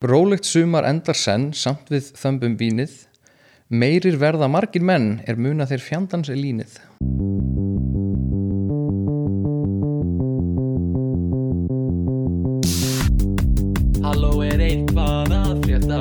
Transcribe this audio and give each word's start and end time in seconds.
Rólegt 0.00 0.46
sumar 0.48 0.86
endar 0.88 1.12
senn 1.12 1.50
samt 1.52 1.90
við 1.92 2.06
þömbum 2.16 2.54
vínið. 2.56 2.92
Meirir 3.68 4.16
verða 4.16 4.46
margir 4.48 4.80
menn 4.80 5.18
er 5.28 5.36
muna 5.36 5.66
þeir 5.68 5.82
fjandans 5.84 6.30
er 6.32 6.38
línið. 6.40 6.78
Halló 14.00 14.40
er 14.48 14.64
eitthvað 14.70 15.36
að 15.36 15.52
frétta? 15.66 16.00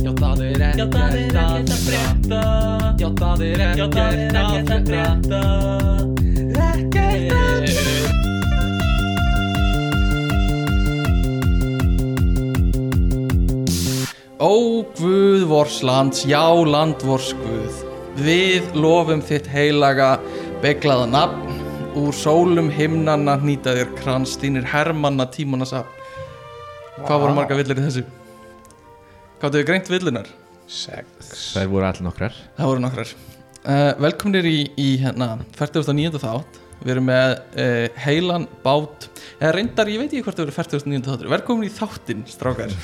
Já 0.00 0.14
það 0.22 0.46
er 0.48 0.64
ekkert 0.70 0.96
að 1.04 1.76
frétta. 1.84 2.42
Já 3.04 3.10
það 3.20 3.44
er 3.50 3.66
ekkert 3.68 4.00
að 4.00 4.88
frétta 4.88 5.93
Ó 14.44 14.84
Guð 14.98 15.46
vors 15.48 15.78
lands, 15.82 16.24
já 16.28 16.42
land 16.68 17.00
vors 17.06 17.30
Guð 17.38 17.78
Við 18.20 18.74
lofum 18.76 19.22
þitt 19.24 19.46
heilaga 19.48 20.18
beglaða 20.60 21.06
nafn 21.08 21.62
Úr 21.96 22.12
sólum 22.12 22.68
himnanna 22.74 23.38
hnýta 23.40 23.72
þér 23.78 23.94
krans 24.02 24.34
Þínir 24.42 24.66
hermanna 24.68 25.24
tímana 25.32 25.64
sap 25.70 25.88
Hvað 26.98 27.22
voru 27.22 27.36
marga 27.38 27.56
villir 27.56 27.80
í 27.80 27.86
þessu? 27.86 28.04
Hvað 29.40 29.56
þau 29.56 29.64
greint 29.70 29.88
villunar? 29.94 30.28
Sex 30.68 31.32
Það 31.54 31.72
voru 31.72 31.88
allir 31.88 32.08
nokkrar 32.10 32.36
Það 32.58 32.70
voru 32.72 32.84
nokkrar 32.84 33.14
uh, 33.14 33.92
Velkomnir 34.04 34.50
í, 34.50 34.58
í 34.76 34.90
hérna 35.00 35.38
49. 35.56 36.20
þátt 36.20 36.63
Við 36.84 36.92
erum 36.92 37.06
með 37.08 37.30
uh, 37.64 38.00
heilan 38.04 38.42
bát. 38.64 39.06
Eða 39.38 39.52
reyndar, 39.56 39.88
ég 39.88 40.02
veit 40.02 40.10
ekki 40.10 40.24
hvort 40.26 40.36
það 40.36 40.50
verið 40.50 40.58
49. 40.60 41.04
þáttur. 41.06 41.30
Velkomin 41.32 41.68
í 41.68 41.72
þáttinn, 41.72 42.24
strákar. 42.28 42.74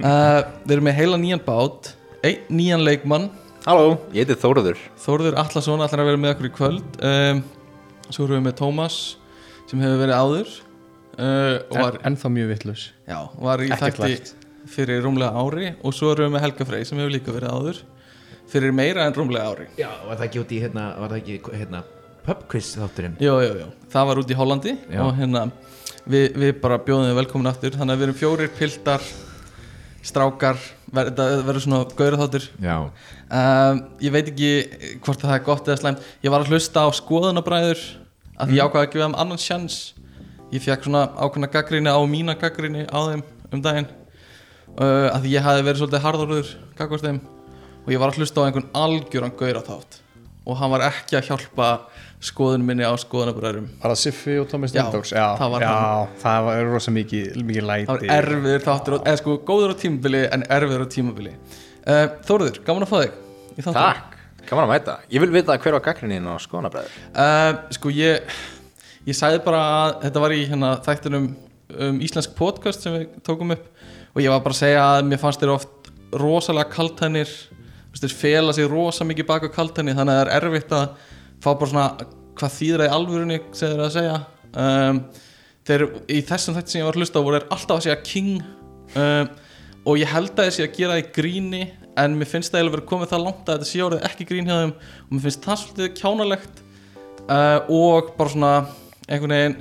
Uh, 0.00 0.40
Við 0.64 0.76
erum 0.78 0.88
með 0.88 0.96
heilan 1.02 1.20
nýjan 1.20 1.42
bát. 1.44 1.90
Einn 2.24 2.46
nýjan 2.56 2.84
leikmann. 2.86 3.28
Halló, 3.64 3.98
ég 4.12 4.24
heiti 4.24 4.36
Þóruður 4.36 4.80
Þórður 5.00 5.36
Allarsson 5.40 5.80
ætlar 5.84 6.02
að 6.02 6.08
vera 6.10 6.20
með 6.20 6.32
okkur 6.34 6.48
í 6.48 6.52
kvöld. 6.52 6.96
Um, 7.00 7.42
Svo 8.10 8.26
erum 8.26 8.36
við 8.36 8.42
með 8.44 8.56
Tómas 8.58 8.96
Sem 9.70 9.80
hefur 9.80 10.00
verið 10.02 10.18
áður. 10.20 10.54
Uh, 11.14 11.56
var, 11.72 11.96
En, 11.96 12.10
ennþá 12.10 12.30
mjög 12.34 12.50
vittlus 12.50 12.84
já, 13.06 13.16
var 13.38 13.62
í 13.62 13.68
þætti 13.70 14.16
fyrir 14.68 15.04
rúmlega 15.04 15.44
ári. 15.44 15.72
Og 15.84 15.94
svo 15.96 16.10
erum 16.12 16.28
við 16.28 16.34
með 16.36 16.44
Helga 16.44 16.66
Frey 16.68 16.88
sem 16.88 17.00
hefur 17.00 17.14
líka 17.14 17.34
verið 17.36 17.52
áður. 17.54 17.82
Fyrir 18.52 18.74
meira 18.76 19.06
en 19.08 19.16
rúmlega 19.16 19.52
ári. 19.52 19.68
Já, 19.80 19.88
var 20.08 20.18
það 20.18 20.26
ekki 20.26 20.42
út 20.42 20.52
í 20.52 20.62
hérna 20.64 20.88
Var 21.00 21.14
það 21.14 21.20
ekki 21.22 21.58
hérna 21.60 21.84
Pubquiz 22.24 22.70
þátturinn. 22.78 23.18
Jú, 23.20 23.34
jú, 23.44 23.52
jú, 23.60 23.68
það 23.92 24.06
var 24.08 24.20
út 24.22 24.30
í 24.32 24.36
Hollandi 24.38 24.72
Já. 24.88 25.00
og 25.04 25.12
hérna 25.18 25.44
við, 26.08 26.36
við 26.40 26.52
bara 26.62 26.78
bjóðum 26.80 27.10
þið 27.10 27.18
velkomin 27.18 27.50
aftur. 27.50 27.74
Þannig 27.76 27.94
að 27.94 28.00
við 28.00 28.06
erum 28.06 28.18
fjórir 28.20 28.52
piltar 28.56 29.04
strákar, 30.04 30.60
ver, 30.92 31.10
þetta 31.10 31.26
verður 31.44 31.64
svona 31.64 31.80
gaura 31.98 32.20
þáttur. 32.20 32.46
Já. 32.64 32.76
Um, 33.28 33.82
ég 34.04 34.14
veit 34.14 34.30
ekki 34.32 34.50
hvort 35.04 35.20
það 35.20 35.36
er 35.36 35.44
gott 35.44 35.68
eða 35.68 35.80
slæmt. 35.82 36.06
Ég 36.24 36.32
var 36.32 36.44
að 36.44 36.54
hlusta 36.54 36.84
á 36.84 36.88
skoðunabræður 36.96 37.82
að 38.40 38.54
ég 38.56 38.64
ákvaði 38.64 38.86
að 38.86 38.94
gefa 38.94 39.08
þeim 39.08 39.18
annan 39.24 39.42
sjans. 39.42 39.78
Ég 40.52 40.64
fekk 40.64 40.86
svona 40.88 41.06
ákveðna 41.16 41.50
gaggrinni 41.52 41.92
á 41.92 42.00
mína 42.08 42.36
gaggrinni 42.40 42.86
á 42.88 42.98
þeim 43.10 43.24
um 43.50 43.64
daginn. 43.64 43.90
Uh, 44.74 45.10
að 45.12 45.26
því 45.26 45.34
ég 45.36 45.44
hafi 45.44 45.66
verið 45.68 45.82
svolítið 45.82 46.06
harðorður 46.06 46.54
gaggvast 46.78 47.04
þeim. 47.04 47.20
Og 47.84 47.92
ég 47.92 48.00
var 48.00 48.12
að 48.12 48.22
hlusta 48.22 48.40
á 48.40 48.46
einhvern 48.48 48.72
algjöran 48.80 49.36
gaura 49.36 49.60
þátt 49.64 50.00
og 50.44 50.58
hann 50.60 50.72
var 50.74 50.84
ekki 50.90 51.16
að 51.18 51.30
hjálpa 51.30 51.68
skoðun 52.24 52.64
minni 52.66 52.86
á 52.86 52.92
skoðunabræðurum 53.00 53.66
Var 53.82 53.92
það 53.92 54.00
Siffi 54.00 54.36
og 54.40 54.48
Thomas 54.50 54.72
Já, 54.72 54.80
Stendogs? 54.80 55.12
Já, 55.12 55.26
það 55.40 55.52
var 55.54 55.64
já, 55.64 55.68
hann. 55.74 56.16
það 56.22 56.48
var 56.48 56.64
rosa 56.70 56.94
mikið, 56.94 57.28
mikið 57.50 57.68
læti 57.68 57.86
það 57.90 58.00
var 58.00 58.16
erfiður 58.16 58.64
þáttur 58.64 58.96
eða 59.00 59.20
sko 59.20 59.36
góður 59.50 59.74
á 59.74 59.76
tímabili 59.84 60.22
en 60.30 60.46
erfiður 60.56 60.84
á 60.84 60.88
tímabili 60.94 61.34
uh, 61.34 62.06
Þóruður, 62.28 62.60
gaman 62.66 62.86
að 62.86 62.92
fá 62.92 62.96
þig 63.02 63.14
í 63.14 63.66
þáttunum. 63.66 63.78
Takk, 63.80 64.18
kannan 64.48 64.64
að 64.64 64.72
mæta 64.72 64.96
Ég 65.12 65.24
vil 65.24 65.32
vita 65.34 65.58
hver 65.60 65.78
var 65.78 65.86
gaggrinnin 65.90 66.28
á 66.30 66.34
skonabræður 66.42 67.00
Uh, 67.12 67.50
sko 67.76 67.92
ég 67.94 68.36
ég 69.04 69.16
sagði 69.18 69.42
bara 69.44 69.64
að 69.82 69.96
þetta 70.06 70.24
var 70.24 70.34
í 70.34 70.44
hérna, 70.48 70.74
þættunum 70.84 71.32
um 71.84 71.98
íslensk 72.04 72.34
podcast 72.38 72.84
sem 72.84 72.94
við 72.96 73.18
tókum 73.26 73.52
upp 73.54 73.68
og 74.14 74.22
ég 74.22 74.32
var 74.32 74.44
bara 74.44 74.54
að 74.54 74.62
segja 74.62 74.84
að 74.94 75.08
mér 75.10 75.20
fannst 75.20 75.42
þér 75.42 75.52
oft 75.56 75.90
rosalega 76.14 76.70
kaltænir 76.72 77.30
fela 77.94 78.52
sig 78.52 78.66
rosa 78.68 79.04
mikið 79.06 79.26
baka 79.26 79.48
kaltæni 79.52 79.94
þannig 79.94 80.14
að 80.14 80.18
það 80.18 80.24
er 80.24 80.46
erfitt 80.48 80.72
að 80.74 81.12
fá 81.44 81.52
bara 81.52 81.70
svona 81.70 81.86
hvað 82.34 82.56
þýðir 82.58 82.82
það 82.82 82.88
í 82.88 82.94
alvörunni 82.98 83.38
þeir 83.54 83.70
eru 83.70 83.86
að 83.86 83.94
segja? 83.94 84.18
Um, 84.54 85.00
þeir 85.68 85.86
í 86.10 86.20
þessum 86.28 86.58
þætti 86.58 86.74
sem 86.74 86.80
ég 86.80 86.88
var 86.88 86.96
að 86.96 87.02
hlusta 87.02 87.22
á 87.22 87.26
voru 87.26 87.40
þeir 87.40 87.54
alltaf 87.56 87.76
að 87.76 87.86
segja 87.86 88.00
king 88.04 88.34
um, 89.00 89.32
og 89.84 90.00
ég 90.00 90.12
held 90.12 90.32
að 90.32 90.48
þeir 90.48 90.56
sé 90.56 90.66
að 90.66 90.76
gera 90.78 90.96
það 90.96 91.02
í 91.02 91.08
gríni 91.18 91.62
en 92.00 92.16
mér 92.18 92.30
finnst 92.30 92.52
það 92.52 92.60
eiginlega 92.60 92.76
verið 92.76 92.90
komið 92.90 93.12
það 93.12 93.24
langt 93.24 93.48
að 93.48 93.58
þetta 93.58 93.70
sé 93.70 93.82
orðið 93.84 94.06
ekki 94.08 94.26
grín 94.30 94.50
hjá 94.50 94.56
þeim 94.56 94.74
og 94.74 95.12
mér 95.14 95.24
finnst 95.26 95.46
það 95.46 95.60
svolítið 95.62 95.94
kjánalegt 96.00 96.62
uh, 97.28 97.58
og 97.70 98.12
bara 98.18 98.34
svona 98.34 98.52
einhvern 99.08 99.36
veginn 99.36 99.56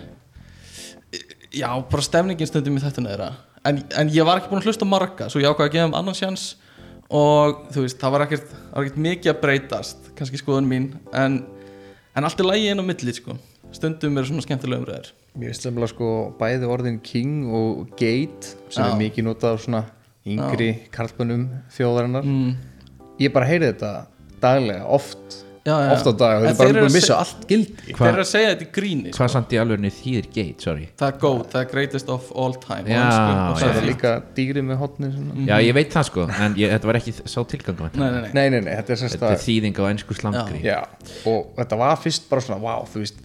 já, 1.54 1.70
bara 1.92 2.06
stemningin 2.06 2.50
stundum 2.50 2.80
í 2.80 2.84
þetta 2.84 3.04
neðra 3.06 3.30
en, 3.68 3.82
en 4.00 4.12
ég 4.14 4.28
var 4.28 4.40
ekki 4.40 4.52
búin 4.52 4.64
að 4.64 4.72
hlusta 4.72 4.88
marga 4.88 5.30
svo 5.30 5.42
ég 5.44 5.52
ákvað 5.52 5.70
að 5.70 5.76
gefa 5.76 5.88
þeim 5.88 5.98
annan 6.00 6.18
sjans 6.18 6.46
og 7.14 7.68
þú 7.74 7.84
veist, 7.84 8.00
það 8.02 8.16
var 8.16 8.26
ekkert, 8.26 8.54
það 8.54 8.86
ekkert 8.86 9.02
mikið 9.06 9.34
að 9.34 9.42
breytast 9.44 10.10
kannski 10.18 10.40
skoðun 10.42 10.70
mín 10.70 10.88
en, 11.14 11.44
en 12.16 12.28
allt 12.28 12.40
er 12.40 12.50
lægi 12.50 12.70
inn 12.72 12.82
á 12.82 12.86
milli 12.86 13.14
sko. 13.14 13.38
stundum 13.74 14.18
eru 14.18 14.30
svona 14.30 14.46
skemmtilega 14.46 14.84
umræður 14.84 15.12
Mér 15.34 15.50
finnst 15.50 15.66
lemla 15.66 15.90
sko 15.90 16.08
bæði 16.38 16.70
orðin 16.70 17.00
King 17.02 17.48
og 17.50 17.96
Gate 17.98 18.54
sem 18.70 18.84
Já. 18.84 18.92
er 18.92 19.00
mikið 19.00 19.30
notað 19.30 19.58
á 19.58 19.64
svona 19.66 19.84
yngri 20.24 20.70
karlbönnum 20.94 21.48
þjóðarinnar 21.74 22.28
mm. 22.28 22.52
Ég 23.22 23.34
bara 23.34 23.46
heyri 23.46 23.70
þetta 23.70 24.08
daglega, 24.42 24.86
oft. 24.90 25.44
Oft 25.64 26.10
á 26.10 26.14
dag 26.20 26.42
og 26.42 26.44
En 26.44 26.50
þetta 26.50 26.54
er 26.54 26.58
bara 26.60 26.70
eru 26.70 26.82
búin 26.82 26.90
að 26.90 26.96
missa 26.98 27.18
allt 27.24 27.44
gildi. 27.48 27.96
Þeir 27.96 28.10
eru 28.10 28.24
að 28.24 28.30
segja 28.30 28.52
þetta 28.52 28.66
í 28.66 28.70
gríni 28.78 29.12
sko. 29.14 29.18
Hvað 29.20 29.32
samt 29.34 29.54
í 29.56 29.60
alvegni 29.64 29.92
þýðir 29.96 30.30
gate, 30.36 30.66
sorry. 30.66 30.88
Það 31.00 31.12
er 31.14 31.20
góð, 31.24 31.42
það 31.54 31.60
er 31.62 31.70
greatest 31.72 32.14
of 32.14 32.32
all 32.36 32.58
time 32.64 32.92
Já, 32.92 33.02
og 33.04 33.60
það 33.62 33.64
það 33.64 33.82
er 33.82 33.88
líka 33.88 34.14
dýri 34.36 34.64
með 34.68 34.82
hotni 34.84 35.12
svona. 35.14 35.48
Já, 35.48 35.56
ég 35.64 35.78
veit 35.78 35.94
það 35.94 36.10
sko 36.12 36.28
En 36.28 36.58
ég, 36.60 36.74
þetta 36.76 36.92
var 36.92 37.00
ekki 37.00 37.16
sá 37.22 37.40
tilgang 37.54 37.84
nei, 37.84 37.92
nei, 38.00 38.10
nei. 38.10 38.32
Nei, 38.34 38.48
nei, 38.50 38.60
nei, 38.60 38.74
þetta 38.82 38.98
er 38.98 39.04
Þetta 39.14 39.36
er 39.36 39.44
þýðing 39.48 39.80
á 39.80 39.84
ennsku 39.94 40.18
slangri 40.20 40.64
og 41.30 41.54
þetta 41.56 41.80
var 41.80 42.02
fyrst 42.02 42.28
bara 42.28 42.44
svona, 42.44 42.60
vá, 42.64 42.84
þú 42.90 43.04
veist 43.06 43.22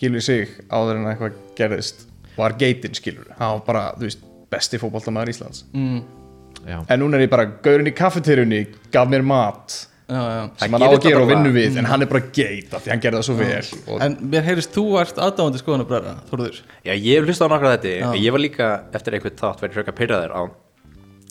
Gilvi 0.00 0.20
sig 0.24 0.50
áður 0.72 0.98
en 0.98 1.06
að 1.06 1.14
eitthvað 1.14 1.40
gerðist. 1.58 2.04
Var 2.34 2.56
geitin, 2.58 2.94
skilur. 2.98 3.30
Hann 3.38 3.58
var 3.58 3.64
bara, 3.68 3.82
þú 3.98 4.08
veist, 4.08 4.24
besti 4.50 4.80
fótboltamaður 4.82 5.30
Íslands. 5.32 5.64
Mm, 5.74 6.00
en 6.82 7.00
núna 7.02 7.18
er 7.18 7.26
ég 7.26 7.32
bara, 7.32 7.46
gaurinn 7.64 7.90
í 7.90 7.94
kaffetyrunni 7.94 8.64
gaf 8.94 9.10
mér 9.10 9.24
mat. 9.26 9.76
Sem 10.04 10.74
hann 10.74 10.84
á 10.84 10.88
að 10.90 10.98
gera 11.06 11.22
og 11.22 11.30
vinnu 11.30 11.52
við 11.54 11.78
en 11.80 11.88
hann 11.88 12.04
er 12.04 12.10
bara 12.10 12.26
geit 12.36 12.74
af 12.76 12.84
því 12.84 12.92
hann 12.92 13.00
gerði 13.04 13.20
það 13.20 13.26
svo 13.30 13.36
vel 13.38 13.94
og 13.94 14.02
en 14.04 14.18
mér 14.34 14.44
heyrist 14.44 14.74
þú 14.74 14.84
ert 15.00 15.16
aðdáðandi 15.16 15.62
skoðanabræðra 15.62 16.14
Þorður 16.28 16.60
Já, 16.84 16.92
ég 16.92 17.16
hef 17.16 17.24
hlustað 17.30 17.48
á 17.48 17.52
nokkra 17.54 17.72
þetta 17.78 17.94
Já. 17.94 18.10
Ég 18.20 18.36
var 18.36 18.44
líka 18.44 18.68
eftir 18.92 19.16
einhvern 19.16 19.40
þátt 19.40 19.64
verið 19.64 19.80
hröka 19.80 19.96
pyrraður 19.96 20.36
á, 20.36 20.42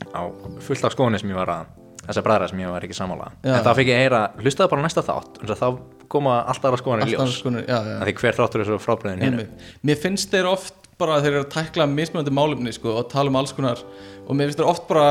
á 0.10 0.22
fullt 0.66 0.88
af 0.90 0.96
skoðunni 0.96 1.22
sem 1.22 1.30
ég 1.30 1.38
var 1.38 1.54
að 1.54 1.72
þessar 2.04 2.26
bræðra 2.26 2.50
sem 2.52 2.62
ég 2.64 2.72
var 2.74 2.84
ekki 2.84 2.96
sammála. 2.98 3.30
Já. 3.46 3.54
En 3.56 3.66
þá 3.66 3.72
fikk 3.78 3.92
ég 3.94 4.02
heyra, 4.04 4.22
hlustaði 4.42 4.72
bara 4.74 4.84
á 4.84 4.86
næsta 4.88 5.04
þátt 5.08 5.38
en 5.40 5.52
þá 5.54 5.68
koma 6.12 6.34
alltaf 6.52 6.70
aðra 6.70 6.80
skoðunni 6.82 7.08
í 7.08 7.14
ljós. 7.14 7.38
skoðanir, 7.40 7.70
Því 8.04 8.16
hver 8.20 8.40
þáttur 8.40 8.64
er 8.64 8.70
svo 8.70 8.80
frábriðin 8.84 9.24
hinn 9.24 9.38
Einmitt. 9.38 9.70
Mér 9.88 10.02
finnst 10.02 10.34
þeir 10.34 10.50
oft 10.52 10.90
bara 11.00 11.16
að 11.18 11.26
þeir 11.26 11.38
eru 11.38 11.46
að 11.46 11.54
tækla 11.56 11.88
mismunandi 11.90 12.34
málefni 12.36 12.74
sko, 12.76 12.98
og 13.00 13.08
tala 13.14 13.32
um 13.32 13.40
alls 13.40 13.56
konar. 13.56 13.82
Og 14.28 14.36
mér 14.36 14.52
finnst 14.52 14.60
þeir 14.60 14.70
oft 14.74 14.86
bara 14.92 15.08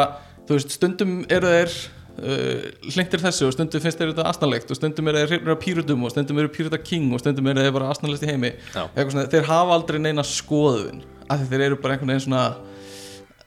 þú 0.46 0.58
veist, 0.58 0.76
stundum 0.76 1.16
eru 1.32 1.54
þeir 1.56 1.76
uh, 2.22 2.66
hlindir 2.88 3.22
þessu 3.22 3.48
og 3.48 3.54
stundum 3.56 3.82
finnst 3.84 4.00
þeir 4.00 4.12
þetta 4.12 4.28
asnalegt 4.30 4.70
og 4.72 4.78
stundum 4.78 5.10
eru 5.12 5.24
þeir 5.30 5.56
pírutum 5.62 6.06
og 6.06 6.14
stundum 6.14 6.42
eru 6.42 6.52
píruta 6.54 6.80
king 6.82 7.12
og 7.12 7.22
stundum 7.22 7.50
eru 7.52 7.64
þeir 7.64 7.74
bara 7.76 7.90
asnalest 7.94 8.26
í 8.26 8.30
heimi 8.30 8.52
Já. 8.72 8.84
Eitthvað 8.86 9.14
svona, 9.16 9.26
þeir 9.34 9.48
hafa 9.50 9.76
aldrei 9.78 9.98
neina 10.02 10.26
skoðun 10.26 11.02
af 11.28 11.42
því 11.42 11.50
þeir 11.52 11.66
eru 11.68 11.80
bara 11.82 11.96
einhvern 11.96 12.14
veginn 12.14 12.26
svona 12.26 12.44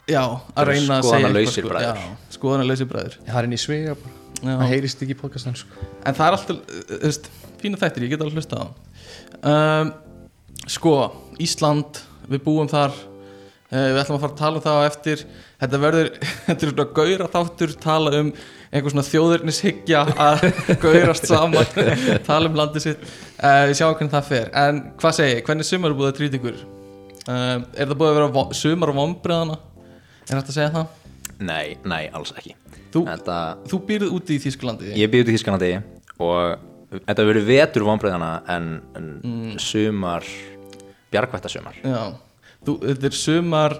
já, 0.09 0.22
að 0.53 0.69
reyna 0.69 1.00
að 1.00 1.09
segja 1.09 1.31
eitthvað, 1.31 1.56
sko. 1.56 1.72
bræður. 1.72 2.04
já, 2.04 2.30
skoðanalausir 2.36 2.89
bræður 2.92 3.18
það 3.25 3.39
er 3.39 3.48
inn 3.50 3.57
í 3.57 3.62
svega 3.62 3.98
bara 4.00 4.22
Já. 4.36 4.51
það 4.60 4.69
heyrist 4.69 5.01
ekki 5.01 5.16
í 5.16 5.19
podcastan 5.19 5.56
sko. 5.57 5.86
en 6.06 6.18
það 6.18 6.27
er 6.27 6.36
alltaf, 6.38 6.57
uh, 6.60 6.81
þú 6.92 7.00
veist, 7.07 7.30
fína 7.62 7.80
þættir 7.81 8.06
ég 8.06 8.13
get 8.13 8.25
alveg 8.25 8.39
hlusta 8.39 8.60
á 8.62 8.66
um, 9.50 9.94
sko, 10.69 10.95
Ísland 11.42 12.01
við 12.30 12.44
búum 12.45 12.69
þar 12.69 12.94
við 13.71 14.00
ætlum 14.01 14.17
að 14.17 14.23
fara 14.25 14.33
að 14.33 14.41
tala 14.41 14.59
um 14.59 14.65
það 14.65 14.77
á 14.77 14.83
eftir. 14.89 15.23
Þetta 15.62 15.79
verður, 15.85 16.09
þetta 16.47 16.67
er 16.67 16.73
svona 16.73 16.88
gauðra 17.00 17.29
þáttur 17.35 17.75
tala 17.85 18.13
um 18.19 18.31
einhver 18.75 18.94
svona 18.94 19.06
þjóðurnishyggja 19.07 20.01
að 20.25 20.45
gauðrast 20.83 21.29
saman 21.29 21.71
tala 22.29 22.51
um 22.51 22.59
landið 22.59 22.88
sitt. 22.89 23.07
Uh, 23.39 23.63
við 23.69 23.77
sjáum 23.79 23.95
hvernig 23.95 24.15
það 24.17 24.29
fer, 24.31 24.51
en 24.65 24.83
hvað 25.01 25.17
segi 25.19 25.39
hvernig 25.47 25.69
sumar 25.69 25.94
er 25.94 26.00
búið 26.00 26.12
að 26.12 26.19
trýta 26.19 26.39
ykkur? 26.39 26.62
Uh, 27.25 27.57
er 27.73 27.89
það 27.89 27.97
búið 28.01 28.12
að 28.12 28.19
vera 28.19 28.45
sumar 28.59 28.91
og 28.94 29.00
vombriðana 29.00 29.57
er 30.25 30.38
þetta 30.38 30.45
að 30.45 30.57
segja 30.59 30.71
það? 30.75 31.01
Nei, 31.45 31.75
nei, 31.83 32.03
alls 32.15 32.31
ekki. 32.35 32.53
Þú, 32.95 33.01
Þetta, 33.09 33.38
þú 33.67 33.79
býrð 33.89 34.13
úti 34.15 34.38
í 34.38 34.39
Þýskalandi 34.39 34.94
Ég. 34.95 35.09
Býð 35.12 35.25
út 35.25 35.31
í 35.31 35.35
Þískanandi 35.35 35.71
og 36.23 37.01
þetta 37.01 37.25
verður 37.27 37.47
vetur 37.50 37.85
vonbreiðana 37.89 38.29
en, 38.53 38.69
en 38.95 39.57
sumar 39.59 40.23
bjargvættasumar 41.12 41.81
Já, 41.83 42.15
þú, 42.65 42.77
þetta 42.83 43.09
er 43.09 43.17
sumar 43.19 43.77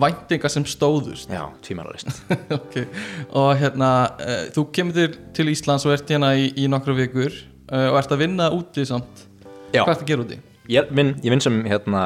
væntinga 0.00 0.50
sem 0.50 0.66
stóðust 0.66 1.30
Já, 1.30 1.46
tvímælarist 1.62 2.22
okay. 2.58 2.88
og 3.30 3.52
hérna 3.60 3.90
uh, 4.18 4.44
þú 4.54 4.66
kemur 4.74 4.96
til, 4.96 5.18
til 5.36 5.52
Íslands 5.52 5.86
og 5.86 5.94
ert 5.94 6.10
hérna 6.10 6.34
í, 6.38 6.50
í 6.58 6.68
nokkru 6.70 6.96
vikur 6.98 7.30
uh, 7.30 7.90
og 7.92 8.00
ert 8.02 8.14
að 8.14 8.24
vinna 8.26 8.50
úti 8.54 8.86
samt 8.88 9.26
Já. 9.74 9.84
hvað 9.84 9.96
ert 9.96 10.04
að 10.04 10.10
gera 10.10 10.26
úti? 10.26 10.40
Ég 10.72 10.94
vinn, 10.96 11.12
ég 11.22 11.34
vinn 11.34 11.44
sem 11.44 11.60
hérna 11.68 12.04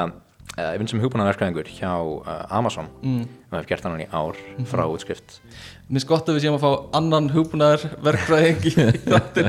ég 0.58 0.80
vinn 0.80 0.90
sem 0.90 1.00
hugbúnaverkræðingur 1.02 1.68
hjá 1.70 1.92
uh, 1.94 2.44
Amazon 2.58 2.88
mm. 3.02 3.24
og 3.50 3.58
hef 3.60 3.68
gert 3.70 3.86
hann 3.86 4.00
í 4.02 4.08
ár 4.10 4.38
frá 4.68 4.84
útskrift 4.90 5.38
Mér 5.88 6.02
finnst 6.02 6.08
gott 6.10 6.26
að 6.28 6.36
við 6.36 6.42
séum 6.44 6.56
að 6.58 6.64
fá 6.66 6.96
annan 6.98 7.30
hugbúnaðar 7.32 7.84
verkfræðing 8.04 8.66
í 8.68 8.72
þáttir 9.12 9.46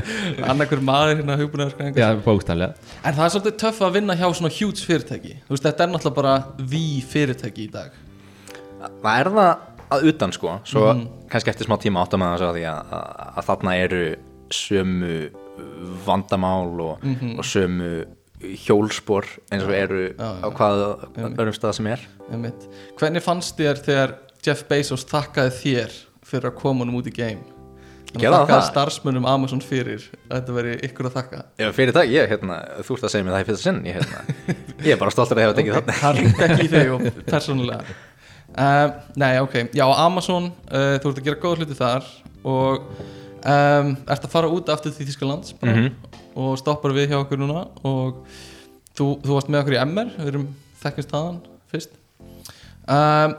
annarkur 0.48 0.80
maður 0.88 1.18
hérna 1.18 1.36
hugbúnaðar 1.36 1.74
verkfræðing 1.74 1.98
Já, 2.00 2.06
bókstaflega. 2.24 2.94
En 3.04 3.18
það 3.18 3.24
er 3.26 3.34
svolítið 3.34 3.58
töff 3.60 3.82
að 3.84 3.98
vinna 3.98 4.16
hjá 4.16 4.24
svona 4.38 4.52
huge 4.56 4.86
fyrirtæki. 4.88 5.34
Þú 5.44 5.52
veist 5.52 5.68
þetta 5.68 5.84
er 5.84 5.92
náttúrulega 5.92 6.16
bara 6.16 6.32
the 6.62 6.82
fyrirtæki 7.12 7.66
í 7.66 7.74
dag. 7.74 8.00
Það 9.02 9.12
er 9.18 9.32
það 9.36 9.52
að 9.90 10.08
utan 10.14 10.34
sko. 10.38 10.56
Svo 10.72 10.86
kannski 11.28 11.52
eftir 11.52 11.68
smá 11.68 11.76
tíma 11.82 12.06
áttum 12.06 12.24
að 12.24 12.46
það 12.46 12.62
að, 12.62 12.80
að, 12.96 13.22
að 13.34 13.48
þarna 13.50 13.76
eru 13.84 14.02
sömu 14.50 15.14
vandamál 16.06 16.84
og, 16.88 17.08
og 17.36 17.46
sömu 17.46 17.92
hjólspor 18.64 19.26
eins 19.52 19.66
og 19.66 19.74
eru 19.76 20.04
á 20.16 20.48
hvað 20.48 20.86
öðrum 21.20 21.56
stað 21.56 21.76
sem 21.76 21.90
er. 21.92 22.06
Hvernig 22.96 23.24
fannst 23.24 23.60
þér 23.60 23.82
þegar 23.84 24.14
Jeff 24.40 24.64
Bezos 24.70 25.04
þakkaði 25.04 25.58
þér 25.60 25.98
fyrir 26.30 26.50
að 26.50 26.58
koma 26.60 26.84
honum 26.84 27.00
út 27.00 27.08
í 27.10 27.14
game. 27.14 27.42
Þannig 28.10 28.26
að 28.34 28.48
það? 28.50 28.62
starfsmunum 28.66 29.26
Amazon 29.30 29.60
fyrir 29.62 30.02
að 30.26 30.32
þetta 30.40 30.54
veri 30.56 30.72
ykkur 30.88 31.06
að 31.06 31.12
þakka. 31.20 31.42
Já, 31.62 31.68
fyrir 31.76 31.94
það, 31.94 32.08
ég, 32.10 32.24
hérna, 32.32 32.56
þú 32.82 32.96
ert 32.96 33.04
að 33.06 33.12
segja 33.12 33.26
mér 33.26 33.34
það 33.36 33.42
í 33.44 33.46
fyrsta 33.50 33.62
sinn 33.68 33.78
ég, 33.86 33.98
hérna, 34.00 34.22
ég 34.86 34.94
er 34.96 34.98
bara 34.98 35.12
stoltur 35.14 35.38
að 35.38 35.44
hefa 35.44 35.56
tekið 35.60 35.76
þarna. 35.76 35.94
Það 36.00 36.18
er 36.18 36.54
ekki 36.56 36.66
þig 36.72 36.90
og 36.96 37.04
persónulega. 37.34 37.96
Um, 38.50 38.94
Nei, 39.22 39.30
ok, 39.44 39.54
já, 39.78 39.84
Amazon 40.02 40.48
uh, 40.50 40.96
þú 40.98 41.12
ert 41.12 41.20
að 41.20 41.28
gera 41.28 41.38
góð 41.44 41.60
hluti 41.62 41.76
þar 41.78 42.08
og 42.50 42.88
um, 43.46 43.92
ert 44.10 44.26
að 44.26 44.32
fara 44.32 44.50
út 44.50 44.72
aftur 44.74 44.96
til 44.96 45.06
Þískalands 45.06 45.54
bara, 45.60 45.76
Mhm. 45.76 45.92
og 46.34 46.58
stoppar 46.58 46.90
við 46.96 47.12
hjá 47.12 47.20
okkur 47.22 47.38
núna 47.44 47.62
og 47.86 48.24
þú, 48.98 49.06
þú 49.22 49.36
varst 49.36 49.52
með 49.54 49.62
okkur 49.62 49.76
í 49.78 49.80
MR 49.86 50.10
við 50.18 50.32
erum 50.32 50.48
þekkist 50.82 51.14
þaðan 51.14 51.38
fyrst. 51.70 51.94
Um, 52.90 53.38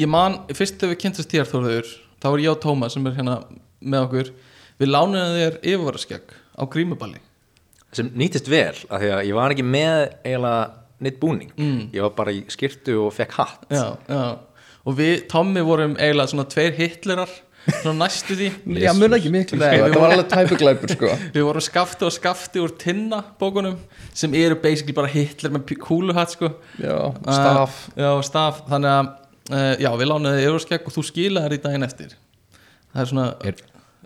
Ég 0.00 0.08
man, 0.08 0.40
fyrst 0.54 0.78
þegar 0.80 0.94
við 0.94 1.00
kynntast 1.04 1.32
þér 1.32 1.50
Þórður 1.50 1.90
þá 2.22 2.28
var 2.30 2.42
ég 2.44 2.52
og 2.54 2.62
Tómas 2.62 2.94
sem 2.96 3.06
er 3.08 3.16
hérna 3.18 3.36
með 3.82 4.06
okkur 4.06 4.32
við 4.80 4.90
lánuðum 4.92 5.36
þér 5.40 5.58
yfirvaraskegg 5.62 6.34
á 6.56 6.62
grímuballi 6.70 7.20
sem 7.92 8.08
nýtist 8.16 8.48
vel, 8.48 8.72
af 8.88 9.02
því 9.02 9.10
að 9.12 9.26
ég 9.28 9.36
var 9.36 9.52
ekki 9.52 9.66
með 9.68 9.96
eiginlega 10.24 10.62
neitt 11.02 11.18
búning. 11.20 11.50
Mm. 11.58 11.80
ég 11.92 12.04
var 12.06 12.12
bara 12.16 12.32
í 12.32 12.44
skirtu 12.52 12.94
og 13.02 13.10
fekk 13.12 13.34
hatt. 13.36 13.64
Já, 13.68 13.98
já. 14.08 14.22
og 14.86 14.96
við, 14.96 15.26
Tommi 15.28 15.64
vorum 15.66 15.96
eiginlega 15.98 16.30
svona 16.32 16.46
tveir 16.48 16.76
hitlerar 16.78 17.32
svona 17.66 18.06
næstu 18.06 18.36
því. 18.38 18.48
Já, 18.86 18.90
mun 18.96 19.18
ekki 19.18 19.30
miklu, 19.34 19.58
Nei, 19.60 19.74
sko, 19.76 19.90
vorum- 19.90 20.04
var 20.06 20.14
alveg 20.16 20.30
tæpuglæpur 20.32 20.94
sko. 20.96 21.10
Við 21.36 21.46
vorum 21.46 21.66
skafti 21.66 22.06
og 22.08 22.14
skafti 22.14 22.62
úr 22.62 22.72
tinna 22.80 23.20
bókunum 23.38 23.76
sem 24.14 24.34
eru 24.38 24.56
basically 24.62 24.96
bara 24.96 25.10
hitler 25.12 25.52
með 25.54 25.76
kúluhatt 25.82 26.34
sko. 26.34 26.54
Já, 26.80 26.96
staf. 27.26 27.82
Uh, 27.92 28.00
já, 28.06 28.10
staf, 28.30 28.64
þannig 28.70 28.94
að 28.96 29.12
uh, 29.50 29.74
já, 29.82 29.90
við 29.98 30.08
lánaði 30.12 30.46
yfirskegg 30.46 30.86
og 30.86 30.94
þú 30.96 31.04
skilaði 31.08 31.48
þér 31.48 31.56
í 31.58 31.60
daginn 31.66 31.86
eftir. 31.88 32.16
Það 32.92 33.02
er 33.04 33.10
svona 33.12 33.26
Er, 33.50 33.60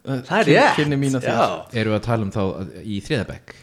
uh, 0.07 0.21
það 0.29 0.37
er 0.41 0.51
rétt. 0.53 0.77
kynni 0.81 0.99
mín 1.01 1.19
að 1.19 1.27
þér. 1.27 1.41
Já. 1.41 1.81
Erum 1.83 1.93
við 1.95 1.99
að 2.01 2.05
tala 2.09 2.27
um 2.29 2.35
þá 2.37 2.43
í 2.83 3.01
þriðabekk? 3.07 3.55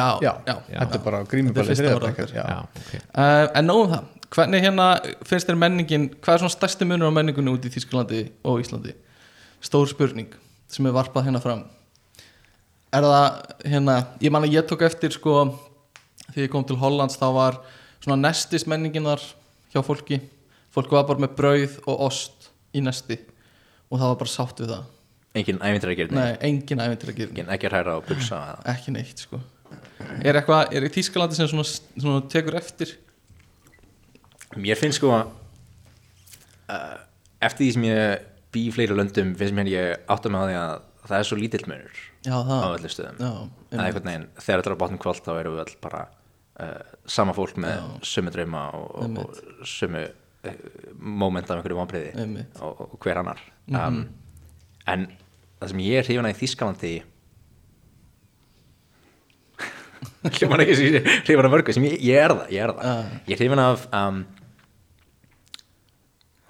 já, 0.00 0.06
Já, 0.22 0.32
já, 0.46 0.54
þetta 0.70 0.94
er 0.96 1.02
bara 1.04 1.18
Þetta 1.20 1.26
er 1.26 1.30
grímuballi 1.34 1.66
fyrsta 1.68 1.82
þriðja 1.82 1.96
orðið. 1.98 2.08
bekkar, 2.08 2.24
okkar. 2.24 2.36
já. 2.36 2.44
Já, 2.48 2.58
ok. 2.80 2.92
Uh, 3.10 3.58
en 3.60 3.66
nóg 3.68 3.80
um 3.84 3.90
það, 3.92 4.04
hvernig 4.30 4.62
hérna 4.64 4.86
finnst 5.26 5.48
þér 5.50 5.58
menningin, 5.58 6.04
hvað 6.22 6.34
er 6.36 6.42
svona 6.44 6.54
stærsti 6.54 6.86
munur 6.86 7.10
á 7.10 7.16
menningunni 7.18 7.50
út 7.52 7.66
í 7.66 7.72
Þýskalandi 7.74 8.20
og 8.46 8.60
Íslandi? 8.62 8.94
Stór 9.60 9.90
spurning 9.90 10.30
sem 10.70 10.86
er 10.86 10.94
varpað 10.94 11.26
hérna 11.26 11.40
fram. 11.42 11.64
Er 12.94 13.02
það 13.06 13.26
hérna, 13.70 13.96
ég 14.22 14.32
man 14.34 14.46
að 14.46 14.54
ég 14.56 14.66
tók 14.70 14.82
eftir 14.86 15.12
sko, 15.14 15.34
þegar 16.30 16.46
ég 16.46 16.50
kom 16.54 16.64
til 16.66 16.78
Hollands 16.80 17.18
þá 17.20 17.26
var 17.34 17.58
svona 18.02 18.16
nestist 18.28 18.66
menningin 18.70 19.04
þar 19.10 19.22
hjá 19.74 19.82
fólki, 19.86 20.20
fólk 20.74 20.94
var 20.94 21.06
bara 21.08 21.24
með 21.24 21.36
brauð 21.38 21.76
og 21.86 22.06
ost 22.08 22.50
í 22.76 22.82
nesti 22.84 23.18
og 23.90 23.98
það 23.98 24.08
var 24.12 24.18
bara 24.22 24.32
sátt 24.32 24.62
við 24.62 24.74
það. 24.74 24.88
Engin 25.40 25.60
ævintir 25.62 25.92
að 25.92 25.98
gera 26.00 26.16
nei, 26.16 26.32
engin 26.48 26.82
æventir 26.82 27.12
að 27.12 27.20
gera 27.20 27.30
engin 27.34 27.52
ekki 27.54 27.68
að 27.68 27.74
hræra 27.76 27.96
og 28.00 28.06
pulsa 28.08 28.40
ekki 28.72 28.94
neitt 28.94 29.22
sko. 29.26 29.38
Er 30.26 30.38
eitthvað, 30.40 30.72
er 30.74 30.86
í 30.86 30.90
Þýskalandi 30.90 31.38
sem 31.38 31.50
svona, 31.50 31.66
svona 31.94 32.22
tekur 32.32 32.56
eftir? 32.58 32.96
Mér 34.58 34.78
finnst 34.80 34.98
sko 34.98 35.12
uh, 35.14 36.96
eftir 37.40 37.66
því 37.66 37.72
sem 37.76 37.86
ég 37.86 38.28
bý 38.50 38.66
í 38.66 38.72
fleiri 38.74 38.96
löndum 38.98 39.34
finnst 39.38 39.54
mér 39.54 39.70
ég 39.70 40.08
átta 40.10 40.32
með 40.32 40.40
á 40.42 40.46
því 40.48 40.56
að 40.60 40.72
það 41.10 41.18
er 41.18 41.28
svo 41.28 41.38
lítill 41.38 41.66
munur 41.70 42.00
já, 42.26 42.34
á 42.34 42.68
öllu 42.70 42.90
stöðum. 42.90 43.20
Já, 43.20 43.32
Það 43.70 43.78
er 43.78 43.84
einhvern 43.86 44.10
veginn, 44.10 44.26
þegar 44.36 44.60
þetta 44.60 44.70
er 44.70 44.74
á 44.74 44.82
bátnum 44.82 45.02
kvöld 45.04 45.22
þá 45.24 45.30
erum 45.36 45.54
við 45.54 45.62
öll 45.64 45.76
bara 45.84 46.00
uh, 46.60 46.82
sama 47.06 47.34
fólk 47.36 47.60
með 47.62 47.86
sömu 48.10 48.34
drauma 48.34 48.64
og, 48.76 49.14
og, 49.22 49.40
sömu 49.68 50.02
moment 50.98 51.50
af 51.50 51.56
einhverju 51.58 51.76
vonbriði 51.78 52.12
Einmitt. 52.22 52.60
og, 52.64 52.80
og 52.94 52.98
hver 53.04 53.20
annar. 53.20 53.40
Um, 53.70 54.02
en 54.88 55.06
það 55.60 55.72
sem 55.74 55.82
ég 55.84 55.98
er 56.00 56.06
hrifin 56.08 56.28
að 56.28 56.34
í 56.34 56.38
Þískalandi 56.40 56.92
hljóman 60.38 60.62
ekki 60.64 60.76
sem 60.78 60.86
ég 60.88 60.98
er 61.00 61.24
hrifin 61.26 61.46
af 61.48 61.52
mörgu 61.54 61.74
sem 61.76 61.84
ég, 61.88 61.96
ég 62.08 62.16
er 62.24 62.32
það, 62.34 62.46
ég 62.54 62.64
er 62.64 62.72
það. 62.78 63.10
Ég 63.28 63.34
er 63.36 63.42
hrifin 63.42 63.62
af 63.64 63.84
um, 64.00 64.22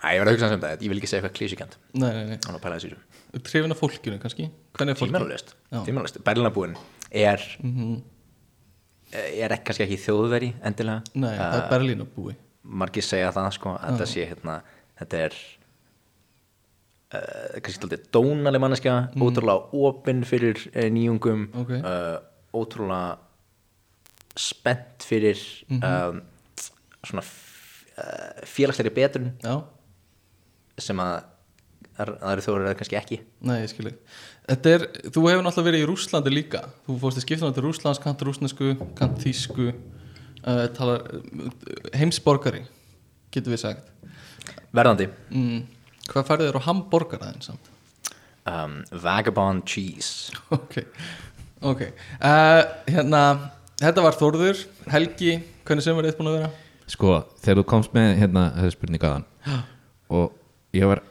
Æ, 0.01 0.15
ég 0.17 0.23
var 0.23 0.31
að 0.31 0.37
hugsa 0.39 0.49
um 0.55 0.63
það, 0.63 0.85
ég 0.87 0.89
vil 0.93 0.97
ekki 1.03 1.09
segja 1.11 1.21
eitthvað 1.21 1.37
klísikant 1.37 1.75
að 3.37 3.43
Trefin 3.47 3.75
af 3.75 3.79
fólkinu 3.83 4.17
kannski? 4.23 4.47
Hvernig 4.79 4.95
er 4.95 4.99
fólkinu? 4.99 5.19
Tímanalust, 5.19 5.53
Já. 5.71 5.77
Mhm. 5.77 5.85
tímanalust 5.91 6.17
Berlinabúin 6.27 6.73
er 7.11 7.43
er 9.13 9.53
ekki 9.55 9.67
kannski 9.69 9.85
ekki 9.85 9.99
þjóðveri 10.07 10.49
endilega. 10.67 11.03
Nei, 11.19 11.35
það 11.35 11.59
er 11.59 11.61
Uh, 11.61 11.69
Berlín 11.75 12.03
að 12.07 12.11
búi 12.17 12.35
margir 12.65 13.03
segja 13.07 13.33
það 13.33 13.51
sko 13.57 13.73
að 13.77 13.87
þetta 13.91 14.07
sé 14.11 14.27
hérna 14.31 14.59
þetta 15.01 15.17
er 15.27 15.37
uh, 17.15 17.61
kannski 17.65 17.81
alltaf 17.87 18.05
dónaleg 18.15 18.62
manneskja 18.62 18.97
ótrúlega 19.17 19.83
opinn 19.89 20.23
fyrir 20.29 20.61
uh, 20.75 20.87
nýjungum 20.93 21.47
Mhm. 21.51 21.61
Ok. 21.62 21.71
uh, 21.81 22.19
ótrúlega 22.55 23.19
spennt 24.37 25.03
fyrir 25.07 25.39
Mhm. 25.69 25.83
um, 25.85 26.23
svona 27.05 27.23
uh, 27.25 28.45
félagslegri 28.47 28.95
betrun 28.95 29.33
Já, 29.43 29.62
sem 30.79 30.97
að 31.01 31.23
að 32.01 32.15
aðri 32.25 32.43
þóður 32.47 32.67
er 32.71 32.75
kannski 32.79 32.97
ekki 32.97 33.19
nei, 33.45 33.59
ég 33.62 33.69
skil 33.73 33.87
ekki 33.90 33.99
Þetta 34.50 34.71
er, 34.75 34.85
þú 35.14 35.21
hefur 35.29 35.43
náttúrulega 35.45 35.67
verið 35.69 35.83
í 35.85 35.88
Rússlandi 35.90 36.31
líka 36.33 36.61
Þú 36.87 36.95
fórst 37.02 37.19
í 37.21 37.23
skiptunum 37.23 37.52
til 37.55 37.62
Rússlands, 37.67 38.00
kant 38.02 38.23
rússnesku 38.25 38.71
kant 38.99 39.19
þýsku 39.23 39.67
uh, 40.44 40.66
talar, 40.76 41.04
uh, 41.11 41.50
heimsborgari 41.97 42.62
getur 43.35 43.54
við 43.54 43.62
sagt. 43.66 43.90
Verðandi. 44.75 45.09
Mm, 45.35 45.61
Hvað 46.11 46.26
færðu 46.26 46.47
þér 46.49 46.59
á 46.59 46.66
hamborgaraðin 46.66 47.44
samt? 47.44 47.68
um, 48.50 48.80
Vagabond 49.04 49.62
Cheese. 49.68 50.32
Ok, 50.56 50.80
ok. 51.62 51.85
Uh, 52.18 52.62
Hérna, 52.90 53.20
þetta 53.82 54.02
var 54.06 54.16
Þórður. 54.18 54.64
Helgi, 54.90 55.37
hvernig 55.68 55.85
sem 55.87 55.94
var 55.99 56.09
þið 56.09 56.16
búin 56.18 56.30
að 56.32 56.38
vera? 56.40 56.50
Sko, 56.90 57.12
þegar 57.44 57.61
þú 57.61 57.66
komst 57.70 57.92
með 57.94 58.16
hérna 58.18 58.49
þessi 58.56 58.75
spurning 58.75 59.04
aðan 59.06 59.26
og 60.11 60.32
ég 60.75 60.88
var 60.90 61.04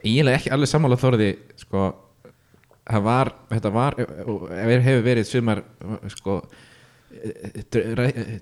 eiginlega 0.00 0.38
ekki 0.38 0.52
alveg 0.54 0.70
sammála 0.70 0.96
þorði 0.96 1.26
sko, 1.60 1.82
það 2.88 3.02
var 3.04 3.30
þetta 3.50 3.72
var, 3.74 3.98
og 4.24 4.46
hefur 4.56 5.04
verið 5.04 5.28
sumar 5.28 5.60
sko 6.14 6.38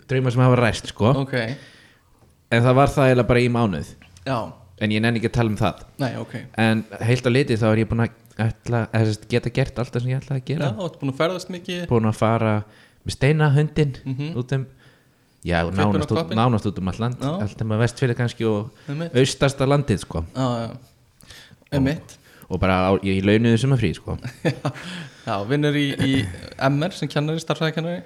draumar 0.09 0.33
sem 0.35 0.43
hafa 0.45 0.59
ræst 0.61 0.91
sko. 0.93 1.13
Ok, 1.25 1.35
en 2.51 2.65
það 2.65 2.75
var 2.79 2.93
það 2.95 3.09
eiginlega 3.11 3.29
bara 3.31 3.45
í 3.45 3.51
mánuð. 3.53 3.93
Já, 4.27 4.39
en 4.81 4.95
ég 4.95 5.03
nenni 5.05 5.21
ekki 5.21 5.31
að 5.31 5.37
tala 5.39 5.53
um 5.53 5.59
það. 5.61 5.85
Nei, 6.03 6.11
ok. 6.21 6.35
En 6.61 6.85
heilt 7.07 7.27
á 7.27 7.31
litið 7.31 7.63
þá 7.63 7.69
er 7.73 7.83
ég 7.83 7.89
búin 7.91 8.05
að 8.07 8.45
ætla, 8.47 8.83
eða, 8.97 9.17
geta 9.31 9.53
gert 9.61 9.81
allt 9.83 9.95
það 9.95 10.05
sem 10.07 10.13
ég 10.15 10.21
ætlaði 10.23 10.41
að 10.41 10.43
Já, 10.43 10.49
gera 10.55 10.69
ert 10.87 11.01
búin 11.01 11.13
að 11.15 11.19
ferðast 11.23 11.51
mikið. 11.53 11.83
Búin 11.91 12.09
að 12.11 12.19
fara 12.21 12.55
með 13.07 13.17
steina 13.17 13.51
hundin 13.55 13.97
Mhm. 14.05 14.31
út 14.41 14.53
um 14.57 14.67
já, 15.45 15.59
og 15.65 15.73
nánast, 15.75 16.11
út, 16.13 16.33
nánast 16.37 16.67
út 16.69 16.79
um 16.79 16.89
allt 16.89 16.99
land. 17.01 17.17
Já. 17.21 17.33
allt 17.43 17.63
um 17.63 17.71
að 17.77 17.83
vestfyrir 17.85 18.17
kannski 18.17 18.45
og 18.45 18.71
austasta 19.15 19.67
landið 19.67 19.99
sko. 20.05 20.25
Já, 20.35 20.49
já, 20.61 20.71
emitt 21.73 22.17
og 22.51 22.59
bara 22.61 22.91
á, 22.91 22.99
ég 23.07 23.23
launuðu 23.25 23.59
sem 23.63 23.71
að 23.73 23.79
frí 23.81 23.95
sko. 23.95 24.19
Já, 25.27 25.37
vinnur 25.47 25.77
í, 25.77 25.93
í 26.03 26.27
MR 26.67 26.91
sem 26.97 27.07
kennari, 27.09 27.39
starfsæðikennari 27.39 28.01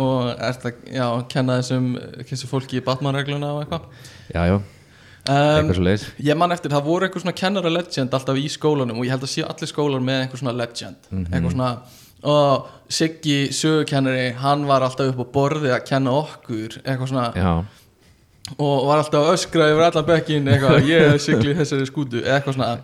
og 0.00 0.30
ert 0.36 0.64
að, 0.68 0.80
já, 0.94 1.06
kenna 1.32 1.58
þessum 1.60 1.90
þessu 2.28 2.48
fólki 2.50 2.80
í 2.80 2.84
Batman-regluna 2.86 3.52
og 3.56 3.64
eitthvað. 3.64 3.86
Já, 4.30 4.40
já, 4.46 4.56
um, 4.56 5.34
eitthvað 5.34 5.76
svo 5.78 5.86
leiðis 5.86 6.06
Ég 6.28 6.38
man 6.38 6.54
eftir, 6.54 6.72
það 6.72 6.86
voru 6.86 7.08
einhver 7.08 7.24
svona 7.24 7.36
kennara 7.36 7.72
legend 7.72 8.14
alltaf 8.16 8.38
í 8.40 8.46
skólanum 8.52 9.00
og 9.00 9.08
ég 9.08 9.14
held 9.16 9.26
að 9.26 9.32
sé 9.34 9.46
allir 9.46 9.70
skólar 9.72 10.04
með 10.04 10.22
einhver 10.24 10.42
svona 10.42 10.56
legend. 10.56 11.10
Eitthvað 11.26 11.56
svona 11.56 11.70
og 12.26 12.70
Siggi 12.88 13.50
sögukennari, 13.52 14.30
hann 14.40 14.62
var 14.66 14.84
alltaf 14.86 15.10
upp 15.10 15.20
á 15.20 15.26
borði 15.34 15.72
að 15.74 15.84
kenna 15.88 16.14
okkur 16.14 16.78
eitthvað 16.84 17.10
svona. 17.10 17.26
Já, 17.36 17.52
og 18.62 18.86
var 18.86 19.02
alltaf 19.02 19.32
öskra 19.32 19.66
yfir 19.72 19.88
allan 19.88 20.06
bekkin 20.06 20.46
eitthvað, 20.50 20.86
ég 20.86 21.08
er 21.12 21.18
sigli 21.22 21.50
í 21.50 21.56
þessari 21.58 21.86
skútu 21.88 22.22
eitthvað 22.22 22.56
svona. 22.56 22.76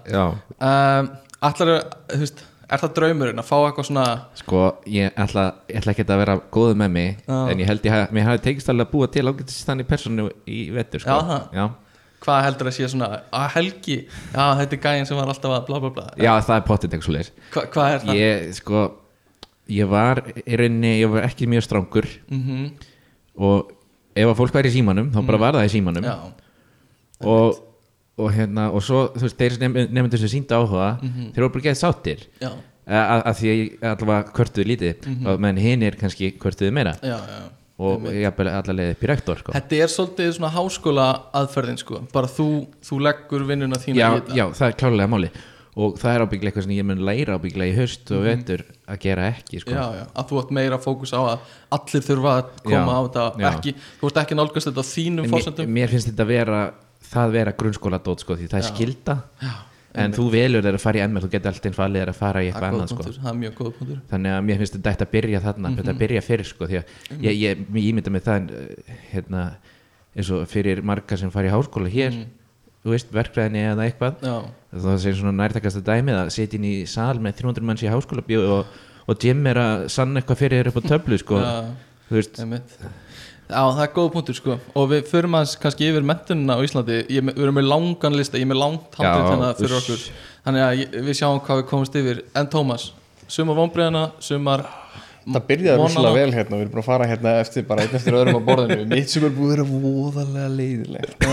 Um, 0.59 1.11
allar, 1.49 1.73
þú 2.11 2.21
veist, 2.25 2.43
er 2.73 2.81
það 2.83 2.93
draumurinn 2.97 3.41
að 3.43 3.47
fá 3.49 3.57
eitthvað 3.67 3.87
svona 3.89 4.05
sko, 4.41 4.61
ég 4.89 5.13
ætla, 5.21 5.45
ég 5.69 5.79
ætla 5.83 5.93
ekki 5.95 6.05
að 6.09 6.21
vera 6.23 6.37
góðu 6.57 6.75
með 6.83 6.91
mig 6.97 7.09
Já. 7.29 7.39
En 7.53 7.59
ég 7.63 7.67
held 7.69 7.83
ég, 7.89 7.93
haf- 7.95 8.13
mér 8.17 8.27
hafi 8.31 8.43
tekist 8.49 8.69
alveg 8.73 8.87
að 8.89 8.93
búa 8.97 9.09
til 9.13 9.25
ágætist 9.29 9.67
þannig 9.69 9.89
personu 9.91 10.29
í 10.47 10.61
vettur 10.75 11.01
sko. 11.05 11.11
Já, 11.11 11.29
það. 11.31 11.47
Já. 11.61 11.67
hvað 12.23 12.43
heldur 12.47 12.69
að 12.71 12.75
sé 12.79 12.89
svona 12.93 13.07
að 13.35 13.47
helgi, 13.57 13.97
já 14.33 14.45
þetta 14.61 14.77
er 14.77 14.83
gæinn 14.87 15.07
sem 15.09 15.17
var 15.19 15.27
alltaf 15.33 15.55
að 15.57 15.67
bla 15.67 15.81
bla 15.83 15.91
bla 15.97 16.05
Já, 16.23 16.33
það 16.41 16.57
er 16.57 16.67
pottit 16.69 16.93
eitthvað 16.93 17.09
svo 17.09 17.17
leis 17.17 17.33
Hva, 17.51 17.65
hvað 17.75 17.95
er 17.97 18.05
það? 18.07 18.21
Ég, 18.21 18.53
sko, 18.61 18.83
ég 19.75 19.89
var 19.91 20.21
í 20.47 20.57
rauninni, 20.61 20.93
ég 21.03 21.11
var 21.11 21.27
ekki 21.27 21.49
mjög 21.51 21.67
strángur 21.67 22.07
Mhm. 22.31 22.71
Og 23.43 23.73
ef 24.15 24.29
að 24.29 24.37
fólk 24.39 24.53
væri 24.55 24.69
í 24.71 24.77
símanum, 24.77 25.11
þá 25.11 25.21
bara 25.27 25.39
var 25.41 25.53
það 25.59 25.67
í 25.67 25.73
símanum 25.73 26.05
já, 26.05 26.15
og, 27.25 27.59
og 28.19 28.33
hérna 28.33 28.69
og 28.73 28.83
svo 28.85 29.07
þú 29.15 29.23
veist, 29.27 29.39
þeir 29.39 29.89
nefndur 29.93 30.19
sem 30.19 30.29
sínda 30.29 30.59
áhuga 30.61 30.99
Mhm. 31.03 31.33
þeir 31.33 31.43
voru 31.47 31.53
bara 31.53 31.63
sáttir. 31.81 32.27
Já, 32.41 32.51
að, 32.87 33.23
að 33.25 33.35
því 33.41 33.79
að 33.81 33.97
allavega 34.03 34.33
kvörtuðu 34.33 34.67
lítið 34.73 35.07
Mhm. 35.07 35.27
og 35.27 35.41
menn 35.41 35.57
hinn 35.57 35.83
er 35.83 35.93
kannski 35.97 36.33
kvörtuðu 36.39 36.73
meira. 36.73 36.95
Já, 37.03 37.17
já. 37.19 37.43
Og 37.79 38.03
allavega 38.07 38.95
rektor 39.09 39.37
sko. 39.39 39.53
Þetta 39.53 39.73
er 39.83 39.89
svolítið 39.89 40.37
svona 40.37 40.51
háskóla 40.53 41.07
aðferðin 41.35 41.79
sko, 41.79 42.03
bara 42.13 42.27
þú, 42.27 42.67
þú 42.83 43.01
leggur 43.01 43.47
vinnuna 43.47 43.77
þína 43.77 43.95
já, 43.97 44.11
í 44.13 44.21
þetta. 44.21 44.35
já, 44.37 44.45
það 44.53 44.69
er 44.69 44.73
klálega 44.79 45.09
máli 45.09 45.31
og 45.75 45.95
það 45.99 46.15
er 46.15 46.21
ábygglega 46.27 46.53
eitthvað 46.53 46.63
sem 46.63 46.77
ég 46.77 46.85
mun 46.85 46.99
læra 47.01 47.39
ábygglega 47.39 47.73
í 47.73 47.77
höst 47.79 48.11
og 48.13 48.23
vetur 48.25 48.63
að 48.87 48.99
gera 49.01 49.31
ekki 49.33 49.61
sko. 49.61 49.71
Mhm. 49.71 49.79
já, 49.81 49.95
já, 49.97 50.07
að 50.15 50.29
þú 50.29 50.43
átt 50.43 50.51
meira 50.53 50.79
fókus 50.79 51.13
á 51.17 51.21
að 51.33 51.39
allir 51.73 52.03
þurfa 52.05 52.31
að 52.37 52.45
koma 52.63 52.93
Já, 52.93 52.99
á 53.01 53.01
þetta. 53.09 53.53
ekki, 53.57 53.75
þú 54.03 54.07
ert 54.07 54.21
ekki 54.23 54.35
nálgast 54.37 54.67
þetta 54.69 54.83
á 54.85 54.93
þínum 54.93 55.25
En 55.25 55.31
mér, 55.31 55.67
mér 55.67 55.89
finnst 55.89 56.09
þetta 56.13 56.27
vera 56.27 56.73
það 57.13 57.31
vera 57.37 57.53
grunnskóla 57.61 57.99
dót 58.03 58.21
sko, 58.25 58.37
því 58.41 58.49
það 58.53 58.59
er 58.63 58.69
skilda 58.71 59.17
já, 59.43 59.53
en 60.03 60.13
þú 60.17 60.25
velur 60.33 60.63
þér 60.65 60.77
að 60.79 60.85
fara 60.87 60.99
í 60.99 61.03
ennmer 61.05 61.23
þú 61.27 61.31
getur 61.35 61.51
alltaf 61.53 61.75
falið 61.77 62.01
þér 62.03 62.13
að 62.15 62.19
fara 62.23 62.43
í 62.43 62.47
eitthvað 62.49 62.69
annað 62.73 62.93
sko. 62.93 63.03
punktur, 63.03 63.57
góð 63.59 63.73
punktur 63.79 63.99
þannig 64.13 64.33
að 64.37 64.45
mér 64.49 64.61
finnst 64.63 64.79
þetta 64.79 65.05
að 65.07 65.11
byrja 65.13 65.41
þarna 65.45 65.69
Mhm. 65.69 65.77
þetta 65.83 65.93
að 65.93 65.99
byrja 66.03 66.23
fyrir 66.29 66.47
sko 66.49 66.67
því 66.71 66.79
að 66.81 66.85
ég, 67.21 67.35
ég, 67.43 67.59
ég 67.77 67.89
ímynda 67.93 68.11
mig 68.11 68.23
það 68.25 68.51
eh, 68.57 68.95
hérna, 69.13 69.43
eins 70.17 70.31
og 70.33 70.47
fyrir 70.49 70.83
marga 70.83 71.17
sem 71.17 71.31
fara 71.31 71.49
í 71.49 71.53
háskóla 71.53 71.89
hér 71.93 72.11
Mhm. 72.13 72.25
þú 72.85 72.91
veist, 72.91 73.13
verkfræðinni 73.13 73.61
eða 73.69 73.85
eitthvað 73.87 74.15
já, 74.25 74.37
það 74.75 74.97
sé 75.05 75.13
svona 75.15 75.37
nærtakasta 75.37 75.81
dæmið 75.85 76.17
að 76.25 76.31
setja 76.35 76.57
inn 76.59 76.65
í 76.65 76.87
sal 76.89 77.19
með 77.21 77.37
300 77.43 77.63
manns 77.63 77.83
í 77.85 77.89
háskóla 77.93 78.25
bíó 78.27 78.41
og, 78.59 78.67
og 79.07 79.19
Jim 79.23 79.47
er 79.47 79.55
að 79.61 79.89
sanna 79.93 80.21
eitthvað 80.21 80.41
fyrir 80.41 80.65
þér 80.65 80.73
upp 80.73 80.81
á 80.81 80.89
töflu 80.89 81.19
sko, 81.21 81.37
Já. 81.39 81.53
þú 82.09 82.15
veist 82.17 82.41
Já, 83.53 83.63
það 83.77 83.83
er 83.85 83.91
góð 83.97 84.11
punktur 84.17 84.37
sko. 84.39 84.59
Og 84.81 84.87
við 84.91 85.09
förum 85.11 85.37
aðeins 85.37 85.55
kannski 85.61 85.89
yfir 85.91 86.07
mentunina 86.09 86.57
á 86.57 86.65
Íslandi. 86.65 87.03
Ég, 87.13 87.27
við 87.29 87.43
erum 87.45 87.59
með 87.61 87.69
langan 87.69 88.17
lista, 88.17 88.41
ég 88.41 88.47
er 88.47 88.53
með 88.55 88.63
langt 88.63 88.97
handrið 88.97 89.27
Já, 89.27 89.31
hérna 89.31 89.51
fyrir 89.59 89.79
okkur. 89.79 90.07
Þannig 90.47 90.65
að 90.67 91.03
við 91.09 91.19
sjáum 91.21 91.43
hvað 91.45 91.61
við 91.61 91.69
komumst 91.71 91.99
yfir. 92.01 92.23
En 92.41 92.49
Tómas, 92.53 92.89
sumar 93.29 93.61
vonbreiðina 93.61 94.07
sumar 94.25 94.65
Það 95.23 95.45
byrjaði 95.49 95.79
rúslega 95.79 96.13
vel 96.17 96.33
hérna 96.35 96.57
við 96.57 96.63
erum 96.65 96.73
búin 96.73 96.83
að 96.83 96.87
fara 96.89 97.07
hérna 97.07 97.33
eftir 97.39 97.67
bara 97.69 97.85
einn 97.85 97.97
eftir 97.99 98.17
öðrum 98.19 98.39
á 98.39 98.43
borðinu. 98.49 98.87
Mitt 98.93 99.13
sem 99.13 99.27
er 99.27 99.35
búið 99.37 99.53
að 99.53 99.53
vera 99.53 99.67
voðalega 99.71 100.49
leiðilegt 100.57 101.27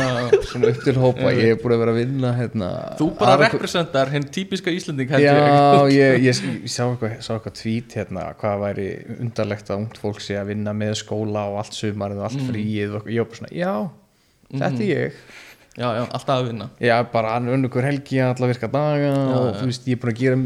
svona 0.51 0.69
upp 0.69 0.81
til 0.85 0.95
hópa 1.01 1.31
ég 1.33 1.53
er 1.55 1.59
búin 1.63 1.75
að 1.75 1.81
vera 1.83 1.95
að 1.95 1.99
vinna 2.03 2.33
hérna 2.37 2.69
Þú 2.99 3.07
bara 3.17 3.37
representar 3.45 4.13
henn 4.13 4.27
típiska 4.29 4.73
Íslanding 4.73 5.13
Já, 5.15 5.33
ég 5.89 5.97
ég, 5.97 6.27
ég, 6.27 6.41
ég 6.67 6.73
sá 6.73 6.85
eitthvað, 6.85 7.51
tweet 7.57 7.97
hérna 7.97 8.29
hvað 8.39 8.63
væri 8.65 8.89
undarlegt 9.17 9.71
að 9.73 9.83
ungt 9.83 10.01
fólk 10.01 10.21
sé 10.23 10.37
að 10.37 10.53
vinna 10.53 10.75
með 10.77 10.97
skóla 11.01 11.47
og 11.49 11.61
allt 11.63 11.77
sumarið 11.77 12.21
og 12.21 12.29
allt 12.29 12.43
fríið 12.49 12.97
og 12.99 13.09
ég 13.09 13.23
var 13.23 13.31
bara 13.31 13.41
svona, 13.41 13.53
já, 13.57 13.73
þetta 14.53 14.83
er 14.85 14.89
ég. 14.89 15.23
Já, 15.79 15.87
já, 15.95 16.01
alltaf 16.03 16.33
að 16.35 16.47
vinna. 16.49 16.67
Já, 16.83 16.95
bara 17.13 17.37
hann 17.37 17.47
unnur 17.53 17.85
helgi 17.85 18.19
alla 18.25 18.49
virka 18.49 18.67
daga 18.71 19.11
og 19.37 19.49
þú 19.61 19.67
veist, 19.69 19.85
ég 19.87 19.95
er 19.95 20.01
búin 20.01 20.13
að 20.13 20.21
gera 20.21 20.39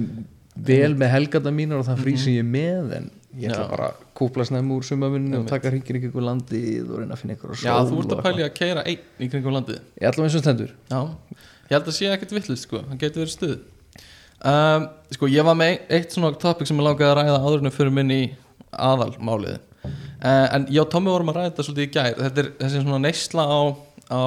vel 0.69 0.93
með 0.99 1.13
helgata 1.15 1.53
mínar 1.53 1.81
og 1.81 1.87
það 1.87 2.03
frí 2.05 2.13
sem 2.21 2.35
ég 2.35 2.43
er 2.43 2.49
með 2.53 2.91
en 2.99 3.07
ég 3.39 3.49
ætla 3.49 3.65
Já. 3.65 3.69
bara 3.71 3.89
að 3.89 4.01
kúpla 4.17 4.45
snem 4.45 4.71
úr 4.75 4.85
sumavinnu 4.85 5.39
og 5.41 5.49
taka 5.49 5.71
hringir 5.71 5.99
ykkur 5.99 6.25
landið 6.27 6.89
og 6.89 7.01
reyna 7.01 7.15
að 7.15 7.21
finna 7.23 7.37
ykkur 7.37 7.53
á 7.53 7.55
sól 7.57 7.67
Já, 7.67 7.75
þú 7.89 7.99
ert 8.03 8.15
að 8.15 8.23
pæli 8.27 8.45
að 8.45 8.55
keira 8.59 8.83
einn 8.85 9.25
í 9.25 9.29
kringum 9.31 9.55
landið. 9.57 9.79
Ég 9.97 10.09
ætla 10.09 10.27
eins 10.27 10.37
og 10.37 10.43
stendur. 10.43 10.73
Já, 10.91 10.99
ég 11.69 11.73
held 11.77 11.89
að 11.89 11.97
sé 11.97 12.11
ekkert 12.13 12.35
vittlust 12.37 12.67
sko, 12.67 12.83
það 12.89 12.99
getur 13.01 13.23
verið 13.23 13.33
stuð. 13.33 13.55
Um, 14.43 14.89
Sko, 15.13 15.29
ég 15.31 15.45
var 15.47 15.55
með 15.55 15.85
eitt 15.93 16.11
svona 16.11 16.33
topic 16.35 16.67
sem 16.67 16.79
ég 16.79 16.83
langaði 16.83 17.13
að 17.13 17.19
ræða 17.21 17.61
við 17.63 17.75
fyrir 17.77 17.93
minni 17.95 18.17
í 18.25 18.31
aðalmálið. 18.75 19.61
Uh, 19.83 20.47
En 20.55 20.67
og 20.67 20.89
Tommi 20.91 21.11
vorum 21.11 21.31
að 21.31 21.39
ræða 21.39 21.51
þetta 21.51 21.65
svolítið 21.67 21.85
í 21.87 21.93
gær. 21.93 22.17
Þetta 22.19 22.43
er 22.43 22.49
þessi 22.59 22.81
svona 22.83 22.99
neysla 23.03 23.45
á, 23.47 23.59
á 24.11 24.23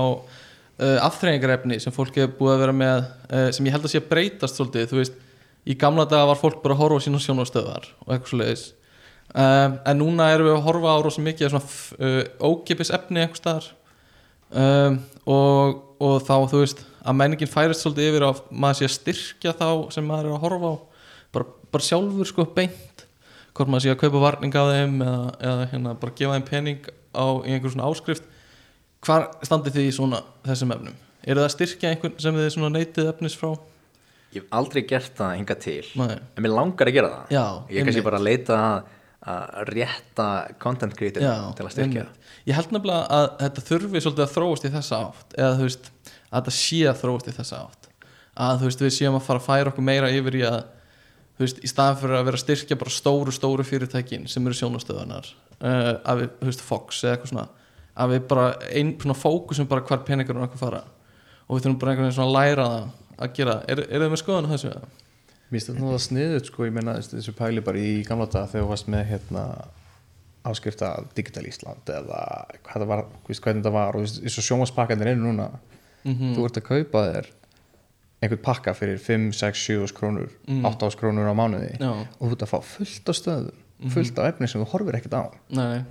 uh, 0.81 0.99
afþreyingarefni 1.09 1.79
sem 1.83 1.95
fólk 1.95 2.17
hefur 2.17 2.35
búið 2.41 2.55
að 2.55 2.65
vera 2.65 2.77
með 2.81 2.97
uh, 3.05 3.49
sem 3.53 3.69
ég 3.69 3.77
held 3.77 3.89
að 3.89 3.93
sé 3.93 4.01
að 4.01 4.09
breytast 4.15 4.61
svolítið. 4.61 5.13
Í 5.67 5.77
gamla 5.81 6.07
daga 6.09 6.31
var 6.31 6.41
fólk 6.41 6.63
bara 6.63 6.77
að 6.77 6.83
horfa 6.85 7.01
á 7.03 7.05
sína 7.05 7.21
sjónastöðar 7.21 7.89
og 8.07 8.13
eitthvað 8.15 8.33
svoleiðis 8.33 8.67
um, 9.37 9.79
En 9.87 10.01
núna 10.01 10.31
erum 10.35 10.49
við 10.49 10.57
að 10.57 10.67
horfa 10.67 10.95
á 10.97 10.99
rosa 11.05 11.25
mikið 11.25 11.49
af 11.49 11.55
svona 11.55 12.11
uh, 12.11 12.51
ókipis 12.51 12.93
efni 12.97 13.23
einhvers 13.23 13.43
staðar. 13.43 13.71
Um, 14.51 15.01
og, 15.27 15.81
og 16.01 16.21
þá 16.27 16.35
þú 16.53 16.63
veist 16.63 16.85
að 17.07 17.19
menningin 17.21 17.51
færist 17.51 17.83
svolítið 17.85 18.11
yfir 18.13 18.27
að 18.29 18.43
maður 18.51 18.81
sé 18.81 18.89
að 18.89 18.95
styrkja 18.97 19.55
þá 19.59 19.69
sem 19.95 20.07
maður 20.07 20.31
er 20.31 20.37
að 20.37 20.45
horfa 20.47 20.71
á. 20.71 20.75
Bara, 21.35 21.49
bara 21.75 21.89
sjálfur 21.89 22.31
sko 22.31 22.47
beint. 22.57 23.07
Hvort 23.57 23.73
maður 23.73 23.87
sé 23.87 23.95
að 23.95 24.01
kaupa 24.05 24.23
varning 24.23 24.53
á 24.57 24.65
þeim 24.69 24.97
eða, 25.05 25.21
eða 25.51 25.69
hérna 25.73 25.95
bara 26.01 26.17
gefa 26.19 26.37
þeim 26.37 26.49
pening 26.51 26.91
á 27.17 27.27
einhver 27.47 27.73
svona 27.73 27.89
áskrift. 27.91 28.27
Hvar 29.07 29.29
standið 29.47 29.79
þið 29.79 29.89
í 29.89 29.95
svona 29.97 30.21
þessum 30.47 30.75
efnum? 30.75 30.99
Eru 31.27 31.41
það 31.43 31.49
að 31.49 31.55
styrkja 31.55 31.91
einhvern 31.93 32.21
sem 32.23 32.37
þið 32.39 32.53
svona 32.55 32.73
neytið 32.75 33.11
efnis 33.11 33.37
frá? 33.39 33.55
Ég 34.35 34.43
hef 34.43 34.53
aldrei 34.59 34.83
gert 34.87 35.15
það 35.17 35.33
hinga 35.39 35.57
til 35.63 35.87
Nei. 35.97 36.19
En 36.37 36.45
mér 36.45 36.53
langar 36.53 36.91
að 36.91 36.97
gera 36.99 37.11
það. 37.13 37.33
Já, 37.33 37.45
Ég 37.71 37.81
er 37.81 37.89
kannski 37.89 38.05
bara 38.05 38.21
að 38.21 38.27
leita 38.27 38.59
að, 38.61 38.91
að 39.27 39.71
rétta 39.73 40.27
content 40.63 40.95
creator 40.97 41.25
Já, 41.25 41.35
til 41.59 41.67
að 41.67 41.73
styrkja 41.75 42.07
ég 42.47 42.55
held 42.55 42.75
nefnilega 42.75 43.07
að 43.11 43.27
þetta 43.41 43.65
þurfi 43.67 44.03
svolítið 44.05 44.25
að 44.27 44.35
þróast 44.37 44.67
í 44.67 44.71
þessa 44.77 45.01
átt 45.09 45.37
eða 45.37 45.57
þú 45.59 45.67
veist 45.67 45.91
að 46.31 46.39
þetta 46.39 46.55
sé 46.57 46.81
að 46.87 47.03
þróast 47.03 47.29
í 47.29 47.35
þessa 47.37 47.61
átt. 47.65 47.91
Að 48.37 48.59
þú 48.61 48.69
veist 48.69 48.83
við 48.85 48.95
séum 48.97 49.19
að 49.19 49.27
fara 49.27 49.41
að 49.41 49.47
færa 49.47 49.73
okkur 49.73 49.87
meira 49.87 50.11
yfir 50.13 50.39
í 50.39 50.43
að 50.47 50.59
þú 51.37 51.45
veist 51.45 51.63
í 51.63 51.71
staðan 51.71 52.01
fyrir 52.03 52.19
að 52.19 52.27
vera 52.29 52.41
að 52.41 52.45
styrkja 52.45 52.79
bara 52.81 52.95
stóru 52.97 53.35
stóru 53.35 53.67
fyrirtækin 53.67 54.29
sem 54.31 54.47
eru 54.47 54.59
sjónastöðunar 54.59 55.31
uh, 55.31 55.95
að 56.03 56.23
við, 56.23 56.29
þú 56.43 56.51
veist 56.51 56.67
Fox 56.67 57.01
eða 57.05 57.17
eitthvað 57.17 57.33
svona 57.33 57.47
að 57.97 58.13
við 58.13 58.29
bara 58.33 58.47
ein 58.77 58.93
svona 59.01 59.17
fókusum 59.17 59.71
bara 59.71 59.85
hvar 59.89 60.05
peningur 60.05 60.37
er 60.37 60.47
okkur 60.47 60.61
fara. 60.61 60.85
Og 61.47 61.57
við 61.57 61.67
þurfum 61.67 61.81
bara 61.81 61.93
einhvern 61.95 62.09
veginn 62.09 62.19
svona 62.19 62.29
að 62.29 62.37
læra 62.37 62.69
það 62.69 62.87
að 63.17 63.37
gera, 63.39 63.59
er, 63.65 63.83
er 63.87 64.03
þið 64.03 64.13
með 64.13 64.21
skoðan 64.21 64.49
á 64.49 64.53
þessu? 64.53 64.73
Mér 65.47 65.61
finnst 65.61 65.69
þetta 65.71 65.81
náttúrulega 65.81 66.05
sniðut 66.07 66.49
sko, 66.51 66.67
ég 66.67 66.75
meina 66.75 66.97
þessu 67.07 67.35
pæli 67.39 67.63
bara 67.63 67.79
í 67.79 67.91
gamla 68.07 68.27
daga 68.27 68.51
þegar 68.51 68.65
þú 68.65 68.71
varst 68.73 68.89
með 68.91 69.05
hérna 69.13 69.43
áskrifta 70.47 70.91
Digital 71.15 71.47
Ísland 71.47 71.91
eða 71.91 72.21
hvað 72.67 72.83
það 72.83 72.91
var, 72.91 73.03
þú 73.25 73.33
veist 73.33 73.45
hvernig 73.47 73.67
það 73.67 73.77
var 73.77 73.99
og 73.99 74.07
og 74.07 74.47
sjómaspakkandir 74.49 75.13
eru 75.13 75.23
núna. 75.27 75.51
Þú 76.07 76.47
ert 76.47 76.61
að 76.61 76.67
kaupa 76.71 77.05
þér 77.11 77.31
einhvern 78.23 78.43
pakka 78.43 78.75
fyrir 78.75 78.99
5, 79.03 79.29
6, 79.37 79.63
7 79.69 79.95
krónur, 79.95 80.31
8 80.49 80.89
ás 80.89 80.97
krónur 80.99 81.29
á 81.31 81.35
mánuði 81.37 81.75
Já. 81.77 81.93
og 81.93 82.23
þú 82.23 82.33
ert 82.33 82.45
að 82.47 82.53
fá 82.55 82.59
fullt 82.65 83.13
af 83.13 83.19
stöðum 83.19 83.63
fullt 83.93 84.19
af 84.19 84.31
efni 84.31 84.49
sem 84.49 84.63
þú 84.63 84.69
horfir 84.71 84.97
ekkert 84.97 85.17
á. 85.21 85.25
Nei, 85.53 85.85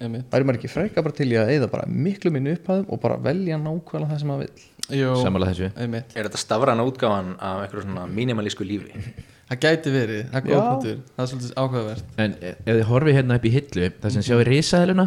það 0.00 0.38
er 0.38 0.46
maður 0.48 0.58
ekki 0.60 0.70
freka 0.72 1.02
bara 1.04 1.16
til 1.18 1.28
í 1.28 1.36
að 1.36 1.50
eyða 1.52 1.68
bara 1.72 1.88
miklu 1.90 2.32
minni 2.32 2.54
upphæðum 2.56 2.88
og 2.88 3.00
bara 3.02 3.18
velja 3.20 3.58
nákvæmlega 3.60 4.12
það 4.14 4.22
sem 4.22 4.30
maður 4.32 4.46
vill 4.46 4.64
Sammála 4.90 5.50
þessu. 5.50 5.70
einmitt 5.76 6.14
Er 6.16 6.28
þetta 6.28 6.40
stafræna 6.42 6.84
útgáfan 6.86 7.34
af 7.42 7.64
einhverju 7.64 7.86
svona 7.86 8.06
mínimalísku 8.10 8.66
lífi? 8.66 9.02
Það 9.46 9.60
gæti 9.62 9.92
verið, 9.94 10.22
það 10.32 10.38
er 10.38 10.46
góð 10.46 10.56
Já. 10.56 10.62
punktur 10.70 10.96
Það 11.16 11.22
er 11.24 11.30
svolítið 11.32 11.52
ákveðavert 11.62 12.16
En 12.24 12.32
ef 12.42 12.64
þið 12.72 12.82
horfið 12.90 13.18
hérna 13.20 13.38
upp 13.38 13.46
í 13.46 13.52
hillu 13.56 13.90
það 14.02 14.16
sem 14.16 14.26
sjáu 14.26 14.40
risaðiluna 14.50 15.06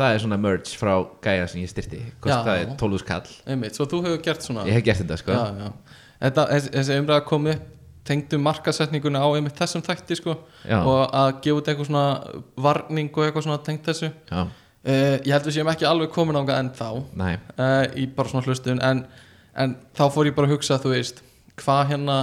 það 0.00 0.14
er 0.14 0.22
svona 0.22 0.38
merch 0.40 0.76
frá 0.80 0.92
gæja 1.24 1.48
sem 1.50 1.60
ég 1.64 1.72
styrti 1.72 1.98
Já. 2.00 2.12
kost 2.22 2.46
það 2.46 2.62
er 2.62 2.70
12 2.80 3.02
skall 3.02 3.34
Einmitt, 3.46 3.76
svo 3.76 3.86
þú 3.90 4.04
hefur 4.06 4.22
gert 4.24 4.46
svona 4.46 4.64
ég 4.68 4.78
hef 4.78 4.86
gert 4.86 5.02
þetta 5.02 5.18
sko 5.20 5.34
já, 5.34 5.42
já. 5.60 5.98
Þetta, 6.20 6.46
þessi, 6.70 6.96
umræða 7.00 7.24
kom 7.28 7.46
upp 7.50 7.68
tengdu 8.10 8.38
markasetninguna 8.42 9.20
á 9.22 9.28
einmitt 9.36 9.58
þessum 9.58 9.82
þætti 9.84 10.16
sko, 10.18 10.34
Já. 10.64 10.78
og 10.80 11.12
að 11.14 11.28
gefa 11.44 11.60
út 11.60 11.68
eitthvað 11.70 11.88
svona 11.90 12.04
varning 12.64 13.10
og 13.12 13.26
eitthvað 13.26 13.46
svona 13.46 13.60
tengt 13.66 13.86
þessu 13.86 14.10
uh, 14.86 15.16
ég 15.24 15.32
held 15.32 15.48
við 15.48 15.56
séum 15.58 15.70
ekki 15.72 15.88
alveg 15.88 16.12
komin 16.14 16.38
ánga 16.40 16.58
enn 16.60 16.70
þá 16.76 16.88
uh, 16.90 17.84
í 17.98 18.06
bara 18.16 18.32
svona 18.32 18.46
hlustun 18.46 18.82
en, 18.84 19.04
en 19.54 19.76
þá 19.96 20.04
fór 20.14 20.30
ég 20.30 20.36
bara 20.36 20.50
að 20.50 20.56
hugsa 20.56 20.80
þú 20.82 20.94
veist, 20.94 21.22
hvað 21.60 21.82
hérna 21.92 22.18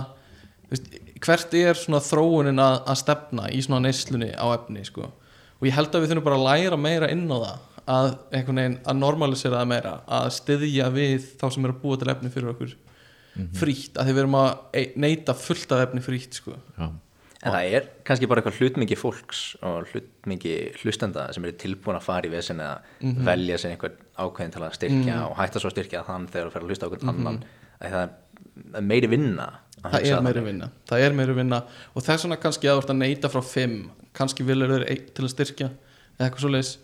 veist, 0.71 0.89
hvert 1.23 1.55
er 1.57 1.79
svona 1.79 2.01
þróunin 2.03 2.61
að, 2.61 2.81
að 2.85 2.99
stefna 3.03 3.47
í 3.53 3.63
svona 3.65 3.85
neyslunni 3.87 4.33
á 4.33 4.45
efni 4.53 4.85
sko. 4.87 5.09
og 5.57 5.69
ég 5.69 5.77
held 5.77 5.93
að 5.93 6.03
við 6.03 6.13
þurfum 6.13 6.27
bara 6.29 6.41
að 6.41 6.47
læra 6.49 6.81
meira 6.81 7.11
inn 7.13 7.25
á 7.29 7.37
það 7.37 7.65
að 7.87 8.07
að 8.35 8.97
normalisera 8.99 9.61
það 9.61 9.71
meira 9.71 9.93
að 10.11 10.29
styðja 10.35 10.91
við 10.91 11.31
þá 11.39 11.47
sem 11.53 11.65
eru 11.65 11.77
að 11.77 11.83
búa 11.85 11.99
til 12.01 12.11
efni 12.11 12.31
fyrir 12.33 12.51
okkur 12.51 12.73
frítt, 13.55 13.93
að 13.93 14.07
því 14.09 14.13
við 14.15 14.23
erum 14.23 14.35
að 14.39 14.87
neyta 14.97 15.35
fullt 15.37 15.73
af 15.75 15.83
efni 15.85 16.01
frítt 16.03 16.39
sko. 16.39 16.57
já 16.75 16.89
En 17.45 17.53
það 17.53 17.73
er 17.77 17.83
kannski 18.03 18.27
bara 18.27 18.41
eitthvað 18.41 18.57
hlutmingi 18.61 18.95
fólks 18.97 19.41
og 19.61 19.85
hlutmingi 19.91 20.53
hlustenda 20.81 21.27
sem 21.35 21.43
eru 21.45 21.53
tilbúin 21.61 21.99
að 21.99 22.01
fara 22.07 22.25
í 22.25 22.31
vesen 22.33 22.57
eða 22.63 22.79
Mhm. 23.01 23.25
velja 23.27 23.57
sér 23.61 23.75
einhvern 23.75 23.97
ákveðin 24.17 24.51
til 24.55 24.61
að 24.65 24.73
styrkja 24.79 25.17
og 25.29 25.35
hætta 25.37 25.59
svo 25.61 25.69
að 25.69 25.75
styrkja 25.77 26.05
þann 26.07 26.27
þegar 26.27 26.47
þú 26.47 26.51
fer 26.55 26.61
að 26.61 26.67
hlusta 26.71 26.85
á 26.85 26.89
einhvern 26.89 27.09
annan. 27.13 27.43
Að 27.81 27.91
það 27.91 28.09
er 28.73 28.81
meiri 28.81 29.07
vinna 29.07 29.45
að 29.83 29.91
Mhm. 29.91 29.91
það 29.93 30.17
er 30.17 30.21
meiri 30.25 30.43
vinna. 30.47 30.69
Það 30.89 30.99
er 31.05 31.13
meiri 31.13 31.35
vinna. 31.35 31.63
Og 31.95 32.01
þess 32.03 32.23
vegna 32.25 32.37
kannski 32.41 32.65
að 32.67 32.73
þú 32.77 32.81
ert 32.83 32.89
að 32.89 32.97
neyta 32.97 33.29
frá 33.29 33.43
fimm 33.43 33.91
kannski 34.15 34.43
vilja 34.43 34.67
þeir 34.67 34.89
einn 34.89 35.13
til 35.13 35.25
að 35.25 35.33
styrkja 35.35 35.69
eða 36.17 36.29
eitthvað 36.31 36.39
svo 36.41 36.49
leis 36.51 36.77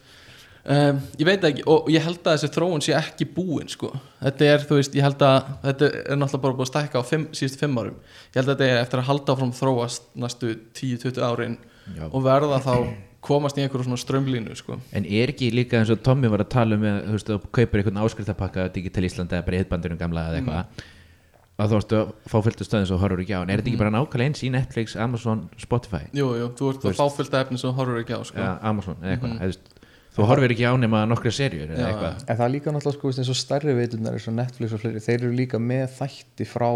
um, 0.63 0.99
ég 1.19 1.27
veit 1.27 1.47
ekki 1.49 1.65
og 1.69 1.89
ég 1.93 2.03
held 2.05 2.21
að 2.23 2.37
þessi 2.37 2.51
þróun 2.55 2.83
sé 2.85 2.95
ekki 2.97 3.27
búin 3.35 3.71
sko. 3.71 3.91
þetta 4.21 4.49
er, 4.49 4.67
þú 4.69 4.79
veist, 4.79 4.97
ég 4.97 5.07
held 5.07 5.25
að 5.27 5.49
þetta 5.63 5.89
er 5.91 6.19
náttúrulega 6.19 6.43
bara 6.45 6.57
búið 6.59 6.67
að 6.67 6.71
stækka 6.71 7.03
á 7.03 7.09
fimm, 7.09 7.25
síðustu 7.35 7.63
fimm 7.63 7.79
árum 7.79 7.97
ég 8.33 8.39
held 8.41 8.47
að 8.47 8.53
þetta 8.53 8.69
er 8.69 8.83
eftir 8.83 9.01
að 9.01 9.09
halda 9.11 9.35
áfram 9.35 9.53
að 9.53 9.61
þróast 9.61 10.07
næstu 10.25 10.53
10-20 10.79 11.25
árin 11.27 11.57
Já. 11.97 12.05
og 12.09 12.23
verða 12.23 12.61
þá 12.63 12.75
komast 13.23 13.57
í 13.59 13.63
einhverju 13.63 13.87
svona 13.87 13.99
strömlínu 14.01 14.55
sko. 14.59 14.75
En 14.91 15.05
er 15.07 15.31
ekki 15.31 15.47
líka 15.53 15.79
eins 15.79 15.91
og 15.93 16.01
Tommy 16.03 16.27
var 16.31 16.43
að 16.43 16.49
tala 16.51 16.75
um 16.75 16.81
með, 16.83 16.97
þú 17.05 17.13
veist, 17.15 17.29
þú 17.29 17.51
kaupir 17.55 17.79
einhvern 17.79 18.01
áskriftarpakka 18.03 18.65
Digital 18.75 19.05
Íslandi 19.07 19.37
eða 19.37 19.45
bara 19.47 19.61
hitbandurum 19.61 20.01
gamla 20.01 20.25
eða 20.27 20.41
eitthvað 20.41 20.89
að 21.63 21.69
þú 21.69 21.77
veist 21.77 21.93
að 21.95 22.11
fá 22.31 22.37
fylgtu 22.47 22.65
stöðin 22.65 22.89
svo 22.89 22.97
horfur 23.01 23.21
ekki 23.23 23.35
á 23.37 23.41
en 23.43 23.51
er 23.53 23.61
þetta 23.61 23.71
ekki 23.71 23.81
bara 23.83 23.93
nákvæmlega 23.93 24.31
eins 24.31 24.41
í 24.43 24.49
Netflix, 24.53 24.95
Amazon, 24.99 25.45
Spotify 25.61 26.07
jú, 26.17 26.31
jú, 26.39 26.49
þú 26.57 26.71
ert 26.71 26.87
að 26.89 26.97
fáfylgta 26.97 27.43
efni 27.45 27.61
sem 27.61 27.69
þú 27.69 27.75
horfur 27.77 27.99
ekki 28.01 28.17
á 28.17 28.21
sko. 28.25 28.39
eða 28.41 28.55
Amazon 28.71 28.97
eða 29.03 29.13
eitthvað 29.13 29.35
mm 29.35 29.53
þú 29.53 29.81
horfir 30.15 30.51
ekki 30.53 30.65
á 30.69 30.73
nema 30.77 31.05
nokkra 31.09 31.31
serjur 31.33 31.71
eða 31.73 31.87
eitthvað 31.89 32.29
En 32.29 32.37
það 32.37 32.45
er 32.45 32.51
líka 32.53 32.71
náttúrulega 32.71 32.97
sko, 32.99 33.07
eins 33.09 33.29
og 33.33 33.35
stærri 33.39 33.73
veitunar 33.73 34.13
eins 34.13 34.27
og 34.27 34.33
Netflix 34.37 34.73
og 34.73 34.79
fleiri, 34.83 34.99
þeir 35.01 35.19
eru 35.23 35.31
líka 35.33 35.57
með 35.59 35.87
þætti 35.97 36.45
frá 36.45 36.69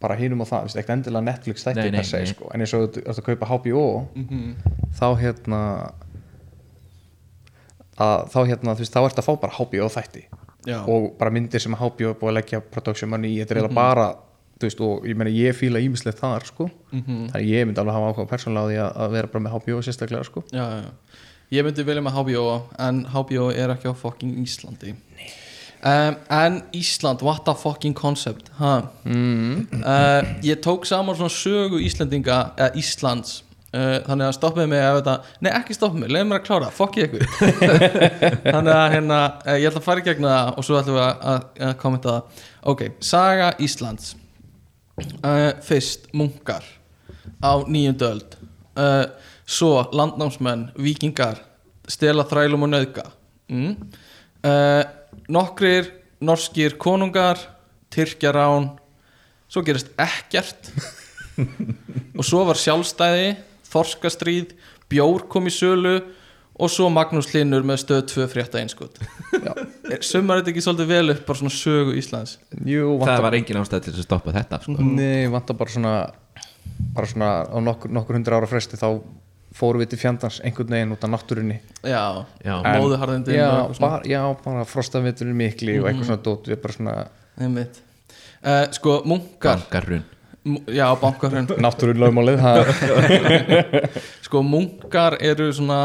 bara 0.00 0.14
hinum 0.16 0.40
og 0.40 0.48
það, 0.48 0.62
veist, 0.68 0.76
ekkert 0.80 0.94
endilega 0.96 1.24
Netflix 1.26 1.64
þætti 1.66 1.74
Nei, 1.82 1.90
nei, 1.90 2.04
nei. 2.12 2.26
sko, 2.30 2.50
en 2.54 2.60
eins 2.64 2.72
og 2.74 2.86
þú 2.94 3.02
ert 3.02 3.18
að 3.18 3.26
kaupa 3.26 3.46
HBO 3.50 3.84
þá 4.96 5.06
hérna 5.20 5.60
að 8.00 8.22
þá 8.32 8.38
hérna, 8.48 8.74
þú 8.76 8.84
veist, 8.84 8.94
þá 8.94 9.00
ert 9.04 9.20
að 9.20 9.26
fá 9.26 9.32
bara 9.42 9.56
HBO 9.58 9.88
þætti 9.92 10.22
Já. 10.68 10.78
og 10.88 11.10
bara 11.20 11.32
myndir 11.32 11.60
sem 11.60 11.74
HBO 11.76 12.10
er 12.12 12.18
búið 12.20 12.30
að 12.30 12.36
leggja 12.38 12.60
production 12.72 13.10
money 13.12 13.34
í, 13.34 13.40
þetta 13.42 13.54
er 13.54 13.60
Mhm. 13.60 13.64
eiginlega 13.64 13.74
bara 13.74 14.06
þú 14.60 14.66
veist, 14.68 14.80
og 14.84 15.04
ég 15.08 15.16
meina 15.16 15.30
ég 15.32 15.54
fíla 15.56 15.80
ímislegt 15.80 16.18
þar 16.20 16.44
sko, 16.44 16.70
Mhm. 16.92 17.30
þannig 17.30 17.34
að 17.34 17.48
ég 17.48 17.66
myndi 17.66 17.80
alveg 17.80 17.92
hafa 17.96 18.12
ákveða 18.12 18.28
persónlega 18.28 18.60
á 18.60 18.68
því 18.70 18.76
að, 18.80 18.96
að 18.96 19.10
vera 19.10 19.26
bara 19.26 19.44
með 19.44 19.50
HBO 19.52 19.80
sérstaklega 19.82 20.24
sko 20.24 20.44
já, 20.52 20.64
já, 20.68 20.82
já. 20.84 20.90
Ég 21.50 21.66
myndi 21.66 21.84
vilja 21.86 22.02
með 22.04 22.18
HBO 22.18 22.46
en 22.78 23.04
HBO 23.10 23.50
er 23.50 23.74
ekki 23.74 23.90
á 23.90 23.94
fucking 23.98 24.38
Íslandi. 24.42 24.94
Um, 25.80 26.16
en 26.28 26.58
Ísland 26.76 27.22
what 27.24 27.48
a 27.48 27.54
fucking 27.56 27.94
concept 27.96 28.50
ha? 28.58 28.90
Mm. 29.04 29.68
Uh, 29.80 30.26
ég 30.44 30.60
tók 30.60 30.84
saman 30.84 31.16
svona 31.16 31.32
sögu 31.32 31.80
Íslandinga 31.80 32.50
eða 32.56 32.74
Íslands. 32.76 33.40
Uh, 33.70 34.02
þannig 34.02 34.26
að 34.26 34.34
stoppiði 34.34 34.68
mig 34.72 34.80
ef 34.82 34.96
þetta 34.98 35.14
nei 35.46 35.50
ekki 35.54 35.76
stoppiði 35.76 36.02
mig, 36.02 36.10
leiði 36.10 36.26
mér 36.26 36.40
að 36.40 36.46
klára, 36.48 36.70
fuck 36.74 36.98
ég 36.98 37.06
ykkur. 37.06 37.22
Þannig 38.56 38.72
að 38.74 38.86
hérna 38.96 39.20
uh, 39.30 39.54
ég 39.54 39.68
ætla 39.70 39.80
að 39.80 39.86
fara 39.86 40.02
í 40.02 40.06
gegna 40.08 40.32
það 40.34 40.50
og 40.50 40.66
svo 40.66 40.78
ætlum 40.80 40.98
við 40.98 41.04
að, 41.04 41.22
að, 41.32 41.44
að 41.68 41.74
kommenta 41.84 42.16
það. 42.16 42.42
Ok, 42.74 42.82
saga 43.12 43.52
Íslands. 43.62 44.10
Uh, 45.22 45.46
fyrst 45.64 46.10
munkar 46.12 46.66
á 47.40 47.52
nýjöndu 47.64 48.10
öld. 48.10 48.36
Uh, 48.74 49.06
svo 49.50 49.72
landnámsmenn, 49.90 50.68
vikingar 50.78 51.40
stela 51.90 52.22
þrælum 52.28 52.68
og 52.68 52.70
nöðga 52.70 53.06
mm. 53.50 53.72
uh, 54.46 54.82
nokkrir 55.32 55.90
norskir 56.20 56.76
konungar 56.78 57.40
tyrkjarán. 57.90 58.70
Svo 59.50 59.64
gerist 59.66 59.88
ekkert. 59.98 60.70
Og 62.18 62.22
svo 62.26 62.44
var 62.46 62.58
sjálfstæði 62.60 63.32
þorskastríð, 63.70 64.52
bjór 64.90 65.24
kom 65.30 65.48
í 65.48 65.52
sölu 65.54 65.94
og 66.60 66.68
svo 66.68 66.90
Magnús 66.92 67.30
Hlynur 67.30 67.64
með 67.66 67.80
stöð 67.84 68.00
2 68.10 68.26
frétta 68.28 68.60
einskot 68.60 68.98
sumar 70.04 70.40
þetta 70.40 70.52
ekki 70.52 70.64
svolítið 70.64 70.90
vel 70.90 71.14
upp 71.14 71.22
bara 71.28 71.40
svona 71.40 71.54
sögu 71.54 71.94
Íslands? 71.96 72.34
Jú, 72.68 72.98
það 73.00 73.22
var 73.24 73.36
engin 73.38 73.60
ástæð 73.62 73.86
til 73.86 73.94
að 73.94 74.04
stoppa 74.04 74.34
þetta 74.34 74.60
sko. 74.66 74.76
nei, 74.84 75.30
vantar 75.32 75.56
bara 75.56 75.72
svona 75.72 75.94
bara 76.96 77.08
svona 77.08 77.30
á 77.48 77.58
nokkur, 77.64 77.92
nokkur 77.94 78.18
hundra 78.18 78.40
ára 78.40 78.50
fresti 78.50 78.80
þá 78.80 78.88
fórum 79.56 79.82
við 79.82 79.90
til 79.94 79.98
fjandans 80.02 80.38
einhvern 80.46 80.70
veginn 80.76 80.92
út 80.94 81.04
af 81.04 81.10
náttúrunni. 81.10 81.56
Já, 81.82 82.24
Já. 82.44 82.54
Móðuharðindin 82.64 83.34
já, 83.34 83.50
bara, 83.80 84.00
já, 84.06 84.20
bara 84.44 84.64
frostaviturinn 84.68 85.36
mikli 85.36 85.78
og 85.80 85.88
eitthvað 85.90 86.06
svona 86.12 86.22
dót 86.28 86.48
við 86.52 86.60
bara 86.62 86.76
svona 86.76 86.94
Einmitt. 87.40 87.80
Uh, 88.40 88.66
sko, 88.72 89.00
munkar. 89.04 89.58
Bankarrun 89.66 90.04
M- 90.48 90.62
já, 90.72 90.86
bankarhrun. 91.00 91.48
Náttúrun 91.66 91.98
lögmálið 92.00 92.40
sko, 94.26 94.42
munkar 94.46 95.18
eru 95.20 95.50
svona 95.52 95.80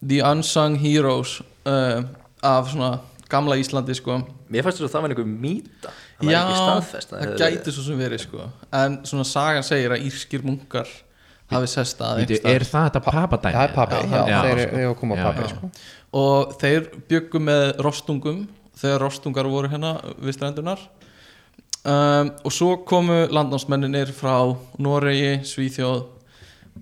the 0.00 0.22
unsung 0.24 0.78
heroes 0.80 1.40
uh, 1.66 2.02
af 2.42 2.70
svona 2.72 2.98
gamla 3.28 3.56
Íslandi 3.60 3.94
sko. 3.96 4.20
Mér 4.52 4.64
fannst 4.66 4.80
þess 4.82 4.88
að 4.90 4.94
það 4.96 5.04
var 5.06 5.14
einhver 5.14 5.28
mýta. 5.28 5.92
Já, 6.22 6.42
það 7.10 7.36
gæti 7.40 7.72
svo 7.74 7.82
sem 7.86 7.98
verið 7.98 8.20
sko. 8.26 8.44
en 8.78 9.00
svona 9.08 9.24
sagan 9.26 9.64
segir 9.66 9.90
að 9.96 10.04
írskir 10.06 10.44
munkar 10.46 10.86
hafi 11.56 11.70
sest 11.72 12.02
að 12.04 12.22
er 12.24 12.64
það 12.66 12.88
þetta 12.88 13.02
papadæmi? 13.06 13.54
það 13.56 13.66
er 13.66 13.74
pappi, 13.76 14.00
Já, 14.02 14.40
þeir 14.46 14.62
sko. 14.62 14.80
eru 14.80 14.88
að 14.90 14.96
koma 15.02 15.18
Já, 15.18 15.22
pappi 15.28 15.44
já. 15.44 15.52
sko. 15.52 15.70
og 16.22 16.56
þeir 16.62 16.88
byggu 17.12 17.42
með 17.50 17.62
rostungum 17.86 18.42
þegar 18.82 19.04
rostungar 19.06 19.48
voru 19.52 19.70
hérna 19.72 19.94
við 20.18 20.36
strendunar 20.38 20.82
um, 21.84 22.32
og 22.42 22.54
svo 22.54 22.74
komu 22.88 23.22
landnámsmenninir 23.30 24.12
frá 24.16 24.36
Noregi, 24.82 25.40
Svíþjóð 25.46 26.04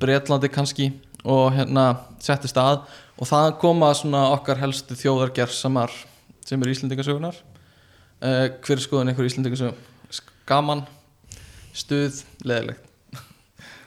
Bretlandi 0.01 0.51
kannski 0.53 0.91
og 1.25 1.51
hérna 1.57 1.87
setti 2.23 2.49
stað 2.49 2.87
og 3.21 3.29
það 3.29 3.55
koma 3.61 3.91
svona 3.97 4.29
okkar 4.37 4.61
helstu 4.63 4.97
þjóðargersamar 4.97 5.93
sem 6.47 6.63
eru 6.63 6.73
Íslendingasögunar 6.75 7.37
uh, 7.37 8.47
hver 8.65 8.77
er 8.79 8.85
skoðun 8.85 9.13
einhver 9.13 9.29
Íslendingasögun 9.29 9.87
gaman, 10.51 10.81
stuð, 11.77 12.25
leðilegt 12.43 12.90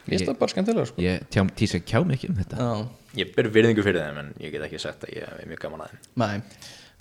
ég 0.03 0.13
finnst 0.17 0.29
það 0.31 0.39
bara 0.39 0.53
skemmtilega 0.53 0.85
sko. 0.89 1.01
ég 1.01 1.25
tjá, 1.31 1.41
tísa 1.55 1.79
kjá 1.79 1.99
ekki 2.17 2.29
um 2.29 2.35
þetta. 2.41 2.57
Já, 2.57 2.87
Ég 3.13 3.35
ber 3.35 3.45
virðingu 3.53 3.83
fyrir 3.85 4.01
þeim 4.01 4.17
en 4.23 4.29
ég 4.41 4.51
get 4.55 4.63
ekki 4.65 4.79
sagt 4.81 5.03
að 5.05 5.11
ég 5.19 5.27
er 5.27 5.45
mjög 5.47 5.59
gaman 5.61 5.83
að 5.85 5.91
þeim. 5.91 5.99
Nei. 6.17 6.41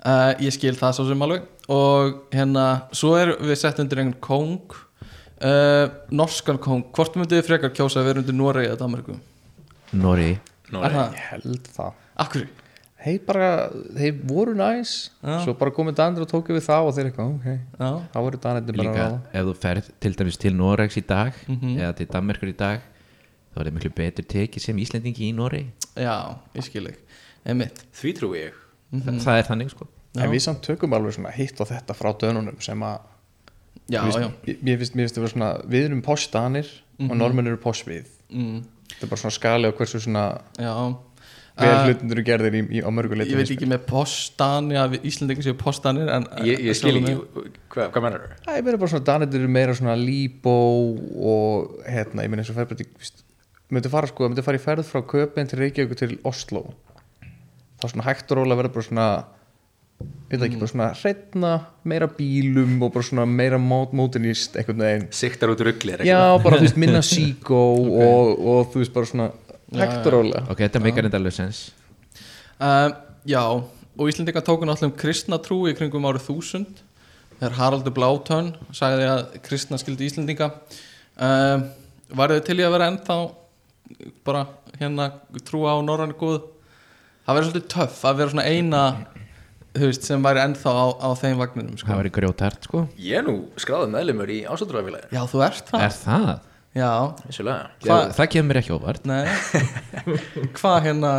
Uh, 0.05 0.33
ég 0.45 0.53
skil 0.53 0.75
það 0.77 0.93
svo 0.99 1.07
sem 1.09 1.23
alveg. 1.25 1.47
Og 1.73 2.19
hérna, 2.35 2.65
svo 2.93 3.15
er 3.17 3.33
við 3.41 3.57
sett 3.63 3.79
undir 3.81 4.03
einhvern 4.03 4.21
kóng. 4.21 4.75
Uh, 5.43 5.89
norskan 6.15 6.59
kóng, 6.63 6.85
hvort 6.95 7.17
myndið 7.17 7.41
þið 7.41 7.47
frekar 7.49 7.73
kjósa 7.75 8.03
að 8.03 8.11
vera 8.11 8.21
undir 8.23 8.37
Noregi 8.37 8.69
eða 8.69 8.79
Danmarku? 8.85 9.17
Nú 9.93 10.13
Er 10.17 10.93
það? 10.95 11.17
ég 11.17 11.25
held 11.33 11.67
það. 11.77 11.97
Akkur? 12.23 12.45
þeir 13.03 13.19
bara, 13.27 13.47
þeir 13.99 14.19
voru 14.31 14.53
næs. 14.55 14.93
Já. 15.27 15.41
svo 15.43 15.57
bara 15.59 15.73
komið 15.75 15.97
danir 15.99 16.23
og 16.23 16.29
tóku 16.31 16.55
við 16.55 16.63
það 16.69 16.87
og 16.87 16.95
þeir 16.95 17.09
eitthvað, 17.11 17.33
ok, 17.35 17.49
Já, 17.81 17.89
þá 18.13 18.19
voru 18.23 18.39
danir 18.45 18.63
bara 18.69 18.79
líka 18.85 19.07
að 19.09 19.17
ef 19.41 19.49
þú 19.49 19.55
ferð 19.65 19.89
til 20.05 20.13
dæmis 20.21 20.39
til 20.39 20.53
Noregs 20.55 20.97
í 21.01 21.03
dag 21.09 21.33
Mhm. 21.49 21.73
eða 21.81 21.97
til 21.99 22.07
Danmarkur 22.07 22.53
í 22.53 22.57
dag 22.57 22.81
þá 23.53 23.61
er 23.61 23.69
það 23.69 23.75
miklu 23.79 23.93
betur 24.01 24.25
tekið 24.33 24.65
sem 24.67 24.79
Íslendingi 24.83 25.29
í 25.29 25.33
Noregi. 25.37 25.71
Já, 25.97 26.17
ég 26.57 26.65
skil 26.67 26.87
ekki 26.89 27.03
Því 27.93 28.13
trúi 28.19 28.39
ég. 28.47 28.53
Mhm. 28.93 29.19
það 29.25 29.39
er 29.41 29.49
þannig 29.51 29.71
sko. 29.73 29.87
Já. 30.13 30.25
en 30.27 30.31
við 30.35 30.43
samt 30.45 30.61
tökum 30.67 30.93
alveg 30.93 31.15
svona 31.17 31.31
hitt 31.33 31.61
og 31.65 31.69
þetta 31.71 31.95
frá 31.97 32.11
dönunum 32.21 32.59
sem 32.61 32.81
að 32.85 32.99
Já, 33.91 34.03
Mér 34.05 34.13
já. 34.21 34.29
ég- 34.47 34.59
finnst, 34.79 34.95
það 35.17 35.23
vera 35.25 35.33
svona 35.33 35.49
við 35.73 35.87
erum 35.89 36.03
posh 36.03 36.29
danir 36.31 36.69
og 37.01 37.17
normenn 37.17 37.47
eru 37.49 37.57
posh 37.57 37.83
við 37.89 38.07
mm, 38.31 38.61
þetta 38.93 39.03
er 39.03 39.09
bara 39.09 39.21
svona 39.23 39.33
skali 39.39 39.67
á 39.69 39.73
hversu 39.73 40.01
svona 40.05 40.27
Uh, 41.53 41.85
hlutindur 41.85 42.17
eru 42.17 42.23
gerðir 42.25 42.55
í, 42.57 42.61
í, 42.79 42.81
á 42.81 42.89
mörgu 42.89 43.13
leyti 43.13 43.35
Ég 43.35 43.37
veit 43.43 43.51
ekki 43.53 43.67
með 43.69 43.83
postani 43.85 44.79
að 44.81 44.95
við 44.95 45.03
Íslandingar 45.11 45.45
séu 45.45 45.57
postanir 45.61 46.09
en 46.09 46.25
Ég, 46.47 46.63
ég 46.65 46.73
skil 46.79 46.95
ekki, 46.97 47.13
hvað, 47.69 47.91
hvað 47.93 48.03
mennar 48.07 48.23
þú? 48.23 48.39
Það 48.47 48.57
er 48.57 48.63
meira 48.65 48.79
bara 48.81 48.93
svona 48.95 49.05
danir 49.05 49.37
eru 49.37 49.51
meira 49.53 49.75
svona 49.77 49.97
líbó 50.01 50.55
og 51.21 51.75
hérna, 51.85 52.25
ég 52.25 52.33
meina 52.33 52.41
eins 52.41 52.49
og 52.55 52.57
bara 52.57 53.22
myndi 53.73 53.93
fara 53.93 54.09
sko, 54.11 54.29
myndi 54.29 54.45
fara 54.45 54.61
í 54.61 54.63
ferð 54.63 54.89
frá 54.89 55.03
Köpen 55.09 55.49
til 55.49 55.63
Reykjavík 55.63 55.99
til 55.99 56.17
Oslo 56.29 56.67
þá 57.83 57.89
svona 57.91 58.07
hægt 58.07 58.31
og 58.31 58.39
róla 58.39 58.59
verður 58.59 58.75
bara 58.77 58.87
svona 58.87 59.07
ég 60.33 60.39
veit 60.39 60.47
ekki, 60.49 60.61
bara 60.61 60.71
svona 60.71 60.89
hreitna 60.99 61.53
meira 61.89 62.09
bílum 62.11 62.77
og 62.83 62.93
bara 62.95 63.07
svona 63.07 63.27
meira 63.29 63.59
mót, 63.61 63.95
mótinist 63.97 64.57
einhvern 64.59 64.83
veginn. 64.85 65.09
Siktar 65.15 65.53
út 65.53 65.63
ruggli 65.67 65.97
er 65.97 66.05
Já, 66.07 66.21
bara 66.43 66.61
þú 66.61 66.69
veist 66.69 66.81
minna 66.85 67.03
síkó 67.07 67.63
og, 67.83 68.33
og 68.39 68.73
þú 68.73 68.85
veist 68.85 68.95
bara 68.95 69.11
svona 69.11 69.29
hægt 69.73 70.07
og 70.07 70.17
róla 70.17 70.45
ok, 70.47 70.65
þetta 70.65 70.83
meikar 70.85 71.09
enda 71.09 71.21
alveg 71.21 71.37
sens. 71.37 71.67
Um, 72.63 72.97
Já, 73.27 73.43
og 73.49 74.09
Íslandingar 74.11 74.43
tóku 74.47 74.67
náttúrulega 74.67 74.91
um 74.91 74.97
kristna 74.99 75.39
trú 75.43 75.61
í 75.71 75.77
kringum 75.79 76.09
árið 76.11 76.27
þúsund. 76.31 76.81
Þegar 77.37 77.55
Haraldur 77.59 77.95
Blátön 77.95 78.51
sagði 78.75 79.07
að 79.11 79.23
kristna 79.47 79.79
skildi 79.79 80.07
Íslandinga 80.07 80.53
um, 81.19 81.65
Var 82.13 82.35
þau 82.35 82.43
til 82.47 82.59
í 82.61 82.67
að 82.67 82.75
vera 82.77 82.91
ennþá 82.93 83.17
bara 84.27 84.47
hérna 84.81 85.11
trúa 85.47 85.75
á 85.75 85.79
norræni 85.85 86.17
góð 86.21 86.39
það 87.27 87.35
verður 87.37 87.51
svolítið 87.51 87.69
töff 87.77 88.05
að 88.09 88.21
vera 88.21 88.35
svona 88.35 88.47
eina 88.51 88.83
veist, 89.73 90.07
sem 90.07 90.25
væri 90.25 90.43
ennþá 90.45 90.73
á, 90.77 90.85
á 91.01 91.09
þeim 91.17 91.39
vagninum 91.41 91.77
sko. 91.81 91.89
það 91.91 92.01
var 92.03 92.09
í 92.11 92.15
grjótart 92.19 92.69
sko 92.69 92.87
Ég 93.01 93.21
er 93.23 93.27
nú 93.29 93.37
skráðið 93.61 93.95
meðlumur 93.97 94.33
í 94.33 94.41
ásátturafélagi 94.45 95.13
Já, 95.15 95.23
þú 95.31 95.45
ert 95.47 95.71
það 95.73 95.87
er 95.87 95.95
það? 96.03 96.33
Já, 96.73 96.89
Hva- 97.85 98.13
það 98.17 98.29
kemur 98.33 98.49
mér 98.49 98.59
ekki 98.63 98.73
óvart. 98.73 99.05
Hvað 100.57 100.77
hérna 100.87 101.11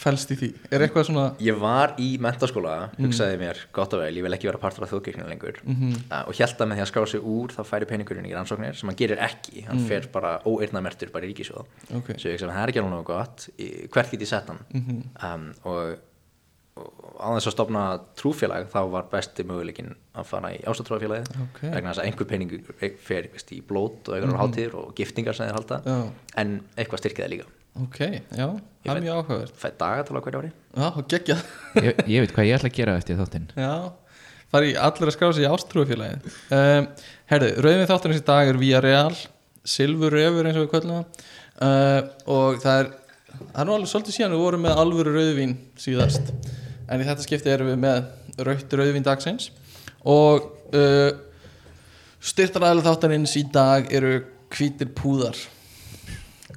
fælst 0.00 0.30
í 0.32 0.36
því? 0.40 0.48
Er 0.72 0.84
eitthvað 0.86 1.04
svona 1.10 1.24
Ég 1.44 1.58
var 1.60 1.92
í 2.00 2.06
mentaskóla, 2.24 2.76
hugsaði 2.96 3.36
mér 3.42 3.60
gott 3.76 3.92
og 3.92 4.00
vel, 4.02 4.08
ég 4.16 4.24
vil 4.24 4.32
ekki 4.36 4.48
vera 4.48 4.60
partur 4.62 4.86
af 4.86 4.92
þjóðkirkjunni 4.94 5.28
lengur. 5.34 5.60
Uh, 5.68 6.22
og 6.22 6.32
held 6.48 6.64
að 6.64 6.70
með 6.72 6.80
því 6.80 6.84
að 6.86 6.90
skrá 6.92 7.04
sig 7.12 7.28
úr 7.36 7.52
þá 7.52 7.60
færi 7.68 7.90
peningurinn 7.92 8.30
í 8.30 8.32
rannsóknir 8.32 8.78
sem 8.80 8.88
hann 8.88 8.98
gerir 9.02 9.20
ekki. 9.28 9.66
Hann 9.68 9.84
fer 9.90 10.08
bara 10.16 10.38
óeirnamertur 10.48 11.12
bara 11.14 11.28
í 11.28 11.32
ríkisjóð 11.34 11.68
Ok. 12.00 12.14
svo 12.16 12.32
ég 12.32 12.38
hugsaði 12.40 12.48
að 12.48 12.56
það 12.56 12.64
er 12.64 12.72
ekki 12.74 12.84
alveg 12.86 13.06
gott? 13.12 13.48
Hvert 13.92 14.16
get 14.16 14.24
ég 14.24 14.32
sett 14.32 14.48
hann? 14.52 14.64
Um, 15.20 15.46
og, 15.68 16.00
og 16.80 17.05
á 17.20 17.28
þess 17.36 17.48
að 17.50 17.54
stopna 17.56 17.82
trúfélag 18.18 18.68
þá 18.72 18.78
var 18.92 19.06
besti 19.12 19.44
möguleikin 19.48 19.92
að 20.16 20.26
fara 20.30 20.50
í 20.54 20.58
ástatrúfélagið 20.68 21.28
Ok. 21.44 21.60
vegna 21.72 21.90
þess 21.92 22.02
að 22.02 22.08
einhver 22.10 22.28
peningur 22.30 22.74
fer 22.80 23.28
veist, 23.32 23.52
í 23.52 23.60
blót 23.66 24.08
og 24.10 24.16
einhverjar 24.16 24.40
hátíðir 24.42 24.74
og 24.80 24.94
giftingar 24.98 25.36
sem 25.36 25.48
þeir 25.48 25.58
halda. 25.58 25.78
Já. 25.86 25.98
en 26.42 26.56
eitthvað 26.76 27.02
styrkið 27.04 27.24
það 27.26 27.32
líka. 27.34 27.46
Ok, 27.76 27.98
já, 28.32 28.46
það 28.86 28.96
er 28.96 29.02
mjög 29.04 29.16
áhugavert. 29.20 29.56
fætt 29.60 29.78
dagatala 29.82 30.20
hverju 30.24 30.38
ári 30.40 30.50
Já, 30.76 30.86
og 30.96 31.08
geggjað. 31.12 31.42
Ég, 31.84 31.98
ég 32.08 32.22
veit 32.24 32.32
hvað 32.36 32.46
ég 32.48 32.56
ætla 32.56 32.70
að 32.70 32.76
gera 32.78 32.94
eftir 32.96 33.18
þáttinn. 33.20 33.48
Já, 33.56 33.72
fari 34.54 34.70
allir 34.80 35.10
að 35.10 35.16
skrá 35.18 35.28
sig 35.36 35.44
í 35.44 35.50
ástrúfélagið 35.50 36.30
um, 36.56 36.86
Herðu, 37.28 37.50
rauðvin 37.66 37.90
þátturins 37.90 38.22
í 38.22 38.26
dag 38.30 38.48
er 38.52 38.60
Vía 38.62 38.80
Real 38.80 39.12
Silfur 39.66 40.14
Refur 40.16 40.46
eins 40.48 40.56
og 40.56 40.64
við 40.64 40.70
kvöldum 40.72 40.94
það. 40.96 41.26
Uh, 41.56 42.00
og 42.32 42.60
það 42.64 42.80
er 42.80 42.90
það 43.36 43.60
er 43.60 43.68
nú 43.68 43.74
alveg 43.76 43.90
svolítið 43.92 44.16
síðan 44.16 44.34
við 44.38 44.42
vorum 44.46 44.62
með 44.64 44.80
alvöru 44.80 45.12
rauðvín 45.18 45.54
síðast 45.84 46.30
en 46.88 47.02
í 47.02 47.06
þetta 47.06 47.24
skipti 47.24 47.52
erum 47.52 47.70
við 47.72 47.78
með 47.82 48.44
rautt 48.46 48.76
rauðvín 48.78 49.06
dagsins 49.06 49.50
og 50.06 50.46
uh, 50.76 51.10
styrtaræðilega 52.22 52.90
þáttarins 52.90 53.36
í 53.38 53.44
dag 53.52 53.90
eru 53.94 54.18
hvítir 54.54 54.90
púðar. 54.96 55.38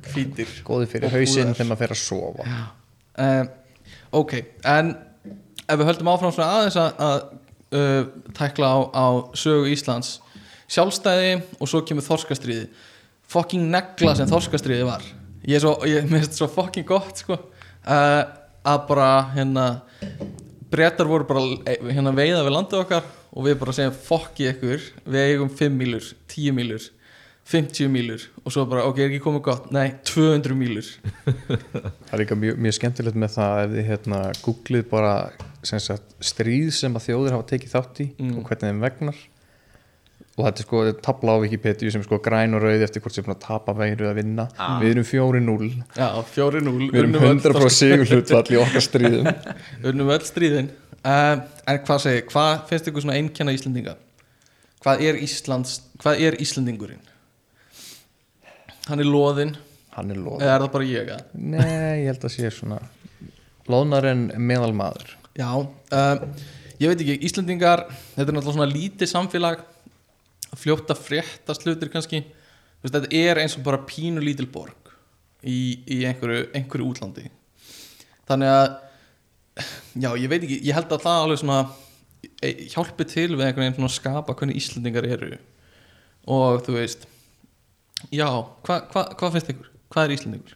Hvítir. 0.09 0.49
Góði 0.65 0.87
fyrir 0.89 1.13
hausinn 1.13 1.53
þegar 1.53 1.69
maður 1.69 1.81
fer 1.83 1.93
að 1.95 2.01
sofa. 2.01 2.47
Um, 3.19 3.49
ok, 4.21 4.35
en 4.69 4.93
ef 5.65 5.79
við 5.81 5.89
höldum 5.89 6.11
áfram 6.13 6.33
svona 6.33 6.59
aðeins 6.59 6.79
að, 6.79 7.03
að 7.05 7.79
uh, 7.79 8.31
tækla 8.37 8.69
á, 8.69 8.77
á 8.93 9.07
sögu 9.37 9.69
Íslands. 9.73 10.17
Sjálfstæði 10.69 11.39
og 11.57 11.69
svo 11.69 11.81
kemur 11.85 12.05
þorskastriði 12.05 12.69
fucking 13.29 13.69
negla 13.73 14.15
sem 14.17 14.29
þorskastriði 14.29 14.85
var. 14.87 15.05
Ég 15.47 15.57
er 15.57 15.63
svo, 15.63 15.75
ég 15.89 16.09
minnst 16.09 16.37
svo 16.37 16.49
fucking 16.51 16.87
gott 16.87 17.23
sko. 17.23 17.37
Uh, 17.85 18.21
að 18.67 18.81
bara 18.89 19.09
hérna 19.33 19.67
brettar 20.69 21.09
voru 21.09 21.27
bara 21.29 21.43
eh, 21.65 21.81
hérna 21.89 22.13
veiða 22.15 22.45
við 22.45 22.55
landið 22.55 22.83
okkar 22.83 23.09
og 23.29 23.45
við 23.45 23.59
bara 23.61 23.75
segjum 23.77 23.99
fokk 24.05 24.39
í 24.43 24.49
ykkur. 24.53 24.87
Við 25.05 25.27
eigum 25.33 25.51
5 25.59 25.77
mílur, 25.81 26.13
10 26.31 26.57
mílur 26.57 26.87
50 27.49 27.89
mílur 27.89 28.21
og 28.43 28.53
svo 28.53 28.65
bara 28.69 28.83
ok, 28.85 28.99
er 29.01 29.07
ekki 29.07 29.23
komið 29.23 29.41
gott, 29.47 29.69
nei 29.73 29.95
200 30.05 30.53
mílur. 30.57 30.89
Það 32.05 32.13
er 32.13 32.21
líka 32.21 32.37
mjög, 32.37 32.59
mjög 32.61 32.75
skemmtilegt 32.77 33.17
með 33.17 33.33
það 33.39 33.61
ef 33.63 33.71
þið 33.73 33.87
hérna 33.87 34.19
googlið 34.43 34.85
bara 34.91 35.13
sem 35.65 35.81
sagt, 35.81 36.13
stríð 36.23 36.69
sem 36.77 36.93
að 36.95 37.07
þjóðir 37.07 37.35
hafa 37.35 37.47
tekið 37.49 37.73
þátt 37.73 38.01
í 38.03 38.07
og 38.29 38.43
hvernig 38.45 38.69
þeim 38.69 38.83
vegnar 38.85 39.23
og 40.39 40.45
þetta 40.47 40.61
er 40.63 40.65
sko 40.67 40.81
tabla 41.03 41.35
á 41.35 41.37
Wikipedia 41.43 41.91
sem 41.91 42.01
er 42.01 42.07
sko 42.07 42.19
græn 42.23 42.55
og 42.55 42.63
rauð 42.63 42.85
eftir 42.87 43.03
hvort 43.03 43.15
sem 43.17 43.25
er 43.25 43.27
búin 43.27 43.35
að 43.35 43.41
tapa 43.43 43.75
veiru 43.75 44.07
að 44.09 44.17
vinna. 44.21 44.45
Við 44.79 44.93
erum 44.95 45.07
4-0 45.09 45.69
Já, 45.99 46.07
4-0 46.33 46.75
við 46.93 46.99
erum 47.03 47.17
100% 47.19 47.75
sigurhlutvall 47.75 48.53
í 48.55 48.59
okkar 48.63 48.85
stríðum. 48.87 49.29
Unnum 49.91 50.13
öll 50.15 50.23
stríðin. 50.27 50.71
Um, 51.03 51.43
En 51.69 51.77
hvað 51.85 51.99
segir, 52.03 52.23
hvað 52.31 52.53
finnst 52.71 52.87
ykkur 52.89 53.03
svona 53.05 53.17
einkenna 53.19 53.53
Íslendinga? 53.55 53.93
Hvað 54.83 55.03
er 55.05 55.19
Íslands 55.21 55.75
Hvað 56.01 56.21
er 56.25 56.37
Íslendingurinn? 56.41 57.03
Hann 58.89 59.03
er 59.03 59.07
loðinn. 59.07 59.53
Hann 59.95 60.13
er 60.13 60.19
loð 60.21 60.41
Eða 60.43 60.53
er 60.55 60.63
það 60.63 60.71
bara 60.75 60.87
ég 60.89 61.11
að? 61.13 61.25
nei, 61.35 61.99
ég 62.03 62.07
held 62.13 62.25
að 62.29 62.33
sé 62.35 62.51
svona 62.53 62.79
loðnar 63.69 64.07
en 64.09 64.23
meðal 64.49 64.71
maður 64.77 65.11
Já, 65.37 65.49
um, 65.59 66.23
ég 66.81 66.91
veit 66.91 67.03
ekki 67.03 67.17
Íslendingar, 67.29 67.85
þetta 68.15 68.25
er 68.25 68.35
náttúrulega 68.37 68.55
svona 68.57 68.69
lítið 68.71 69.11
samfélag 69.11 69.61
Fljótt 70.57 70.89
að 70.89 71.03
frétta 71.05 71.53
slutir 71.57 71.91
kannski 71.93 72.23
veist, 72.23 72.93
Þetta 72.95 73.11
er 73.15 73.41
eins 73.43 73.57
og 73.59 73.65
bara 73.67 73.81
pínu 73.85 74.23
lítil 74.23 74.47
borg 74.49 74.93
Í, 75.45 75.83
í 75.87 76.01
einhverju, 76.09 76.49
einhverju 76.57 76.87
útlandi 76.89 77.27
Þannig 78.29 78.53
að 78.55 78.69
Já, 79.99 80.09
ég 80.15 80.29
veit 80.31 80.43
ekki, 80.45 80.59
ég 80.63 80.75
held 80.77 80.91
að 80.95 81.03
það 81.03 81.21
alveg 81.25 81.39
svona 81.41 81.59
e, 82.43 82.51
hjálpi 82.71 83.05
til 83.09 83.29
við 83.33 83.45
einhvern 83.45 83.65
veginn 83.65 83.75
svona 83.75 83.89
að 83.89 83.95
skapa 83.97 84.35
hvernig 84.39 84.59
Íslendingar 84.59 85.07
eru 85.09 85.31
og 86.29 86.61
þú 86.63 86.75
veist 86.75 87.05
já, 88.13 88.27
hvað 88.63 88.85
hva, 88.93 89.03
hva 89.19 89.29
finnst 89.33 89.51
ykkur? 89.51 89.69
Hvað 89.91 90.05
er 90.05 90.13
Íslendingur? 90.15 90.55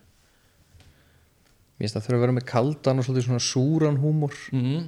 Mér 1.74 1.88
finnst 1.88 1.98
það 1.98 2.06
þurfa 2.06 2.18
að 2.20 2.24
vera 2.26 2.36
með 2.38 2.46
kaldan 2.52 3.02
og 3.02 3.08
svolítið 3.08 3.28
svona 3.28 3.44
súran 3.48 4.00
húmor 4.04 4.38
Mm, 4.54 4.84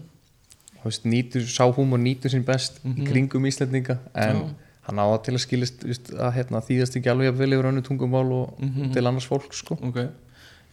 Þú 0.76 0.92
veist, 0.92 1.08
nýtur, 1.10 2.30
sín 2.30 2.46
best 2.46 2.78
í 2.86 3.08
kringum 3.08 3.48
Íslendinga 3.50 3.98
en 4.14 4.42
Já. 4.44 4.44
Hann 4.86 5.02
á 5.02 5.06
til 5.26 5.34
að 5.36 5.42
skilist 5.44 5.86
just, 5.88 6.12
að 6.14 6.36
hérna, 6.38 6.62
þýðast 6.66 7.00
ekki 7.00 7.12
alveg 7.12 7.32
að 7.32 7.42
vel 7.42 7.56
yfir 7.56 7.70
önnu 7.72 7.84
tungumál 7.86 8.28
og 8.36 8.62
til 8.94 9.06
annars 9.06 9.28
fólk 9.30 9.56
sko. 9.58 9.78
ok, 9.82 9.98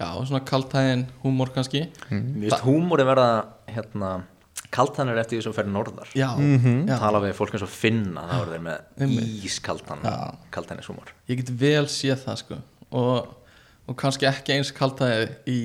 já, 0.00 0.08
svona 0.24 0.42
kaltæðin 0.48 1.06
húmor 1.22 1.52
kannski. 1.54 1.86
Mér 2.10 2.50
finnst 2.50 2.66
húmóri 2.66 3.06
verða 3.08 3.30
hérna 3.72 4.12
kaltanir 4.72 5.20
eftir 5.20 5.38
því 5.38 5.46
sem 5.46 5.54
fer 5.56 5.68
norðar. 5.68 6.10
Já, 6.16 6.30
já. 6.36 6.96
tala 7.00 7.20
við 7.24 7.34
fólk 7.36 7.56
eins 7.56 7.64
og 7.66 7.72
finna 7.72 8.24
þá 8.28 8.34
eru 8.38 8.54
þeir 8.54 8.64
með 8.66 9.06
Einmitt. 9.06 9.32
ískaltan 9.48 10.04
kaltanishúmór 10.54 11.12
ég 11.28 11.42
get 11.42 11.52
vel 11.60 11.86
séð 11.92 12.22
það 12.26 12.38
sko. 12.42 12.60
Og, 12.92 13.32
og 13.88 13.98
kannski 14.00 14.28
ekki 14.28 14.56
eins 14.56 14.72
kaltæði 14.76 15.28
í 15.48 15.60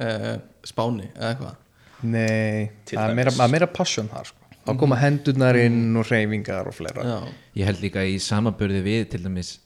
uh, 0.00 0.34
Spáni 0.66 1.10
eða 1.14 1.32
eitthvað. 1.32 1.64
Nei, 2.08 2.68
er 2.68 2.92
dæmis. 2.92 3.16
meira, 3.18 3.32
er 3.44 3.52
meira 3.52 3.70
passion 3.70 4.10
þar 4.12 4.30
sko. 4.30 4.37
Þá 4.68 4.82
koma 4.82 4.98
hendurnar 5.00 5.58
inn 5.60 5.96
og 5.96 6.06
reyfingar 6.10 6.68
og 6.68 6.76
fleira. 6.76 7.06
Já, 7.06 7.18
ég 7.62 7.70
held 7.70 7.82
líka 7.84 8.04
í 8.04 8.18
samaburði 8.22 8.84
við 8.84 9.08
til 9.14 9.24
dæmis 9.24 9.56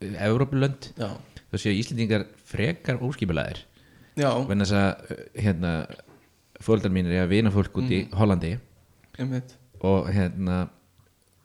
Európulönd 0.00 0.92
já, 0.96 1.10
þá 1.50 1.56
séu 1.60 1.76
Íslendingar 1.76 2.26
frekar 2.48 3.00
óskipulæðir 3.04 3.62
já, 4.20 4.30
venn 4.48 4.64
þess 4.64 4.76
að 4.76 4.90
uh, 5.14 5.22
hérna, 5.44 5.72
fóldar 6.60 6.92
mínir 6.92 7.16
er 7.16 7.26
að 7.26 7.34
vina 7.34 7.52
fólk 7.54 7.80
út 7.80 7.92
í 7.92 8.02
Hollandi. 8.16 8.54
Einmitt. 9.20 9.56
Og 9.84 10.10
hérna 10.12 10.62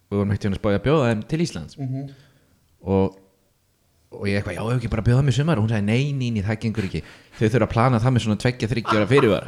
við 0.10 0.20
vorum 0.20 0.34
hægt 0.34 0.48
að 0.50 0.58
spája 0.60 0.80
að 0.80 0.88
bjóða 0.88 1.12
þeim 1.12 1.22
til 1.32 1.40
Íslands. 1.46 1.78
Og, 2.86 3.16
og 4.16 4.28
ég 4.30 4.40
eitthvað, 4.40 4.58
já, 4.58 4.64
ef 4.66 4.80
ekki 4.80 4.92
bara 4.92 5.06
bjóða 5.08 5.32
í 5.32 5.36
sumar? 5.36 5.60
Og 5.60 5.66
hún 5.66 5.72
sagði, 5.74 5.88
nei, 5.88 6.12
nei, 6.16 6.34
nei, 6.36 6.44
það 6.46 6.60
gengur 6.66 6.90
ekki 6.90 7.04
þau 7.36 7.48
þurfa 7.48 7.65
að 7.65 7.74
plana 7.74 8.00
það 8.04 8.15
með 8.15 8.24
svona 8.26 8.41
tveggja, 8.43 8.69
þryggjara 8.71 9.08
fyrirvara 9.10 9.48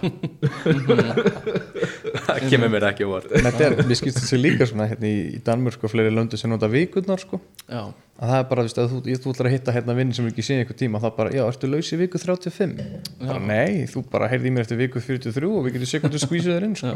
það 2.28 2.42
kemur 2.52 2.74
mér 2.74 2.88
ekki 2.90 3.08
óvart 3.08 3.32
En 3.38 3.48
þetta 3.48 3.68
er, 3.68 3.78
við 3.84 4.00
skilst 4.02 4.20
þessi 4.22 4.40
líka 4.40 4.68
svona 4.70 4.90
hérna, 4.92 5.08
í, 5.08 5.38
í 5.38 5.40
Danmörk 5.46 5.86
og 5.88 5.94
fleiri 5.94 6.12
löndu 6.14 6.40
sem 6.40 6.52
nota 6.52 6.70
vikurnar 6.72 7.22
sko. 7.22 7.40
já, 7.68 7.84
að 8.18 8.32
það 8.32 8.40
er 8.40 8.48
bara, 8.50 8.66
að 8.68 8.92
þú, 8.94 9.02
ég, 9.12 9.22
þú 9.24 9.34
ætlar 9.34 9.50
að 9.50 9.56
hitta 9.56 9.76
hérna 9.76 9.96
vinn 9.98 10.14
sem 10.18 10.28
ekki 10.32 10.46
séð 10.46 10.62
einhver 10.64 10.80
tíma, 10.82 11.02
þá 11.04 11.08
bara, 11.18 11.34
já, 11.36 11.44
ertu 11.46 11.70
laus 11.72 11.92
í 11.94 12.02
viku 12.02 12.22
35? 12.22 12.76
Bara, 13.22 13.40
nei, 13.44 13.86
þú 13.92 14.04
bara 14.12 14.30
heyrði 14.32 14.52
í 14.52 14.56
mér 14.56 14.66
eftir 14.66 14.82
viku 14.82 15.04
43 15.04 15.52
og 15.52 15.66
við 15.68 15.78
getum 15.78 15.92
sekundu 15.94 16.22
skvísuð 16.24 16.56
þér 16.56 16.68
inn, 16.68 16.78
sko. 16.80 16.94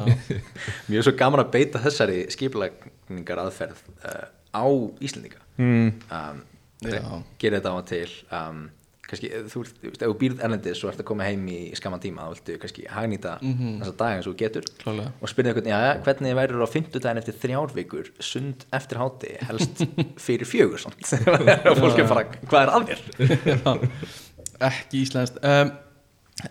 Mér 0.89 1.01
er 1.01 1.07
svo 1.07 1.15
gaman 1.19 1.43
að 1.45 1.51
beita 1.55 1.81
þessari 1.83 2.23
skipulagningar 2.33 3.43
aðferð 3.45 3.83
uh, 4.01 4.25
á 4.51 4.65
Íslendinga 5.03 5.41
mm. 5.61 5.89
um, 6.11 7.25
gerir 7.39 7.59
þetta 7.59 7.73
á 7.73 7.75
og 7.77 7.85
til 7.89 8.07
um, 8.33 8.63
kannski, 9.11 9.29
ef 9.35 9.51
þú, 9.51 9.63
þú 9.67 9.89
veist, 9.89 10.01
ef 10.01 10.07
þú 10.07 10.15
býrð 10.21 10.43
erlendis 10.45 10.81
og 10.85 10.91
ert 10.91 11.03
að 11.03 11.07
koma 11.09 11.27
heim 11.27 11.43
í 11.51 11.59
skamman 11.77 12.01
tíma 12.03 12.25
þá 12.25 12.31
viltu 12.35 12.55
kannski 12.61 12.85
hagnýta 12.87 13.35
þessa 13.41 13.93
dag 13.99 14.15
eins 14.15 14.29
og 14.29 14.33
þú 14.33 14.39
getur. 14.39 14.69
Klálega. 14.81 15.11
og 15.19 15.31
spyrja 15.31 15.51
einhvern, 15.51 15.69
já, 15.71 15.79
hvernig 16.05 16.37
værir 16.39 16.63
á 16.63 16.67
fimmtudaginn 16.71 17.21
eftir 17.21 17.37
þrjár 17.43 17.75
vikur, 17.75 18.11
sund 18.23 18.65
eftir 18.71 19.01
háti 19.01 19.35
helst 19.49 19.83
fyrir 20.25 20.47
fjögur 20.47 20.87
og 20.87 21.79
fólk 21.83 22.01
er 22.01 22.09
bara, 22.09 22.25
hvað 22.47 22.61
er 22.63 22.73
að 22.77 22.89
þér? 22.91 23.79
ekki 24.71 25.05
íslenskt. 25.05 25.39
Um, 25.43 25.73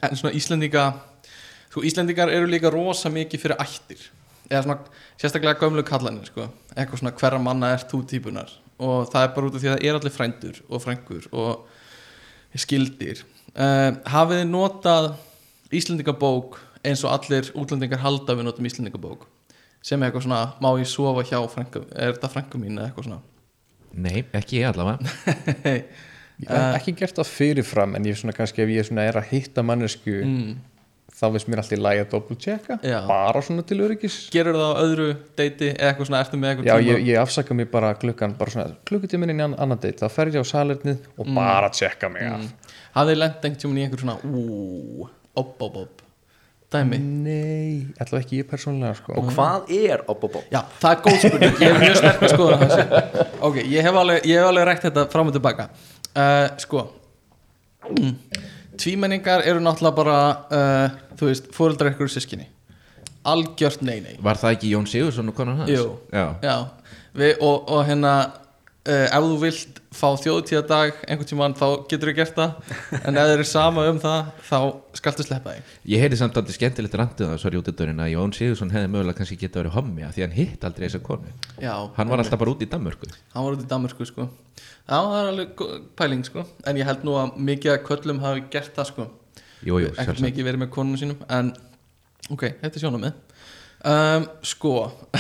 en 0.01 0.17
svona 0.19 0.35
Íslendinga 0.37 0.87
sko 1.71 1.85
Íslendingar 1.87 2.33
eru 2.35 2.49
líka 2.51 2.71
rosa 2.73 3.11
mikið 3.13 3.45
fyrir 3.45 3.63
ættir. 3.63 4.09
Eða 4.51 4.65
svona 4.67 4.81
sérstaklega 5.15 5.61
gömlu 5.63 5.85
kallanir 5.87 6.27
sko. 6.27 6.49
Eitthvað 6.75 7.05
svona 7.05 7.15
hverra 7.17 7.39
manna 7.43 7.73
er 7.77 7.87
þú? 7.87 8.03
típunar 8.11 8.51
og 8.81 9.11
það 9.13 9.27
er 9.27 9.35
bara 9.35 9.49
út 9.49 9.57
af 9.57 9.63
því 9.63 9.69
að 9.69 9.77
það 9.77 9.87
er 9.87 9.99
allir 9.99 10.15
frændur 10.15 10.61
og 10.69 10.83
frængur 10.85 11.27
og 11.37 11.80
skildir. 12.59 13.25
Um, 13.55 14.01
hafið 14.11 14.43
þið 14.43 14.51
notað 14.51 15.11
Íslendingabók 15.71 16.59
eins 16.87 17.03
og 17.07 17.13
allir 17.15 17.51
útlendingar 17.55 18.03
halda 18.03 18.35
við 18.35 18.49
notum 18.49 18.67
Íslendingabók? 18.67 19.27
Sem 19.83 20.03
er 20.03 20.11
eitthvað 20.11 20.27
svona 20.27 20.43
má 20.61 20.71
ég 20.81 20.89
sofa 20.91 21.25
hjá 21.25 21.39
frængu 21.49 21.85
er 21.95 22.15
þetta 22.17 22.33
frængu 22.33 22.61
mín 22.61 22.79
eða 22.79 22.91
eitthvað 22.91 23.09
svona? 23.09 23.21
Nei, 23.91 24.25
ekki 24.37 24.61
ég 24.61 24.71
allavega. 24.71 24.99
Ég 26.41 26.49
hef 26.49 26.77
ekki 26.79 26.95
gert 26.97 27.19
það 27.19 27.29
fyrirfram 27.29 27.97
en 27.99 28.07
ég 28.09 28.15
er 28.15 28.21
svona 28.23 28.33
kannski 28.33 28.63
ef 28.65 28.71
ég 28.73 28.87
svona 28.89 29.03
er 29.05 29.19
að 29.21 29.27
hitta 29.29 29.61
mannesku 29.67 30.15
mm, 30.25 30.55
þá 31.21 31.25
veist 31.35 31.49
mér 31.53 31.61
alltaf 31.61 31.77
í 31.77 31.81
lagi 31.85 32.01
að 32.01 32.11
double 32.15 32.37
checka 32.41 32.79
Já. 32.83 33.01
bara 33.07 33.43
svona 33.45 33.63
til 33.69 33.79
öryggis. 33.85 34.17
Gerur 34.33 34.57
það 34.57 34.71
á 34.73 34.81
öðru 34.85 35.09
deiti 35.37 35.69
eða 35.75 35.91
eitthvað 35.93 36.07
svona, 36.09 36.21
ertu 36.25 36.37
með 36.41 36.51
eitthvað 36.55 36.67
Já, 36.71 36.75
tíma? 36.81 36.91
ég, 36.97 37.07
ég 37.11 37.21
afsaka 37.21 37.55
mig 37.55 37.71
bara 37.71 37.95
klukkan 38.01 38.35
bara 38.39 38.51
svona 38.51 38.75
klukkutíminn 38.89 39.31
inn 39.35 39.41
í 39.41 39.45
ann- 39.45 39.59
annan 39.61 39.79
date 39.83 40.01
þá 40.01 40.09
fer 40.11 40.27
ég 40.33 40.41
á 40.41 40.45
salernið 40.49 40.99
og 41.19 41.27
Mm. 41.27 41.35
bara 41.35 41.69
checka 41.71 42.09
mig 42.09 42.23
af. 42.25 42.41
Hafið 42.97 43.13
þið 43.13 43.19
lent 43.21 43.43
einhvern 43.45 43.61
tímann 43.61 43.79
í 43.79 43.85
einhver 43.85 44.01
svona 44.01 44.17
ú, 44.25 45.09
opp, 45.37 45.63
opp, 45.63 45.77
opp 45.77 46.03
dæmi? 46.71 46.99
Nei, 47.01 47.87
alltaf 48.01 48.21
ekki 48.25 48.39
ég 48.43 48.49
persónulega 48.49 48.95
sko. 48.97 49.13
Og 49.19 49.25
hvað 49.35 49.71
er 49.75 50.05
Obobo? 50.09 50.43
Já, 50.51 50.63
það 50.81 50.91
er 50.91 51.01
góð 51.05 51.19
spurning, 51.19 51.55
ég 51.59 51.67
hef 51.67 51.81
mjög 51.83 51.97
sterk 51.97 52.21
að 52.23 52.35
skoða 52.35 52.59
þessi 52.63 52.83
Ok, 53.43 53.57
ég 53.67 53.83
hef 53.83 53.95
alveg, 53.95 54.23
ég 54.25 54.39
hef 54.39 54.47
alveg 54.47 54.67
Tvímenningar 58.81 59.45
eru 59.49 59.61
náttúrulega 59.63 59.97
bara 59.97 60.19
uh, 60.49 60.99
Þú 61.21 61.31
veist, 61.31 61.51
fóreldrar 61.57 61.93
ykkur 61.95 62.11
sískinni 62.13 62.49
Algjört 63.31 63.83
nei 63.85 63.99
nei 64.01 64.15
Var 64.25 64.41
það 64.41 64.57
ekki 64.57 64.71
Jón 64.75 64.87
Sigursson 64.89 65.29
og 65.33 65.37
konan 65.37 65.63
hans? 65.63 65.73
Jú. 65.73 65.99
Já, 66.13 66.27
Já, 66.45 66.57
við, 67.21 67.35
og, 67.45 67.69
og 67.69 67.85
hérna 67.89 68.15
ef 68.89 69.25
þú 69.27 69.35
vilt 69.43 69.79
fá 69.93 70.07
þjóðtíðadag 70.23 71.01
einhvern 71.05 71.29
tímann 71.29 71.55
þá 71.59 71.65
getur 71.91 72.11
þú 72.11 72.15
gert 72.17 72.37
það. 72.39 72.53
En 73.05 73.19
ef 73.21 73.27
þeir 73.29 73.35
eru 73.35 73.47
sama 73.51 73.85
um 73.91 73.99
það 74.01 74.31
þá 74.47 74.59
skaltu 75.01 75.27
sleppa 75.27 75.53
því 75.53 75.61
Ég 75.93 76.05
heyrði 76.05 76.19
samt 76.21 76.39
aldrei 76.41 76.55
skemmtilegt 76.57 76.97
randið 76.97 77.29
það, 77.29 77.41
sorry 77.43 77.61
út 77.61 77.69
í 77.69 77.75
dörrin 77.77 78.01
að 78.01 78.13
Jón 78.15 78.33
Sigursson 78.37 78.73
hefði 78.73 78.93
mögulega 78.95 79.19
kannski 79.21 79.39
getað 79.43 79.61
verið 79.65 79.77
hommi 79.77 80.07
af 80.07 80.15
því 80.17 80.25
hann 80.25 80.37
hitt 80.39 80.65
aldrei 80.65 80.87
þessa 80.89 81.03
konu. 81.05 81.35
Já, 81.61 81.75
Hann 81.99 82.13
var 82.15 82.25
alltaf 82.25 82.41
bara 82.41 82.55
út 82.55 82.65
í 82.65 82.71
Danmörku. 82.73 83.11
Hann 83.35 83.47
var 83.49 83.59
út 83.59 83.65
í 83.67 83.71
Danmörku 83.75 84.09
sko. 84.09 84.29
Já, 84.89 84.97
það 84.97 85.19
er 85.21 85.31
alveg 85.35 85.65
pæling 86.01 86.25
sko. 86.27 86.47
En 86.65 86.81
ég 86.81 86.89
held 86.89 87.05
nú 87.05 87.19
að 87.21 87.37
mikið 87.51 87.75
að 87.77 87.85
köllum 87.91 88.25
hafi 88.25 88.47
gert 88.55 88.73
það 88.79 88.93
sko. 88.95 89.11
Jú, 89.61 89.77
jú, 89.85 89.91
ekkert 89.93 90.25
mikið 90.25 90.47
verið 90.49 90.63
með 90.65 90.73
konunum 90.73 90.97
sínum 90.97 91.21
en 91.29 91.53
ok, 92.33 92.47
þetta 92.63 92.77
er 92.79 92.81
sjónum 92.81 93.05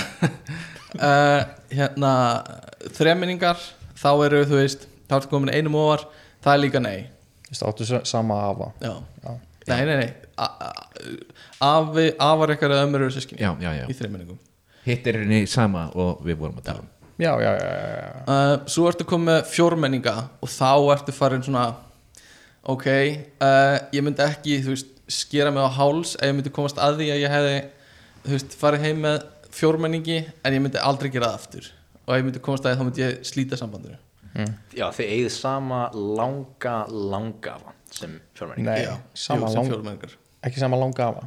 uh, 0.99 1.45
hérna 1.71 2.13
þreminningar, 2.97 3.61
þá 4.01 4.11
eru 4.27 4.43
þú 4.51 4.59
veist 4.63 4.87
þá 5.11 5.17
ertu 5.21 5.31
komin 5.33 5.53
einum 5.55 5.75
ofar, 5.79 6.07
það 6.45 6.55
er 6.57 6.63
líka 6.65 6.81
nei. 6.83 6.99
Þú 7.47 7.53
veist, 7.55 7.65
áttu 7.71 7.87
sa- 7.89 8.05
sama 8.07 8.39
afa. 8.51 8.71
Já, 8.83 8.95
Já. 9.25 9.35
nei, 9.69 9.85
nei, 9.87 9.97
nei. 10.05 10.11
Afi, 11.61 12.07
afar 12.19 12.55
ykkar 12.55 12.73
eða 12.73 12.87
ömur 12.87 13.03
eru 13.05 13.13
sískinni 13.13 13.43
Já, 13.43 13.51
já, 13.61 13.73
já. 13.77 13.85
í 13.91 13.97
þreminningum 13.97 14.39
Hitt 14.87 15.07
er 15.11 15.19
henni 15.21 15.43
sama 15.51 15.83
og 15.93 16.23
við 16.25 16.39
vorum 16.41 16.57
að 16.61 16.65
tala 16.71 16.81
um. 16.85 16.89
Já, 17.21 17.35
já, 17.45 17.51
já, 17.53 17.67
já, 17.69 17.91
já. 18.01 18.23
uh, 18.33 18.55
svo 18.73 18.87
ertu 18.89 19.05
komið 19.05 19.27
með 19.29 19.51
fjórmenninga 19.53 20.15
og 20.41 20.49
þá 20.49 20.71
ertu 20.95 21.13
farin 21.13 21.45
svona 21.45 21.67
ok, 22.65 22.87
uh, 23.45 23.77
ég 23.93 24.05
myndi 24.07 24.25
ekki 24.25 24.57
þú 24.65 24.73
veist, 24.73 24.95
skera 25.11 25.53
mig 25.53 25.61
á 25.61 25.69
háls 25.77 26.15
ef 26.17 26.25
ég 26.31 26.37
myndi 26.39 26.53
komast 26.57 26.81
að 26.81 27.03
því 27.03 27.11
að 27.13 27.21
ég 27.27 27.35
hefði 27.35 27.59
þú 28.25 28.33
veist, 28.39 28.57
farið 28.63 28.87
heim 28.89 29.05
með 29.05 29.21
fjórmenningi 29.61 30.19
en 30.45 30.57
ég 30.57 30.63
myndi 30.65 30.81
aldrei 30.81 31.11
gera 31.13 31.31
það 31.33 31.39
aftur. 31.41 31.69
Og 32.07 32.15
ef 32.15 32.21
ég 32.23 32.27
myndi 32.29 32.43
komast 32.45 32.65
að 32.67 32.73
því 32.75 32.81
þá 32.81 32.87
myndi 32.89 33.05
ég 33.05 33.21
slíta 33.29 33.59
sambandinu. 33.61 33.99
Já, 34.79 34.87
þið 34.95 35.09
eigið 35.11 35.31
sama 35.35 35.81
langa, 35.95 36.75
langa 36.89 37.55
afa 37.57 37.73
sem 37.91 38.13
fjármenning 38.39 38.69
Nei, 38.69 38.85
Já, 38.87 38.93
sama 39.19 39.49
jú, 39.51 39.57
lang- 39.59 39.67
fjórmenningar. 39.73 40.13
Ekki 40.47 40.61
sama 40.63 40.79
langa 40.79 41.09
afa? 41.11 41.25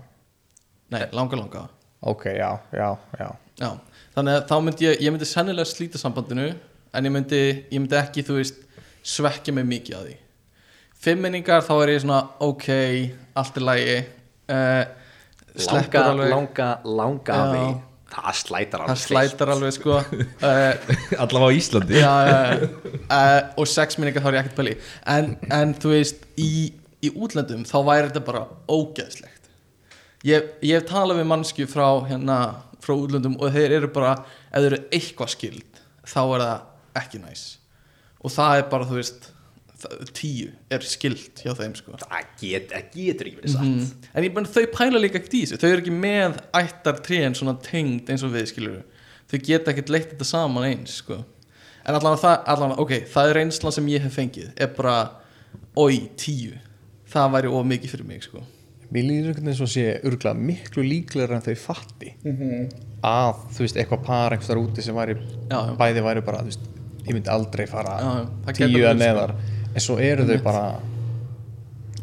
Nei, 0.93 1.01
langa 1.11 1.35
langa 1.41 1.65
Ok, 2.03 2.23
já, 2.35 2.49
já, 2.75 2.87
já. 3.19 3.27
Já, 3.59 3.69
þannig 4.15 4.37
að 4.39 4.47
þá 4.49 4.55
myndi 4.63 4.85
ég, 4.87 5.01
ég 5.03 5.11
myndi 5.13 5.27
sennilega 5.29 5.67
slíta 5.69 5.99
sambandinu 6.01 6.47
en 6.93 7.05
ég 7.07 7.11
myndi, 7.13 7.41
ég 7.71 7.79
myndi 7.83 7.95
ekki, 7.99 8.23
þú 8.27 8.39
veist 8.39 8.63
svekkja 9.03 9.53
mig 9.53 9.67
mikið 9.67 9.95
að 9.99 10.07
því. 10.07 10.15
Fimmenningar, 11.03 11.63
þá 11.67 11.73
er 11.83 11.91
ég 11.93 12.01
svona 12.03 12.19
ok, 12.43 12.67
allt 13.39 13.57
er 13.59 13.65
lægi 13.67 13.95
uh, 13.99 14.83
sleppur 15.55 15.99
Langa, 15.99 16.03
alveg. 16.13 16.29
langa, 16.33 16.69
langa 16.87 17.35
Já. 17.35 17.43
afi 17.43 17.65
Það 18.13 18.37
slætar 18.39 18.83
alveg 18.83 18.93
það 18.93 19.03
slætar 19.07 19.51
alveg 19.53 19.73
sko. 19.73 19.99
Uh, 20.43 20.93
Allavega 21.23 21.49
á 21.49 21.57
Íslandi. 21.57 21.97
Já. 21.97 22.13
Uh, 23.09 23.39
og 23.57 23.69
sexminningar 23.69 24.23
þá 24.23 24.29
er 24.29 24.37
ég 24.37 24.43
ekkert 24.43 24.59
pæli. 24.59 24.75
En, 25.15 25.31
en 25.53 25.73
þú 25.81 25.93
veist 25.95 26.27
í, 26.37 26.51
í 27.01 27.11
útlöndum 27.13 27.65
þá 27.69 27.77
væri 27.87 28.11
þetta 28.11 28.25
bara 28.27 28.43
ógeðslegt. 28.69 29.49
Ég, 30.23 30.53
ég 30.63 30.77
hef 30.77 30.87
talað 30.91 31.19
við 31.19 31.29
mannskju 31.33 31.67
frá 31.71 31.87
hérna 32.07 32.37
frá 32.83 32.95
útlöndum 32.95 33.39
og 33.39 33.53
þeir 33.55 33.77
eru 33.79 33.89
bara 33.95 34.15
ef 34.51 34.59
þeir 34.59 34.69
eru 34.69 34.81
eitthvað 34.93 35.33
skild 35.33 35.83
þá 36.07 36.21
er 36.23 36.45
það 36.45 37.01
ekki 37.03 37.23
næs. 37.23 37.43
Og 38.23 38.31
það 38.31 38.59
er 38.59 38.69
bara 38.71 38.87
þú 38.87 38.99
veist 38.99 39.29
tíu 40.15 40.49
er 40.73 40.85
skild 40.87 41.43
hjá 41.43 41.53
þeim 41.57 41.75
sko 41.77 41.97
Það 42.01 42.31
get, 42.41 42.71
það 42.71 42.89
getur 42.95 43.29
ekki 43.29 43.39
verið 43.41 43.55
satt 43.55 43.67
mm. 43.67 44.09
en 44.13 44.27
ég 44.27 44.35
menn 44.35 44.49
þau 44.49 44.65
pæla 44.73 45.01
líka 45.01 45.19
ekkert 45.19 45.37
í 45.37 45.43
þessu 45.43 45.61
þau 45.61 45.69
eru 45.69 45.83
ekki 45.83 45.95
með 45.97 46.41
ættar 46.59 46.99
tríen 47.05 47.37
svona 47.37 47.55
tengd 47.63 48.11
eins 48.13 48.25
og 48.25 48.33
við 48.35 48.49
skilur 48.53 48.81
þau 49.31 49.39
geta 49.47 49.73
ekkert 49.73 49.93
leitt 49.93 50.11
þetta 50.13 50.27
saman 50.27 50.67
eins 50.67 50.99
sko. 51.01 51.21
en 51.83 51.97
allan 51.97 52.19
það, 52.19 52.35
allan, 52.53 52.75
ok, 52.83 52.95
það 53.11 53.29
er 53.29 53.39
reynslan 53.39 53.75
sem 53.75 53.89
ég 53.91 54.05
hef 54.05 54.17
fengið 54.19 54.51
er 54.55 54.73
bara, 54.77 54.97
oi, 55.79 56.07
tíu 56.19 56.57
það 57.13 57.33
væri 57.37 57.53
of 57.53 57.65
mikið 57.69 57.95
fyrir 57.95 58.09
mig 58.09 58.25
sko. 58.25 58.43
Mér 58.93 59.07
líður 59.07 59.31
einhvern 59.31 59.47
veginn 59.47 59.57
svo 59.57 59.67
sé 59.69 59.83
örgulega 60.05 60.37
miklu 60.37 60.83
líklegra 60.85 61.39
en 61.39 61.45
þau 61.45 61.55
fatti 61.57 62.11
að, 62.23 63.39
þú 63.55 63.65
veist, 63.65 63.79
eitthvað 63.81 64.03
par 64.05 64.35
einhvers 64.35 64.51
þar 64.51 64.61
úti 64.61 64.85
sem 64.85 64.97
væri, 64.97 65.15
Já, 65.49 65.57
já. 65.57 65.73
bæði 65.79 66.03
væri 66.05 66.23
bara, 66.27 66.43
þú 66.43 66.51
veist, 66.51 66.67
ég 67.07 67.17
myndi 67.17 67.31
aldrei 67.33 67.65
fara 67.69 67.95
Já, 67.97 68.11
tíu 68.51 68.69
verið, 68.69 68.85
sko. 68.91 68.99
neðar 69.01 69.35
en 69.73 69.85
svo 69.85 69.97
eru 70.01 70.25
þau 70.27 70.37
bara 70.45 70.63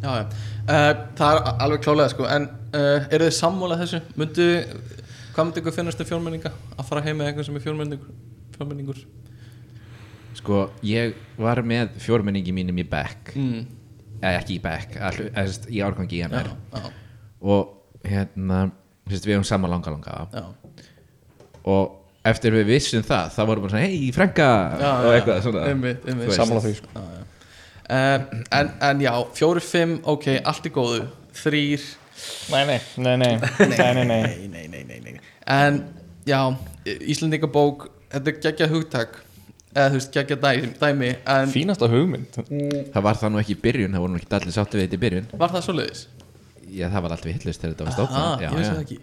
já, 0.01 0.11
já. 0.11 0.25
Uh, 0.71 0.91
það 1.19 1.31
er 1.31 1.41
alveg 1.67 1.85
klálega 1.85 2.13
sko. 2.13 2.27
en 2.31 2.49
uh, 2.75 3.09
eru 3.11 3.27
þið 3.27 3.37
sammála 3.37 3.79
þessu? 3.81 4.03
Myndu, 4.21 4.49
hvað 5.35 5.49
myndi 5.49 5.63
ykkur 5.63 5.77
finnast 5.77 6.03
um 6.03 6.11
fjórmenninga 6.11 6.53
að 6.77 6.89
fara 6.89 7.05
heim 7.07 7.21
með 7.21 7.31
eitthvað 7.31 7.49
sem 7.49 7.59
er 7.59 7.67
fjórmenningur 7.67 8.15
fjórmenningur 8.57 9.03
Sko, 10.41 10.61
ég 10.87 11.17
var 11.43 11.59
með 11.67 11.97
fjórmenningi 12.01 12.53
mínum 12.55 12.79
í 12.79 12.85
Beck. 12.87 13.33
Mm. 13.35 13.65
eða 14.21 14.39
ekki 14.39 14.57
í 14.57 14.61
Beck, 14.63 14.95
í 15.69 15.81
árgangi 15.83 16.21
í 16.21 16.21
já, 16.23 16.29
MR 16.31 16.53
já, 16.53 16.91
og 17.41 18.05
hérna, 18.07 18.69
við 19.11 19.33
hefum 19.33 19.47
sama 19.49 19.69
langa 19.69 19.93
langa 19.93 20.21
já. 20.31 20.45
Og 21.69 21.97
eftir 22.27 22.55
við 22.55 22.69
vissum 22.75 23.05
það 23.07 23.33
þá 23.35 23.41
vorum 23.49 23.65
við 23.65 23.75
svona, 23.75 23.89
hei, 23.89 24.13
frænka 24.17 24.49
Já, 24.81 24.91
og 24.91 25.07
já, 25.07 25.15
eitthvað 25.17 25.43
svona. 25.47 25.65
Einmitt, 25.71 26.05
einmitt. 26.05 26.27
Þú 26.27 26.31
veist. 26.31 26.41
sammála 26.41 26.65
því, 26.65 26.73
sko. 26.79 27.07
Já, 27.91 28.01
já. 28.01 28.17
Uh, 28.21 28.43
en, 28.61 28.71
en 28.91 29.01
já, 29.03 29.13
fjóri, 29.35 29.61
fimm, 29.61 29.97
ok, 30.07 30.27
allt 30.47 30.67
er 30.67 30.75
góðu 30.77 31.01
Þrýr 31.41 31.87
Nei, 32.53 32.65
nei, 32.69 32.79
nei, 32.97 33.17
nei, 33.17 33.39
nei, 33.41 33.95
nei, 33.95 34.05
nei. 34.05 34.05
nei, 34.05 34.47
nei, 34.49 34.67
nei, 34.69 34.85
nei, 34.85 35.01
nei. 35.07 35.21
En 35.51 35.81
já, 36.29 36.41
Íslandingabók 36.87 37.89
Þetta 38.13 38.31
er 38.35 38.41
geggjað 38.47 38.75
hugtak 38.77 39.19
Eða 39.71 39.89
þú 39.93 39.99
veist, 40.01 40.13
geggjað 40.17 40.47
dæmi, 40.83 41.11
En 41.31 41.51
Fínasta 41.53 41.89
hugmynd 41.91 42.39
Það 42.93 43.05
var 43.07 43.21
það 43.21 43.35
nú 43.35 43.41
ekki 43.43 43.55
í 43.57 43.61
byrjun, 43.67 43.95
það 43.95 44.05
voru 44.05 44.15
nú 44.17 44.21
ekki 44.23 44.35
allir 44.39 44.55
sáttu 44.57 44.79
við 44.81 44.87
þetta 44.89 44.99
í 44.99 45.03
byrjun 45.07 45.29
var 45.43 45.55
það 45.55 45.67
svoleiðis? 45.69 46.03
Já, 46.71 46.87
það 46.91 47.05
var 47.07 47.15
alltaf 47.17 47.31
villust 47.31 47.63
þegar 47.65 47.75
þetta 47.75 47.87
var 47.87 47.91
Ah, 47.91 47.97
stofnað 47.99 48.45
ég 48.45 48.57
veist 48.59 48.71
það 48.75 48.83
ekki 48.85 48.99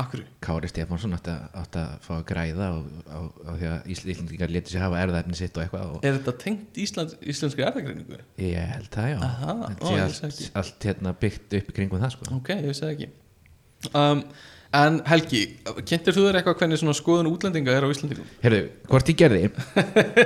Akkur 0.00 0.22
Kári 0.44 0.68
Stefánsson 0.70 1.12
átti 1.16 1.32
að, 1.32 1.90
fá 2.04 2.12
að 2.16 2.22
græða 2.30 2.68
á, 2.72 2.76
á, 3.12 3.18
á 3.44 3.50
því 3.58 3.66
að 3.72 3.90
Íslandingar 3.94 4.52
leti 4.54 4.72
sér 4.72 4.84
hafa 4.86 5.02
erðaefni 5.04 5.36
sitt 5.36 5.58
og 5.58 5.64
eitthvað 5.66 5.90
og 5.98 6.06
Er 6.08 6.16
þetta 6.18 6.34
tengt 6.44 6.80
Ísland, 6.84 7.12
íslenskri 7.20 7.66
erðagreiningu? 7.66 8.20
ég 8.40 8.72
held 8.72 8.88
það 8.94 9.10
já. 9.12 9.18
Aha, 9.28 9.56
ó, 9.68 9.90
ég 9.92 10.00
allt, 10.06 10.22
vissi 10.24 10.28
ekki. 10.30 10.48
allt 10.62 10.88
hérna 10.88 11.12
byggt 11.26 11.58
upp 11.60 11.68
í 11.68 11.76
kringum 11.76 12.02
það 12.02 12.14
sko. 12.16 12.30
Ok, 12.38 12.50
ég 12.56 12.70
veist 12.70 12.84
það 12.86 12.94
ekki. 12.96 13.12
Um, 13.92 14.24
En 14.72 15.02
Helgi, 15.04 15.42
kynntir 15.84 16.14
þú 16.16 16.22
þér 16.24 16.38
eitthvað 16.38 16.54
hvernig 16.62 16.78
svona 16.80 16.94
skoðun 16.96 17.28
útlendinga 17.28 17.74
er 17.76 17.84
á 17.84 17.92
Íslandingum? 17.92 18.28
Heyrðu, 18.40 18.60
hvort 18.88 19.10
ég 19.12 19.18
gerði? 19.20 19.50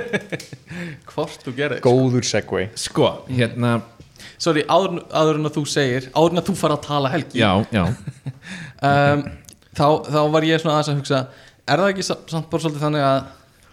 Hvort 1.11 1.43
þú 1.43 1.53
gerir 1.57 1.81
Góður 1.83 2.23
segway. 2.27 2.69
Sko, 2.79 3.09
hérna 3.27 3.81
Sorry, 4.41 4.63
áður, 4.71 5.01
áður 5.11 5.39
en 5.41 5.49
að 5.49 5.57
þú 5.59 5.63
segir 5.69 6.07
Áður 6.13 6.35
en 6.37 6.41
að 6.41 6.47
þú 6.47 6.55
fara 6.61 6.77
að 6.77 6.85
tala 6.87 7.11
Helgi. 7.11 7.41
Já, 7.43 7.51
já. 7.75 7.83
Um, 8.77 9.23
þá, 9.77 9.87
þá 10.09 10.19
var 10.33 10.47
ég 10.49 10.61
svona 10.63 10.75
aðeins 10.79 10.91
að 10.93 10.99
hugsa 11.01 11.21
er 11.67 11.81
það 11.83 11.91
ekki 11.93 12.05
sa- 12.09 12.19
samt 12.33 12.49
bara 12.51 12.63
svolítið 12.65 12.85
þannig 12.87 13.05
að 13.07 13.17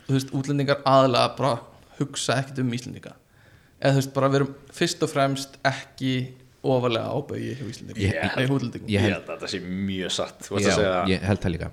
þú 0.07 0.17
veist, 0.19 0.33
útlendingar 0.37 0.81
aðlega 0.85 1.37
bara 1.39 1.53
hugsa 1.99 2.39
ekkert 2.43 2.59
um 2.65 2.73
Íslendinga? 2.77 3.13
Eða 3.81 3.93
þú 3.95 4.01
veist, 4.03 4.15
bara 4.17 4.29
verum 4.33 4.55
fyrst 4.75 5.03
og 5.07 5.11
fremst 5.13 5.59
ekki 5.65 6.15
ofalega 6.65 7.11
Ég- 8.01 8.37
nei, 8.37 8.47
útlendingum. 8.49 8.89
Ég 8.89 9.01
held- 9.05 9.27
að 9.29 9.35
þetta 9.37 9.49
sé 9.53 9.61
mjög 9.61 10.11
satt 10.17 10.39
Þú 10.47 10.55
veist 10.57 10.67
Já, 10.67 10.73
að 10.73 10.79
segja 10.81 11.05
ég 11.15 11.21
held 11.29 11.41
það 11.45 11.53
líka. 11.55 11.71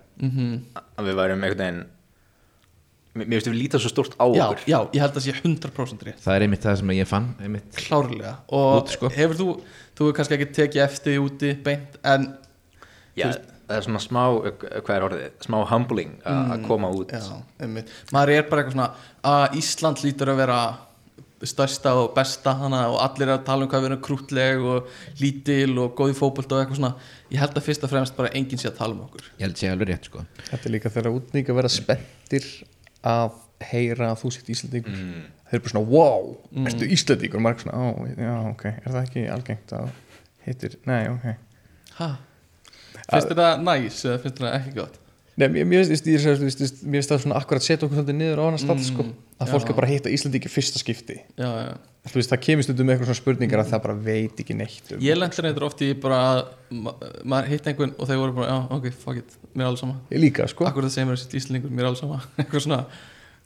Að 0.99 1.07
við 1.07 1.15
værum 1.21 1.43
einhvern 1.45 1.61
veginn 1.65 1.83
Mér 3.11 3.27
finnst 3.27 3.47
við 3.51 3.57
lítið 3.59 3.81
svo 3.83 3.89
stort 3.91 4.13
á 4.15 4.25
já, 4.31 4.43
okkur. 4.47 4.61
já, 4.71 4.77
ég 4.95 5.01
held 5.03 5.15
að 5.19 5.23
sé 5.25 5.33
100% 5.35 6.03
rétt. 6.07 6.19
Það 6.23 6.35
er 6.37 6.43
einmitt 6.45 6.61
það 6.63 6.77
sem 6.79 6.91
ég 6.95 7.07
fann 7.09 7.25
einmitt. 7.43 7.73
klárlega. 7.75 8.35
Og 8.55 8.77
Út, 8.85 8.93
sko. 8.93 9.09
hefur 9.11 9.35
þú, 9.35 9.47
þú 9.97 10.05
hefur 10.05 10.13
kannski 10.15 10.37
ekki 10.37 10.47
tekið 10.55 10.83
eftir 10.85 11.17
úti 11.19 11.49
beint 11.65 11.97
en 12.07 12.37
Já, 13.19 13.33
það 13.71 13.79
er 13.79 13.87
svona 13.87 14.03
smá, 14.03 14.21
hvað 14.77 14.93
er 14.95 15.07
orðið? 15.07 15.33
Smá 15.47 15.57
humbling 15.71 16.13
að 16.27 16.63
koma 16.67 16.93
út. 16.93 17.11
já, 17.15 17.41
einmitt, 17.63 17.91
maður 18.13 18.35
er 18.35 18.47
bara 18.51 18.63
eitthvað 18.63 18.77
svona 18.77 18.89
að 19.31 19.59
Ísland 19.61 20.05
lítur 20.05 20.31
að 20.33 20.41
vera 20.43 20.61
stærsta 21.41 21.95
og 21.97 22.11
besta 22.13 22.53
hana 22.59 22.83
og 22.91 22.99
allir 23.01 23.31
er 23.31 23.39
að 23.39 23.45
tala 23.47 23.65
um 23.65 23.69
hvað 23.71 23.81
við 23.81 23.89
erum 23.89 24.01
krútleg 24.05 24.65
og 24.71 24.91
lítil 25.21 25.71
og 25.81 25.95
góð 25.97 26.11
í 26.13 26.17
fótbolt 26.19 26.51
og 26.53 26.61
eitthvað 26.61 26.77
svona. 26.77 26.91
Ég 27.33 27.41
held 27.41 27.57
að 27.57 27.65
fyrst 27.65 27.85
og 27.87 27.89
fremst 27.89 28.17
bara 28.17 28.29
enginn 28.37 28.61
sé 28.61 28.69
að 28.69 28.77
tala 28.77 28.93
um 28.93 29.05
okkur. 29.07 29.25
Ég 29.39 29.47
held 29.47 29.57
sé 29.57 29.71
alveg 29.71 29.89
rétt 29.89 30.09
sko. 30.11 30.21
Þetta 30.51 30.69
er 30.69 30.75
líka 30.75 30.91
þegar 30.93 31.17
útninga 31.17 31.55
verða 31.57 31.73
spenntir 31.73 32.45
að 33.01 33.39
heyra 33.71 34.11
að 34.11 34.21
þú 34.21 34.33
sitt 34.35 34.51
Íslandingur 34.53 34.97
þeir 35.51 35.57
eru 35.57 35.63
bara 35.65 35.73
svona, 35.73 35.85
wow, 35.91 36.29
ertu 36.69 36.87
Íslandingur 36.95 37.41
og 37.41 37.45
maður 37.45 37.57
er 37.57 37.65
svona, 37.65 37.81
ó, 37.81 37.87
já, 38.15 38.35
ok, 38.53 38.65
er 38.71 38.91
það 38.93 39.01
ekki 39.01 39.23
algengt 39.33 39.73
að 39.77 39.89
hittir, 40.45 40.77
nei, 40.89 41.01
ok. 41.11 41.25
Ha? 41.97 42.09
Finnst 43.11 43.37
það 43.41 43.63
næs 43.67 44.01
eða 44.07 44.19
finnst 44.25 44.41
það 44.41 44.57
ekki 44.59 44.75
gott? 44.79 44.97
Nei, 45.39 45.47
mér, 45.63 45.85
finnst- 45.87 47.11
það 47.11 47.21
svona 47.23 47.37
akkurat 47.39 47.63
setja 47.65 47.87
okkur 47.87 47.97
svolítið 48.01 48.17
niður 48.19 48.41
á 48.41 48.43
annar 48.49 48.61
stað, 48.61 48.81
sko, 48.85 49.05
að 49.41 49.53
fólk 49.53 49.69
er 49.71 49.77
bara 49.77 49.87
að 49.87 49.93
hitta 49.95 50.11
Íslandingi 50.11 50.51
fyrsta 50.51 50.81
skipti. 50.81 51.15
Já, 51.39 51.47
já. 51.47 51.71
þú 52.11 52.19
veist, 52.19 52.33
það 52.33 52.41
kemur 52.45 52.65
stundum 52.67 52.89
með 52.89 52.93
eitthvað 52.95 53.09
svona 53.09 53.21
spurningar 53.21 53.61
að 53.63 53.71
það 53.71 53.81
bara 53.85 53.95
veit 54.09 54.41
ekki 54.43 54.57
neitt 54.57 54.91
um. 54.91 55.01
ég 55.05 55.17
lendur 55.17 55.47
eitthvað 55.47 55.67
oft 55.69 55.81
í 55.85 55.89
bara 56.03 56.19
að 56.27 56.41
ma 56.73 56.93
maður 57.23 57.49
hitt 57.53 57.71
einhvern 57.71 57.95
og 57.97 58.09
þeir 58.09 58.21
voru 58.21 58.37
bara 58.41 58.49
já, 58.51 58.57
ok, 58.77 58.87
fuck 59.05 59.21
it, 59.21 59.35
mér 59.53 59.65
er 59.65 59.69
alls 59.71 59.83
sama. 59.85 59.97
Ég 60.11 60.23
líka, 60.25 60.47
sko. 60.51 60.67
Akkur 60.67 60.87
það 60.87 60.95
segir 60.97 61.09
mér 61.09 61.21
þessi 61.21 61.41
íslingur, 61.41 61.73
mér 61.73 61.85
er 61.87 61.91
alls 61.93 62.01
sama. 62.03 62.19
Eitthvað 62.41 62.65
svona, 62.67 62.81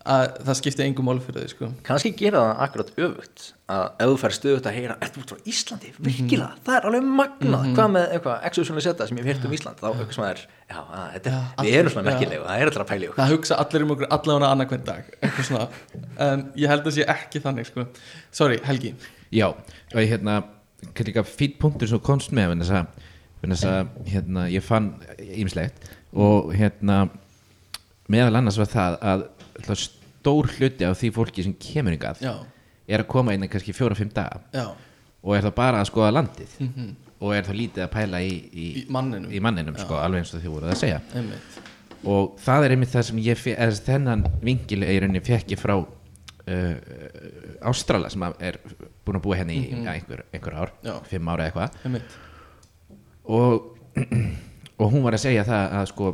að 0.06 0.36
það 0.46 0.58
skipti 0.60 0.84
engum 0.86 1.08
mál 1.10 1.18
fyrir 1.24 1.46
þau 1.46 1.52
sko. 1.52 1.68
kannski 1.88 2.12
gera 2.20 2.42
það 2.44 2.60
akkurat 2.66 2.90
öfugt 3.02 3.46
að 3.74 3.86
ef 4.04 4.10
þú 4.12 4.18
fær 4.22 4.34
stöðut 4.38 4.68
að 4.70 4.76
heyra 4.78 4.96
ert 5.02 5.16
þú 5.16 5.22
út 5.24 5.32
frá 5.34 5.48
Íslandi, 5.50 5.92
virkilega, 6.06 6.50
það 6.68 6.76
er 6.78 6.88
alveg 6.90 7.08
magnað. 7.20 7.64
Hvað 7.74 7.90
með 7.96 8.14
eitthvað 8.14 8.46
exosunlega 8.50 8.86
seta 8.86 9.08
sem 9.10 9.18
ég 9.18 9.26
hef 9.26 9.32
heyrt 9.32 9.48
um 9.50 9.56
Ísland 9.58 9.82
þá 9.82 9.88
eitthvað 9.90 10.14
sem 10.14 10.26
það 10.26 10.30
er, 10.36 10.44
já, 10.70 10.78
að, 11.00 11.16
er- 11.32 11.66
við 11.66 11.78
erum 11.80 11.94
svona 11.96 12.06
já. 12.06 12.10
merkilegu 12.12 12.46
það 12.46 12.62
er 12.62 12.70
alltaf 12.72 12.84
að 12.86 12.92
pæli 12.92 13.10
okkur. 13.10 13.22
Það 13.24 13.34
hugsa 13.34 13.58
allir 13.64 13.86
um 13.88 13.96
okkur 13.96 14.10
allavega 14.20 14.52
annað 14.54 14.70
hvern 14.74 14.86
dag 14.92 15.10
eitthvað 15.16 15.50
svona, 15.50 15.68
en 16.28 16.46
ég 16.62 16.74
held 16.76 16.86
að 16.92 16.98
sé 17.00 17.08
ekki 17.16 17.42
þannig 17.48 17.72
sko. 17.72 17.88
sorry, 18.32 18.60
Helgi. 18.70 18.94
Já, 19.34 19.48
og 19.50 19.98
ég 19.98 20.14
hérna 20.14 20.38
fýtt 21.26 21.58
punktur 21.58 21.90
sem 21.90 21.98
þú 21.98 22.06
komst 22.06 22.30
með 22.36 22.54
að, 23.66 23.90
hérna, 24.10 24.46
ég 24.54 24.64
fann 24.66 24.94
ýmislegt 25.18 25.90
og 26.14 26.54
hérna 26.56 27.08
meðal 28.12 28.38
annars 28.40 28.58
var 28.62 28.70
það 28.70 28.98
að 29.02 29.24
stór 29.86 30.52
hluti 30.58 30.86
af 30.88 31.00
því 31.00 31.12
fólki 31.16 31.46
sem 31.46 31.56
kemur 31.62 31.96
yngað 31.98 32.22
já, 32.26 32.34
er 32.88 33.04
að 33.04 33.10
koma 33.12 33.34
inn 33.36 33.46
í 33.46 33.50
kannski 33.52 33.74
fjóra-fimm 33.76 34.14
daga. 34.14 34.42
Já, 34.54 34.68
og 35.26 35.36
er 35.36 35.46
það 35.48 35.56
bara 35.58 35.82
að 35.82 35.90
skoða 35.90 36.14
landið. 36.20 36.56
Og 37.16 37.32
er 37.32 37.46
það 37.48 37.58
lítið 37.62 37.86
að 37.86 37.92
pæla 37.94 38.20
í, 38.22 38.34
í, 38.52 38.66
í 38.82 38.86
manninum. 38.92 39.32
í 39.32 39.40
manninum 39.42 39.78
sko, 39.80 39.98
alveg 39.98 40.22
eins 40.22 40.34
og 40.36 40.44
þið 40.44 40.52
voruð 40.54 40.74
að 40.74 40.82
segja. 40.82 40.98
Einmitt, 41.16 41.60
og 42.06 42.36
það 42.44 42.66
er 42.66 42.76
einmitt 42.76 42.92
það 42.94 43.06
sem 43.08 43.22
ég 43.26 43.46
eða 43.56 43.78
þennan 43.88 44.26
vingil 44.44 44.82
í 44.84 44.98
rauninni 45.02 45.22
fekk 45.26 45.56
ég 45.56 45.62
frá 45.62 45.76
uh, 45.80 47.70
Ástrala 47.72 48.12
sem 48.14 48.26
er 48.38 48.60
búin 49.06 49.20
að 49.20 49.24
búa 49.26 49.40
henni 49.40 49.58
í 49.62 49.72
ja, 49.72 49.96
einhver, 49.96 50.26
einhver 50.34 50.60
ár, 50.60 50.76
Já. 50.86 50.94
fimm 51.10 51.32
ára 51.32 51.48
eða 51.50 51.70
eitthvað. 51.72 52.06
Og, 53.26 53.72
og 54.82 54.94
hún 54.94 55.06
var 55.06 55.18
að 55.18 55.26
segja 55.26 55.46
það 55.48 55.76
að 55.80 55.90
sko, 55.94 56.14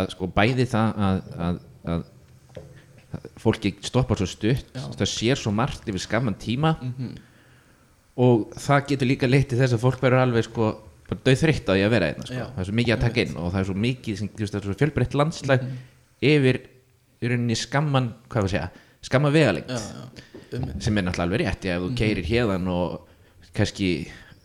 að 0.00 0.10
sko 0.16 0.30
bæði 0.34 0.66
það 0.72 1.02
að, 1.08 1.20
að, 1.36 1.60
að, 1.86 1.96
að 1.96 2.04
fólki 3.40 3.74
stoppar 3.84 4.20
svo 4.20 4.28
stutt 4.30 4.74
það 4.76 5.08
sér 5.10 5.40
svo 5.40 5.52
margt 5.54 5.88
yfir 5.88 6.02
skamman 6.02 6.38
tíma. 6.40 6.76
Og 8.16 8.46
það 8.56 8.86
getur 8.92 9.10
líka 9.10 9.28
leitt 9.28 9.50
til 9.50 9.58
þess 9.60 9.76
að 9.76 9.82
fólk 9.82 10.00
verður 10.00 10.24
alveg 10.24 10.46
sko 10.46 10.70
bara 11.06 11.22
döð 11.26 11.42
þreytt 11.42 11.68
á 11.70 11.72
því 11.74 11.82
að 11.86 11.92
vera 11.94 12.08
einna 12.10 12.26
sko. 12.26 12.36
Já. 12.36 12.46
það 12.54 12.62
er 12.62 12.68
svo 12.68 12.76
mikið 12.80 12.94
að 12.94 13.04
taka 13.04 13.22
inn 13.22 13.36
og 13.38 13.50
það 13.52 13.60
er 13.60 13.68
svo 13.68 13.76
mikið 13.84 14.18
sem, 14.20 14.30
er 14.42 14.64
svo 14.66 14.76
fjölbreytt 14.80 15.16
landslag 15.18 15.66
yfir 16.26 16.58
í 17.16 17.30
rauninni 17.30 17.58
skamman 17.58 18.08
segja, 18.34 18.70
skamma 19.06 19.30
vegalengt 19.34 19.70
já, 19.70 19.78
já, 19.78 20.24
einmitt. 20.56 20.80
Sem 20.84 20.98
er 20.98 21.06
náttúrulega 21.06 21.26
alveg 21.28 21.42
rétt 21.44 21.68
já, 21.68 21.76
ef 21.76 21.84
þú 21.84 21.90
keirir 22.00 22.30
hérðan 22.30 22.72
og 22.72 23.52
kannski 23.56 23.90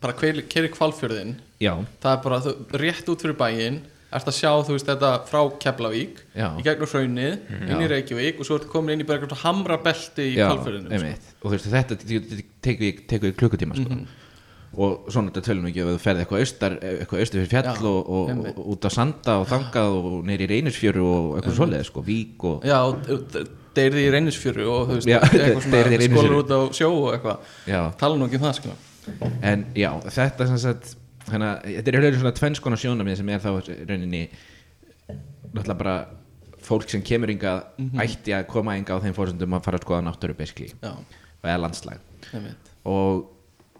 bara 0.01 0.15
keiri 0.17 0.71
kvalfjörðin 0.73 1.34
já, 1.62 1.73
það 2.03 2.13
er 2.13 2.21
bara 2.27 2.41
rétt 2.84 3.12
út 3.12 3.25
fyrir 3.25 3.38
bæinn 3.39 3.81
ert 4.12 4.32
að 4.32 4.38
sjá 4.38 4.50
þú 4.67 4.76
veist 4.76 4.89
þetta 4.89 5.12
frá 5.30 5.41
Keflavík 5.63 6.24
Já. 6.36 6.47
í 6.60 6.65
gegnum 6.65 6.89
hraunið, 6.91 7.38
inn 7.67 7.84
í 7.84 7.91
Reykjavík 7.91 8.41
og 8.41 8.47
svo 8.47 8.58
ertu 8.60 8.71
komin 8.71 8.95
inn 8.95 9.06
í 9.06 9.08
bara 9.08 9.21
eitthvað 9.21 9.45
hamra 9.45 9.78
belti 9.86 10.26
í 10.32 10.34
kvalfjörðinu 10.39 10.91
einmitt. 10.97 11.30
og 11.39 11.45
þú 11.47 11.54
veist 11.56 11.69
þetta 11.71 12.00
tekur 12.67 13.30
við 13.30 13.38
klukkutíma 13.39 13.80
sko. 13.80 14.02
og 14.71 15.08
svona 15.12 15.32
þetta 15.32 15.45
tölum 15.47 15.65
við 15.67 15.71
ekki 15.74 15.84
ef 15.86 15.89
þú 15.93 16.04
ferði 16.06 16.26
eitthvað 16.26 16.43
austar, 16.45 16.78
eitthvað 16.82 17.24
austur 17.26 17.41
fyrir 17.41 17.52
fjall 17.52 17.71
Já, 17.71 17.88
og, 17.91 18.12
og, 18.17 18.45
og 18.52 18.69
út 18.76 18.88
á 18.88 18.89
sanda 18.91 19.39
og 19.41 19.50
þangað 19.52 19.97
og 19.97 20.13
neyri 20.30 20.47
í 20.47 20.52
reynisfjöru 20.54 21.08
og 21.08 21.34
eitthvað 21.39 21.58
svoleið 21.60 21.89
sko, 21.89 22.06
vík 22.08 22.45
og 22.47 22.67
já, 22.67 22.78
deyrði 23.76 24.06
í 24.08 24.13
reynisfjöru 24.15 24.69
og 24.71 24.88
þú 24.89 24.97
veist, 25.00 25.12
Já, 25.12 25.19
eitthvað 25.24 25.95
í 25.97 26.08
skólar 26.08 26.38
út 26.39 26.56
á 26.56 26.60
sjó 26.76 26.89
og 26.91 27.12
eitthvað. 27.15 27.52
Tala 28.00 28.19
nú 28.19 28.28
ekki 28.28 28.39
um 28.39 28.47
það 28.47 28.58
sko. 28.60 28.78
En 29.41 29.65
já, 29.76 29.91
þetta 30.08 30.47
sem 30.52 30.60
sagt 30.62 30.95
þannig 31.27 31.47
að 31.49 31.75
þetta 31.77 31.93
er 31.99 32.17
svona 32.21 32.34
tvennskona 32.39 32.79
sjónamið 32.81 33.19
sem 33.19 33.29
er 33.34 33.43
þá 33.43 33.49
rauninni 33.89 34.23
náttúrulega 35.51 35.77
bara 35.81 35.97
fólk 36.62 36.89
sem 36.91 37.03
kemur 37.05 37.34
ynga 37.34 37.57
ætti 38.03 38.36
að 38.38 38.47
koma 38.51 38.77
ynga 38.79 38.97
á 38.97 39.03
þeim 39.03 39.17
fórsöndum 39.17 39.57
að 39.57 39.67
fara 39.67 39.79
að 39.79 39.86
skoða 39.88 40.05
náttúru 40.07 40.36
og 41.41 41.47
eða 41.49 41.62
landslag. 41.63 42.01
Og 42.86 43.23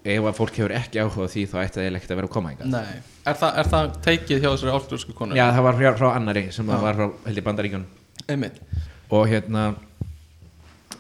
ef 0.02 0.26
að 0.26 0.38
fólk 0.38 0.58
hefur 0.58 0.74
ekki 0.74 1.02
áhuga 1.02 1.28
því 1.30 1.44
þá 1.52 1.58
ætti 1.62 1.78
það 1.80 1.98
ekkert 2.00 2.14
að 2.14 2.20
vera 2.20 2.30
að 2.30 2.34
koma 2.34 2.52
ynga 2.56 2.82
er, 2.82 3.36
það, 3.38 3.58
er 3.62 3.70
það 3.70 3.92
teikið 4.08 4.40
hjá 4.42 4.48
þessari 4.48 4.74
ástrúsku 4.74 5.16
konu? 5.18 5.38
Já, 5.38 5.46
það 5.54 5.66
var 5.68 5.78
frá, 5.78 5.90
frá 6.00 6.08
annari 6.16 6.44
sem 6.56 6.72
var 6.72 6.98
frá 6.98 7.06
held 7.28 7.42
ég 7.42 7.46
bandaríkjun 7.46 7.86
og 9.12 9.28
hérna 9.30 9.66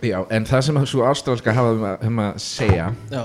já, 0.06 0.20
en 0.30 0.46
það 0.50 0.66
sem 0.68 0.82
svo 0.94 1.08
ástrálska 1.10 1.56
hafa 1.58 1.74
um 1.74 1.88
að, 1.90 2.06
um 2.12 2.22
að 2.28 2.38
segja 2.46 2.92
já, 3.10 3.24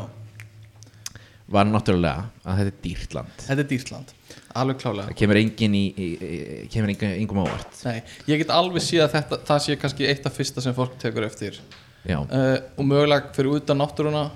var 1.53 1.69
náttúrulega 1.69 2.29
að 2.43 2.61
þetta 2.61 2.73
er 2.73 2.79
dýrt 2.83 3.17
land. 3.17 3.43
Þetta 3.47 3.63
er 3.63 3.69
dýrland 3.71 4.15
alveg 4.57 4.79
klálega 4.81 5.11
það 5.11 5.19
kemur 5.21 5.41
engin 5.41 5.75
í, 5.77 5.83
í, 5.93 6.07
í 6.17 6.69
kemur 6.73 6.93
engum 7.09 7.43
ávart 7.45 7.81
Nei, 7.87 7.99
ég 8.31 8.41
get 8.43 8.53
alveg 8.55 8.85
séð 8.85 9.07
að 9.07 9.17
þetta, 9.17 9.41
það 9.49 9.63
sé 9.65 9.77
kannski 9.81 10.09
eitt 10.11 10.29
af 10.29 10.37
fyrsta 10.37 10.65
sem 10.65 10.77
fólk 10.77 10.97
tekur 11.03 11.27
eftir. 11.27 11.59
Uh, 12.07 12.59
og 12.79 12.87
mögulega 12.87 13.33
fyrir 13.35 13.59
utan 13.59 13.81
náttúruna 13.83 14.29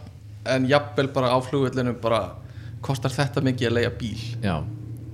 en 0.50 0.66
jafnvel 0.70 1.10
bara 1.14 1.30
á 1.30 1.38
flugvellinu 1.44 1.94
bara 2.02 2.22
kostar 2.84 3.14
þetta 3.14 3.42
mikið 3.44 3.70
að 3.70 3.76
leia 3.76 3.92
bíl. 4.00 4.18
Já, 4.42 4.56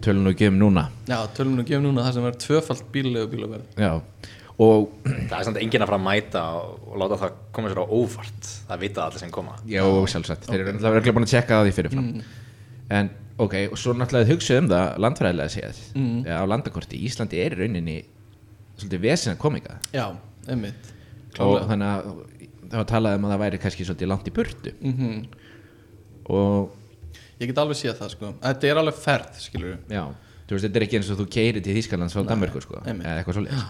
tölum 0.05 0.27
nú 0.27 0.33
ekki 0.33 0.49
um 0.53 0.59
núna. 0.61 0.87
Já, 1.09 1.19
tölum 1.37 1.57
nú 1.59 1.67
ekki 1.67 1.79
um 1.79 1.87
núna 1.89 2.07
það 2.07 2.19
sem 2.19 2.29
er 2.31 2.41
tvöfalt 2.47 2.89
bíllegu 2.95 3.31
bílaverð 3.35 3.83
já, 3.83 3.93
og 4.63 4.89
það 5.05 5.37
er 5.39 5.47
samt 5.49 5.61
enginn 5.61 5.85
að 5.85 5.91
fara 5.91 6.01
að 6.01 6.07
mæta 6.07 6.43
og, 6.63 6.91
láta 7.03 7.21
það 7.21 7.39
koma 7.57 7.71
sér 7.73 7.81
á 7.83 7.87
óvart. 7.87 8.51
Það 8.71 8.83
vita 8.87 9.05
allir 9.05 9.23
sem 9.23 9.33
koma. 9.35 9.57
Já, 9.69 9.85
sjálfsagt. 10.13 10.49
Þeir 10.49 10.65
eru 10.65 10.75
náttúrulega 10.77 11.17
búin 11.17 11.29
að 11.29 11.33
tjekka 11.35 11.61
það 11.61 11.69
því 11.69 11.77
fyrirfram. 11.77 12.11
En 12.97 13.11
ok, 13.43 13.57
og 13.71 13.81
svo 13.81 13.97
náttúrulega 13.97 14.31
hugsa 14.33 14.61
um 14.63 14.71
það 14.73 14.87
landfræðilega 15.05 15.53
séð 15.53 15.81
mm. 15.99 16.21
á 16.31 16.45
landakorti, 16.49 17.01
Íslandi 17.09 17.41
er 17.43 17.57
í 17.57 17.61
rauninni 17.61 17.97
svolítið 18.77 19.03
vesin 19.03 19.35
að 19.35 19.43
koma 19.43 19.61
ykkar 19.61 19.91
já, 19.93 20.07
einmitt. 20.49 20.93
Og 21.43 21.59
þannig 21.69 21.91
að 21.91 22.09
það 22.67 22.79
var 22.79 22.89
talað 22.91 23.19
um 23.19 23.27
að 23.27 23.35
það 23.35 23.43
væri 23.43 23.61
kannski 23.61 23.87
svolítið 23.89 24.11
langt 24.13 24.31
í 24.31 24.35
burtu. 24.37 24.73
Mm 24.81 25.27
og 26.33 26.75
ég 27.41 27.51
get 27.51 27.59
alveg 27.61 27.79
séð 27.79 27.99
það 28.01 28.13
sko. 28.15 28.31
Þetta 28.43 28.71
er 28.71 28.81
alveg 28.81 29.01
ferð, 29.01 29.41
skilur 29.45 29.75
já, 29.87 30.05
þú 30.47 30.57
veist, 30.57 30.67
þetta 30.67 30.81
er 30.81 30.87
ekki 30.87 31.01
eins 31.01 31.11
og 31.13 31.21
þú 31.21 31.27
keirir 31.37 31.65
til 31.65 31.77
Þýskalands 31.77 32.17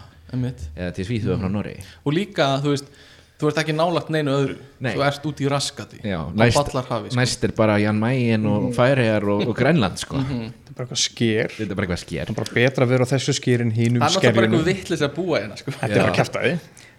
eða 0.33 0.89
til 0.95 1.05
Svíþjóða 1.07 1.37
frá 1.43 1.51
Noregi. 1.51 1.85
Og 2.03 2.15
líka, 2.15 2.47
þú 2.63 2.73
veist, 2.73 2.89
þú 3.37 3.51
ert 3.51 3.61
ekki 3.61 3.75
nálagt 3.77 4.09
neinu 4.13 4.33
öðru. 4.33 4.57
Nei. 4.81 4.91
þú 4.95 5.05
ert 5.07 5.27
út 5.29 5.43
í 5.43 5.49
raskati 5.51 6.01
já, 6.01 6.17
næst, 6.33 6.57
Ballarhafi 6.57 7.11
sko. 7.11 7.19
næst 7.21 7.47
er 7.47 7.53
bara 7.57 7.77
Jan 7.81 8.01
Mayen 8.01 8.49
og 8.49 8.71
Færiðar 8.75 9.29
og, 9.35 9.45
og 9.51 9.55
Grænland 9.57 10.01
sko. 10.01 10.19
Þetta 10.25 10.73
er 10.73 10.77
bara 10.79 10.87
eitthvað 10.87 11.03
sker. 11.03 11.53
Þetta 11.53 11.69
er 11.69 11.79
bara 11.79 11.87
eitthvað 11.87 12.03
sker. 12.03 12.25
Það 12.25 12.33
er 12.33 12.39
bara 12.41 12.57
betra 12.57 12.87
að 12.87 12.93
vera 12.95 13.07
á 13.07 13.11
þessu 13.13 13.37
skerin 13.37 13.73
hínum 13.77 14.01
það 14.01 14.07
er 14.07 14.17
bara 14.17 14.25
skerjunum. 14.25 14.57
eitthvað 14.57 14.69
vittlis 14.73 15.05
að 15.05 15.15
búa 15.19 15.41
hérna 15.43 15.59
sko. 15.61 15.75
Þetta 15.77 15.93
er 15.93 16.05
bara 16.07 16.17
kæftæði 16.17 16.57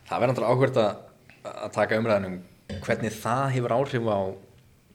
það 0.08 0.22
verður 0.22 0.32
náttúrulega 0.32 0.54
áhvert 0.54 0.78
að, 0.82 1.00
að 1.52 1.72
taka 1.74 1.98
umræðanum 2.00 2.36
hvernig 2.84 3.16
það 3.16 3.42
hefur 3.56 3.74
áhrif 3.76 4.08
á 4.08 4.18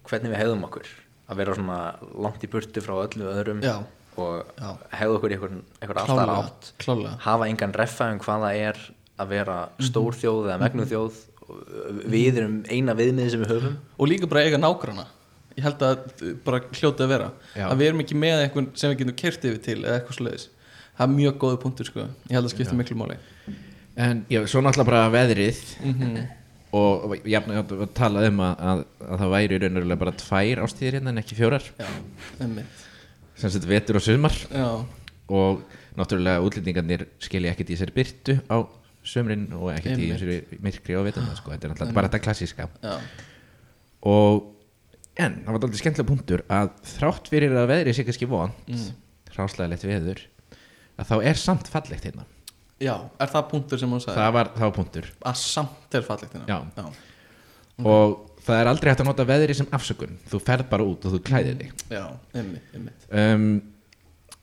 hvernig 0.09 0.33
við 0.33 0.39
hefðum 0.41 0.65
okkur. 0.67 0.89
Að 1.23 1.39
vera 1.39 1.57
svona 1.57 1.79
langt 2.25 2.43
í 2.43 2.49
burtu 2.51 2.83
frá 2.83 2.95
öllu 3.05 3.29
öðrum. 3.31 3.61
Já. 3.63 3.75
Og 4.21 4.53
Já. 4.59 4.69
hefðu 4.99 5.17
okkur 5.19 5.33
í 5.33 5.37
einhver 5.39 6.01
alltaf 6.03 6.33
átt. 6.37 6.71
klálega. 6.83 7.17
hafa 7.25 7.49
engan 7.49 7.75
reffa 7.79 8.11
um 8.13 8.21
hvað 8.23 8.45
það 8.47 8.61
er 8.69 8.81
að 9.23 9.27
vera 9.35 9.57
stór 9.79 10.17
þjóð 10.17 10.49
eða 10.49 10.61
megnu 10.63 10.87
þjóð. 10.89 11.21
Og 11.43 12.01
við 12.07 12.37
erum 12.39 12.57
eina 12.71 12.95
viðmið 12.95 13.29
sem 13.33 13.41
við 13.43 13.51
höfum. 13.51 13.77
Og 13.99 14.07
líka 14.09 14.29
bara 14.31 14.45
eiga 14.47 14.57
nágrana 14.61 15.05
ég 15.53 15.63
held 15.67 15.83
að 15.85 16.37
bara 16.45 16.63
hljóta 16.73 17.05
að 17.05 17.11
vera. 17.11 17.31
Já. 17.53 17.67
að 17.67 17.77
við 17.77 17.87
erum 17.91 17.99
ekki 18.01 18.15
með 18.17 18.39
eitthvað 18.41 18.69
sem 18.79 18.89
við 18.89 19.01
getum 19.03 19.17
kert 19.21 19.43
yfir 19.45 19.59
til 19.61 19.79
eða 19.83 19.99
eitthvað 19.99 20.17
sluðis 20.17 20.47
það 20.93 21.05
er 21.07 21.13
mjög 21.17 21.37
góðu 21.41 21.59
punktur 21.63 21.89
sko. 21.89 22.05
Ég 22.29 22.37
held 22.37 22.47
að 22.47 22.53
skipta 22.53 22.77
miklu 22.77 22.97
máli. 22.99 23.17
En 23.93 24.23
já, 24.31 24.41
svo 24.49 24.61
náttúrulega 24.63 24.89
bara 24.89 25.03
veðrið. 25.13 25.61
Mhm. 25.83 26.23
og 26.73 27.11
jafn, 27.29 27.51
að 27.53 27.81
talað 27.93 28.31
um 28.31 28.39
að, 28.41 28.61
að, 28.65 28.79
að 29.05 29.19
það 29.21 29.33
væri 29.35 29.57
raunverulega 29.61 30.01
bara 30.01 30.13
tvær 30.17 30.61
ástíðir 30.65 30.95
hérna 30.97 31.11
en 31.13 31.21
ekki 31.21 31.35
fjórar. 31.37 31.67
Já, 31.77 31.85
einmitt 32.41 32.82
sem 33.39 33.53
sett 33.53 33.67
vetur 33.69 33.99
og 33.99 34.05
sumar. 34.05 34.35
Já, 34.51 34.69
og 35.33 35.63
náttúrulega 35.97 36.43
útlendingarnir 36.43 37.05
skilja 37.23 37.53
ekkert 37.53 37.71
í 37.73 37.77
sér 37.79 37.93
byrtu 37.95 38.37
á 38.49 38.57
sömrin 39.07 39.45
og 39.57 39.69
ekkert 39.73 40.01
í 40.01 40.09
þessu 40.13 40.59
myrkri 40.63 40.97
og 40.97 41.07
vitum 41.07 41.27
það 41.27 41.39
sko, 41.39 41.53
þetta 41.53 41.67
er 41.67 41.73
náttúrulega 41.73 41.97
bara 41.97 42.09
þetta 42.09 42.23
klassíska. 42.25 42.67
Já, 42.83 42.95
og 44.09 44.49
en 45.21 45.39
það 45.45 45.49
var 45.51 45.59
aldrei 45.59 45.81
skemmtilega 45.81 46.09
punktur 46.09 46.43
að 46.51 46.71
þrátt 46.95 47.31
fyrir 47.31 47.55
að 47.55 47.69
veðrið 47.69 47.97
sé 47.97 48.05
kannski 48.07 48.29
vond 48.29 48.71
mm. 48.71 48.85
ráslæðilegt 49.35 49.85
veður 49.87 50.23
að 50.97 51.09
þá 51.11 51.15
er 51.29 51.41
samt 51.41 51.69
fallegt 51.71 52.07
hérna. 52.09 52.25
Já, 52.81 52.95
er 53.21 53.31
það 53.31 53.49
punktur 53.51 53.79
sem 53.79 53.91
hún 53.93 54.01
sagði? 54.03 54.17
Það 54.19 54.35
var, 54.35 54.49
það 54.57 54.65
var 54.65 54.75
punktur. 54.75 55.09
Að 55.29 55.39
samt 55.39 55.97
er 55.97 56.05
fallegt 56.05 56.33
hérna? 56.35 56.47
Já. 56.49 56.59
já, 56.81 57.85
og 57.93 58.32
það 58.47 58.59
er 58.59 58.71
aldrei 58.71 58.91
hægt 58.91 59.03
að 59.03 59.09
nota 59.09 59.27
veðrið 59.29 59.59
sem 59.61 59.69
afsökun. 59.77 60.17
Þú 60.31 60.41
ferð 60.47 60.69
bara 60.71 60.87
út 60.87 61.07
og 61.07 61.15
þú 61.15 61.21
klæðir 61.29 61.59
þig. 61.61 61.85
Já, 61.93 62.03
einmitt, 62.35 62.67
einmitt. 62.75 63.07
Um, 63.09 63.47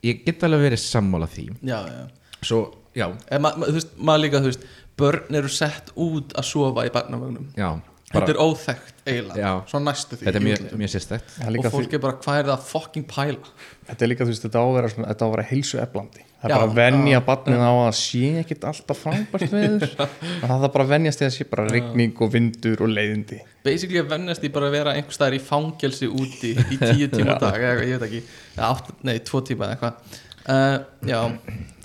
ég 0.07 0.25
get 0.27 0.47
alveg 0.49 0.67
verið 0.71 0.83
sammála 0.85 1.29
því. 1.31 1.47
Já, 1.61 1.79
já, 1.91 2.03
svo, 2.41 2.63
já, 2.97 3.07
en 3.11 3.45
ma, 3.45 3.53
ma, 3.61 3.69
þú 3.69 3.79
veist, 3.79 3.95
maður 4.01 4.25
líka, 4.27 4.43
þú 4.45 4.53
veist 4.53 4.67
börn 5.01 5.41
eru 5.41 5.53
sett 5.53 5.93
út 5.97 6.35
að 6.37 6.49
sofa 6.51 6.89
í 6.89 6.93
barnavögnum. 6.95 7.53
Já 7.59 7.71
þetta 8.11 8.27
bara, 8.27 8.33
er 8.35 8.41
óþekkt 8.43 9.05
eiginlega, 9.07 9.41
Já. 9.41 9.51
svo 9.71 9.81
næstu 9.85 10.17
því 10.19 10.27
þetta 10.27 10.41
er 10.41 10.47
mjög, 10.47 10.65
mjög 10.81 10.91
sérstætt 10.95 11.29
Það 11.37 11.51
er 11.51 11.61
og 11.61 11.75
fólk 11.77 11.87
því, 11.87 11.99
er 11.99 12.03
bara, 12.05 12.17
hvað 12.25 12.41
er 12.41 12.49
það 12.49 12.57
að 12.57 12.65
fucking 12.71 13.07
pæla? 13.11 13.53
Þetta 13.91 14.05
er 14.07 14.11
líka 14.11 14.27
þú 14.27 14.33
veist, 14.33 14.47
þetta 14.47 14.63
á 14.63 14.65
að 14.67 14.75
vera, 14.79 14.91
svona, 14.95 15.09
þetta 15.13 15.23
á 15.23 15.27
að 15.29 15.35
vera 15.37 15.47
heilsu 15.51 15.81
eflandi 15.85 16.25
það 16.41 16.49
er 16.49 16.53
Já, 16.53 16.57
bara 16.57 16.67
að 16.67 16.77
venja 16.79 17.21
barnið 17.27 17.63
á 17.63 17.73
að 17.77 17.91
sé 18.01 18.23
ekkit 18.41 18.67
alltaf 18.71 19.03
frábært 19.05 19.53
veður 19.53 19.95
og 20.41 20.45
það 20.49 20.65
er 20.67 20.73
bara 20.75 20.87
að 20.87 20.93
venjast 20.95 21.21
því 21.21 21.27
að 21.29 21.35
sé 21.37 21.47
bara 21.51 21.67
rigning 21.69 22.23
og 22.25 22.33
vindur 22.33 22.83
og 22.87 22.93
leiðindi. 22.95 23.41
Basically 23.67 24.01
að 24.01 24.09
vennast 24.15 24.47
í 24.47 24.51
bara 24.55 24.71
að 24.71 24.77
vera 24.79 24.95
einhvers 24.97 25.19
staðar 25.21 25.37
í 25.37 25.43
fangelsi 25.45 26.09
úti 26.09 26.55
í 26.57 26.79
tíu 26.89 27.11
tíma 27.13 27.37
dag 27.43 27.61
eða, 27.61 27.85
ég 27.85 28.01
veit 28.01 28.07
ekki, 28.09 28.23
átt, 28.71 28.91
nei, 29.05 29.19
tvo 29.29 29.43
tíma 29.45 29.69
eða 29.69 29.77
eitthvað. 29.77 30.19
Uh, 30.51 30.79
já, 31.05 31.19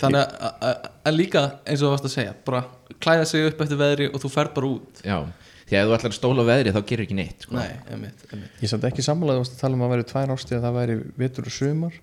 þannig 0.00 0.38
að- 0.56 1.12
líka 1.12 1.42
eins 1.68 1.82
og 1.82 1.90
þú 1.90 1.92
varst 1.92 2.08
að 2.08 2.14
segja 2.16 2.32
bara 2.48 2.62
klæða 3.04 3.26
sig 3.28 3.44
upp 3.50 3.60
eftir 3.60 3.78
veðri 3.78 4.08
og 4.08 4.22
þú 4.24 4.30
ferð 4.32 4.54
bara 4.56 4.70
út. 4.72 5.02
Já, 5.04 5.18
því 5.66 5.78
að 5.80 5.86
þú 5.90 5.94
ætlar 5.96 6.12
að 6.12 6.18
stóla 6.18 6.42
á 6.46 6.50
veðrið 6.50 6.76
þá 6.76 6.82
gerir 6.90 7.04
ekki 7.06 7.16
neitt 7.18 7.46
sko. 7.46 7.54
nei, 7.58 7.72
einmitt, 7.90 8.26
einmitt. 8.32 8.58
Ég 8.62 8.70
satt 8.70 8.84
ekki 8.86 9.02
sammálaði 9.06 9.42
að 9.44 9.56
tala 9.60 9.74
um 9.78 9.82
að 9.86 9.94
vera 9.96 10.06
tvær 10.12 10.34
ástíð 10.36 10.58
að 10.60 10.66
það 10.66 10.76
væri 10.80 10.96
vetur 11.22 11.48
og 11.50 11.56
sumar. 11.56 11.96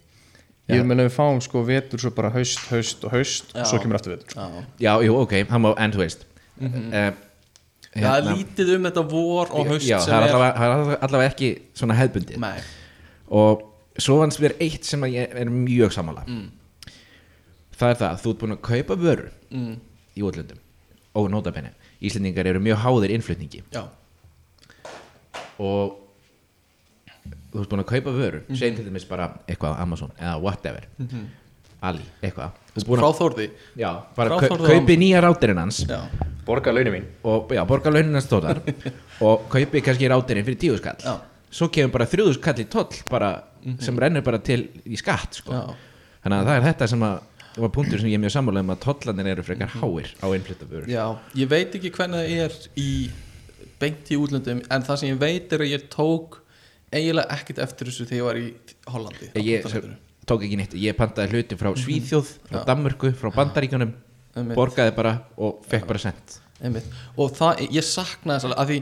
Ég 0.72 0.80
vil 0.80 0.88
meina 0.88 1.04
við 1.08 1.16
fáum 1.18 1.42
sko 1.44 1.64
vetur 1.68 2.00
svo 2.00 2.12
bara 2.16 2.30
haust, 2.32 2.60
haust 2.72 3.04
og 3.04 3.12
haust 3.12 3.52
Já. 3.52 3.62
og 3.64 3.68
svo 3.72 3.80
kemur 3.84 4.00
aftur 4.00 4.14
vetur. 4.16 4.36
Já, 4.36 4.64
já, 4.80 4.94
jú, 5.08 5.16
ok, 5.24 5.34
hann 5.50 5.64
má 5.64 5.74
end 5.78 5.96
veist. 6.00 6.26
Mm 6.60 7.14
það 7.94 8.16
er 8.18 8.26
lítið 8.40 8.70
um 8.74 8.86
þetta 8.88 9.02
vor 9.06 9.52
og 9.54 9.68
haust 9.70 9.86
já, 9.86 10.00
sem 10.02 10.10
það 10.10 10.16
er 10.16 10.24
er, 10.24 10.32
allavega, 10.34 10.54
það 10.58 10.64
er 10.66 10.72
allavega- 10.74 11.00
allavega 11.06 11.30
ekki 11.34 11.50
svona 11.78 11.98
hefðbundið. 12.00 12.38
Nei, 12.42 12.62
og 13.30 13.62
svo 14.02 14.16
vannst 14.18 14.40
mér 14.42 14.56
eitt 14.66 14.88
sem 14.88 15.04
að 15.06 15.14
ég 15.14 15.36
er 15.44 15.52
mjög 15.54 15.94
sammála. 15.94 16.24
Það 17.78 17.90
er 17.94 18.00
það, 18.00 18.18
þú 18.24 18.32
ert 18.34 18.42
búin 18.42 18.56
að 18.56 18.62
kaupa 18.66 18.98
vöru 18.98 19.28
mm, 19.52 19.76
í 20.18 20.26
útlöndum. 20.26 20.58
Og 21.14 21.30
nótabenni, 21.30 21.70
Íslendingar 22.04 22.48
eru 22.52 22.60
mjög 22.64 22.82
háðir 22.84 23.14
innflutningi. 23.16 23.62
Já, 23.74 23.84
og 25.64 26.00
þú 27.54 27.62
ert 27.62 27.70
búin 27.72 27.84
að 27.84 27.90
kaupa 27.94 28.14
vöru 28.16 28.42
segjum 28.58 28.78
til 28.80 28.86
dæmis 28.88 29.06
bara 29.08 29.28
eitthvað 29.48 29.76
á 29.78 29.82
Amazon 29.86 30.12
eða 30.18 30.36
whatever, 30.42 30.88
Ali, 31.84 32.04
eitthvað. 32.24 32.54
Þú 32.74 32.80
ert 32.82 32.88
búin 32.88 33.02
frá 33.02 33.08
að, 33.10 33.18
Þórði. 33.20 33.46
Já, 33.80 33.90
bara 34.16 34.30
frá 34.32 34.40
kau- 34.40 34.54
Þórði 34.54 34.68
á 34.68 34.72
kaupi 34.74 34.96
nýja 35.02 35.22
rátirinn 35.26 35.60
hans. 35.60 35.82
Já, 35.88 36.00
borga 36.48 36.72
launin 36.74 36.94
mín. 36.96 37.06
Og 37.28 37.52
já, 37.52 37.64
borga 37.68 37.92
launin 37.92 38.14
hans 38.16 38.28
stóðar 38.30 38.62
og 39.28 39.48
kaupi 39.52 39.82
kannski 39.84 40.08
rátirinn 40.12 40.46
fyrir 40.48 40.60
tíu 40.64 40.78
skall 40.80 40.96
Já. 41.04 41.18
svo 41.54 41.68
kemur 41.70 41.92
bara 41.98 42.08
þrjúðu 42.10 42.38
skall 42.40 42.64
í 42.64 42.68
toll 42.72 43.02
bara, 43.12 43.34
sem 43.84 44.00
rennur 44.00 44.24
bara 44.26 44.40
til 44.40 44.64
í 44.88 44.98
skatt 45.00 45.40
sko. 45.44 45.52
Já. 45.54 45.76
þannig 46.24 46.40
að 46.40 46.48
það 46.50 46.56
er 46.58 46.68
þetta 46.72 46.88
sem 46.94 47.04
að 47.04 47.20
var 47.58 47.74
punktur 47.74 48.02
sem 48.02 48.10
ég 48.10 48.18
er 48.18 48.24
mjög 48.24 48.36
sammála 48.38 48.64
um 48.64 48.72
að 48.74 48.82
tollanir 48.86 49.30
eru 49.34 49.46
frekar 49.46 49.74
háir 49.76 50.14
á 50.24 50.28
innflyttafur 50.34 50.88
já, 50.90 51.04
ég 51.38 51.52
veit 51.52 51.76
ekki 51.78 51.92
hvernig 51.94 52.24
það 52.24 52.46
er 52.46 52.58
í 52.80 52.90
beint 53.82 54.10
í 54.14 54.20
útlöndum 54.20 54.64
en 54.64 54.88
það 54.88 55.02
sem 55.02 55.12
ég 55.12 55.22
veit 55.22 55.54
er 55.54 55.66
að 55.66 55.74
ég 55.74 55.86
tók 55.94 56.40
eiginlega 56.94 57.38
ekkert 57.38 57.62
eftir 57.66 57.90
þessu 57.90 58.10
þegar 58.10 58.20
ég 58.20 58.28
var 58.30 58.42
í 58.42 58.48
Hollandi 58.94 59.32
ég 59.44 59.70
tók 60.30 60.46
ekki 60.46 60.60
neitt, 60.60 60.76
ég 60.80 60.96
pantaði 60.98 61.36
hluti 61.36 61.60
frá 61.60 61.74
Svíþjóð, 61.76 62.36
frá 62.50 62.62
Danmörku, 62.70 63.12
frá 63.20 63.34
Bandaríkjunum 63.36 63.96
Einmitt. 64.34 64.58
borgaði 64.58 64.94
bara 64.96 65.18
og 65.38 65.66
fekk 65.70 65.90
bara 65.90 66.02
sendt 66.02 66.38
Einmitt. 66.64 66.86
og 67.20 67.34
það, 67.36 67.66
ég 67.76 67.86
saknaði 67.86 68.46
þess 68.46 68.62
að 68.62 68.72
því 68.72 68.78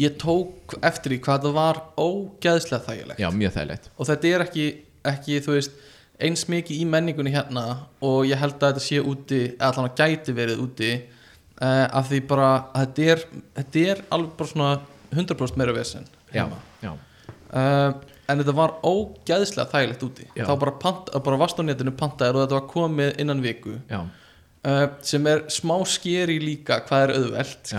ég 0.00 0.16
tók 0.20 0.76
eftir 0.86 1.14
því 1.14 1.18
hvað 1.24 1.46
það 1.46 1.56
var 1.56 1.80
ógeðslega 2.00 2.86
þægilegt. 2.86 3.20
Já, 3.20 3.28
mjög 3.34 3.56
þægilegt. 3.56 3.88
Og 3.96 4.08
þetta 4.08 4.30
er 4.30 4.44
ekki, 4.46 4.66
ekki 5.10 5.40
þú 5.44 5.56
veist, 5.56 5.80
eins 6.26 6.44
mikið 6.50 6.82
í 6.82 6.86
menningunni 6.88 7.32
hérna 7.34 7.64
og 8.04 8.28
ég 8.28 8.38
held 8.40 8.58
að 8.58 8.74
þetta 8.74 8.84
sé 8.84 9.00
úti 9.00 9.40
eða 9.48 9.70
allan 9.70 9.90
að 9.90 10.00
gæti 10.02 10.34
verið 10.36 10.62
úti 10.64 10.90
uh, 10.96 11.86
af 11.86 12.08
því 12.10 12.20
bara 12.30 12.50
að 12.74 12.84
þetta 12.84 13.08
er, 13.14 13.24
þetta 13.58 13.84
er 13.92 14.02
alveg 14.16 14.36
bara 14.38 14.52
svona 14.52 14.70
100% 15.10 15.60
meira 15.60 15.74
vesen 15.74 16.06
já, 16.30 16.44
heima. 16.44 16.60
já, 16.84 16.92
uh, 16.94 17.90
en 18.30 18.42
þetta 18.42 18.54
var 18.54 18.76
ógeðslega 18.86 19.68
þægilegt 19.72 20.06
úti. 20.06 20.26
Já. 20.38 20.44
þá 20.46 20.54
bara, 20.62 20.74
pant, 20.78 21.12
bara 21.26 21.48
netinu 21.66 21.94
pantaðir 21.98 22.38
og 22.38 22.44
þetta 22.44 22.58
var 22.60 22.66
komið 22.70 23.20
innan 23.24 23.42
viku. 23.42 23.74
Já, 23.90 24.04
uh, 24.04 24.84
sem 25.02 25.26
er 25.26 25.46
smá 25.50 25.76
skeri 25.88 26.38
líka 26.42 26.82
hvað 26.88 27.06
er 27.06 27.16
auðvelt 27.18 27.72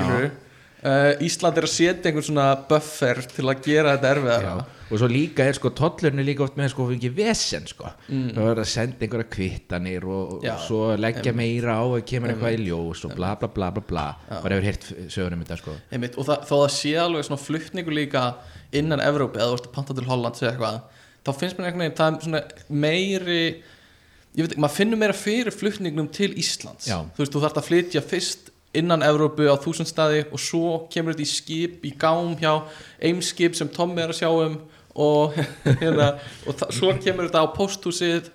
Ísland 1.22 1.60
er 1.60 1.66
að 1.68 1.70
setja 1.70 2.10
einhver 2.10 2.24
svona 2.26 2.46
buffer 2.66 3.20
til 3.30 3.44
að 3.46 3.60
gera 3.68 3.92
þetta 3.94 4.14
erfiðara. 4.16 4.54
Já. 4.58 4.81
Og 4.92 5.00
svo 5.00 5.08
líka 5.08 5.46
er 5.48 5.56
sko 5.56 5.72
tollurinn 5.78 6.20
er 6.20 6.28
líka 6.28 6.44
oft 6.46 6.58
með 6.60 6.74
sko 6.74 6.86
ekki 6.92 7.10
vesen 7.16 7.66
sko. 7.70 7.90
Það 8.10 8.38
verður 8.42 8.62
að 8.66 8.70
senda 8.74 9.06
einhverja 9.08 9.30
kvittanir 9.38 10.06
og, 10.06 10.38
Mm. 10.42 10.46
Já, 10.46 10.56
svo 10.68 10.82
leggja 11.00 11.34
meira 11.34 11.78
á 11.80 11.84
og 11.88 12.06
kemur 12.06 12.34
eitthvað 12.34 12.58
í 12.60 12.66
ljós 12.68 13.06
og 13.08 13.16
bla 13.16 13.36
bla 13.36 13.48
bla 13.48 13.72
bla 13.72 13.82
bla. 13.88 14.06
Bara 14.30 14.56
hefur 14.60 14.68
heyrt 14.70 14.88
sögur 15.10 15.34
um 15.34 15.44
þetta 15.46 15.58
sko. 15.62 15.76
Einmitt, 15.92 16.18
og 16.18 16.26
það, 16.28 16.46
þó 16.50 16.56
það 16.66 16.72
sé 16.78 16.96
alveg 17.00 17.26
svona 17.30 17.42
flutningu 17.42 17.92
líka 17.96 18.26
innan 18.72 19.00
Evrópi 19.04 19.40
eða 19.40 19.58
að 19.58 19.72
panta 19.74 19.94
til 19.94 20.06
Holland 20.08 20.36
eitthvað 20.36 20.82
þá 21.22 21.32
finnst 21.38 21.58
mér 21.60 21.68
einhvern 21.70 21.84
veginn 21.86 21.98
það 22.00 22.16
er 22.16 22.24
svona 22.26 22.42
meiri 22.70 23.42
ég 24.32 24.46
veit 24.46 24.54
ekki, 24.54 24.62
maður 24.64 24.78
finnur 24.80 25.00
meira 25.02 25.14
fyrir 25.18 25.52
flutningnum 25.54 26.08
til 26.16 26.32
Íslands. 26.40 26.88
Já. 26.88 27.02
þú 27.16 27.20
veist, 27.24 27.34
þú 27.36 27.42
þarft 27.44 27.60
að 27.62 27.68
flytja 27.68 28.02
fyrst 28.02 28.52
innan 28.74 29.04
Evrópu 29.04 29.44
á 29.52 29.56
þúsund 29.60 29.90
staði 29.92 30.22
og 30.32 30.40
svo 30.40 30.88
kemur 30.92 31.12
þetta 31.14 31.26
í 31.26 31.32
skip 31.34 31.84
í 31.86 31.92
gám 32.00 32.38
hjá 32.40 32.54
eimskip 33.04 33.58
sem 33.60 33.68
Tommi 33.70 34.00
er 34.02 34.14
að 34.14 34.22
sjá 34.22 34.30
um 34.32 34.56
og, 34.96 35.40
hérna, 35.82 36.14
og 36.48 36.64
svo 36.74 36.94
kemur 37.00 37.30
þetta 37.30 37.44
á 37.44 37.48
posthúsið 37.56 38.30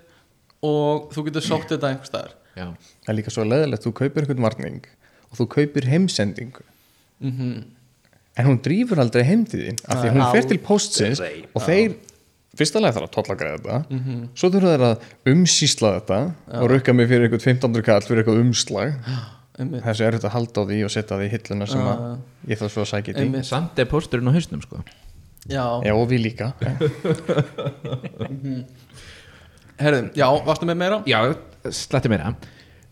og 0.65 1.09
þú 1.13 1.27
getur 1.29 1.45
sótt 1.45 1.71
þetta 1.73 1.93
einhvers 1.93 2.11
staðar. 2.11 2.35
Já, 2.57 2.67
það 3.05 3.13
er 3.13 3.19
líka 3.19 3.33
svo 3.33 3.45
leðilegt, 3.45 3.85
þú 3.85 3.95
kaupir 4.01 4.25
einhvern 4.25 4.47
varning 4.47 4.91
og 5.27 5.41
þú 5.41 5.49
kaupir 5.57 5.89
heimsendingu. 5.91 6.65
Mm 7.21 7.65
en 8.37 8.45
hún 8.45 8.59
drýfur 8.61 9.01
aldrei 9.01 9.25
heim 9.25 9.45
til 9.49 9.63
þín 9.63 9.79
af 9.87 10.03
því 10.03 10.11
hún 10.13 10.25
Á. 10.25 10.29
fer 10.35 10.47
til 10.49 10.59
postsins 10.61 11.21
og 11.21 11.63
þeir 11.65 11.95
fyrsta 12.57 12.81
lega 12.81 12.97
þarf 12.97 13.07
að 13.07 13.15
tollagræða 13.15 13.79
þetta 13.87 14.19
svo 14.37 14.51
þurfa 14.53 14.73
þeir 14.73 14.85
að 14.89 15.33
umsýsla 15.33 15.93
þetta 15.97 16.19
og 16.59 16.69
rukka 16.73 16.95
mig 16.97 17.09
fyrir 17.09 17.27
eitthvað 17.27 17.47
1500 17.47 17.87
kall 17.89 18.05
fyrir 18.05 18.23
eitthvað 18.23 18.43
umslag. 18.45 18.93
Einmitt, 19.57 19.81
þessu 19.81 20.03
er 20.05 20.13
þetta 20.13 20.29
að 20.29 20.33
halda 20.35 20.61
á 20.61 20.63
því 20.69 20.75
og 20.85 20.91
setja 20.93 21.15
því 21.17 21.25
í 21.25 21.29
hilluna 21.33 21.65
sem 21.65 21.79
að 21.81 22.01
ég 22.51 22.59
þarf 22.59 22.73
svo 22.75 22.83
að 22.83 22.89
sækja 22.91 23.13
í 23.15 23.23
einmitt, 23.23 23.47
samt 23.47 23.79
er 23.81 23.87
pósturinn 23.89 24.29
á 24.29 24.33
hausnum 24.35 24.61
sko 24.61 24.83
já, 25.49 25.65
já 25.85 25.93
og 25.95 26.07
við 26.11 26.21
líka. 26.27 26.51
Herðum, 29.77 30.07
já, 30.17 30.25
varstu 30.45 30.65
með 30.69 30.77
meira? 30.79 30.97
já, 31.05 31.19
slatti 31.73 32.09
meira. 32.09 32.31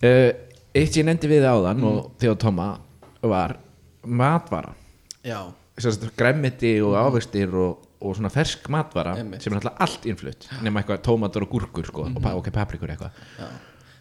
Uh, 0.03 0.31
eitt 0.75 0.97
ég 0.99 1.05
nefndi 1.07 1.29
við 1.31 1.45
áðan 1.49 1.81
og 1.87 2.11
þegar 2.21 2.35
Tóma 2.43 2.67
var 3.25 3.55
matvara. 4.05 4.73
Já, 5.25 5.39
Sérst, 5.75 6.05
græmiti 6.15 6.77
og 6.85 6.93
ávextir 6.95 7.51
og, 7.59 7.81
og 7.99 8.13
svona 8.15 8.29
fersk 8.31 8.69
matvara 8.71 9.17
Einmitt. 9.19 9.41
sem 9.43 9.51
er 9.51 9.57
alltaf 9.59 9.81
allt 9.83 10.05
innflutt 10.07 10.45
nema 10.63 10.79
eitthvað 10.79 11.01
tómatur 11.03 11.43
og 11.43 11.49
gúrkur 11.51 11.83
sko, 11.89 12.05
og, 12.07 12.19
pa- 12.23 12.31
ok, 12.39 12.47
paprikur 12.55 12.93
eitthvað. 12.93 13.11
Já. 13.41 13.47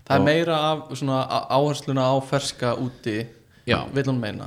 Það 0.05 0.15
er 0.21 0.27
meira 0.29 0.59
af 0.69 0.85
svona 1.01 1.17
áhersluna 1.57 2.05
á 2.07 2.15
ferska 2.29 2.77
úti 2.79 3.17
Já. 3.67 3.81
Vill 3.97 4.07
hún 4.13 4.21
meina. 4.21 4.47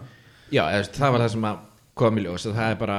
Já, 0.53 0.63
það 0.93 1.11
var 1.17 1.25
það 1.25 1.33
sem 1.33 1.47
að 1.49 1.57
kom 1.97 2.21
í 2.21 2.23
ljós 2.27 2.45
að 2.47 2.55
það 2.61 2.69
er 2.71 2.77
bara, 2.85 2.97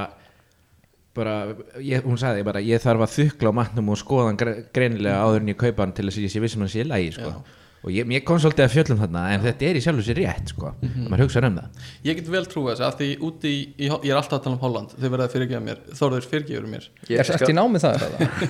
bara 1.19 1.35
ég, 1.83 2.03
hún 2.07 2.17
sagði 2.21 2.47
bara, 2.47 2.63
ég 2.65 2.81
þarf 2.83 3.05
að 3.05 3.15
þukla 3.19 3.53
á 3.53 3.59
matnum 3.61 3.93
og 3.93 4.01
skoða 4.01 4.31
hann 4.31 4.41
gre- 4.41 4.57
greinilega 4.75 5.21
áður 5.27 5.43
en 5.45 5.53
ég 5.53 5.61
kaupa 5.67 5.85
hann 5.85 5.95
til 5.99 6.09
þess 6.09 6.19
að 6.23 6.27
ég 6.29 6.35
sé 6.37 6.43
vissum 6.47 6.65
hann 6.65 6.73
sé 6.75 6.83
í 6.83 6.89
lagi 6.89 7.13
sko. 7.19 7.31
og 7.79 7.93
ég, 7.95 8.03
ég 8.11 8.23
kom 8.27 8.35
svolítið 8.43 8.65
að 8.65 8.73
fjöllum 8.73 8.97
þarna 8.99 9.21
en 9.31 9.43
þetta 9.45 9.67
er 9.69 9.77
í 9.79 9.81
sjálfu 9.85 10.03
sér 10.03 10.17
rétt 10.19 10.49
sko, 10.51 10.73
mm 10.83 11.05
maður 11.07 11.21
hugsa 11.23 11.39
um 11.47 11.55
það. 11.61 11.77
Ég 12.09 12.17
get 12.17 12.27
vel 12.33 12.41
trúið 12.51 12.73
þessu 12.73 12.83
af 12.89 12.97
því 12.99 13.07
úti 13.23 13.51
í, 13.53 13.61
í, 13.79 13.87
ég 13.87 14.09
er 14.11 14.17
alltaf 14.19 14.35
að 14.35 14.43
tala 14.43 14.57
um 14.57 14.63
Holland 14.65 14.95
þau 14.99 15.05
verða 15.13 15.27
að 15.29 15.35
fyrirgefa 15.37 15.61
mér, 15.63 15.79
Þórður 15.95 16.27
fyrirgefur 16.33 16.67
mér. 16.73 16.89
Er 17.07 17.29
þetta 17.29 17.53
í 17.53 17.55
námið 17.55 17.85
það 17.85 18.03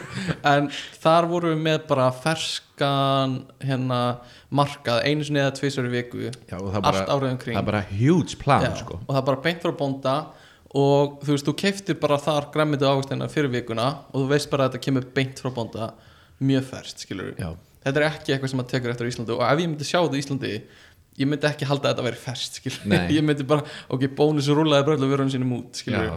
en 0.55 0.71
þar 1.03 1.29
vorum 1.29 1.53
við 1.53 1.61
með 1.67 1.85
bara 1.91 2.07
ferskan 2.25 3.37
hérna 3.61 4.01
markað 4.49 5.03
einu 5.05 5.25
sinni 5.27 5.41
eða 5.43 5.53
tvisar 5.59 5.85
í 5.87 5.93
viku 5.93 6.25
já, 6.25 6.57
og 6.57 6.71
það 6.73 6.81
allt 6.81 6.89
bara, 6.89 7.05
árið 7.13 7.31
um 7.35 7.39
kring. 7.45 7.55
það 7.57 7.61
er 7.63 7.69
bara 7.69 7.83
huge 7.93 8.39
plan 8.41 8.65
Já, 8.65 8.73
sko. 8.81 8.97
og 9.05 9.13
það 9.13 9.21
er 9.21 9.27
bara 9.29 9.43
beint 9.45 9.61
frá 9.65 9.75
bónda 9.83 10.15
og 10.77 11.19
þú 11.23 11.33
veist, 11.33 11.47
þú 11.47 11.55
keiftir 11.63 11.97
bara 12.01 12.19
þar 12.21 12.49
græmmitu 12.53 12.85
águstina 12.85 13.29
fyrir 13.31 13.49
vikuna 13.53 13.87
og 14.11 14.21
þú 14.21 14.27
veist 14.29 14.51
bara 14.51 14.67
að 14.67 14.75
þetta 14.75 14.85
kemur 14.85 15.07
beint 15.15 15.41
frá 15.41 15.49
bónda. 15.55 15.93
Mjög 16.39 16.69
ferst, 16.69 17.01
skilur 17.03 17.33
Já. 17.35 17.49
þetta 17.83 17.99
er 17.99 18.05
ekki 18.07 18.31
eitthvað 18.31 18.51
sem 18.51 18.59
maður 18.61 18.71
tekur 18.71 18.93
eftir 18.93 19.09
Íslandi. 19.09 19.33
Og 19.35 19.41
ef 19.43 19.59
ég 19.59 19.67
myndi 19.67 19.87
sjá 19.87 19.97
þetta 19.99 20.15
í 20.15 20.21
Íslandi 20.23 20.51
ég 21.19 21.27
myndi 21.27 21.49
ekki 21.49 21.67
halda 21.67 21.89
að 21.89 21.95
þetta 21.95 22.05
væri 22.07 22.19
ferst 22.21 22.59
skil 22.61 22.75
Nei. 22.87 23.07
ég 23.17 23.25
myndi 23.25 23.45
bara, 23.47 23.65
ok, 23.91 24.05
bónus 24.15 24.47
rúlaði 24.53 24.87
bara 24.87 24.99
öllu 24.99 25.09
vörunum 25.11 25.33
sínum 25.33 25.51
út 25.57 25.81
skil 25.81 25.97
Já, 25.97 26.15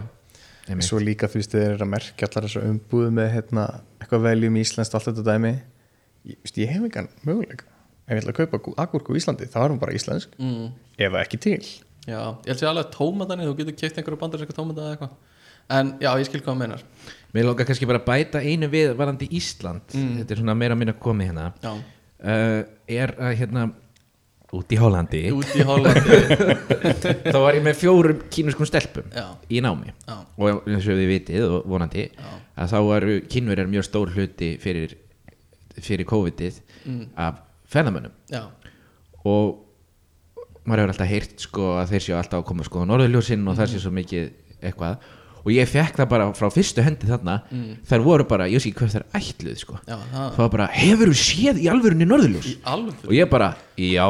einmitt. 0.69 0.87
svo 0.87 1.01
líka 1.03 1.27
þú 1.27 1.41
veist 1.41 1.55
þið 1.55 1.65
er 1.67 1.83
að 1.83 1.91
merkja 1.91 2.29
allar 2.29 2.47
þessu 2.47 2.63
umbúðu 2.69 3.11
með 3.19 3.29
hérna, 3.35 3.67
eitthvað 3.99 4.25
veljum 4.29 4.59
íslenskt 4.63 4.95
allt 4.95 5.09
þetta 5.09 5.25
dæmi. 5.27 5.53
Ég, 6.23 6.39
veist, 6.45 6.59
ég 6.61 6.71
hef 6.71 6.85
engan 6.87 7.09
möguleika. 7.27 7.67
Ef 8.07 8.15
ég 8.15 8.21
ætla 8.23 8.35
að 8.35 8.39
kaupa 8.39 8.75
agúrku 8.85 9.15
í 9.15 9.19
Íslandi 9.19 9.47
þá 9.51 9.57
er 9.65 9.73
hún 9.73 9.81
bara 9.81 9.95
íslensk. 9.95 10.39
Mm. 10.39 10.71
ef 11.03 11.19
ekki 11.19 11.39
til 11.43 11.59
já, 12.07 12.19
ég 12.19 12.49
held 12.51 12.59
sér 12.61 12.71
alveg 12.71 12.89
tómatani 12.93 13.47
þú 13.47 13.55
getur 13.59 13.77
keift 13.79 13.99
einhverju 13.99 14.19
bandar 14.21 14.43
eitthvað 14.43 14.59
tómata 14.59 14.83
eða 14.85 14.95
eitthvað. 14.95 15.13
En 15.73 15.93
já, 16.03 16.09
ég 16.19 16.27
skil 16.27 16.41
hvað 16.41 16.51
það 16.51 16.59
meinar. 16.59 16.83
Mér 17.33 17.47
lókar 17.47 17.69
kannski 17.69 17.87
bara 17.89 18.01
að 18.01 18.09
bæta 18.09 18.41
einu 18.43 18.67
við 18.71 18.91
varandi 18.99 19.29
Ísland, 19.39 19.85
þetta 19.93 20.35
er 20.35 20.41
svona 20.41 20.57
meira 20.59 20.75
minna 20.77 20.93
komið 20.99 21.31
hérna. 21.31 21.45
Já, 21.63 21.71
uh, 22.27 22.59
er 22.91 23.15
að 23.17 23.37
hérna 23.39 23.69
út 24.53 24.73
í 24.73 24.77
Hollandi. 24.77 25.21
Út 25.33 25.53
í 25.57 25.63
Hollandi. 25.65 26.17
Þá 27.33 27.37
var 27.41 27.57
ég 27.57 27.63
með 27.65 27.79
fjórum 27.79 28.19
kínuskum 28.33 28.67
stelpum 28.69 29.07
Já. 29.13 29.25
í 29.49 29.61
námi. 29.65 29.93
Já. 30.05 30.17
og 30.37 30.67
eins 30.69 30.85
og 30.85 30.99
þið 30.99 31.09
vitið 31.09 31.45
og 31.47 31.71
vonandi 31.73 32.05
að 32.53 32.75
þá 32.75 32.77
eru 32.99 33.15
kínverjar 33.33 33.71
mjög 33.71 33.87
stór 33.87 34.11
hluti 34.13 34.51
fyrir, 34.61 34.93
fyrir 35.79 36.05
COVID-ið 36.09 36.59
af 37.17 37.41
ferðamönnum. 37.73 38.13
Já, 38.29 38.43
og 39.25 39.55
maður 40.63 40.83
hefur 40.83 40.93
alltaf 40.93 41.11
heyrt 41.11 41.43
sko 41.47 41.67
að 41.81 41.91
þeir 41.93 42.05
séu 42.05 42.15
alltaf 42.19 42.39
að 42.41 42.47
koma 42.51 42.67
sko 42.67 42.83
á 42.83 42.89
norðurljósinn 42.91 43.43
og 43.51 43.59
það 43.59 43.71
sé 43.73 43.81
svo 43.83 43.91
mikið 43.95 44.29
eitthvað. 44.63 45.09
Og 45.43 45.51
ég 45.51 45.67
fekk 45.67 45.97
það 45.99 46.07
bara 46.13 46.29
frá 46.37 46.47
fyrstu 46.55 46.83
hendi 46.85 47.09
þarna. 47.09 47.33
Þær 47.89 48.05
voru 48.05 48.27
bara, 48.29 48.47
ég 48.47 48.63
sé 48.63 48.69
ekki 48.71 48.79
hvað 48.79 48.93
þær 48.95 49.19
ætluð 49.19 49.57
sko. 49.59 49.81
Já, 49.89 49.97
það 50.13 50.39
var 50.39 50.53
bara, 50.55 50.69
hefur 50.71 51.11
þú 51.11 51.17
séð 51.19 51.59
í 51.59 51.67
alvörunni 51.73 52.07
norðurljós? 52.07 52.47
Í 52.47 52.55
alveg 52.71 53.03
og 53.09 53.17
ég 53.17 53.29
bara, 53.33 53.49
já. 53.75 54.07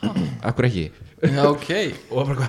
Akkur 0.48 0.68
ekki? 0.70 0.86
Já, 1.20 1.42
ok, 1.50 1.68
og 2.16 2.30
bara, 2.30 2.46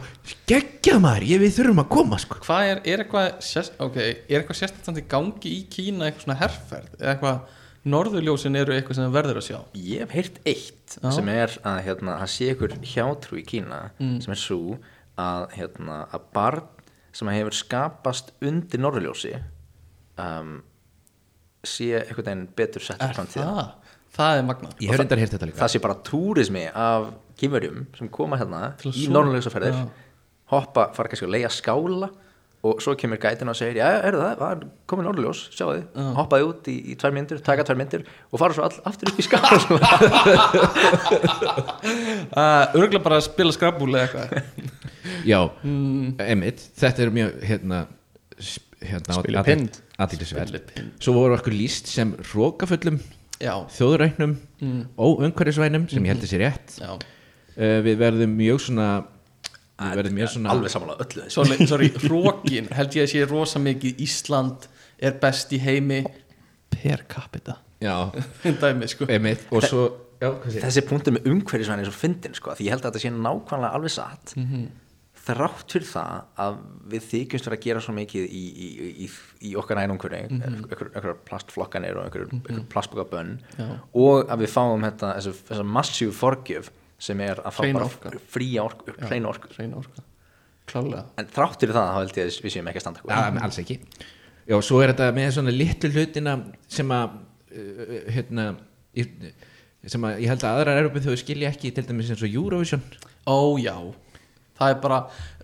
geggjað 0.47 0.99
maður 1.03 1.25
ég 1.27 1.41
við 1.41 1.55
þurfum 1.57 1.81
að 1.83 1.89
koma 1.91 2.19
sko. 2.23 2.37
Hvað 2.45 2.69
er, 2.69 2.79
er 2.87 3.01
eitthvað 3.03 3.25
sérst, 3.43 3.73
ok, 3.83 3.97
er 3.99 4.37
eitthvað 4.39 4.59
sérstætt 4.61 5.01
í 5.01 5.03
gangi 5.11 5.51
í 5.57 5.65
Kína 5.73 6.07
eitthvað 6.07 6.23
svona 6.23 6.37
herrferð 6.39 7.03
eitthvað, 7.11 7.57
norðurljósin 7.89 8.55
eru 8.59 8.75
eitthvað 8.75 8.97
sem 8.99 9.05
það 9.07 9.15
verður 9.15 9.39
að 9.41 9.45
sjá. 9.47 9.59
Ég 9.73 9.99
hef 10.03 10.11
heyrt 10.13 10.35
eitt 10.45 10.97
Já. 11.01 11.11
sem 11.15 11.29
er 11.33 11.55
að 11.65 11.79
hérna, 11.87 12.17
það 12.21 12.29
sé 12.35 12.49
ykkur 12.53 12.75
hjátrú 12.93 13.39
í 13.41 13.45
Kína 13.47 13.79
Mm. 13.99 14.19
sem 14.21 14.31
er 14.35 14.41
svo 14.41 14.77
að, 15.17 15.47
hérna, 15.57 16.07
að 16.13 16.21
barn 16.33 16.63
sem 17.11 17.27
hefur 17.27 17.51
skapast 17.57 18.31
undir 18.41 18.79
norðurljósi 18.79 19.33
um, 20.21 20.61
sé 21.63 21.89
einhvern 21.99 22.25
veginn 22.25 22.47
betur 22.57 22.81
sett 22.85 23.01
er 23.03 23.13
það, 23.13 23.73
það 24.15 24.37
er 24.37 24.45
magna 24.47 24.69
ég 24.79 24.89
hef 24.93 24.99
reyndar 25.01 25.19
heyrt 25.21 25.33
þetta 25.35 25.49
líka. 25.49 25.59
það 25.61 25.73
sé 25.75 25.81
bara 25.83 25.97
túrismi 26.07 26.63
af 26.73 27.09
kýmverjum 27.41 27.83
sem 27.97 28.09
koma 28.09 28.37
hérna 28.39 28.71
Til 28.81 28.91
í 28.93 29.07
norðurljósaferðir 29.11 29.81
hoppa, 30.53 30.87
fara 30.95 31.09
kannski 31.11 31.27
að 31.27 31.35
leia 31.35 31.49
skála 31.53 32.09
og 32.61 32.81
svo 32.83 32.93
kemur 32.99 33.17
gætin 33.17 33.49
og 33.49 33.55
segir 33.57 33.79
já, 33.81 33.87
er 34.05 34.13
það, 34.13 34.33
það 34.37 34.51
er 34.53 34.59
komið 34.91 35.07
norðurljós, 35.07 35.39
sjáu 35.55 35.71
þið. 35.71 36.01
Hoppaði 36.19 36.45
út 36.45 36.67
í, 36.69 36.75
í 36.93 36.97
tvær 37.01 37.15
myndir, 37.15 37.39
taka 37.45 37.63
tvær 37.65 37.79
myndir 37.79 38.03
og 38.29 38.37
fara 38.41 38.53
svo 38.53 38.67
all, 38.67 38.75
aftur 38.91 39.09
upp 39.09 39.17
í 39.17 39.25
skála 39.25 39.57
uh, 42.37 42.65
örgulega 42.77 43.01
bara 43.03 43.17
að 43.19 43.25
spila 43.27 43.53
skrabúli 43.55 43.97
eða 43.97 44.05
eitthvað. 44.05 44.29
Já, 45.27 45.39
emitt, 46.31 46.61
þetta 46.81 47.05
er 47.05 47.13
mjög 47.15 47.39
hérna, 47.49 47.79
hérna 48.81 49.17
Spila 49.17 49.43
pind. 49.47 49.79
aðtilsverð 50.01 50.51
Spila 50.53 50.61
pind. 50.69 50.93
svo 51.01 51.15
voru 51.17 51.37
okkur 51.37 51.55
líst 51.57 51.89
sem 51.91 52.13
rókafullum 52.33 52.99
já, 53.41 53.53
þjóðræknum 53.77 54.35
og 55.01 55.23
umhverfisvænum 55.27 55.87
sem 55.91 56.05
ég 56.05 56.13
held 56.15 56.25
að 56.27 56.31
sé 56.35 56.41
rétt. 56.41 56.77
Uh, 57.57 57.79
við 57.85 57.97
verðum 58.01 58.37
mjög 58.37 58.61
svona 58.69 58.87
svona 60.31 60.53
alveg 60.53 60.73
samanlega 60.73 61.07
öllu 61.07 61.25
þessu. 61.25 61.35
Sorry, 61.37 61.67
sorry 61.69 61.89
rókin 62.11 62.69
held 62.75 62.95
ég 62.97 63.07
að 63.07 63.13
sé 63.13 63.25
rosa 63.29 63.61
mikið 63.63 64.05
Ísland 64.05 64.69
er 65.01 65.17
best 65.21 65.51
í 65.55 65.59
heimi. 65.61 66.03
Per 66.71 67.03
capita. 67.09 67.57
Já, 67.81 68.11
dæmi 68.61 68.87
sko. 68.89 69.09
Svo 69.65 69.87
já, 70.21 70.29
hvað 70.29 70.53
sé 70.53 70.61
þessi 70.67 70.85
punktur 70.89 71.17
með 71.17 71.31
umhverfisvæni 71.31 71.83
er 71.83 71.89
svo 71.89 71.97
fyndin 71.97 72.37
sko, 72.37 72.53
því 72.57 72.67
ég 72.67 72.75
held 72.75 72.85
að 72.85 72.91
þetta 72.91 73.03
sé 73.03 73.11
nákvæmlega 73.15 73.79
alveg 73.79 73.93
satt. 73.95 74.35
Þrátt 75.21 75.73
fyrir 75.75 75.85
það 75.85 76.21
að 76.41 76.55
við 76.89 77.03
þykjumst 77.11 77.47
vera 77.47 77.57
að 77.59 77.65
gera 77.67 77.81
svo 77.85 77.93
mikið 77.93 78.23
í, 78.25 78.41
í, 78.49 78.69
í, 79.05 79.09
í 79.45 79.51
okkar 79.59 79.77
nænumhverfi 79.77 80.21
mm 80.31 80.39
-hmm. 80.41 80.71
einhver 80.95 81.19
plastflokkanir 81.27 81.99
og 81.99 82.07
einhver, 82.07 82.23
einhver 82.31 82.63
plastbókabönn 82.71 83.35
Já. 83.53 83.67
og 83.93 84.31
að 84.33 84.41
við 84.41 84.53
fáum 84.55 84.87
þetta, 84.87 85.11
þessa, 85.19 85.35
þessa 85.51 85.67
massífu 85.77 86.15
forgjöf 86.17 86.71
sem 87.01 87.21
er 87.25 87.41
að 87.41 87.55
fá 87.57 87.61
bara 87.73 88.19
fría 88.31 88.63
orku, 88.65 88.93
hreina 89.01 89.31
orku. 89.31 89.49
orka. 89.81 90.03
Klálega 90.69 91.03
en 91.19 91.29
þrátt 91.33 91.63
fyrir 91.63 91.75
það 91.75 91.87
þá 91.89 91.95
held 91.97 92.17
ég 92.19 92.27
að 92.29 92.35
við 92.45 92.53
séum 92.53 92.69
ekki 92.71 92.81
að 92.81 92.85
standa 92.85 93.05
Já, 93.09 93.45
alls 93.47 93.57
ekki. 93.63 93.77
Já, 94.51 94.55
svo 94.65 94.81
er 94.83 94.91
þetta 94.93 95.07
með 95.15 95.31
svona 95.35 95.53
litlu 95.55 95.91
hlutina 95.95 96.35
sem 96.71 96.93
að 96.95 97.17
uh, 97.17 97.97
hérna 98.13 98.45
í- 98.97 99.07
sem 99.89 100.05
að 100.05 100.21
ég 100.21 100.29
held 100.29 100.45
að 100.45 100.59
aðrar 100.61 100.79
Európið 100.83 101.09
þau 101.09 101.17
skilja 101.23 101.49
ekki 101.51 101.71
til 101.73 101.85
dæmis 101.87 102.11
eins 102.13 102.21
og 102.21 102.29
Eurovision. 102.37 102.83
Ó 103.25 103.57
já. 103.61 103.73
Það 104.61 104.73
er 104.75 104.79
bara 104.83 104.99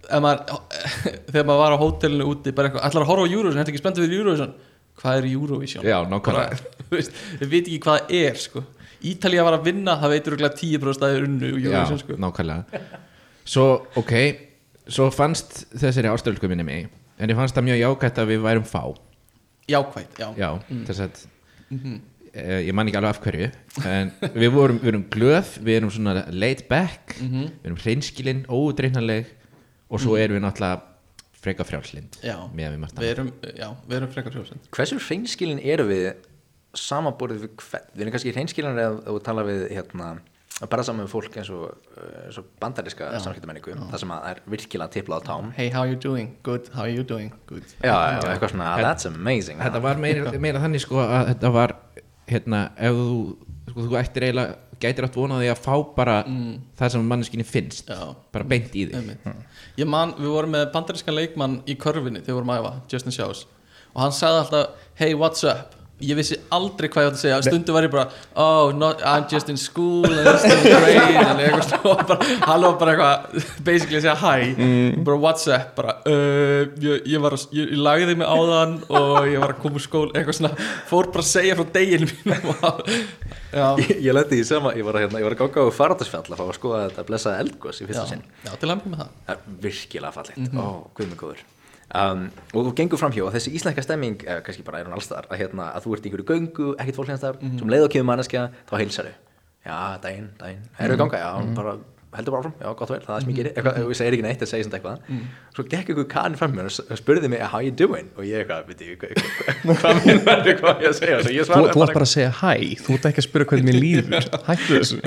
ef 0.08 0.22
maður, 0.24 0.60
þegar 1.34 1.48
maður 1.50 1.62
var 1.64 1.76
á 1.76 1.82
hótelinu 1.82 2.28
úti 2.32 2.54
bara 2.56 2.70
eitthvað, 2.70 2.86
ætlar 2.88 3.06
að 3.06 3.12
horfa 3.12 3.26
á 3.26 3.34
Eurovision, 3.34 3.60
þetta 3.64 3.74
ekki 3.74 3.82
spenntið 3.82 4.06
við 4.06 4.20
Eurovision? 4.22 4.54
Hvað 5.02 5.20
er 5.22 5.30
Eurovision? 5.34 5.86
Já, 5.86 5.98
nákvæmlega. 6.10 6.60
Við 7.42 7.50
veit 7.52 7.64
ekki 7.68 7.80
hvað 7.84 8.00
það 8.02 8.16
er 8.22 8.40
sko. 8.42 8.64
Ítalía 9.06 9.44
var 9.46 9.58
að 9.60 9.68
vinna, 9.70 9.98
það 10.02 10.14
veitur 10.16 10.34
örugglega 10.36 10.58
10% 10.58 10.98
staðir 10.98 11.26
unnu 11.28 11.52
úr 11.54 11.60
Eurovision 11.62 11.98
Já, 11.98 12.04
sko. 12.04 12.18
nákvæmlega. 12.24 12.82
Svo, 13.48 13.66
ok, 14.00 14.14
svo 14.90 15.10
fannst 15.14 15.66
þessari 15.78 16.10
ástöldsku 16.12 16.50
minni 16.52 16.66
mig 16.68 16.88
en 17.18 17.30
ég 17.32 17.38
fannst 17.38 17.56
það 17.58 17.68
mjög 17.70 17.82
jákvætt 17.84 18.22
að 18.24 18.32
við 18.34 18.42
værum 18.46 18.68
fá. 18.68 18.82
Jákvætt, 19.68 20.20
já, 20.22 20.28
Já, 20.40 20.50
þess 20.88 21.02
að 21.04 21.24
eh, 22.34 22.62
ég 22.68 22.74
man 22.76 22.88
ekki 22.88 23.00
alveg 23.00 23.16
af 23.16 23.22
hverju 23.24 23.48
en 23.88 24.12
við 24.36 24.52
vorum, 24.56 24.78
við 24.84 24.92
erum 24.94 25.08
glöð 25.12 25.50
við 25.66 25.80
erum 25.82 25.92
svona 25.92 26.26
laid 26.32 26.66
back 26.70 27.18
við 27.20 27.66
erum 27.68 27.80
hreinskilin, 27.82 28.46
óudreifnaleg 28.48 29.34
og 29.92 30.04
svo 30.04 30.16
erum 30.20 30.38
við 30.40 30.46
náttúrulega 30.46 30.82
freka 31.38 31.66
frjálslind 31.68 32.18
Já. 32.24 32.38
við 32.56 33.10
erum, 33.12 33.30
já, 33.56 33.70
við 33.88 33.98
erum 34.00 34.12
frekar 34.16 34.34
hljóðsend 34.38 34.72
hversu 34.74 34.98
hreinskilin 35.04 35.60
eru 35.64 35.86
við 35.92 36.08
samanborðið 36.76 37.46
við 37.46 37.54
hvern? 37.64 37.94
Við 37.94 38.04
erum 38.04 38.16
kannski 38.16 38.34
hreinskilin 38.36 38.82
eða 38.82 38.98
þú 39.06 39.22
tala 39.26 39.46
við 39.48 39.64
hérna, 39.72 40.10
bara 40.66 40.84
saman 40.86 41.06
með 41.06 41.12
fólk 41.12 41.36
eins 41.38 41.50
og, 41.54 41.66
uh, 41.94 42.06
eins 42.26 42.38
og 42.42 42.48
bandariska 42.62 43.12
samskiptamenningu 43.22 43.76
það 43.78 44.02
sem 44.02 44.14
að 44.16 44.30
er 44.32 44.40
virkilega 44.50 44.94
tiplað 44.96 45.22
á 45.22 45.28
tám 45.28 45.52
hey, 45.58 45.70
how 45.74 45.84
you 45.86 45.98
doing? 46.02 46.32
good, 46.44 46.72
how 46.74 46.88
you 46.90 47.04
doing? 47.06 47.30
good. 47.50 47.66
Já, 47.84 47.94
já, 47.94 48.22
eitthvað 48.32 48.56
svona, 48.56 48.72
that's 48.82 49.06
amazing 49.10 49.62
þetta 49.62 49.82
var 49.84 50.02
meira, 50.02 50.34
meira 50.42 50.64
þannig 50.64 50.82
sko 50.82 51.04
að 51.04 51.34
þetta 51.34 51.52
var 51.54 51.76
hérna, 52.28 52.64
ef 52.74 52.98
þú 52.98 53.20
sko, 53.70 53.86
þú 53.86 54.00
ættir 54.02 54.28
eiginlega, 54.28 54.58
gætir 54.82 55.08
átt 55.08 55.20
vonað 55.22 55.44
því 55.44 55.52
að 55.54 55.62
fá 55.68 55.76
bara 56.00 56.18
það 56.80 56.96
sem 56.96 57.08
manneskinni 57.14 57.46
finnst 57.48 57.94
Já. 57.94 58.02
bara 58.34 58.46
beint 58.50 58.74
í 58.74 58.88
þig. 58.90 58.98
Einmitt. 58.98 59.54
ég 59.78 59.90
man, 59.90 60.16
við 60.18 60.34
vorum 60.34 60.58
með 60.58 60.68
bandarískan 60.74 61.18
leikmann 61.18 61.62
í 61.70 61.78
körfinni 61.78 62.24
þegar 62.24 62.34
við 62.34 62.40
vorum 62.42 62.54
að 62.56 62.62
æfa, 62.64 62.74
Justin 62.94 63.16
Shaws 63.16 63.46
og 63.94 64.04
hann 64.04 64.14
sagði 64.14 64.44
alltaf, 64.44 64.88
hey 64.98 65.18
what's 65.18 65.46
up 65.46 65.77
ég 65.98 66.18
vissi 66.18 66.36
aldrei 66.54 66.90
hvað 66.94 67.06
ég 67.06 67.10
átti 67.10 67.18
að 67.18 67.24
segja. 67.24 67.38
Stundu 67.48 67.74
var 67.74 67.86
ég 67.88 67.94
bara, 67.94 68.04
oh, 68.38 68.70
not, 68.76 69.02
I'm 69.02 69.26
just 69.32 69.50
in 69.50 69.58
school 69.58 70.06
and 70.06 70.30
it's 70.30 70.44
still 70.46 70.62
great 70.62 71.18
en 71.24 71.42
eitthvað 71.42 72.04
bara, 72.12 72.28
var 72.46 72.78
bara 72.78 72.94
eitthvað 72.94 73.48
basically 73.66 73.98
að 73.98 74.06
segja 74.06 74.16
hi, 74.22 74.52
bara 75.08 75.18
what's 75.24 75.50
up 75.50 75.74
bara, 75.80 75.98
uh, 76.06 76.70
ég, 76.84 77.08
ég 77.10 77.24
var 77.24 77.34
að, 77.38 77.48
ég, 77.58 77.74
ég 77.74 77.82
lagði 77.82 78.18
mig 78.22 78.30
á 78.30 78.38
þann 78.52 78.78
og 79.02 79.18
ég 79.32 79.42
var 79.42 79.56
að 79.56 79.62
koma 79.66 79.82
úr 79.82 79.88
skól 79.88 80.06
eitthvað 80.12 80.40
svona, 80.42 80.70
fór 80.92 81.12
bara 81.16 81.26
að 81.26 81.32
segja 81.32 81.58
frá 81.58 81.68
deginu 81.80 82.12
já, 83.58 83.68
ég, 83.88 83.92
ég 83.98 84.18
leti 84.20 84.42
í 84.44 84.48
sama, 84.48 84.78
ég 84.78 84.86
var 84.86 85.00
að, 85.00 85.08
hérna, 85.08 85.24
ég 85.24 85.30
var 85.32 85.38
að 85.38 85.44
ganga 85.44 85.66
á 85.66 85.78
faradarsfjall 85.82 86.26
að 86.30 86.40
fá 86.44 86.48
að 86.48 86.56
skoða 86.62 86.86
þetta 86.88 87.10
blessaða 87.10 87.44
eldgós 87.48 87.82
í 87.82 87.90
fyrsta 87.90 88.08
sinn. 88.14 88.26
Já, 88.46 88.54
til 88.54 88.70
að 88.70 88.86
með 88.86 89.02
það. 89.02 89.14
Það 89.28 89.38
er 89.38 89.62
virkilega 89.68 90.18
fallegt, 90.22 90.52
ó, 90.54 90.68
guð 90.94 91.10
mig 91.16 91.24
góður 91.26 91.46
um, 91.96 92.24
og 92.54 92.70
þú 92.70 92.74
gengur 92.82 93.00
framhjá 93.02 93.26
og 93.28 93.34
þessi 93.36 93.54
íslenska 93.60 93.84
stemming, 93.86 94.18
eh, 94.28 94.42
kannski 94.46 94.64
bara 94.68 94.80
er 94.82 94.90
hún 94.90 94.98
allstaðar 94.98 95.30
að, 95.32 95.40
hérna, 95.44 95.70
að 95.78 95.86
þú 95.88 95.94
ert 95.98 96.06
í 96.08 96.12
einhverju 96.12 96.30
göngu, 96.34 96.72
ekkert 96.80 96.96
fólk 97.00 97.12
hérna 97.14 97.34
mm 97.40 97.60
sem 97.60 97.70
leið 97.76 97.88
og 97.88 97.94
kemur 97.96 98.10
manneskja, 98.14 98.48
þá 98.70 98.74
heilsar 98.82 99.12
já, 99.68 99.78
daginn, 100.04 100.32
daginn, 100.40 100.66
erum 100.80 100.96
við 100.98 101.06
ganga? 101.06 101.22
Já, 101.22 101.56
bara, 101.56 101.78
heldur 102.18 102.32
bara 102.34 102.42
áfram, 102.42 102.54
já, 102.62 102.68
gott 102.80 102.90
og 102.90 102.96
vel, 102.96 103.04
það 103.06 103.16
er 103.18 103.24
sem 103.26 103.32
ég 103.34 103.38
gerir 103.38 103.50
eitthvað, 103.52 103.80
ég 103.84 103.98
segir 104.00 104.16
ekki 104.16 104.24
neitt, 104.26 104.40
það 104.42 104.50
segir 104.54 104.66
samt 104.68 104.76
eitthvað. 104.78 105.10
Svo 105.58 105.66
gekk 105.68 105.90
einhver 105.92 106.08
kanni 106.14 106.40
fram 106.40 106.54
mér 106.56 106.70
og 106.70 106.92
og 106.96 106.98
spurði 107.02 107.30
mig 107.34 107.42
how 107.52 107.60
you 107.62 107.74
doing, 107.76 108.08
og 108.16 108.24
ég 108.26 108.42
eitthvað, 108.46 108.64
veit 108.70 108.82
ég 108.82 108.96
hvað, 109.68 110.00
minn 110.08 110.22
verður 110.26 110.58
hvað 110.62 110.82
ég 110.86 110.90
að 110.94 110.98
segja, 111.02 111.20
ég 111.36 111.52
Þú, 111.52 111.60
þú 111.76 111.84
ætti 111.84 111.98
bara 112.00 112.08
að 112.08 112.14
segja 112.14 112.32
hæ, 112.40 112.54
þú 112.86 112.96
ætti 112.98 113.10
ekki 113.12 113.22
að 113.24 113.28
spyrja 113.28 113.50
hvernig 113.52 113.68
mér 113.68 113.80
líður. 113.84 114.30
Hættu 114.48 114.80
þessu. 114.80 115.02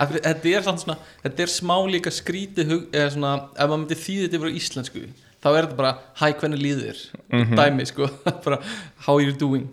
Því- 0.00 0.22
Þetta 0.24 0.54
er 0.56 0.64
samt 0.66 0.82
svona, 0.82 0.96
þetta 1.22 1.44
er 1.44 1.52
smá 1.52 1.76
líka 1.92 2.10
skrítið 2.14 2.72
hug, 2.72 2.86
eða 2.96 3.10
svona, 3.14 3.32
ef 3.54 3.68
maður 3.70 3.82
myndi 3.84 3.98
þýði 4.00 4.24
þetta 4.26 4.38
yfir 4.40 4.50
á 4.50 4.58
íslensku, 4.60 5.02
þá 5.40 5.48
er 5.50 5.66
þetta 5.66 5.76
bara 5.78 5.92
hæ, 6.20 6.26
hvernig 6.40 6.60
líður, 6.62 7.02
dæmi 7.56 7.86
sko. 7.88 8.08
Bara, 8.44 8.58
how 9.06 9.16
are 9.18 9.24
you 9.26 9.32
doing? 9.40 9.68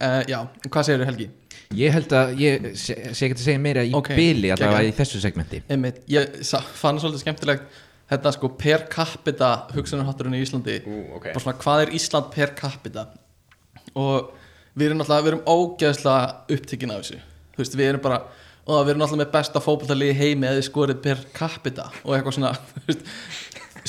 Uh, 0.00 0.22
Já, 0.28 0.38
hvað 0.68 0.86
segir 0.88 1.04
Helgi? 1.08 1.30
Ég 1.74 1.90
held 1.94 2.12
að 2.14 2.32
ég 2.38 2.66
sé 2.78 2.94
ekki 3.10 3.34
að 3.34 3.40
segja 3.42 3.60
meira 3.62 3.82
í 3.86 3.92
Ok, 3.96 4.12
bili 4.18 4.50
allavega 4.54 4.90
í 4.90 4.94
þessu 4.94 5.20
segmenti. 5.22 5.62
Einmitt, 5.72 6.02
ég 6.12 6.40
sa- 6.46 6.60
fann 6.62 7.00
svolítið 7.02 7.24
skemmtilegt 7.24 7.80
þetta 8.12 8.32
sko 8.36 8.50
per 8.60 8.84
capita 8.92 9.48
hugsunarhátturinn 9.74 10.36
í 10.38 10.42
Íslandi. 10.44 10.76
Ú, 10.86 10.98
ok. 11.18 11.30
bara 11.32 11.42
svona 11.42 11.56
hvað 11.64 11.82
er 11.86 11.94
Ísland 11.98 12.28
per 12.34 12.52
capita? 12.58 13.06
Og 13.96 14.32
við 14.76 14.90
erum 14.90 15.00
náttúrulega 15.00 15.24
við 15.26 15.32
erum 15.32 15.44
ógeðslega 15.54 16.56
upptekinn 16.58 16.94
af 16.94 17.02
þessu. 17.04 17.20
Veist, 17.58 17.76
við 17.78 17.90
erum 17.92 18.04
bara 18.04 18.20
og 18.66 18.80
við 18.86 18.94
erum 18.94 19.02
náttúrulega 19.04 19.24
með 19.24 19.34
besta 19.34 19.60
fótballtalið 19.64 20.12
í 20.12 20.18
heimi 20.20 20.48
eða 20.50 20.62
skorið 20.68 21.00
per 21.04 21.24
capita 21.36 21.88
og 22.04 22.14
eitthvað 22.16 22.38
svona 22.38 22.52
veist, 22.88 23.02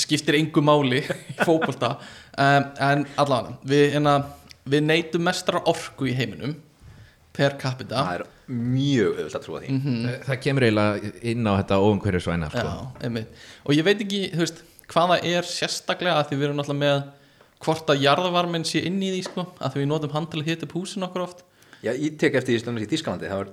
skiptir 0.00 0.38
engu 0.38 0.62
máli 0.64 1.02
í 1.32 1.36
fótballta 1.40 1.96
um, 1.96 2.70
en 2.88 3.04
allavega 3.16 3.56
við, 3.66 3.84
hérna, 3.96 4.16
við 4.68 4.86
neytum 4.86 5.26
mestra 5.26 5.62
orku 5.72 6.08
í 6.10 6.14
heiminum 6.16 6.56
per 7.36 7.58
capita. 7.60 8.00
Það 8.00 8.14
er 8.20 8.24
mjög 8.46 9.18
auðvitað 9.18 9.38
að 9.38 9.44
trúa 9.44 9.60
því. 9.60 9.74
Mhm. 9.74 10.14
Það 10.28 10.40
kemur 10.46 10.66
eiginlega 10.66 11.12
inn 11.32 11.50
á 11.50 11.52
þetta 11.58 11.80
óumhverju 11.82 12.22
svæna 12.24 12.48
sko. 12.52 12.64
Já, 12.64 13.10
Og 13.66 13.76
ég 13.76 13.84
veit 13.84 14.00
ekki, 14.00 14.22
veist, 14.38 14.62
hvað 14.92 15.12
það 15.12 15.28
er 15.32 15.50
sérstaklega 15.50 16.16
að 16.20 16.30
því 16.30 16.38
við 16.38 16.48
erum 16.48 16.60
náttúrulega 16.60 16.84
með 16.84 17.04
hvort 17.66 17.92
að 17.92 18.02
jarðavarminn 18.04 18.66
sé 18.68 18.82
inn 18.86 19.00
í 19.02 19.10
því 19.14 19.22
sko, 19.26 19.46
að 19.58 19.74
því 19.74 19.82
við 19.82 19.90
notum 19.90 20.16
að 20.16 20.48
hita 20.48 20.66
upp 20.66 20.76
húsin 20.76 21.06
okkur 21.06 21.24
oft. 21.24 21.44
Já, 21.84 21.92
ég 21.92 22.16
tek 22.20 22.34
eftir 22.34 22.56
í 22.56 22.60
það 22.60 23.36
var, 23.36 23.50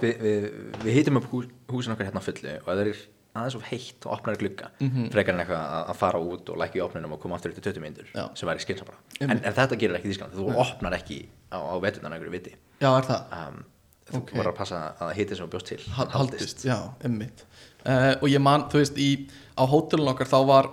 við, 0.00 0.14
við, 0.22 0.46
við 0.84 0.96
hýtum 0.96 1.18
upp 1.20 1.28
hús, 1.32 1.48
húsin 1.68 1.92
okkar 1.94 2.08
hérna 2.08 2.22
á 2.22 2.26
fullu 2.26 2.54
og 2.60 2.68
það 2.68 2.82
er 2.84 2.92
aðeins 3.32 3.54
of 3.56 3.62
heitt 3.70 4.04
og 4.06 4.12
opnar 4.18 4.36
glugga 4.36 4.68
frekar 5.12 5.32
en 5.34 5.40
eitthvað 5.40 5.62
að, 5.88 5.92
fara 5.96 6.18
út 6.20 6.50
og 6.52 6.58
lækja 6.60 6.80
í 6.80 6.84
opninum 6.84 7.14
og 7.16 7.20
koma 7.22 7.38
aftur 7.38 7.52
eftir 7.54 7.64
20 7.72 7.80
mínútur 7.84 8.10
Já. 8.12 8.26
sem 8.36 8.48
væri 8.50 8.60
skilsamra 8.64 8.98
en, 9.24 9.30
en 9.38 9.54
þetta 9.56 9.78
gerir 9.80 9.96
ekki 9.96 10.10
í 10.10 10.12
Þískalandi, 10.12 10.36
þú 10.36 10.56
opnar 10.66 10.96
ekki 10.98 11.20
á, 11.48 11.58
á 11.64 11.74
veturnan 11.80 12.12
einhverju 12.16 12.34
viti. 12.34 12.52
Já, 12.82 12.90
er 12.98 13.06
það? 13.08 13.32
um, 13.38 13.62
þú 14.10 14.18
Ok. 14.18 14.32
okay. 14.34 14.44
að 14.50 14.56
passa 14.58 14.80
að 15.00 15.14
hýtið 15.16 15.38
sem 15.38 15.46
þú 15.46 15.52
bjóst 15.54 15.70
til 15.70 15.80
Ha- 15.96 16.08
Haldist, 16.12 16.64
já, 16.68 16.76
einmitt. 17.06 17.44
Uh, 17.86 18.12
Og 18.20 18.28
ég 18.28 18.42
man, 18.42 18.66
þú 18.68 18.82
veist, 18.82 18.98
í, 19.00 19.08
á 19.56 19.64
hótelun 19.64 20.10
okkar 20.12 20.28
þá 20.28 20.38
var, 20.52 20.68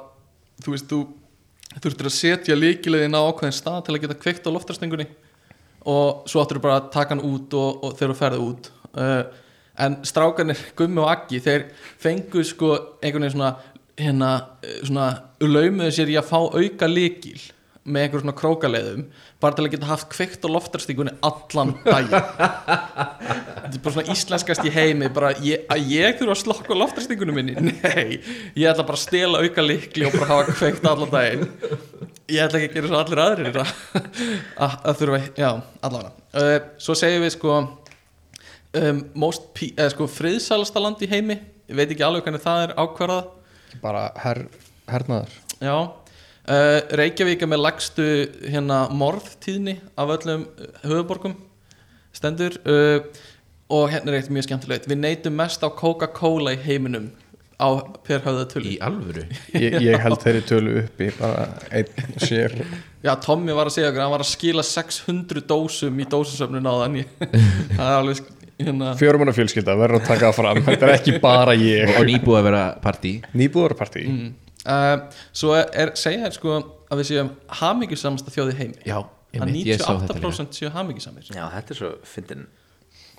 þú 0.66 0.74
veist, 0.76 0.90
þú 0.92 1.00
þurftir 1.80 2.10
að 2.10 2.16
setja 2.18 2.58
líkilegin 2.58 3.16
á 3.16 3.22
ákveðin 3.30 3.56
stað 3.56 3.84
til 3.86 3.96
að 3.96 4.02
geta 4.04 4.18
kveikt 4.20 4.50
á 4.50 4.52
loftarstingunni 4.52 5.06
og 5.90 6.26
svo 6.28 6.42
áttur 6.44 6.60
bara 6.60 6.80
að 6.82 6.90
taka 6.92 7.16
hann 7.16 7.24
út 7.24 7.54
og, 7.56 7.84
og 7.86 7.94
þegar 7.96 8.12
þú 8.14 8.18
ferði 8.20 8.42
út. 8.50 8.70
Uh, 8.92 9.24
en 9.80 10.00
strákanir 10.08 10.60
Gummi 10.78 11.04
og 11.04 11.12
Aggi 11.12 11.42
þeir 11.44 11.70
fengu 12.02 12.44
sko 12.48 12.74
einhvern 13.00 13.28
veginn 13.28 13.38
svona 13.38 13.54
hérna, 14.00 14.34
svona 14.84 15.08
laumuðu 15.44 15.94
sér 15.96 16.12
í 16.14 16.20
að 16.20 16.30
fá 16.32 16.38
auka 16.40 16.90
líkil 16.90 17.40
með 17.90 18.06
einhver 18.06 18.22
svona 18.22 18.36
krókaleiðum 18.38 19.06
bara 19.42 19.56
til 19.56 19.66
að 19.66 19.74
geta 19.74 19.88
haft 19.90 20.10
kveikt 20.12 20.44
á 20.46 20.50
loftarstingunni 20.52 21.14
allan 21.26 21.72
daginn. 21.86 22.12
Þetta 22.12 23.70
er 23.72 23.84
bara 23.86 23.94
svona 23.96 24.14
íslenskast 24.14 24.68
í 24.68 24.74
heimi 24.76 25.10
bara 25.16 25.32
ég, 25.46 25.64
að 25.72 25.88
ég 25.94 26.18
þurfa 26.20 26.36
að 26.36 26.42
slokka 26.44 26.76
á 26.76 26.82
loftarstingunum 26.82 27.40
minni? 27.40 27.56
Nei, 27.80 28.20
ég 28.60 28.68
ætla 28.70 28.86
bara 28.86 29.00
að 29.00 29.06
stela 29.06 29.42
auka 29.42 29.66
likli 29.66 30.08
og 30.10 30.18
bara 30.18 30.30
hafa 30.34 30.58
kveikt 30.60 30.90
allan 30.92 31.14
daginn. 31.14 31.48
Ég 32.30 32.44
ætla 32.44 32.60
ekki 32.60 32.70
að 32.70 32.78
gera 32.78 32.92
svo 32.92 33.00
allir 33.00 33.24
aðrir 33.26 33.62
að, 33.64 33.76
að, 34.68 34.80
að 34.92 35.00
þurfa, 35.02 35.22
já, 35.40 35.52
allavega. 35.88 36.16
Uh, 36.36 36.58
svo 36.84 36.98
segjum 37.00 37.26
við 37.26 37.36
sko 37.40 37.62
um, 38.78 39.04
eða 39.16 39.90
sko 39.94 40.08
friðsælasta 40.12 40.82
land 40.84 41.02
í 41.06 41.10
heimi, 41.10 41.40
ég 41.70 41.78
veit 41.78 41.90
ekki 41.90 42.06
alveg 42.06 42.28
hvernig 42.28 42.44
það 42.44 42.66
er 42.68 42.76
ákvarðað. 42.78 43.32
Bara 43.84 44.04
her, 44.24 44.44
hernaður. 44.90 45.40
Já. 45.60 45.76
Uh, 46.50 46.80
Reykjavík 46.98 47.44
er 47.46 47.50
með 47.52 47.62
lagstu 47.62 48.06
hérna 48.50 48.88
morðtíðni 48.96 49.76
af 50.00 50.16
öllum 50.16 50.48
uh, 50.50 50.70
höfuborgum 50.82 51.36
stendur 52.16 52.56
uh, 52.66 53.04
og 53.70 53.92
hérna 53.94 54.16
er 54.16 54.24
eitt 54.24 54.32
mjög 54.34 54.48
skemmtilegt. 54.48 54.88
Við 54.90 55.02
neytum 55.04 55.36
mest 55.38 55.62
á 55.62 55.70
Coca-Cola 55.70 56.56
í 56.56 56.62
heiminum 56.64 57.12
á 57.60 57.70
per 58.08 58.24
höfða 58.24 58.48
tölu. 58.50 58.72
Í 58.72 58.80
alvöru? 58.82 59.26
Ég, 59.54 59.78
ég 59.84 60.02
held 60.02 60.24
þeirri 60.24 60.42
tölu 60.48 60.76
uppi 60.82 61.12
bara 61.20 61.50
einn 61.76 62.18
sér. 62.24 62.56
Já, 63.04 63.14
Tommy 63.22 63.54
var 63.56 63.70
að 63.70 63.76
segja 63.78 63.92
okkur, 63.92 64.02
hann 64.04 64.14
var 64.16 64.24
að 64.24 64.32
skila 64.32 64.66
600 64.66 65.44
dósum 65.48 66.00
í 66.00 66.08
dósusöfnun 66.10 66.66
á 66.66 66.74
þann 66.82 66.98
það 67.78 67.86
er 67.86 67.98
alveg 68.00 68.24
hérna. 68.60 68.92
Fjörumanna 69.00 69.34
fjölskylda 69.36 69.76
verður 69.80 70.02
að 70.02 70.10
taka 70.10 70.30
það 70.30 70.38
fram. 70.40 70.62
Þetta 70.68 70.88
er 70.88 70.94
ekki 70.96 71.16
bara 71.24 71.56
ég. 71.58 71.96
Og 71.96 72.08
nýbúið 72.10 72.40
að 72.42 72.48
vera 72.50 72.64
partí. 72.84 73.14
Nýbúðarpartí 73.40 74.06
mm. 74.10 74.30
uh, 74.66 75.24
Svo 75.42 75.56
er, 75.58 75.94
segja 76.00 76.26
þér 76.28 76.38
sko 76.38 76.56
að 76.90 77.02
við 77.02 77.12
séum 77.12 77.34
hamingjusamasta 77.62 78.34
þjóði 78.34 78.56
heimi. 78.60 78.80
Já, 78.88 78.98
að 79.04 79.44
einmitt, 79.44 79.68
ég 79.70 79.82
sá 79.82 79.92
þetta 79.92 80.18
líka. 80.18 80.32
98% 80.32 80.60
séu 80.60 80.74
hamingjusamir 80.74 81.30
Já, 81.30 81.44
þetta 81.54 81.76
er 81.76 81.82
svo 81.82 81.92
fyndin 82.10 82.48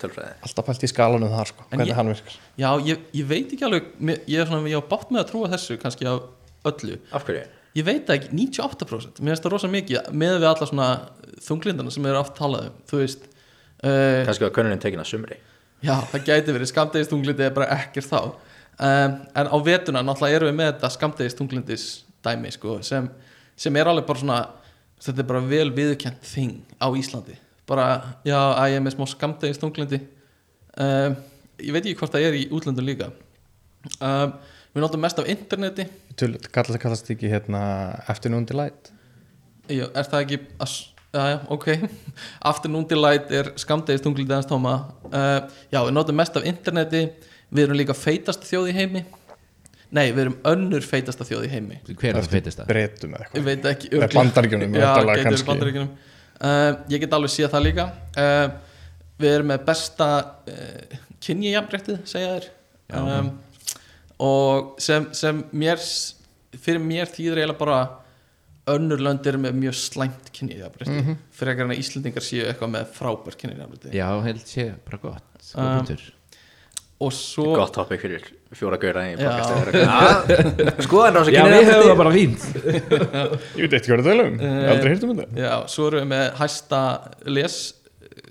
tölfræði. 0.00 0.34
Alltaf 0.46 0.66
pælt 0.66 0.84
í 0.84 0.90
skalanum 0.90 1.32
þar 1.32 1.52
sko, 1.52 1.64
hvernig 1.70 1.96
hann 1.96 2.10
virkar. 2.10 2.36
Já, 2.58 2.68
ég, 2.86 3.06
ég 3.16 3.30
veit 3.30 3.54
ekki 3.54 3.66
alveg 3.68 3.88
ég 4.08 4.42
er 4.42 4.48
svona, 4.48 4.68
ég 4.70 4.80
á 4.80 4.90
bátt 4.90 5.12
með 5.12 5.22
að 5.24 5.32
trúa 5.32 5.50
þessu 5.52 5.76
kannski 5.80 6.08
af 6.08 6.22
öllu, 6.70 6.98
Af 7.16 7.26
hverju? 7.28 7.44
ég 7.76 7.86
veit 7.86 8.10
ekki 8.10 8.32
98%, 8.34 9.20
mér 9.20 9.34
finnst 9.34 9.46
það 9.46 9.54
rosa 9.54 9.70
mikið 9.70 10.10
með 10.10 10.38
við 10.40 10.48
alla 10.50 10.68
svona 10.70 10.88
þunglindana 11.44 11.94
sem 11.94 12.08
eru 12.10 12.20
oft 12.20 12.34
talað 12.38 12.70
um. 12.70 12.80
Þú 12.90 13.02
veist 13.02 13.28
uh, 13.84 14.20
Kannski 14.28 14.46
að 14.46 14.54
könnunin 14.58 14.82
tekin 14.82 15.02
að 15.02 15.10
sumri. 15.12 15.40
Já, 15.80 15.96
það 16.12 16.28
gæti 16.28 16.54
verið. 16.54 16.70
Skamdegist 16.70 17.12
þunglindi 17.12 17.46
er 17.46 17.56
bara 17.56 17.70
ekkert 17.78 18.10
þá. 18.10 18.20
Um, 18.80 19.18
en 19.36 19.50
á 19.52 19.56
vetuna 19.64 20.04
náttúrulega 20.04 20.40
erum 20.40 20.50
við 20.50 20.56
með 20.60 20.70
þetta 20.72 20.90
skamdegist 20.94 21.40
þunglindis 21.40 21.86
dæmi 22.24 22.52
sko, 22.54 22.78
sem, 22.84 23.08
sem 23.60 23.76
er 23.76 23.88
alveg 23.90 24.06
bara 24.08 24.22
svona 24.22 24.38
þetta 25.00 25.20
er 25.20 25.28
bara 25.28 25.42
vel 25.48 25.66
viðurkjent 25.76 26.24
þing 26.24 26.76
á 26.80 26.88
Íslandi. 26.96 27.36
Bara, 27.68 27.88
já, 28.26 28.38
að 28.38 28.72
ég 28.72 28.80
er 28.80 28.84
með 28.84 28.96
smá 28.96 29.04
skamdegist 29.12 29.64
þunglindi 29.64 30.00
um, 30.80 31.18
ég 31.60 31.74
veit 31.74 31.84
ekki 31.84 31.98
hvort 32.00 32.14
það 32.14 32.28
er 32.28 32.38
í 32.38 32.46
útlöndum 32.54 32.88
líka. 32.88 33.10
Um, 34.00 34.34
við 34.74 34.84
notum 34.84 35.04
mest 35.04 35.20
af 35.20 35.28
interneti. 35.30 35.86
Kallast, 36.16 36.80
kallast 36.82 37.12
ekki 37.12 37.30
hérna 37.32 37.62
Afternoon 38.10 38.46
Delight? 38.48 38.92
Já, 39.70 39.86
er 39.88 40.08
það 40.08 40.24
ekki 40.24 40.40
að, 40.60 40.76
já, 41.14 41.22
já, 41.30 41.38
ok. 41.48 41.66
Afternoon 42.50 42.86
Delight 42.90 43.30
er 43.34 43.52
skamdegist 43.60 44.04
tunglið 44.06 44.30
aðeins 44.30 44.48
tóma. 44.50 44.74
Uh, 45.10 45.48
Já, 45.72 45.80
við 45.86 45.94
notum 45.96 46.18
mest 46.20 46.36
af 46.38 46.46
interneti. 46.46 47.06
Við 47.50 47.64
erum 47.66 47.78
líka 47.80 47.96
feitast 47.98 48.44
þjóð 48.46 48.70
í 48.70 48.76
heimi. 48.76 49.02
Nei, 49.90 50.04
við 50.14 50.20
erum 50.22 50.36
önnur 50.46 50.84
feitasta 50.86 51.26
þjóð 51.26 51.48
í 51.48 51.50
heimi. 51.50 51.80
Hver 51.90 52.12
er 52.14 52.20
það 52.22 52.34
feitist 52.36 52.60
það? 52.60 52.68
breytum 52.70 53.14
eða 53.16 53.24
Ég 53.24 53.30
eitthvað 53.32 53.48
veit 53.48 53.64
ekki 53.72 53.88
Eða 53.90 53.96
örugglega. 53.98 54.20
Bandaríkjunum, 54.20 54.76
Já, 54.78 54.90
kannski. 55.24 55.48
bandaríkjunum. 55.48 55.90
Uh, 56.40 56.68
Ég 56.94 57.02
get 57.02 57.16
alveg 57.18 57.32
séð 57.34 57.50
það 57.56 57.64
líka. 57.66 57.86
Uh, 58.14 58.44
Við 59.20 59.34
erum 59.34 59.50
með 59.50 59.64
besta 59.66 60.10
uh, 60.48 60.98
kynjajafnréttið, 61.26 61.98
segja 62.08 62.36
þér. 62.36 62.46
Um, 63.00 63.32
Og 64.20 64.74
sem, 64.82 65.06
sem 65.16 65.42
mér 65.56 65.80
Fyrir 66.60 66.80
mér 66.82 67.06
þýður 67.10 67.38
eiginlega 67.40 67.58
bara 67.60 67.76
önnur 68.68 69.02
lönd 69.02 69.26
eru 69.26 69.40
með 69.40 69.58
mjög 69.58 69.76
slæmt 69.80 70.30
kynjajafnrétti. 70.36 70.92
Mm 70.92 71.04
-hmm. 71.06 71.18
fyrir 71.32 71.52
ekki 71.54 71.66
að 71.66 71.80
Íslendingar 71.80 72.24
séu 72.24 72.46
eitthvað 72.46 72.72
með 72.76 72.94
frábær 72.96 73.36
kynjajafnrétti. 73.40 73.92
Já, 73.96 74.08
held 74.26 74.46
sé 74.46 74.72
bara 74.84 74.98
gott. 75.02 75.28
Um, 75.54 75.76
punktur. 75.78 76.02
og 77.00 77.12
svo 77.16 77.54
Gott 77.56 77.72
topic 77.72 78.00
fyrir 78.00 78.24
fjóra 78.52 78.76
gauðra 78.76 79.06
Já. 79.08 79.16
Skoðan 80.84 81.16
á 81.16 81.20
þessu 81.24 81.32
Já, 81.32 81.42
kynni 81.42 81.56
við 81.56 81.70
höfum 81.70 81.88
það 81.88 81.96
bara 81.96 82.12
fínt. 82.12 82.42
Ég 83.56 83.62
veit 83.64 83.72
ekki 83.72 83.92
hvað 83.92 84.04
það 84.04 84.12
er 84.12 84.26
um, 84.26 84.40
aldrei 84.68 84.92
hýrt 84.92 85.04
um 85.04 85.14
þetta. 85.16 85.40
Já, 85.40 85.54
svo 85.66 85.86
erum 85.86 86.00
við 86.00 86.10
með 86.12 86.26
hæsta 86.42 86.80
les 87.24 87.56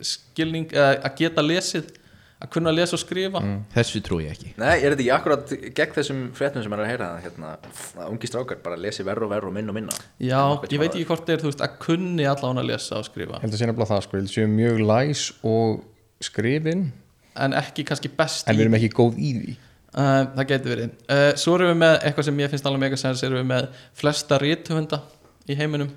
skilning, 0.06 0.70
eða 0.72 0.92
að 1.10 1.16
geta 1.20 1.44
lesið 1.44 1.90
að 2.40 2.50
kunna 2.54 2.72
lesa 2.72 2.96
og 2.96 3.02
skrifa. 3.02 3.40
Þessu 3.74 4.00
trú 4.06 4.20
ég 4.24 4.32
ekki. 4.32 4.54
Nei, 4.62 4.78
er 4.80 4.94
þetta 4.94 5.04
ekki 5.04 5.12
akkurat 5.16 5.52
gegn 5.76 5.96
þessum 5.98 6.20
fréttum 6.38 6.64
sem 6.64 6.76
er 6.76 6.82
að 6.86 6.88
heyra 6.94 7.08
hérna, 7.24 7.50
að 8.00 8.06
ungi 8.14 8.30
strákar 8.30 8.62
bara 8.64 8.78
lesi 8.80 9.04
verð 9.04 9.26
og 9.28 9.32
verð 9.34 9.50
og 9.50 9.54
minna 9.58 9.74
og 9.74 9.76
minna? 9.80 9.96
Já, 10.24 10.40
ég 10.72 10.80
veit 10.80 10.94
ekki 10.94 11.06
hvort 11.10 11.32
er 11.34 11.44
veist, 11.44 11.64
að 11.66 11.76
kunni 11.84 12.28
allan 12.30 12.62
að 12.62 12.70
lesa 12.72 13.00
og 13.02 13.08
skrifa. 13.10 13.40
Ég 13.42 13.44
held 13.44 13.58
að 13.58 13.60
sé 13.60 13.68
nefnilega 13.68 13.92
það 13.92 14.04
sko, 14.06 14.22
ég 14.22 14.32
séu 14.32 14.48
mjög 14.54 14.78
læs 14.88 15.24
og 15.44 15.82
skrifin. 16.24 16.86
En 17.40 17.56
ekki 17.60 17.84
kannski 17.88 18.12
best 18.16 18.48
en 18.48 18.56
í 18.56 18.60
við 18.60 18.66
erum 18.68 18.78
ekki 18.80 18.92
góð 18.96 19.20
í 19.20 19.32
því. 19.40 19.58
Uh, 19.90 20.22
það 20.38 20.46
getur 20.52 20.74
verið. 20.76 20.90
Uh, 21.10 21.32
Svo 21.40 21.56
erum 21.58 21.72
við 21.74 21.80
með 21.82 21.96
eitthvað 22.06 22.26
sem 22.30 22.40
ég 22.40 22.52
finnst 22.54 22.68
alveg 22.70 22.84
mega 22.86 22.98
sens 23.00 23.24
erum 23.26 23.40
við 23.42 23.48
með 23.52 23.68
flesta 24.00 24.38
rítuhunda 24.40 25.02
í 25.50 25.58
heiminum. 25.60 25.92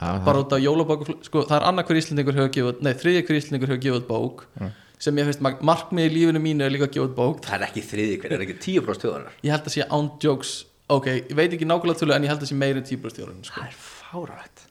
Já, 0.00 0.10
bara 0.24 0.40
út 0.44 0.52
af 0.54 0.62
jólabóku 0.62 1.18
sko, 1.26 1.42
það 1.48 1.56
er 1.58 1.66
annað 1.68 1.90
hver 1.90 1.98
íslendingur 2.00 2.36
hefur 2.38 2.52
gefið 2.54 2.70
út- 2.70 2.82
nei, 2.86 4.70
sem 5.00 5.16
ég 5.20 5.28
finnst 5.30 5.40
mark- 5.44 5.62
markmið 5.64 6.06
í 6.10 6.14
lífinu 6.18 6.42
mínu 6.44 6.66
er 6.66 6.74
líka 6.74 6.86
að 6.88 6.94
gefa 6.98 7.08
út 7.08 7.14
bók. 7.16 7.40
Það 7.46 7.56
er 7.58 7.66
ekki 7.70 7.82
þriði 7.90 8.18
hver, 8.22 8.34
er 8.36 8.44
ekki 8.46 8.58
tíu 8.66 8.82
próst 8.84 9.02
þjóðanar 9.06 9.38
ég 9.46 9.54
held 9.54 9.64
að 9.70 9.74
sé 9.78 9.86
án 9.88 10.10
jokes. 10.22 10.54
Ok, 10.90 11.06
ég 11.14 11.34
veit 11.38 11.52
ekki 11.56 11.68
nákvæmlega 11.70 12.00
tölu 12.02 12.12
en 12.16 12.24
ég 12.26 12.32
held 12.34 12.42
að 12.44 12.50
sé 12.50 12.56
meiri 12.58 12.82
en 12.82 12.88
tíbrústjórun 12.88 13.44
sko. 13.46 13.60
Það 13.60 13.70
er 13.70 13.76
fárætt 13.80 14.66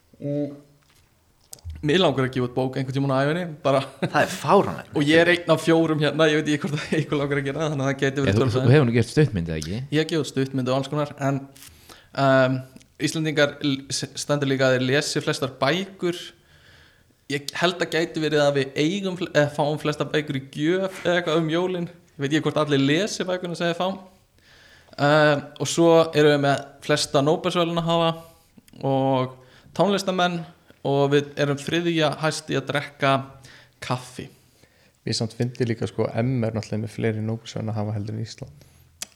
mér 1.79 2.01
langar 2.03 2.25
að 2.27 2.33
gefa 2.35 2.47
út 2.49 2.55
bók 2.57 2.75
einhvern 2.75 2.95
tímann 2.97 3.13
á 3.15 3.23
æfinni 3.23 3.43
bara, 3.63 3.79
Það 4.01 4.17
er 4.25 4.31
fárætt 4.33 4.89
og 4.99 5.05
ég 5.07 5.21
er 5.21 5.29
einn 5.31 5.53
af 5.53 5.61
fjórum 5.63 6.01
hérna 6.03 6.25
ég 6.27 6.41
veit 6.41 6.49
ekki 6.51 6.65
hvort 6.65 6.75
það 6.75 6.95
eitthvað 6.97 7.21
langar 7.21 7.39
að 7.39 7.45
gera 7.47 7.69
þannig 7.69 7.85
að 7.85 7.91
það 7.91 8.01
getur 8.01 8.25
verið 8.25 8.35
þú, 8.35 8.41
tölfræði. 8.43 8.65
þú 8.65 8.73
hefur 8.75 8.89
nú 8.89 8.95
gert 8.97 9.13
stöðmyndið 9.13 9.55
ekki? 9.55 9.77
Ég 9.79 10.01
hef 10.03 10.09
gefið 10.09 10.23
út 10.25 10.29
stuttmyndu 10.33 10.73
og 10.73 10.81
alls 10.81 10.91
konar 10.91 11.13
en 11.29 11.39
um, 12.25 12.57
Íslandingar 13.07 13.53
stendur 13.95 14.51
líka 14.51 14.67
að 14.67 14.75
þeir 14.75 14.85
lesi 14.89 15.23
flestar 15.23 15.53
bækur 15.61 16.19
ég 17.29 17.51
held 17.59 17.81
að 17.83 17.91
gæti 17.93 18.21
verið 18.23 18.41
að 18.41 18.55
við 18.57 18.77
eigum 18.81 19.17
eða 19.29 19.49
fáum 19.53 19.77
flesta 19.81 20.07
bækur 20.09 20.39
í 20.39 20.45
gjöf 20.53 21.03
eða 21.03 21.19
eitthvað 21.19 21.41
um 21.43 21.51
jólin. 21.53 21.89
Ég 21.89 22.23
veit 22.23 22.35
ég 22.35 22.45
hvort 22.45 22.57
allir 22.57 22.81
lesi 22.81 23.25
bækurna 23.27 23.57
sem 23.57 23.69
þið 23.69 23.77
fá 23.77 23.87
um, 23.89 25.43
og 25.61 25.69
svo 25.69 25.91
erum 26.17 26.33
við 26.33 26.41
með 26.47 26.63
flesta 26.85 27.21
Nóbelsvölun 27.23 27.81
að 27.81 27.91
hafa 27.91 28.09
og 28.89 29.35
tónlistamenn 29.77 30.41
og 30.89 31.13
við 31.13 31.29
erum 31.39 31.59
þriðja 31.59 32.15
hæst 32.23 32.49
í 32.49 32.57
að 32.57 32.71
drekka 32.71 33.13
kaffi. 33.83 34.25
Við 35.05 35.19
samt 35.19 35.37
fyndi 35.37 35.67
líka 35.69 35.87
sko 35.89 36.09
M 36.09 36.41
er 36.43 36.55
náttúrulega 36.55 36.85
með 36.85 36.95
fleiri 36.95 37.23
nóbelsvæðan 37.23 37.71
að 37.71 37.79
hafa 37.79 37.95
heldur 37.95 38.17
en 38.17 38.25
Ísland 38.25 38.68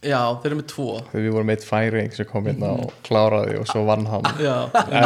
já, 0.06 0.20
þeir 0.42 0.50
eru 0.50 0.58
með 0.60 0.68
tvo. 0.72 0.88
Þegar 1.12 1.24
við 1.26 1.34
vorum 1.36 1.52
eitt 1.54 1.66
færing 1.68 2.14
sem 2.16 2.28
kom 2.30 2.50
hérna 2.50 2.74
og 2.84 2.92
kláraði 3.08 3.56
og 3.62 3.66
svo 3.70 3.84
vann 3.88 4.06
hann. 4.10 4.28
Já, 4.44 4.56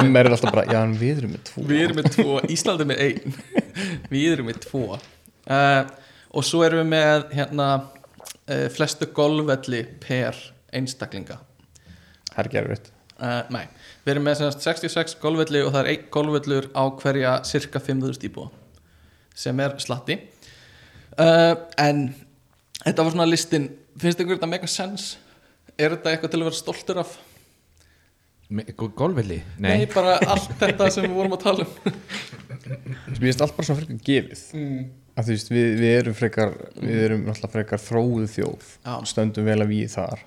M 0.02 0.20
er 0.20 0.30
alltaf 0.32 0.54
bara, 0.54 0.66
já 0.70 0.80
en 0.82 0.98
við 1.00 1.22
erum 1.22 1.34
með 1.36 1.46
tvo. 1.52 1.64
Við 1.70 1.84
erum 1.86 2.00
með 2.02 2.10
tvo, 2.16 2.36
Ísland 2.56 2.84
er 2.84 2.90
með 2.92 3.04
ein 3.06 3.38
við 4.14 4.28
erum 4.34 4.50
með 4.52 4.60
tvo. 4.68 5.00
Uh, 5.48 5.82
og 6.36 6.46
svo 6.48 6.62
erum 6.68 6.84
við 6.84 6.92
með 6.92 7.26
hérna 7.38 7.70
uh, 7.78 8.68
flestu 8.76 9.10
golfvelli 9.18 9.84
per 10.04 10.40
einstaklinga. 10.76 11.40
Það 12.34 12.44
er 12.44 12.54
gerfitt 12.54 12.92
uh, 13.18 13.42
nei, 13.54 13.66
við 14.06 14.16
erum 14.16 14.28
með 14.28 14.40
sem 14.42 14.54
sagt 14.54 14.68
66 14.68 15.18
golfvelli 15.24 15.64
og 15.66 15.74
það 15.74 15.82
er 15.84 15.92
einn 15.94 16.08
golfvellur 16.14 16.70
á 16.78 16.84
hverja 17.02 17.34
cirka 17.48 17.82
5.000 17.84 18.30
íbúa 18.30 18.52
sem 19.38 19.60
er 19.62 19.76
slatti. 19.78 20.16
En 21.18 22.00
þetta 22.84 23.04
var 23.06 23.14
svona 23.14 23.28
listin 23.30 23.68
finnst 24.04 24.22
ykkur 24.22 24.38
þetta 24.38 24.52
mega 24.52 24.70
sens 24.72 25.16
er 25.78 25.96
þetta 25.96 26.14
eitthvað 26.14 26.34
til 26.34 26.42
að 26.42 26.48
vera 26.50 26.60
stoltur 26.60 27.02
af 27.04 27.18
Golfvelli? 28.78 29.42
nei, 29.60 29.88
bara 29.92 30.16
allt 30.24 30.54
þetta 30.62 30.88
sem 30.94 31.04
við 31.08 31.18
vorum 31.18 31.36
að 31.36 31.44
tala 31.44 31.66
um 31.68 31.98
Mér 33.18 33.26
finnst 33.26 33.44
allt 33.44 33.58
bara 33.58 33.68
svona 33.68 33.82
frekar 33.82 34.00
gefið 34.08 34.42
mm. 34.56 34.80
að 35.20 35.28
þú 35.28 35.36
veist, 35.36 35.52
við, 35.52 35.68
við 35.82 35.94
erum 35.98 36.18
frekar 36.18 36.56
við 36.80 37.04
erum 37.04 37.28
náttúrulega 37.28 37.54
frekar 37.58 37.84
þróuð 37.84 38.26
þjóð 38.34 38.72
Já. 38.88 38.96
stöndum 39.12 39.48
vel 39.48 39.60
að 39.60 39.72
við 39.74 39.94
þar 39.98 40.26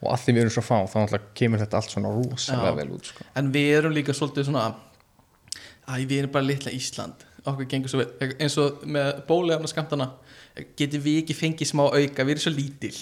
og 0.00 0.12
að 0.14 0.22
því 0.24 0.34
við 0.34 0.42
erum 0.42 0.54
svo 0.56 0.64
fá, 0.66 0.76
þá 0.90 0.96
náttúrulega 0.98 1.34
kemur 1.40 1.62
þetta 1.62 1.80
allt 1.80 1.94
svona 1.94 2.12
rosalega 2.14 2.70
Já. 2.72 2.76
vel 2.80 2.92
út 2.96 3.10
sko. 3.10 3.26
En 3.36 3.50
við 3.54 3.72
erum 3.78 3.96
líka 3.96 4.16
svolítið 4.16 4.48
svona 4.50 4.68
Æ, 5.90 6.06
við 6.06 6.16
erum 6.20 6.34
bara 6.34 6.46
litla 6.46 6.72
Ísland 6.74 7.24
Okkur 7.40 7.68
gengur 7.70 7.88
svo 7.92 8.02
vel. 8.02 8.32
Eins 8.36 8.56
og 8.60 8.82
með 8.84 9.22
bólefna 9.28 9.70
skamtana 9.70 10.10
Getum 10.76 11.00
við 11.04 11.20
ekki 11.22 11.34
fengið 11.38 11.70
smá 11.70 11.82
auka 11.86 12.24
Við 12.26 12.32
erum 12.34 12.42
svo 12.42 12.52
lítil. 12.52 12.92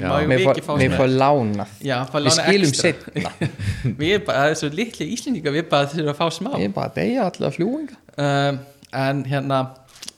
Já. 0.00 0.08
Við 0.24 0.44
ekki 0.48 0.64
fá 0.64 0.72
Mér 0.80 0.94
smá 0.94 0.98
fá 0.98 1.06
lánað. 1.12 1.74
Já, 1.84 1.96
fá 2.08 2.16
Við 2.16 2.26
lána 2.26 2.46
skilum 2.48 2.74
setna 2.78 3.32
Við 4.00 4.14
erum 4.16 4.26
bara, 4.26 4.38
það 4.40 4.50
er 4.54 4.58
svo 4.62 4.70
litli 4.80 5.08
Íslendinga 5.14 5.54
Við 5.54 5.68
bara 5.70 5.90
þurfum 5.92 6.12
að 6.14 6.18
fá 6.18 6.26
smá. 6.38 6.50
Ég 6.58 6.70
er 6.70 6.74
bara 6.74 6.90
að 6.90 6.98
deyja 6.98 7.28
allavega 7.28 7.56
fljúinga 7.58 8.00
um, 8.26 8.60
En 9.04 9.24
hérna 9.30 9.60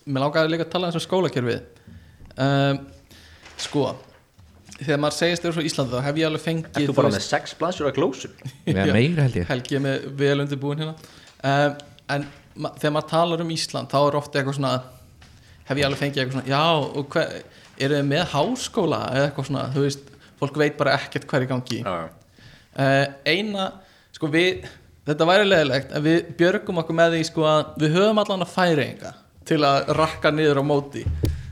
Mér 0.07 0.25
langaði 0.25 0.55
líka 0.55 0.69
að 0.69 0.73
tala 0.77 0.89
eins 0.89 0.97
um 1.01 1.03
skólakerfið. 1.03 1.65
Um, 2.39 2.83
Sko 3.61 3.89
Þegar 4.77 4.99
maður 5.01 5.17
segist 5.17 5.45
þér 5.45 5.55
frá 5.57 5.67
Íslandi 5.67 5.97
þá 5.97 6.03
hef 6.05 6.19
ég 6.21 6.29
alveg 6.29 6.43
fengið 6.45 6.67
Ertu 6.75 6.89
þú 6.91 6.97
bara 6.99 7.13
með 7.15 7.23
sex 7.25 7.55
blansur 7.57 7.89
að 7.89 7.95
glósum? 7.97 8.35
Við 8.67 8.77
Já. 8.77 8.93
meira 8.93 9.25
held 9.25 9.39
ég. 9.41 9.47
Helgi 9.49 9.79
er 9.79 9.83
með 9.87 10.03
vel 10.21 10.35
undirbúin 10.45 10.83
hérna. 10.83 11.15
Um, 11.41 11.79
en 12.13 12.27
ma 12.57 12.73
þegar 12.77 12.95
maður 12.97 13.11
talar 13.13 13.45
um 13.45 13.53
Ísland 13.55 13.93
þá 13.93 13.99
er 14.01 14.19
ofta 14.21 14.41
eitthvað 14.41 14.59
svona 14.59 14.75
hef 15.67 15.81
ég 15.81 15.87
alveg 15.87 16.01
fengið 16.01 16.23
eitthvað 16.23 16.37
svona 16.37 16.51
já, 16.51 16.65
hver, 17.13 17.27
eru 17.77 17.99
þið 17.99 18.09
með 18.11 18.25
háskóla 18.33 19.01
eða 19.13 19.29
eitthvað 19.29 19.49
svona, 19.51 19.65
þú 19.75 19.85
veist, 19.85 20.11
fólk 20.41 20.59
veit 20.63 20.77
bara 20.79 20.97
ekkert 20.97 21.29
hver 21.31 21.47
í 21.47 21.49
gangi? 21.51 21.81
Já, 21.83 21.95
uh, 22.81 23.07
eina, 23.27 23.65
sko 24.17 24.31
við 24.33 24.67
þetta 25.07 25.29
væri 25.29 25.49
leðilegt, 25.49 25.91
en 25.95 26.07
við 26.07 26.31
björgum 26.39 26.83
okkur 26.83 26.99
með 26.99 27.17
því 27.17 27.25
sko 27.31 27.49
að 27.51 27.65
við 27.83 27.99
höfum 27.99 28.23
allan 28.23 28.47
að 28.47 28.55
færinga 28.55 29.13
til 29.47 29.61
að 29.63 29.93
rakka 29.95 30.33
niður 30.35 30.63
á 30.63 30.65
móti. 30.67 31.05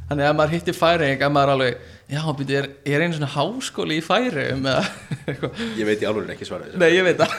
Þannig 0.05 0.27
að 0.29 0.35
maður 0.37 0.53
hittir 0.53 0.77
færing 0.77 1.23
að 1.25 1.33
maður 1.33 1.49
er 1.49 1.55
alveg, 1.55 1.75
já, 2.13 2.23
býtu, 2.39 2.57
er, 2.59 2.67
er 2.85 3.05
einu 3.05 3.17
svona 3.17 3.35
háskóli 3.35 3.95
í 4.01 4.05
eða 4.05 4.75
eitthvað? 5.31 5.63
Ég 5.79 5.89
veit 5.89 6.03
í 6.03 6.09
alveg 6.11 6.35
ekki 6.35 6.49
svara 6.49 6.67
þessu. 6.69 6.81
Nei, 6.83 6.91
ég 6.93 7.05
veit 7.07 7.19
það 7.23 7.31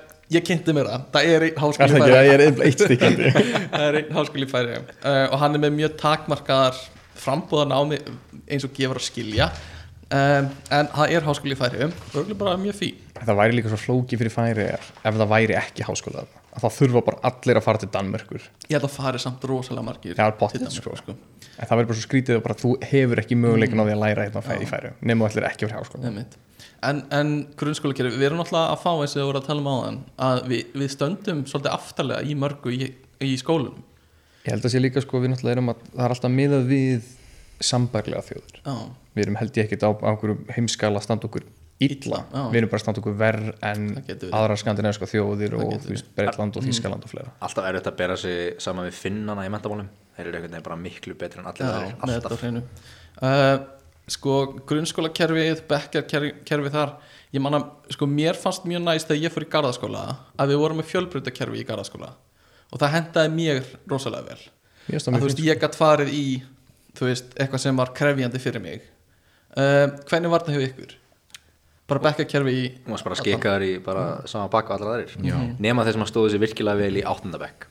Ég 0.30 0.44
það 0.44 0.46
kynnti 0.46 0.74
mér 0.76 0.86
það. 0.90 1.04
Það 1.14 1.30
er 1.34 1.44
einn 1.48 1.60
háskóli 1.64 1.90
það 1.90 2.04
færi 2.04 2.28
ég 2.28 2.32
er 2.36 2.44
einnig 2.46 2.64
eitt 2.68 2.84
stikkandi 2.84 3.30
Það 3.34 3.84
er 3.88 3.98
einn 4.00 4.14
háskóli 4.18 4.48
færi 4.50 4.76
uh, 4.78 5.26
Og 5.26 5.36
hann 5.42 5.58
er 5.58 5.64
með 5.64 5.76
mjög 5.80 5.96
takmarkaðar 6.04 6.80
Frambúðan 7.20 7.74
á 7.74 7.80
mig 7.90 8.04
eins 8.50 8.64
og 8.66 8.72
gefur 8.76 9.00
að 9.00 9.08
skilja. 9.10 9.50
Um, 10.10 10.50
En 10.70 10.90
það 10.94 11.16
er 11.16 11.26
háskóli 11.26 11.58
færi 11.58 11.88
Og 11.90 12.20
er 12.22 12.38
bara 12.38 12.54
mjög 12.60 12.78
fí 12.78 12.92
Það 13.20 13.40
væri 13.42 13.58
líka 13.58 13.72
svo 13.72 13.80
flóki 13.80 14.16
fyrir 14.20 14.32
færi 14.32 14.68
ef 14.74 14.92
það 15.04 15.26
væri 15.34 15.58
ekki 15.58 15.84
háskóla 15.84 16.24
að 16.50 16.64
það 16.64 16.76
þurfa 16.78 17.02
bara 17.06 17.20
allir 17.30 17.58
að 17.60 17.62
fara 17.62 17.78
til 17.78 17.88
Danmerkur. 17.94 18.42
Ég 18.66 18.74
held 18.74 18.86
að 18.88 18.94
fari 18.96 19.20
samt 19.22 19.44
rosalega 19.46 19.86
margir 19.86 20.16
Það 20.18 20.32
er 20.32 20.36
Danmerkur, 20.40 20.96
sko. 20.98 21.14
en 21.14 21.68
það 21.70 21.74
verður 21.76 21.90
bara 21.92 21.98
svo 22.00 22.06
skrítið 22.08 22.38
að 22.38 22.44
bara, 22.46 22.58
þú 22.58 22.72
hefur 22.90 23.22
ekki 23.22 23.38
möguleikin 23.38 23.82
á 23.82 23.84
því 23.86 23.94
að 23.94 24.02
læra 24.04 24.26
hérna 24.26 24.42
færi 24.46 24.70
færi 24.70 24.94
En, 26.86 27.02
en 27.14 27.30
grunnskólakerfi, 27.60 28.16
við 28.16 28.30
erum 28.30 28.40
náttúrulega 28.40 28.74
að 28.74 28.82
fá 28.82 28.90
eins 28.92 29.14
og 29.14 29.20
við 29.20 29.28
vorum 29.28 29.42
að 29.42 29.48
tala 29.48 29.62
um 29.62 29.70
áðan 29.70 30.00
að 30.26 30.42
við, 30.50 30.74
við 30.82 30.92
stöndum 30.94 31.44
svolítið 31.50 31.76
aftarlega 31.76 32.26
í 32.26 32.36
mörgu 32.38 32.74
í, 32.74 32.90
í 33.26 33.32
skólunum 33.40 33.86
Ég 34.46 34.54
held 34.54 34.64
að 34.64 34.74
sé 34.74 34.82
líka 34.82 35.04
sko 35.04 35.20
við 35.20 35.34
náttúrulega 35.34 35.58
erum 35.58 35.72
að 35.74 35.86
það 35.92 36.04
er 36.06 36.16
alltaf 36.16 36.34
miðað 36.36 36.68
við 36.70 37.08
sambærlega 37.70 38.26
þjóður 38.30 38.60
Já, 38.64 38.76
við 39.16 39.24
erum 39.26 39.40
held 39.40 39.58
ég 39.60 39.68
ekkert 39.68 39.88
á, 39.88 39.90
á 40.00 40.12
heimskala 40.56 41.00
að 41.00 41.08
standa 41.08 41.28
okkur 41.28 41.48
illa, 41.80 42.18
Já. 42.28 42.42
við 42.52 42.58
erum 42.60 42.70
bara 42.72 42.80
að 42.80 42.84
standa 42.84 43.00
okkur 43.00 43.16
verr 43.20 43.42
en 43.64 43.86
aðrar 44.36 44.60
skandinaviska 44.60 45.08
þjóðir 45.08 45.56
og 45.56 45.86
Breitland 46.16 46.58
og 46.60 46.66
Þískaland 46.66 47.06
og 47.06 47.12
fleira. 47.12 47.32
Alltaf 47.40 47.64
er 47.64 47.78
þetta 47.78 47.92
að 47.94 48.00
bera 48.02 48.16
sig 48.20 48.58
saman 48.60 48.84
við 48.84 48.98
finnana 49.00 49.46
í 49.48 49.52
mentamálum 49.52 49.88
Þeir 50.20 50.28
eru 50.28 50.36
einhvern 50.36 50.52
veginn 50.52 50.66
bara 50.66 50.76
miklu 50.80 51.14
betri 51.16 51.40
en 51.40 51.48
allir 51.48 51.66
Þetta 54.10 54.16
Sko, 54.16 54.36
grunnskólakerfið 54.66 55.60
bekkjarkerfið 55.70 56.72
þar 56.74 56.94
ég 57.30 57.42
manna, 57.44 57.60
sko, 57.94 58.08
mér 58.10 58.38
fannst 58.38 58.64
mjög 58.66 58.82
næst 58.82 59.10
þegar 59.10 59.22
ég 59.22 59.34
fór 59.34 59.46
í 59.46 59.50
garðaskóla 59.52 60.04
að 60.34 60.50
við 60.50 60.62
vorum 60.64 60.80
með 60.80 60.88
fjölbreytakerfi 60.90 61.60
í 61.60 61.66
garðaskóla 61.68 62.08
og 62.70 62.80
það 62.80 62.94
hendaði 62.96 63.34
mér 63.36 63.60
rosalega 63.90 64.32
vel. 64.32 64.40
Það 64.88 64.96
að 64.96 65.14
mjög 65.14 65.22
þú 65.22 65.28
veist, 65.28 65.44
ég 65.46 65.60
gætt 65.62 65.78
farið 65.78 66.10
í 66.16 66.24
þú 66.98 67.06
veist, 67.06 67.30
eitthvað 67.36 67.62
sem 67.62 67.78
var 67.78 67.94
krefjandi 67.94 68.42
fyrir 68.42 68.64
mig. 68.64 68.88
Uh, 69.54 69.86
hvernig 70.10 70.34
var 70.34 70.46
það 70.46 70.58
hjá 70.58 70.66
ykkur? 70.72 70.96
bara 71.90 72.02
bekkjarkerfi 72.04 72.54
í 72.54 72.66
Þú 72.84 72.94
varst 72.94 73.06
bara 73.06 73.18
skikaður 73.18 73.66
í 73.66 73.70
bara 73.82 74.04
sama 74.30 74.50
baka 74.52 74.76
og 74.76 74.84
allir 74.84 75.10
aðrir 75.10 75.54
Nema 75.62 75.84
þeir 75.86 75.96
sem 75.96 76.04
að 76.04 76.10
stóðu 76.12 76.32
sér 76.34 76.42
virkilega 76.44 76.78
vel 76.84 77.00
í 77.00 77.04
áttundabekk 77.06 77.66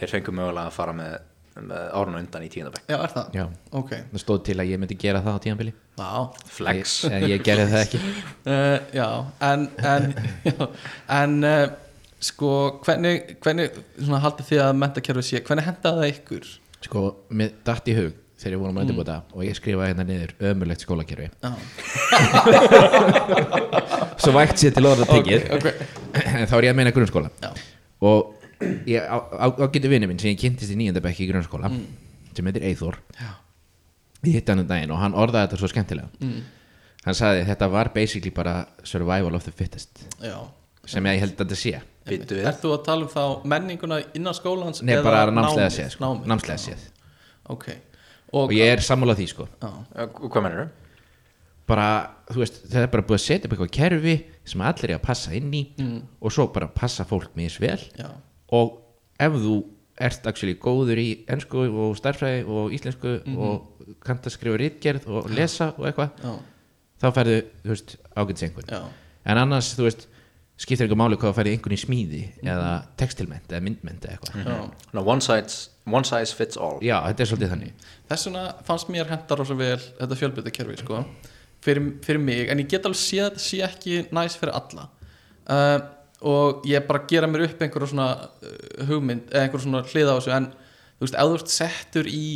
Þeir 0.00 0.12
fengur 0.12 0.36
mögulega 0.36 0.68
að 0.68 0.76
fara 0.76 0.96
með 0.96 1.14
árun 1.56 2.14
undan 2.16 2.42
í 2.46 2.48
tíundabekk 2.52 2.86
Já, 2.88 2.96
er 3.04 3.10
það? 3.12 3.26
Já. 3.36 3.44
Ok, 3.76 3.90
Það 4.12 4.20
stóð 4.22 4.38
til 4.48 4.56
að 4.62 4.70
ég 4.72 4.78
myndi 4.80 4.96
gera 5.02 5.20
það 5.24 5.34
á 5.36 5.38
tíðanbili 5.44 5.72
vá. 5.98 6.10
Flex. 6.48 6.86
En 7.10 7.22
ég 7.28 7.38
gerði 7.44 7.66
það 7.74 7.82
ekki. 7.84 7.98
Uh, 8.46 8.78
Já, 9.00 9.08
en 9.50 9.60
en, 9.92 10.04
já, 10.48 10.56
en 11.18 11.32
uh, 11.44 11.66
sko, 12.24 12.50
hvernig, 12.86 13.16
hvernig 13.44 13.66
svona 13.98 14.22
haldið 14.24 14.46
þið 14.54 14.60
að 14.64 14.72
mentakerfi 14.80 15.22
sé 15.28 15.36
hvernig 15.44 15.68
hendaði 15.68 15.96
það 16.00 16.12
ykkur? 16.16 16.44
Sko, 16.88 17.00
mér 17.36 17.48
datt 17.68 17.86
í 17.92 17.94
hug 18.00 18.12
þegar 18.42 18.54
ég 18.56 18.62
vorum 18.64 18.78
að 18.80 18.84
undirbúta 18.88 19.16
og 19.36 19.40
ég 19.46 19.54
skrifaði 19.54 19.92
hérna 19.92 20.04
niður 20.08 20.32
ömulegt 20.50 20.82
skólakerfi. 20.82 21.28
Já, 21.44 21.50
Svo 24.22 24.32
vægt 24.34 24.58
sér 24.62 24.74
til 24.74 24.86
orða 24.86 25.06
tekið. 25.08 25.46
Ok, 25.56 25.66
En 26.22 26.46
þá 26.50 26.54
er 26.58 26.66
ég 26.66 26.72
að 26.72 26.78
meina 26.80 26.92
grunnskóla. 26.94 27.28
Já. 27.42 27.50
Og 28.08 28.18
ég 28.86 29.04
á, 29.04 29.16
á, 29.18 29.46
ágæti 29.50 29.88
vinnu 29.90 30.08
minn 30.10 30.18
sem 30.22 30.32
ég 30.32 30.40
kynntist 30.40 30.72
í 30.72 30.78
nýjöndabekki 30.78 31.26
í 31.26 31.30
grunnskóla 31.30 31.70
sem 32.36 32.48
heitir 32.48 32.64
Eithor 32.70 32.98
Já. 33.18 33.30
Ég 34.22 34.36
hitt 34.38 34.48
hann 34.52 34.62
um 34.62 34.66
daginn 34.70 34.92
og 34.94 35.00
hann 35.02 35.16
orðaði 35.18 35.48
þetta 35.48 35.58
svo 35.58 35.68
skemmtilega. 35.72 36.08
Mm, 36.22 36.42
Hann 37.02 37.16
sagði 37.18 37.46
þetta 37.48 37.66
var 37.72 37.88
basically 37.90 38.30
bara 38.30 38.52
survival 38.86 39.34
of 39.34 39.42
the 39.42 39.50
fittest. 39.50 40.04
Já. 40.22 40.36
Sem 40.86 41.06
ég 41.10 41.18
held 41.24 41.32
að 41.34 41.40
þetta 41.42 41.58
sé. 41.58 41.72
Ert 42.06 42.60
þú 42.62 42.70
að 42.76 42.84
tala 42.86 43.08
um 43.08 43.10
þá 43.10 43.48
menninguna 43.50 43.98
innan 44.14 44.34
skólans 44.38 44.82
Nei, 44.86 44.94
eða 44.94 45.02
bara 45.08 45.24
námslega 45.34 45.72
séð 45.74 45.90
sko. 45.96 46.04
Námið, 46.04 46.30
Námslega 46.30 46.62
séð. 46.62 46.84
Ok, 47.50 47.66
Og 48.38 48.54
ég 48.54 48.70
er 48.76 48.80
sammála 48.86 49.16
því 49.18 49.26
sko. 49.34 49.48
Hvað 49.60 50.38
mennur 50.46 50.62
þau? 50.62 50.70
bara, 51.72 51.86
þú 52.28 52.42
veist, 52.42 52.56
það 52.68 52.84
er 52.84 52.90
bara 52.92 53.04
búið 53.06 53.18
að 53.18 53.24
setja 53.24 53.48
upp 53.48 53.54
eitthvað 53.56 53.72
kerfi 53.76 54.14
sem 54.50 54.62
allir 54.66 54.90
er 54.92 54.98
að 54.98 55.04
passa 55.06 55.34
inn 55.36 55.52
í 55.54 55.62
og 56.20 56.34
svo 56.34 56.48
bara 56.54 56.68
passa 56.74 57.06
fólk 57.08 57.34
með 57.38 57.58
vel 57.62 57.78
já, 57.96 58.08
og 58.52 58.78
ef 59.22 59.36
þú 59.44 59.56
ert 60.02 60.26
actually 60.26 60.56
góður 60.58 60.98
í 60.98 61.08
ennsku 61.30 61.66
og 61.68 61.98
starfræði 61.98 62.46
og 62.48 62.72
íslensku 62.74 63.18
og 63.36 63.92
kannt 64.02 64.26
að 64.26 64.36
skrifa 64.36 64.60
rítgerð 64.60 65.08
og 65.10 65.28
lesa 65.32 65.72
og 65.76 65.86
eitthvað 65.88 66.24
já, 66.24 66.32
þá 67.02 67.06
færðu, 67.18 67.36
þú 67.62 67.74
veist, 67.74 67.94
ágætis 68.16 68.46
einhvern 68.48 68.72
já, 68.72 68.80
en 69.28 69.42
annars, 69.42 69.74
þú 69.76 69.86
veist, 69.88 70.08
skiptir 70.62 70.86
eitthvað 70.86 71.00
máli 71.00 71.18
hvað 71.20 71.36
færði 71.38 71.54
einhvern 71.56 71.74
í 71.74 71.80
smíði 71.80 72.22
eða 72.44 72.72
textilment 73.00 73.50
eða 73.50 73.64
myndment 73.66 74.04
eða 74.06 74.16
eitthvað. 74.16 74.42
Já. 74.46 74.90
No, 74.94 75.02
one, 75.02 75.24
size, 75.24 75.70
one 75.88 76.06
size 76.06 76.36
fits 76.38 76.58
all. 76.60 76.76
Já, 76.84 76.98
þetta 77.08 77.24
er 77.24 77.30
svolítið 77.30 77.54
þannig. 77.54 77.86
Þess 78.10 78.28
vegna 78.28 78.44
fannst 78.68 78.92
mér 78.92 79.10
henda 79.10 79.38
rosa 79.38 79.56
vel 79.58 79.78
þetta 79.80 80.18
fjölbyttakerfi 80.20 80.78
sko, 80.82 81.00
fyrir, 81.64 81.88
fyrir 82.04 82.22
mig 82.22 82.52
en 82.52 82.62
ég 82.62 82.70
get 82.70 82.86
alveg 82.86 83.00
séð 83.00 83.24
að 83.24 83.32
þetta 83.32 83.46
sé 83.48 83.62
ekki 83.66 83.98
næs 84.14 84.38
fyrir 84.38 84.54
alla. 84.60 84.86
Uh, 85.42 85.78
og 86.28 86.66
ég 86.68 86.86
bara 86.88 87.04
gera 87.10 87.28
mér 87.30 87.46
upp 87.48 87.62
einhverja 87.62 87.92
svona 87.92 88.08
uh, 88.22 88.56
hugmynd 88.88 89.30
eða 89.32 89.46
einhverja 89.46 89.66
svona 89.66 89.84
hlið 89.88 90.10
á 90.10 90.14
þessu 90.14 90.34
en 90.36 90.48
þú 90.52 91.06
veist, 91.06 91.18
ef 91.18 91.30
þú 91.30 91.38
ert 91.38 91.54
settur 91.56 92.10
í 92.10 92.26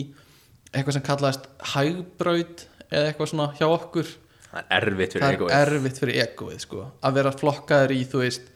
eitthvað 0.73 0.97
sem 0.97 1.07
kallaðist 1.07 1.49
hægbraut 1.75 2.67
eða 2.91 3.05
eitthvað 3.11 3.33
svona 3.33 3.49
hjá 3.59 3.67
okkur 3.69 4.13
það 4.51 4.61
er 4.61 4.89
erfitt 4.91 5.17
fyrir 5.17 5.25
það 5.25 5.31
er 5.31 5.39
egoið 5.39 5.57
erfitt 5.61 6.03
fyrir 6.03 6.21
egoið 6.25 6.61
sko, 6.65 6.85
að 7.07 7.19
vera 7.21 7.35
flokkaður 7.37 7.97
í 7.97 8.03
þú 8.11 8.23
veist 8.25 8.53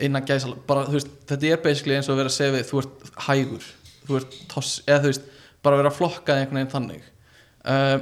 innan 0.00 0.26
gæsal, 0.26 0.54
bara 0.66 0.86
þú 0.88 0.96
veist 0.96 1.12
þetta 1.28 1.50
er 1.50 1.62
basically 1.64 1.96
eins 1.96 2.08
og 2.08 2.14
að 2.14 2.22
vera 2.22 2.32
að 2.32 2.36
segja 2.36 2.64
þú 2.70 2.80
ert 2.82 3.10
hægur, 3.26 3.68
þú 4.06 4.18
ert 4.20 4.38
toss 4.52 4.72
eða 4.86 5.02
þú 5.04 5.12
veist, 5.12 5.28
bara 5.64 5.80
vera 5.80 5.92
flokkað 5.94 6.40
einhvern 6.40 6.60
veginn 6.60 6.72
þannig. 6.74 7.08
Uh, 7.60 7.96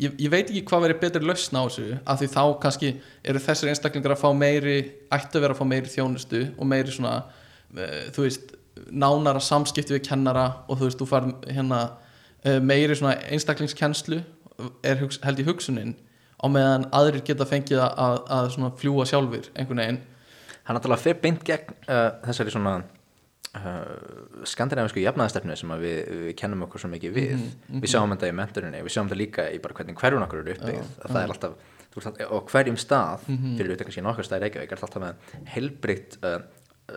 ég, 0.00 0.14
ég 0.18 0.30
veit 0.32 0.48
ekki 0.48 0.64
hvað 0.68 0.86
verið 0.88 1.00
betri 1.02 1.26
lausn 1.26 1.58
á 1.58 1.62
þessu 1.64 1.98
af 2.02 2.20
því 2.20 2.28
þá 2.34 2.42
kannski 2.62 2.92
eru 3.24 3.42
þessir 3.42 3.70
einstaklingar 3.72 4.14
að 4.14 4.22
fá 4.22 4.28
meiri 4.36 4.76
ættu 5.14 5.38
að 5.38 5.46
vera 5.46 5.56
að 5.56 5.60
fá 5.60 5.68
meiri 5.70 5.92
þjónustu 5.92 6.42
og 6.54 6.70
meiri 6.70 6.94
svona 6.94 7.14
uh, 7.24 8.00
þú 8.14 8.26
veist, 8.26 8.54
nánara 8.90 9.42
samskipti 9.42 9.94
við 9.96 10.06
kennara 10.08 10.46
og 10.66 10.80
þú 10.80 10.88
veist, 10.88 11.02
þú 11.02 11.10
fær 11.10 11.28
hérna 11.46 11.82
uh, 11.90 12.58
meiri 12.62 12.96
svona 12.98 13.18
einstaklingskennslu 13.30 14.22
er 14.86 15.00
hugs, 15.02 15.20
held 15.22 15.42
í 15.42 15.46
hugsunin 15.46 15.94
á 16.38 16.46
meðan 16.50 16.88
aðrir 16.94 17.24
geta 17.26 17.46
fengið 17.48 17.80
að, 17.82 17.94
að, 18.06 18.18
að 18.36 18.50
svona 18.56 18.74
fljúa 18.78 19.06
sjálfur 19.08 19.48
einhvern 19.54 19.80
veginn. 19.80 20.02
Hann 20.64 20.78
náttúrulega 20.78 21.04
fer 21.04 21.18
beint 21.22 21.42
gegn 21.46 21.74
uh, 21.86 22.10
þessari 22.24 22.52
svona 22.52 22.76
uh, 23.58 24.46
skandinavisku 24.48 25.02
jafnaðastefnu 25.02 25.56
sem 25.58 25.76
við, 25.82 26.00
við 26.24 26.34
kennum 26.40 26.66
okkur 26.66 26.84
svo 26.84 26.90
mikið 26.92 27.14
við. 27.14 27.46
Við 27.82 27.92
sjáum 27.92 28.14
þetta 28.14 28.30
í 28.30 28.36
menturinni, 28.40 28.82
við 28.84 28.96
sjáum 28.96 29.10
þetta 29.10 29.20
líka 29.20 29.46
í 29.54 29.60
bara 29.62 29.78
hvernig 29.78 30.00
hverjum 30.00 30.26
okkur 30.26 30.42
eru 30.42 30.58
að 30.58 31.08
það 31.08 31.22
er 31.22 31.34
alltaf 31.36 31.56
á 31.94 32.38
hverjum 32.50 32.76
stað 32.80 33.22
fyrir 33.28 33.74
utan 33.76 33.86
kannski 33.86 34.02
nokkar 34.02 34.26
stað 34.26 34.40
í 34.40 34.44
Reykjavík 34.48 34.72
er 34.74 34.80
alltaf 34.82 35.02
með 35.02 35.36
helbrikt 35.54 36.16
uh, 36.26 36.40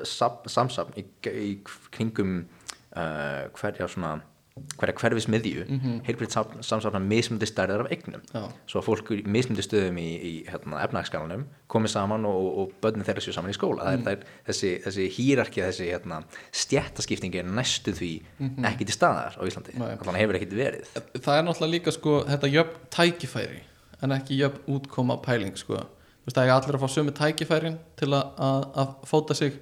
sam, 0.03 0.39
samsafn 0.49 0.97
í, 0.97 1.05
í 1.29 1.51
kringum 1.93 2.39
uh, 2.97 3.45
hverja 3.53 3.87
svona 3.87 4.17
hverja 4.77 4.95
hverfis 5.01 5.27
miðju 5.31 5.65
mm 5.65 5.79
-hmm. 5.79 5.99
heilbritt 6.07 6.35
samsafna 6.65 6.99
mismundi 6.99 7.45
stærðar 7.45 7.85
af 7.85 7.91
eignum. 7.91 8.21
Já. 8.33 8.51
svo 8.67 8.79
að 8.79 8.85
fólk 8.85 9.11
í 9.11 9.21
mismundi 9.25 9.63
stöðum 9.65 9.97
í, 9.97 10.09
í 10.29 10.33
hérna, 10.49 10.83
efnagsskalanum 10.83 11.45
komið 11.67 11.91
saman 11.91 12.25
og, 12.25 12.57
og 12.59 12.71
börnin 12.81 13.05
þeirra 13.05 13.21
séu 13.21 13.33
saman 13.33 13.51
í 13.51 13.57
skóla. 13.57 13.83
Það 13.83 13.93
er, 13.93 14.03
það 14.03 14.11
er 14.11 14.23
þessi, 14.47 14.71
þessi 14.85 15.07
hýrarki 15.17 15.61
þessi 15.61 15.89
hérna, 15.91 16.21
stjættaskipting 16.51 17.35
er 17.35 17.43
næstu 17.43 17.93
því 17.93 18.13
ekki 18.65 18.85
til 18.85 18.95
staðar 18.95 19.37
á 19.39 19.41
Íslandi. 19.47 19.77
Þannig 19.77 20.21
hefur 20.21 20.39
ekkit 20.39 20.53
verið. 20.53 20.93
Það 21.21 21.37
er 21.37 21.43
náttúrulega 21.43 21.73
líka 21.73 21.91
sko 21.91 22.23
þetta 22.27 22.47
jöfn 22.47 22.87
tækifæri 22.89 23.61
en 24.01 24.11
ekki 24.11 24.39
jöfn 24.41 24.67
útkoma 24.77 25.17
pæling 25.23 25.57
sko. 25.57 25.81
Það 26.27 26.43
er 26.43 26.51
allir 26.51 26.75
að 26.75 26.83
fá 26.83 26.89
sömu 26.91 27.11
tækifærin 27.15 27.77
til 27.95 28.11
að, 28.11 28.31
að, 28.37 28.63
að 28.75 28.95
fóta 29.07 29.35
sig 29.37 29.53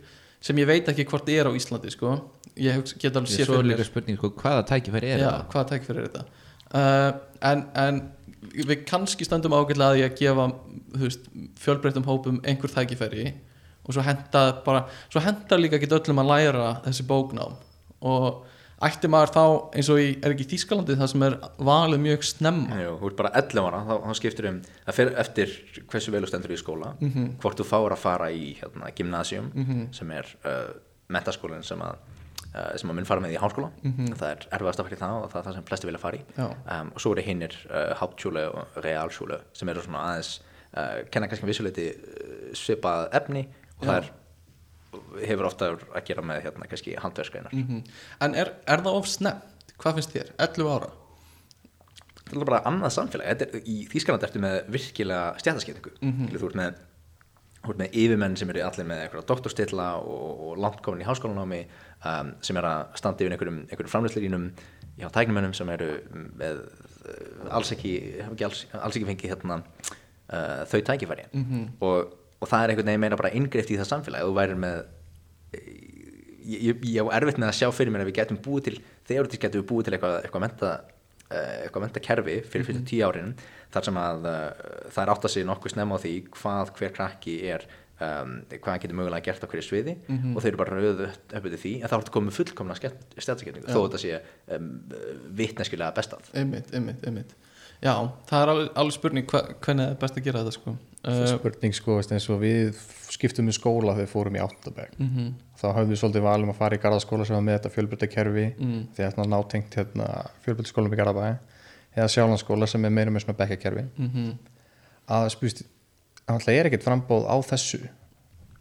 sem 0.42 0.58
ég 0.58 0.68
veit 0.70 0.90
ekki 0.90 1.06
hvort 1.10 1.30
er 1.30 1.50
á 1.50 1.52
Íslandi 1.54 1.92
sko 1.94 2.16
ég 2.58 2.80
hugsa, 2.80 2.98
get 3.02 3.16
alveg 3.16 3.32
Ég 3.32 3.42
sé 3.42 3.48
svo 3.48 3.58
er 3.58 3.64
fyrir 3.64 3.72
líka 3.72 3.84
mér. 3.84 3.90
spurning 3.90 4.20
sko, 4.20 4.32
hvaða 4.42 4.66
tækifæri 4.72 5.12
er 5.16 5.24
það? 5.24 5.42
hvaða 5.54 5.70
tækifæri 5.74 6.04
er 6.04 6.10
þetta? 6.10 6.26
Uh, 6.76 7.12
en, 7.52 7.66
en 7.76 8.02
við 8.56 8.86
kannski 8.90 9.28
stöndum 9.28 9.56
ágætlega 9.56 9.94
að 9.94 10.02
ég 10.02 10.12
að 10.12 10.20
gefa 10.22 10.48
fjölbreyttum 11.62 12.08
hópum 12.08 12.42
einhver 12.48 12.72
tækifæri 12.72 13.30
og 13.86 13.94
svo 13.94 14.04
henda 14.06 14.48
bara, 14.66 14.86
svo 15.14 15.22
henda 15.22 15.60
líka 15.60 15.78
ekki 15.78 15.92
öllum 15.94 16.22
að 16.24 16.32
læra 16.32 16.70
þessi 16.88 17.06
bóknám. 17.06 17.58
Og 18.06 18.46
ætti 18.86 19.10
maður 19.12 19.32
þá 19.36 19.44
eins 19.78 19.90
og 19.94 20.02
í, 20.02 20.08
er 20.20 20.34
ekki 20.34 20.46
í 20.48 20.50
Þýskalandi 20.56 20.98
það 21.00 21.12
sem 21.14 21.26
er 21.28 21.38
valið 21.70 22.02
mjög 22.06 22.26
snemma? 22.28 22.80
Jú, 22.82 22.96
þú 23.02 23.12
ert 23.12 23.20
bara 23.22 23.32
11 23.42 23.70
ára, 23.70 23.84
þá, 23.86 23.94
þá 24.08 24.20
skiptir 24.20 24.50
um 24.50 24.58
það 24.66 24.98
fer 24.98 25.14
eftir 25.24 25.54
hversu 25.92 26.16
vel 26.16 26.24
þú 26.26 26.32
stendur 26.32 26.56
í 26.56 26.60
skóla 26.60 26.92
hvort 27.44 27.62
þú 27.62 27.68
fáir 27.70 27.96
að 27.96 28.04
fara 28.04 28.32
í 28.34 28.50
hérna, 28.60 28.92
gymnasium 28.98 29.52
sem 29.96 30.12
er 30.18 30.34
uh, 30.44 30.74
mentaskólinn 31.14 31.64
sem 31.66 31.82
að 31.86 32.02
sem 32.80 32.90
að 32.92 32.96
mun 33.00 33.08
fara 33.10 33.22
með 33.24 33.34
í 33.36 33.40
háskóla 33.42 33.70
það 33.84 34.28
er 34.30 34.46
erfiðast 34.58 34.80
að 34.82 34.88
fara 34.90 34.96
í 34.98 35.02
það 35.04 35.16
og 35.22 35.32
það 35.32 35.40
er 35.42 35.46
það 35.50 35.56
sem 35.58 35.66
flesti 35.70 35.90
vilja 35.90 36.02
fara 36.04 36.20
í 36.20 36.22
Já. 36.38 36.46
um, 36.80 36.92
og 36.96 37.02
svo 37.04 37.12
eru 37.16 37.26
hinnir 37.28 37.56
uh, 37.70 37.94
Hauptschule 38.00 38.44
og 38.52 38.78
Realschule 38.86 39.40
sem 39.54 39.72
eru 39.74 39.84
svona 39.86 40.04
aðeins 40.12 40.30
uh, 40.76 41.00
kenna 41.12 41.28
kannski 41.32 41.50
vissuleiti 41.50 41.88
svipað 42.56 43.10
efni 43.20 43.46
og 43.80 43.88
það 43.90 43.98
er 44.02 44.12
hefur 45.28 45.50
ofta 45.50 45.72
að 45.76 46.06
gera 46.08 46.24
með 46.24 46.44
hérna 46.46 46.68
kannski 46.72 46.94
handverskreinar 47.04 47.52
Mhm. 47.56 47.82
en 48.24 48.36
er, 48.40 48.54
er 48.68 48.80
það 48.86 48.96
of 49.02 49.08
snemt? 49.12 49.52
Hvað 49.82 49.98
finnst 50.00 50.14
þér? 50.16 50.30
11 50.40 50.70
ára? 50.72 50.88
þetta 52.26 52.40
er 52.42 52.48
bara 52.50 52.62
annað 52.70 52.94
samfélag 52.96 53.28
er, 53.44 53.58
í 53.70 53.76
Þýskaland 53.92 54.24
ertu 54.26 54.40
með 54.42 54.56
virkilega 54.74 55.36
stjættaskiptingu 55.44 55.92
mm 56.02 56.30
þú 56.32 56.48
ert 56.48 56.56
með 56.62 56.80
þú 57.66 57.74
ert 57.74 57.82
með 57.82 57.98
yfirmenn 58.02 58.38
sem 58.40 58.52
eru 58.54 58.64
allir 58.66 58.88
með 58.90 59.04
eitthvað 59.04 59.28
doktorstilla 59.32 59.88
og, 60.00 60.42
og 60.48 60.60
langt 60.64 60.82
komin 60.86 61.04
í 61.04 61.08
háskólanámi 61.08 61.62
um, 61.66 62.34
sem 62.46 62.60
er 62.62 62.68
að 62.70 62.98
standa 63.02 63.26
yfir 63.26 63.36
einhverjum, 63.36 63.62
einhverjum 63.70 63.94
framlýslirínum 63.94 64.50
hjá 65.00 65.10
tæknumönnum 65.16 65.56
sem 65.58 65.72
eru 65.76 65.90
með 66.40 66.62
uh, 66.64 67.56
alls 67.58 67.74
ekki, 67.76 67.96
ekki 68.26 68.48
alls, 68.48 68.66
alls 68.80 69.00
ekki 69.00 69.10
fengið 69.12 69.34
hérna, 69.34 69.60
uh, 69.62 70.62
þau 70.72 70.80
tækifæri 70.92 71.28
-hmm. 71.34 71.66
og, 71.80 72.16
og 72.40 72.52
það 72.52 72.64
er 72.64 72.74
einhvern 72.74 72.92
veginn 72.94 73.06
meira 73.06 73.20
bara 73.20 73.34
inngreift 73.36 73.74
í 73.74 73.80
það 73.82 73.92
samfélag 73.92 74.28
þú 74.28 74.38
værir 74.40 74.62
með 74.62 74.84
ég, 76.46 76.60
ég, 76.70 76.86
ég 76.96 77.02
á 77.02 77.16
erfitt 77.18 77.40
með 77.42 77.52
að 77.52 77.58
sjá 77.60 77.70
fyrir 77.74 77.94
mér 77.94 78.06
að 78.06 78.12
við 78.12 78.20
getum 78.20 78.42
búið 78.42 78.70
til 78.70 78.78
getum 79.08 79.62
við 79.62 79.68
búið 79.70 79.88
til 79.88 79.96
eitthvað, 79.96 80.18
eitthvað 80.24 80.46
menta 80.46 80.72
eitthvað 81.30 81.86
menta 81.86 82.04
kerfi 82.04 82.36
fyrir 82.46 82.68
fyrir 82.68 82.84
tíu 82.86 83.06
árin 83.08 83.34
þar 83.74 83.88
sem 83.88 83.98
að 84.02 84.28
uh, 84.30 84.44
það 84.94 85.02
er 85.04 85.14
átt 85.16 85.26
að 85.26 85.34
sig 85.34 85.48
nokkuð 85.50 85.74
snemma 85.74 85.98
á 85.98 86.04
því 86.04 86.14
hvað 86.36 86.74
hver 86.78 86.94
krakki 86.96 87.36
er 87.50 87.66
um, 87.98 88.36
hvað 88.52 88.70
hann 88.72 88.84
getur 88.84 89.00
mögulega 89.00 89.26
gert 89.30 89.46
á 89.46 89.50
hverju 89.50 89.66
sviði 89.66 89.96
og 90.36 90.40
þeir 90.44 90.52
eru 90.52 90.62
bara 90.62 90.78
rauðu 90.78 91.10
upp 91.10 91.36
yfir 91.40 91.58
því 91.64 91.74
en 91.80 91.90
þá 91.90 91.96
er 91.96 92.04
þetta 92.06 92.16
komið 92.20 92.38
fullkomna 92.40 92.78
stjætsasketningu 92.78 93.72
þó 93.72 93.82
þetta 93.88 94.04
sé 94.06 94.22
um, 94.58 94.70
vitneskulega 95.42 95.96
bestað. 95.98 96.30
Einmitt, 96.38 96.72
einmitt, 96.76 97.04
einmitt 97.08 97.36
Já, 97.84 97.94
það 98.30 98.42
er 98.42 98.52
alveg, 98.54 98.70
alveg 98.76 98.96
spurning 98.96 99.32
hva, 99.32 99.42
hvernig 99.66 99.90
er 99.90 99.98
best 100.02 100.20
að 100.20 100.28
gera 100.28 100.44
þetta 100.44 100.56
sko 100.56 100.76
uh, 100.76 101.26
spurning 101.34 101.76
sko 101.76 101.98
eins 102.02 102.30
og 102.30 102.40
við 102.42 102.80
skiptum 103.16 103.50
í 103.52 103.56
skóla 103.56 103.94
þegar 103.96 104.06
við 104.06 104.14
fórum 104.14 104.38
í 104.38 104.44
áttabæk 104.44 104.96
-hmm. 105.00 105.34
þá 105.60 105.68
höfum 105.74 105.92
við 105.92 106.02
svolítið 106.02 106.26
valum 106.26 106.50
að 106.54 106.60
fara 106.62 106.76
í 106.76 106.82
garðaskóla 106.82 107.26
sem 107.26 107.36
var 107.36 107.46
með 107.46 107.60
þetta 107.60 107.74
fjölbrytakerfi 107.76 108.48
mm. 108.58 108.82
því 108.96 109.06
að 109.06 109.16
það 109.20 109.30
nátengt 109.36 109.76
hérna, 109.76 110.10
fjölbrytaskólum 110.46 110.94
í 110.94 110.98
garðabæ 110.98 111.38
eða 111.96 112.08
sjálfanskóla 112.12 112.68
sem 112.68 112.86
er 112.86 112.92
meira 112.92 113.12
með 113.12 113.26
svona 113.26 113.40
bekkakerfi 113.40 113.86
mm 113.98 114.34
að 115.06 115.28
spust 115.30 115.62
það 116.26 116.48
er 116.56 116.70
ekkert 116.70 116.86
frambóð 116.86 117.28
á 117.30 117.38
þessu 117.46 117.82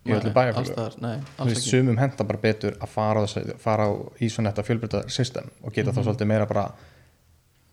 í 0.05 0.13
öllu 0.13 0.33
bæjarfjölu 0.37 1.13
ekki 1.47 1.63
sumum 1.63 1.97
henda 1.97 2.27
bara 2.29 2.41
betur 2.43 2.77
að 2.77 2.91
fara, 2.93 3.23
fara 3.61 3.87
í 4.21 4.29
svona 4.29 4.53
þetta 4.53 4.67
fjölbryta 4.67 5.01
system 5.09 5.49
og 5.63 5.73
geta 5.73 5.91
Mhm. 5.91 5.97
þá 5.97 6.05
svolítið 6.05 6.29
meira 6.29 6.47
bara 6.47 6.67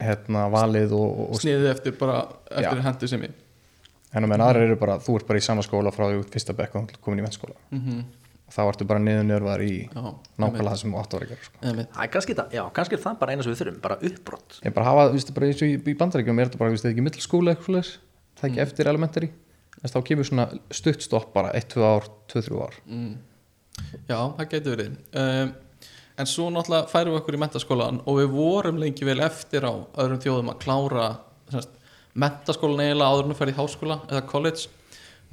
hérna 0.02 0.48
valið 0.54 0.94
og, 0.98 1.20
og, 1.30 1.40
Sniðið 1.42 1.70
eftir 1.76 1.96
bara, 2.00 2.18
eftir 2.52 2.82
Já. 2.82 2.86
hendur 2.88 3.12
sem 3.12 3.22
ég 3.28 3.32
en 4.12 4.26
á 4.26 4.28
meðan 4.28 4.44
aðrar 4.48 4.66
eru 4.68 4.76
bara, 4.82 4.98
þú 5.00 5.16
ert 5.20 5.28
bara 5.30 5.40
í 5.40 5.46
sama 5.46 5.64
skóla 5.64 5.92
frá 5.96 6.10
því 6.10 6.18
út 6.24 6.34
fyrsta 6.34 6.54
bekk 6.58 6.76
og 6.82 6.92
komin 7.02 7.22
í 7.24 7.28
mennskóla 7.28 7.56
mm 7.72 8.02
og 8.52 8.56
þá 8.58 8.62
ertu 8.68 8.84
bara 8.84 9.00
niður 9.00 9.24
nörvar 9.30 9.62
í 9.64 9.76
nákvæmlega 9.96 10.72
það 10.74 10.80
sem 10.82 10.96
átt 11.00 11.14
að 11.16 11.22
gera 11.30 11.46
sko. 11.46 11.60
Það 11.64 11.78
er 12.04 12.10
kannski, 12.12 12.34
það- 12.36 12.52
já, 12.58 12.62
kannski 12.76 12.98
er 12.98 13.02
það 13.06 13.20
bara 13.22 13.32
eina 13.32 13.44
sem 13.46 13.54
við 13.54 13.60
þurfum 13.62 13.78
bara 13.86 13.96
uppbrott 14.10 14.58
ég 14.66 14.74
bara 14.76 14.86
hafa, 14.90 15.06
þú 15.08 15.16
veist, 15.16 15.32
bara 15.38 15.48
eins 15.48 15.62
og 15.64 15.70
í, 15.72 15.78
í 15.80 15.96
bandaríkjum 16.02 16.42
er 16.44 16.50
þetta 16.50 16.60
bara, 16.60 16.74
þú 16.74 16.76
veist, 16.76 16.88
ekki 16.92 17.06
middlskóla 17.06 17.54
eitthvað 17.56 17.88
það 17.88 18.44
er 18.44 18.50
Mm. 18.50 18.50
ekki 18.52 18.62
eftir 18.66 18.88
elementary. 18.92 19.30
Þess 19.82 19.96
þá 19.96 20.02
kemur 20.10 20.28
svona 20.28 20.46
stutt 20.72 21.02
stopp 21.08 21.32
bara 21.34 21.54
1-2 21.56 21.80
ár, 21.88 22.10
2-3 22.28 22.60
ár. 22.68 22.76
Já, 24.10 24.20
það 24.38 24.48
getur 24.52 24.76
verið. 24.76 24.96
Um, 25.16 25.54
En 26.22 26.30
svo 26.30 26.52
náttúrulega 26.54 26.90
færum 26.92 27.16
við 27.16 27.22
okkur 27.24 27.38
í 27.38 27.42
mentaskólan 27.42 28.00
og 28.06 28.20
við 28.20 28.32
vorum 28.36 28.80
lengi 28.82 29.08
vel 29.08 29.18
eftir 29.26 29.66
á 29.66 29.74
öðrum 29.74 30.22
þjóðum 30.22 30.54
að 30.54 30.60
klára 30.62 31.08
semst, 31.50 31.74
mentaskólan 32.14 32.84
eiginlega 32.86 33.10
áður 33.10 33.26
en 33.26 33.34
þú 33.34 33.38
ferð 33.40 33.54
í 33.54 33.58
háskóla 33.58 34.00
eða 34.06 34.24
college. 34.30 34.70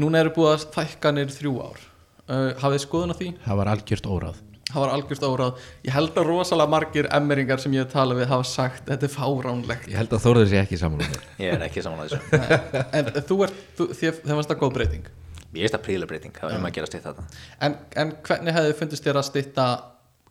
Núna 0.00 0.22
eru 0.22 0.32
búið 0.38 0.54
að 0.54 0.68
fækka 0.78 1.12
niður 1.12 1.34
þrjú 1.36 1.54
ár. 1.66 1.88
Uh, 2.28 2.50
Hafið 2.62 2.84
skoðun 2.86 3.12
á 3.12 3.16
því? 3.18 3.32
Það 3.44 3.60
var 3.60 3.70
algjört 3.72 4.08
óráð 4.08 4.40
Það 4.68 4.82
var 4.82 4.90
algjörst 4.92 5.24
óráð 5.24 5.60
Ég 5.86 5.94
held 5.94 6.18
að 6.20 6.26
rosalega 6.28 6.72
margir 6.74 7.06
emmeringar 7.16 7.62
sem 7.62 7.72
ég 7.72 7.86
hef 7.86 7.94
talað 7.94 8.20
við 8.20 8.28
hafa 8.34 8.48
sagt 8.50 8.90
þetta 8.90 9.06
er 9.08 9.12
fáránlegt. 9.14 9.86
Ég 9.88 9.96
held 9.96 10.12
að 10.12 10.24
Þórður 10.26 10.50
sé 10.50 10.58
ekki 10.60 10.80
saman 10.80 11.04
um 11.04 11.14
það 11.14 11.44
Ég 11.44 11.54
er 11.54 11.64
ekki 11.64 11.84
saman 11.86 12.02
að 12.04 12.12
þessu. 12.12 12.40
En 12.98 13.08
þú 13.30 13.38
ert, 13.46 13.62
þú, 13.78 13.86
þér, 13.96 14.18
fannst 14.26 14.52
það 14.52 14.60
góð 14.60 14.74
breyting? 14.76 15.08
Ég 15.56 15.64
veist 15.64 15.78
að 15.78 15.84
príðilega 15.86 16.10
breyting, 16.12 16.34
það 16.36 16.52
er 16.52 16.60
um 16.60 16.68
að 16.68 16.74
gera 16.76 16.90
stitt 16.90 17.06
þetta. 17.06 17.24
En, 17.64 17.78
en 18.02 18.10
hvernig 18.26 18.56
hefði 18.58 18.74
fundist 18.82 19.08
þér 19.08 19.20
að 19.22 19.26
stytta 19.30 19.68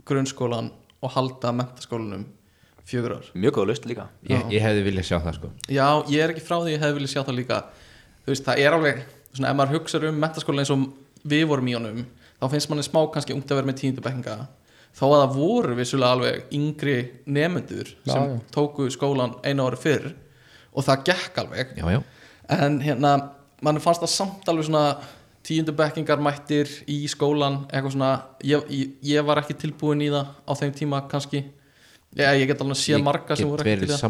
grunnskólan 0.08 0.72
og 1.04 1.14
halda 1.14 1.52
mentaskólanum 1.56 2.26
fjögur 2.88 3.18
ár? 3.18 3.28
Mjög 3.36 3.58
góð 3.60 3.70
lust 3.72 3.88
líka. 3.90 4.08
Ég, 4.30 4.46
ég 4.56 4.64
hefði 4.64 4.86
viljað 4.88 5.10
sjá 5.10 5.18
það 5.20 5.38
sko. 5.40 5.52
Já, 5.68 5.88
ég 6.12 6.24
er 6.24 6.34
ekki 6.34 6.46
frá 6.48 6.58
því 6.62 6.76
ég 6.76 6.84
hefði 6.84 7.00
viljað 7.00 7.14
sjá 7.14 7.24
það 7.28 7.40
líka. 7.42 7.58
Þú 8.24 8.34
veist, 8.34 8.46
það 8.48 8.62
er 8.64 8.78
alveg 8.78 9.02
svona, 9.34 9.50
ef 9.52 9.58
maður 9.60 9.76
hugsa 9.78 10.02
um 10.08 10.22
mentaskólan 10.24 10.64
eins 10.64 10.72
og 10.74 10.88
við 11.28 11.44
vorum 11.50 11.68
í 11.68 11.76
honum 11.78 12.06
þá 12.38 12.48
finnst 12.54 12.70
manni 12.72 12.86
smá 12.86 13.02
kannski 13.14 13.36
ungt 13.36 13.52
að 13.52 13.60
vera 13.60 13.70
með 13.70 13.80
tíundabekkinga 13.82 14.36
þó 14.98 15.06
að 15.08 15.22
það 15.22 15.36
voru 15.38 15.78
vissulega 15.78 16.16
alveg 16.16 16.54
yngri 16.58 16.98
nemendur 17.30 17.90
Já, 18.06 18.12
sem 18.14 18.32
já. 18.32 18.38
tóku 18.54 18.88
skólan 18.94 19.36
einu 19.46 19.66
ári 19.68 19.80
fyrr 19.82 20.08
og 20.78 20.86
það 20.86 21.04
gekk 21.10 21.40
alveg. 21.42 21.74
Já, 21.78 21.86
já, 21.96 22.02
en 22.54 22.80
hérna, 22.86 23.14
mann 23.66 23.82
fannst 23.82 24.04
það 24.06 24.14
samt 24.14 24.50
alveg 24.52 24.68
svona 24.70 24.84
tíundu 25.48 25.74
bekkingar 25.78 26.20
mættir 26.24 26.70
í 26.92 26.98
skólan 27.12 27.62
eitthvað 27.70 27.94
svona, 27.96 28.12
ég, 28.44 28.66
ég, 28.74 28.96
ég 29.14 29.28
var 29.28 29.42
ekki 29.42 29.56
tilbúin 29.62 30.04
í 30.04 30.10
það 30.12 30.34
á 30.44 30.52
þeim 30.60 30.74
tíma 30.76 31.02
kannski. 31.12 31.44
Ég, 32.18 32.42
ég 32.42 32.50
get 32.50 32.64
alveg 32.64 32.80
séð 32.82 33.04
marga 33.06 33.38
sem 33.38 33.48
voru 33.50 33.64
ekki 33.64 33.86
til 33.86 33.94
það. 33.94 34.02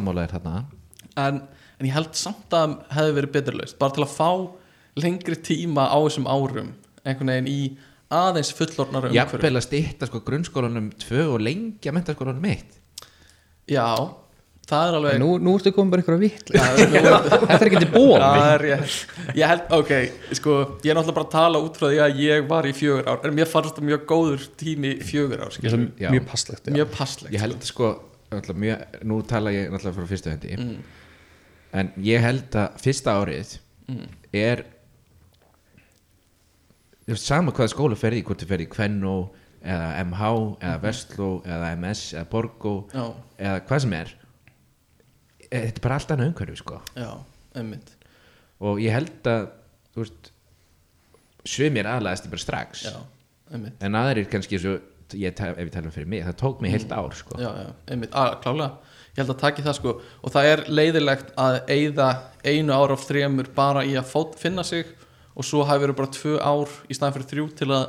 en, 1.17 1.41
en 1.77 1.89
ég 1.89 1.93
held 1.97 2.15
samt 2.17 2.53
að 2.57 2.77
hefði 2.95 3.15
verið 3.19 3.35
beturlaust 3.37 3.77
bara 3.81 3.95
til 3.95 4.05
að 4.05 4.13
fá 4.15 4.29
lengri 4.97 5.37
tíma 5.45 5.87
á 5.93 5.97
þessum 6.01 6.29
árum 6.29 6.71
einhvern 7.07 7.31
veginn 7.33 7.49
í 7.51 7.59
aðeins 8.13 8.53
fullornara 8.55 9.09
umhverfi. 9.09 9.17
Jafnvel 9.19 9.59
að 9.59 9.65
stýtta 9.67 10.07
sko 10.09 10.21
grunnskólanum 10.25 10.91
tvö 11.01 11.25
og 11.35 11.41
lengja 11.43 11.93
mentaskólanum 11.95 12.45
eitt. 12.49 12.77
Já, 13.67 13.83
það 14.67 14.87
er 14.89 14.95
alveg 14.97 15.19
nú, 15.21 15.29
nú 15.39 15.53
ertu 15.57 15.71
komin 15.75 15.91
bara 15.93 16.03
ykkur 16.03 16.15
að 16.17 16.23
nú- 16.23 16.29
þetta 16.51 17.57
er 17.57 17.67
ekki 17.69 17.79
til 17.83 17.91
bóð 17.93 18.25
er 18.53 18.63
rétt. 18.65 18.95
Ég 19.37 19.47
held, 19.47 19.63
ok, 19.77 19.91
sko, 20.39 20.55
ég 20.83 20.91
er 20.91 20.97
náttúrulega 20.99 21.17
bara 21.19 21.27
að 21.27 21.35
tala 21.37 21.61
út 21.63 21.79
frá 21.79 21.87
því 21.93 22.01
að 22.03 22.19
ég 22.25 22.47
var 22.51 22.67
í 22.67 22.73
fjögur 22.75 23.07
ár, 23.07 23.21
en 23.29 23.37
mér 23.37 23.47
fannst 23.51 23.77
það 23.79 23.87
mjög 23.91 24.05
góður 24.11 24.47
tími 24.59 24.91
fjögur 25.07 25.45
ár, 25.45 25.53
skilur, 25.55 25.85
Já. 26.03 26.09
mjög 26.11 26.25
passlegt 26.33 26.67
mjög 26.75 26.91
passlegt. 26.97 27.33
ég 27.37 27.39
held 27.45 27.63
sko 27.69 27.93
náttúrulega 28.31 28.61
mjög, 28.65 29.01
nú 29.07 29.21
tala 29.23 29.53
ég 29.55 29.69
náttúrulega 29.71 29.97
frá 30.01 30.09
fyrstu 30.11 30.33
hendi 30.35 30.55
Mm. 30.57 30.77
en 31.79 31.91
ég 32.03 32.19
held 32.23 32.51
að 32.59 32.81
fyrsta 32.83 33.15
árið 33.23 33.57
er 34.35 34.65
þú 37.07 37.13
veist, 37.15 37.23
sama 37.27 37.51
hvaða 37.55 37.71
skóla 37.71 37.95
ferði 37.99 38.23
hvort 38.27 38.41
þú 38.43 38.47
ferði 38.49 38.67
í 38.67 38.71
Kvennó 38.73 39.13
eða 39.63 39.89
MH 40.05 40.29
eða 40.59 40.81
Vestló 40.83 41.29
eða 41.47 41.69
MS 41.79 42.01
eða 42.17 42.27
Borgó 42.31 42.73
Já, 42.93 43.05
eða 43.39 43.61
hvað 43.67 43.83
sem 43.85 43.93
er 44.01 44.11
þetta 45.51 45.77
er 45.79 45.83
bara 45.83 45.99
allt 45.99 46.11
annað 46.15 46.31
umhverfi 46.31 46.57
sko. 46.61 46.81
Já, 46.97 47.09
einmitt, 47.59 47.93
og 48.59 48.81
ég 48.83 48.91
held 48.95 49.29
að 49.31 49.47
þú 49.95 50.03
veist 50.05 50.31
sumir 51.47 51.87
aðlæðast 51.87 52.27
bara 52.31 52.43
strax. 52.43 52.83
Já, 52.89 52.97
einmitt, 53.53 53.77
en 53.83 53.95
aðrir 53.99 54.27
kannski 54.31 54.59
svo 54.61 54.77
ég, 55.15 55.35
ta- 55.37 55.53
ef 55.53 55.61
ég 55.63 55.71
tala 55.71 55.87
um 55.87 55.95
fyrir 55.95 56.09
mig, 56.11 56.25
það 56.27 56.37
tók 56.41 56.61
mig 56.61 56.73
heilt 56.75 56.91
ár 56.91 57.13
sko. 57.15 57.37
já, 57.39 57.47
já, 57.63 57.69
einmitt, 57.93 58.11
að, 58.11 58.33
klálega, 58.43 58.71
ég 59.15 59.21
held 59.23 59.31
að 59.35 59.39
taki 59.45 59.63
það, 59.65 59.77
sko, 59.79 59.93
og 60.23 60.33
það 60.33 60.49
er 60.51 60.63
leiðilegt 60.67 61.29
að 61.39 61.59
eyða 61.77 62.09
einu 62.43 62.73
ár 62.75 62.91
af 62.97 63.05
þremur 63.07 63.47
bara 63.55 63.85
í 63.87 63.95
að 63.97 64.09
fót, 64.11 64.35
finna 64.41 64.63
sig 64.67 64.85
og 65.37 65.45
svo 65.45 65.63
hafi 65.69 65.85
verið 65.85 65.95
bara 66.01 66.11
tvö 66.17 66.35
ár 66.41 66.75
í 66.89 66.97
staðan 66.97 67.15
fyrir 67.15 67.29
þrjú 67.31 67.47
til 67.61 67.69
að, 67.71 67.87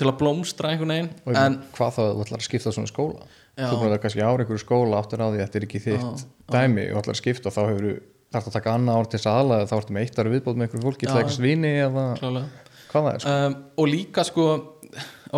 til 0.00 0.08
að 0.08 0.18
blómstra 0.18 0.70
einhvern 0.72 0.90
veginn, 0.94 1.10
Og 1.28 1.36
en, 1.38 1.58
hvað 1.76 1.94
þá 1.94 2.00
þú 2.02 2.24
ætlar 2.24 2.40
að 2.40 2.46
skipta 2.48 2.72
svona 2.74 2.90
skóla. 2.90 3.26
Þú 3.58 3.80
búin 3.80 3.94
að 3.94 4.02
kannski 4.04 4.24
ára 4.24 4.46
ykkur 4.46 4.62
skóla 4.62 5.00
áttur 5.00 5.22
á 5.22 5.28
því 5.28 5.40
að 5.40 5.44
þetta 5.44 5.60
er 5.60 5.66
ekki 5.66 5.82
þitt 5.86 6.24
dæmi 6.50 6.86
og 6.94 7.10
að 7.10 7.20
skipta 7.20 7.50
og 7.50 7.56
þá 7.56 7.62
hefur 7.66 7.88
þarf 8.30 8.48
að 8.50 8.56
taka 8.56 8.74
annað 8.78 8.98
ár 9.00 9.08
til 9.10 9.18
þess 9.18 9.30
að 9.30 9.38
aðlaða 9.40 9.68
þá 9.70 9.76
ertu 9.80 9.94
með 9.96 10.04
eitt 10.06 10.20
ári 10.20 10.34
viðbót 10.34 10.58
með 10.60 10.68
ykkur 10.68 10.84
fólki 10.86 11.08
Já. 11.08 11.12
eitthvað 11.18 11.44
vini 11.44 11.72
eða 11.82 12.04
klálega, 12.20 12.66
hvað 12.92 13.06
það 13.06 13.12
er 13.12 13.24
sko. 13.24 13.34
um, 13.34 13.56
og 13.82 13.90
líka 13.90 14.26
sko 14.28 14.46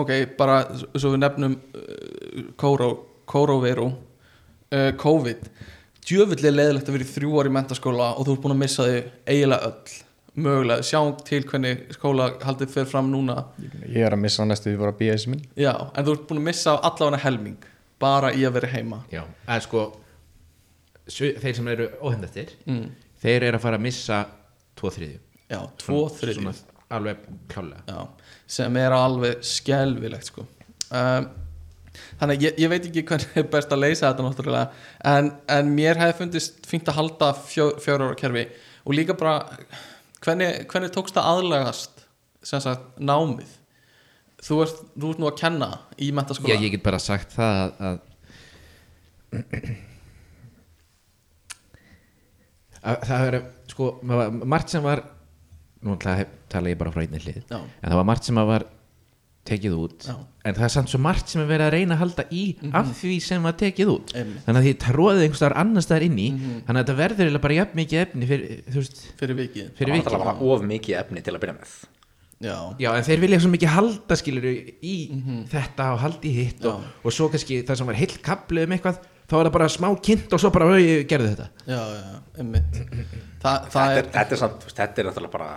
ok, 0.03 0.13
bara 0.39 0.59
svo 0.77 1.15
við 1.15 1.21
nefnum 1.23 1.57
uh, 1.57 2.47
kóró, 2.61 2.91
kóróveiru 3.29 3.89
uh, 3.89 4.93
COVID. 5.01 5.51
Djöfull 6.03 6.41
er 6.49 6.57
leiðilegt 6.57 6.89
að 6.89 6.97
vera 6.99 7.07
í 7.07 7.13
þrjú 7.13 7.35
ári 7.41 7.53
mentaskóla 7.55 8.13
og 8.17 8.27
þú 8.27 8.37
ert 8.37 8.45
búin 8.45 8.57
að 8.57 8.63
missa 8.65 8.89
þig 8.89 9.13
eiginlega 9.31 9.69
öll. 9.71 9.99
Mögulega, 10.33 10.85
sjáum 10.89 11.11
til 11.29 11.43
hvernig 11.45 11.83
skóla 11.93 12.31
haldið 12.41 12.71
fer 12.73 12.87
fram 12.89 13.11
núna. 13.13 13.43
Ég 13.85 14.01
er 14.07 14.17
að 14.17 14.23
missa 14.23 14.47
næstu 14.49 14.71
því 14.71 14.79
bara 14.81 14.95
BS 14.97 15.27
minn 15.29 15.43
já, 15.61 15.75
en 15.77 16.07
þú 16.07 16.15
ert 16.17 16.25
búin 16.31 16.41
að 16.41 16.47
missa 16.49 16.79
allavega 16.81 17.21
helming 17.27 17.69
bara 18.03 18.33
í 18.35 18.43
að 18.47 18.59
vera 18.59 18.73
heima. 18.75 19.01
Já, 19.13 19.23
að 19.47 19.65
sko 19.69 19.87
þeir 21.13 21.57
sem 21.59 21.73
eru 21.73 21.89
óhendastir 22.03 22.53
mm. 22.67 22.85
þeir 23.23 23.49
eru 23.49 23.59
að 23.59 23.65
fara 23.65 23.81
að 23.81 23.87
missa 23.87 24.21
tvo 24.79 24.93
þriðju. 24.95 25.23
Já, 25.53 25.59
tvo 25.83 26.05
þriðjum 26.19 26.51
Svona 26.53 26.73
alveg 26.93 27.23
klálega 27.53 27.83
Já, 27.87 28.33
sem 28.59 28.77
er 28.81 28.95
alveg 28.97 29.47
skelvilegt 29.47 30.29
sko. 30.29 30.45
Um, 30.93 31.29
þannig 32.21 32.47
ég, 32.47 32.59
ég 32.61 32.73
veit 32.73 32.89
ekki 32.89 33.05
hvernig 33.09 33.39
er 33.41 33.49
best 33.53 33.73
að 33.73 33.83
leysa 33.85 34.11
þetta 34.11 34.27
náttúrulega 34.27 35.13
en, 35.13 35.31
en 35.53 35.73
mér 35.77 36.01
hefði 36.01 36.19
fundist 36.21 36.69
fínt 36.69 36.89
að 36.89 36.99
halda 37.01 37.33
fjó, 37.37 37.67
fjóra 37.83 38.11
ára 38.11 38.19
kerfi 38.19 38.47
og 38.83 38.97
líka 38.97 39.17
bara 39.19 39.39
hvernig, 40.25 40.65
hvernig 40.73 40.93
tókst 40.95 41.17
það 41.17 41.29
aðlagast 41.35 42.05
sem 42.45 42.63
sagt 42.65 43.01
námið 43.01 43.59
þú 44.43 44.59
ert, 44.65 44.83
þú 44.99 45.13
ert 45.13 45.23
nú 45.23 45.31
að 45.31 45.39
kenna 45.41 45.71
í 45.99 46.11
Já, 46.11 46.17
mentaskóla 46.19 46.59
ég 46.59 46.75
get 46.77 46.85
bara 46.85 47.01
sagt 47.03 47.35
það 47.37 47.63
að, 47.63 47.97
að, 49.39 49.73
að 52.83 53.09
það 53.09 53.27
er 53.31 53.41
sko, 53.71 53.91
margt 54.43 54.75
sem 54.75 54.85
var 54.85 55.05
nú 55.83 55.99
tala 56.03 56.71
ég 56.71 56.79
bara 56.79 56.93
frá 56.95 57.03
einni 57.05 57.23
hlið 57.23 57.43
Já. 57.47 57.59
en 57.59 57.91
það 57.91 57.99
var 58.01 58.09
margt 58.13 58.29
sem 58.29 58.39
að 58.43 58.51
var 58.53 58.67
tekið 59.47 59.73
út 59.75 60.05
Já. 60.07 60.15
en 60.47 60.55
það 60.59 60.67
er 60.67 60.73
samt 60.77 60.91
svo 60.93 61.01
margt 61.03 61.33
sem 61.33 61.43
er 61.43 61.49
verið 61.51 61.67
að 61.67 61.75
reyna 61.75 61.97
að 61.97 62.03
halda 62.05 62.27
í 62.31 62.43
af 62.79 62.93
því 63.01 63.17
sem 63.25 63.43
var 63.43 63.57
tekið 63.59 63.91
út. 63.91 64.13
Einmitt. 64.15 64.45
þannig 64.47 64.61
að 64.61 64.69
því 64.69 64.75
tróðið 64.85 65.25
einhvers 65.25 65.41
staðar 65.43 65.57
annars 65.63 65.89
staðar 65.89 66.07
inn 66.07 66.21
í 66.23 66.29
þannig 66.37 66.77
að 66.77 66.83
þetta 66.83 66.99
verður 67.01 67.41
bara 67.47 67.59
jafn 67.59 67.81
mikið 67.81 68.05
efni 68.05 68.29
fyrir, 68.31 68.61
fyrir 69.19 69.41
vikið. 69.41 69.73
fyrir 69.79 69.99
það 69.99 70.15
vikið. 70.21 70.47
of 70.55 70.71
mikið 70.71 71.01
efni 71.03 71.25
til 71.27 71.35
að 71.35 71.43
byrja 71.43 71.59
með 71.59 71.75
já, 72.43 72.57
Já, 72.83 72.89
en 72.99 73.07
þeir 73.07 73.23
vilja 73.25 73.41
svo 73.45 73.53
mikið 73.53 73.73
halda 73.77 74.19
skilur 74.19 74.47
í 74.51 74.97
þetta 75.53 75.89
og 75.95 76.03
halda 76.03 76.29
í 76.29 76.35
hitt 76.41 76.67
og, 76.69 76.83
og 77.07 77.15
svo 77.15 77.31
kannski 77.33 77.63
það 77.69 77.81
sem 77.81 77.91
var 77.93 78.01
heilt 78.03 78.19
kaplið 78.27 78.67
um 78.69 78.77
eitthvað 78.77 79.01
þá 79.33 79.37
er 79.39 79.47
það 79.47 79.55
bara 79.55 79.71
smá 79.73 79.89
kynnt 80.05 80.35
og 80.37 80.43
svo 80.43 80.51
bara 80.53 80.67
"Oj, 80.75 80.83
ég 80.83 81.07
gerði 81.09 81.31
þetta. 81.33 81.47
Já, 81.71 81.81
já, 81.97 82.03
það 83.41 83.71
þetta, 83.71 83.87
er 83.87 84.03
er, 84.03 84.11
þetta 84.19 84.37
er 84.37 84.43
samt, 84.43 84.67
þetta 84.77 85.01
er 85.03 85.09
náttúrulega 85.09 85.33
bara 85.33 85.51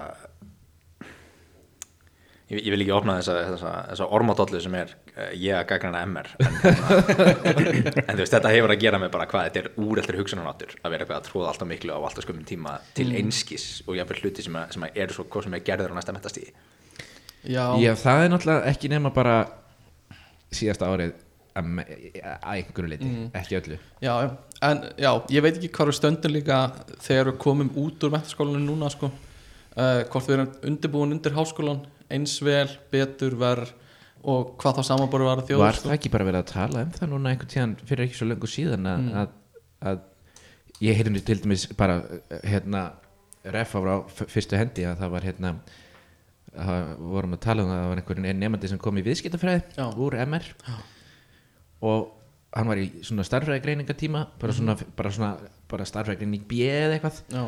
ég, 2.50 2.60
ég 2.62 2.70
vil 2.74 2.84
ekki 2.86 2.94
opna 2.96 3.16
þessa, 3.20 3.36
þessa, 3.52 3.72
þessa 3.90 4.08
ormadollu 4.18 4.62
sem 4.64 4.78
er 4.80 4.94
uh, 5.16 5.32
ég 5.34 5.58
að 5.58 5.66
gagna 5.74 6.04
MR 6.06 6.30
en, 6.38 7.66
en 8.06 8.14
þú 8.14 8.22
veist, 8.22 8.36
þetta 8.36 8.54
hefur 8.54 8.76
að 8.76 8.84
gera 8.86 9.02
með 9.02 9.12
bara 9.16 9.28
hvað 9.32 9.50
þetta 9.50 9.64
er 9.64 9.70
úreldur 9.82 10.20
hugsunarnáttur 10.22 10.78
að 10.82 10.94
vera 10.96 11.06
eitthvað 11.08 11.20
að 11.20 11.28
tróða 11.32 11.52
alltaf 11.54 11.72
miklu 11.72 11.98
á 11.98 12.00
alltaf 12.00 12.28
skömmum 12.28 12.48
tíma 12.48 12.78
til 12.98 13.10
einskis 13.18 13.68
og 13.90 13.98
jáfnvel 14.00 14.22
hluti 14.24 14.46
sem, 14.46 14.56
að, 14.62 14.76
sem 14.78 14.88
að 14.88 15.02
eru 15.06 15.18
svo 15.18 15.28
hvað 15.28 15.48
sem 15.50 15.58
er 15.60 15.66
gerður 15.72 15.96
á 15.96 15.98
næsta 16.00 16.16
metastíði 16.16 16.54
já, 17.48 17.66
Já, 17.82 17.91
það 18.02 18.24
er 18.26 18.34
náttúrulega 18.34 18.72
ekki 18.74 18.91
nema 18.93 19.12
bara 19.16 19.36
síðasta 20.56 20.89
árið 20.91 21.14
að 21.56 21.70
einhverju 22.52 22.89
leiti, 22.91 23.10
ekki 23.39 23.56
öllu. 23.62 23.78
Já, 24.04 24.14
en 24.68 24.82
já, 25.00 25.12
ég 25.32 25.43
veit 25.46 25.56
ekki 25.56 25.70
hvað 25.78 25.91
við 25.91 25.98
stöndum 26.02 26.34
líka 26.36 26.58
þegar 27.06 27.30
við 27.32 27.38
komum 27.46 27.70
út 27.80 28.04
úr 28.04 28.12
mentaskólanum 28.18 28.66
núna 28.68 28.89
sko. 28.91 29.12
Uh, 29.76 30.04
hvort 30.12 30.28
við 30.30 30.38
erum 30.38 30.52
undirbúin 30.70 31.12
undir 31.16 31.34
háskólan 31.36 31.82
eins 32.12 32.38
vel, 32.43 32.70
betur, 32.93 33.34
verð 33.39 33.74
og 34.26 34.54
hvað 34.62 34.78
þá 34.80 34.86
samanborið 34.88 35.28
var 35.28 35.41
að 35.41 35.50
þjóður 35.50 35.64
Var 35.66 35.80
það 35.82 35.96
ekki 35.98 36.12
bara 36.14 36.28
verið 36.30 36.39
að 36.41 36.52
tala 36.54 36.84
um 36.86 36.93
það 36.96 37.10
núna 37.12 37.32
einhvern 37.34 37.52
tíðan 37.52 37.74
fyrir 37.89 38.06
ekki 38.06 38.16
svo 38.20 38.28
löngu 38.30 38.50
síðan 38.50 38.88
að, 38.88 39.10
að, 39.22 39.34
að 39.91 40.86
ég 40.88 40.96
heyrði 41.02 41.24
til 41.28 41.38
dæmis 41.43 41.66
bara 41.78 41.98
hérna 42.48 42.86
ref 43.52 43.76
á 43.76 43.80
f- 44.08 44.24
fyrstu 44.32 44.58
hendi 44.58 44.88
að 44.88 45.04
það 45.04 45.12
var 45.18 45.28
hérna 45.28 45.52
vorum 47.16 47.36
að 47.36 47.41
tala 47.45 47.64
um 47.64 47.72
það 47.72 47.78
að 47.78 47.84
það 47.84 47.89
var 47.91 48.01
einhverjum 48.01 48.41
nefandi 48.41 48.72
sem 48.72 48.82
kom 48.82 48.99
í 48.99 49.06
viðskiptafræði 49.06 49.64
Já. 49.78 49.86
úr 50.06 50.18
MR 50.26 50.49
og 51.86 52.06
hann 52.56 52.72
var 52.72 52.80
í 52.80 52.86
svona 53.06 53.26
starfræði 53.28 53.64
greiningatíma 53.66 54.22
bara 54.41 54.56
svona, 54.56 54.78
bara 54.95 55.12
svona 55.12 55.32
bara 55.72 55.88
starfræði 55.88 56.22
greining 56.24 56.45
B 56.47 56.62
eða 56.70 56.97
eitthvað. 56.97 57.20
Já, 57.34 57.43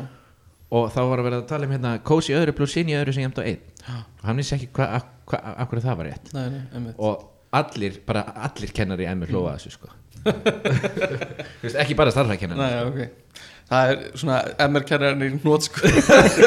og 0.78 0.90
þá 0.92 1.00
var 1.08 1.22
að 1.22 1.28
vera 1.28 1.40
að 1.40 1.48
tala 1.48 1.68
um 1.68 1.72
hérna 1.72 1.94
kósi 2.04 2.36
öðru 2.36 2.54
pluss 2.58 2.76
inn 2.80 2.92
í 2.92 2.96
öðru 2.98 3.14
sem 3.16 3.24
jæmt 3.24 3.40
á 3.40 3.44
einn. 3.46 3.62
Og 3.88 4.26
hann 4.28 4.42
vissi 4.42 4.56
ekki 4.58 4.68
hvað 4.76 4.98
hva, 5.28 5.40
hva, 5.64 5.80
það 5.86 6.00
var 6.02 6.10
rétt. 6.10 6.32
Nei, 6.36 6.44
nei, 6.52 6.92
og 6.96 7.24
allir, 7.56 8.02
bara 8.04 8.26
allir 8.48 8.74
kennari 8.76 9.06
í 9.06 9.10
MR 9.14 9.32
hlóða 9.32 9.56
þessu 9.56 9.78
sko. 9.78 9.94
Ekki 11.82 11.94
bara 11.96 12.12
starfræðkennari 12.12 12.58
Nei, 12.58 12.72
ok. 12.88 13.44
Það 13.68 13.90
er 13.92 14.00
svona 14.18 14.38
MR-kærarinn 14.64 15.24
í 15.26 15.40
hnót 15.42 15.68
sko 15.68 15.90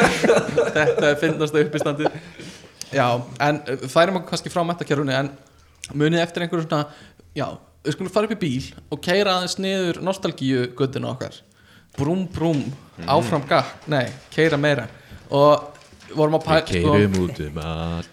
Þetta 0.76 1.08
er 1.08 1.18
finnast 1.20 1.56
upp 1.58 1.76
í 1.78 1.82
standi 1.82 2.10
Já, 2.92 3.08
en 3.48 3.60
uh, 3.66 3.84
færum 3.90 4.20
okkur 4.20 4.34
kannski 4.34 4.52
frá 4.52 4.64
metakerfunni 4.68 5.16
en 5.16 5.32
munið 5.96 6.22
eftir 6.24 6.44
einhverju 6.44 6.66
svona 6.66 6.84
já, 7.36 7.46
við 7.82 7.96
skulum 7.96 8.12
fara 8.14 8.28
upp 8.28 8.36
í 8.36 8.40
bíl 8.42 8.70
og 8.92 9.02
keira 9.04 9.38
aðeins 9.38 9.58
niður 9.62 10.02
nostalgíu 10.04 10.68
göttinu 10.78 11.10
okkar. 11.12 11.36
Brúm 11.98 12.24
brúm, 12.32 12.62
áfram 13.04 13.44
gakk. 13.48 13.86
Nei, 13.92 14.06
keira 14.32 14.56
meira. 14.60 14.86
Og 15.32 15.72
vorum 16.16 16.36
að 16.36 16.44
pæla 16.46 16.60
sko, 16.68 16.92
um 16.92 17.14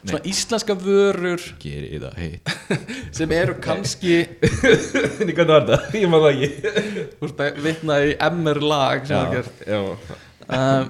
svona 0.08 0.22
íslenska 0.32 0.76
vörur. 0.80 1.44
Sem 3.18 3.32
eru 3.36 3.58
kannski 3.64 4.22
Hvernig 4.40 5.42
var 5.50 5.66
það? 5.68 5.98
Ég 6.00 6.12
maður 6.12 6.30
það 6.30 7.50
ekki. 7.50 7.60
Vitna 7.66 8.00
í 8.08 8.16
MR 8.30 8.62
lag 8.64 9.04
gert. 9.10 9.64
Já. 9.68 9.82
um, 10.48 10.90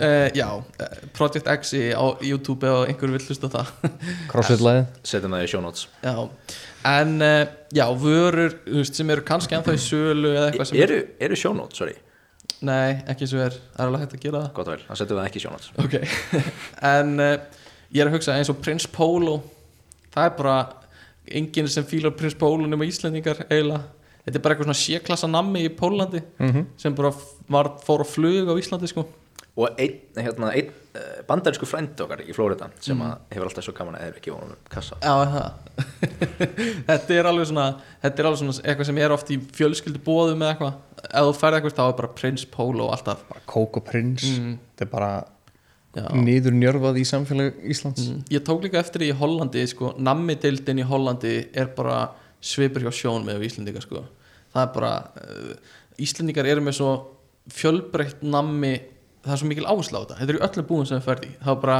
uh, 0.00 0.28
já, 0.36 0.46
eh, 0.80 0.96
Project 1.16 1.46
X 1.52 1.72
í- 1.78 1.92
á 1.94 2.04
YouTube 2.24 2.68
og 2.70 2.88
einhver 2.90 3.10
vill 3.14 3.24
hlusta 3.26 3.50
á 3.50 3.54
það. 3.58 3.72
Crossfit-læði 4.32 4.84
setjum 5.06 5.34
það 5.36 5.44
í 5.44 5.50
show 5.52 5.62
notes. 5.64 5.86
Já, 6.04 6.14
en 6.92 7.14
uh, 7.24 7.44
já, 7.74 7.84
vörur 8.02 8.54
veist, 8.66 8.98
sem 8.98 9.10
eru 9.14 9.24
kannski 9.28 9.58
ennþá 9.58 9.74
í 9.76 9.82
sölu 9.82 10.32
eða 10.36 10.46
eitthvað 10.52 10.70
sem 10.72 10.80
eru, 10.86 11.00
eru 11.28 11.38
show 11.42 11.54
notes, 11.58 11.80
sorry, 11.82 11.96
nei, 12.64 12.98
ekki 13.10 13.28
svo 13.30 13.42
er, 13.44 13.58
það 13.76 13.84
er 13.84 13.90
alveg 13.92 14.04
hægt 14.06 14.16
að 14.18 14.24
gera 14.26 14.42
það? 14.46 14.50
Gott 14.60 14.72
vel, 14.72 14.80
þá 14.88 14.94
setjum 15.02 15.14
við 15.14 15.22
það 15.22 15.28
ekki 15.32 15.42
í 15.42 15.44
show 15.44 15.54
notes. 15.56 15.70
Ok, 15.84 15.98
en 16.94 17.14
uh, 17.22 17.36
ég 17.94 18.02
er 18.04 18.10
að 18.10 18.18
hugsa 18.18 18.38
eins 18.38 18.50
og 18.52 18.58
Prins 18.64 18.88
Pólo 18.90 19.38
það 20.14 20.24
er 20.30 20.34
bara 20.40 20.56
enginn 21.38 21.68
sem 21.70 21.84
fílar 21.86 22.14
Prins 22.16 22.34
Pólo 22.40 22.66
nema 22.66 22.86
Íslendingar 22.88 23.44
eiginlega. 23.50 23.84
Þetta 24.28 24.36
er 24.36 24.42
bara 24.44 24.54
eitthvað 24.54 24.66
svona 24.68 24.76
séklassa 24.82 25.28
nammi 25.30 25.60
í 25.64 25.68
Pólandi 25.72 26.20
sem 26.76 26.92
bara 26.96 27.08
var, 27.48 27.68
fór 27.80 28.02
á 28.04 28.06
flug 28.08 28.50
á 28.52 28.54
Íslandi 28.60 28.88
sko 28.90 29.06
og 29.58 29.80
einn, 29.82 29.96
hérna, 30.14 30.52
einn 30.54 30.68
uh, 30.70 31.20
bandarísku 31.26 31.66
frændi 31.66 32.04
okkar 32.04 32.20
í 32.22 32.34
Flórida 32.36 32.68
sem 32.84 33.00
að 33.02 33.14
hefur 33.34 33.48
alltaf 33.48 33.66
svo 33.66 33.74
gaman 33.74 33.96
að 33.98 34.04
eða 34.06 34.20
ekki 34.20 34.34
vonum 34.34 34.60
kassa. 34.70 34.98
Já, 35.02 35.14
er 35.24 35.32
það? 35.34 35.48
Þetta 36.90 37.16
er 37.16 37.30
alveg 37.30 37.48
svona 37.50 37.64
Þetta 38.04 38.22
er 38.22 38.28
alveg 38.30 38.42
svona 38.42 38.54
eitthvað 38.62 38.90
sem 38.90 39.00
er 39.02 39.14
oft 39.16 39.32
í 39.34 39.38
fjölskyldu 39.58 40.02
bóðum 40.04 40.44
eða 40.44 40.52
eitthvað. 40.54 40.76
Ef 41.08 41.26
þú 41.30 41.34
færði 41.40 41.58
eitthvað 41.58 41.74
þá 41.80 41.82
er 41.86 41.96
bara 42.02 42.12
Prins 42.20 42.44
Pólo 42.52 42.86
alltaf. 42.94 43.24
Bara 43.32 43.42
Coco 43.50 43.82
Prince. 43.82 44.30
Þetta 44.36 44.86
er 44.86 44.92
bara 44.92 45.10
Já. 45.96 46.06
niður 46.14 46.54
njörfað 46.54 47.00
í 47.00 47.04
samfélag 47.08 47.58
Íslands. 47.74 48.12
Ég 48.30 48.44
tók 48.46 48.62
líka 48.62 48.78
eftir 48.78 49.08
í 49.08 49.10
Hollandi 49.16 49.64
sko, 49.70 49.94
Nammi-deildin 49.98 50.82
í 50.82 50.86
Hollandi 50.86 51.34
er 51.56 51.72
bara 51.74 52.12
svipur 52.44 52.84
hjá 52.84 52.92
sjón 52.94 53.26
með 53.26 53.46
Íslendingar 53.48 53.82
sko. 53.82 54.04
Það 54.54 54.62
er 54.62 54.70
bara 54.76 54.92
uh, 55.18 55.74
Íslendingar 55.98 56.46
eru 56.46 56.62
með 56.62 56.78
svo 56.78 56.92
fjölbreytt 57.50 58.22
nammi 58.22 58.76
það 59.24 59.32
er 59.34 59.40
svo 59.42 59.48
mikil 59.50 59.66
áhersla 59.68 59.98
á 59.98 60.02
þetta. 60.04 60.18
Þetta 60.20 60.32
er 60.34 60.38
í 60.38 60.44
öllum 60.48 60.66
búin 60.68 60.86
sem 60.88 60.98
það 61.00 61.08
ferði 61.08 61.30
það 61.42 61.52
er 61.54 61.60
bara 61.64 61.78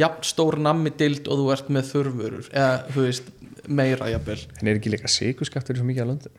jafn 0.00 0.26
stór 0.30 0.58
nammi-deild 0.66 1.28
og 1.30 1.40
þú 1.40 1.48
ert 1.54 1.70
með 1.76 1.90
þurfurur 1.94 2.50
eða 2.50 2.72
þú 2.90 3.04
veist 3.06 3.30
meira 3.70 4.08
jafnvel. 4.10 4.38
En 4.60 4.70
er 4.70 4.80
ekki 4.80 4.92
líka 4.94 5.10
sigurskattur 5.10 5.78
svo 5.78 5.86
mikið 5.86 6.06
á 6.06 6.10
löndum? 6.10 6.34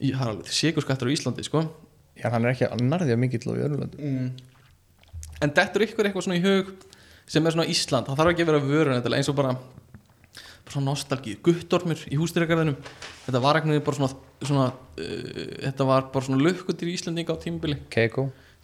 Í- 0.00 0.12
það 0.14 0.22
er 0.26 0.32
alveg 0.34 0.52
sigurskattur 0.56 1.08
á 1.08 1.14
Íslandi 1.14 1.44
sko. 1.46 1.64
já, 2.20 2.28
hann 2.30 2.44
er 2.44 2.52
ekki 2.52 2.66
að 2.68 2.82
narðja 2.84 3.16
mikill 3.16 3.46
á 3.48 3.52
í 3.56 3.62
öðrum 3.64 3.80
löndum. 3.84 4.32
En 5.40 5.50
þetta 5.56 5.78
er 5.78 5.86
ykkur 5.86 6.04
eitthvað 6.08 6.26
svona 6.26 6.36
í 6.36 6.44
hug 6.44 6.72
sem 7.30 7.46
er 7.46 7.54
svona 7.54 7.68
Ísland, 7.70 8.06
það 8.10 8.18
þarf 8.20 8.32
ekki 8.34 8.42
að 8.44 8.50
vera 8.50 8.60
vörun 8.66 8.96
eins 9.16 9.28
og 9.30 9.36
bara, 9.38 9.54
bara 9.54 10.74
svona 10.74 10.90
nostalgíu 10.90 11.38
guttormur 11.46 12.02
í 12.10 12.18
hústýragarðinum 12.18 12.76
þetta 13.24 13.40
var 13.40 13.56
eitthvað 13.60 13.84
bara 13.86 13.96
svona, 13.96 14.10
svona 14.42 14.66
uh, 14.98 15.54
þetta 15.64 15.86
var 15.86 16.08
bara 16.12 16.26
svona 16.26 16.42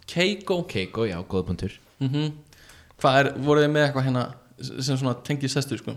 Keiko 0.07 0.61
Keiko 0.69 1.07
já, 1.09 1.17
góð 1.27 1.49
punktur 1.51 1.79
mm 2.03 2.27
hvað 2.97 3.17
er, 3.19 3.27
voruð 3.45 3.65
þið 3.67 3.73
með 3.75 3.83
eitthvað 3.85 4.05
hérna 4.07 4.21
sem 4.81 4.97
svona 4.97 5.11
tengið 5.27 5.51
sestu 5.53 5.77
sko? 5.77 5.93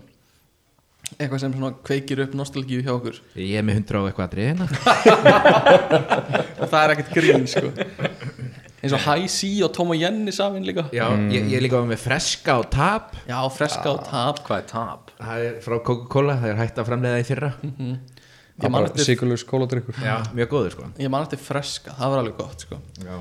Eitthvað 1.17 1.39
sem 1.41 1.55
svona 1.55 1.71
kveikir 1.87 2.21
upp 2.27 2.35
nostalgíu 2.37 2.83
hjá 2.85 2.91
okkur? 2.93 3.17
Ég 3.41 3.57
er 3.57 3.65
með 3.65 3.79
hundra 3.79 4.03
á 4.03 4.07
eitthvað 4.07 4.27
að 4.27 4.35
dreina 4.35 4.67
og 6.61 6.67
það 6.69 6.77
er 6.83 6.93
ekkert 6.93 7.11
grín 7.17 7.47
sko. 7.49 7.71
Eins 8.81 8.95
og 8.97 9.03
High 9.03 9.27
C 9.29 9.49
og 9.65 9.73
Tom 9.75 9.91
og 9.93 9.99
Jenny 9.99 10.31
saman 10.33 10.63
líka. 10.65 10.87
Já, 10.95 11.03
ég, 11.29 11.49
ég 11.51 11.57
er 11.59 11.65
líka 11.65 11.81
með 11.85 11.99
freska 12.01 12.55
og 12.61 12.69
tap. 12.73 13.11
Já 13.29 13.37
freska 13.53 13.91
og 13.91 14.05
tap. 14.07 14.39
Hvað 14.47 14.61
er 14.63 14.69
tap? 14.71 15.11
Það 15.19 15.43
er 15.49 15.59
frá 15.65 15.75
Coca-Cola, 15.89 16.37
það 16.41 16.53
er 16.53 16.61
hægt 16.63 16.81
að 16.81 16.89
framleiða 16.89 17.19
í 17.21 17.27
fyrra. 17.27 17.51
Ég 17.61 18.65
man 18.65 18.77
bara 18.77 18.89
eftir, 18.89 19.05
sigurlaus 19.09 19.45
kóladrykkur. 19.49 19.99
Já, 20.05 20.15
mjög 20.37 20.49
góður 20.55 20.73
sko. 20.77 20.89
Ég 21.01 21.13
man 21.13 21.25
eftir 21.27 21.41
freska, 21.41 21.93
það 21.97 22.13
var 22.13 22.23
alveg 22.23 22.41
gott 22.41 22.65
sko. 22.65 22.81
Já. 23.01 23.15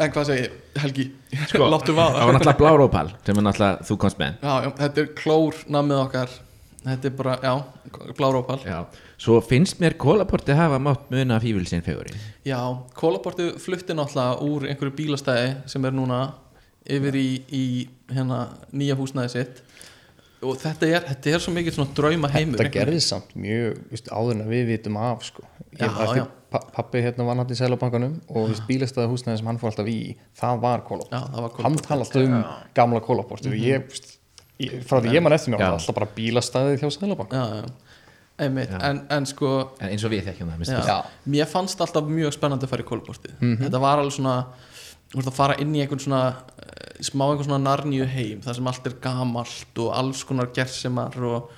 En 0.00 0.12
hvað 0.12 0.28
segir 0.30 0.52
Helgi? 0.80 1.04
Sko, 1.50 1.66
Láttu 1.68 1.92
Það 1.92 1.98
vaða 1.98 2.24
var 2.24 2.36
náttúrulega 2.38 2.60
blárópal 2.62 3.10
sem 3.26 3.36
er 3.36 3.44
náttúrulega 3.44 3.86
þú 3.90 3.96
komst 4.00 4.20
með. 4.22 4.38
Já, 4.40 4.54
já, 4.64 4.68
þetta 4.78 5.02
er 5.02 5.10
klór 5.18 5.58
namið 5.76 6.00
okkar. 6.06 6.36
Þetta 6.82 7.08
er 7.10 7.16
bara, 7.18 7.34
já, 7.44 7.52
blárópal. 8.18 8.58
Já. 8.66 8.78
Svo 9.22 9.36
finnst 9.44 9.78
mér 9.78 9.94
kólaporti 10.00 10.54
hafa 10.56 10.80
mátt 10.82 11.10
muna 11.12 11.36
fífilsinn 11.38 11.84
feguri 11.86 12.16
Já, 12.48 12.58
kólaportu 12.98 13.52
flutti 13.62 13.94
náttúrulega 13.94 14.40
úr 14.42 14.66
einhverju 14.66 14.96
bílastæði 14.98 15.52
sem 15.70 15.84
er 15.86 15.94
núna 15.94 16.22
yfir 16.90 17.14
í, 17.20 17.28
í 17.46 17.64
hérna 18.10 18.40
nýja 18.74 18.96
húsnæði 18.98 19.30
sitt 19.36 19.60
og 20.42 20.56
þetta 20.58 20.88
er, 20.88 21.04
þetta 21.12 21.32
er 21.36 21.42
svo 21.44 21.52
mikið 21.54 21.76
svona 21.76 21.94
drauma 21.96 22.30
heimur 22.32 22.58
þetta 22.62 22.74
gerðist 22.74 23.12
samt 23.12 23.34
mjög 23.38 23.76
veist, 23.92 24.08
áður 24.10 24.32
en 24.40 24.48
við 24.50 24.64
vitum 24.72 24.96
af 24.98 25.22
sko. 25.28 25.44
Já, 25.78 25.88
já. 26.18 26.24
pa, 26.52 26.60
pappi 26.74 27.00
hérna 27.04 27.24
var 27.28 27.38
náttúrulega 27.38 27.56
í 27.56 27.60
Sælabankanum 27.62 28.16
og 28.28 28.50
húsnæði 29.12 29.38
sem 29.40 29.46
hann 29.48 29.60
fór 29.62 29.70
alltaf 29.70 29.88
í 29.88 30.00
það 30.38 30.58
var 30.64 30.82
kólaport 30.88 31.14
Já, 31.14 31.22
hann 31.22 31.46
kólaport. 31.56 31.86
talast 31.86 32.18
um 32.20 32.34
gamla 32.76 33.00
kólaport 33.06 33.46
og 33.48 33.54
ég, 33.56 33.86
veist, 33.88 34.18
ég, 34.60 34.82
frá 34.88 34.98
því 35.00 35.14
ég 35.16 35.24
man 35.24 35.32
eftir 35.38 35.54
mér 35.54 35.64
Já. 35.64 35.70
alltaf 35.78 35.96
bara 35.96 36.10
bílastæði 36.16 36.76
hjá 36.82 36.90
Sælabankan 36.98 37.38
Já, 37.38 37.62
já, 37.62 37.96
einmitt 38.42 38.74
en, 38.82 39.00
en 39.12 39.26
sko, 39.28 39.54
En 39.78 39.92
eins 39.94 40.04
og 40.04 40.12
við 40.12 40.26
þekkjum 40.28 40.52
það 40.52 40.74
já, 40.74 40.82
Já. 40.90 40.98
mér 41.36 41.48
fannst 41.48 41.80
alltaf 41.84 42.10
mjög 42.10 42.34
spennandi 42.36 42.66
að 42.68 42.74
fara 42.74 42.84
í 42.84 42.88
kólaportið 42.90 43.38
Mhm. 43.38 43.62
Þetta 43.64 43.80
var 43.86 44.02
alveg 44.02 44.16
svona 44.18 44.36
Þú 45.12 45.18
veist 45.20 45.28
að 45.28 45.36
fara 45.36 45.56
inn 45.60 45.74
í 45.76 45.82
einhvern 45.84 46.00
svona 46.00 46.22
eh, 46.62 47.02
smá 47.04 47.26
einhvern 47.28 47.44
svona 47.50 47.60
narnju 47.66 48.06
heim 48.08 48.40
þar 48.44 48.56
sem 48.58 48.70
allt 48.70 48.86
er 48.88 48.94
gamalt 49.04 49.80
og 49.84 49.90
alls 49.98 50.22
konar 50.24 50.48
gersemar 50.56 51.18
og, 51.28 51.50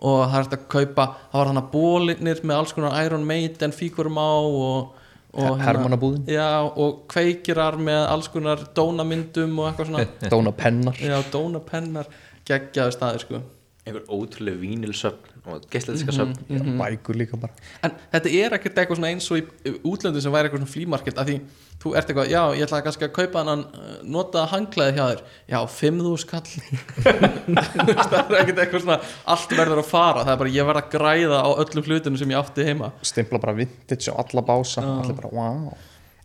og 0.00 0.20
það 0.22 0.36
er 0.38 0.44
hægt 0.44 0.54
að 0.56 0.64
kaupa 0.76 1.06
það 1.32 1.38
var 1.40 1.50
hann 1.50 1.60
að 1.62 1.70
bólinnir 1.74 2.42
með 2.46 2.56
alls 2.60 2.74
konar 2.76 2.94
Iron 3.04 3.26
Maiden 3.26 3.74
fíkurum 3.74 4.20
á 4.22 4.30
og, 4.30 4.92
og 5.34 5.48
Her- 5.58 5.64
Hermannabúðin. 5.72 6.22
já, 6.30 6.46
og 6.70 7.02
kveikirar 7.10 7.76
með 7.82 8.04
alls 8.14 8.28
konar 8.30 8.62
dónamyndum 8.78 9.58
og 9.58 9.68
eitthvað 9.72 9.90
svona. 9.90 10.06
Dóna 10.34 10.52
pennar 10.62 11.02
já, 11.02 11.16
dónapennar 11.34 12.08
geggjaði 12.46 12.94
staði 12.96 13.24
sko. 13.26 13.42
Einhver 13.86 14.06
ótrúlega 14.12 14.58
vínilsöfn 14.62 15.29
og 15.46 15.64
geisletiska 15.72 16.12
Mhm. 16.12 16.34
söfn 16.48 16.78
bækur 16.78 17.16
líka 17.16 17.36
bara. 17.40 17.52
En 17.82 17.92
þetta 18.12 18.28
er 18.44 18.50
ekkert 18.58 18.74
eitthvað 18.78 18.96
svona 19.00 19.10
eins 19.12 19.30
og 19.30 19.38
í 19.38 19.74
útlöndum 19.84 20.20
sem 20.20 20.32
væri 20.32 20.48
eitthvað 20.50 20.60
svona 20.64 20.74
flýmarkett 20.74 21.18
af 21.18 21.26
því 21.26 21.40
þú 21.80 21.96
ert 21.96 22.08
eitthvað, 22.10 22.28
já, 22.28 22.42
ég 22.58 22.66
ætla 22.66 22.82
kannski 22.84 23.04
að 23.08 23.12
kaupa 23.16 23.44
hann 23.44 23.64
nota 24.04 24.46
hanglaði 24.46 24.92
hjá 24.98 25.06
þér. 25.10 25.20
Já, 25.48 25.60
5.000 25.66 26.26
kall. 26.28 26.50
Það 28.10 28.34
er 28.34 28.40
ekkert 28.42 28.58
eitthvað 28.64 28.82
svona 28.84 28.98
allt 29.26 29.54
verður 29.56 29.80
að 29.82 29.88
fara, 29.88 30.24
það 30.26 30.32
er 30.34 30.40
bara 30.42 30.50
ég 30.56 30.66
verð 30.68 30.82
að 30.82 30.90
græða 30.94 31.38
á 31.40 31.48
öllum 31.62 31.86
hlutunum 31.88 32.18
sem 32.20 32.28
ég 32.34 32.40
átti 32.40 32.66
heima. 32.68 32.92
Stimpla 33.02 33.40
bara 33.40 33.54
vintage 33.56 34.12
og 34.12 34.20
alla 34.26 34.42
bása. 34.42 34.84
Allir 35.00 35.16
bara, 35.16 35.32
wow 35.32 35.72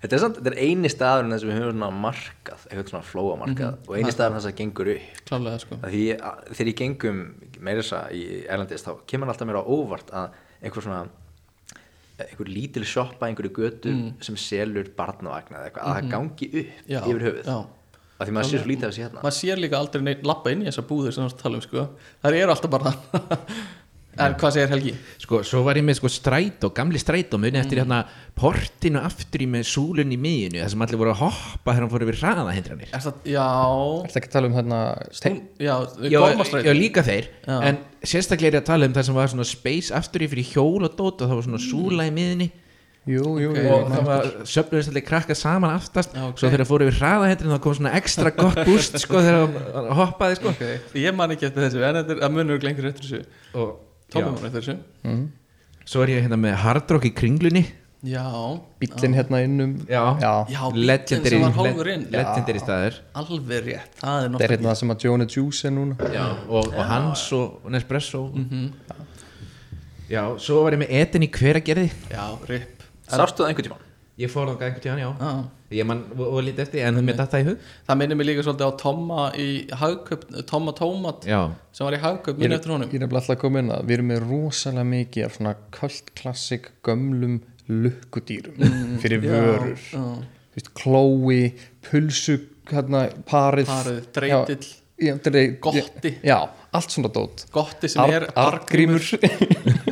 þetta 0.05 0.15
er, 0.17 0.21
samt, 0.23 0.37
þetta 0.39 0.51
er 0.53 0.61
eini 0.69 0.89
staður 0.93 1.29
þess 1.33 1.43
að 1.45 1.49
við 1.51 1.57
höfum 1.59 1.75
svona 1.75 1.89
markað 2.05 2.65
eitthvað 2.69 2.89
svona 2.93 3.09
flóa 3.09 3.35
markað 3.41 3.71
Mhm. 3.75 3.89
og 3.89 3.97
eini 3.99 4.11
staður 4.15 4.37
þess 4.39 4.49
að 4.51 4.55
gengur 4.61 4.91
upp. 4.95 5.21
Klálega 5.25 5.59
sko. 5.65 5.75
Því 5.83 6.05
þegar 6.55 6.71
ég 6.71 6.79
gengum 6.81 7.21
meira 7.59 7.81
þess 7.81 7.93
að 7.99 8.11
í 8.15 8.23
Erlandis 8.47 8.83
þá 8.85 8.91
kemur 9.07 9.27
alltaf 9.33 9.47
mér 9.49 9.59
á 9.59 9.63
óvart 9.65 10.11
að 10.11 10.29
einhver 10.63 10.83
svona 10.85 11.07
einhver 12.15 12.47
lítil 12.47 12.85
sjoppa, 12.87 13.27
einhverju 13.27 13.51
götu 13.51 13.91
sem 14.23 14.35
selur 14.39 14.87
barnavagna 14.95 15.57
eða 15.59 15.65
eitthvað, 15.67 15.83
að 15.83 15.95
það 15.97 16.11
gangi 16.13 16.47
upp 16.47 16.55
Mhm. 16.55 16.87
Já, 16.87 17.01
yfir 17.03 17.25
höfuð. 17.27 17.43
já. 17.45 17.65
að 18.15 18.27
því 18.29 18.31
maður 18.31 18.47
sé 18.47 18.59
svo 18.61 18.67
lítið 18.71 18.83
af 18.87 18.91
þessi 18.93 19.03
hérna. 19.03 19.21
Maður 19.25 19.35
sér 19.35 19.57
líka 19.59 19.75
aldrei 19.77 20.01
neitt 20.01 20.23
lappa 20.23 20.51
inn 20.51 20.61
í 20.61 20.65
þessa 20.69 20.87
búður 20.87 21.11
sem 21.13 21.23
þú 21.25 21.27
ert 21.27 21.35
að 21.35 21.41
tala 21.43 21.55
um 21.55 21.61
sko. 21.61 21.89
Það 22.23 22.33
eru 22.39 22.51
alltaf 22.53 22.71
bara 22.71 22.93
en 24.17 24.35
hvað 24.39 24.53
segir 24.55 24.71
Helgi? 24.71 24.93
Sko, 25.21 25.39
svo 25.47 25.61
var 25.65 25.79
ég 25.79 25.85
með 25.87 25.97
sko 25.99 26.11
strætó, 26.13 26.69
gamli 26.75 27.01
strætó 27.01 27.39
muni 27.41 27.59
eftir 27.59 27.81
hérna 27.81 28.01
portinu 28.39 29.01
aftur 29.03 29.43
í 29.43 29.47
með 29.51 29.67
súlun 29.69 30.13
í 30.15 30.19
miðinu 30.19 30.61
þar 30.63 30.73
sem 30.73 30.85
allir 30.85 31.01
voru 31.01 31.13
að 31.13 31.21
hoppa 31.23 31.71
þegar 31.71 31.83
hann 31.85 31.93
fór 31.93 32.05
yfir 32.07 32.19
hraðahindranir 32.23 32.91
Er 32.95 33.05
það, 33.05 33.21
já, 33.35 33.45
Ertu 34.07 34.19
ekki 34.21 34.31
að 34.31 34.35
tala 34.37 34.51
um 34.51 34.57
hérna 34.59 34.81
Hún, 35.25 35.39
já, 35.59 35.73
Já, 36.11 36.19
Gormastræti. 36.19 36.67
já, 36.67 36.73
líka 36.79 37.05
þeir 37.07 37.31
Já. 37.45 37.55
En 37.71 37.81
sérstaklega 38.05 38.51
er 38.53 38.59
ég 38.59 38.65
að 38.65 38.69
tala 38.73 38.89
um 38.91 38.95
það 38.99 39.09
sem 39.09 39.17
var 39.21 39.33
svona 39.33 39.47
space 39.49 39.95
aftur 39.95 40.25
í 40.25 40.29
fyrir 40.31 40.51
hjól 40.53 40.85
og 40.85 40.93
dót 40.99 41.23
og 41.23 41.27
það 41.31 41.35
var 41.39 41.49
svona 41.49 41.63
súla 41.65 42.07
í 42.07 42.13
miðinni 42.15 42.51
Jú, 43.05 43.35
jú, 43.37 43.51
Ok. 43.53 43.57
jú 43.61 43.69
og 43.69 43.89
það 43.93 44.07
var 44.07 44.29
söfnuðist 44.49 44.89
allir 44.89 45.03
krakka 45.05 45.35
saman 45.37 45.75
aftast 45.75 46.15
Já, 46.17 46.23
ok. 46.25 46.39
svo 46.41 46.49
þegar 46.49 46.63
það 46.63 46.69
fóru 46.71 46.85
yfir 46.87 46.95
hraðahindrin 47.03 47.51
þá 47.53 47.59
kom 47.61 47.75
svona 47.77 47.91
ekstra 47.99 48.31
gott 48.33 48.57
búst 48.65 48.97
sko 49.03 49.21
þegar 49.21 49.43
hann 49.75 49.89
hoppaði 49.99 50.39
sko 50.39 50.49
okay. 50.55 50.79
ég 51.03 51.13
man 51.13 51.35
ekki 51.35 51.45
eftir 51.45 51.67
þessu 51.67 51.83
en 51.85 51.99
þetta 51.99 52.15
er 52.15 52.23
að 52.25 52.33
munur 52.33 52.65
lengur 52.65 52.87
eftir 52.89 53.05
þessu 53.05 53.61
og 53.61 53.75
Já. 54.21 54.25
man 54.31 54.45
eftir 54.49 54.61
þessu. 54.61 54.77
Svo 55.85 56.01
er 56.03 56.07
ég 56.15 56.23
hérna 56.25 56.37
með 56.41 56.55
hardrock 56.63 57.05
í 57.05 57.11
kringlunni. 57.13 57.65
Já, 58.05 58.21
Bíllinn 58.79 59.15
hérna 59.17 59.39
innum. 59.41 59.71
Já. 59.89 60.01
já. 60.21 60.45
Bíllinn 60.45 60.85
legendary, 60.85 61.29
sem 61.29 61.41
var 61.41 61.51
hálfur 61.57 61.87
inn. 61.89 62.03
le- 62.11 62.17
legendary 62.21 62.59
staður 62.61 62.99
alveg 63.15 63.63
rétt, 63.65 63.95
það 63.97 64.05
er 64.05 64.05
Það 64.05 64.25
er 64.25 64.29
náttúrulega 64.29 64.51
hérna 64.51 64.69
það 64.69 64.75
sem 64.81 64.93
að 64.93 65.05
Jonah 65.07 65.27
Juice 65.35 65.65
er 65.65 65.71
núna. 65.73 65.95
Já, 66.13 66.25
og, 66.49 66.67
og 66.67 66.85
Hans 66.85 67.23
og, 67.33 67.65
Nespresso. 67.73 68.21
Mhm. 68.35 68.73
já, 70.09 70.21
svo 70.37 70.63
var 70.63 70.71
ég 70.77 70.83
með 70.83 70.91
Eden 71.01 71.25
í 71.25 71.29
hveragerði. 71.33 71.89
Já, 72.11 72.25
rip. 72.49 72.83
Sástu 73.09 73.41
það 73.43 73.49
einhvern 73.49 73.69
tímann? 73.69 73.83
Ég 74.21 74.29
fór 74.31 74.47
þangað 74.51 74.67
einhvern 74.69 74.83
tíðan, 74.85 75.01
já. 75.01 75.09
Já. 75.19 75.33
Ég 75.75 75.87
man, 75.87 76.03
og, 76.17 76.37
lítið 76.45 76.63
eftir, 76.65 76.83
en 76.87 77.01
mér 77.05 77.17
datt 77.19 77.33
það 77.33 77.43
í 77.43 77.47
hug. 77.49 77.65
Það 77.87 77.99
minnir 78.01 78.19
mig 78.19 78.29
líka 78.29 78.45
svolítið 78.45 78.69
á 78.69 78.73
Tomma 78.81 79.25
í 79.41 79.47
hagköp, 79.81 80.23
Tomma 80.49 80.75
Tómat 80.77 81.27
já, 81.29 81.41
sem 81.75 81.87
var 81.87 81.97
í 81.97 82.01
hagköp, 82.03 82.39
er, 82.39 82.55
eftir 82.57 82.75
honum. 82.75 82.89
Ég 82.89 82.99
er 82.99 83.05
nefnilega 83.05 83.21
alltaf 83.21 83.35
að 83.35 83.41
koma 83.43 83.63
inn 83.63 83.73
að 83.75 83.83
við 83.89 83.97
erum 83.97 84.09
með 84.13 84.23
rosalega 84.29 84.87
mikið 84.93 85.27
af 85.27 85.37
svona 85.37 85.53
kvöld 85.75 86.13
klassik 86.21 86.71
gömlum 86.87 87.37
lukkudýrum 87.69 88.97
fyrir 89.01 89.23
vörur. 89.25 89.85
veist, 90.55 90.71
klói, 90.77 91.53
pulsu 91.85 92.39
hérna, 92.71 93.07
parið, 93.29 93.69
Parið, 93.69 94.01
dreit, 94.15 94.65
Gotti. 95.61 96.13
Allt 96.77 96.93
svona 96.93 97.09
dót. 97.15 97.45
Gotti 97.55 97.89
sem 97.91 98.03
Ar- 98.03 98.13
er 98.17 98.25
argrímur 98.41 99.03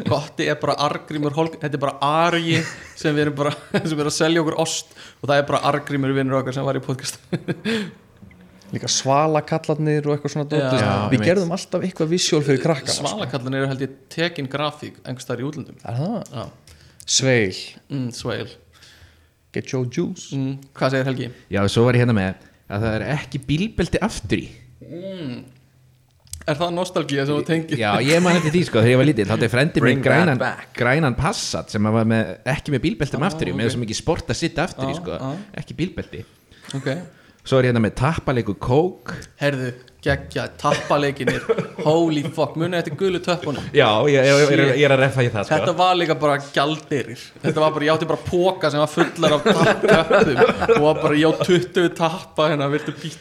Gotti 0.07 0.47
er 0.51 0.59
bara 0.61 0.75
argrímur 0.87 1.35
þetta 1.55 1.71
er 1.73 1.81
bara 1.81 1.97
argi 2.27 2.59
sem 2.99 3.15
við 3.15 3.27
erum 3.27 3.37
bara 3.41 3.53
sem 3.89 3.99
er 3.99 4.09
að 4.11 4.15
selja 4.17 4.43
okkur 4.43 4.59
ost 4.63 4.93
og 5.21 5.27
það 5.31 5.37
er 5.41 5.47
bara 5.51 5.61
argrímur 5.71 6.15
vinnur 6.17 6.39
okkar 6.41 6.55
sem 6.57 6.65
var 6.67 6.79
í 6.79 6.83
podcast. 6.83 7.19
Líka 8.73 8.89
svalakallarnir 8.89 10.07
og 10.07 10.15
eitthvað 10.15 10.33
svona 10.33 10.47
dót, 10.49 10.63
Já. 10.65 10.79
Já, 10.81 10.93
við 11.11 11.23
gerðum 11.27 11.51
alltaf 11.53 11.83
eitthvað 11.85 12.09
visual 12.15 12.41
fyrir 12.41 12.61
krakkana 12.63 12.95
sko. 12.95 13.11
Svalakallin 13.11 13.57
eru 13.59 13.67
held 13.69 13.83
ég 13.85 13.91
tekin 14.09 14.47
grafík 14.49 14.97
þar 15.05 15.43
í 15.43 15.45
útlöndum. 15.45 15.77
Er 15.85 15.99
það? 15.99 16.15
Já, 16.33 16.45
Sveil, 17.03 17.59
mm, 17.91 18.07
sveil. 18.15 18.49
Get 19.53 19.69
your 19.75 19.85
juice. 19.85 20.31
Mm, 20.33 20.55
Hvað 20.73 20.95
segir 20.95 21.05
Helgi? 21.11 21.27
Já, 21.53 21.61
svo 21.69 21.83
var 21.85 21.99
ég 21.99 22.01
hérna 22.01 22.15
með 22.17 22.47
að 22.73 22.85
það 22.87 22.95
er 22.97 23.05
ekki 23.13 23.41
bílbelti 23.45 24.01
aftur 24.01 24.41
í 24.41 24.47
Er 26.47 26.57
það 26.59 26.73
nostalgía 26.75 27.23
sem 27.27 27.37
þú 27.37 27.43
tengir? 27.47 27.79
Já, 27.79 27.91
ég 28.03 28.19
man 28.25 28.35
eftir 28.35 28.51
því 28.51 28.63
sko, 28.67 28.81
þegar 28.83 28.91
ég 28.93 28.99
var 28.99 29.07
lítill 29.07 29.27
þá 29.29 29.35
er 29.47 29.51
frendi 29.53 29.83
Bring 29.83 29.99
minn 30.01 30.05
grænan, 30.05 30.41
grænan 30.75 31.15
passat 31.15 31.71
sem 31.71 31.83
var 31.95 32.03
með, 32.09 32.33
ekki 32.55 32.73
með 32.75 32.83
bílbeltum 32.89 33.23
aftur 33.29 33.51
í, 33.51 33.55
með 33.55 33.71
svo 33.75 33.83
mikið 33.85 33.99
sport 34.01 34.33
að 34.33 34.39
sitta 34.41 34.65
aftur 34.67 34.89
í 34.91 34.95
Ah, 34.95 34.99
sko, 34.99 35.17
ah. 35.29 35.37
ekki 35.61 35.77
bílbelti. 35.79 36.23
Ok. 36.75 36.89
Svo 37.43 37.57
er 37.59 37.65
ég 37.67 37.73
hérna 37.73 37.81
með 37.83 37.95
tappalegu 37.99 38.53
kók. 38.63 39.11
Herðu, 39.39 39.73
geggja, 40.03 40.45
tappaleikinir 40.59 41.43
Holy 41.83 42.21
fuck, 42.35 42.55
munið 42.59 42.77
eftir 42.79 42.95
gulu 42.99 43.19
töppunum? 43.23 43.65
Já, 43.75 43.87
ég, 44.11 44.15
ég, 44.27 44.43
ég, 44.43 44.53
er- 44.55 44.77
ég 44.79 44.85
er 44.87 44.93
að 44.95 45.01
refa 45.03 45.23
í 45.23 45.31
það 45.31 45.47
sko. 45.47 45.57
Þetta 45.59 45.73
var 45.79 45.95
líka 45.99 46.15
bara 46.19 46.37
gjaldirir 46.55 47.19
Þetta 47.43 47.63
var 47.63 47.75
bara, 47.75 47.87
ég 47.87 47.93
átti 47.95 48.07
bara 48.11 48.23
póka 48.29 48.71
sem 48.71 48.83
var 48.83 48.91
fullar 48.91 49.35
af 49.37 49.47
tapptöppum 49.47 50.75
og 50.77 50.87
var 50.87 51.01
bara, 51.03 51.19
ég 51.19 51.27
á 51.27 51.33
20 51.43 51.91
tappa 51.99 52.47
hérna, 52.51 52.67
viltu 52.71 52.95
být 52.99 53.19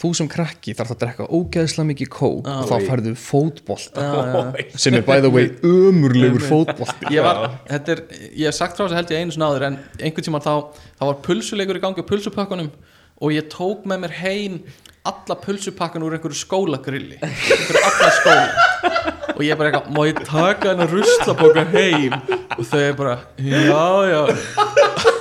Er 0.00 0.06
þú 0.06 0.16
sem 0.16 0.28
krakki 0.32 0.72
þarf 0.72 0.94
að 0.94 1.00
drekka 1.02 1.24
ógeðslega 1.28 1.88
mikið 1.90 2.08
kók 2.14 2.46
og 2.48 2.68
þá 2.70 2.86
færðu 2.86 3.10
fótbolta. 3.20 4.04
Sem 4.80 4.96
er 4.96 5.04
by 5.04 5.18
the 5.20 5.28
way 5.28 5.50
ömurlegur 5.60 6.40
fótbolti. 6.40 7.10
Ég 7.12 7.26
var, 7.26 7.58
þetta 7.68 7.92
er, 7.92 8.00
ég 8.32 8.48
hef 8.48 8.56
sagt 8.56 8.78
frá 8.78 8.86
þess 8.86 8.94
að 8.94 8.96
held 8.96 9.12
ég 9.12 9.20
einu 9.20 9.36
svona 9.36 9.50
áður 9.50 9.66
en 9.68 9.76
einhvern 10.00 10.28
tímann 10.30 10.46
þá, 10.46 10.54
þá 10.96 11.04
var 11.04 11.20
pulsuleikur 11.28 11.80
í 11.82 11.84
gangi 11.84 12.00
á 12.00 12.10
pulsupakkunum 12.14 12.72
og 13.20 13.36
ég 13.36 13.52
tók 13.52 13.84
með 13.92 14.02
mér 14.06 14.16
heim 14.22 14.58
alla 15.04 15.36
pulsupakkan 15.44 16.08
úr 16.08 16.16
einhverju 16.16 16.40
skólagrilli 16.46 17.20
einhverju 17.20 17.84
alla 17.92 18.10
skóla. 18.16 19.06
Og 19.36 19.44
ég 19.44 19.60
bara 19.60 19.68
eitthvað, 19.68 19.92
má 19.92 20.02
ég 20.08 20.24
taka 20.24 20.72
hennar 20.72 20.96
ruslapóka 20.96 21.68
heim? 21.76 22.16
Og 22.56 22.64
þau 22.64 22.82
er 22.88 23.00
bara, 23.04 23.18
já, 23.36 23.88
já 24.16 25.18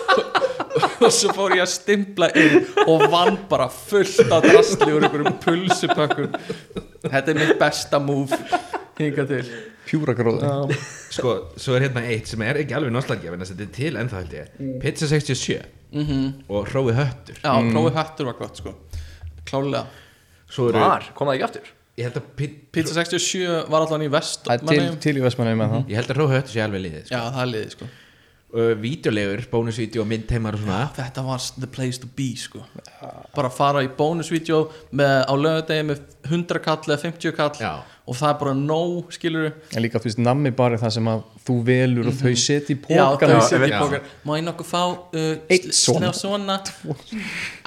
og 1.05 1.13
svo 1.15 1.33
fór 1.35 1.55
ég 1.57 1.63
að 1.63 1.71
stimpla 1.73 2.29
inn 2.39 2.65
og 2.85 3.05
vann 3.13 3.37
bara 3.51 3.67
fullt 3.71 4.19
af 4.31 4.45
drastli 4.45 4.91
úr 4.95 5.07
einhverjum 5.07 5.37
pulsupakkum 5.43 6.33
þetta 7.05 7.33
er 7.33 7.39
mitt 7.39 7.55
besta 7.61 7.99
move 8.03 8.37
hingað 8.99 9.29
til. 9.31 9.51
Pjúra 9.89 10.13
gróður. 10.13 10.73
Sko, 11.09 11.31
svo 11.57 11.73
er 11.77 11.87
hérna 11.87 12.03
eitt 12.11 12.27
sem 12.29 12.41
er 12.45 12.59
ekki 12.61 12.75
alveg 12.77 12.91
en 12.93 13.45
þetta 13.47 13.65
er 13.65 13.71
til 13.73 13.95
ennþá 13.97 14.19
held 14.19 14.35
ég. 14.37 14.51
Pizza 14.83 15.07
67 15.09 15.55
og 16.51 16.67
Hrói 16.69 16.93
Höttur. 16.93 17.39
Já, 17.41 17.53
prófið 17.71 17.95
höttur 17.97 18.29
var 18.29 18.37
gott 18.37 18.59
sko. 18.61 18.75
Klálega 19.49 19.85
Var, 20.49 21.09
kom 21.17 21.29
það 21.29 21.37
ekki 21.39 21.47
aftur? 21.47 21.71
ég 21.99 22.07
held 22.07 22.15
að 22.21 22.27
Pi- 22.39 22.53
Pizza 22.71 22.93
67 22.95 23.65
var 23.69 23.83
allan 23.83 24.05
í 24.05 24.11
vest 24.11 24.45
Það 24.47 24.53
er 24.55 24.69
til, 24.69 24.99
til 25.03 25.17
í 25.19 25.23
það? 25.73 25.89
Ég 25.91 25.97
held 25.99 26.13
að 26.13 26.19
Hrói 26.19 26.29
Höttur 26.35 26.53
sé 26.53 26.61
alveg 26.63 26.83
liðið 26.85 27.03
sko. 27.09 27.15
Já, 27.17 27.23
það 27.35 27.41
er 27.43 27.51
liðið 27.55 27.73
sko 27.75 27.89
uh, 28.53 28.73
Vídeolegur, 28.79 29.45
bónusvídeó, 29.51 30.05
myndheimar 30.07 30.57
og 30.57 30.63
svona. 30.63 30.81
Þetta 30.97 31.25
var 31.25 31.45
the 31.59 31.69
place 31.69 32.01
to 32.01 32.09
be 32.17 32.31
sko. 32.39 32.63
Bara 33.35 33.51
fara 33.53 33.83
í 33.85 33.91
bónusvídeó 33.97 34.65
á 34.95 35.33
lögadegi 35.33 35.87
með 35.91 36.03
100 36.29 36.63
kall 36.65 36.83
eða 36.87 37.01
50 37.05 37.35
kall. 37.37 37.55
Já. 37.61 37.73
Og 38.09 38.17
það 38.17 38.31
er 38.31 38.37
bara 38.41 38.55
nóg 38.57 39.13
skilur 39.13 39.49
En 39.75 39.83
líka 39.85 40.01
þú 40.01 40.09
veist, 40.09 40.21
nammi 40.25 40.51
bara 40.55 40.77
er 40.77 40.83
það 40.83 40.95
sem 40.97 41.09
að 41.11 41.23
þú 41.45 41.57
velur 41.69 42.09
og 42.11 42.17
þau 42.19 42.33
setja 42.43 42.75
í 42.75 42.79
Já, 42.79 43.05
pókan 43.05 43.35
þau 43.35 43.41
setja 43.47 43.69
í 43.69 43.73
já. 43.73 43.79
pókar 43.83 44.11
Má 44.25 44.35
ég 44.35 44.45
nokkuð 44.49 44.69
fá 44.69 44.83
uh, 44.89 45.57
svona. 45.77 46.13
svona? 46.17 46.59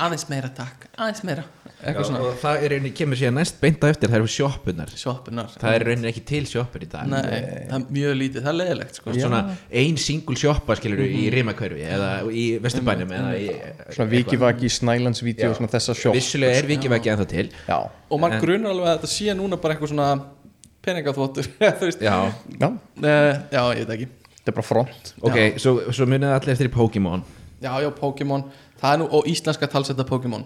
Aðeins 0.02 0.28
meira 0.30 0.50
takk, 0.56 0.88
aðeins 0.98 1.26
meira. 1.26 1.46
Já, 1.82 1.96
og 1.98 2.36
það 2.38 2.60
er 2.62 2.70
rauninni 2.76 2.90
kemur 2.94 3.18
síðan 3.18 3.34
næst 3.40 3.56
beint 3.58 3.82
á 3.82 3.90
eftir 3.90 4.10
það 4.12 4.20
eru 4.20 4.28
Shoppunar 4.30 4.90
það 4.92 5.72
er 5.72 5.84
rauninni 5.88 6.10
ekki 6.12 6.20
til 6.28 6.42
sjoppur 6.46 6.84
í 6.84 6.88
dag. 6.92 7.08
Nei, 7.10 7.24
það 7.66 7.74
er 7.78 7.86
mjög 7.96 8.14
lítið, 8.20 8.44
það 8.44 8.50
er 8.52 8.58
leiðilegt 8.60 9.00
sko. 9.00 9.14
Svona 9.16 9.40
ein 9.82 9.98
single 9.98 10.38
sjoppa 10.38 10.76
skilur 10.78 11.02
í 11.02 11.24
rimakörfi 11.34 11.82
eða 11.82 12.10
í 12.30 12.44
vesturbænum 12.62 13.16
eða 13.18 13.32
í 13.34 13.48
Svona 13.96 14.08
vikivaki, 14.14 14.70
snælandsvídeó 14.76 15.50
og 15.50 15.58
svona 15.58 15.72
þessa 15.74 15.96
sjó 15.98 16.14
vissulega 16.14 16.62
er 16.62 16.70
vikivaki 16.70 17.12
ennþá 17.16 17.28
til. 17.34 17.48
Já, 17.66 17.78
Og 18.12 18.20
mann 18.20 18.38
grunar 18.42 18.74
alveg 18.74 18.88
að 18.90 18.96
þetta 18.98 19.10
sé 19.14 19.36
núna 19.38 19.58
bara 19.60 19.76
eitthvað 19.76 19.92
svona 19.94 20.08
veist. 21.84 22.02
Já, 22.02 22.16
já, 22.58 22.68
Uh, 23.02 23.38
já, 23.50 23.62
ég 23.78 23.86
veit 23.86 23.94
ekki. 23.96 24.08
Þetta 24.36 24.50
er 24.52 24.56
bara 24.56 24.66
front. 24.66 25.14
Ok, 25.22 25.38
svo, 25.62 25.72
svo 25.94 26.06
munið 26.10 26.34
allir 26.36 26.52
eftir 26.54 26.68
í 26.68 26.74
Pokémon. 26.74 27.22
Já, 27.62 27.72
já, 27.82 27.88
Pokémon. 27.94 28.44
Það 28.82 28.92
er 28.94 29.00
nú, 29.00 29.08
og 29.14 29.26
íslenska 29.30 29.68
talsetta 29.70 30.06
Pokémon. 30.06 30.44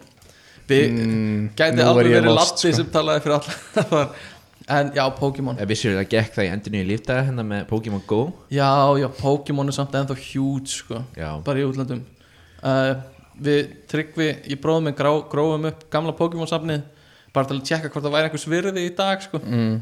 Við 0.68 0.86
mm, 0.92 1.42
gæti 1.56 1.84
alveg 1.84 2.10
ég 2.10 2.18
verið 2.18 2.34
Latti 2.36 2.70
sko. 2.70 2.72
sem 2.80 2.88
talaði 2.92 3.24
fyrir 3.26 3.38
alla. 3.38 4.08
En 4.66 4.88
já, 4.96 5.04
Pokémon. 5.14 5.54
Eða 5.60 5.68
vissulega 5.70 6.08
gekk 6.10 6.32
það 6.34 6.46
í 6.48 6.48
endinu 6.50 6.78
í 6.80 6.86
lífdaga 6.88 7.26
hérna 7.28 7.44
með 7.46 7.66
Pokémon 7.70 8.00
Go. 8.10 8.22
Já, 8.50 8.66
já, 8.98 9.06
Pokémon 9.14 9.68
er 9.70 9.76
samt 9.76 9.94
ennþá 9.94 10.16
huge 10.18 10.72
sko, 10.72 11.04
Já. 11.14 11.28
bara 11.46 11.62
í 11.62 11.66
útlandum 11.68 12.00
uh, 12.66 12.96
Við 13.46 13.60
tryggvi 13.86 14.26
ég 14.50 14.58
bróðum 14.64 14.88
með 14.88 14.96
grá, 14.98 15.12
grófum 15.30 15.68
upp 15.70 15.84
gamla 15.92 16.16
Pokémon 16.18 16.50
safnið 16.50 16.82
bara 17.36 17.50
til 17.50 17.58
að 17.60 17.68
tjekka 17.68 17.92
hvort 17.92 18.06
það 18.06 18.16
væri 18.16 18.28
einhvers 18.30 18.48
virði 18.50 18.86
í 18.88 18.94
dag 18.98 19.22
sko. 19.24 19.40
mm. 19.44 19.76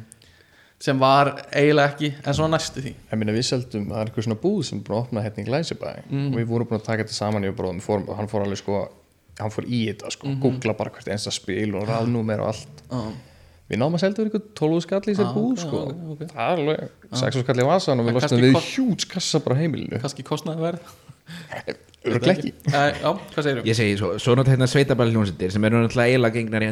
sem 0.84 0.98
var 1.00 1.30
eiginlega 1.54 1.92
ekki 1.94 2.10
en 2.20 2.36
svona 2.36 2.56
næstu 2.58 2.82
því. 2.84 2.94
Ég 3.12 3.20
minna 3.20 3.34
við 3.36 3.46
seldum, 3.48 3.86
það 3.92 4.00
er 4.02 4.10
eitthvað 4.10 4.26
svona 4.26 4.40
búð 4.42 4.58
sem 4.68 4.80
búin 4.84 4.98
að 4.98 5.04
opna 5.06 5.22
hérna 5.24 5.44
í 5.44 5.46
Glæsibæ. 5.48 5.92
Og 6.10 6.34
við 6.40 6.48
vorum 6.50 6.68
búin 6.68 6.80
að 6.82 6.88
taka 6.90 7.06
þetta 7.06 7.16
saman 7.16 7.46
í 7.46 7.52
bróðum 7.56 7.80
fórum, 7.84 8.08
og 8.10 8.18
hann 8.18 8.28
fór 8.28 8.44
alveg 8.44 8.60
sko, 8.60 8.80
hann 9.40 9.54
fór 9.54 9.68
í 9.70 9.84
þetta 9.92 10.10
sko, 10.12 10.34
googla 10.42 10.74
bara 10.76 10.92
hvert 10.92 11.08
einsta 11.14 11.32
spil 11.32 11.70
og 11.78 11.86
rafnúmer 11.88 12.42
og 12.44 12.50
allt. 12.52 12.82
Uh, 12.90 13.08
við 13.70 13.80
náðum 13.80 13.96
að 13.96 14.04
selja 14.04 14.18
þetta 14.18 14.26
eitthvað 14.28 14.50
12 14.60 14.84
skall 14.84 15.00
í 15.06 15.16
sér 15.16 15.30
Ah, 15.30 15.32
búð 15.38 15.62
sko, 15.62 15.80
ok, 15.88 16.04
ok. 16.14 16.26
það 16.34 16.44
er 16.44 16.62
alveg 16.64 17.16
6 17.22 17.40
skall 17.46 17.56
í 17.62 17.68
vasan 17.70 18.02
og 18.02 18.10
við 18.10 18.18
kannski 18.18 18.42
við 18.44 18.60
hjúts 18.74 19.08
kassa 19.14 19.40
bara 19.46 19.56
heimilinu. 19.62 20.02
Kannski 20.04 20.26
kostnaði 20.26 20.66
verð 20.66 20.92
örglega 22.04 22.34
ekki? 22.34 22.52
Já, 22.68 23.10
hvað 23.34 23.46
segir 23.46 23.68
ég 23.70 23.78
segi 23.78 23.94
svo, 24.00 24.10
svo 24.20 24.34
náttúrulega 24.36 24.56
hérna 24.56 24.68
sveitabæli 24.70 25.14
hljónsettir 25.14 25.54
sem 25.54 25.68
eru 25.68 25.80
náttúrulega 25.84 26.12
eiginlega 26.12 26.38
gengnar 26.38 26.66
í 26.66 26.70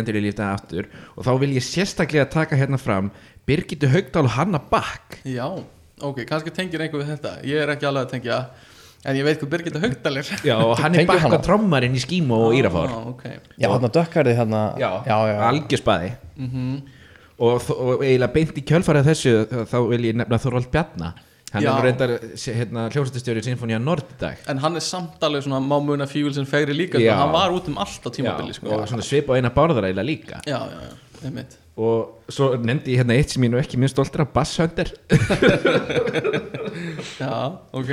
endurlíf 0.00 0.36
mm. 0.38 0.44
aftur. 0.50 0.90
Og 1.16 1.26
þá 1.26 1.32
vil 1.42 1.56
ég 1.56 1.66
sérstaklega 1.66 2.28
taka 2.30 2.58
hérna 2.58 2.78
fram 2.80 3.10
Birgitu 3.48 3.90
Haugdal 3.90 4.28
og 4.28 4.36
Hanna 4.36 4.62
Bakk. 4.70 5.20
Já, 5.26 5.48
ok, 6.00 6.24
kannski 6.28 6.54
tengir 6.54 6.84
einhver 6.84 7.02
við 7.02 7.14
þetta. 7.16 7.36
Ég 7.46 7.62
er 7.64 7.74
ekki 7.74 7.90
alveg 7.90 8.08
að 8.08 8.16
tengja 8.16 8.40
En 9.06 9.14
ég 9.14 9.22
veit 9.22 9.38
hvað 9.38 9.50
Birgitta 9.52 9.80
Haugdal 9.82 10.18
er. 10.18 10.28
Já, 10.42 10.56
og 10.56 10.72
hann 10.80 10.96
er 10.96 11.04
Tengir 11.04 11.12
Bakk 11.12 11.24
hana? 11.26 11.38
og 11.38 11.44
trommarinn 11.46 11.94
í 11.94 12.02
Skímo 12.02 12.40
og 12.48 12.56
Írafár. 12.58 12.90
ah, 12.90 13.04
okay. 13.12 13.38
já, 13.54 13.68
hann 13.70 13.86
að 13.86 13.92
dökkarði 14.00 14.34
hérna 14.34 14.62
já, 14.80 14.88
já, 15.06 15.16
já. 15.30 15.36
algjörspaði 15.50 16.10
og, 17.36 17.60
þó- 17.62 17.76
og 17.76 18.02
eiginlega 18.02 18.32
beint 18.34 18.58
í 18.58 18.64
kjölfarið 18.66 19.10
þessu 19.12 19.34
þá 19.70 19.76
vil 19.92 20.00
ég 20.08 20.18
nefna 20.18 20.40
Þorvald 20.42 20.70
Bjarna 20.72 21.12
hann 21.52 21.62
Já. 21.62 21.70
er 21.70 21.76
nú 21.76 21.82
reyndar 21.86 22.10
hérna, 22.58 22.88
hljómsættustjóri 22.90 23.44
Sinfonía 23.46 23.78
Nord 23.82 24.08
í 24.16 24.18
dag 24.20 24.36
En 24.50 24.58
hann 24.64 24.74
er 24.76 24.82
samt 24.84 25.22
alveg 25.22 25.42
svona 25.46 25.60
mámuna 25.62 26.08
fívilsinn 26.10 26.48
fegri 26.48 26.74
líka 26.74 26.98
sko. 26.98 27.04
Já. 27.06 27.14
Hann 27.20 27.32
var 27.34 27.54
út 27.54 27.68
um 27.70 27.78
allt 27.78 28.02
á 28.02 28.10
tímabili 28.10 28.56
sko. 28.56 28.72
og 28.74 28.88
svona 28.90 29.06
svip 29.06 29.30
á 29.30 29.38
eina 29.38 29.50
bárðara 29.54 29.86
eiginlega 29.92 30.10
líka 30.10 30.42
Já, 30.46 30.58
já, 30.66 30.78
já, 30.88 30.92
einmitt 31.28 31.52
og 31.76 32.22
svo 32.32 32.54
nefndi 32.56 32.94
ég 32.94 33.02
hérna 33.02 33.12
eitt 33.20 33.34
sem 33.34 33.44
ég 33.44 33.50
nú 33.52 33.58
ekki 33.60 33.76
minn 33.76 33.90
stoltur 33.92 34.22
af 34.24 34.30
Bass 34.32 34.56
Hunter 34.58 34.88
Já, 37.20 37.52
ok 37.72 37.90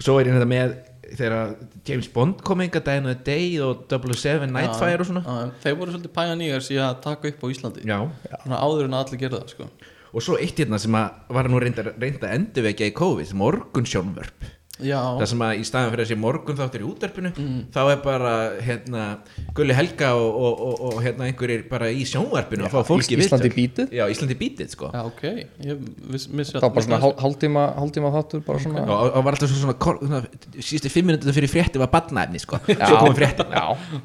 svo 0.00 0.16
er 0.18 0.30
ég 0.30 0.34
hérna 0.34 0.48
með 0.48 0.74
þegar 1.08 1.52
James 1.88 2.08
Bond 2.12 2.42
kom 2.44 2.60
enga 2.64 2.80
daginn 2.84 3.08
og 3.08 3.20
Day 3.24 3.54
og 3.64 3.86
007 3.88 4.44
Nightfire 4.48 5.04
og 5.04 5.08
svona 5.08 5.22
já, 5.24 5.52
Þeir 5.64 5.76
voru 5.80 5.94
svolítið 5.94 6.12
pioneers 6.18 6.68
í 6.74 6.80
að 6.82 6.98
taka 7.04 7.30
upp 7.30 7.44
á 7.44 7.46
Íslandi 7.52 7.84
já. 7.88 7.98
Svona 8.42 8.58
áður 8.64 8.88
en 8.88 8.98
allir 8.98 9.22
gerða 9.22 9.40
það 9.44 9.54
sko. 9.54 9.68
Og 10.12 10.24
svo 10.24 10.38
eitt 10.40 10.58
hérna 10.60 10.80
sem 10.80 10.94
að 10.96 11.34
var 11.36 11.50
nú 11.50 11.60
reynda, 11.62 11.84
reynda 11.96 12.32
endurvekja 12.34 12.88
í 12.90 12.96
COVID 12.96 13.34
morgun 13.38 13.88
sjónvörp 13.88 14.46
Já, 14.46 14.57
það 14.78 15.24
sem 15.32 15.42
að 15.42 15.58
í 15.58 15.64
staðan 15.66 15.90
fyrir 15.94 16.06
þessi 16.06 16.16
morgun 16.22 16.58
þáttur 16.58 16.82
í 16.84 16.86
útverfinu 16.88 17.30
þá 17.74 17.78
er 17.92 18.00
bara 18.04 18.32
hérna 18.62 19.04
Gulli 19.56 19.74
Helga 19.74 20.12
og, 20.14 20.36
og, 20.38 20.60
og, 20.68 20.82
og 20.92 21.00
hérna 21.02 21.26
einhverjir 21.28 21.64
bara 21.70 21.88
í 21.90 22.04
sjónvarpinu 22.06 22.66
að 22.68 22.76
fá 22.76 22.82
fólki 22.86 23.16
Ís- 23.18 23.24
Íslandi. 23.26 23.50
Beatið? 23.56 23.90
já, 23.98 24.04
Íslandi 24.12 24.36
bítið 24.38 24.70
sko. 24.76 24.90
Já, 24.94 25.02
ok. 25.08 25.22
Ég 25.66 25.82
missi 26.08 26.54
það 26.54 26.62
var 26.68 26.74
bara 26.76 26.86
svona 26.86 27.00
hál- 27.02 27.16
hálftíma 27.24 27.64
hálftíma 27.80 28.12
þáttur 28.14 28.44
bara 28.46 28.62
svona 28.62 28.84
og, 28.86 29.10
og 29.18 29.26
var 29.26 29.36
alltaf 29.38 29.50
svona, 29.52 29.74
svona, 29.74 30.22
svona 30.22 30.62
síðustu 30.68 30.92
fimm 30.94 31.10
minútur 31.10 31.34
fyrir 31.36 31.50
frétti 31.52 31.82
var 31.82 31.90
badnaefni 31.92 32.38
sko. 32.44 32.60
Svo 32.68 33.00
komum 33.02 33.18
fréttin 33.18 33.50
já, 33.58 33.64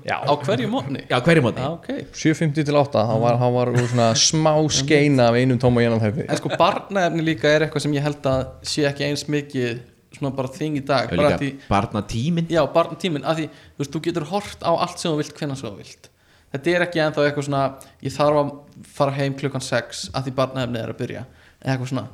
já. 0.10 0.18
Á 0.26 0.34
hverju 0.42 0.72
mótni? 0.74 1.06
já, 1.10 1.18
hverju 1.22 1.46
móti 1.46 1.62
Já, 1.64 1.70
ok. 1.78 1.90
7.50 2.18 2.66
til 2.72 2.76
8 2.82 3.06
hann 3.12 3.22
var, 3.22 3.38
hann 3.42 3.54
var 3.54 3.74
svona 3.86 4.10
smá 4.18 4.54
skeina 4.74 5.30
af 5.30 5.38
einum 5.38 5.60
tóma 5.62 5.84
gjennom 5.86 6.02
þeirri 6.02 6.26
En 6.30 6.40
sko 6.42 6.50
barnaefni 6.58 7.24
líka 7.30 7.52
er 7.54 7.68
eitthvað 7.68 7.86
sem 7.86 7.94
ég 8.00 8.04
held 8.10 8.26
að 8.32 8.46
sé 8.66 8.88
ekki 8.90 9.06
eins 9.12 9.28
mikið 9.30 9.82
svona 10.18 10.34
bara 10.38 10.52
þing 10.54 10.80
í 10.80 10.84
dag 10.88 11.12
og 11.12 11.20
bara 11.20 11.30
líka 11.34 11.42
því, 11.42 11.52
barna 11.70 12.02
tímin 12.14 12.50
Já, 12.52 12.62
barnatíminn, 12.74 13.26
að 13.28 13.42
því 13.42 13.46
þú, 13.52 13.78
veist, 13.82 13.94
þú 13.94 14.02
getur 14.08 14.28
hort 14.32 14.66
á 14.66 14.72
allt 14.74 15.02
sem 15.02 15.12
þú 15.12 15.22
vilt 15.22 15.38
hvenær 15.40 15.60
sem 15.60 15.70
þú 15.70 15.84
vilt. 15.84 16.10
Þetta 16.54 16.74
er 16.74 16.86
ekki 16.86 17.02
ennþá 17.02 17.24
eitthvað 17.28 17.48
svona 17.48 17.62
ég 18.06 18.14
þarf 18.14 18.42
að 18.44 18.52
fara 18.94 19.16
heim 19.18 19.38
klukkan 19.40 19.64
6 19.66 20.04
að 20.14 20.28
því 20.28 20.36
barnaefni 20.38 20.82
er 20.84 20.92
að 20.94 21.00
byrja. 21.00 21.24
Eða 21.64 21.74
eitthvað 21.74 21.94
svona, 21.94 22.06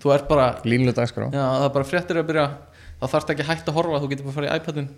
þú 0.00 0.14
ert 0.14 0.28
bara 0.30 0.46
línuleg 0.64 0.96
dagskrá. 0.96 1.26
Já, 1.34 1.42
það 1.44 1.66
er 1.66 1.74
bara 1.74 1.88
fréttir 1.90 2.20
að 2.20 2.30
byrja. 2.30 2.46
Þá 3.00 3.06
þarfst 3.12 3.34
ekki 3.34 3.48
hægt 3.50 3.68
að 3.68 3.76
horfa, 3.76 4.00
þú 4.00 4.10
getur 4.12 4.28
bara 4.28 4.32
að 4.32 4.38
fara 4.38 4.48
í 4.54 4.62
iPadin. 4.62 4.88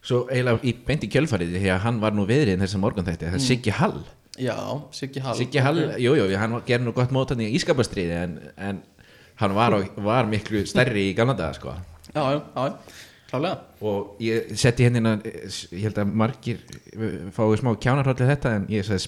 Svo 0.00 0.22
eiginlega 0.28 0.64
í 0.64 0.72
beint 0.88 1.04
í 1.06 1.10
kjölfarið 1.12 1.56
því 1.56 1.70
að 1.74 1.82
hann 1.84 2.00
var 2.02 2.16
nú 2.16 2.24
viðrið 2.28 2.60
þessum 2.64 2.82
morgun 2.84 3.06
þetta, 3.06 3.30
það 3.30 3.38
er 3.38 3.44
Siggi 3.46 3.74
Hall. 3.76 3.98
Já, 4.40 4.56
Siggi 4.96 5.20
Hall. 5.24 5.36
Siggi 5.36 5.64
Hall, 5.64 5.80
jú, 6.00 6.14
jú, 6.16 6.28
hann 6.40 6.56
gerði 6.68 6.86
nú 6.86 6.94
gott 6.96 7.12
mót 7.14 7.32
hann 7.34 7.42
í 7.44 7.50
ískapastriði 7.58 8.16
en, 8.16 8.36
en 8.56 8.80
hann 9.40 9.54
var, 9.56 9.72
á- 9.80 10.02
var 10.04 10.28
miklu 10.30 10.64
stærri 10.68 11.08
í 11.10 11.16
gamla 11.16 11.34
daga 11.38 11.56
sko. 11.56 11.74
Já, 12.14 12.22
já, 12.34 12.40
já, 12.56 12.72
klálega. 13.30 13.58
Og 13.80 14.16
ég 14.20 14.48
setti 14.58 14.84
hérna 14.84 15.12
ég 15.24 15.84
held 15.86 15.98
að 16.02 16.08
margir 16.20 16.58
eh, 16.92 17.12
fái 17.32 17.56
smá 17.60 17.70
kjánarhóllið 17.80 18.32
þetta 18.34 18.50
en 18.58 18.66
ég 18.68 18.84
sagði 18.84 19.04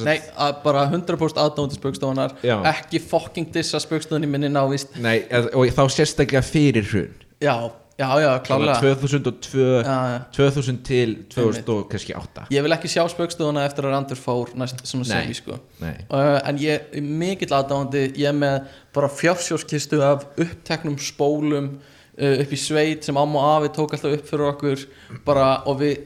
sagt- 0.00 0.04
Nei, 0.08 0.16
að 0.34 0.62
bara 0.64 0.86
100% 0.90 1.38
aðdóndi 1.44 1.76
spöggstofunar 1.78 2.34
Já. 2.42 2.56
Ekki 2.72 2.98
fucking 3.04 3.52
dissa 3.54 3.78
spöggstofun 3.84 4.24
í 4.26 4.30
minni 4.32 4.48
návist 4.50 4.96
Nei, 4.98 5.20
og 5.54 5.68
þá 5.76 5.84
sérstaklega 5.92 6.42
fyrir 6.42 6.88
hrun. 6.90 7.12
Já, 7.44 7.54
já, 7.98 8.08
já, 8.22 8.38
klálega 8.46 8.80
2002 8.80 9.82
Já, 9.82 9.98
já. 10.08 10.18
2000 10.32 10.82
til 10.86 11.14
2000 11.34 11.68
og 11.74 11.88
kannski 11.90 12.14
8 12.14 12.46
Ég 12.54 12.62
vil 12.62 12.76
ekki 12.76 12.90
sjá 12.92 13.02
spöggstofuna 13.10 13.64
eftir 13.66 13.88
að 13.88 13.94
Randur 13.96 14.20
fór 14.20 14.52
næst 14.58 14.84
sem 14.86 15.02
að 15.02 15.10
segja 15.10 15.38
sko 15.40 15.58
Nei. 15.82 15.94
uh, 16.06 16.38
En 16.46 16.60
ég 16.62 16.86
er 16.94 17.02
mikill 17.02 17.50
aðdáandi 17.58 18.04
Ég 18.14 18.30
er 18.30 18.36
með 18.38 18.68
bara 18.94 19.10
fjársjóskistu 19.10 20.02
af 20.06 20.28
uppteknum 20.38 20.98
spólum 21.02 21.72
uh, 21.74 22.36
upp 22.44 22.54
í 22.54 22.60
sveit 22.60 23.08
sem 23.08 23.18
amma 23.18 23.42
og 23.42 23.50
afi 23.56 23.74
tók 23.80 23.98
alltaf 23.98 24.16
upp 24.20 24.30
fyrir 24.30 24.52
okkur 24.52 24.86
bara 25.26 25.50
og 25.66 25.82
við 25.82 25.98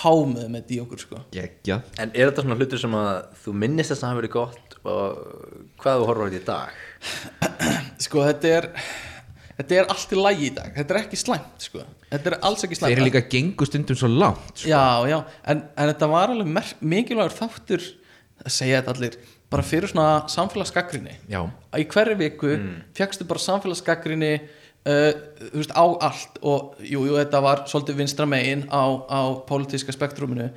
hámuðum 0.00 0.54
með 0.54 0.66
því 0.70 0.82
okkur 0.84 1.04
sko 1.06 1.22
Gekkja 1.34 1.82
En 1.98 2.14
er 2.14 2.30
þetta 2.30 2.46
svona 2.46 2.58
hlutur 2.60 2.82
sem 2.82 2.98
að 3.00 3.14
þú 3.44 3.58
minnist 3.64 3.94
þess 3.94 4.04
að 4.04 4.12
hafa 4.12 4.22
verið 4.22 4.36
gott 4.38 4.80
og 4.80 5.22
hvað 5.82 6.00
þú 6.00 6.08
horfður 6.08 6.24
á 6.24 6.28
þetta 6.30 6.40
í 6.40 6.48
dag? 6.48 7.88
Sko 8.00 8.22
þetta 8.24 8.52
er 8.56 8.68
Þetta 9.60 9.76
er 9.76 9.90
allt 9.92 10.12
í 10.14 10.16
lagi 10.16 10.46
í 10.48 10.52
dag, 10.56 10.70
þetta 10.72 10.94
er 10.94 10.98
ekki 11.02 11.18
slæmt 11.20 11.64
sko. 11.66 11.82
Þetta 12.08 12.30
er 12.30 12.36
alls 12.48 12.64
ekki 12.64 12.78
slæmt 12.78 12.94
Þeir 12.94 13.00
eru 13.02 13.08
líka 13.10 13.20
gengu 13.34 13.66
stundum 13.68 13.98
svo 14.00 14.08
langt 14.08 14.54
sko. 14.54 14.70
Já, 14.70 15.04
já, 15.10 15.18
en, 15.52 15.60
en 15.76 15.90
þetta 15.92 16.08
var 16.08 16.32
alveg 16.32 16.72
mikilvægur 16.80 17.36
þáttur 17.36 17.84
að 18.40 18.54
segja 18.54 18.80
þetta 18.80 18.94
allir, 18.96 19.18
bara 19.52 19.66
fyrir 19.66 19.90
svona 19.90 20.08
samfélagsgaggrinni 20.32 21.18
í 21.28 21.86
hverju 21.90 22.16
viku 22.20 22.54
mm. 22.54 22.74
fegstu 22.96 23.26
bara 23.28 23.42
samfélagsgaggrinni 23.44 24.32
uh, 24.40 25.10
veist, 25.52 25.74
á 25.76 25.84
allt 25.84 26.38
og 26.40 26.78
jú, 26.80 27.04
jú, 27.08 27.16
þetta 27.18 27.42
var 27.44 27.64
svolítið 27.70 28.00
vinstra 28.00 28.28
megin 28.30 28.64
á, 28.72 28.84
á 29.10 29.20
pólitíska 29.48 29.92
spektruminu 29.92 30.48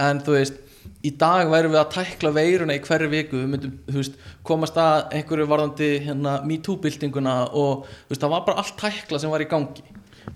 en 0.00 0.20
þú 0.24 0.36
veist, 0.36 0.60
í 1.04 1.12
dag 1.20 1.48
værum 1.50 1.72
við 1.74 1.80
að 1.80 1.92
tækla 1.94 2.32
veiruna 2.36 2.76
í 2.76 2.82
hverju 2.84 3.08
viku 3.12 3.38
við 3.38 3.48
myndum, 3.54 3.76
veist, 3.88 4.18
komast 4.46 4.76
að 4.80 5.14
einhverju 5.16 5.46
varðandi 5.48 5.88
hérna 6.06 6.34
MeToo-byltinguna 6.48 7.36
og 7.56 7.86
veist, 8.10 8.20
það 8.20 8.34
var 8.34 8.44
bara 8.48 8.64
allt 8.64 8.76
tækla 8.80 9.20
sem 9.22 9.32
var 9.32 9.44
í 9.44 9.48
gangi 9.50 9.84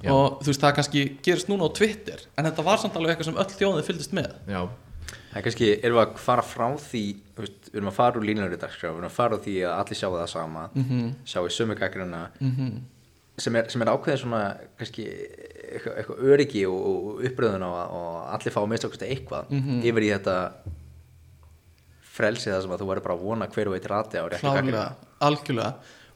Já. 0.00 0.12
og 0.12 0.40
veist, 0.44 0.62
það 0.62 0.78
kannski 0.78 1.04
gerist 1.24 1.50
núna 1.50 1.68
á 1.68 1.76
Twitter 1.76 2.24
en 2.36 2.48
þetta 2.48 2.64
var 2.66 2.80
samt 2.80 2.96
alveg 2.96 3.14
eitthvað 3.14 3.30
sem 3.30 3.42
öll 3.44 3.58
þjóðið 3.58 3.90
fylgdist 3.90 4.16
með 4.16 4.32
Já. 4.48 4.62
Það 5.04 5.38
er 5.40 5.44
kannski, 5.48 5.68
erum 5.82 5.98
við 5.98 6.04
að 6.04 6.18
fara 6.22 6.46
frá 6.46 6.66
því 6.80 7.04
við 7.34 7.70
erum 7.74 7.90
að 7.90 7.96
fara 7.98 8.20
úr 8.20 8.26
línur 8.28 8.54
í 8.54 8.58
dagskrá 8.60 8.88
við 8.88 8.98
erum 9.00 9.10
að 9.10 9.16
fara 9.18 9.36
úr 9.36 9.44
því 9.44 9.56
að 9.66 9.78
allir 9.82 9.98
sjá 10.00 10.08
það 10.08 10.28
sama 10.30 10.68
mm 10.72 10.84
-hmm. 10.88 11.08
sjá 11.26 11.40
í 11.42 11.54
sömu 11.56 11.76
gaggrina 11.76 12.20
-hmm. 12.40 12.76
sem, 13.36 13.56
er, 13.56 13.68
sem 13.68 13.82
er 13.82 13.90
ákveðið 13.92 14.20
svona 14.22 14.42
kannski 14.78 15.08
eitthvað, 15.74 15.98
eitthvað 16.00 16.32
öryggi 16.34 16.64
og, 16.70 16.80
og 16.90 17.26
uppröðun 17.28 17.66
og, 17.66 17.76
og 17.98 18.16
allir 18.36 18.54
fá 18.54 18.62
að 18.62 18.70
mista 18.72 18.88
okkur 18.88 19.06
eitthvað 19.08 19.54
yfir 19.84 20.06
í 20.06 20.10
þetta 20.14 20.38
frelsi 22.14 22.52
það 22.52 22.64
sem 22.64 22.74
að 22.74 22.82
þú 22.82 22.90
verður 22.90 23.06
bara 23.08 23.16
að 23.16 23.24
vona 23.26 23.48
hver 23.50 23.70
og 23.70 23.76
eitt 23.78 23.88
rati 23.90 24.20
á 24.22 24.24
gaggrina 24.30 24.84
algjörlega. 25.24 25.72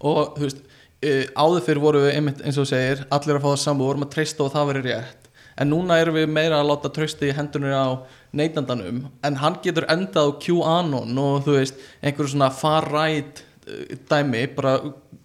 Og 0.08 0.36
þú 0.36 0.44
veist, 0.44 0.60
uh, 1.08 1.24
áður 1.34 1.64
fyrir 1.66 1.82
voru 1.82 2.04
við 2.04 2.18
einmitt 2.18 2.44
eins 2.44 2.60
og 2.60 2.68
segir, 2.70 3.02
allir 3.14 3.38
að 3.38 3.44
fá 3.44 3.50
það 3.50 3.62
saman 3.64 3.82
og 3.82 3.90
vorum 3.90 4.06
að 4.06 4.14
treysta 4.14 4.44
og 4.44 4.54
það 4.54 4.70
verið 4.72 4.88
rétt. 4.92 5.28
En 5.58 5.72
núna 5.72 5.98
erum 5.98 6.14
við 6.14 6.28
meira 6.30 6.60
að 6.60 6.70
láta 6.70 6.92
treysta 6.94 7.26
í 7.26 7.34
hendunir 7.34 7.74
á 7.74 7.98
neytandanum 8.38 9.06
en 9.26 9.38
hann 9.40 9.56
getur 9.64 9.88
endað 9.90 10.30
á 10.30 10.38
QAnon 10.44 11.22
og 11.22 11.46
þú 11.46 11.56
veist, 11.56 11.80
einhverju 12.02 12.34
svona 12.36 12.52
far 12.54 12.86
right 12.92 13.42
uh, 13.66 13.96
dæmi, 14.10 14.44
bara 14.54 14.78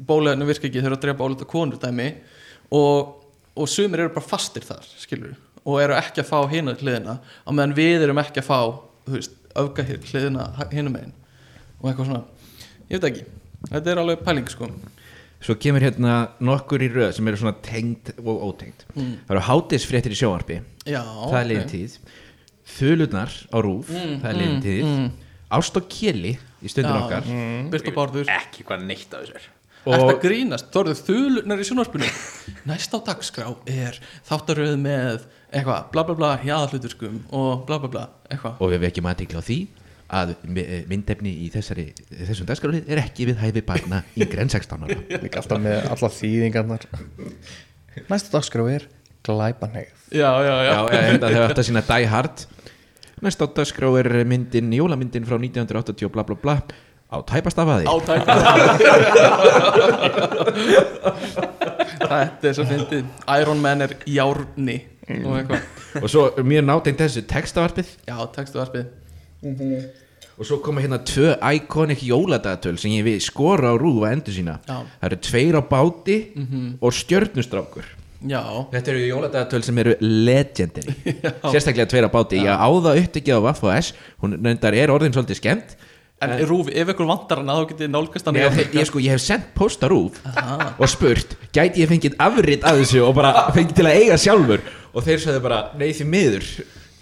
bóleginu 0.04 0.50
virka 0.50 0.70
ekki 0.70 0.82
þegar 0.82 0.98
að 0.98 1.04
drepa 1.06 1.28
álita 1.28 1.50
konur 1.50 1.82
dæmi. 1.82 2.10
Og, 2.74 3.20
og 3.56 3.70
sumir 3.70 4.04
eru 4.04 4.14
bara 4.16 4.26
fastir 4.26 4.66
þar, 4.66 4.86
skilur 5.02 5.36
og 5.64 5.80
eru 5.80 5.96
ekki 5.96 6.24
að 6.24 6.28
fá 6.28 6.40
hina 6.52 6.74
hliðina 6.76 7.20
á 7.24 7.50
meðan 7.54 7.76
við 7.78 8.04
erum 8.04 8.20
ekki 8.20 8.42
að 8.42 8.50
fá, 8.50 8.60
hér 9.88 10.02
hliðina 10.10 10.50
hinum 10.74 10.96
megin. 10.98 11.14
Og 11.80 11.90
eitthvað 11.92 12.10
svona, 12.10 12.24
ég 12.90 13.00
veit 13.00 13.08
ekki 13.12 13.26
þetta 13.70 13.94
er 13.94 14.02
alveg 14.04 14.26
pæling 14.26 14.52
sko. 14.52 14.70
Svo 15.44 15.56
kemur 15.60 15.84
hérna 15.84 16.18
nokkur 16.44 16.84
í 16.84 16.90
röð 16.92 17.18
sem 17.18 17.28
eru 17.28 17.40
svona 17.42 17.58
tengd 17.64 18.14
og 18.24 18.46
ótengd. 18.50 18.86
Það 18.96 19.34
eru 19.36 19.46
hátisfréttir 19.50 20.16
í 20.16 20.20
sjónvarpi. 20.20 20.62
Já, 20.88 21.02
Það 21.04 21.40
er 21.42 21.50
liðin 21.50 21.72
tíð. 21.74 21.98
Þulurnar 22.74 23.34
á 23.52 23.58
rúf 23.64 23.90
Það 23.92 24.30
er 24.30 24.40
liðin 24.40 24.64
tíð. 24.64 24.94
Ást 25.54 25.76
og 25.80 25.90
kjeli 25.92 26.38
í 26.64 26.72
stundin 26.72 26.96
okkar. 26.96 27.28
Byrt 27.74 27.92
og 27.92 27.98
Bárður 27.98 28.32
ekki 28.40 28.64
hvað 28.68 28.88
neitt 28.88 29.12
af 29.12 29.26
þessu 29.26 29.40
er 29.40 29.53
Þetta 29.84 30.16
grínast? 30.24 30.70
Þorðu 30.74 30.96
þulunar 31.04 31.62
í 31.62 31.68
sjónvarpinu. 31.68 32.10
Næst 32.70 32.94
á 32.96 33.00
dagskrá 33.04 33.50
er 33.70 33.98
þáttaröð 34.30 34.76
með 34.80 35.26
eitthvað, 35.54 35.88
bla 35.94 36.04
bla 36.08 36.16
bla, 36.18 36.30
jáðhluturskum 36.48 37.18
og 37.36 37.66
bla 37.68 37.80
bla 37.84 37.90
bla, 37.94 38.04
eitthvað. 38.32 38.56
Og 38.64 38.72
við 38.74 38.84
vekjum 38.88 39.10
aðtikla 39.12 39.44
á 39.44 39.48
því 39.50 39.58
að 40.14 40.32
mi- 40.46 40.66
myndefni 40.92 41.32
í 41.46 41.50
þessari, 41.54 41.88
þessum 42.10 42.48
dagskrálið 42.50 42.90
er 42.94 43.02
ekki 43.04 43.28
við 43.32 43.40
hæfi 43.42 43.64
barna 43.66 44.02
yngri 44.16 44.44
en 44.44 44.52
16 44.54 44.84
ára. 44.88 44.98
Líka 45.26 45.42
alltaf 45.42 45.62
með 45.64 45.88
alla 45.94 46.10
þýðingarnar. 46.18 46.88
Næsta 48.10 48.34
dagskrá 48.38 48.66
er 48.74 48.88
glæpanheið 49.24 49.92
Já, 50.14 50.30
já, 50.44 50.56
já, 50.68 50.78
þetta 50.92 51.30
þegar 51.32 51.52
þetta 51.54 51.66
sína 51.70 51.84
Die 51.88 52.08
Hard. 52.12 52.42
Næst 53.24 53.40
á 53.42 53.48
dagskrá 53.56 53.90
er 54.02 54.10
myndin, 54.28 54.74
jólamyndin 54.76 55.26
frá 55.26 55.38
1980 55.40 56.08
og 56.10 56.14
bla 56.16 56.26
bla 56.28 56.36
bla 56.44 56.56
á 57.14 57.18
tæpastafaði 57.30 57.86
Átækja 57.94 58.34
Þetta 62.04 62.50
er 62.50 62.54
svo 62.58 62.66
fyndið. 62.68 63.06
Iron 63.40 63.62
Man 63.64 63.82
er 63.86 63.94
járni. 64.10 64.76
Og 65.24 65.38
eitthvað. 65.40 65.64
Og 66.02 66.12
svo 66.12 66.26
mjög 66.46 66.66
nátengt 66.68 67.02
þessu 67.02 67.24
textavarpið. 67.30 67.90
Já, 68.10 68.18
textu 68.36 68.60
varpið 68.62 68.92
og 70.34 70.48
svo 70.48 70.58
koma 70.66 70.82
hérna 70.82 70.98
tvö 71.06 71.36
iconic 71.54 72.02
jóladagatöl 72.08 72.78
sem 72.82 72.96
ég 72.96 73.06
við 73.06 73.20
skora 73.22 73.70
á 73.70 73.76
rúfa 73.78 74.14
endur 74.16 74.34
sína. 74.34 74.56
Já. 74.66 74.82
það 75.02 75.10
eru 75.10 75.20
tveir 75.28 75.58
á 75.60 75.62
báti 75.62 76.18
og 76.82 76.96
stjörnustrákur. 76.96 77.86
Já, 78.24 78.42
þetta 78.72 78.94
eru 78.94 79.04
jóladagatöl 79.04 79.64
sem 79.68 79.78
eru 79.84 79.96
legendary. 80.02 80.96
Sérstaklega 81.54 81.86
tveir 81.92 82.08
á 82.10 82.12
báti. 82.12 82.42
Ég 82.42 82.50
á 82.50 82.66
það 82.66 83.02
upptekið 83.04 83.38
á 83.38 83.46
Vaff 83.46 83.64
og 83.68 83.76
S. 83.78 83.94
Hún 84.24 84.40
reyndar 84.40 84.74
er 84.74 84.94
orðin 84.94 85.14
svolítið 85.14 85.42
skemmt 85.42 85.76
en 86.24 86.44
Rúfi, 86.50 86.74
ef 86.80 86.92
ykkur 86.94 87.10
vantar 87.10 87.42
hana 87.42 87.58
þá 87.60 87.72
getið 87.72 87.92
nálgast 87.94 88.30
hana 88.30 88.50
Nei, 88.54 88.66
ég, 88.78 88.88
sko, 88.90 89.02
ég 89.04 89.16
hef 89.16 89.24
sendt 89.24 89.52
posta 89.58 89.90
rúf 89.92 90.20
og 90.34 90.86
spurt, 90.92 91.36
gæti 91.56 91.84
ég 91.84 91.92
fengið 91.92 92.18
afrit 92.24 92.68
af 92.68 92.80
þessu 92.82 93.04
og 93.06 93.16
bara 93.18 93.48
fengið 93.56 93.80
til 93.80 93.88
að 93.90 94.00
eiga 94.02 94.20
sjálfur? 94.22 94.66
Og 94.94 95.06
þeir 95.06 95.24
sagði 95.24 95.42
bara, 95.44 95.60
nei 95.80 95.90
því 95.96 96.06
miður. 96.10 96.50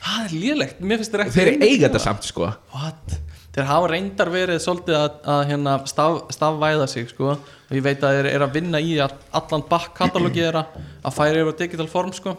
Það 0.02 0.22
er 0.24 0.36
lélegt, 0.44 0.80
mér 0.82 1.02
finnst 1.02 1.14
þér 1.14 1.24
ekki 1.26 1.36
þeir 1.36 1.52
eiga 1.60 1.88
þetta 1.88 2.02
samt 2.02 2.28
sko. 2.28 2.52
What? 2.74 3.18
Þeir 3.52 3.68
hafa 3.68 3.90
reyndar 3.92 4.30
verið 4.32 4.62
svolítið 4.64 4.96
að, 4.96 5.18
að 5.34 5.42
hérna, 5.50 5.74
staf, 5.92 6.22
stafvæða 6.32 6.88
sig 6.88 7.10
sko. 7.12 7.34
og 7.36 7.76
ég 7.76 7.84
veit 7.84 8.06
að 8.08 8.16
þeir 8.18 8.30
eru 8.32 8.48
að 8.48 8.56
vinna 8.56 8.80
í 8.80 8.94
að 9.04 9.18
allan 9.36 9.66
bakk 9.68 9.92
katalógi 9.98 10.40
þeirra 10.46 10.64
að 11.04 11.18
færa 11.18 11.42
yfir 11.42 11.52
á 11.52 11.60
digital 11.60 11.90
form 11.92 12.14
sko. 12.16 12.38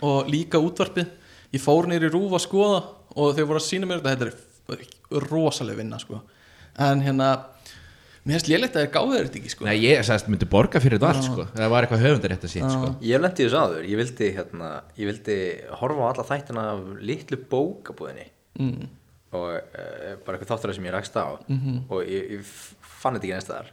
og 0.00 0.30
líka 0.32 0.56
útvarpið. 0.56 1.10
Ég 1.52 1.60
fór 1.60 1.90
nýr 1.90 2.08
í 2.08 2.12
rúf 2.14 2.32
að 2.32 2.46
skoða 2.46 2.80
og 3.12 3.36
þeir 3.36 3.50
voru 3.50 3.60
að 3.60 3.68
sína 3.68 3.88
mér 3.90 4.00
þetta. 4.00 4.14
Þetta 4.16 4.30
er 4.30 4.51
rosaleg 5.28 5.76
vinna 5.80 5.98
sko. 6.02 6.22
en 6.78 7.02
hérna 7.04 7.32
mér 8.22 8.38
finnst 8.38 8.48
lélegt 8.48 8.76
að 8.76 8.84
þeir 8.84 8.92
gáðu 8.94 9.14
þeir 9.16 9.26
þetta 9.26 9.38
ekki 9.40 9.52
sko. 9.52 9.66
Nei, 9.66 9.76
ég 9.82 10.04
sagðist 10.06 10.30
myndi 10.30 10.48
borga 10.50 10.80
fyrir 10.82 11.00
þetta 11.00 11.10
allt 11.10 11.26
sko 11.26 11.46
það 11.50 11.72
var 11.74 11.86
eitthvað 11.86 12.04
höfundar 12.06 12.34
þetta 12.36 12.50
sitt 12.52 12.70
sko 12.70 12.92
Ég 13.02 13.16
hef 13.16 13.24
lendið 13.24 13.48
þessu 13.48 13.62
áður, 13.62 13.88
ég 13.90 14.02
vildi, 14.02 14.30
hérna, 14.38 14.72
ég 14.98 15.10
vildi 15.10 15.38
horfa 15.82 16.06
á 16.06 16.10
alla 16.12 16.26
þættina 16.30 16.66
af 16.72 16.82
litlu 17.10 17.40
bókabúðinni 17.52 18.26
mm. 18.62 18.90
og 19.34 19.48
uh, 19.50 20.12
bara 20.24 20.38
eitthvað 20.38 20.52
þáttur 20.54 20.74
sem 20.78 20.88
ég 20.88 20.96
rakst 20.96 21.18
á 21.18 21.26
-hmm. 21.48 21.82
og 21.90 22.06
ég, 22.06 22.38
ég 22.38 22.52
fann 23.02 23.18
þetta 23.18 23.28
ekki 23.28 23.50
þar 23.50 23.72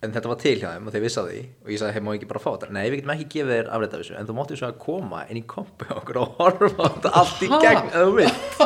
en 0.00 0.14
þetta 0.14 0.30
var 0.30 0.38
til 0.40 0.54
hjá 0.56 0.68
þeim 0.72 0.86
og 0.88 0.94
þeir 0.94 1.04
vissi 1.04 1.20
á 1.20 1.24
því 1.26 1.40
og 1.44 1.72
ég 1.74 1.80
sagði, 1.80 1.94
hei, 1.96 2.02
má 2.04 2.10
ég 2.14 2.20
ekki 2.20 2.30
bara 2.30 2.42
fá 2.42 2.50
þetta? 2.54 2.70
Nei, 2.76 2.84
við 2.88 3.00
getum 3.00 3.14
ekki 3.14 3.26
gefið 3.34 3.52
þér 3.56 3.70
afrétt 3.76 3.96
af 3.96 4.02
þessu. 4.02 4.16
En 4.20 4.28
þú 4.28 4.36
máttu 4.38 4.58
svo 4.60 4.70
að 4.70 4.78
koma 4.84 5.22
inn 5.28 5.40
í 5.40 5.44
kompu 5.50 5.88
okkur 5.96 6.20
og 6.22 6.36
horfa 6.40 6.70
á 6.80 6.86
þetta 6.96 7.12
allt 7.20 7.44
í 7.44 7.50
gegn 7.52 7.90
ef 7.90 7.98
þú 8.00 8.14
vilt. 8.20 8.60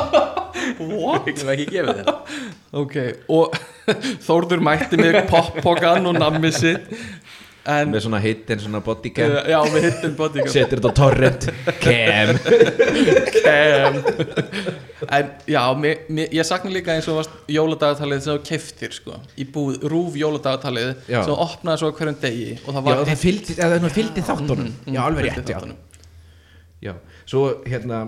What? 0.94 1.26
Við 1.26 1.32
getum 1.32 1.54
ekki 1.54 1.66
gefið 1.74 2.00
þér. 2.00 2.12
Ok, 2.84 2.98
og 3.34 3.58
Þórður 4.26 4.62
mætti 4.64 4.98
mig 5.00 5.18
poppokan 5.28 6.08
og 6.08 6.16
nammi 6.16 6.50
sitt 6.54 6.86
en 7.66 7.90
með 7.92 8.02
svona 8.04 8.18
hittin, 8.20 8.60
svona 8.60 8.80
bodycam. 8.84 9.34
Já, 9.48 9.58
við 9.72 9.86
hittum 9.88 10.16
bodyguard 10.18 10.52
setur 10.52 10.80
þetta 10.82 10.90
á 10.92 10.98
torrent. 10.98 11.46
Cam. 11.84 12.32
Kem. 13.44 13.98
en 15.10 15.30
já, 15.48 15.62
mér, 15.78 16.02
mér, 16.08 16.28
ég 16.36 16.46
sakna 16.48 16.72
líka 16.72 16.94
eins 16.94 17.08
og 17.12 17.28
jóladagatalið 17.50 18.22
sem 18.24 18.34
þú 18.36 18.42
keftir 18.48 18.94
sko, 18.96 19.18
í 19.40 19.46
búð, 19.54 19.78
rúf 19.92 20.16
jóladagatalið 20.20 20.90
Já. 21.08 21.20
sem 21.22 21.30
þú 21.32 21.38
opnaði 21.46 21.82
svo 21.82 21.90
á 21.92 21.96
hverjum 21.98 22.18
degi 22.24 22.50
og 22.64 22.68
það 22.70 22.76
já, 22.80 22.84
var 22.88 23.08
það 23.10 23.22
fylgdi, 23.24 23.56
fylgdi 23.98 24.26
þáttunum. 24.28 24.70
Já, 24.88 25.00
alveg 25.06 25.28
rétt, 25.30 25.54
já. 25.54 25.74
já, 26.84 26.94
svo 27.28 27.44
hérna 27.68 28.04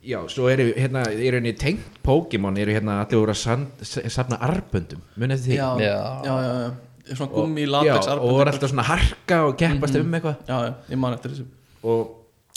já, 0.00 0.20
svo 0.32 0.48
eru 0.52 0.70
hérna, 0.76 1.02
eru 1.12 1.40
hérna 1.40 1.54
tengt 1.60 1.98
Pokémon, 2.06 2.56
eru 2.56 2.72
hérna 2.72 3.00
allir 3.04 3.20
úr 3.20 3.32
að 3.34 3.40
sand- 3.42 3.82
safna 4.10 4.38
arböndum, 4.40 5.02
munið 5.20 5.42
því? 5.48 5.58
Já, 5.58 5.68
já, 5.82 5.90
Já. 5.90 5.98
já, 6.24 6.38
já, 6.46 6.70
svona 7.18 7.32
gummi 7.34 7.64
já, 7.64 7.70
latex 7.74 8.08
og 8.12 8.32
voru 8.36 8.52
alltaf 8.52 8.70
svona 8.70 8.86
harka 8.86 9.38
og 9.48 9.56
keppast 9.58 9.98
um 9.98 10.16
eitthvað. 10.16 10.42
Já, 10.48 10.56
já, 10.66 10.72
ég 10.92 11.00
man 11.00 11.16
eftir 11.16 11.34
þessu. 11.34 11.46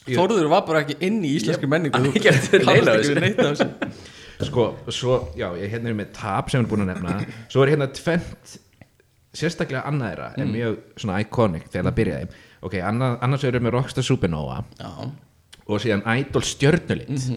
Þórður 0.04 0.50
var 0.52 0.66
bara 0.68 0.84
ekki 0.84 0.98
inn 1.08 1.22
í 1.24 1.32
íslenski 1.38 1.70
menningu. 1.70 1.96
hann 1.96 2.10
ekki 2.12 2.32
eftir 2.32 2.66
ekki 2.68 3.48
þessu. 3.48 3.70
við 4.40 4.48
sko, 4.50 4.68
svo, 4.92 5.18
já, 5.40 5.48
ég 5.62 5.72
hérna 5.72 5.94
er 5.94 5.98
með 5.98 6.14
tap 6.18 6.52
sem 6.52 6.60
ég 6.60 6.66
er 6.66 6.72
búin 6.72 6.84
að 6.84 6.92
nefna, 6.92 7.18
svo 7.54 7.64
er 7.64 7.74
hérna 7.74 7.88
tvent 7.96 8.58
sérstaklega 9.34 9.86
annað 9.90 10.12
þeirra 10.12 10.32
er 10.38 10.50
mjög 10.50 10.80
svona 11.02 11.20
iconic 11.24 11.70
þegar 11.70 11.88
það 11.90 12.00
byrjaði. 12.02 12.42
Ok, 12.64 12.80
annað, 12.86 13.16
annars 13.26 13.46
erum 13.48 13.70
við 13.70 13.76
Rockstar 13.78 14.06
Supernova. 14.06 14.60
Já, 14.80 14.92
og 15.64 15.82
síðan 15.82 16.04
Idol 16.18 16.44
Stjörnulit. 16.46 17.30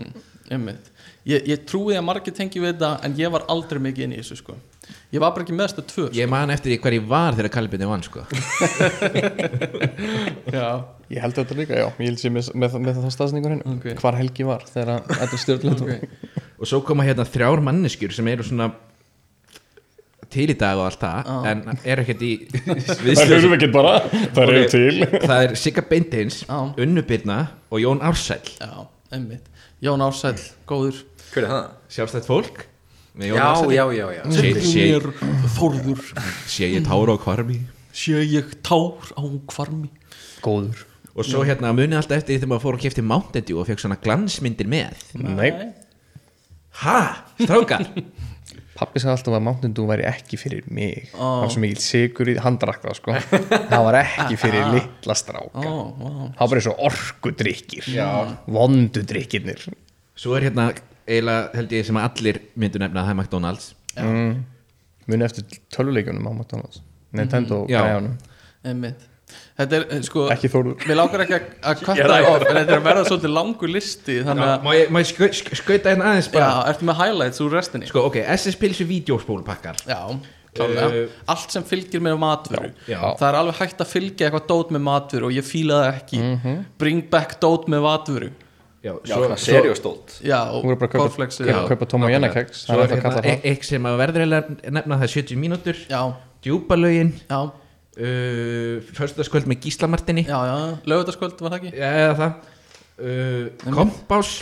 Einmitt. 0.51 0.91
Ég, 1.27 1.47
ég 1.49 1.63
trúi 1.67 1.97
að 1.99 2.05
margir 2.07 2.35
tengi 2.35 2.61
við 2.63 2.75
þetta 2.75 2.93
en 3.07 3.15
ég 3.19 3.31
var 3.35 3.47
aldrei 3.51 3.81
mikið 3.83 4.07
inn 4.07 4.15
í 4.15 4.21
þessu 4.21 4.37
sko 4.43 4.59
ég 5.15 5.23
var 5.23 5.33
bara 5.35 5.45
ekki 5.47 5.55
með 5.57 5.71
þetta 5.73 5.85
tvö 5.93 6.07
sko. 6.09 6.17
ég 6.19 6.31
man 6.31 6.51
eftir 6.55 6.73
því 6.73 6.79
hver 6.83 6.97
ég 6.99 7.07
var 7.11 7.37
þegar 7.39 7.53
Kalbjörni 7.57 7.89
vann 7.91 8.05
sko. 8.07 8.25
já, 10.57 10.69
Ég 11.07 11.23
held 11.23 11.37
þetta 11.39 11.55
líka, 11.55 11.77
já, 11.79 11.87
ég 12.03 12.09
held 12.09 12.19
sér 12.19 12.33
með, 12.35 12.49
með, 12.59 12.73
með 12.83 12.97
það 13.05 13.13
staðsningur 13.15 13.53
hinn 13.55 13.63
Ok. 13.77 13.87
Hvar 14.01 14.17
Helgi 14.19 14.47
var 14.49 14.65
þegar 14.67 15.05
þetta 15.13 15.39
stjórnlega 15.39 15.87
ok, 15.87 16.43
og 16.59 16.71
svo 16.71 16.81
koma 16.89 17.07
hérna 17.07 17.27
þrjár 17.29 17.63
manneskjur 17.69 18.15
sem 18.17 18.31
eru 18.33 18.47
svona 18.47 18.73
til 20.35 20.49
í 20.51 20.57
dag 20.59 20.81
og 20.81 20.89
allt 20.89 20.99
það 21.05 21.29
Já. 21.31 21.37
en 21.53 21.81
er 21.87 22.03
ekkert 22.03 22.25
í 22.27 22.33
Það 23.07 23.35
erum 23.39 23.55
ekki 23.55 23.69
bara, 23.75 23.93
það 24.35 24.43
eru 24.51 24.65
til. 24.73 25.07
Það 25.23 25.37
er 25.45 25.55
Sigga 25.63 25.85
Beintins, 25.87 26.41
Já. 26.49 26.59
Unnu 26.83 27.05
Birna 27.07 27.39
og 27.71 27.83
Jón 27.85 28.03
Ársæll. 28.05 28.51
Já, 28.59 28.89
einmitt. 29.15 29.47
Jón 29.85 30.03
Ársæll, 30.03 30.43
góður. 30.67 31.05
Er 31.37 31.47
sjálfstætt 31.93 32.27
fólk 32.27 32.65
já, 33.17 33.47
já, 33.73 33.85
já, 33.97 34.07
já. 34.19 34.23
Sé, 34.31 34.51
sé, 34.61 34.85
mér 34.93 35.07
Þórður. 35.57 36.03
Sé 36.51 36.69
ég 36.75 36.85
tára 36.87 37.17
á 37.17 37.19
kvarmi 37.21 37.63
sé 37.97 38.21
ég 38.29 38.51
tár 38.67 39.01
á 39.17 39.23
kvarmi 39.49 39.89
Góður. 40.45 40.85
Og 41.17 41.25
svo 41.25 41.41
hérna 41.49 41.71
munið 41.73 41.97
alltaf 42.03 42.19
eftir 42.21 42.35
því 42.37 42.43
þegar 42.43 42.51
maður 42.53 42.65
fór 42.67 42.77
og 42.77 42.83
kefti 42.85 43.03
Mountain 43.09 43.45
Dew 43.49 43.61
og 43.63 43.69
fekk 43.71 43.81
svona 43.81 43.97
glansmyndir 44.05 44.69
með. 44.69 44.99
Nei, 45.17 45.49
ha, 46.83 46.99
strákar? 47.41 47.87
Pappi 48.77 49.01
sagði 49.01 49.15
alltaf 49.15 49.37
að 49.39 49.45
Mountain 49.47 49.73
Dew 49.79 49.87
væri 49.89 50.05
ekki 50.11 50.37
fyrir 50.37 50.67
mig. 50.69 51.07
Ó. 51.17 51.25
Það 51.25 51.41
var 51.47 51.55
svo 51.55 51.63
mikil 51.65 51.81
sigur 51.81 52.29
í 52.29 52.35
handrakk 52.45 52.85
það 52.85 52.99
sko. 52.99 53.17
Það 53.33 53.87
var 53.89 53.99
ekki 54.03 54.37
fyrir 54.45 54.69
litla 54.75 55.17
stráka. 55.17 55.65
ó, 55.65 55.73
ó, 55.89 56.11
Það 56.37 56.43
var 56.43 56.53
bara 56.53 56.61
eins 56.61 56.69
og 56.75 56.85
orkudrykkir. 56.91 57.89
Vondudrykkirnir 58.59 59.65
svo 60.17 60.37
er 60.37 60.51
hérna 60.51 60.69
eiginlega 61.07 61.51
held 61.55 61.75
ég 61.77 61.85
sem 61.89 61.97
að 62.01 62.09
allir 62.11 62.41
myndu 62.57 62.79
nefna 62.83 63.03
að 63.03 63.07
það 63.09 63.15
er 63.15 63.21
McDonalds. 63.23 63.75
Mm. 63.97 64.33
Muni 65.07 65.25
eftir 65.29 65.45
tölvuleikjunum 65.75 66.27
á 66.27 66.33
McDonalds. 66.35 66.81
Nintendo 67.17 67.67
Já. 67.71 67.81
græjanum 67.83 68.17
einmitt. 68.67 69.05
Þetta 69.59 69.73
er, 69.79 69.85
eh, 69.91 70.01
sko 70.07 70.29
Ekki 70.31 70.49
Þórður. 70.53 70.85
Mér 70.87 70.97
langar 71.01 71.23
ekki 71.25 71.35
að- 71.35 71.99
er 71.99 72.11
það 72.11 72.27
of 72.31 72.43
en 72.47 72.57
þetta 72.57 72.73
er 72.77 72.81
að 72.81 72.85
verða 72.87 73.05
svolítið 73.09 73.33
langur 73.35 73.69
listi 73.73 74.19
þannig 74.23 74.45
Já, 74.47 74.53
að, 74.59 74.63
má 74.63 74.71
ég, 74.77 74.89
má 74.91 74.99
ég 75.01 75.07
skau, 75.11 75.29
sk- 75.29 75.57
skauta 75.57 75.91
hérna 75.91 76.05
aðeins 76.13 76.29
já, 76.29 76.33
bara 76.33 76.73
ertu 76.73 76.85
með 76.87 76.97
highlights 77.01 77.41
úr 77.41 77.51
restinni? 77.51 77.87
Sko 77.91 78.05
ok, 78.07 78.17
SS 78.37 78.55
Pilsu 78.61 78.85
vídeospólpakkar 78.87 79.77
Já, 79.87 79.99
klálega. 80.55 80.87
Uh, 80.87 81.09
Allt 81.29 81.51
sem 81.51 81.63
fylgir 81.65 82.01
með 82.01 82.19
matvöru. 82.23 82.71
Já. 82.87 83.01
Það 83.19 83.29
er 83.29 83.39
alveg 83.41 83.55
hægt 83.57 83.79
að 83.83 83.91
fylgja 83.91 84.31
eitthvað 84.31 84.47
dót 84.47 84.71
með 84.71 84.83
matvöru 84.87 85.25
og 85.27 85.33
ég 85.33 85.45
fíla 85.45 85.81
það 85.83 86.01
ekki. 86.03 86.21
Mhm. 86.23 86.65
Bring 86.79 87.11
back 87.11 87.41
dót 87.41 87.67
með 87.67 87.83
matvöru 87.83 88.31
já, 88.87 88.93
já, 89.03 89.15
svona 89.15 89.37
serióstólt. 89.43 90.17
Já, 90.27 90.41
og 90.55 90.65
cornflakes 90.95 91.41
kaupa, 91.43 91.51
Já, 91.53 91.61
kaupa 91.73 91.89
Tom 91.91 92.07
og 92.07 92.13
Jenna 92.15 92.31
keks 92.33 92.65
svo 92.65 92.73
Það 92.73 92.83
það 92.83 92.97
að 92.97 93.05
kalla 93.07 93.21
e- 93.21 93.27
það. 93.27 93.47
eitt 93.53 93.71
sem 93.71 93.89
að 93.91 94.01
verður 94.03 94.25
eiginlega 94.25 94.75
nefna 94.79 94.99
það 95.01 95.07
er 95.09 95.15
70 95.17 95.41
mínútur. 95.45 95.81
Já, 95.91 96.03
djúpalögin. 96.47 97.13
Já, 97.27 97.41
uh, 97.47 98.75
með 99.51 99.65
Gíslamartinni 99.67 100.27
já, 100.29 100.39
já. 100.51 100.59
Lögutaskvöld 100.87 101.41
var 101.41 101.57
það 101.57 101.59
ekki? 101.63 101.73
eða 101.81 102.15
það 102.21 102.55
uh, 102.99 103.47
kompás? 103.75 104.39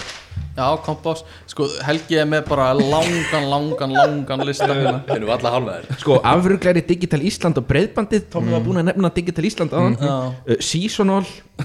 Já, 0.54 0.68
kompás. 0.86 1.24
Sko, 1.50 1.66
Helgi 1.82 2.14
er 2.20 2.26
með 2.30 2.44
bara 2.46 2.68
langan, 2.78 3.44
langan, 3.50 3.90
langan 3.94 4.44
lista 4.46 4.68
hérna. 4.70 5.00
Finnum 5.08 5.26
við 5.28 5.34
alla 5.34 5.50
hálnaðir 5.56 5.96
sko 5.98 6.20
afruglæri 6.30 6.82
Digital 6.86 7.22
Ísland 7.26 7.58
og 7.58 7.66
breyðbandið 7.70 8.28
Tómi 8.30 8.50
var 8.54 8.62
búin 8.62 8.78
að 8.82 8.86
nefna 8.92 9.10
Digital 9.16 9.44
Ísland 9.50 9.70
áðan. 9.74 9.96
Já. 9.98 10.14
uh, 10.30 10.34
Seasonal. 10.62 11.26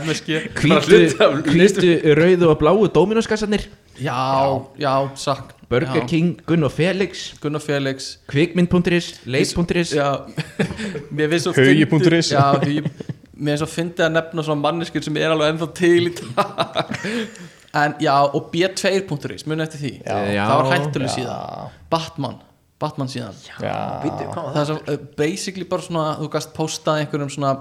MSG 0.00 0.28
af 0.70 0.84
hvítu 1.48 1.90
rauðu 2.16 2.46
og 2.52 2.58
bláu 2.60 2.84
Dominos-kassarnir 2.92 3.64
Já, 4.00 4.60
já, 4.80 4.94
sakk 5.16 5.56
Burger 5.70 6.00
já. 6.02 6.06
King, 6.08 6.40
Gunn 6.48 6.64
og 6.66 6.72
Felix. 6.74 7.28
Gunnar 7.40 7.60
Felix. 7.62 8.16
Kvikmynd.is, 8.26 9.20
leit.is 9.30 9.92
Já, 9.94 10.08
mér 11.14 11.28
finnst 11.30 11.46
svo 11.46 11.52
Hugi 11.54 11.84
fyndið- 11.84 11.90
punktur 11.92 12.16
is. 12.18 12.32
Já, 12.34 12.42
hugi 12.58 12.82
Mér 13.40 13.56
finnst 13.56 13.64
svo 13.64 13.70
fyndið 13.72 14.04
að 14.06 14.12
nefna 14.18 14.44
svona 14.44 14.62
manneskjur 14.66 15.06
sem 15.06 15.16
er 15.16 15.32
alveg 15.32 15.54
ennþá 15.54 15.68
til 15.78 16.10
í 16.10 16.12
dag. 16.18 16.94
En 17.80 17.94
já, 18.02 18.14
og 18.26 18.48
B2.is, 18.52 19.46
muni 19.46 19.62
eftir 19.62 19.80
því. 19.80 19.92
Já. 20.02 20.42
Það 20.42 20.56
var 20.58 20.70
hættuleg 20.74 21.12
síðan. 21.14 21.76
Batman, 21.92 22.40
Batman 22.82 23.12
síðan. 23.12 23.38
Já, 23.46 23.76
Býtu, 24.02 24.26
Það 24.34 24.58
er 24.62 24.68
svo, 24.72 24.78
uh, 24.82 25.04
basically 25.20 25.68
bara 25.70 25.86
svona 25.86 26.04
Þú 26.18 26.28
gast 26.34 26.52
postað 26.56 27.04
einhverjum 27.04 27.30
svona 27.30 27.52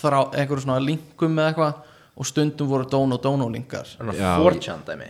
þrá, 0.00 0.18
einhverjum 0.34 0.66
svona 0.66 0.82
linkum 0.82 1.36
með 1.38 1.52
eitthvað 1.52 1.88
og 2.12 2.28
stundum 2.28 2.68
voru 2.68 2.88
dono 2.90 3.16
dono 3.22 3.46
linkar. 3.48 3.88
Það? 3.96 4.18
Já. 4.18 4.32
4chan 4.42 4.82
dæmi. 4.88 5.08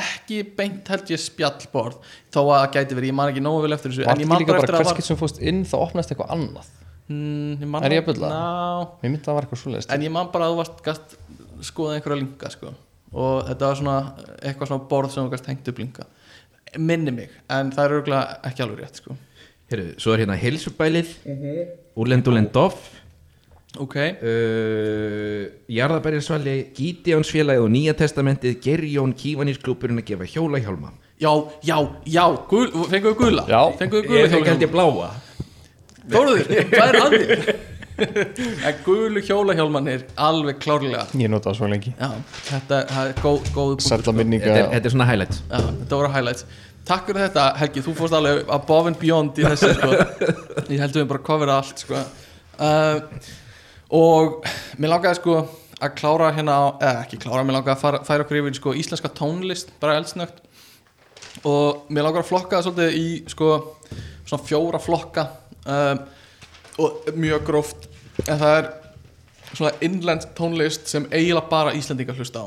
Ekki 0.00 0.44
beint 0.56 0.86
held 0.88 1.10
ég 1.10 1.20
spjallborð 1.20 1.98
þó 2.30 2.40
að 2.44 2.52
það 2.54 2.68
gæti 2.76 2.96
verið, 2.96 3.10
ég 3.10 3.16
man 3.18 3.32
ekki 3.32 3.42
nógu 3.42 3.64
vel 3.64 3.74
eftir 3.74 3.90
þessu 3.90 4.06
var 4.06 4.14
en 4.14 4.22
ég 4.22 4.30
man 4.30 4.44
bara 4.46 4.62
eftir 4.62 4.76
að 4.76 4.78
hvers 4.78 4.86
það 4.86 4.92
var 4.92 5.00
getur 5.00 5.08
sem 5.10 5.18
fórst 5.18 5.40
inn 5.50 5.64
þá 5.66 5.74
opnast 5.80 6.14
eitthvað 6.14 6.30
annað 6.36 6.70
mm, 7.10 7.64
ég 7.64 7.74
Er 7.84 7.96
ég 7.96 8.04
að 8.04 8.08
bulla? 8.12 8.30
Ná, 8.30 8.94
Mér 9.02 9.10
myndi 9.10 9.20
að 9.22 9.28
það 9.28 9.36
var 9.38 9.48
eitthvað 9.48 9.62
svoleiðist 9.64 9.94
en 9.96 10.06
ég 10.06 10.14
man 10.14 10.30
bara 10.32 10.46
að 10.48 10.54
þú 10.54 10.60
varst 10.62 10.84
gast 10.86 11.16
skoða 11.66 11.96
einhverja 11.98 12.20
linka 12.22 12.50
sko. 12.54 12.72
og 13.12 13.42
þetta 13.48 13.68
var 13.68 13.80
svona 13.80 13.96
eitthvað 14.40 14.70
svona 14.70 14.88
borð 14.90 15.14
sem 15.14 15.26
þú 15.26 15.34
gast 15.34 15.50
hengt 15.50 15.68
upp 15.72 15.82
linka. 15.82 16.06
Minni 16.78 17.10
mig, 17.10 17.30
en 17.50 17.72
það 17.74 17.84
er 17.84 17.96
örgulega 17.98 18.38
ekki 18.46 18.62
alveg 18.62 18.84
rétt 18.84 19.00
sko. 19.02 19.16
Heyrðu, 19.70 19.92
svo 20.02 20.14
er 20.14 20.22
hérna 20.24 20.36
Hilsubælið 20.38 21.10
Úlendulendov 21.98 22.74
ok, 23.78 23.96
uh, 23.96 25.44
Jarðabærinsvali 25.70 26.56
Gídeonsfélagi 26.74 27.62
og 27.62 27.70
Nýja 27.70 27.94
testamentið 27.98 28.58
Gerjón 28.64 29.14
Kívanísklúpurinn 29.14 30.02
að 30.02 30.08
gefa 30.10 30.26
hjólahjálma. 30.32 30.90
Já, 31.20 31.30
já, 31.62 31.76
já 32.06 32.24
gul, 32.50 32.70
fenguðu 32.90 33.18
gula? 33.18 33.44
Já. 33.46 33.60
fenguðu 33.78 34.08
gula 34.08 34.22
Ég 34.22 34.30
ég 34.30 34.38
hjólahjálma? 34.38 34.72
bláa 34.72 35.10
Þóruður, 36.10 36.70
hvað 36.70 36.88
er 36.88 37.00
að 37.00 37.18
þér? 37.18 37.52
en 38.68 38.80
gulu 38.84 39.20
hjólahjálmanir 39.24 40.06
alveg 40.20 40.58
klárlega. 40.62 41.04
Ég 41.20 41.30
nota 41.32 41.50
það 41.50 41.58
svo 41.58 41.68
lengi. 41.70 41.92
Já, 41.98 42.10
þetta 42.48 42.80
er 43.02 43.14
góð, 43.20 43.52
góð 43.54 44.10
minninga 44.16 44.46
þetta 44.46 44.62
er, 44.62 44.72
þetta 44.74 44.90
er 44.90 44.94
svona 44.94 45.08
highlights. 45.10 45.42
Já, 45.44 45.58
þetta 45.68 46.00
voru 46.00 46.12
highlights. 46.14 46.46
Takk 46.90 47.10
fyrir 47.10 47.26
þetta 47.26 47.46
Helgi, 47.60 47.82
þú 47.84 47.94
fórst 47.98 48.16
alveg 48.16 48.52
above 48.56 48.90
and 48.90 48.98
beyond 49.00 49.38
í 49.38 49.44
þessu 49.46 49.74
sko. 49.76 49.90
Ég 50.72 50.80
held 50.80 50.96
við 50.96 51.08
bara 51.12 51.24
covera 51.26 51.58
allt 51.60 51.84
sko. 51.84 52.00
uh, 52.58 53.32
Og 54.00 54.46
mér 54.80 54.94
langaði 54.94 55.18
sko 55.20 55.40
að 55.80 55.94
klára 55.98 56.30
hérna 56.36 56.56
á, 56.56 56.64
eða 56.78 57.02
ekki 57.04 57.18
klára, 57.24 57.44
mér 57.44 57.58
langaði 57.58 57.74
að 57.76 57.82
fara, 57.82 58.00
færa 58.06 58.24
okkur 58.24 58.40
yfir 58.40 58.54
í, 58.54 58.58
sko, 58.58 58.74
íslenska 58.76 59.10
tónlist, 59.16 59.72
bara 59.82 59.96
eldsnögt. 60.00 60.42
Og 61.48 61.86
mér 61.92 62.06
langar 62.06 62.24
að 62.24 62.30
flokka 62.30 62.58
það 62.58 62.66
svolítið 62.68 62.98
í 63.00 63.06
sko, 63.32 63.50
svona 64.28 64.46
fjóra 64.46 64.80
flokka 64.82 65.26
um, 65.66 66.02
og 66.80 67.10
mjög 67.16 67.44
gróft 67.46 67.88
en 68.26 68.38
það 68.40 68.56
er 68.58 68.70
svona 69.50 69.72
innlend 69.84 70.26
tónlist 70.38 70.88
sem 70.90 71.06
eiginlega 71.10 71.50
bara 71.50 71.74
Íslendingar 71.76 72.18
hlusta 72.18 72.46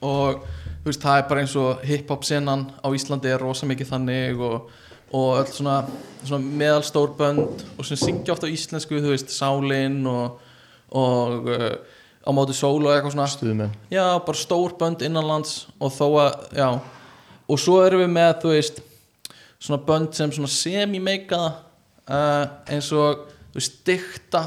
Og 0.00 0.40
þú 0.84 0.88
veist, 0.88 1.02
það 1.02 1.18
er 1.18 1.28
bara 1.28 1.42
eins 1.44 1.56
og 1.60 1.84
hip-hop 1.86 2.24
senan 2.26 2.66
á 2.80 2.88
Íslandi 2.96 3.30
er 3.32 3.42
rosa 3.42 3.68
mikið 3.68 3.90
þannig 3.92 4.40
og, 4.42 4.70
og 5.14 5.28
öll 5.42 5.50
svona, 5.52 5.76
svona 6.24 6.56
meðalstór 6.62 7.12
bönd 7.18 7.66
og 7.78 7.88
sem 7.88 8.00
syngja 8.00 8.34
ofta 8.34 8.48
á 8.48 8.54
íslensku, 8.54 8.98
þú 9.00 9.12
veist, 9.12 9.32
Sálin 9.32 10.02
og, 10.10 10.40
og 10.90 11.52
uh, 11.52 11.68
á 12.24 12.30
móti 12.32 12.56
sól 12.56 12.80
og 12.80 12.94
eitthvað 12.94 13.14
svona. 13.14 13.28
Stuðmenn. 13.28 13.76
Já, 13.92 14.06
bara 14.24 14.40
stór 14.40 14.74
bönd 14.80 15.04
innanlands 15.04 15.66
og 15.78 15.92
þó 15.92 16.06
að, 16.24 16.40
já. 16.56 16.68
Og 17.44 17.60
svo 17.60 17.82
erum 17.84 18.00
við 18.00 18.12
með, 18.16 18.32
þú 18.42 18.54
veist 18.54 18.82
svona 19.60 19.80
bönd 19.84 20.16
sem 20.16 20.32
svona 20.32 20.50
semi-meika 20.52 21.42
uh, 22.08 22.44
eins 22.70 22.90
og 22.92 23.26
Dikta 23.86 24.44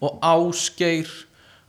og 0.00 0.18
Ásgeir 0.24 1.08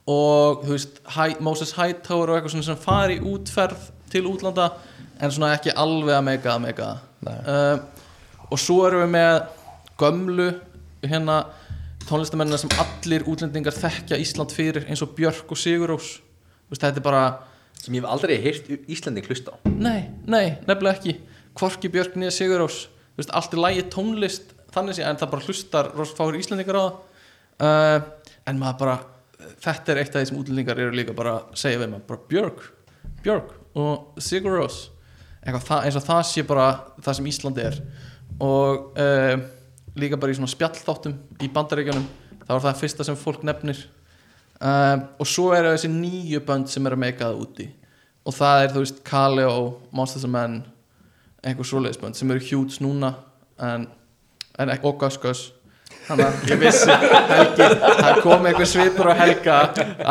og 0.10 0.65
veist, 0.69 1.01
Moses 1.43 1.73
Hightower 1.77 2.31
og 2.31 2.39
eitthvað 2.39 2.56
svona 2.56 2.68
sem 2.69 2.81
fari 2.81 3.19
útferð 3.19 3.89
til 4.10 4.30
útlanda 4.30 4.72
en 5.19 5.34
svona 5.34 5.53
ekki 5.57 5.76
alveg 5.76 6.15
að 6.15 6.26
meika 6.30 6.53
að 6.56 6.64
meika 6.65 6.89
uh, 7.27 7.81
og 8.49 8.61
svo 8.61 8.84
erum 8.88 9.06
við 9.06 9.15
með 9.18 9.41
gömlu 9.99 10.49
hérna 11.03 11.41
tónlistamennina 12.10 12.57
sem 12.57 12.72
allir 12.81 13.26
útlendingar 13.30 13.76
þekkja 13.76 14.18
Ísland 14.22 14.53
fyrir 14.56 14.88
eins 14.89 15.03
og 15.06 15.14
Björk 15.18 15.51
og 15.51 15.60
Sigurós 15.60 16.15
veist, 16.69 16.81
þetta 16.81 17.01
er 17.01 17.06
bara 17.06 17.23
sem 17.80 17.95
ég 17.95 18.03
hef 18.03 18.11
aldrei 18.11 18.38
heyrt 18.41 18.69
Íslending 18.91 19.27
hlusta 19.30 19.56
á. 19.56 19.57
Nei, 19.69 20.10
nei, 20.27 20.57
nefnilega 20.68 20.97
ekki. 20.97 21.15
Hvorki 21.57 21.91
Björk 21.91 22.18
nýja 22.19 22.34
Sigurós 22.35 22.88
veist, 23.18 23.31
allt 23.35 23.53
er 23.53 23.61
lægi 23.61 23.85
tónlist 23.93 24.56
þannig 24.74 24.98
sé, 24.98 25.06
en 25.06 25.20
það 25.20 25.32
bara 25.34 25.48
hlustar 25.48 25.91
rosa 25.96 26.28
Íslendingar 26.40 26.80
á 26.80 26.84
það. 26.84 27.00
Uh, 27.60 28.30
en 28.48 28.60
maður 28.62 28.80
bara, 28.80 28.98
þetta 29.60 29.91
er 29.91 30.02
eitt 30.02 30.14
af 30.16 30.22
því 30.22 30.30
sem 30.30 30.40
útlendingar 30.40 30.80
eru 30.80 30.96
líka 30.96 31.16
bara 31.16 31.36
að 31.41 31.60
segja 31.60 31.82
við 31.82 31.91
maður 31.91 32.08
bara 32.08 32.30
Björk, 32.30 32.62
Björk 33.26 33.52
og 33.80 34.22
Sigurós 34.24 34.78
eitthvað 35.40 35.66
það, 35.68 35.86
eins 35.88 35.98
og 36.00 36.06
það 36.08 36.22
sé 36.30 36.44
bara 36.48 36.68
það 37.04 37.18
sem 37.18 37.30
Íslandi 37.32 37.66
er. 37.66 37.80
Og 38.40 39.00
uh, 39.00 39.36
líka 40.00 40.20
bara 40.20 40.34
í 40.34 40.40
svona 40.40 40.52
spjallþáttum 40.52 41.16
í 41.44 41.52
bandaríkjunum, 41.56 42.08
þá 42.46 42.54
er 42.56 42.66
það 42.68 42.82
fyrsta 42.84 43.08
sem 43.08 43.20
fólk 43.20 43.44
nefnir. 43.48 43.84
Uh, 44.60 45.08
og 45.20 45.28
svo 45.28 45.52
eru 45.56 45.72
þessi 45.74 45.91
nýju 45.91 46.44
bönd 46.48 46.72
sem 46.72 46.88
eru 46.88 47.00
að 47.00 47.04
meika 47.06 47.28
það 47.28 47.46
úti. 47.46 47.70
Og 48.28 48.36
það 48.36 48.64
er 48.64 48.74
þú 48.74 48.84
veist 48.84 49.04
Kaleo, 49.08 49.62
Monsters 49.96 50.28
of 50.28 50.34
Men 50.34 50.62
einhver 51.46 51.68
svoleiðisbönd 51.68 52.18
sem 52.20 52.32
eru 52.34 52.44
hjúts 52.44 52.82
núna 52.84 53.14
en 53.64 53.88
ekki, 54.60 54.86
og 54.90 54.99
Gus 55.23 55.41
þannig 56.10 56.26
að 56.26 56.49
ég 56.49 56.61
vissi 56.64 56.95
Helgi, 57.30 57.68
það 57.99 58.22
kom 58.26 58.48
einhver 58.49 58.69
svipur 58.69 59.10
á 59.10 59.14
Helga 59.19 59.57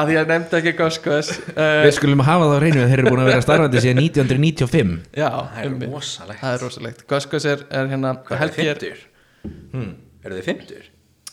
að 0.03 0.13
ég 0.15 0.29
nefndi 0.31 0.61
ekki 0.61 0.75
Gus 0.79 0.99
uh, 1.05 1.63
Við 1.85 1.95
skulum 1.99 2.23
hafa 2.27 2.49
það 2.49 2.57
á 2.57 2.61
reynu 2.65 2.83
að 2.83 2.93
þeir 2.93 3.03
eru 3.03 3.13
búin 3.13 3.25
að 3.25 3.31
vera 3.33 3.47
starfandi 3.47 3.83
síðan 3.85 4.03
1995 4.05 4.95
já, 5.19 5.29
það 5.29 5.65
er 5.65 5.73
rosalegt. 5.93 6.41
Það 6.43 6.53
er 6.53 6.63
rosalegt. 6.65 7.07
Gus 7.11 7.49
er, 7.49 7.65
er 7.71 7.91
hérna 7.93 8.15
Hvað 8.25 8.37
er 8.37 8.45
Helgi 8.45 8.69
er, 8.69 8.85
fimmtur? 8.85 9.97
eru 10.25 10.39
þið 10.39 10.49
fimmtur? 10.53 10.87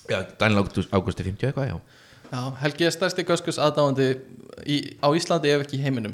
Já, 0.06 0.20
Daniel 0.42 0.66
Ágústi 0.66 1.26
50 1.26 1.50
eitthvað, 1.50 1.72
já 1.74 1.78
já, 2.32 2.42
Helgi 2.62 2.88
er 2.88 2.94
stærsti 2.94 3.26
aðdáandi 3.26 4.08
í, 4.66 4.78
á 5.04 5.08
Íslandi 5.16 5.52
ef 5.52 5.64
ekki 5.66 5.78
í 5.78 5.84
heiminum. 5.84 6.14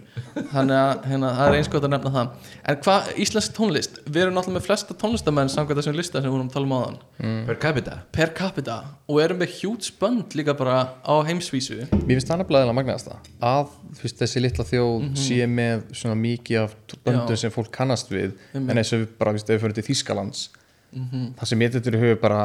Þannig 0.52 0.78
að 0.78 1.08
hérna, 1.12 1.32
það 1.38 1.48
er 1.48 1.58
eins 1.58 1.70
gott 1.72 1.88
að 1.88 1.94
nefna 1.94 2.12
það. 2.16 2.52
En 2.72 2.80
hvað, 2.86 3.10
íslensk 3.26 3.56
tónlist? 3.58 4.00
Við 4.08 4.22
erum 4.24 4.38
náttúrulega 4.38 4.58
með 4.58 4.68
flesta 4.68 4.98
tónlistamenn 5.02 5.52
samkvæmt 5.54 5.82
þessum 5.82 5.98
lista 5.98 6.20
sem 6.20 6.28
við 6.28 6.36
vorum 6.36 6.50
að 6.50 6.56
tala 6.56 6.70
um 6.70 6.76
áðan. 6.78 7.02
Per 7.50 7.60
capita. 7.66 7.98
Per 8.16 8.34
capita. 8.38 8.78
Og 9.12 9.22
erum 9.24 9.42
með 9.42 9.58
hjúts 9.60 9.92
bönd 10.02 10.38
líka 10.38 10.56
bara 10.58 10.78
á 11.02 11.16
heimsvísu. 11.28 11.84
Mér 11.92 12.18
finnst 12.18 12.32
það 12.32 12.44
nefnilega 12.44 12.70
eða 12.70 12.78
magnaðast 12.80 13.12
það 13.12 13.30
að 13.52 13.76
veist, 14.02 14.18
þessi 14.22 14.46
litla 14.46 14.68
þjóð 14.68 15.06
sé 15.20 15.44
með 15.50 15.86
svona 16.02 16.18
mikið 16.22 16.64
af 16.64 16.76
böndum 17.06 17.40
sem 17.40 17.54
fólk 17.54 17.72
kannast 17.76 18.12
við. 18.12 18.34
Einmitt. 18.56 18.74
en 18.74 18.82
eins 18.82 18.96
og 18.96 19.04
við 19.04 19.14
bara, 19.20 19.34
þú 19.34 19.40
veist, 19.40 19.50
ef 19.50 19.56
við 19.58 19.64
fyrir 19.66 19.80
til 19.80 19.88
Þýskalands 19.92 20.50
það 20.92 21.48
sem 21.48 21.64
ég 21.64 21.74
þetta 21.76 22.00
hefur 22.02 22.20
bara 22.22 22.42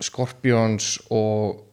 Scorpions 0.00 0.94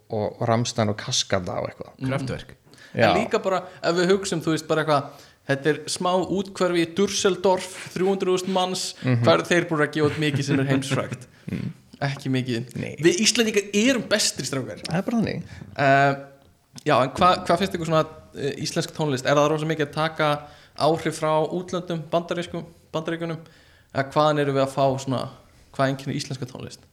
og, 0.09 0.41
Ramstein 0.47 0.91
og 0.91 0.97
Kaskada 0.99 1.59
og 1.61 1.71
eitthvað. 1.71 1.93
Kraftverk. 2.03 2.55
Já. 2.97 3.11
en 3.11 3.19
líka 3.19 3.39
bara 3.43 3.63
ef 3.83 3.97
við 3.97 4.13
hugsum 4.13 4.41
þú 4.41 4.53
veist 4.55 4.67
bara 4.69 4.83
eitthvað 4.83 5.25
þetta 5.47 5.71
er 5.71 5.79
smá 5.91 6.11
útkverfi 6.17 6.83
í 6.83 6.87
Dusseldorf 6.97 7.67
300.000 7.95 8.53
manns 8.55 8.87
hvað 9.03 9.33
eru 9.33 9.47
þeir 9.51 9.67
búin 9.69 9.83
að 9.85 9.91
gefa 9.95 10.09
út 10.09 10.21
mikið 10.23 10.47
sem 10.47 10.63
er 10.63 10.71
heimsfrægt? 10.71 11.27
Ekki 12.07 12.29
mikið. 12.29 12.73
Nei. 12.77 12.91
við 13.01 13.23
Íslandingar 13.23 13.69
erum 13.73 14.03
bestri 14.09 14.45
er 14.45 15.07
þannig. 15.07 15.45
Uh, 15.73 16.11
já 16.85 16.95
en 16.99 17.13
hvað 17.17 17.39
hva 17.47 17.57
finnst 17.57 17.77
ykkur 17.77 17.89
svona 17.89 18.03
uh, 18.05 18.51
íslensk 18.65 18.93
tónlist? 18.97 19.25
Er 19.25 19.39
það 19.39 19.49
rosa 19.53 19.69
mikið 19.69 19.87
að 19.87 19.95
taka 19.95 20.27
áhrif 20.77 21.17
frá 21.17 21.31
útlöndum 21.41 22.03
bandaríkunum 22.11 23.39
eða 23.93 24.09
hvaðan 24.13 24.43
eru 24.43 24.53
við 24.59 24.67
að 24.67 24.75
fá 24.75 24.85
svona 25.01 25.23
hvað 25.73 25.89
einnkynni 25.93 26.19
íslenska 26.19 26.49
tónlist? 26.49 26.85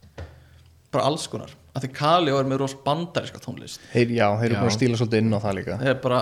Bara 0.95 1.11
alls 1.11 1.29
konar 1.29 1.53
að 1.75 1.85
því 1.85 1.89
Kaleo 1.97 2.37
er 2.39 2.47
með 2.47 2.61
rosa 2.63 2.77
bandaríska 2.85 3.41
tónlist. 3.43 3.81
Þeir, 3.91 4.13
Já, 4.15 4.27
þeir 4.39 4.45
eru 4.47 4.55
Já. 4.55 4.61
búin 4.61 4.71
að 4.71 4.77
stíla 4.77 4.99
svolítið 5.01 5.23
inn 5.25 5.35
á 5.35 5.41
það 5.43 5.55
líka. 5.59 5.79
Þeir, 5.81 5.91
er 5.91 6.01
bara, 6.05 6.21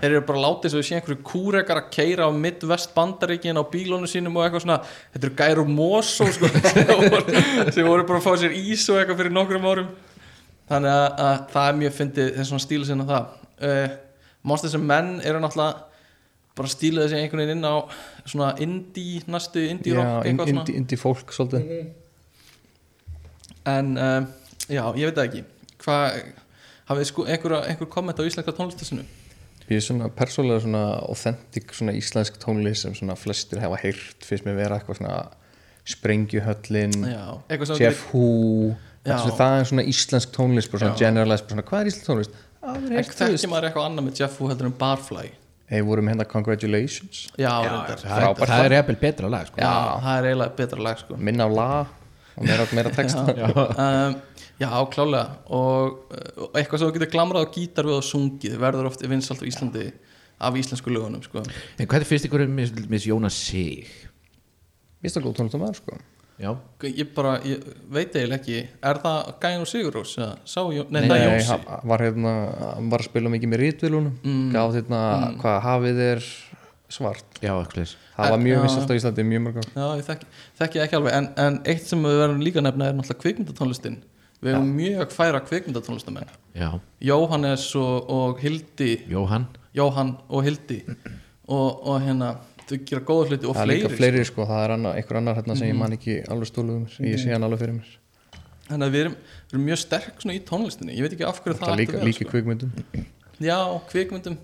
þeir 0.00 0.06
eru 0.10 0.20
bara 0.30 0.42
látið 0.46 0.72
svo 0.72 0.80
við 0.80 0.86
séum 0.88 1.00
einhverju 1.00 1.18
kúrekar 1.30 1.80
að 1.82 1.90
keira 1.96 2.28
á 2.28 2.30
Midwest 2.32 2.94
bandaríkin 2.96 3.60
á 3.60 3.64
bílónu 3.74 4.08
sínum 4.08 4.38
og 4.40 4.46
eitthvað 4.46 4.64
svona. 4.64 4.78
Þetta 5.12 5.28
eru 5.28 5.36
gæru 5.42 5.66
Mosó 5.68 6.28
sko, 6.32 6.48
sem, 6.72 6.88
voru, 6.88 7.42
sem 7.76 7.90
voru 7.90 8.06
bara 8.08 8.22
að 8.22 8.24
fá 8.24 8.32
sér 8.40 8.56
ís 8.56 8.86
og 8.88 9.02
eitthvað 9.02 9.20
fyrir 9.20 9.36
nokkrum 9.36 9.68
árum. 9.68 9.90
Þannig 10.70 10.94
að, 10.94 11.20
að 11.26 11.36
það 11.52 11.68
er 11.68 11.76
mjög 11.82 11.94
fyndið 12.00 12.32
þess 12.38 12.50
svona 12.54 12.64
stíla 12.64 12.88
sinna 12.88 13.08
það. 13.10 13.36
Uh, 13.60 13.84
Monsters 14.46 14.74
sem 14.78 14.88
menn 14.88 15.12
eru 15.26 15.42
náttúrulega 15.44 15.84
bara 16.56 16.72
stíla 16.72 17.04
þessi 17.04 17.20
einhvern 17.20 17.42
veginn 17.44 17.58
inn 17.58 17.68
á 17.68 17.76
svona 18.24 18.48
indie, 18.64 19.20
næstu 19.28 19.60
indie 19.68 19.92
Já, 19.92 20.00
rock 20.00 20.24
svona. 20.24 20.48
indie, 20.56 20.80
indie 20.80 20.98
fólk 21.00 21.36
svolítið. 21.36 21.92
En 23.66 23.92
uh, 24.00 24.24
já, 24.68 24.82
ég 24.96 25.06
veit 25.10 25.14
það 25.18 25.28
ekki. 25.28 25.44
Hvað, 25.84 26.18
hafið 26.90 27.08
sko 27.10 27.24
einhver, 27.26 27.54
einhver 27.68 27.88
komment 27.92 28.18
á 28.18 28.24
íslenska 28.26 28.52
tónlistasinu 28.56 29.04
Ég 29.66 29.80
er 29.80 29.82
svona 29.82 30.06
persónulega 30.14 30.62
svona 30.62 30.82
authentic 31.10 31.72
svona 31.74 31.92
íslensk 31.98 32.36
tónlist 32.38 32.84
sem 32.86 32.94
svona 32.94 33.16
flestir 33.18 33.58
hefa 33.58 33.76
heyrt 33.82 34.22
fyrst 34.22 34.44
með 34.46 34.60
vera 34.60 34.76
eitthvað 34.78 35.00
svona 35.00 35.16
Sprengjuhöllin 35.86 36.94
já, 37.06 37.24
eitthvað 37.50 37.66
sem 37.72 37.80
Jeff 37.82 38.04
Já. 39.06 39.14
er- 39.14 39.34
það 39.38 39.56
er 39.60 39.64
svona 39.70 39.84
íslensk 39.86 40.30
tónlist 40.34 40.70
svona 40.78 40.94
Já. 40.94 40.98
generalized, 40.98 41.46
bara 41.46 41.54
svona, 41.56 41.66
hvað 41.66 41.80
er 41.80 41.90
íslensk 41.90 42.06
tónlist? 42.10 42.30
En 42.66 42.86
þekkir 42.90 43.50
maður 43.52 43.66
eitthvað 43.68 43.86
annað 43.90 44.06
með 44.08 44.20
Jeff 44.20 44.40
Wu 44.40 44.48
heldur 44.50 44.66
en 44.66 44.72
Barfly? 44.80 45.28
Hey, 45.66 45.80
vorum 45.82 46.06
hérna 46.06 46.24
Congratulations. 46.30 47.28
Já, 47.38 47.50
reyndar. 47.62 47.98
Það, 47.98 48.22
er- 48.22 48.46
það 48.46 48.64
er 48.64 48.74
jafnvel 48.76 48.96
betra 49.00 49.28
lag 49.30 49.46
sko. 49.48 49.58
Já, 49.58 50.00
það 50.02 50.18
er 50.18 50.28
eiginlega 50.30 50.56
betra 50.56 50.82
lag 50.82 50.98
sko. 50.98 51.16
Minna 51.18 51.46
á 51.46 51.50
la 51.50 51.86
og 52.36 52.46
meira, 52.46 52.66
meira 52.76 52.92
texta 52.94 53.24
um, 53.32 54.16
Já, 54.56 54.70
klálega 54.92 55.24
og, 55.52 56.02
og 56.40 56.56
eitthvað 56.56 56.80
sem 56.80 56.88
þú 56.88 56.96
getur 56.96 57.12
glamrað 57.12 57.44
á 57.44 57.52
gítar 57.52 57.88
við 57.88 57.98
og 57.98 58.04
sungið 58.06 58.58
verður 58.60 58.88
oft 58.88 59.04
vinsalt 59.04 59.44
á 59.44 59.48
Íslandi 59.48 59.86
af 60.36 60.56
íslensku 60.56 60.92
lögunum 60.92 61.22
sko. 61.24 61.44
En 61.80 61.88
hvað 61.88 62.02
er 62.02 62.08
fyrst 62.08 62.28
ykkur 62.28 62.44
um 62.44 62.58
Miss 62.92 63.08
Jónas 63.08 63.36
Sig? 63.36 63.88
Það 65.06 65.26
góð 65.28 65.36
tónlist 65.38 65.56
að 65.56 65.62
maður 65.62 65.80
sko. 65.80 65.98
Já. 66.36 66.50
Ég 66.84 67.12
bara, 67.16 67.36
ég 67.48 67.62
veit 67.88 68.12
eiginlega 68.12 68.42
ekki. 68.42 68.56
Er 68.84 68.98
það 69.00 69.28
Gæin 69.40 69.62
og 69.62 69.70
Sigurós? 69.70 70.16
eða 70.18 70.34
Sá, 70.44 70.60
nei, 70.92 71.06
Nei, 71.08 71.20
hann 71.48 71.62
var 71.88 72.04
hérna 72.04 72.32
var 72.90 73.00
að 73.00 73.08
spila 73.08 73.32
mikið 73.32 73.52
með 73.52 73.62
rítvilunum 73.62 74.18
mm. 74.20 74.42
gaf 74.52 74.74
hérna 74.76 75.00
hvað 75.40 75.56
hafið 75.64 76.02
er 76.10 76.28
svart. 76.92 77.40
Já, 77.42 77.52
það 78.16 78.32
var 78.34 78.42
mjög 78.42 78.64
vissalt 78.66 78.92
á 78.92 78.94
Íslandi 78.96 79.24
mjög 79.26 79.44
mörg. 79.46 79.70
Já, 79.74 79.86
ég 79.98 80.04
þekki, 80.06 80.28
þekki 80.60 80.82
ekki 80.84 80.98
alveg. 80.98 81.16
En, 81.18 81.28
en 81.42 81.60
eitt 81.68 81.86
sem 81.88 82.02
við 82.06 82.20
verðum 82.22 82.44
líka 82.44 82.64
nefna 82.64 82.90
er 82.90 82.96
náttúrulega 82.96 83.22
kvikmyndatónlistin. 83.24 84.00
Við 84.44 84.52
hefum 84.52 84.72
mjög 84.76 85.14
færa 85.16 85.40
kvikmyndatónlistamenn. 85.48 86.34
Já, 86.56 86.68
Jóhannes 87.08 87.68
og, 87.80 88.10
og 88.12 88.42
Hildi. 88.42 88.92
Jóhann. 89.10 89.48
Jóhann 89.76 90.16
og 90.28 90.44
Hildi. 90.46 90.82
Og, 91.46 91.86
og 91.86 92.00
hérna 92.02 92.34
þau 92.66 92.78
gera 92.88 93.02
góða 93.06 93.28
hluti 93.30 93.46
og 93.46 93.54
það 93.54 93.62
er 93.62 93.68
fleiri, 93.68 93.82
líka 93.82 93.98
fleiri 94.00 94.24
sko, 94.26 94.46
það 94.48 94.64
er 94.64 94.74
annar, 94.74 94.96
einhver 94.98 95.20
annar 95.20 95.38
hérna 95.38 95.56
sem 95.58 95.70
ég 95.70 95.78
man 95.78 95.94
ekki 95.94 96.16
alveg 96.26 96.50
stóluð 96.50 96.80
um. 96.80 96.86
Mér, 96.98 97.12
ég 97.12 97.22
sé 97.22 97.30
hann 97.30 97.46
alveg 97.46 97.62
fyrir 97.62 97.76
mér. 97.76 97.92
Sko. 97.92 98.40
þannig 98.66 98.88
að 98.88 98.96
við 98.96 99.04
erum, 99.04 99.14
við 99.22 99.54
erum 99.54 99.68
mjög 99.68 99.80
sterk 99.82 100.24
í 100.26 100.40
tónlistinni. 100.48 100.96
Ég 100.96 101.06
veit 101.06 101.14
ekki 101.14 101.28
af 101.28 101.38
hverju 101.44 101.60
það 101.60 101.68
það 101.68 101.74
ætti 101.76 101.82
líka, 101.84 101.94
að 101.94 102.00
vera, 102.00 102.10
líka 102.10 102.30
kvikmyndum. 102.32 102.72
sko. 102.80 103.04
Já, 103.42 103.56
kvikmyndum, 103.90 104.36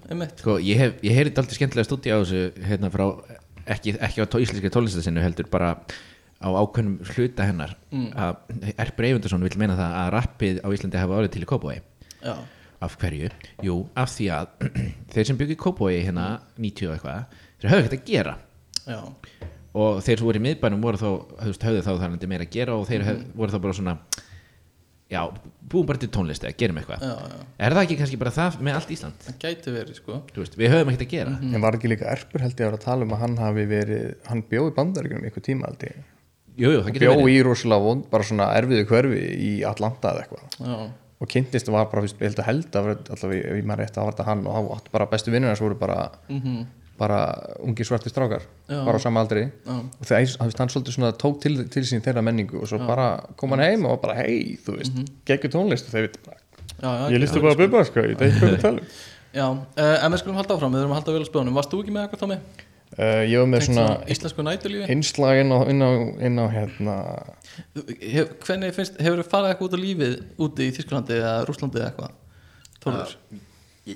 Sko, 0.43 0.59
ég 0.63 0.77
hef, 0.81 0.97
ég 1.07 1.15
heyrði 1.17 1.37
aldrei 1.41 1.57
skemmtilega 1.59 1.89
stúdí 1.89 2.13
á 2.13 2.19
þessu 2.21 2.43
hérna 2.67 2.91
frá, 2.93 3.07
ekki, 3.77 3.95
ekki 3.99 4.25
á 4.25 4.27
tó- 4.29 4.41
íslenski 4.43 4.71
tónlistasinu 4.75 5.23
heldur 5.25 5.49
bara 5.53 5.75
á 6.43 6.49
ákveðnum 6.51 6.99
hluta 7.15 7.47
hennar. 7.47 7.77
Að 7.93 8.75
Erpur 8.77 9.07
Eyvindarsson 9.09 9.45
vil 9.47 9.57
meina 9.61 9.77
það 9.79 9.97
að 10.03 10.11
rappið 10.17 10.61
á 10.65 10.69
Íslandi 10.75 10.99
hafa 11.01 11.21
árið 11.21 11.33
til 11.37 11.45
í 11.45 11.49
Kópói 11.53 11.77
af 12.83 12.97
hverju? 12.99 13.29
Jú, 13.63 13.77
af 13.95 14.11
því 14.17 14.27
að 14.35 14.49
þeir 15.15 15.29
sem 15.31 15.39
byggi 15.39 15.55
í 15.55 15.61
Kópói 15.63 16.01
hérna 16.03 16.27
90 16.59 16.89
og 16.91 16.97
eitthvað, 16.97 17.39
þeir 17.63 17.71
höfðu 17.73 17.87
ekkert 17.87 18.01
að 18.01 18.11
gera. 18.11 18.35
Já, 18.83 18.99
og 19.73 20.03
þeir 20.05 20.19
sem 20.19 20.27
voru 20.27 20.41
í 20.43 20.45
miðbænum 20.49 20.83
voru 20.85 20.99
þá, 21.01 21.09
höfðu 21.47 21.85
þá 21.87 21.93
þarandi 21.95 22.29
meira 22.29 22.45
að 22.49 22.53
gera 22.59 22.75
og 22.77 22.89
þeir 22.91 23.07
höfðu, 23.07 23.29
voru 23.39 23.55
þá 23.55 23.61
bara 23.63 23.77
svona 23.79 23.95
já, 25.13 25.21
búum 25.73 25.87
bara 25.89 26.01
til 26.03 26.09
tónlist 26.13 26.45
eða 26.47 26.57
gerum 26.63 26.79
eitthvað. 26.81 27.03
Er 27.63 27.77
það 27.77 27.83
ekki 27.85 27.99
kannski 28.01 28.19
bara 28.21 28.33
það 28.35 28.57
með 28.65 28.79
allt 28.79 28.93
Ísland? 28.97 29.19
það 29.27 29.37
gæti 29.45 29.75
verið 29.77 29.99
sko. 30.01 30.19
Veist, 30.39 30.57
við 30.61 30.73
höfum 30.73 30.93
ekkert 30.93 31.05
að 31.07 31.13
gera. 31.13 31.35
En 31.43 31.65
var 31.65 31.79
ekki 31.79 31.91
líka 31.93 32.09
Erpur 32.13 32.45
held 32.45 32.57
ég 32.57 32.65
að 32.65 32.71
vera 32.71 32.81
að 32.81 32.87
tala 32.87 33.07
um 33.07 33.15
að 33.17 33.23
hann 33.27 33.37
hafi 33.43 33.67
verið, 33.71 34.09
hann 34.31 34.43
bjóði 34.51 34.75
bandaríkjum 34.81 35.29
ykkur 35.31 35.47
tíma 35.49 35.71
held 35.71 35.87
ég, 35.89 36.03
jú, 36.57 36.73
jú, 36.75 36.83
það 36.83 36.91
getur 36.97 37.07
bjó 37.07 37.15
verið. 37.21 37.31
í 37.37 37.47
rosalega 37.49 37.87
vond 37.87 38.11
bara 38.13 38.29
svona 38.29 38.51
erfiðu 38.59 38.89
hverfi 38.91 39.23
í 39.49 39.53
Atlanta 39.69 40.13
eða 40.17 40.27
eitthvað. 40.27 40.85
Og 41.23 41.29
kynntist 41.31 41.69
var 41.71 41.87
bara, 41.87 42.03
fyrst, 42.03 42.19
ég 42.19 42.33
held 42.33 42.41
að 42.43 42.49
held 42.51 42.79
að 42.81 42.89
allavega, 43.15 43.51
ef 43.53 43.59
ég 43.61 43.67
maður 43.71 43.85
rétt 43.85 43.99
að 44.03 44.25
hann 44.27 44.41
og 44.49 44.57
hann 44.57 44.71
átti 44.75 44.91
bara 44.97 45.07
bestu 45.13 45.31
vinnur 45.31 45.53
hans 45.53 45.63
voru 45.63 45.77
bara 45.79 46.09
bara 46.99 47.19
ungi 47.65 47.85
svarti 47.87 48.11
strákar 48.13 48.45
Já. 48.69 48.83
bara 48.85 48.99
á 48.99 49.03
sama 49.03 49.23
aldri. 49.25 49.47
Já. 49.67 49.77
og 49.79 50.05
þegar 50.07 50.37
hann, 50.43 50.53
hann 50.59 50.73
svolítið 50.75 50.97
svona 50.97 51.13
tók 51.19 51.41
til, 51.43 51.55
til 51.73 51.85
sín 51.89 52.03
þeirra 52.05 52.23
menningu 52.25 52.61
og 52.61 52.69
svo 52.71 52.79
bara 52.87 53.09
kom 53.37 53.55
hann 53.57 53.65
heim 53.65 53.87
og 53.87 53.97
var 53.97 54.03
bara 54.09 54.19
hei, 54.23 54.59
þú 54.63 54.77
veist, 54.79 54.95
mm 54.97 55.09
geggjur 55.27 55.55
tónlist. 55.57 55.89
Og 55.89 55.97
þeir 55.97 56.07
veit 56.09 56.19
bara, 56.27 56.39
já, 56.83 56.91
já 56.91 57.07
ég 57.17 57.23
listi 57.25 57.41
bara 57.43 57.55
að 57.57 57.65
bubba 57.65 57.85
sko, 57.89 58.05
ég 58.05 58.15
veit 58.19 58.27
ekki 58.29 58.43
hvað 58.43 58.53
við 58.57 58.67
tala 58.67 58.83
um 58.83 58.93
já, 59.33 59.47
uh, 59.49 59.97
en 60.05 60.13
við 60.13 60.21
skulum 60.21 60.37
halda 60.37 60.59
áfram, 60.59 60.75
við 60.77 60.83
erum 60.85 60.93
að 60.93 61.01
halda 61.01 61.17
vel 61.17 61.25
á 61.25 61.29
spjónum. 61.31 61.57
Varst 61.57 61.73
þú 61.73 61.81
ekki 61.83 61.95
með 61.97 62.05
eitthvað 62.05 62.23
Tómi? 62.27 62.39
uh, 62.99 63.23
ég 63.25 63.39
var 63.41 63.49
með 63.49 63.63
Tengt 63.63 63.69
svona 63.71 63.87
svona 63.89 64.13
íslensku 64.15 64.45
nætulífi 64.47 64.91
innslag 64.93 65.41
inn 65.41 65.55
á, 65.57 65.59
inn 65.73 65.81
á, 65.81 65.91
inn 66.29 66.37
á 66.37 66.47
hérna. 66.53 66.97
Hef, 68.03 68.35
Hvernig 68.45 68.77
finnst, 68.77 69.01
hefur 69.01 69.23
þið 69.23 69.31
farið 69.33 69.55
eitthvað 69.55 69.69
út 69.71 69.77
á 69.77 69.85
lífið 69.87 70.15
úti 70.45 70.69
í 70.69 70.75
Þísklandi 70.77 71.17
eða 71.17 71.33
Rúslandi 71.49 71.81
eða 71.81 71.89
eitthvað? 71.91 72.15
Tólfur 72.83 73.17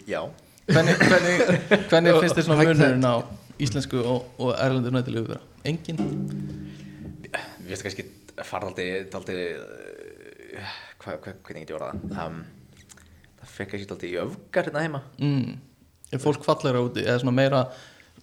Já 0.08 0.20
hvernig, 0.70 0.94
hvernig, 1.00 1.34
hvernig 1.90 2.14
finnst 2.20 2.38
þið 2.38 2.46
svona 2.48 2.60
munurinn 2.62 3.06
á 3.06 3.14
íslensku 3.62 4.02
og, 4.02 4.28
og 4.42 4.52
erlendur 4.60 4.94
nætulífi 4.94 5.32
vera? 5.32 5.42
Engin? 5.66 6.00
Við 7.62 7.72
veist 7.72 7.86
kannski 7.86 8.06
hvað, 11.02 11.18
hvað, 11.24 11.40
hvernig 11.46 11.66
ég 11.66 11.76
orða 11.78 11.92
það? 11.94 12.22
Um, 12.26 12.40
það 13.40 13.52
fekk 13.56 13.74
kannski 13.74 13.96
aldrei 13.96 14.10
í 14.10 14.16
öfgar 14.22 14.70
hérna 14.70 14.84
heima. 14.86 15.02
Mm. 15.22 15.56
Er 16.12 16.22
fólk 16.22 16.46
fallegra 16.46 16.84
úti 16.86 17.04
eða 17.06 17.20
svona 17.22 17.36
meira 17.36 17.64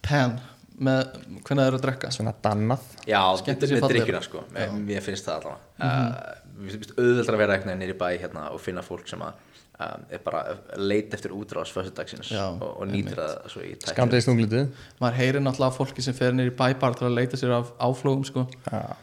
pen 0.04 0.38
með 0.74 1.02
hvernig 1.46 1.60
það 1.60 1.68
er 1.68 1.76
að 1.78 1.84
drekka? 1.84 2.14
svona 2.14 2.34
dannað. 2.44 2.88
Já, 3.08 3.20
með 3.46 3.90
drikkina 3.92 4.24
sko. 4.26 4.46
Mér, 4.56 4.74
mér 4.88 5.06
finnst 5.06 5.28
það 5.28 5.36
allavega. 5.42 5.62
Mm 5.84 6.42
Mér 6.54 6.76
finnst 6.76 6.94
auðveldar 7.00 7.36
að 7.36 7.42
vera 7.42 7.56
eitthvað 7.58 7.80
nýri 7.80 7.96
bæ 7.98 8.08
hérna 8.22 8.44
og 8.54 8.60
finna 8.62 8.84
fólk 8.86 9.08
sem 9.10 9.22
að 9.26 9.40
um, 9.84 10.04
er 10.16 10.22
bara 10.26 10.42
að 10.54 10.82
leita 10.90 11.18
eftir 11.18 11.34
útrás 11.36 11.72
föstudagsins 11.76 12.32
Já, 12.34 12.44
og, 12.54 12.68
og 12.82 12.90
nýtir 12.92 13.18
það 13.20 13.34
svo 13.54 13.64
í 13.64 13.72
tækni. 13.76 13.94
Skamdegist 13.94 14.32
unglitið 14.34 14.68
Maður 15.04 15.18
heyrir 15.20 15.44
náttúrulega 15.46 15.70
af 15.72 15.80
fólki 15.80 16.06
sem 16.06 16.18
fer 16.18 16.36
nýri 16.38 16.54
bæbar 16.58 16.98
til 17.00 17.08
að 17.10 17.18
leita 17.20 17.40
sér 17.40 17.56
af 17.60 17.72
áflógum 17.84 18.26
sko 18.28 18.46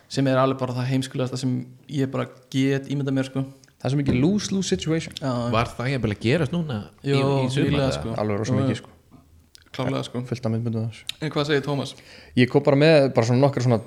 sem 0.08 0.26
er 0.30 0.40
alveg 0.42 0.60
bara 0.62 0.76
það 0.80 0.90
heimskulegasta 0.94 1.40
sem 1.40 1.56
ég 1.88 2.10
bara 2.12 2.28
get 2.52 2.88
ímynda 2.90 3.14
mér 3.14 3.28
sko. 3.30 3.44
Það 3.80 3.86
er 3.88 3.92
svo 3.94 3.98
mikið 4.02 4.16
lose-lose 4.20 4.68
situation. 4.74 5.14
Já, 5.22 5.30
Var 5.54 5.70
það 5.76 5.86
ég 5.94 6.02
að 6.04 6.16
gerast 6.20 6.52
núna 6.52 6.80
í, 7.00 7.14
Jó, 7.14 7.20
í 7.40 7.46
nýlega, 7.48 7.86
eða? 7.86 7.94
sko. 7.96 8.14
alveg 8.20 8.42
rosa 8.42 8.56
mikið 8.58 8.80
sko. 8.82 8.90
Klálega 9.70 10.02
sko. 10.04 10.20
En 11.20 11.30
hvað 11.30 11.46
segir 11.48 11.62
Tómas? 11.64 11.94
ég 12.36 12.50
kom 12.50 12.62
bara 12.66 12.76
með 12.76 13.12
bara 13.14 13.26
svona 13.26 13.40
nokkar 13.46 13.64
svona 13.64 13.80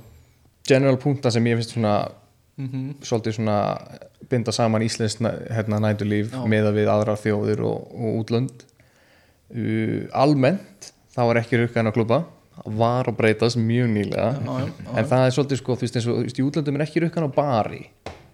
general 0.66 0.98
punkta 0.98 1.32
sem 1.32 1.46
ég 1.46 1.60
finnst 1.60 1.76
svona 1.76 1.94
Mhm. 2.58 3.00
svolítið 3.02 3.34
svona 3.40 3.56
binda 4.30 4.52
saman 4.52 4.82
íslensk 4.86 5.20
hérna, 5.52 5.80
nætulíf 5.82 6.32
meða 6.48 6.72
við 6.76 6.88
aðrar 6.88 7.18
þjóðir 7.18 7.60
og, 7.66 7.88
og 7.96 8.20
útlönd. 8.24 8.64
Uh, 9.54 10.08
almennt 10.18 10.92
það 11.14 11.28
var 11.30 11.40
ekki 11.44 11.60
rukkaðin 11.62 11.90
að 11.92 11.98
klúpa 11.98 12.18
var 12.66 13.06
að 13.10 13.18
breytast 13.18 13.58
mjög 13.58 13.90
nýlega. 13.92 14.30
Já, 14.38 14.54
já, 14.62 14.66
já, 14.86 14.98
en 15.02 15.06
það 15.10 15.26
er 15.28 15.34
svolítið 15.36 15.60
sko 15.62 15.76
þú 15.76 15.82
veist 15.86 15.96
eins 16.00 16.08
og 16.08 16.16
þú 16.20 16.24
veist, 16.28 16.40
í 16.40 16.46
útlöndum 16.48 16.78
er 16.80 16.84
ekki 16.86 17.02
rukkaðin 17.04 17.30
á 17.30 17.38
bari. 17.38 17.82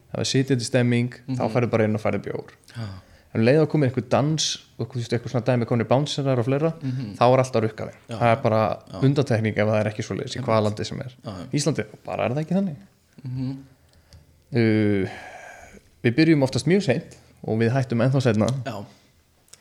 Það 0.09 0.19
er 0.23 0.29
sitjandi 0.33 0.67
stemming 0.67 1.09
þá 1.29 1.43
Mhm. 1.43 1.53
færðu 1.55 1.69
bara 1.71 1.83
inn 1.87 1.95
og 1.95 2.01
færðu 2.03 2.19
bjór. 2.27 2.51
En 3.33 3.41
um 3.41 3.45
leið 3.45 3.59
að 3.61 3.67
komið 3.71 3.89
eitthvað 3.91 4.09
dans 4.09 4.45
og 4.79 4.87
þú 4.89 4.95
veist, 4.99 5.13
eitthvað 5.13 5.31
svona 5.31 5.45
dæmi 5.45 5.65
konir 5.69 5.85
bouncerar 5.87 6.39
og 6.39 6.45
fleira 6.45 6.73
Mhm. 6.81 7.15
þá 7.15 7.23
er 7.33 7.37
alltaf 7.43 7.63
rukkaðin 7.63 7.99
það 8.09 8.31
er 8.31 8.35
bara 8.43 8.79
undatekning 9.01 9.57
ef 9.57 9.67
það 9.67 9.79
er 9.85 9.89
ekki 9.91 10.03
svoleiðis 10.07 10.35
í 10.37 10.43
hvaða 10.43 10.63
landi 10.63 10.83
sem 10.85 10.99
er. 11.01 11.13
Íslandi, 11.53 11.85
bara 12.05 12.25
er 12.25 12.29
það 12.35 12.43
ekki 12.45 12.55
þannig? 12.59 12.75
Mhm. 13.25 13.57
Uh, 14.55 15.17
við 16.05 16.15
byrjum 16.21 16.45
oftast 16.47 16.69
mjög 16.69 16.85
seint 16.87 17.17
og 17.45 17.59
við 17.61 17.73
hættum 17.75 18.01
ennþá 18.05 18.21
setna 18.23 18.47
Já, 18.65 18.77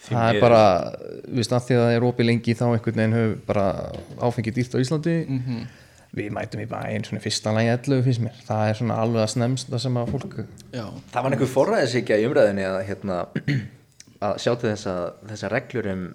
það 0.08 0.30
er 0.30 0.40
bara, 0.42 0.62
við 1.26 1.40
veist 1.40 1.54
að 1.54 1.66
því 1.66 1.76
að 1.76 1.84
það 1.84 1.96
er 1.96 2.06
opið 2.08 2.28
lengi 2.30 2.56
þá 2.58 2.64
einhvern 2.68 3.02
veginn 3.02 3.18
höfum 3.18 3.42
bara 3.48 3.66
áfengið 4.22 4.58
dýrt 4.58 4.78
á 4.78 4.82
Íslandi. 4.82 5.18
Mhm. 5.28 5.66
við 6.18 6.30
mætum 6.32 6.62
í 6.62 6.66
bæinn 6.66 7.04
svona 7.04 7.20
fyrsta 7.20 7.52
lagi 7.52 7.68
11 7.68 7.98
finnst 8.06 8.22
mér, 8.24 8.38
það 8.46 8.68
er 8.70 8.78
svona 8.78 8.94
alveg 9.02 9.22
að 9.26 9.32
snemst 9.34 9.68
það 9.68 9.82
sem 9.82 9.98
að 10.00 10.12
fólk 10.14 10.38
já, 10.72 10.86
Það 11.12 11.22
var 11.26 11.34
einhver 11.34 11.50
forræðisíkja 11.52 12.16
í 12.16 12.24
umræðinni 12.30 12.64
að, 12.64 12.78
hérna, 12.88 13.18
að 14.24 14.40
sjá 14.40 14.54
til 14.54 14.70
þess 14.70 14.88
að 14.88 15.02
þessar 15.28 15.52
reglur 15.52 15.90
um 15.92 16.06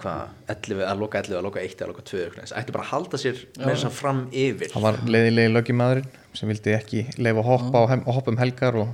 hvað, 0.00 0.34
11, 0.48 0.82
að 0.88 1.00
loka 1.04 1.20
11, 1.22 1.38
að 1.38 1.46
loka 1.46 1.62
1 1.62 1.84
að 1.84 1.90
loka 1.92 2.04
2 2.10 2.20
eitthvað, 2.24 2.52
ættu 2.58 2.74
bara 2.74 2.84
að 2.86 2.92
halda 2.96 3.20
sér 3.22 3.40
með 3.60 3.70
þess 3.70 3.88
að 3.88 3.96
fram 4.00 4.22
yfir. 4.32 4.70
Það 4.74 4.86
var 4.88 5.00
leiðilegi 5.06 5.52
lögjumadurinn 5.54 6.10
sem 6.36 6.48
vildi 6.52 6.74
ekki 6.76 7.04
leifa 7.18 7.42
að 7.42 7.48
hoppa, 7.50 7.82
á, 7.82 7.84
hem- 7.94 8.04
að 8.06 8.18
hoppa 8.20 8.32
um 8.34 8.38
helgar 8.40 8.78
og, 8.82 8.90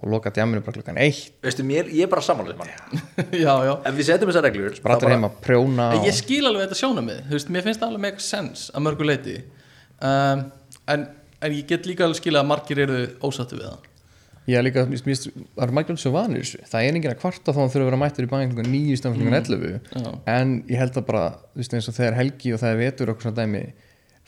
og 0.00 0.08
loka 0.12 0.32
djaminu 0.34 0.62
bara 0.64 0.76
klukkan 0.78 0.98
eitt. 1.02 1.32
Veistu, 1.44 1.64
mér, 1.68 1.88
ég 1.92 2.06
er 2.06 2.10
bara 2.12 2.24
samanlega 2.24 2.58
mann 2.58 2.72
já, 3.44 3.54
já. 3.68 3.72
Ef 3.88 3.96
við 3.98 4.08
setjum 4.08 4.30
þessar 4.32 4.46
reglur 4.48 4.78
allir 4.96 5.14
heima 5.14 5.30
að 5.30 5.38
prjóna 5.44 5.88
og, 5.98 6.06
Ég 6.08 6.16
skil 6.18 6.42
alveg 6.48 6.66
þetta 6.68 6.80
sjónamið, 6.82 7.22
þú 7.28 7.36
veist, 7.38 7.52
mér 7.56 7.66
finnst 7.68 7.82
það 7.84 7.92
alveg 7.94 8.04
make 8.08 8.24
sense 8.26 8.68
að 8.72 8.86
mörgu 8.88 9.08
leiti 9.08 9.38
um, 10.02 10.44
en, 10.96 11.06
en 11.42 11.56
ég 11.58 11.66
get 11.70 11.88
líka 11.90 12.06
alveg 12.08 12.20
skilja 12.22 12.42
að 12.44 12.50
margir 12.52 12.80
eru 12.86 13.00
ósattu 13.28 13.58
við 13.60 13.68
það. 13.70 13.88
Ég 14.50 14.58
er 14.58 14.64
líka, 14.66 14.82
mér 14.90 14.98
finnst, 15.06 15.28
það 15.54 15.62
er 15.68 15.72
mækjum 15.78 15.98
svo 16.02 16.10
vanir 16.16 16.40
þessu. 16.42 16.58
Það 16.66 16.82
er 16.88 16.96
enginn 16.96 17.12
að 17.12 17.20
kvarta 17.20 17.52
þá 17.54 17.60
hann 17.60 17.68
þurfa 17.70 17.84
að 17.84 17.90
vera 17.92 17.98
mættur 18.02 18.26
í 18.26 18.30
bæinn 18.32 18.50
klukkan 18.50 18.72
9 18.72 18.96
stafn 18.98 19.20
klukkan 19.20 19.36
11 19.38 19.76
Já. 20.02 20.08
en 20.32 20.54
ég 20.66 20.80
held 20.80 20.96
að 20.98 21.04
bara, 21.12 21.20
þú 21.52 21.60
veist 21.62 21.76
eins 21.78 21.86
og 21.92 21.94
þegar 22.00 22.16
helgi 22.18 22.50
og 22.56 22.58
það 22.64 22.72
er 22.74 22.80
vetur 22.80 23.12
og 23.12 23.14
okkur 23.14 23.28
svona 23.28 23.38
dæmi 23.38 23.60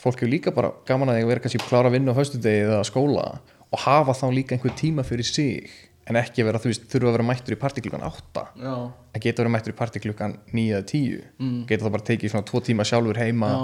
fólk 0.05 0.20
hefur 0.20 0.32
líka 0.32 0.52
bara 0.55 0.74
gaman 0.89 1.12
að 1.12 1.22
að 1.22 1.32
vera 1.32 1.44
kannski 1.44 1.62
klára 1.64 1.90
að 1.90 1.97
vinna 1.98 2.12
á 2.12 2.18
föstudegi 2.18 2.68
eða 2.68 2.85
skóla 2.86 3.26
og 3.74 3.82
hafa 3.86 4.14
þá 4.20 4.26
líka 4.36 4.56
einhver 4.56 4.76
tíma 4.78 5.05
fyrir 5.06 5.26
sig 5.26 5.72
en 6.05 6.18
ekki 6.20 6.43
að 6.43 6.51
vera, 6.51 6.60
þú 6.60 6.70
veist, 6.70 6.86
þurfa 6.93 7.09
að 7.09 7.16
vera 7.16 7.26
mættur 7.31 7.56
í 7.56 7.60
partí 7.60 7.82
klukkan 7.85 8.05
8 8.05 8.44
Já, 8.60 8.74
að 9.16 9.24
geta 9.24 9.43
verið 9.43 9.55
mættur 9.55 9.72
í 9.72 9.78
partí 9.78 10.02
klukkan 10.05 10.36
9 10.52 10.64
eða 10.76 10.86
10 10.90 11.66
geta 11.70 11.86
það 11.86 11.94
bara 11.97 12.09
tekið 12.10 12.32
svona 12.35 12.48
tvo 12.51 12.60
tíma 12.64 12.86
sjálfur 12.89 13.20
heima. 13.22 13.51
Já. 13.55 13.60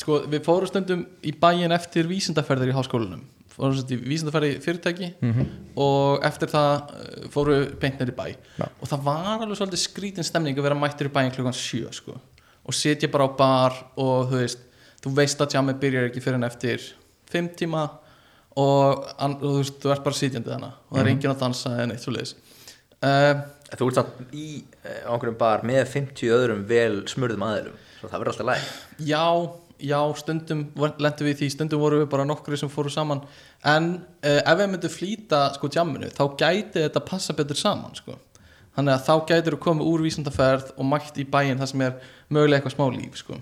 Sko, 0.00 0.20
við 0.32 0.44
fórum 0.46 0.70
stundum 0.70 1.04
í 1.26 1.32
bæin 1.36 1.74
eftir 1.76 2.06
vísindaferðir 2.08 2.70
í 2.72 2.76
háskólanum. 2.76 3.24
Fórum 3.52 3.74
stundum 3.76 4.04
í 4.04 4.12
vísindaferði 4.12 4.52
í 4.54 4.60
fyrirtæki 4.64 5.08
og 5.80 6.24
eftir 6.28 6.52
það 6.52 6.74
eh, 7.00 7.28
fórum 7.32 7.56
við 7.56 7.66
beint 7.82 8.00
neyri 8.00 8.16
bæ. 8.16 8.26
Já. 8.60 8.66
og 8.68 8.92
það 8.92 9.06
var 9.08 9.30
alveg 9.40 9.58
svolítið 9.58 9.82
skrítin 9.82 10.28
stemning 10.28 10.60
að 10.60 10.68
vera 10.68 10.78
mættur 10.78 11.10
í 11.10 11.14
bæin 11.16 11.32
klukkan 11.34 11.56
7 11.56 11.90
sko. 11.96 12.20
og 12.64 12.76
sitja 12.76 13.08
bara 13.08 13.24
á 13.24 13.30
bar 13.36 13.76
og 13.96 14.30
þú 14.30 14.44
veist, 14.44 14.66
þú 15.04 15.14
veist 15.16 15.40
að 15.40 15.56
jammið 15.56 15.80
byrjar 15.84 16.08
ekki 16.10 16.22
fyrir 16.24 16.40
en 16.40 16.48
eftir 16.48 16.84
5 17.30 17.52
tíma 17.60 17.86
og, 18.58 19.06
og 19.06 19.38
þú 19.40 19.54
veist, 19.58 19.80
þú 19.82 19.94
ert 19.94 20.04
bara 20.06 20.18
sitjandi 20.18 20.52
þannig 20.52 20.74
og 20.74 20.96
það 20.96 21.02
er 21.04 21.12
enginn 21.14 21.34
að 21.34 21.42
dansa 21.44 21.74
eða 21.76 21.88
neitt 21.90 22.04
svo 22.04 22.14
leiðis 22.16 22.36
uh, 23.06 23.34
Þú 23.70 23.86
ert 23.86 23.98
satt 24.00 24.32
í 24.34 24.46
eh, 24.82 25.04
á 25.06 25.14
einhverjum 25.14 25.36
bar 25.38 25.60
með 25.62 25.84
50 25.92 26.32
öðrum 26.34 26.64
vel 26.66 27.04
smurðum 27.10 27.44
aðilum 27.46 27.76
svo 28.00 28.08
það 28.10 28.22
verður 28.22 28.32
alltaf 28.32 28.48
læg 28.48 28.64
Já, 29.06 29.26
já, 29.78 30.00
stundum 30.18 30.64
lendum 30.76 31.28
við 31.28 31.36
því, 31.42 31.50
stundum 31.54 31.82
voru 31.84 32.00
við 32.02 32.10
bara 32.10 32.26
nokkri 32.26 32.58
sem 32.58 32.72
fóru 32.72 32.90
saman 32.92 33.22
en 33.62 33.92
uh, 34.00 34.40
ef 34.40 34.58
við 34.58 34.72
myndum 34.72 34.94
flýta 34.94 35.44
sko 35.54 35.70
jamminu 35.72 36.10
þá 36.16 36.24
gæti 36.40 36.82
þetta 36.82 37.04
passa 37.06 37.36
betur 37.38 37.60
saman 37.60 37.94
sko. 37.94 38.18
þannig 38.76 38.96
að 38.96 39.06
þá 39.06 39.14
gætir 39.30 39.56
við 39.56 39.62
komið 39.68 39.92
úr 39.92 40.04
vísandaferð 40.08 40.74
og 40.76 40.90
mætt 40.90 41.22
í 41.22 41.28
bæinn 41.30 41.62
það 41.62 41.72
sem 41.72 41.86
er 41.86 41.96
mögulega 42.28 42.60
eitthvað 42.60 42.76
smá 42.76 42.86
líf 42.96 43.22
sko. 43.22 43.38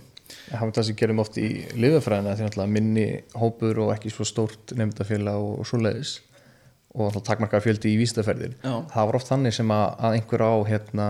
Það 0.51 0.65
er 0.69 0.75
það 0.79 0.89
sem 0.89 0.99
gerum 1.03 1.23
oft 1.23 1.39
í 1.41 1.49
lifafræðina 1.77 2.35
því 2.39 2.47
náttúrulega 2.47 2.75
minni 2.79 3.07
hópur 3.39 3.85
og 3.85 3.95
ekki 3.95 4.13
svo 4.15 4.27
stórt 4.29 4.75
nefndafélag 4.79 5.39
og, 5.45 5.61
og 5.63 5.69
svo 5.69 5.81
leiðis 5.83 6.19
og 6.99 7.15
þá 7.15 7.21
takmarkaði 7.31 7.69
fjöldi 7.69 7.95
í 7.95 7.99
vísitaferðir 8.01 8.55
Já. 8.63 8.75
það 8.91 9.11
var 9.11 9.19
oft 9.21 9.31
þannig 9.31 9.57
sem 9.59 9.73
að, 9.75 9.87
að 9.99 10.19
einhver 10.19 10.45
á 10.49 10.55
hérna 10.71 11.09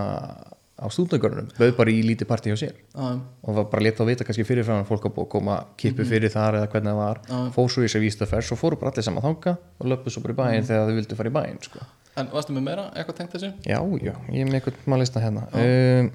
á 0.79 0.87
stúdnagörnum 0.95 1.49
bauð 1.59 1.73
bara 1.79 1.91
í 1.91 2.03
lítið 2.07 2.29
partí 2.31 2.53
hjá 2.53 2.59
sér. 2.61 2.75
Um, 2.95 3.23
og 3.43 3.57
var 3.57 3.67
bara 3.73 3.83
létt 3.83 3.99
að 4.03 4.13
vita 4.13 4.27
kannski 4.27 4.47
fyrirfram 4.47 4.85
að 4.85 4.91
fólk 4.93 5.09
að 5.09 5.15
búið 5.17 5.27
að 5.27 5.33
koma 5.33 5.57
kippu 5.81 6.07
fyrir 6.07 6.31
þar 6.31 6.61
eða 6.61 6.69
hvernig 6.71 6.93
það 6.93 7.01
var. 7.01 7.21
Fór 7.57 7.73
svo 7.75 7.83
í 7.83 7.89
þessi 7.89 8.03
vísitaferð, 8.05 8.47
svo 8.47 8.59
fóru 8.61 8.79
bara 8.79 8.93
allir 8.93 9.07
saman 9.09 9.25
þanga 9.27 9.57
og 9.59 9.91
löppu 9.91 10.15
svo 10.15 10.23
bara 10.23 10.37
í 10.37 10.39
bæinn 10.39 10.69
þegar 10.69 10.87
þau 10.87 10.99
vildu 11.01 11.19
fara 11.19 11.33
í 11.33 11.37
bæinn 11.39 11.59
sko. 11.67 11.83
En 12.19 12.31
varstu 12.31 12.55
með 12.55 12.67
meira, 12.67 12.85
eitthvað 12.95 13.19
tengt 13.19 13.35
þessu? 13.35 13.51
Já, 13.67 13.79
já, 14.03 14.15
ég 14.35 14.43
er 14.43 14.49
með 14.49 14.61
einhvern 14.61 14.87
maður 14.87 15.03
lista 15.05 15.23
hérna 15.23 15.45
um, 15.55 16.13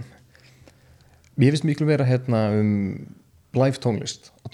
Mér 1.38 1.56
finnst 1.56 1.66
miklu 1.66 1.88
vera 1.90 2.06
hérna 2.06 2.44
um 2.60 2.74
live 3.54 3.78
tónlist 3.82 4.32
og 4.46 4.50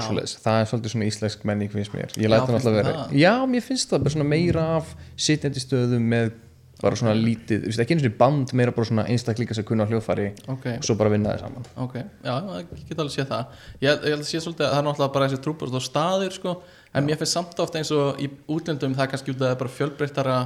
Já. 0.00 0.06
svoleiðis. 0.08 0.36
Það 0.44 0.60
er 0.60 0.66
svolítið 0.70 0.92
svona 0.94 1.06
íslensk 1.08 1.44
menning 1.48 1.70
finnst 1.72 1.92
mér. 1.96 2.10
Ég 2.16 2.24
Já, 2.26 2.28
læt 2.28 2.40
það 2.42 2.46
finnst 2.50 2.64
náttúrulega 2.66 2.80
þér 2.80 2.88
vera. 2.88 3.04
það? 3.04 3.14
Já, 3.20 3.34
mér 3.54 3.62
finnst 3.64 3.90
það 3.92 4.02
bara 4.04 4.14
svona 4.14 4.28
meira 4.28 4.64
af 4.76 4.90
sitjandi 5.16 5.60
stöðum 5.64 6.04
með 6.12 6.32
bara 6.82 6.96
svona 6.98 7.14
lítið, 7.14 7.62
þú 7.62 7.68
veist, 7.70 7.80
ekki 7.80 7.94
eins 7.94 8.04
og 8.04 8.16
band 8.18 8.52
meira 8.52 8.72
bara 8.74 8.84
svona 8.88 9.04
einstaklinga 9.08 9.54
sem 9.54 9.64
kunna 9.64 9.84
á 9.86 9.88
hljóðfæri 9.88 10.26
Ok, 10.52 10.64
og 10.74 10.84
svo 10.84 10.96
bara 10.98 11.10
vinna 11.12 11.32
þið 11.32 11.40
saman. 11.40 11.64
Ok, 11.80 11.94
já, 12.24 12.34
ég 12.58 12.88
get 12.88 12.98
alveg 12.98 13.14
séð 13.14 13.28
það. 13.30 13.44
Ég, 13.80 13.88
ég 13.88 14.10
held 14.10 14.20
að 14.20 14.28
sé 14.28 14.40
svolítið 14.42 14.66
að 14.66 14.72
það 14.74 14.78
er 14.80 14.86
náttúrulega 14.88 15.14
bara 15.14 15.28
þessi 15.28 15.42
trúbúrst 15.44 15.74
og 15.78 15.84
staðir 15.86 16.32
sko, 16.34 16.62
en 16.92 17.06
mér 17.06 17.16
finnst 17.16 17.32
samt 17.38 17.62
ofta 17.64 17.78
eins 17.78 17.92
og 17.94 18.20
í 18.20 18.28
útlöndum 18.50 18.96
það 18.98 19.10
kannski 19.14 19.30
út 19.32 19.38
að 19.40 19.46
það 19.46 19.54
er 19.54 19.62
bara 19.62 19.76
fjölbreyttara 19.78 20.36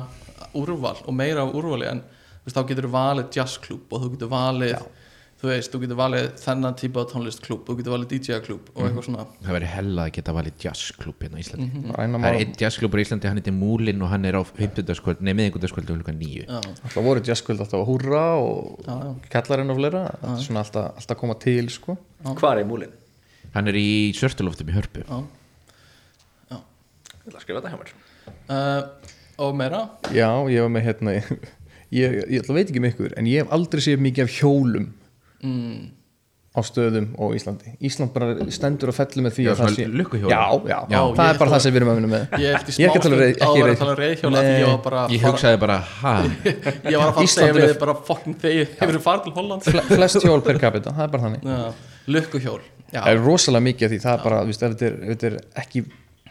og 5.38 5.44
þú 5.44 5.50
veist, 5.52 5.70
þú 5.70 5.78
og 5.78 5.82
getur 5.84 5.98
valið 6.00 6.24
þennan 6.42 6.76
típa 6.80 7.02
af 7.04 7.12
tónlistklúb, 7.12 7.60
þú 7.68 7.76
getur 7.78 7.94
valið 7.94 8.12
DJ-klúb 8.12 8.70
og 8.74 8.80
eitthvað 8.88 9.06
svona. 9.06 9.26
Það 9.44 9.54
væri 9.54 9.70
hella 9.70 10.06
að 10.08 10.12
geta 10.16 10.34
valið 10.34 10.64
jazzklub 10.64 11.22
hérna 11.22 11.38
í 11.38 11.44
Íslandi. 11.44 11.68
Mhm. 11.68 11.92
Bara 11.92 12.06
eina 12.08 12.18
það 12.18 12.28
er 12.28 12.38
einn 12.42 12.56
jazzklubur 12.58 12.98
í 12.98 13.04
Íslandi, 13.06 13.30
hann 13.30 13.38
heitir 13.38 13.54
Múlin 13.54 14.02
og 14.02 14.10
hann 14.10 14.24
er 14.26 14.34
á 14.34 14.42
50. 14.42 15.22
nei 15.22 15.34
miðingundaskvöldu 15.38 15.94
hluka 15.94 16.12
nýju 16.12 16.46
já, 16.48 16.58
Alltaf 16.58 17.04
voru 17.06 17.22
jazzkvöld 17.22 17.62
alltaf 17.62 17.78
að 17.78 17.86
húrra 17.86 18.24
og 18.42 18.82
já, 18.82 18.94
já, 18.98 19.14
kallarinn 19.30 19.70
og 19.70 19.78
fleira. 19.78 20.02
Þetta 20.18 20.34
er 20.34 20.46
svona 20.48 20.64
alltaf, 20.66 20.90
alltaf 20.98 21.16
að 21.16 21.20
koma 21.22 21.38
til 21.38 21.70
sko. 21.70 21.98
Hvar 22.34 22.58
er 22.58 22.66
múlin? 22.66 22.90
hann 23.54 23.70
er 23.70 23.78
í 23.78 24.12
Sörstuloftum 24.16 24.68
í 24.68 24.76
Hörpu. 24.76 25.04
Já. 25.06 25.22
Ég 27.28 27.30
ætla 27.30 27.40
að 27.40 27.44
skrifa 27.44 27.60
þetta 27.60 27.72
hjá 27.72 27.78
mér. 27.80 27.90
Uh, 28.48 29.14
og 29.44 29.56
meira? 29.56 29.82
Já, 30.16 30.28
ég 30.48 30.64
var 30.64 30.72
með 30.72 30.86
hérna 30.88 31.14
ég, 32.00 32.16
ég 32.24 32.40
ætla 32.40 32.54
að 32.54 32.58
veit 32.58 32.70
ekki 32.70 32.82
með 32.84 32.94
ykkur 32.94 33.16
en 33.20 33.28
ég 33.28 33.44
hef 33.44 33.52
aldrei 33.56 33.84
séð 33.84 34.00
mikið 34.04 34.24
af 34.24 34.36
hjólum 34.38 34.88
mm, 35.44 35.78
á 36.58 36.60
stöðum 36.64 37.06
og 37.20 37.34
Íslandi. 37.36 37.74
Ísland 37.84 38.12
bara 38.14 38.46
stendur 38.54 38.90
og 38.90 38.96
fellur 38.96 39.26
með 39.26 39.36
því 39.36 39.44
Já, 39.44 39.50
að 39.52 39.60
það 39.60 39.76
já, 40.32 40.40
já, 40.72 40.78
Já, 40.90 41.00
það 41.18 41.28
er 41.28 41.38
bara 41.42 41.52
það 41.52 41.62
sem 41.64 41.74
við 41.74 41.80
erum 41.80 41.90
að 41.92 41.98
vinna 42.00 42.10
með. 42.14 42.24
Ég 42.42 42.56
eftir 42.58 42.76
smástund 42.78 43.18
ekki 43.28 43.42
að 43.44 43.82
tala 43.82 43.92
um 44.24 44.38
Nei. 44.38 45.14
ég 45.14 45.28
hugsaði 45.28 45.60
bara, 45.62 45.76
ha? 46.00 46.14
Ég 46.92 46.98
var 46.98 47.06
að 47.06 47.14
fara 47.20 47.26
að 47.26 47.30
segja 47.34 47.54
við 47.58 47.76
bara 47.84 47.94
fucking 48.08 48.40
þegi 48.42 48.66
hefur 48.80 48.96
þið 48.96 49.06
farið 49.06 49.28
til 49.28 49.36
Holland 49.38 49.68
Fle- 49.68 49.86
flest 49.92 50.20
hjól 50.24 50.42
per 50.48 50.60
capita, 50.64 50.96
það 50.96 51.06
er 51.06 51.14
bara 51.14 51.28
þannig. 51.28 51.46
Já, 51.46 51.94
lukkuhjól 52.16 52.60
Já, 52.88 53.02
það 53.04 53.12
er 53.12 53.24
rosalega 53.28 53.66
mikið 53.68 53.86
af 53.88 53.92
því, 53.92 54.02
það 54.04 54.14
er 54.16 54.22
bara 54.24 54.42
þú 54.42 54.52
veist, 54.52 54.62
ef 54.64 54.76
þetta 54.78 55.26
er, 55.28 55.34
er 55.36 55.40
ekki 55.62 55.84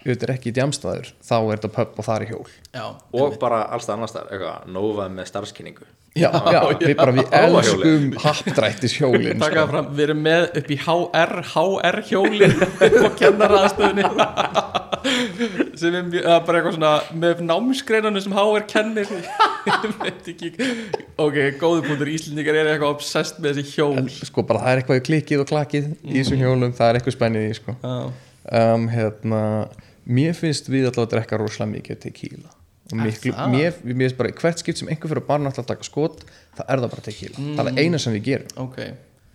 er 0.07 0.31
ekki 0.33 0.53
djamstaður, 0.55 1.11
þá 1.25 1.35
er 1.37 1.49
þetta 1.57 1.69
pub 1.75 1.99
og 1.99 2.05
það 2.07 2.23
er 2.23 2.31
hjól. 2.31 2.51
Já, 2.73 2.85
og 3.21 3.37
bara 3.41 3.63
allstað 3.75 3.97
annars 3.97 4.15
þar, 4.15 4.29
eitthvað, 4.31 4.67
Nova 4.73 5.07
með 5.11 5.29
starfskynningu 5.29 5.87
já, 6.17 6.29
já, 6.53 6.59
við 6.81 6.95
bara, 6.99 7.13
við 7.15 7.37
elskum 7.41 8.09
happdrættis 8.23 8.97
hjólin 8.97 9.41
taka 9.41 9.61
það 9.61 9.71
fram, 9.73 9.87
við 9.97 10.03
erum 10.07 10.21
með 10.25 10.47
upp 10.61 10.73
í 10.73 10.79
HR 10.83 11.33
HR 11.53 12.01
hjólin 12.09 12.57
og 13.05 13.17
kennaraðstöðunni 13.21 14.05
sem 15.77 15.95
er 15.95 16.05
mjög, 16.07 16.27
bara 16.47 16.59
eitthvað 16.59 16.75
svona 16.77 16.91
með 17.21 17.43
námsgreinanu 17.47 18.23
sem 18.23 18.35
HR 18.37 18.67
kennir. 18.69 19.07
Ok, 21.17 21.37
góðu 21.59 21.81
punktur, 21.83 22.09
Íslendingar 22.11 22.55
er 22.55 22.69
eitthvað 22.71 22.93
obsessed 22.93 23.41
með 23.43 23.59
þessi 23.59 23.73
hjól. 23.75 24.05
Sko 24.29 24.43
bara 24.47 24.61
það 24.63 24.71
er 24.71 24.81
eitthvað 24.81 24.99
í 24.99 25.03
klikkið 25.07 25.43
og 25.43 25.49
klakkið 25.49 25.89
í 26.03 26.19
þessum 26.19 26.43
hjólum, 26.43 26.75
það 26.77 26.91
er 26.91 26.99
eitthvað 26.99 27.15
spennið 27.17 27.47
í 27.47 27.55
sko. 27.57 27.75
Já, 27.81 27.95
um, 28.61 28.85
hérna, 28.93 29.41
mér 30.07 30.37
finnst 30.37 30.69
við 30.71 30.87
alltaf 30.89 31.07
að 31.07 31.15
drekka 31.15 31.41
rosalega 31.41 31.73
mikið 31.73 31.99
tequila 32.05 32.56
miklu, 32.95 33.33
mér, 33.51 33.75
finnst 33.83 34.17
bara 34.19 34.31
hvert 34.31 34.61
skipt 34.61 34.79
sem 34.79 34.87
einhver 34.91 35.11
fyrir 35.11 35.23
að 35.23 35.27
barna 35.27 35.51
alltaf 35.51 35.65
að 35.65 35.73
taka 35.73 35.87
skot 35.87 36.23
það 36.55 36.63
er 36.71 36.81
það 36.83 36.93
bara 36.93 37.05
tequila, 37.09 37.43
það 37.57 37.71
er 37.71 37.83
eina 37.83 37.99
sem 37.99 38.15
við 38.15 38.23
gerum 38.29 38.63
ok 38.63 38.79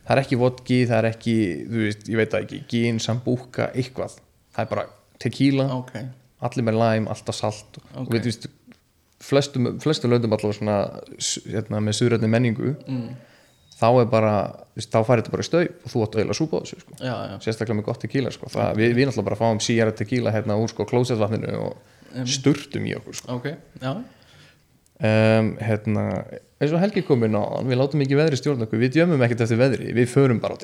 það 0.02 0.14
er 0.14 0.22
ekki 0.22 0.38
vodki, 0.40 0.78
það 0.88 0.98
er 0.98 1.08
ekki 1.10 1.36
þú 1.68 1.84
veist, 1.86 2.08
ég 2.10 2.20
veit 2.22 2.36
ekki, 2.40 2.62
gin, 2.70 2.98
sambúka 3.02 3.68
eitthvað, 3.74 4.16
það 4.54 4.64
er 4.64 4.72
bara 4.72 4.86
tequila 5.22 5.68
ok, 5.76 5.92
allir 6.48 6.66
með 6.68 6.80
lime, 6.80 7.12
alltaf 7.12 7.38
salt 7.38 7.78
og 7.82 8.00
Ok. 8.06 8.14
við 8.16 8.30
veist 8.30 8.48
flestum, 9.22 9.76
flestum 9.82 10.10
löndum 10.10 10.34
allavega 10.34 10.58
svona 10.58 10.78
hérna, 11.46 11.82
með 11.84 11.98
suðrætni 12.00 12.30
menningu 12.30 12.72
mm. 12.80 13.06
þá 13.78 13.88
er 13.92 14.10
bara, 14.10 14.34
veist, 14.74 14.90
þá 14.90 15.06
færi 15.06 15.22
þetta 15.22 15.34
bara 15.36 15.46
í 15.46 15.48
stau 15.50 15.62
og 15.62 15.92
þú 15.92 16.04
átt 16.06 16.16
að 16.16 16.24
eila 16.24 16.38
súpa 16.38 16.62
þessu 16.64 16.80
sko. 16.82 16.98
já, 16.98 17.14
já, 17.14 17.34
sérstaklega 17.46 17.78
með 17.78 17.88
gott 17.90 18.02
tequila 18.02 18.34
sko. 18.34 18.50
það, 18.52 18.72
við, 18.80 18.96
við 18.98 19.08
náttúrulega 19.08 19.28
bara 19.30 19.40
fáum 19.44 19.62
síjara 19.62 19.94
tequila 19.96 20.34
hérna 20.34 20.58
úr 20.58 20.72
sko 20.72 20.88
klósetvatninu 20.90 21.54
og 21.60 22.00
sturtum 22.26 22.86
í 22.88 22.96
okkur 22.98 23.18
sko. 23.20 23.38
ok 23.38 23.50
já, 23.82 23.92
um, 25.02 25.52
hérna, 25.62 26.06
eins 26.62 26.72
og 26.74 26.78
Helgi 26.82 27.02
kom 27.06 27.22
inn 27.26 27.34
á 27.34 27.42
hann, 27.42 27.66
við 27.70 27.78
látum 27.80 28.02
ekki 28.04 28.18
veðri 28.18 28.38
stjórn 28.38 28.62
okkur. 28.66 28.80
Við 28.82 28.92
djömmum 28.96 29.22
ekkert 29.26 29.44
eftir 29.46 29.58
veðri, 29.58 29.88
við 29.96 30.10
förum 30.12 30.38
bara 30.42 30.54
á 30.54 30.58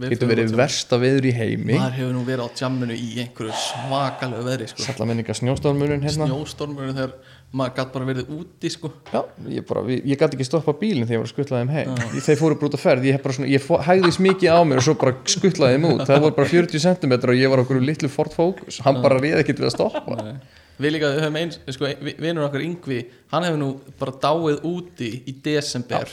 við 0.00 0.14
getur 0.14 0.30
verið 0.32 0.54
versta 0.58 0.98
veður 1.00 1.28
í 1.30 1.34
heimi. 1.36 1.76
Maður 1.76 1.98
hefur 2.00 2.14
nú 2.16 2.22
verið 2.26 2.46
á 2.46 2.48
jamminu 2.64 2.96
í 2.98 3.10
einhverju 3.22 3.58
svakalegu 3.66 4.46
veðri 4.48 4.70
sko. 4.72 4.86
salla 4.88 5.06
menninga 5.10 5.36
snjóstórmunin 5.38 6.02
hérna. 6.02 6.26
Snjóstormur 6.26 6.90
þegar 6.90 7.14
maður 7.50 7.76
gætt 7.78 7.92
bara 7.94 8.08
verið 8.10 8.32
úti 8.34 8.70
sko. 8.74 8.90
Já, 9.10 9.22
ég, 9.50 9.66
bara, 9.66 9.84
ég 9.90 10.18
gæti 10.18 10.38
ekki 10.38 10.46
stoppa 10.46 10.74
bílinn 10.80 11.06
þegar 11.06 11.18
ég 11.18 11.22
var 11.22 11.30
að 11.30 11.34
skuttla 11.34 11.62
þeim 11.62 11.72
heim. 11.74 11.92
Ég, 12.14 12.24
þeir 12.26 12.40
fóru 12.42 12.58
bara 12.58 12.70
út 12.70 12.78
að 12.78 12.84
ferð, 12.84 13.06
ég, 13.10 13.24
svona, 13.26 13.50
ég 13.50 13.64
fó- 13.64 13.80
hægðist 13.86 14.22
mikið 14.22 14.54
á 14.54 14.60
mér 14.66 14.82
og 14.82 14.86
svo 14.86 14.94
bara 14.98 15.14
skuttlaði 15.34 15.78
þeim 15.78 15.88
út. 15.90 16.04
Það 16.10 16.24
voru 16.26 16.36
bara 16.38 16.52
40 16.52 16.84
cm 16.86 17.16
og 17.18 17.38
ég 17.38 17.50
var 17.54 17.62
okkur 17.64 17.82
litlu 17.82 18.10
Ford 18.10 18.34
Focus. 18.34 18.78
Hann 18.86 19.02
bara 19.02 19.18
réð 19.22 19.42
ekkert 19.42 19.62
við 19.64 19.70
að 19.70 19.74
stoppa. 19.78 20.18
Nei. 20.22 20.36
Við 20.80 20.94
líka 20.96 21.10
við 21.12 21.20
höfum 21.24 21.38
eins 21.40 21.58
sko, 21.76 21.90
vi- 22.00 22.16
vinur 22.24 22.46
okkar 22.48 22.64
Yngvi 22.64 23.00
hann 23.32 23.44
hefur 23.46 23.60
nú 23.60 23.70
bara 24.00 24.14
dáið 24.24 24.62
úti 24.70 25.10
í 25.28 25.34
desember 25.44 26.08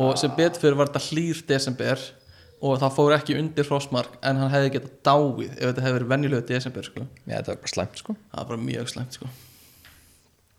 og 0.00 0.16
sem 0.20 0.32
betur 0.36 0.60
fyrir 0.62 0.78
var 0.80 0.88
þetta 0.90 1.02
hlýr 1.10 1.42
desember 1.48 2.00
og 2.60 2.76
það 2.80 2.94
fór 2.96 3.14
ekki 3.16 3.36
undir 3.40 3.64
hrossmark 3.68 4.18
en 4.22 4.36
hann 4.40 4.50
hefði 4.52 4.72
getað 4.76 4.96
dáið 5.08 5.46
ef 5.54 5.62
þetta 5.70 5.84
hefði 5.86 5.94
verið 5.98 6.10
venjulegu 6.12 6.46
desember 6.50 6.84
sko. 6.84 7.06
Já, 7.26 7.36
þetta 7.38 7.54
var 7.54 7.60
bara 7.62 7.72
slæmt 7.74 8.02
sko 8.02 8.16
það 8.18 8.36
var 8.42 8.48
bara 8.50 8.62
mjög 8.66 8.90
slæmt 8.92 9.16
sko. 9.16 9.30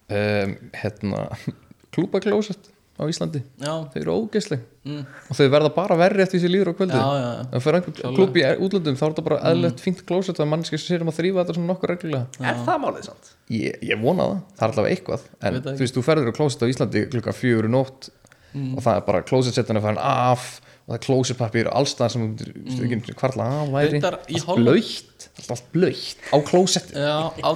um, 0.09 0.55
Hérna, 0.81 1.21
klúbaklósett 1.93 2.69
á 3.01 3.05
Íslandi. 3.09 3.41
Já, 3.57 3.71
þau 3.91 3.97
eru 4.01 4.13
ógeðsleg. 4.21 4.61
Mm, 4.85 5.01
og 5.29 5.37
þau 5.37 5.47
verða 5.55 5.71
bara 5.75 5.97
verri 5.99 6.23
eftir 6.23 6.37
því 6.39 6.43
sem 6.45 6.53
líður 6.53 6.71
á 6.71 6.73
kvöldi 6.77 6.97
já, 7.01 7.09
já, 7.17 7.25
já. 7.31 7.43
ef 7.57 7.65
fyrir 7.65 7.79
einhver 7.81 8.15
klúb 8.17 8.39
í 8.39 8.45
útlöndum 8.65 8.97
þá 8.97 9.03
er 9.05 9.11
þetta 9.11 9.25
bara 9.27 9.41
eðlert 9.51 9.83
fínt 9.83 10.01
klósett 10.09 10.41
að 10.41 10.49
mannski 10.53 10.79
sem 10.79 10.87
sér 10.95 11.05
um 11.05 11.11
að 11.11 11.19
þrýfa 11.19 11.43
þetta 11.43 11.57
svona 11.57 11.69
nokkur 11.73 11.93
reglulega. 11.93 12.25
Er 12.41 12.63
það 12.65 12.81
málið 12.85 13.05
samt? 13.11 13.29
ég, 13.51 13.77
ég 13.91 14.01
vona 14.01 14.25
það, 14.31 14.41
það 14.57 14.65
er 14.65 14.73
allavega 14.73 14.95
eitthvað. 14.95 15.27
En 15.41 15.59
það 15.61 15.69
þú 15.77 15.85
veist, 15.85 15.97
þú 15.99 16.05
ferður 16.07 16.33
á 16.33 16.37
klósett 16.39 16.65
á 16.65 16.71
Íslandi 16.73 17.05
klukka 17.13 17.35
fjögur 17.37 17.69
nótt 17.69 18.09
Mm. 18.51 18.73
og 18.75 18.83
það 18.83 18.97
er 18.99 19.03
bara 19.07 19.21
klósettsetan 19.23 19.77
að 19.79 19.85
fara 19.85 20.01
af 20.33 20.41
og 20.59 20.89
það 20.89 20.95
er 20.97 21.03
klósettpappir 21.05 21.67
allstað 21.71 22.09
sem 22.11 22.23
þú 22.35 22.47
veist 22.65 22.81
ekki 22.97 23.13
hvarla 23.21 23.45
af 23.61 23.69
væri 23.71 24.01
allt 24.03 24.49
blöytt, 24.59 25.27
allt, 25.47 25.69
blöytt 25.71 26.25
á 26.35 26.37
klósett 26.43 26.91
Já, 26.91 27.31
á 27.31 27.49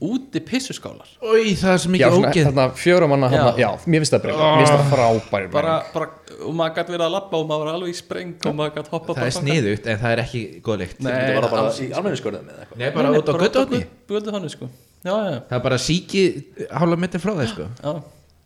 það 0.00 0.10
úti 0.10 0.40
pissuskálar. 0.48 1.08
Ói, 1.20 1.54
það 1.60 1.72
er 1.72 1.80
svo 1.82 1.92
mikið 1.94 2.16
ógeð. 2.16 2.46
þarna 2.48 2.66
fjóra 2.80 3.08
manna 3.10 3.30
Já. 3.30 3.40
já. 3.40 3.58
já, 3.60 3.70
mér 3.86 4.04
finnst 4.04 4.14
það 4.14 4.22
breyla, 4.26 4.50
mér 4.50 4.62
finnst 4.62 4.74
það 4.74 4.92
frábær 4.94 5.48
bara, 5.52 5.74
bara, 5.94 6.08
og 6.40 6.54
maður 6.60 6.76
gætt 6.78 6.92
verið 6.94 7.06
að 7.06 7.14
labba 7.16 7.40
og 7.40 7.48
maður 7.50 7.64
var 7.66 7.72
alveg 7.74 7.90
í 7.92 7.98
spreng 8.00 8.46
og 8.48 8.56
maður 8.60 8.76
gætt 8.78 8.92
hoppa 8.94 9.16
Það 9.18 9.26
er 9.26 9.36
sniðugt 9.36 9.90
en 9.90 10.00
það 10.04 10.14
er 10.16 10.22
ekki 10.24 10.44
góð 10.64 10.80
lykt. 10.84 11.02
Nei, 11.04 11.10
það 11.12 11.40
var 11.40 11.50
bara 11.56 11.74
í 11.74 11.90
almennu 11.90 12.16
eitthvað. 12.16 12.78
Nei, 12.80 12.88
bara 12.96 13.12
út 13.18 13.28
á 13.28 13.34
göttuhotni 13.44 13.82
Götu 14.10 14.32
þannig 14.34 14.54
sko. 14.56 14.70
Já, 15.00 15.12
já, 15.12 15.28
já, 15.32 15.38
Það 15.48 15.58
er 15.58 15.62
bara 15.68 15.78
síki 15.80 16.24
hálfa 16.70 16.98
metri 17.00 17.20
frá 17.22 17.36
þeir 17.36 17.52
sko. 17.54 17.68
Já 17.80 17.92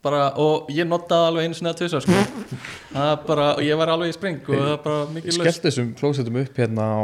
bara, 0.05 0.21
og 0.41 0.69
ég 0.73 0.87
notaði 0.89 1.31
alveg 1.31 1.49
einu 1.49 1.57
sinni 1.59 1.71
að 1.73 1.79
tvisar 1.81 2.05
sko. 2.05 2.19
það 2.95 3.11
er 3.11 3.23
bara, 3.27 3.47
og 3.57 3.63
ég 3.65 3.79
var 3.81 3.93
alveg 3.95 4.13
í 4.13 4.15
spring 4.15 4.41
og 4.45 4.55
það 4.55 4.71
er 4.71 4.83
bara 4.85 5.07
mikið 5.15 5.31
löst 5.31 5.41
skellt 5.41 5.65
þessum 5.67 5.89
klósettum 5.99 6.39
upp 6.43 6.61
hérna 6.63 6.85
á 6.85 7.03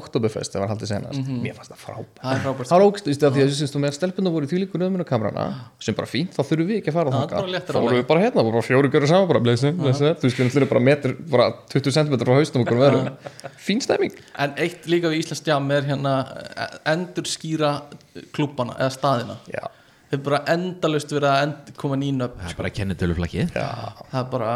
Oktoberfest, 0.00 0.52
það 0.54 0.64
var 0.64 0.72
haldið 0.74 0.90
senast. 0.92 1.20
Mér 1.26 1.56
fannst 1.56 1.72
það 1.72 1.80
frábær 1.82 2.20
það 2.20 2.34
er 2.36 2.42
frábært. 2.44 2.68
Það 2.70 2.76
var 2.76 2.86
ógst, 2.86 3.06
þú 3.06 3.12
veist, 3.12 3.26
af 3.26 3.34
því 3.34 3.44
að 3.44 3.50
þú 3.50 3.56
syns 3.60 3.74
þú 3.74 3.82
með 3.82 3.96
stelpunum 3.96 4.36
voru 4.36 4.46
í 4.46 4.50
þvílíku 4.52 4.80
nöðminu 4.82 5.06
kamerana 5.08 5.46
sem 5.82 5.96
bara 5.96 6.10
fínt, 6.10 6.36
þá 6.36 6.42
þurfum 6.42 6.70
við 6.70 6.80
ekki 6.82 6.92
að 6.92 6.98
fara 7.00 7.08
á 7.08 7.16
það 7.16 7.36
er 7.40 7.50
léttir 7.54 7.76
fórum 7.76 7.88
alveg. 7.88 8.00
við 8.00 8.08
bara 8.10 8.24
hérna, 8.24 8.46
bara 8.50 8.64
fjóru 8.66 8.92
görur 8.92 9.10
saman 9.10 9.30
bara 9.30 9.42
blessi, 9.42 9.72
blessi, 9.76 10.12
þú 10.20 10.28
veist, 10.28 10.42
við 10.42 10.60
erum 10.60 10.72
bara 10.74 10.84
metr 10.90 11.16
bara 11.32 11.48
20 11.72 11.96
cm 11.96 12.20
frá 12.22 12.34
haustum 12.36 12.64
okkur 12.66 12.80
verum 12.80 13.10
fín 13.60 13.82
stemming. 13.84 14.14
En 14.38 14.56
eitt 14.60 14.86
líka 14.90 15.10
við 15.12 15.24
Íslands 15.24 15.44
jam 15.46 15.70
er 15.74 15.88
hérna 15.88 16.16
Já, 20.06 20.12
þeir 20.12 20.22
bara 20.28 20.40
endalust 20.52 21.14
verið 21.14 21.28
að 21.30 21.40
end, 21.46 21.72
koma 21.80 21.98
nýnöfn 22.00 22.42
Það 22.42 22.52
er 22.52 22.58
bara 22.60 22.72
kennitöluflakki 22.78 23.40
já, 23.44 23.68
það 24.12 24.20
er 24.20 24.28
bara 24.34 24.52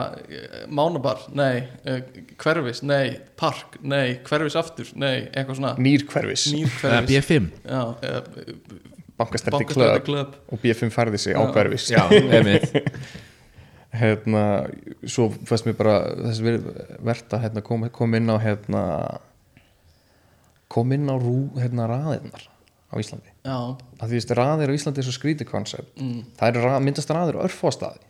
mánabar, 0.80 1.24
nei 1.34 1.64
uh, 1.84 1.98
hverfis, 2.40 2.84
nei, 2.86 3.16
park, 3.40 3.80
nei 3.82 4.20
hverfis 4.26 4.58
aftur, 4.60 4.92
nei, 4.94 5.26
eitthvað 5.32 5.58
svona. 5.58 5.74
Nýr 5.82 6.06
hverfis. 6.10 6.46
Nýr 6.54 6.70
Það 6.76 6.94
er 6.94 7.02
hverfis 7.02 7.30
B5 7.30 7.50
já, 7.66 7.82
uh, 7.82 8.90
bankastrætti 9.20 9.58
bankastræti 9.58 9.74
klöð 9.74 10.04
klöp 10.06 10.36
og 10.52 10.62
BFM 10.62 10.92
færði 10.94 11.20
sig 11.20 11.36
á 11.36 11.42
hverfis. 11.52 11.90
Já, 11.92 12.04
einmitt. 12.10 12.70
Hérna, 14.00 14.42
svo 15.02 15.26
fannst 15.48 15.66
mér 15.66 15.74
bara 15.74 15.96
þess 16.14 16.44
að 16.46 16.68
verðt 17.02 17.34
að 17.34 17.40
hérna, 17.42 17.62
kom, 17.66 17.88
kom 17.90 18.14
inn 18.14 18.30
á 18.30 18.38
hérna 18.38 18.82
kom 20.70 20.94
inn 20.94 21.10
á 21.10 21.18
rú, 21.18 21.50
hérna, 21.58 21.88
raðirnar 21.90 22.44
á 22.46 22.94
Íslandi. 23.02 23.26
já, 23.26 23.29
að 23.48 24.04
því 24.04 24.18
veist, 24.18 24.32
raðir 24.36 24.68
á 24.68 24.76
Íslandi 24.76 25.00
er 25.00 25.06
svo 25.08 25.14
skrítið 25.16 25.48
koncept 25.48 26.00
mm, 26.00 26.20
það 26.36 26.50
eru 26.52 26.64
ra- 26.66 26.80
myndast 26.84 27.12
raðir 27.14 27.38
á 27.40 27.44
örfástaði 27.46 28.02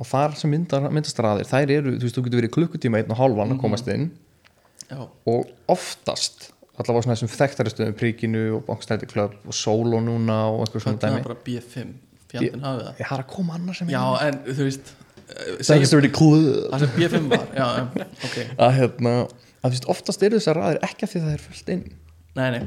og 0.00 0.08
þar 0.08 0.36
sem 0.40 0.52
myndar, 0.52 0.86
myndast 0.88 1.20
raðir 1.20 1.48
þær 1.50 1.72
eru, 1.74 1.92
þú 1.98 2.06
veist, 2.06 2.16
þú 2.16 2.24
getur 2.26 2.40
verið 2.40 2.54
klukkutíma 2.56 3.02
einn 3.02 3.12
og 3.12 3.18
hálfan 3.20 3.52
að 3.52 3.60
komast 3.60 3.90
inn. 3.92 4.06
Já, 4.88 5.02
og 5.04 5.50
oftast 5.72 6.48
allavega 6.80 7.04
svona 7.04 7.16
þessum 7.18 7.30
þekktari 7.34 7.72
stöðum 7.72 7.98
príkinu 8.00 8.42
og 8.56 8.64
bankstæti 8.66 9.08
klöpp 9.10 9.44
og 9.44 9.56
sóló 9.56 10.00
núna 10.02 10.38
og 10.48 10.64
eitthvað 10.64 10.86
svona 10.86 10.96
er 10.96 11.04
dæmi. 11.04 11.20
það 11.20 11.28
bara 11.28 11.38
B5 11.46 11.92
fjandinn 12.32 12.64
hafið 12.64 12.86
það? 12.86 13.02
Ég 13.02 13.10
har 13.12 13.22
að 13.22 13.28
koma 13.34 13.58
annars 13.58 13.82
sem 13.82 13.92
já, 13.92 14.02
en 14.24 14.40
þú 14.48 14.68
veist 14.70 14.92
uh, 14.92 15.42
það 15.60 15.74
er 15.76 15.90
sem 16.82 16.94
B5 16.96 17.28
var 17.34 17.44
já, 17.52 17.66
já, 17.76 18.06
ok, 18.24 18.38
að 18.56 18.78
hérna, 18.80 19.14
að 19.28 19.68
þú 19.68 19.74
veist, 19.76 19.90
oftast 19.96 20.24
eru 20.24 20.40
þessar 20.40 20.60
raðir 20.62 20.82
ekki 20.88 21.06
af 21.06 21.12
því 21.12 21.20
að 21.22 21.28
það 21.28 21.36
er 21.36 21.44
fullt 21.50 21.72
inn. 21.76 21.84
Nei, 22.40 22.48
nei 22.56 22.64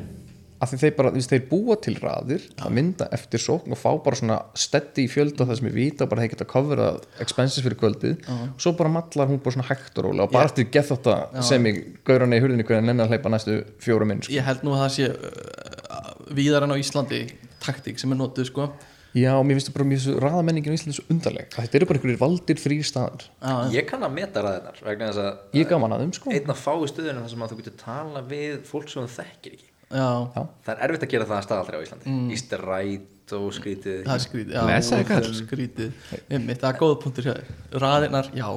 af 0.65 0.71
því 0.71 0.79
þeir 0.81 0.93
bara, 0.97 1.11
þú 1.13 1.21
veist, 1.21 1.33
þeir 1.33 1.43
búa 1.51 1.75
til 1.85 1.95
raðir 2.01 2.45
að 2.57 2.73
mynda 2.77 3.07
eftir 3.15 3.43
sókn 3.43 3.75
og 3.75 3.79
fá 3.79 3.91
bara 4.05 4.19
svona 4.19 4.39
steady 4.57 5.05
í 5.05 5.11
fjölda 5.11 5.45
það 5.45 5.59
sem 5.59 5.69
ég 5.69 5.75
vita 5.77 6.07
bara 6.09 6.25
þeir 6.25 6.33
geta 6.33 6.47
coverað 6.49 7.05
expenses 7.23 7.65
fyrir 7.65 7.77
kvöldið. 7.81 8.17
Og 8.49 8.65
svo 8.65 8.73
bara 8.79 8.91
mallar 8.97 9.29
hún 9.29 9.41
bara 9.45 9.55
svona 9.55 9.69
hægt 9.69 10.01
og 10.01 10.09
rólega 10.09 10.27
og 10.27 10.33
bara 10.33 10.49
eftir 10.49 10.69
gett 10.73 10.89
þetta 10.91 11.45
sem 11.45 11.69
ég 11.69 11.83
gauður 12.07 12.25
hann 12.25 12.35
í 12.37 12.41
hurðinni 12.43 12.67
hvernig 12.67 12.89
nenni 12.89 13.05
að 13.05 13.13
hleypa 13.13 13.31
næstu 13.33 13.61
fjórum 13.83 14.15
inn 14.15 14.25
sko. 14.25 14.33
ég 14.35 14.49
held 14.49 14.65
nú 14.65 14.75
að 14.75 14.83
það 14.85 14.91
sé 14.97 15.07
uh, 15.13 16.11
víðar 16.35 16.67
en 16.67 16.75
á 16.75 16.81
Íslandi 16.81 17.21
taktík 17.63 18.01
sem 18.01 18.11
er 18.13 18.21
notuð 18.21 18.49
sko. 18.51 18.69
Já, 19.15 19.29
og 19.37 19.45
mér 19.47 19.55
finnst 19.55 19.69
það 19.69 19.77
bara 19.77 19.87
mjög 19.87 20.01
svo 20.03 20.13
raðamenningin 20.19 20.73
í 20.73 20.79
Íslandi 20.79 20.97
svo 20.97 21.05
undarleg. 21.13 21.45
Að 21.53 21.67
þetta 21.67 21.77
eru 21.79 21.87
bara 21.87 21.99
einhverjir 22.01 22.19
valdir 22.19 22.59
þrýr 22.59 22.87
staðar 22.89 23.23
já, 23.23 23.53
ég 23.77 23.87
kann 23.87 24.03
að 24.03 24.17
meta 24.17 24.43
ræðinar 24.43 24.81
vegna 24.83 25.07
þess 25.07 25.21
að 25.23 25.59
ég 25.61 25.69
gaman 25.69 25.95
að 25.95 26.03
þeim 26.03 26.11
sko. 26.17 26.33
einn 26.35 26.51
að 26.51 26.59
fá 26.59 26.73
í 26.75 26.89
stöðunum 26.91 27.23
þar 27.23 27.31
sem 27.31 27.45
að 27.45 27.53
þú 27.53 27.59
getur 27.61 27.77
tala 27.79 28.25
við 28.27 28.57
fólk 28.67 28.91
sem 28.91 29.05
þú 29.05 29.13
þekkir 29.15 29.55
ekki 29.55 29.71
það 29.89 30.71
er 30.75 30.85
erfitt 30.87 31.05
að 31.05 31.11
gera 31.15 31.27
það 31.29 31.37
að 31.37 31.47
staðaldri 31.47 31.79
á 31.79 31.81
Íslandi. 31.85 32.13
Mm. 32.13 32.29
Ísteræt 32.35 33.35
og 33.39 33.49
skrítið. 33.55 33.99
Það 34.05 34.15
er 34.15 34.23
skrítið 34.25 34.55
já, 34.55 35.35
skrítið. 35.41 35.99
Einmitt, 36.29 36.61
það 36.61 36.69
er 36.71 36.79
góða 36.81 36.97
punktur 37.03 37.27
hjá 37.27 37.33
þér. 37.35 37.51
Raðirnar, 37.85 38.31
já. 38.37 38.49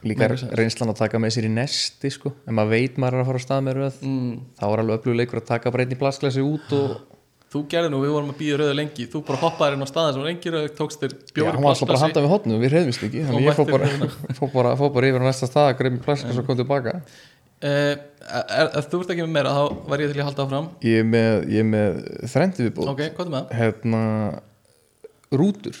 Líka 0.00 0.30
reynslan 0.56 0.94
að 0.94 1.02
taka 1.02 1.20
með 1.20 1.34
sér 1.36 1.46
í 1.50 1.52
nesti 1.52 2.08
sko. 2.14 2.32
en 2.48 2.56
maður 2.56 2.70
veit 2.72 2.96
maður 2.96 3.18
er 3.18 3.20
að 3.20 3.26
fara 3.28 3.40
á 3.40 3.44
stað 3.44 3.64
með 3.66 3.74
röð 3.76 3.98
mm. 4.08 4.30
þá 4.56 4.64
er 4.70 4.82
alveg 4.82 4.96
öflugur 4.96 5.40
að 5.42 5.48
taka 5.50 5.72
bara 5.74 5.84
einn 5.84 5.92
í 5.92 5.98
plastglasi 6.00 6.44
út 6.44 6.72
og 6.72 6.94
Þú 7.50 7.64
gerði 7.66 7.90
nú, 7.90 7.98
við 8.04 8.12
vorum 8.14 8.28
að 8.30 8.36
býða 8.38 8.56
rauðu 8.60 8.74
lengi. 8.78 9.04
Þú 9.10 9.20
bara 9.26 9.38
hoppaðir 9.40 9.74
inn 9.74 9.82
á 9.82 9.88
staðin 9.90 10.12
sem 10.14 10.22
var 10.22 10.28
engi 10.30 10.50
rauð 10.54 10.66
Tókst 10.78 11.00
þér 11.02 11.14
já, 11.16 11.30
bjóri 11.34 11.48
hann 11.50 11.64
var 11.64 11.72
alltaf 11.72 11.88
bara 11.90 11.98
að 11.98 12.04
handa 12.04 12.22
við 12.22 12.30
hotnu, 12.30 12.58
við 12.62 12.74
reyðvist 12.76 13.02
ekki 13.08 13.24
þannig 13.26 13.48
ég 13.48 13.56
fór 13.58 13.66
bara, 13.72 13.88
fór 14.38 14.52
bara, 14.52 14.74
fór 14.78 14.92
bara 14.94 15.08
yfir 15.10 15.18
á 15.18 15.26
næsta 15.26 15.48
stað 15.50 15.70
greið 15.80 15.96
með 15.96 16.04
plastglasi 16.04 16.38
og 16.38 16.46
kom 16.46 16.60
tilbaka. 16.60 16.92
uh, 16.94 17.02
er, 17.02 17.29
Ef 17.60 18.88
þú 18.88 19.02
ert 19.02 19.12
ekki 19.12 19.24
með 19.26 19.32
meira 19.34 19.52
Þá 19.52 19.62
var 19.90 20.02
ég 20.02 20.12
til 20.12 20.20
að 20.20 20.28
halda 20.30 20.46
áfram. 20.46 20.68
Ég 20.86 21.02
er 21.02 21.08
með, 21.08 21.34
ég 21.52 21.60
er 21.60 21.68
með 21.68 22.00
þrendi 22.32 22.66
viðbúð 22.66 22.92
Ok, 22.94 23.02
hvað 23.16 23.26
er 23.26 23.32
með? 23.34 23.46
Það? 23.50 23.60
hérna 23.60 24.02
rútur 25.30 25.80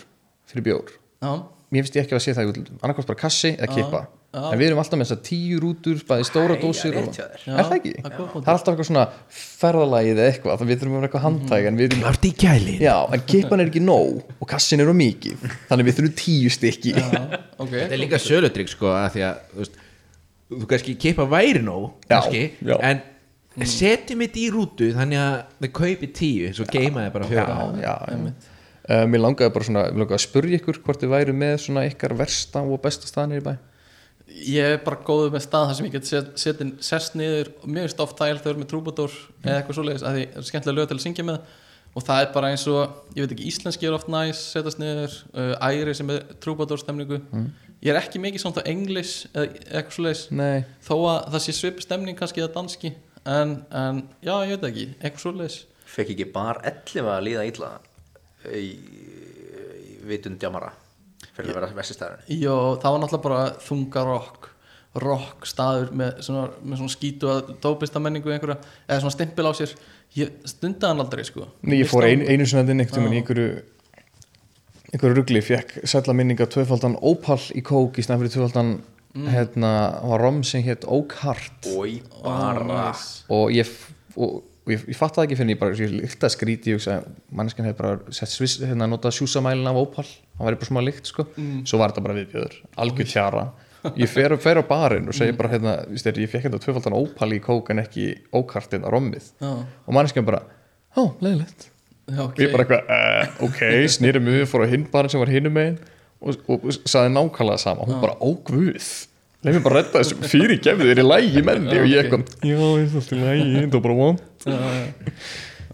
fyrir 0.50 0.66
bjór. 0.66 0.94
Já, 1.20 1.30
mér 1.70 1.84
finnst 1.84 1.98
ég 1.98 2.06
ekki 2.06 2.16
að 2.16 2.24
sé 2.24 2.34
það 2.36 2.56
annarkvæmst 2.80 3.12
bara 3.12 3.20
kassi 3.20 3.54
eða 3.56 3.70
kippa. 3.74 4.06
Já. 4.30 4.44
en 4.52 4.60
við 4.60 4.68
erum 4.68 4.78
alltaf 4.78 4.94
með 4.94 5.08
þessar 5.08 5.22
tíu 5.26 5.56
rútur 5.58 6.02
bæði 6.06 6.24
stóra 6.28 6.56
dósir 6.60 6.94
og... 6.94 7.08
rétt 7.08 7.16
hjá 7.18 7.24
þér. 7.32 7.40
Já, 7.48 7.50
er 7.50 7.64
það 7.66 7.72
ekki? 7.80 7.94
það 7.96 8.12
er 8.12 8.20
er 8.20 8.50
alltaf 8.52 8.68
eitthvað 8.70 8.86
svona 8.86 9.06
ferðalagið 9.40 10.20
eða 10.20 10.26
eitthvað 10.30 10.60
þannig 10.60 10.70
við 10.70 10.78
þurfum 10.78 10.92
að 10.92 11.00
vera 11.00 11.08
eitthvað 11.08 11.24
handtæk 11.24 11.66
en 11.66 11.80
við 11.80 11.88
erum 11.88 12.04
Klart 12.04 12.28
í 12.28 12.30
kæli 12.44 12.74
já, 12.78 12.94
en 13.10 13.24
kippan 13.32 13.64
er 13.64 13.72
ekki 13.72 13.82
nóg 13.82 14.36
og 14.36 14.50
kassin 14.52 14.84
er 14.84 14.92
á 14.94 14.94
mikið 15.00 15.48
þannig 15.72 15.88
við 15.88 15.98
þurfum 15.98 16.14
tíu 16.20 16.52
stykki. 16.54 16.94
Já, 16.94 17.10
ok. 17.56 17.74
Þetta 17.74 17.96
er 17.98 18.02
líka 18.04 18.22
söludrygg 18.22 18.70
sko 18.70 18.94
að 18.94 19.08
því 19.16 19.26
að 19.32 19.66
þú, 20.50 20.66
kannski 20.70 20.96
keipa 21.00 21.26
væri 21.30 21.62
nóg 21.64 21.90
Já, 22.08 22.16
kannski, 22.18 22.42
já. 22.66 22.76
en 22.82 23.66
setjum 23.66 24.22
þetta 24.24 24.40
í 24.40 24.46
rútu 24.54 24.90
þannig 24.96 25.20
að 25.20 25.36
þið 25.64 25.72
kaupi 25.80 26.10
tíu 26.16 26.52
svo 26.56 26.66
geima 26.70 27.06
þið 27.06 27.14
bara 27.16 27.30
fjóra. 27.30 27.56
já, 27.80 27.94
já, 28.10 28.34
uh, 28.90 29.06
mér 29.10 29.24
langaði 29.24 29.54
bara 29.56 29.68
svona 29.70 29.86
mér 29.90 30.04
langaði 30.04 30.18
að 30.20 30.26
spurja 30.26 30.60
ykkur 30.60 30.80
hvort 30.84 31.02
þið 31.02 31.12
væru 31.16 31.34
með 31.40 31.56
svona 31.64 31.86
ykkar 31.90 32.14
versta 32.18 32.62
og 32.62 32.80
besta 32.84 33.10
staðnir 33.10 33.42
í 33.42 33.46
bæ. 33.48 33.52
Ég 34.46 34.76
er 34.76 34.82
bara 34.84 35.00
góður 35.02 35.32
með 35.34 35.42
stað 35.42 35.64
þar 35.68 35.76
sem 35.76 35.86
ég 35.88 35.94
get 35.96 36.06
set, 36.06 36.28
setin 36.38 36.68
sest 36.86 37.16
niður 37.18 37.50
finnst 37.64 38.02
oft 38.02 38.20
þægilt 38.20 38.44
þau 38.44 38.52
eru 38.52 38.60
með 38.62 38.68
trúbadór 38.70 39.16
eða 39.42 39.56
eitthvað 39.56 39.78
svoleiðis 39.80 40.04
að 40.06 40.14
því 40.20 40.26
það 40.30 40.38
er 40.38 40.46
skemmtilega 40.50 40.78
lög 40.78 40.90
til 40.92 40.98
að 41.00 41.02
syngja 41.02 41.24
með 41.26 41.40
og 41.90 42.04
það 42.06 42.20
er 42.22 42.28
bara 42.36 42.50
eins 42.54 42.64
og, 42.70 42.92
ég 43.16 43.24
veit 43.24 43.32
ekki, 43.34 43.48
íslenski 43.50 43.88
er 43.88 43.96
oft 43.96 44.06
næs 44.12 44.44
setast 44.52 44.78
niður, 44.78 45.16
uh, 45.34 45.56
æri 45.66 45.96
sem 45.98 46.12
er 46.14 46.22
trúbadór 46.38 46.78
stemningu 46.78 47.18
ég 47.80 47.92
er 47.92 48.00
ekki 48.00 48.20
mikið 48.22 48.44
svona 48.44 48.64
englis 48.70 49.14
eða 49.32 49.46
eitthvað 49.48 49.96
svoleiðis. 49.96 50.24
Nei, 50.36 50.66
þó 50.86 50.94
að 50.98 51.18
það 51.34 51.44
sé 51.46 51.56
svipi 51.56 51.86
stemning 51.86 52.18
kannski 52.18 52.44
eða 52.44 52.52
danski 52.58 52.92
en, 53.24 53.56
en 53.70 54.04
já, 54.24 54.34
ég 54.48 54.54
veit 54.56 54.68
ekki, 54.70 54.86
eitthvað 55.00 55.24
svoleiðis. 55.24 55.58
Fekk 55.90 56.14
ekki 56.14 56.28
bar 56.34 56.62
11 56.66 57.10
að 57.10 57.26
líða 57.26 57.48
illa 57.50 57.72
í, 58.52 58.68
í 58.70 59.98
vitund 60.10 60.40
djamara 60.40 60.70
fyrir 61.34 61.52
að 61.52 61.58
vera 61.60 61.74
vestistæðurinn? 61.76 62.40
Jó, 62.40 62.56
það 62.80 62.94
var 62.94 63.04
náttúrulega 63.04 63.26
bara 63.26 63.42
þunga 63.64 64.06
rock 64.08 64.50
rock 64.98 65.46
staður 65.46 65.92
með 65.94 66.22
svona, 66.26 66.46
með 66.66 66.80
svona 66.80 66.92
skítu 66.96 67.28
að 67.30 67.50
dópista 67.62 68.00
menningu 68.02 68.32
einhverja, 68.34 68.56
eða 68.88 69.02
svona 69.04 69.14
stimpil 69.14 69.46
á 69.46 69.52
sér. 69.54 69.74
Ég 70.18 70.32
stundaði 70.50 70.90
hann 70.90 71.02
aldrei 71.04 71.22
sko. 71.28 71.46
Nei 71.62 71.76
ég 71.78 71.90
fór 71.90 72.08
ein, 72.08 72.24
einu 72.26 72.46
sinna 72.48 72.64
inn 72.66 72.82
veginn 72.82 73.14
í 73.14 73.20
einhverju 73.20 73.50
einhverju 74.90 75.16
rugli, 75.20 75.42
fekk 75.44 75.80
sætla 75.88 76.14
minninga 76.16 76.46
tvöfaldan 76.50 76.96
Opal 77.06 77.40
í 77.54 77.62
kók 77.66 78.00
í 78.00 78.04
snæð 78.04 78.24
fyrir 78.24 78.34
tvöfaldan 78.34 78.72
hérna, 79.30 79.72
var 80.06 80.22
rom 80.22 80.42
sem 80.46 80.62
hétt 80.66 80.86
Oak 80.86 81.16
Heart. 81.22 81.66
Ói, 81.74 82.00
bara. 82.22 82.90
Nice. 82.90 83.24
og 83.30 83.50
ég, 83.54 83.70
og, 84.16 84.42
og 84.66 84.74
ég, 84.74 84.84
ég 84.90 84.98
fatt 84.98 85.16
það 85.16 85.28
ekki 85.28 85.38
fyrir 85.40 85.54
ég 85.54 85.62
bara, 85.62 85.78
ég 85.78 85.94
líkt 85.94 86.26
að 86.26 86.34
skríti 86.36 86.76
manneskan 87.30 87.66
hefði 87.66 87.78
bara 87.80 88.14
sett 88.14 88.34
sviss, 88.34 88.60
hérna, 88.62 88.90
notað 88.90 89.18
sjúsamælin 89.18 89.70
af 89.70 89.80
Opal. 89.80 90.06
Það 90.36 90.46
væri 90.46 90.60
bara 90.62 90.70
smá 90.70 90.82
líkt 90.84 91.10
sko. 91.10 91.26
Svo 91.64 91.80
var 91.80 91.92
þetta 91.92 92.06
bara 92.06 92.20
viðbjöður, 92.20 92.60
algjör 92.84 93.10
tjara. 93.10 93.48
Ég 93.96 94.10
fer, 94.12 94.34
fer 94.36 94.60
á 94.60 94.64
barinn 94.68 95.08
og 95.08 95.16
segi 95.16 95.32
bara 95.38 95.54
hérna, 95.54 95.78
er, 95.88 96.18
ég 96.20 96.30
fekk 96.30 96.50
þetta 96.50 96.62
tvöfaldan 96.66 96.98
Opal 96.98 97.30
í 97.32 97.42
kók 97.42 97.72
en 97.72 97.82
ekki 97.82 98.12
Oak 98.36 98.54
Heart 98.56 98.76
hérna 98.76 98.92
rommið. 98.92 99.30
Já, 99.40 99.52
og 99.86 99.96
manneskan 99.96 100.26
bara, 100.28 100.44
ó, 100.94 101.14
leiðilegt 101.22 101.70
og 102.18 102.40
ég 102.40 102.52
bara 102.54 102.66
eitthvað, 102.66 102.90
uh, 102.96 103.44
ok, 103.46 103.62
snýri 103.94 104.22
mig 104.22 104.40
við 104.40 104.48
fór 104.50 104.66
á 104.66 104.72
hinn 104.72 104.88
barinn 104.90 105.12
sem 105.12 105.22
var 105.22 105.32
hinum 105.32 105.54
megin 105.56 105.78
og, 106.20 106.40
og, 106.46 106.66
og 106.66 106.90
saði 106.90 107.12
nákvæmlega 107.14 107.62
sama. 107.62 107.86
Hún 107.88 108.02
bara, 108.02 108.16
ó 108.20 108.28
guð 108.46 108.90
leið 109.40 109.56
mér 109.56 109.62
bara 109.64 109.78
að 109.78 109.86
redda 109.86 110.02
þessu 110.02 110.32
fyrir 110.32 110.58
gefið 110.64 110.90
þér 110.90 111.00
í 111.00 111.06
lægi 111.06 111.44
því 111.44 111.78
og 111.80 111.86
ég 111.88 112.02
eitthvað, 112.02 112.34
já, 112.44 112.56
ég 112.56 112.98
alltaf 112.98 113.14
í 113.14 113.20
lægi 113.22 113.62
það 113.62 113.78
var 113.78 113.86
bara 113.86 114.00
von 114.02 114.20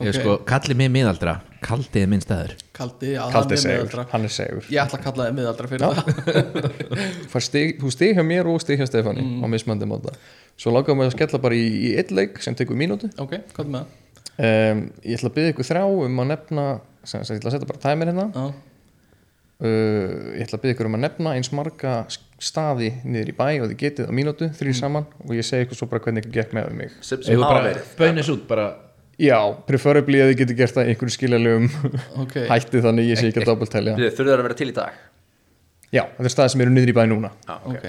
Ég 0.04 0.12
sko, 0.12 0.34
kallið 0.44 0.76
mig 0.76 0.90
miðaldra. 0.92 1.38
Kaldið 1.64 2.02
er 2.02 2.08
minn 2.12 2.20
staður. 2.20 2.50
Kaldi, 2.76 3.14
já, 3.14 3.22
Kaldi 3.32 3.38
hann 3.38 3.54
er 3.56 3.60
segur, 3.62 3.78
miðaldra. 3.78 4.02
hann 4.10 4.26
er 4.28 4.32
segur. 4.34 4.66
Ég 4.68 4.80
ætla 4.82 4.98
að 4.98 5.06
kalla 5.06 5.28
þið 5.28 5.38
miðaldra 5.38 5.70
fyrir 5.70 5.84
það. 5.86 7.40
Stig, 7.46 7.72
þú 7.80 7.92
stig 7.94 8.12
hjá 8.18 8.24
mér 8.28 8.50
og 8.52 8.60
stig 8.60 8.82
hjá 8.82 8.90
Stefáni 8.90 9.24
á 9.40 9.46
mismandi 9.48 9.88
máta. 9.88 10.12
Svo 10.60 10.74
langaðum 10.76 11.00
við 11.00 11.08
að 11.08 11.16
skella 11.16 11.40
bara 11.46 11.56
í, 11.56 11.64
í 11.64 11.94
eitt 11.96 12.12
leik 12.12 12.36
sem 12.44 12.56
tekur 12.58 12.76
mínútu. 12.76 13.08
Ok, 13.16 13.38
hvað 13.56 13.64
er 13.64 13.72
með 13.72 13.86
það? 13.86 13.94
Um, 14.38 14.84
ég 15.02 15.18
ætla 15.18 15.30
að 15.30 15.36
byggja 15.38 15.54
ykkur 15.54 15.68
þrjá 15.70 15.84
um 16.06 16.22
að 16.24 16.30
nefna 16.32 16.66
sem, 17.06 17.22
sem 17.24 17.36
ég 17.36 17.40
ætla 17.42 17.52
að 17.52 17.56
setja 17.56 17.70
bara 17.70 17.82
tæmir 17.84 18.10
hérna. 18.12 18.26
Já, 18.34 18.46
uh, 19.64 20.32
ég 20.36 20.46
ætla 20.46 20.58
að 20.58 20.64
byggja 20.64 20.76
ykkur 20.76 20.90
um 20.90 20.98
að 20.98 21.04
nefna 21.06 21.34
eins 21.38 21.52
marga 21.56 21.98
staði 22.42 22.90
niður 23.04 23.30
í 23.32 23.36
bæ 23.36 23.46
og 23.62 23.70
þið 23.70 23.76
getið 23.80 24.10
á 24.10 24.12
mínútu, 24.16 24.50
þrý 24.58 24.74
saman 24.76 25.06
og 25.24 25.32
ég 25.36 25.46
segi 25.46 25.66
ykkur 25.66 25.78
svo 25.78 25.88
bara 25.88 26.02
hvernig 26.04 26.24
ykkur 26.26 26.34
gekk 26.36 26.56
með 26.56 26.66
við 26.68 26.80
mig 26.82 26.98
bönnis 27.96 28.28
út 28.32 28.42
bara 28.50 28.66
já, 29.16 29.38
preferably 29.68 30.20
að 30.20 30.32
þið 30.32 30.40
getið 30.42 30.58
gert 30.60 30.76
það 30.76 30.90
einhverju 30.92 31.14
skiljalegum 31.16 31.68
ok. 32.26 32.36
hætti 32.50 32.82
þannig 32.84 33.08
ég 33.08 33.20
sé 33.20 33.30
ekki 33.30 33.40
að 33.40 33.48
doppeltelja 33.54 33.96
Þurðu 33.96 34.28
það 34.28 34.36
að 34.36 34.44
vera 34.50 34.58
til 34.60 34.68
í 34.68 34.76
dag? 34.76 35.00
Já, 35.94 36.02
þetta 36.18 36.28
er 36.28 36.34
staði 36.34 36.52
sem 36.52 36.66
eru 36.66 36.74
niður 36.74 36.92
í 36.92 36.96
bæ 36.98 37.02
núna. 37.08 37.30
Já, 37.46 37.54
Ok, 37.70 37.84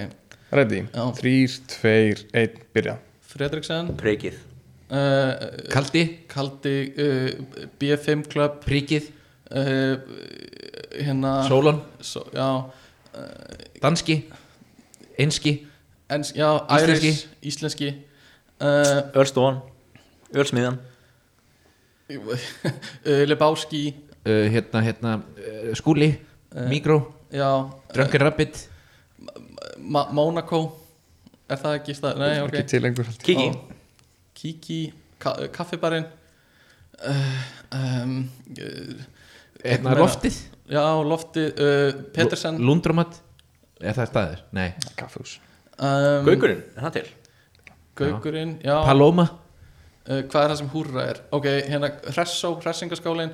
ready, 0.55 0.83
Já. 0.93 1.03
þrýr, 1.17 1.55
tveir, 1.73 2.21
einn, 2.37 2.59
byrja. 2.77 2.93
Fredriksen 3.27 3.89
Preikið 3.99 4.37
uh, 4.89 5.31
kaldi, 5.73 6.03
Kaldi 6.31 6.75
uh, 6.91 7.29
B5 7.79 8.27
Club. 8.31 8.59
Príkið, 8.65 9.09
uh, 9.51 9.95
Hérna 10.97 11.43
sólon, 11.47 11.81
so, 12.01 12.25
Já, 12.33 12.47
danski? 13.81 14.23
Einski, 15.17 15.67
en, 16.09 16.23
já 16.23 16.49
Íslenski. 16.69 17.07
Irish, 17.07 17.27
Íslenski. 17.41 17.89
Uh, 18.57 19.11
Ölstofan 19.13 19.59
Ölsmiðan 20.33 20.79
Lebowski. 23.05 23.95
Uh, 24.25 24.47
hérna, 24.49 24.81
hérna 24.81 25.13
uh, 25.21 25.75
skúli, 25.77 26.15
mikró 26.69 27.13
drunken 27.93 28.21
rabbit? 28.21 28.69
Monaco. 29.77 30.61
Er 31.47 31.59
það 31.61 31.77
ekki 31.79 31.95
stað? 31.95 32.17
Nei, 32.19 32.39
ok. 32.43 32.53
ekki 32.53 32.69
til 32.73 32.87
einhver 32.89 33.11
Kiki 33.23 33.45
Ó, 33.47 33.76
Kiki, 34.37 34.79
ka 35.21 35.33
kaffibarinn. 35.55 36.05
Uh, 36.97 37.41
um, 37.77 38.13
meina- 39.63 39.95
loftið, 40.01 40.37
Já, 40.67 40.81
loftið 41.07 41.59
uh, 41.63 41.99
Petersen. 42.15 42.57
Lundrumat 42.59 43.19
er 43.79 43.93
það 43.95 44.09
staður? 44.09 44.39
Nei, 44.57 44.65
kaffhús 44.99 45.35
um, 45.77 46.25
Gaukurinn, 46.25 46.63
er 46.75 46.87
það 46.87 46.95
til? 46.97 47.03
Gaukurinn, 48.01 48.55
já. 48.65 48.75
Paloma? 48.85 49.27
Uh, 50.07 50.23
Hvað 50.25 50.41
er 50.41 50.51
það 50.53 50.59
sem 50.63 50.71
húrra 50.73 51.05
er? 51.13 51.21
Ok, 51.37 51.47
hérna 51.69 51.91
Hressó, 52.09 52.51
Hressingaskálin 52.63 53.31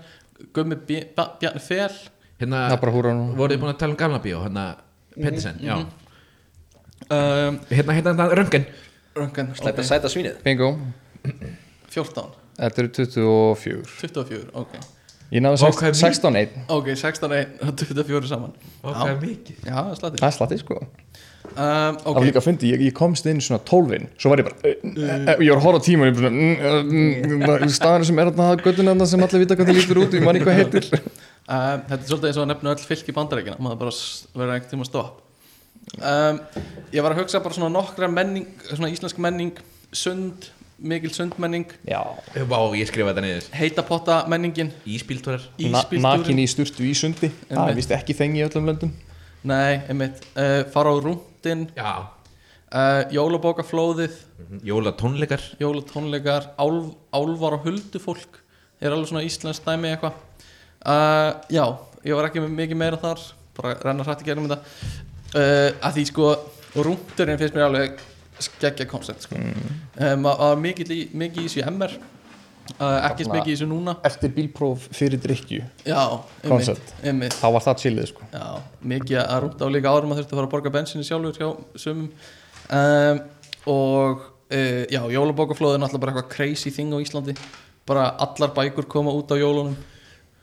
Gummi 0.56 0.76
Bj- 0.88 1.10
Bja- 1.16 1.32
Bjarni 1.42 1.64
Fel. 1.64 1.98
Hérna, 2.42 2.66
það 2.68 2.76
er 2.78 2.82
bara 2.84 2.94
húra 2.98 3.12
nú 3.16 3.26
voruð 3.38 3.56
þið 3.56 3.64
búin 3.64 3.74
að 3.74 3.82
tala 3.84 3.96
um 3.96 4.00
gamla 4.04 4.22
bíó? 4.24 4.44
Hérna, 4.46 4.64
Pettersen, 5.16 5.60
já. 5.64 5.76
Um, 7.10 7.60
hérna, 7.70 7.94
hérna, 7.98 8.14
hérna, 8.14 8.30
röngen 8.40 8.66
Röngan, 9.14 9.52
Slæta 9.58 9.84
sæta 9.86 10.10
svínið. 10.10 10.40
Bingo, 10.46 10.72
14 11.94 12.32
þetta 12.58 12.84
eru 12.84 12.92
24 12.98 13.84
24, 14.02 14.48
ok. 14.58 14.74
Ég 15.34 15.42
náðu 15.42 15.58
Vá, 15.64 15.70
hvað 15.74 15.88
er 15.90 15.96
16 15.98 16.36
1 16.40 16.58
Ok, 16.76 16.88
16 17.00 17.32
1 17.34 17.54
og 17.66 17.78
24 17.80 18.30
saman. 18.30 18.52
Er 18.86 19.16
mikið? 19.22 19.64
Já, 19.66 19.78
það 19.78 19.92
er 19.94 20.00
slættir 20.02 20.22
það 20.22 20.28
er 20.30 20.36
slatti 20.38 20.58
sko. 20.62 20.80
Um, 20.84 21.56
það 21.58 21.98
Ok, 22.10 22.18
var 22.18 22.26
líka 22.28 22.42
að 22.42 22.46
fyndi, 22.48 22.70
ég, 22.74 22.84
ég 22.88 22.94
komst 22.98 23.26
inn 23.30 23.42
svona 23.44 23.62
12 23.68 23.96
inn 23.98 24.06
svo 24.22 24.32
var 24.32 24.42
ég 24.42 24.48
bara, 24.48 24.58
uh, 24.64 24.86
uh, 24.94 25.02
uh, 25.04 25.42
ég 25.44 25.52
var 25.52 25.60
að 25.60 25.66
horfa 25.68 25.82
á 25.82 25.86
tíma 25.86 26.06
og 26.06 26.10
ég 26.10 26.20
bara, 26.20 26.32
uh, 26.32 26.78
mm, 26.88 27.74
staðinu 27.76 28.08
sem 28.10 28.22
er 28.24 28.32
þarna 28.32 28.48
göttuna 28.64 29.10
sem 29.12 29.26
allir 29.26 29.44
vita 29.44 29.58
hvað 29.60 29.70
það 29.70 29.78
lítur 29.82 30.02
út 30.06 30.16
ég 30.18 30.26
man 30.26 30.40
ekki 30.40 30.48
hvað 30.48 30.62
heitir. 30.62 30.88
Um, 31.44 31.84
þetta 31.90 32.00
er 32.00 32.08
svolítið 32.08 32.30
eins 32.32 32.40
og 32.40 32.46
að 32.46 32.50
nefna 32.54 32.74
öll 32.74 32.88
fylki 32.88 33.16
bandarækina 33.18 33.58
maður 33.62 33.82
bara 33.84 33.94
verður 34.38 34.56
einhvern 34.56 34.72
tíma 34.74 34.88
stopp 34.88 35.20
um, 36.00 36.42
Ég 36.94 37.02
var 37.04 37.16
að 37.16 37.24
hugsa 37.24 37.42
bara 37.44 37.56
svona 37.58 37.72
nokkra 37.74 38.10
menning 38.12 38.48
svona 38.70 38.92
íslensk 38.94 39.22
menning, 39.24 39.58
sund 39.94 40.50
mikil 40.84 41.14
sundmenning, 41.16 41.70
já, 41.88 42.02
Vá, 42.50 42.58
ég 42.76 42.90
skrifa 42.90 43.14
þetta 43.14 43.22
niður. 43.24 43.46
Heitapotta 43.56 44.16
menningin. 44.32 44.72
Íspíltúrar 44.90 45.46
Na, 45.72 45.84
nakin 46.04 46.42
í 46.44 46.48
sturtu 46.50 46.84
í 46.84 46.92
sundi. 46.98 47.30
Það 47.48 47.70
er 47.72 47.78
vist 47.78 47.94
ekki 47.96 48.16
þengi 48.18 48.42
í 48.42 48.44
öllum 48.48 48.68
löndum. 48.68 48.92
Nei, 49.48 49.80
einmitt, 49.92 50.20
uh, 50.36 50.64
fara 50.74 50.92
á 50.92 50.96
rúndin 51.04 51.66
Já, 51.78 51.92
uh, 52.74 53.04
jólabókaflóðið. 53.16 54.18
Jóla 54.68 54.92
tónleikar 55.00 55.46
jólatónleikar, 55.62 56.52
álf, 56.60 56.92
álvar 57.16 57.60
og 57.60 57.70
huldufólk 57.70 58.42
er 58.84 58.92
alveg 58.92 59.14
svona 59.14 59.24
íslensk 59.28 59.64
dæmi 59.64 59.94
eitthvað. 59.94 60.20
Uh, 60.84 61.32
Já, 61.54 61.66
ég 62.04 62.18
var 62.18 62.28
ekki 62.28 62.44
með 62.44 62.58
mikið 62.60 62.82
meira 62.84 63.00
þar 63.00 63.24
bara 63.56 63.78
renna 63.86 64.04
hrætt 64.04 64.26
í 64.26 64.28
gegnum 64.28 64.50
þetta 64.52 65.13
að 65.34 65.96
því 65.96 66.04
sko 66.10 66.32
og 66.74 66.88
rúndurinn 66.88 67.40
finnst 67.42 67.56
mér 67.58 67.68
alveg 67.68 68.02
skeggja 68.42 68.88
koncept 68.90 69.28
sko. 69.28 69.38
mm. 69.38 69.78
um, 70.00 70.28
að, 70.32 70.44
að 70.48 70.58
mikið, 70.64 70.92
í, 70.96 71.00
mikið 71.22 71.44
í 71.44 71.46
þessu 71.48 71.66
MR 71.70 71.94
uh, 71.94 72.98
ekki 73.10 73.28
mikið 73.30 73.52
í 73.52 73.56
þessu 73.56 73.70
núna. 73.70 73.96
eftir 74.10 74.34
bílpróf 74.34 74.88
fyrir 74.96 75.22
drikju 75.22 75.62
einmitt 77.04 77.38
þá 77.38 77.48
var 77.56 77.66
það 77.68 77.86
chillið 77.86 78.10
sko. 78.10 78.30
Já, 78.34 78.48
mikið 78.94 79.22
að 79.24 79.40
rúnda 79.46 79.70
á 79.70 79.74
líka 79.76 79.94
árum 79.94 80.16
að 80.16 80.22
þurfti 80.22 80.34
að 80.34 80.42
fara 80.42 80.50
að 80.50 80.54
borga 80.56 80.76
bensinni 80.78 81.08
sjálfur 81.08 81.42
um, 81.94 82.04
og 83.70 84.24
uh, 84.24 84.84
já, 84.90 85.02
jólabókaflóð 85.14 85.78
er 85.78 85.84
náttúrulega 85.84 86.06
bara 86.06 86.16
eitthvað 86.16 86.34
crazy 86.34 86.72
thing 86.74 86.94
á 86.96 86.98
Íslandi. 87.04 87.36
Bara 87.88 88.14
allar 88.24 88.54
bækur 88.56 88.88
koma 88.90 89.12
út 89.14 89.32
á 89.32 89.38
jólunum 89.38 89.76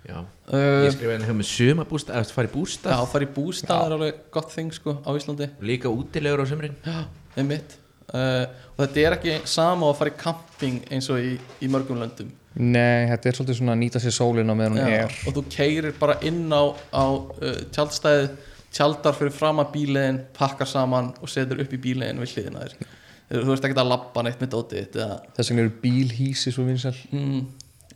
Já, 0.09 0.16
ég 0.56 0.94
skrifaði 0.94 1.27
hérna 1.27 1.36
með 1.36 1.48
sumabústað 1.51 2.16
að 2.16 2.32
fara 2.35 2.48
í 2.48 2.51
Já, 2.51 2.55
bústað 2.56 3.05
fara 3.12 3.27
í 3.27 3.31
bústað 3.35 3.82
er 3.85 3.94
alveg 3.97 4.20
gott 4.32 4.52
thing 4.55 4.72
sko 4.74 4.97
á 5.05 5.10
Íslandi. 5.12 5.51
Líka 5.60 5.93
útilegur 5.93 6.43
á 6.43 6.47
sumrin. 6.48 6.77
Já, 6.86 7.05
einmitt. 7.36 7.77
Uh, 8.10 8.48
og 8.74 8.81
þetta 8.82 9.02
er 9.05 9.16
ekki 9.18 9.35
sama 9.47 9.86
á 9.86 9.89
að 9.93 9.98
fara 10.01 10.10
í 10.10 10.16
camping 10.18 10.78
eins 10.90 11.10
og 11.12 11.20
í, 11.22 11.35
í 11.62 11.68
mörgum 11.70 12.01
löndum. 12.01 12.32
Nei, 12.59 13.06
þetta 13.12 13.31
er 13.31 13.36
svolítið 13.39 13.60
svona 13.60 13.77
að 13.77 13.82
nýta 13.85 14.01
sér 14.02 14.16
sólina 14.16 14.56
meðan 14.59 14.81
hún 14.81 14.89
Já, 14.90 15.05
er. 15.05 15.18
og 15.28 15.36
þú 15.36 15.44
keirir 15.52 15.93
bara 16.01 16.16
inn 16.27 16.48
á, 16.51 16.74
á 16.90 17.05
uh, 17.06 17.60
tjaldstæðið 17.70 18.32
tjaldar 18.74 19.14
fyrir 19.18 19.35
fram 19.35 19.62
að 19.62 19.72
bílegin 19.77 20.18
pakkar 20.35 20.68
saman 20.70 21.12
og 21.20 21.31
setur 21.31 21.62
upp 21.62 21.72
í 21.74 21.81
bílegin 21.82 22.22
við 22.22 22.35
hliðina 22.35 22.64
þér. 22.64 22.90
Þú 23.31 23.47
veist 23.52 23.66
ekki 23.66 23.78
að 23.78 23.90
labba 23.93 24.24
neitt 24.27 24.40
með 24.43 24.52
dótið 24.56 24.98
eða, 24.98 25.20
þess 25.36 25.52
vegna 25.52 25.64
eru 25.64 25.74
bílhísi 25.85 26.52
svo 26.55 26.66
vinsæl. 26.66 26.97
Mm, 27.14 27.44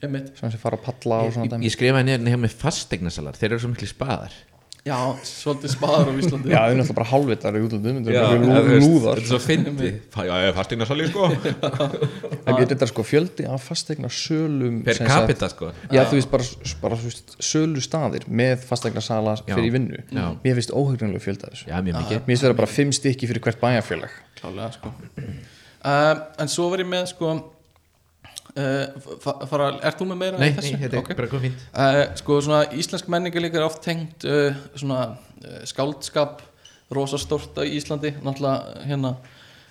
sem 0.00 0.50
sem 0.50 0.58
fara 0.60 0.78
að 0.80 0.84
palla 0.88 1.20
og 1.26 1.32
svona 1.36 1.46
ég, 1.46 1.54
dæmi. 1.54 1.68
ég 1.68 1.76
skrifaði 1.76 2.04
niður 2.08 2.18
hérna 2.18 2.34
hjá 2.34 2.42
með 2.46 2.58
fastegnasalar 2.64 3.38
þeir 3.38 3.50
eru 3.52 3.62
svo 3.64 3.72
miklu 3.74 3.88
spaðar. 3.90 4.34
Já, 4.84 4.98
svolítið 5.24 5.70
spaðar 5.72 6.10
á 6.12 6.14
Íslandi. 6.20 6.50
Já, 6.52 6.58
þau 6.60 6.66
eru 6.68 6.76
náttúrulega 6.76 6.96
bara 6.98 7.06
hálfvitar 7.08 7.54
í 7.56 7.60
útlöndum 7.64 8.00
þetta 8.04 8.12
Já, 8.12 8.24
eru 8.34 8.80
lúðar. 8.82 9.16
Þetta 9.16 9.22
er 9.22 9.30
svo 9.30 9.38
fyndi 9.40 9.86
Já, 9.88 10.34
ég 10.44 10.48
er 10.50 10.56
fastegnasalir 10.58 11.08
sko. 11.08 11.28
Það 11.38 12.58
getur 12.58 12.70
þetta 12.74 12.88
sko 12.90 13.04
fjöldi 13.08 13.46
af 13.48 13.64
fastegna 13.64 14.10
sölum 14.12 14.82
Per 14.84 14.98
sem 14.98 15.08
sagt- 15.08 15.24
capita 15.24 15.48
sko. 15.54 15.70
Já, 15.88 16.02
þú 16.10 16.18
veist 16.18 16.30
bara, 16.34 16.50
bara 16.84 17.00
sölu 17.48 17.80
staðir 17.88 18.28
með 18.28 18.68
fastegna 18.68 19.00
sala 19.08 19.38
Já. 19.40 19.54
fyrir 19.54 19.72
vinnu. 19.78 20.02
Já. 20.12 20.26
mér 20.44 20.60
finnst 20.60 20.76
óhugnanlega 20.76 21.24
fjölda 21.30 21.54
þessu. 21.54 21.70
Já, 21.72 21.80
mjög 21.80 22.02
mikið. 22.02 22.20
Mér 22.20 22.28
finnst 22.34 22.48
vera 22.50 22.60
bara 22.60 22.72
fimm 22.76 22.92
stykki 22.92 23.32
fyrir 23.32 23.40
hvert 23.48 23.64
bæjarfélag. 23.64 24.20
Klálega 24.36 24.68
sko. 24.76 24.92
Um, 25.16 26.24
en 26.44 26.52
svo 26.52 26.68
var 26.68 26.84
ég 26.84 26.92
með 26.92 27.08
sko 27.16 27.32
uh, 27.38 27.42
fara, 28.54 29.68
ert 29.82 29.98
þú 29.98 30.06
með 30.12 30.18
meira 30.20 30.38
Nei, 30.38 30.50
nei, 30.54 30.70
þetta 30.78 30.96
er 30.96 31.02
Ok. 31.02 31.12
bara 31.18 31.30
komið 31.32 31.46
fínt. 31.48 31.62
Uh, 31.74 32.00
sko 32.20 32.38
svona 32.44 32.60
íslensk 32.78 33.08
menningar 33.10 33.42
líka 33.42 33.58
er 33.58 33.66
oft 33.66 33.82
tengt 33.82 34.26
uh, 34.30 34.54
svona 34.78 35.00
uh, 35.16 35.60
skáldskap 35.66 36.42
rosa 36.94 37.18
stórt 37.18 37.58
á 37.58 37.66
Íslandi. 37.66 38.14
Náttúrulega 38.22 38.84
hérna 38.86 39.14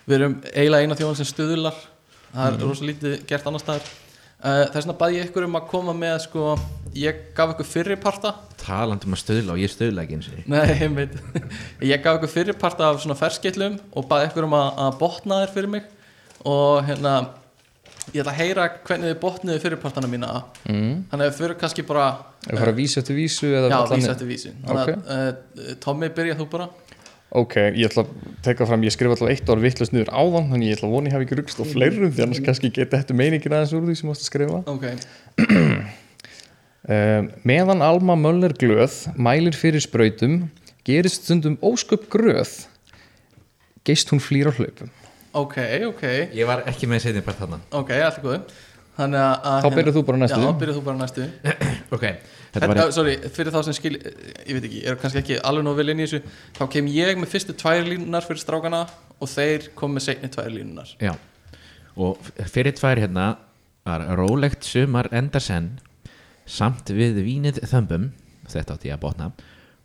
við 0.09 0.17
erum 0.17 0.37
eiginlega 0.51 0.83
eina 0.83 0.97
þjóðan 0.99 1.19
sem 1.21 1.29
stuðlar. 1.29 1.77
Það 2.33 2.47
er 2.57 2.63
rosa 2.67 2.87
lítið 2.89 3.19
gert 3.29 3.47
annar 3.47 3.63
staðar. 3.63 3.91
Þess 4.43 4.81
vegna 4.83 4.95
bað 4.99 5.13
ég 5.15 5.27
ykkur 5.29 5.45
um 5.47 5.53
að 5.55 5.67
koma 5.71 5.93
með 5.95 6.17
sko, 6.25 6.49
ég 6.99 7.19
gaf 7.37 7.53
ykkur 7.53 7.67
fyrriparta 7.69 8.33
Talandi 8.59 9.07
um 9.07 9.13
að 9.15 9.21
stöðla 9.21 9.53
og 9.53 9.61
ég 9.61 9.71
stöðla 9.71 10.03
ekki 10.03 10.17
eins 10.17 10.27
og 10.33 10.49
nei, 10.51 10.73
ég 10.81 10.97
veit 10.97 11.13
ég 11.87 12.01
gaf 12.03 12.17
ykkur 12.19 12.31
fyrriparta 12.33 12.89
af 12.89 12.99
svona 13.05 13.15
ferskeitlum 13.15 13.77
og 13.95 14.09
bað 14.09 14.25
ykkur 14.27 14.49
um 14.49 14.57
að, 14.59 14.67
að 14.83 14.97
botna 14.99 15.37
þér 15.45 15.53
fyrir 15.55 15.71
mig. 15.77 15.87
Og 16.43 16.83
hérna 16.89 17.13
ég 18.13 18.21
ætla 18.21 18.33
að 18.33 18.39
heyra 18.41 18.67
hvernig 18.83 19.11
þið 19.11 19.19
botniðu 19.23 19.63
fyrirpartana 19.63 20.11
mína. 20.11 20.31
Mm. 20.67 21.03
þannig 21.11 21.27
að 21.29 21.37
fyrir 21.39 21.59
kannski 21.61 21.85
bara 21.87 22.07
Ef 22.43 22.51
við 22.51 22.59
fara 22.59 22.75
vísu 22.75 22.99
eftir 22.99 23.15
vísu 23.15 23.49
Já, 23.53 23.77
vísu 23.87 24.11
eftir 24.11 24.27
vísu. 24.27 24.49
Að 24.67 24.89
uh, 24.97 25.75
Tommy 25.83 26.09
byrja 26.11 26.35
þú 26.41 26.47
bara. 26.51 26.67
Ok, 27.33 27.55
ég 27.73 27.87
ætla 27.87 28.03
að 28.03 28.09
teka 28.45 28.65
fram, 28.69 28.83
ég 28.85 28.93
skrifa 28.93 29.15
alltaf 29.15 29.31
eitt 29.31 29.47
ár 29.49 29.61
vittlust 29.63 29.93
niður 29.95 30.11
áðan, 30.13 30.51
þannig 30.51 30.69
ég 30.69 30.75
ætla 30.77 30.89
að 30.89 30.93
vona 30.93 31.09
ég 31.09 31.15
hafi 31.15 31.25
ekki 31.25 31.37
rugst 31.39 31.61
og 31.63 31.69
fleirum, 31.71 32.11
því 32.13 32.25
annars 32.27 32.41
kannski 32.45 32.69
geta 32.75 32.99
þetta 32.99 33.15
meiningin 33.17 33.55
aðeins 33.57 33.73
úr 33.73 33.87
því 33.87 33.95
sem 33.97 34.11
mást 34.11 34.25
að 34.25 34.29
skrifa. 34.29 34.59
Ok, 34.69 34.85
Uh, 36.83 37.29
meðan 37.49 37.81
Alma 37.81 38.17
Möller 38.19 38.53
glöð 38.59 38.99
mælir 39.15 39.55
fyrir 39.57 39.81
sprautum, 39.81 40.43
gerist 40.85 41.23
stundum 41.23 41.55
ósköp 41.63 42.05
gröð, 42.11 42.51
geist 43.87 44.11
hún 44.13 44.21
flýr 44.21 44.51
á 44.51 44.53
hlaupum. 44.53 44.91
Ok, 45.33 45.57
ok. 45.89 46.03
Ég 46.37 46.47
var 46.49 46.63
ekki 46.69 46.87
með 46.89 47.07
setjum 47.07 47.25
bara 47.25 47.39
þarna. 47.41 47.59
Ok, 47.79 47.91
allt 47.97 48.19
er 48.21 48.23
góð 48.27 48.53
Þannig 48.93 49.17
að 49.23 49.35
Þá 49.41 49.65
hérna- 49.65 49.75
byrjar 49.77 49.95
þú 49.95 50.01
bara 50.05 50.17
næstu. 50.21 50.39
Já, 50.39 50.45
þá 50.45 50.59
byrjar 50.61 50.75
þú 50.77 50.83
bara 50.85 50.99
næstu. 51.01 51.27
Ok, 51.93 52.03
þetta 52.53 52.83
Sorry, 52.93 53.13
fyrir 53.33 53.53
þá 53.53 53.59
sem 53.65 53.75
skil 53.77 53.93
Ég 53.97 54.51
veit 54.53 54.67
ekki, 54.67 54.81
er 54.89 54.99
kannski 55.01 55.21
ekki 55.23 55.37
alveg 55.49 55.65
nóg 55.65 55.79
vel 55.79 55.93
inn 55.93 56.03
í 56.03 56.05
þessu. 56.05 56.19
Þá 56.57 56.63
kem 56.75 56.89
ég 56.93 57.21
með 57.21 57.31
fyrstu 57.33 57.55
tvær 57.57 57.87
línunar 57.87 58.25
fyrir 58.27 58.43
strákana 58.43 58.83
Og 59.17 59.31
þeir 59.31 59.71
kom 59.77 59.95
með 59.97 60.05
seinni 60.07 60.29
tvær 60.33 60.51
línunar 60.53 60.93
Já. 61.01 61.15
Og 61.97 62.29
fyrir 62.53 62.73
tvær 62.77 63.01
hérna 63.01 63.25
var 63.85 64.05
rólegt 64.17 64.65
sumar 64.65 65.09
endar 65.13 65.43
senn 65.43 65.73
samt 66.49 66.89
við 66.91 67.17
vínið 67.23 67.61
þömbum. 67.69 68.09
Þetta 68.51 68.75
átti 68.75 68.89
ég 68.89 68.97
að 68.97 69.03
botna. 69.05 69.29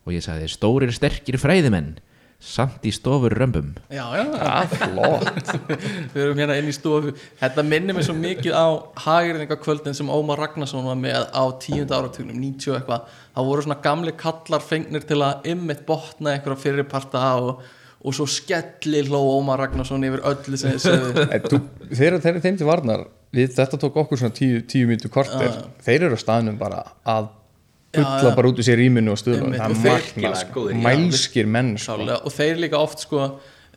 Og 0.05 0.13
ég 0.15 0.23
sagði 0.25 0.49
stórir 0.51 0.91
sterkir 0.95 1.37
fræðimenn 1.39 1.93
samt 2.39 2.85
í 2.87 2.91
stofur 2.95 3.33
römbum. 3.35 3.73
Já, 3.91 4.05
já, 4.15 4.23
Ah, 4.39 4.63
flott. 4.71 5.49
við 6.13 6.21
erum 6.23 6.39
hérna 6.39 6.55
inn 6.59 6.69
í 6.71 6.75
stofu. 6.75 7.11
Þetta 7.41 7.65
minnir 7.67 7.97
mig 7.97 8.05
svo 8.07 8.15
mikið 8.15 8.55
á 8.55 8.67
hagirðingakvöldin 9.03 9.97
sem 9.97 10.07
Ómar 10.13 10.39
Ragnarsson 10.39 10.87
var 10.87 10.95
með 10.99 11.25
á 11.35 11.43
tíunda 11.59 11.99
áratugnum, 11.99 12.39
90 12.39 12.71
og 12.71 12.77
eitthvað. 12.79 13.09
Það 13.35 13.49
voru 13.51 13.65
svona 13.65 13.79
gamli 13.83 14.13
kallar 14.23 14.63
fengnir 14.63 15.03
til 15.09 15.19
að 15.25 15.49
ymmit 15.51 15.83
botna 15.89 16.37
einhverja 16.37 16.63
fyrirparta 16.63 17.25
og, 17.43 17.59
og 17.99 18.15
svo 18.15 18.27
skelli 18.31 19.03
hló 19.09 19.19
Ómar 19.35 19.59
Ragnarsson 19.65 20.07
yfir 20.07 20.23
öllu 20.31 20.59
sem 20.59 20.77
þið 20.77 20.85
sögðu. 20.87 21.61
Þeir 21.99 22.13
eru 22.13 22.39
þeim 22.45 22.61
til 22.61 22.69
varnar, 22.69 23.03
við, 23.35 23.51
þetta 23.57 23.81
tók 23.83 23.99
okkur 24.05 24.23
svona 24.23 24.35
tíu, 24.39 24.63
tíu 24.63 24.87
mínutu 24.87 25.11
kortir, 25.11 25.59
þeir 25.83 26.07
eru 26.07 26.15
á 26.15 26.23
staðnum 26.23 26.55
bara 26.61 26.85
að 27.03 27.33
bulla 27.95 28.29
já. 28.29 28.35
bara 28.35 28.51
út 28.51 28.59
úr 28.61 28.67
sér 28.67 28.79
rýminu 28.79 29.13
og 29.13 29.21
stuðla. 29.21 29.53
Það 29.55 29.71
er 29.71 29.79
magnað, 29.85 30.41
sko. 30.43 30.65
mælskir 30.87 31.49
menn, 31.49 31.71
sko. 31.81 31.97
Og 32.19 32.33
þeir 32.35 32.61
líka 32.65 32.81
oft 32.81 33.05
sko 33.05 33.29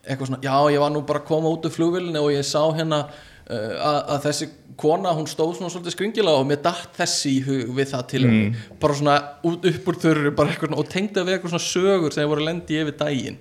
eitthvað 0.02 0.32
svona, 0.32 0.40
já 0.42 0.56
ég 0.74 0.82
var 0.82 0.90
nú 0.92 1.04
bara 1.06 1.22
að 1.22 1.28
koma 1.28 1.52
út 1.52 1.68
úr 1.68 1.74
flugvélinu 1.74 2.22
og 2.22 2.32
ég 2.34 2.46
sá 2.46 2.60
hérna 2.74 3.04
uh, 3.06 3.74
að, 3.78 3.98
að 4.14 4.24
þessi 4.26 4.48
kona 4.80 5.12
hún 5.14 5.28
stóð 5.30 5.54
svona 5.58 5.70
svolítið 5.70 5.94
skringilega 5.94 6.40
og 6.40 6.48
mér 6.48 6.62
datt 6.64 6.96
þessi 6.96 7.36
í 7.36 7.42
hug 7.46 7.70
við 7.76 7.92
það 7.92 8.04
til 8.10 8.22
mm. 8.26 8.56
bara 8.82 8.96
svona 8.98 9.16
út 9.46 9.68
upp 9.70 9.92
úr 9.92 10.00
svona, 10.00 10.80
og 10.80 10.90
tengdi 10.90 11.22
við 11.22 11.36
eitthvað 11.36 11.54
svona 11.54 11.68
sögur 11.68 12.16
sem 12.16 12.30
voru 12.30 12.46
lendi 12.48 12.80
yfir 12.80 12.98
daginn 12.98 13.38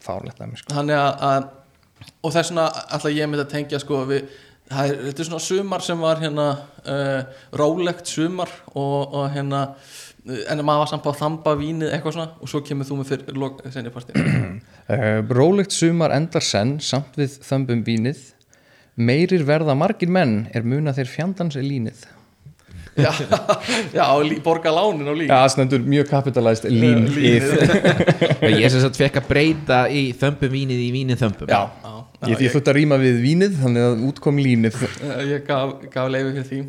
Fárlegt 0.00 0.40
dæmi, 0.40 0.56
sko. 0.56 0.72
þannig 0.72 0.96
að, 0.96 1.26
að 1.28 2.14
og 2.24 2.32
þess 2.32 2.52
vegna 2.52 2.66
alltaf 2.72 3.12
ég 3.12 3.28
myndi 3.28 3.44
að 3.44 3.52
tengja 3.52 3.80
sko 3.82 4.00
við 4.08 4.30
er, 4.82 4.96
þetta 5.08 5.22
er 5.22 5.28
svona 5.28 5.44
sumar 5.44 5.84
sem 5.84 6.02
var 6.02 6.22
hérna 6.22 6.48
uh, 6.54 7.20
rólegt 7.56 8.10
sumar 8.10 8.50
og, 8.74 9.14
og 9.14 9.28
hérna 9.34 9.62
uh, 9.72 10.42
en 10.50 10.62
maður 10.64 10.84
var 10.84 10.92
samt 10.92 11.08
á 11.08 11.12
þamba 11.20 11.56
vínið 11.60 11.94
eitthvað 11.94 12.16
svona 12.18 12.30
og 12.40 12.50
svo 12.50 12.62
kemur 12.66 12.88
þú 12.88 13.00
með 13.00 13.12
fyrir 13.12 13.40
lok, 13.44 13.64
senni 13.74 13.94
partí 13.94 14.14
Uh, 14.84 15.22
rólegt 15.32 15.72
sumar 15.72 16.12
endar 16.12 16.44
senn 16.44 16.74
samt 16.84 17.14
við 17.16 17.38
þömbum 17.40 17.80
vínið. 17.86 18.18
Meirir 19.00 19.46
verða 19.48 19.72
margir 19.72 20.10
menn 20.12 20.42
er 20.52 20.66
muna 20.68 20.92
þeir 20.92 21.08
fjandans 21.08 21.56
er 21.56 21.64
línið. 21.64 22.02
Já, 22.94 23.10
já 23.98 24.06
lí, 24.22 24.38
borga 24.44 24.70
lánin 24.70 25.08
og 25.10 25.16
lík 25.18 25.26
Já, 25.26 25.34
það 25.40 25.48
stendur 25.54 25.86
mjög 25.88 26.10
kapitalæst 26.12 26.68
línið. 26.70 27.16
Ég 28.62 28.68
sem 28.70 28.84
sagt 28.84 29.00
fekk 29.00 29.18
að 29.18 29.30
breyta 29.32 29.80
í 29.90 30.04
þömbum 30.20 30.52
vínið 30.52 30.84
í 30.84 30.90
vínið 30.94 31.24
þömbum. 31.24 31.50
Já, 31.50 31.64
Já, 31.82 31.93
ég 32.30 32.38
því 32.38 32.46
ég 32.46 32.54
þurft 32.54 32.70
að 32.70 32.76
rýma 32.78 32.96
við 33.02 33.20
vínið 33.24 33.58
þannig 33.62 33.84
að 33.88 34.02
út 34.08 34.20
kom 34.24 34.40
línið. 34.40 34.80
Eh, 34.84 35.20
ég 35.32 35.44
gaf, 35.48 35.76
gaf 35.92 36.10
leiði 36.12 36.32
fyrir 36.32 36.48
því. 36.50 36.60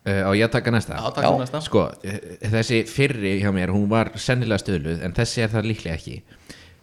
Uh, 0.00 0.22
og 0.30 0.34
ég 0.38 0.48
taka 0.48 0.72
næsta? 0.72 0.96
Já, 0.96 1.10
fyrir 1.12 1.38
næsta. 1.42 1.60
Sko, 1.66 1.84
eh, 2.08 2.20
þessi 2.54 2.78
fyrri 2.88 3.34
hjá 3.42 3.50
mér 3.52 3.72
hún 3.74 3.88
var 3.90 4.14
sennilega 4.16 4.62
stöðluð 4.62 5.02
en 5.04 5.12
þessi 5.16 5.44
er 5.44 5.50
það 5.52 5.68
líklega 5.68 5.98
ekki. 5.98 6.16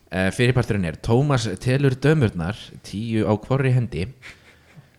Uh, 0.07 0.29
fyrirparturinn 0.31 0.85
er 0.87 0.99
Tómas 1.03 1.47
telur 1.63 1.97
dömurnar 1.97 2.59
tíu 2.85 3.25
á 3.25 3.33
hvorri 3.33 3.73
hendi. 3.75 4.05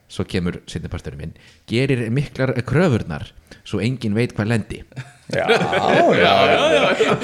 Svo 0.09 0.25
kemur 0.27 0.59
sinniparturinn 0.67 1.21
minn. 1.21 1.35
Gerir 1.71 2.09
miklar 2.11 2.57
kröfurnar 2.67 3.31
svo 3.63 3.79
engin 3.85 4.17
veit 4.17 4.35
hvað 4.35 4.51
lendi. 4.51 4.83
Já, 5.29 5.45
já, 5.53 6.35
já, 6.57 6.97
já, 6.99 7.15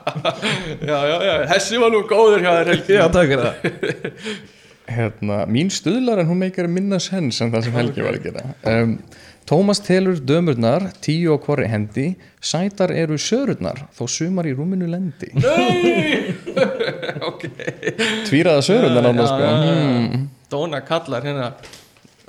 já, 0.90 0.98
þessi 1.52 1.80
var 1.82 1.94
nú 1.94 2.02
góður 2.08 2.44
hjá 2.44 2.52
þér 2.58 2.72
Helgi. 2.74 2.98
Já, 2.98 3.06
takk 3.14 3.32
fyrir 3.32 3.46
það. 3.46 4.34
Hérna, 4.86 5.38
mín 5.50 5.70
stuðlar 5.74 6.22
en 6.22 6.28
hún 6.30 6.38
meikar 6.44 6.68
minna 6.70 7.00
sens 7.02 7.40
en 7.42 7.50
það 7.54 7.66
sem 7.66 7.78
Helgi 7.80 8.04
var 8.06 8.18
að 8.18 8.28
gera. 8.28 8.44
Um, 8.70 8.98
Tómas 9.46 9.78
telur 9.78 10.18
dömurnar 10.26 10.88
tíu 11.02 11.34
á 11.34 11.38
hvori 11.38 11.68
hendi 11.70 12.06
sætar 12.42 12.90
eru 12.90 13.14
sörurnar 13.14 13.84
þó 13.94 14.08
sumar 14.10 14.48
í 14.50 14.54
rúminu 14.56 14.88
lendi. 14.90 15.30
Ok, 17.26 17.42
tvíraða 18.28 18.62
sörurnar 18.64 19.04
nána 19.06 19.24
sko. 19.26 19.46
hmm. 19.46 20.26
Dóna 20.50 20.80
kallar 20.86 21.24
hérna. 21.26 21.48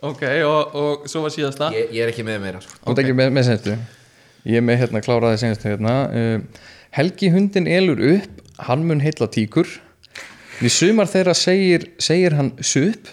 Ok, 0.05 0.23
og, 0.45 0.76
og 0.77 1.05
svo 1.09 1.23
var 1.26 1.34
síðasta. 1.34 1.69
Ég, 1.76 1.91
ég 1.95 2.05
er 2.05 2.11
ekki 2.11 2.26
með 2.26 2.41
meira 2.43 2.61
sko. 2.64 2.80
Þú 2.84 2.93
ert 2.93 3.01
ekki 3.03 3.15
með, 3.18 3.31
með 3.38 3.47
senstu 3.49 3.76
Ég 4.47 4.59
er 4.59 4.65
með 4.65 4.81
hérna 4.84 5.01
kláraði 5.05 5.41
senstu 5.41 5.69
hérna. 5.72 5.95
Uh, 6.14 6.65
Helgi 6.97 7.27
hundin 7.29 7.67
elur 7.69 7.99
upp 8.15 8.39
hann 8.65 8.85
mun 8.89 9.03
heilla 9.03 9.27
tíkur. 9.29 9.69
Í 10.65 10.69
sumar 10.73 11.05
þeirra 11.05 11.35
segir, 11.37 11.91
segir 12.01 12.33
hann 12.33 12.55
sup. 12.65 13.11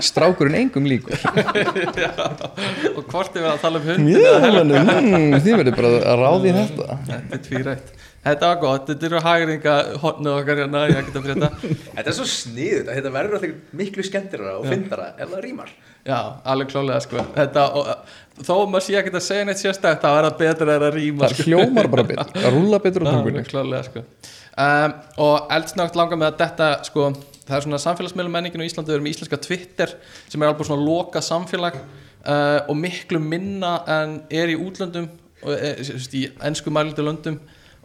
Strákurinn 0.00 0.56
engum 0.56 0.86
líkur. 0.88 1.20
Og 2.96 3.02
hvort 3.12 3.36
er 3.36 3.44
við 3.44 3.50
að 3.50 3.60
tala 3.60 3.82
um 3.82 3.90
hundin 3.90 4.08
Já, 4.16 4.32
meni, 4.56 4.80
mm, 4.80 5.36
þið 5.44 5.58
verður 5.60 5.76
bara 5.82 5.92
að 6.00 6.22
ráði 6.22 6.48
í 6.48 6.56
þetta. 6.62 6.98
Þetta 7.10 7.36
er 7.36 7.44
tvírætt. 7.50 7.92
Þetta 8.22 8.48
var 8.52 8.58
gott, 8.62 8.88
þetta 8.88 9.08
eru 9.08 9.20
hægringa 9.26 9.72
hotnu 9.98 10.32
okkar 10.38 10.60
hérna, 10.62 10.86
ég 10.88 11.08
get 11.08 11.16
að 11.18 11.24
frétta. 11.26 11.48
Þetta 11.96 12.04
er 12.06 12.16
svo 12.16 12.26
sniðut 12.30 12.86
að 12.86 13.00
þetta 13.00 13.10
verður 13.18 13.38
alltaf 13.40 13.78
miklu 13.82 14.04
skemmtirara 14.06 14.52
og 14.60 14.68
fyndara 14.70 15.08
ef 15.18 15.32
það 15.32 15.40
rýmar 15.42 15.72
Já, 16.02 16.18
alveg 16.50 16.70
klálega 16.72 16.98
sko. 17.02 17.22
Þetta, 17.34 17.64
og, 17.78 18.14
þó 18.46 18.54
maður 18.70 18.84
sé 18.86 18.96
ekki 19.00 19.12
að 19.14 19.24
segja 19.26 19.48
neitt 19.48 19.60
sérstætt 19.60 20.04
það 20.04 20.16
verða 20.18 20.32
betra 20.38 20.76
er 20.76 20.86
að 20.88 20.96
rýma 20.98 21.28
það 21.30 21.42
hljómar 21.46 21.90
bara 21.92 22.06
betur, 22.12 22.32
að 22.46 22.56
rúla 22.56 22.80
betur 22.82 23.04
á 23.04 23.12
tungunni. 23.12 23.44
sko. 23.88 24.04
Um, 24.52 24.94
Og 25.24 25.52
eldsnögt 25.56 25.96
langar 25.96 26.20
með 26.20 26.32
að 26.34 26.40
þetta 26.42 26.70
sko 26.90 27.10
Það 27.42 27.56
er 27.56 27.64
svona 27.64 27.78
samfélagsmiðlum 27.82 28.34
menningin 28.36 28.62
á 28.62 28.68
Íslandi 28.68 28.92
Við 28.92 28.96
erum 28.98 29.06
með 29.08 29.14
íslenska 29.16 29.38
Twitter 29.42 29.94
sem 30.30 30.42
er 30.44 30.50
alveg 30.52 30.68
svona 30.68 30.84
loka 30.86 31.22
samfélag 31.24 31.78
uh, 31.78 32.60
og 32.68 32.76
miklu 32.78 33.18
minna 33.22 33.72
en 33.90 34.20
er 34.30 34.52
í 34.52 34.58
útlöndum 34.60 35.08
og 35.42 35.56
er, 35.56 35.80
sérst, 35.82 36.14
í 36.14 36.28
ennsku 36.46 36.70
mælindi 36.70 37.02
löndum. 37.02 37.40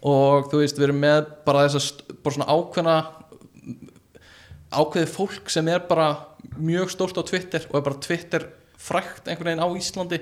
Og 0.05 0.51
þú 0.51 0.61
veist 0.61 0.77
við 0.77 0.91
erum 0.91 0.99
með 1.01 1.31
bara 1.47 1.63
þess 1.65 1.79
að 1.79 2.17
bara 2.21 2.35
svona 2.35 2.49
ákveðna 2.53 2.97
ákveðið 4.77 5.13
fólk 5.15 5.51
sem 5.51 5.67
er 5.71 5.83
bara 5.89 6.11
mjög 6.57 6.91
stórt 6.93 7.17
á 7.17 7.23
Twitter 7.25 7.65
og 7.71 7.79
er 7.79 7.85
bara 7.87 8.01
Twitter 8.03 8.45
frækt 8.77 9.27
einhvern 9.27 9.51
veginn 9.51 9.63
á 9.63 9.67
Íslandi. 9.77 10.19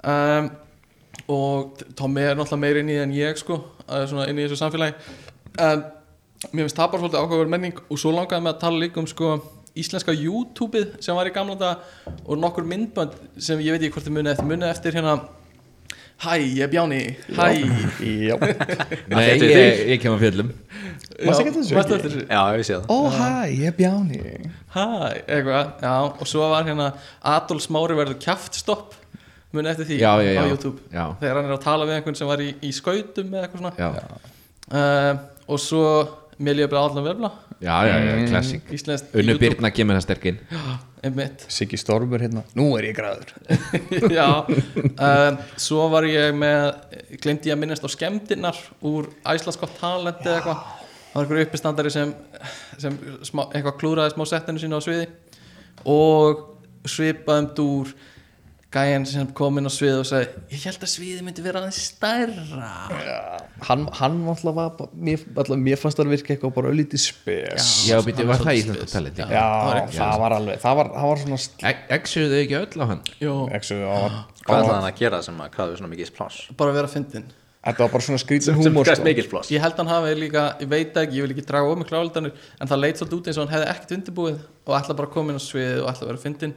Um, 0.00 0.50
og 1.28 1.80
Tommy 1.96 2.24
er 2.24 2.36
náttúrulega 2.38 2.62
meira 2.62 2.82
inn 2.82 2.90
í 2.90 2.98
en 3.02 3.14
ég 3.14 3.38
sko 3.38 3.60
inn 3.90 4.38
í 4.38 4.44
þessu 4.46 4.60
samfélagi. 4.60 4.94
Um, 5.60 5.82
mér 6.52 6.66
finnst 6.66 6.78
það 6.78 6.92
bara 6.92 7.02
svolítið 7.02 7.24
ákveður 7.24 7.50
menning 7.52 7.80
og 7.90 7.98
svo 8.00 8.12
langaði 8.14 8.46
mig 8.46 8.54
að 8.54 8.62
tala 8.62 8.80
líka 8.80 9.02
um 9.02 9.08
sko 9.10 9.34
íslenska 9.78 10.14
YouTube-ið 10.16 10.96
sem 11.04 11.16
var 11.16 11.28
í 11.28 11.34
gamla 11.34 11.56
þetta 11.58 12.16
og 12.24 12.40
nokkur 12.40 12.66
myndbönd 12.66 13.14
sem 13.38 13.60
ég 13.62 13.74
veit 13.74 13.84
ekki 13.84 13.94
hvort 13.96 14.08
þið 14.08 14.16
munið 14.16 14.32
eftir 14.32 14.48
munið 14.50 14.72
eftir 14.72 14.96
hérna 14.98 15.18
Hæ, 16.20 16.34
ég 16.44 16.60
er 16.66 16.68
Bjáni, 16.68 16.98
hæ. 17.32 17.44
Já, 18.04 18.34
Nei, 19.12 19.22
ég, 19.40 19.78
ég 19.94 20.00
kem 20.02 20.12
að 20.18 20.24
fjöllum 20.26 20.50
Manstu 21.24 21.44
ekki 21.46 21.62
eftir 21.80 22.02
þessu? 22.04 22.24
Já, 22.28 22.40
ég 22.60 22.66
sé 22.68 22.76
það. 22.76 22.90
Ó 22.92 22.98
hæ, 23.14 23.28
ég 23.54 23.70
er 23.70 23.76
Bjáni. 23.78 24.20
Hæ, 24.74 24.84
eitthvað, 25.24 25.70
já 25.84 25.94
og 26.10 26.28
svo 26.28 26.48
var 26.52 26.68
hérna 26.68 26.90
Adolf 27.32 27.64
Smári 27.64 27.96
verður 27.98 28.18
kjaftstopp. 28.20 28.96
Munið 29.50 29.72
eftir 29.72 29.88
því 29.88 29.96
Já, 29.98 30.10
já, 30.22 30.30
já. 30.36 30.40
á 30.40 30.44
YouTube. 30.52 30.78
Já. 30.94 31.04
þegar 31.22 31.40
hann 31.40 31.48
er 31.50 31.56
að 31.56 31.64
tala 31.64 31.86
við 31.88 31.96
einhvern 31.98 32.18
sem 32.20 32.28
var 32.30 32.42
í, 32.44 32.50
í 32.62 32.70
skautum 32.76 33.32
eða 33.34 33.48
eitthvað 33.48 33.64
svona. 33.64 33.72
Já, 33.80 33.88
uh, 34.70 35.24
og 35.50 35.58
svo 35.64 35.84
Milja 36.40 36.68
Bra 36.70 36.84
Allan 36.86 37.08
Vefla 37.08 37.32
já, 37.60 37.76
já, 37.86 37.96
já 38.04 38.14
klassik 38.30 38.70
Íslenskt 38.72 39.14
Unnu 39.14 39.34
YouTube- 39.34 39.40
Birna 39.56 39.70
kemur 39.74 39.98
það 39.98 40.04
sterkinn 40.06 40.38
einmitt. 41.04 41.44
Siggi 41.48 41.78
Stormur 41.80 42.20
hérna, 42.20 42.42
nú 42.58 42.66
er 42.78 42.90
ég 42.90 42.96
græður 42.98 43.30
já 44.18 44.26
um, 44.44 45.38
svo 45.60 45.86
var 45.92 46.04
ég 46.08 46.34
með 46.36 46.66
glemdi 47.22 47.48
ég 47.50 47.56
að 47.56 47.62
minnast 47.62 47.84
á 47.84 47.90
skemmtinnar 47.92 48.58
úr 48.84 49.08
Æslandskott 49.24 49.78
talent 49.80 50.20
eða 50.26 50.38
eitthvað. 50.40 50.60
Það 51.10 51.16
var 51.16 51.24
einhver 51.26 51.40
uppistandari 51.46 51.90
sem, 51.90 52.10
sem 52.78 52.98
smá, 53.26 53.46
eitthvað 53.50 53.78
klúraði 53.80 54.12
smá 54.14 54.24
settinu 54.30 54.60
sínu 54.62 54.78
á 54.78 54.82
sviði 54.84 55.08
og 55.90 56.44
svipaðum 56.88 57.48
dúr 57.56 57.90
gæjan 58.70 59.04
sem 59.10 59.30
kom 59.34 59.58
inn 59.58 59.66
á 59.66 59.72
svið 59.74 59.96
og 59.98 60.06
sagði 60.06 60.42
ég 60.54 60.64
held 60.68 60.84
að 60.86 60.90
sviði 60.92 61.24
myndi 61.26 61.42
vera 61.42 61.58
aðeins 61.64 61.80
stærra. 61.88 62.68
Hann, 63.66 63.86
hann 63.98 64.20
alltaf 64.30 64.54
var 64.54 64.92
mér, 64.94 65.24
alltaf, 65.34 65.58
mér 65.58 65.80
fannst 65.80 65.98
það 65.98 66.12
virka 66.14 66.34
eitthvað 66.36 66.54
bara 66.60 66.70
öllítið 66.70 67.02
spes. 67.02 67.70
Já, 67.88 67.96
býttu, 68.06 68.28
var 68.30 68.44
það 68.44 68.60
íslensku 68.60 68.86
talent? 68.92 69.18
já, 69.18 69.26
það 69.26 69.74
var 69.74 69.90
það 69.98 70.22
var 70.22 70.36
alveg 70.38 70.62
það 70.62 70.78
var, 70.80 70.92
það 70.94 71.10
var 71.10 71.22
svona 71.24 71.40
sl- 71.46 71.74
Exuðu 71.98 72.30
þau 72.30 72.40
ekki 72.44 72.58
öll 72.60 72.80
á 72.80 72.86
hann? 72.94 73.02
Jó, 73.18 73.34
exu, 73.58 73.80
það 73.82 74.06
var, 74.06 74.16
Hvað 74.46 74.62
ætlaði 74.62 74.78
hann 74.78 74.88
að 74.92 74.98
gera 75.02 75.22
sem 75.26 75.42
að 75.44 75.52
kraðu 75.58 75.78
svona 75.80 75.92
mikið 75.96 76.14
pláss? 76.16 76.40
bara 76.60 76.76
vera 76.78 76.90
fyndin 76.90 77.26
þetta 77.60 77.84
var 77.84 77.90
bara 77.92 78.04
svona 78.06 78.20
skrítin 78.22 78.56
krefst 78.72 79.26
sko. 79.28 79.40
ég 79.52 79.60
held 79.60 79.76
hann 79.76 79.90
hafi 79.90 80.14
líka, 80.16 80.44
ég 80.62 80.68
veit 80.70 80.96
ekki, 80.96 81.18
ég 81.18 81.26
vil 81.26 81.34
ekki 81.34 81.44
draga 81.44 81.74
áldanir 82.00 82.32
en 82.56 82.70
það 82.70 82.80
leit 82.80 82.96
svolítið 83.00 83.18
út 83.18 83.28
eins 83.28 83.36
og 83.40 83.44
hann 83.44 83.52
hefði 83.52 83.68
ekkert 83.74 83.92
undirbúið 83.98 84.38
og 84.64 84.76
ætla 84.78 84.96
bara 84.96 85.08
að 85.10 85.12
koma 85.18 85.34
inn 85.34 85.40
á 85.40 85.44
svið 85.44 85.82
og 85.82 85.90
ætla 85.92 86.06
að 86.06 86.10
vera 86.14 86.22
fyndin 86.24 86.54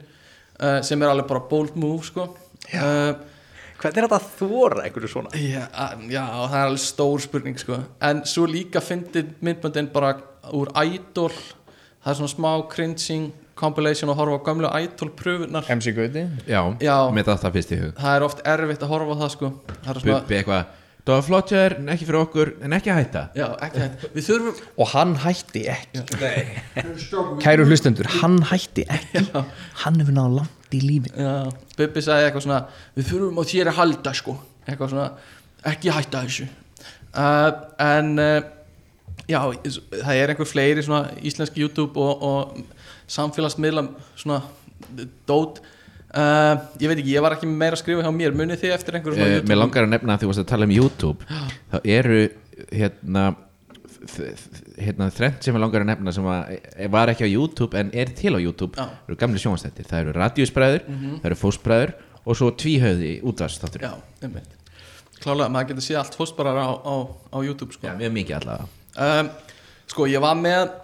uh, 0.60 0.80
sem 0.86 1.02
er 1.02 1.10
alveg 1.12 1.28
bara 1.30 1.44
bold 1.50 1.76
move 1.80 2.04
sko. 2.06 2.28
Uh, 2.74 3.12
Hvernig 3.84 3.98
er 4.00 4.06
þetta 4.06 4.16
að 4.20 4.28
þóra 4.38 4.84
einhverju 4.86 5.10
svona? 5.10 5.30
já, 5.36 5.64
já, 6.08 6.22
það 6.24 6.54
er 6.60 6.68
alveg 6.70 6.80
stór 6.84 7.20
spurning 7.24 7.58
sko. 7.60 7.80
En 8.00 8.22
svo 8.28 8.46
líka 8.48 8.80
fyndið 8.80 9.34
myndböndin 9.44 9.90
bara 9.92 10.14
úr 10.54 10.70
Idol. 10.86 11.32
Það 12.04 12.12
er 12.12 12.18
svona 12.20 12.32
smá 12.32 12.50
cringing 12.70 13.32
compilation 13.58 14.10
að 14.12 14.18
horfa 14.22 14.38
á 14.40 14.46
gömlu 14.46 14.70
Idol 14.82 15.10
pröfunar 15.18 15.68
MC 15.74 15.92
Gauti? 15.96 16.24
Já, 16.48 16.60
Já. 16.82 16.96
með 17.14 17.28
það 17.28 17.42
það 17.44 17.54
fyrst 17.58 17.74
í 17.74 17.80
hug. 17.82 17.92
Það 18.00 18.16
er 18.18 18.26
oft 18.26 18.40
erfitt 18.54 18.82
að 18.86 18.94
horfa 18.94 19.14
á 19.14 19.20
það 19.24 19.30
sko. 19.36 19.50
Það 19.84 19.92
er 19.94 20.00
svona, 20.04 20.16
Bubbi 20.22 20.38
eitthvað 20.38 20.64
Það 21.04 21.18
var 21.18 21.24
flott 21.26 21.50
hjá 21.52 21.58
þér, 21.58 21.74
en 21.82 21.88
ekki 21.92 22.06
fyrir 22.08 22.16
okkur, 22.22 22.50
en 22.64 22.74
ekki 22.78 22.90
að 22.92 22.98
hætta. 23.02 23.22
Já, 23.36 23.44
ekki 23.66 23.80
hægt 23.82 24.04
við 24.14 24.24
þurfum, 24.30 24.60
og 24.80 24.88
hann 24.94 25.10
hætti 25.20 25.64
ekki. 25.68 26.04
Kæru 27.44 27.66
hlustendur, 27.68 28.08
hann 28.22 28.38
hætti 28.48 28.86
ekki. 28.88 29.22
Hann 29.82 30.00
hefur 30.00 30.16
náðu 30.16 30.38
langt 30.38 30.72
í 30.74 30.80
lífi 30.80 31.12
Já, 31.12 31.50
Bubbi 31.76 32.02
sagði 32.06 32.30
eitthvað 32.30 32.46
svona 32.46 32.62
við 32.96 33.10
þurfum 33.10 33.36
á 33.36 33.44
þér 33.52 33.70
að 33.74 33.78
halda 33.82 34.14
sko. 34.16 34.38
Eitthvað 34.64 34.94
svona, 34.94 35.06
ekki 35.74 35.92
hætta 35.92 36.24
þessu. 36.24 36.48
Uh, 37.12 37.50
en 37.84 38.10
uh, 38.24 38.40
já, 39.28 39.40
það 39.92 40.14
er 40.16 40.32
einhver 40.32 40.48
fleiri 40.48 40.86
svona 40.88 41.12
íslenski 41.20 41.60
YouTube 41.66 42.00
og, 42.00 42.24
og 42.24 43.12
samfélagsmiðla 43.12 43.90
svona 44.16 44.40
dót 45.28 45.60
uh, 46.14 46.52
ég 46.80 46.90
veit 46.90 46.98
ekki, 46.98 47.14
ég 47.14 47.24
var 47.24 47.36
ekki 47.36 47.48
meira 47.50 47.78
að 47.78 47.82
skrifa 47.82 48.04
hjá 48.06 48.12
mér. 48.14 48.36
Munið 48.38 48.62
þið 48.64 48.74
eftir 48.76 48.98
einhverju 48.98 49.18
svona 49.18 49.40
uh, 49.40 49.48
Mér 49.50 49.60
langar 49.60 49.86
að 49.86 49.94
nefna 49.94 50.16
að 50.16 50.22
því 50.22 50.30
varst 50.30 50.44
að 50.44 50.50
tala 50.52 50.68
um 50.68 50.74
YouTube. 50.74 51.28
Þá 51.72 51.76
eru 51.98 52.20
hérna 52.70 53.26
hérna 54.04 55.06
þrennt 55.14 55.46
sem 55.46 55.56
ég 55.56 55.62
langar 55.62 55.80
að 55.80 55.88
nefna 55.88 56.12
sem 56.12 56.26
að, 56.28 56.50
eh, 56.58 56.88
var 56.92 57.08
ekki 57.08 57.24
á 57.24 57.30
YouTube 57.30 57.78
en 57.80 57.92
er 57.96 58.12
til 58.12 58.34
á 58.36 58.40
YouTube. 58.40 58.76
Já. 58.76 58.84
Mhm. 58.84 59.06
eru 59.08 59.16
gamli 59.22 59.40
sjónvastættir, 59.40 59.86
það 59.88 60.02
eru 60.02 60.12
radíusbræður 60.18 60.82
það 60.90 61.30
eru 61.30 61.38
fósbræður 61.40 61.94
og 62.24 62.36
svo 62.36 62.50
tvíhauði 62.52 63.14
útvarstáttur 63.24 63.86
klálega, 65.24 65.50
maður 65.52 65.72
getur 65.72 65.86
séð 65.86 66.00
allt 66.02 66.18
fóstbarar 66.18 66.58
á, 66.60 66.68
á, 66.84 66.94
á 67.32 67.38
YouTube 67.44 67.74
sko. 67.74 67.88
Já, 67.88 67.96
mjög 67.98 68.12
mikið 68.18 68.36
allavega. 68.40 68.66
Um, 68.94 69.30
sko 69.90 70.08
ég 70.10 70.22
var 70.24 70.36
með 70.38 70.74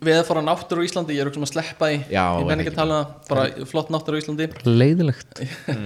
við 0.00 0.18
að 0.18 0.26
fara 0.28 0.42
náttur 0.44 0.80
á 0.80 0.86
Íslandi, 0.86 1.14
ég 1.16 1.24
er 1.24 1.30
ekki 1.30 1.42
að 1.44 1.52
sleppa 1.52 1.90
í. 1.94 2.00
Já, 2.10 2.24
ég 2.40 2.46
menn 2.48 2.62
ekki 2.64 2.72
ekki? 2.72 2.74
að 2.74 2.80
tala 2.82 2.98
um 3.04 3.28
bara 3.30 3.66
flott 3.70 3.92
náttur 3.94 4.16
á 4.16 4.20
Íslandi. 4.20 4.48
Leiðilegt 4.66 5.42
um, 5.70 5.84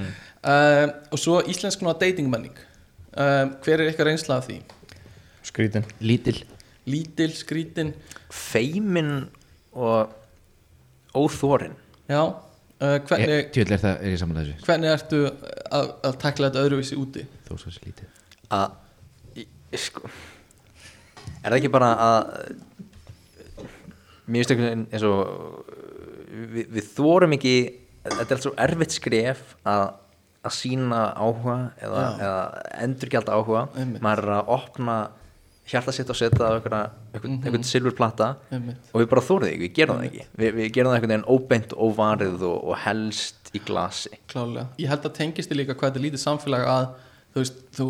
og 1.13 1.19
svo 1.21 1.41
íslensk 1.51 1.83
svona 1.83 1.97
datingmenning. 2.01 2.55
Um, 3.19 3.57
hver 3.65 3.83
er 3.83 3.91
ykkar 3.93 4.09
reynsla 4.13 4.39
af 4.41 4.49
því? 4.49 4.61
skrítin. 5.49 5.85
Lítil 6.05 6.43
lítil, 6.89 7.33
skrítin. 7.37 7.93
Feimin 8.33 9.29
og 9.77 10.13
óþórin 11.17 11.75
já, 12.09 12.21
uh, 12.25 12.99
hvernig, 13.09 13.51
Tjóðlega 13.53 13.77
er 13.77 13.83
það, 13.83 13.95
er 14.05 14.13
ég 14.15 14.21
saman 14.21 14.39
þessu? 14.41 14.55
hvernig 14.67 14.93
ertu 14.93 15.21
að, 15.29 15.91
að 16.09 16.19
takla 16.23 16.49
þetta 16.51 16.65
öðruvísi 16.65 16.99
úti? 17.01 17.25
Þó 17.49 17.53
svo 17.57 17.71
þessi 17.71 17.85
lítið. 17.89 18.11
Að 18.57 19.41
í- 19.43 19.49
sko 19.81 20.05
er 20.09 21.51
það 21.53 21.59
ekki 21.59 21.73
bara 21.73 21.91
að 22.05 22.33
mér 24.29 24.45
finnst 24.45 24.55
einhvern 24.55 24.69
veginn 24.69 24.87
eins 24.93 25.07
og 25.09 25.23
við, 26.55 26.69
við 26.77 26.93
þórum 26.95 27.35
ekki 27.39 27.57
þetta 28.05 28.29
er 28.29 28.37
allt 28.37 28.47
svo 28.47 28.55
erfitt 28.65 28.95
skref 28.97 29.57
að 29.69 29.89
að 30.49 30.55
sína 30.55 31.01
áhuga 31.19 31.57
eða, 31.83 32.03
eða 32.19 32.43
endurgjald 32.85 33.31
áhuga. 33.33 33.65
Einmitt. 33.75 34.03
maður 34.05 34.29
er 34.29 34.35
að 34.37 34.53
opna 34.59 34.99
hjarta 35.69 35.93
sitt 35.93 36.09
og 36.09 36.17
setja 36.17 36.51
einhvern, 36.55 36.95
einhvern 37.13 37.67
silfurplata 37.67 38.29
Einmitt. 38.55 38.93
og 38.93 39.03
við 39.03 39.09
bara 39.11 39.25
þórum 39.27 39.45
það 39.45 39.51
ekki, 39.51 39.65
við 39.67 39.75
gerum 39.77 39.99
það 39.99 40.07
ekki. 40.09 40.29
Við, 40.41 40.55
við 40.59 40.71
gerum 40.77 40.93
það 40.93 40.99
einhvern 40.99 41.15
veginn 41.15 41.27
óbeint 41.35 41.75
óvarið 41.77 42.47
og, 42.49 42.63
og 42.63 42.81
helst 42.85 43.51
í 43.53 43.63
glasi. 43.65 44.15
Klálega, 44.31 44.69
ég 44.81 44.93
held 44.93 45.11
að 45.11 45.19
tengist 45.19 45.53
þið 45.53 45.61
líka 45.63 45.77
hvað 45.77 45.91
þetta 45.91 46.05
lítið 46.07 46.25
samfélag 46.25 46.71
að 46.73 46.87
þú 47.35 47.43
veist, 47.43 47.61
þú 47.77 47.89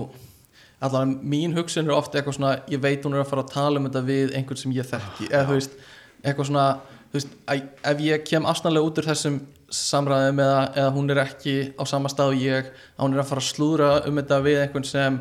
allan 0.89 1.15
mín 1.27 1.55
hugsun 1.59 1.89
er 1.91 1.95
ofta 1.95 2.19
eitthvað 2.19 2.39
svona 2.39 2.57
ég 2.71 2.83
veit 2.83 3.07
hún 3.07 3.17
er 3.17 3.23
að 3.23 3.31
fara 3.31 3.45
að 3.45 3.55
tala 3.55 3.81
um 3.81 3.87
þetta 3.89 4.05
við 4.09 4.35
einhvern 4.39 4.63
sem 4.65 4.75
ég 4.75 4.89
þekki. 4.89 5.31
Eða 5.31 5.47
þú 5.51 5.61
veist, 5.61 5.79
eitthvað 6.23 6.51
svona 6.51 6.67
veist, 7.13 7.33
ef 7.49 8.03
ég 8.05 8.27
kem 8.27 8.47
afsnarlega 8.49 8.91
út 8.91 9.01
úr 9.01 9.09
þessum 9.09 9.41
samræðum 9.69 10.43
eða, 10.43 10.61
eða 10.81 10.93
hún 10.95 11.13
er 11.13 11.23
ekki 11.23 11.57
á 11.77 11.83
sama 11.89 12.11
stað 12.13 12.35
og 12.35 12.45
ég 12.45 12.71
að 12.71 13.03
hún 13.05 13.17
er 13.17 13.23
að 13.23 13.31
fara 13.33 13.45
að 13.45 13.51
slúðra 13.51 13.91
um 14.09 14.21
þetta 14.21 14.41
við 14.47 14.61
einhvern 14.63 14.89
sem 14.89 15.19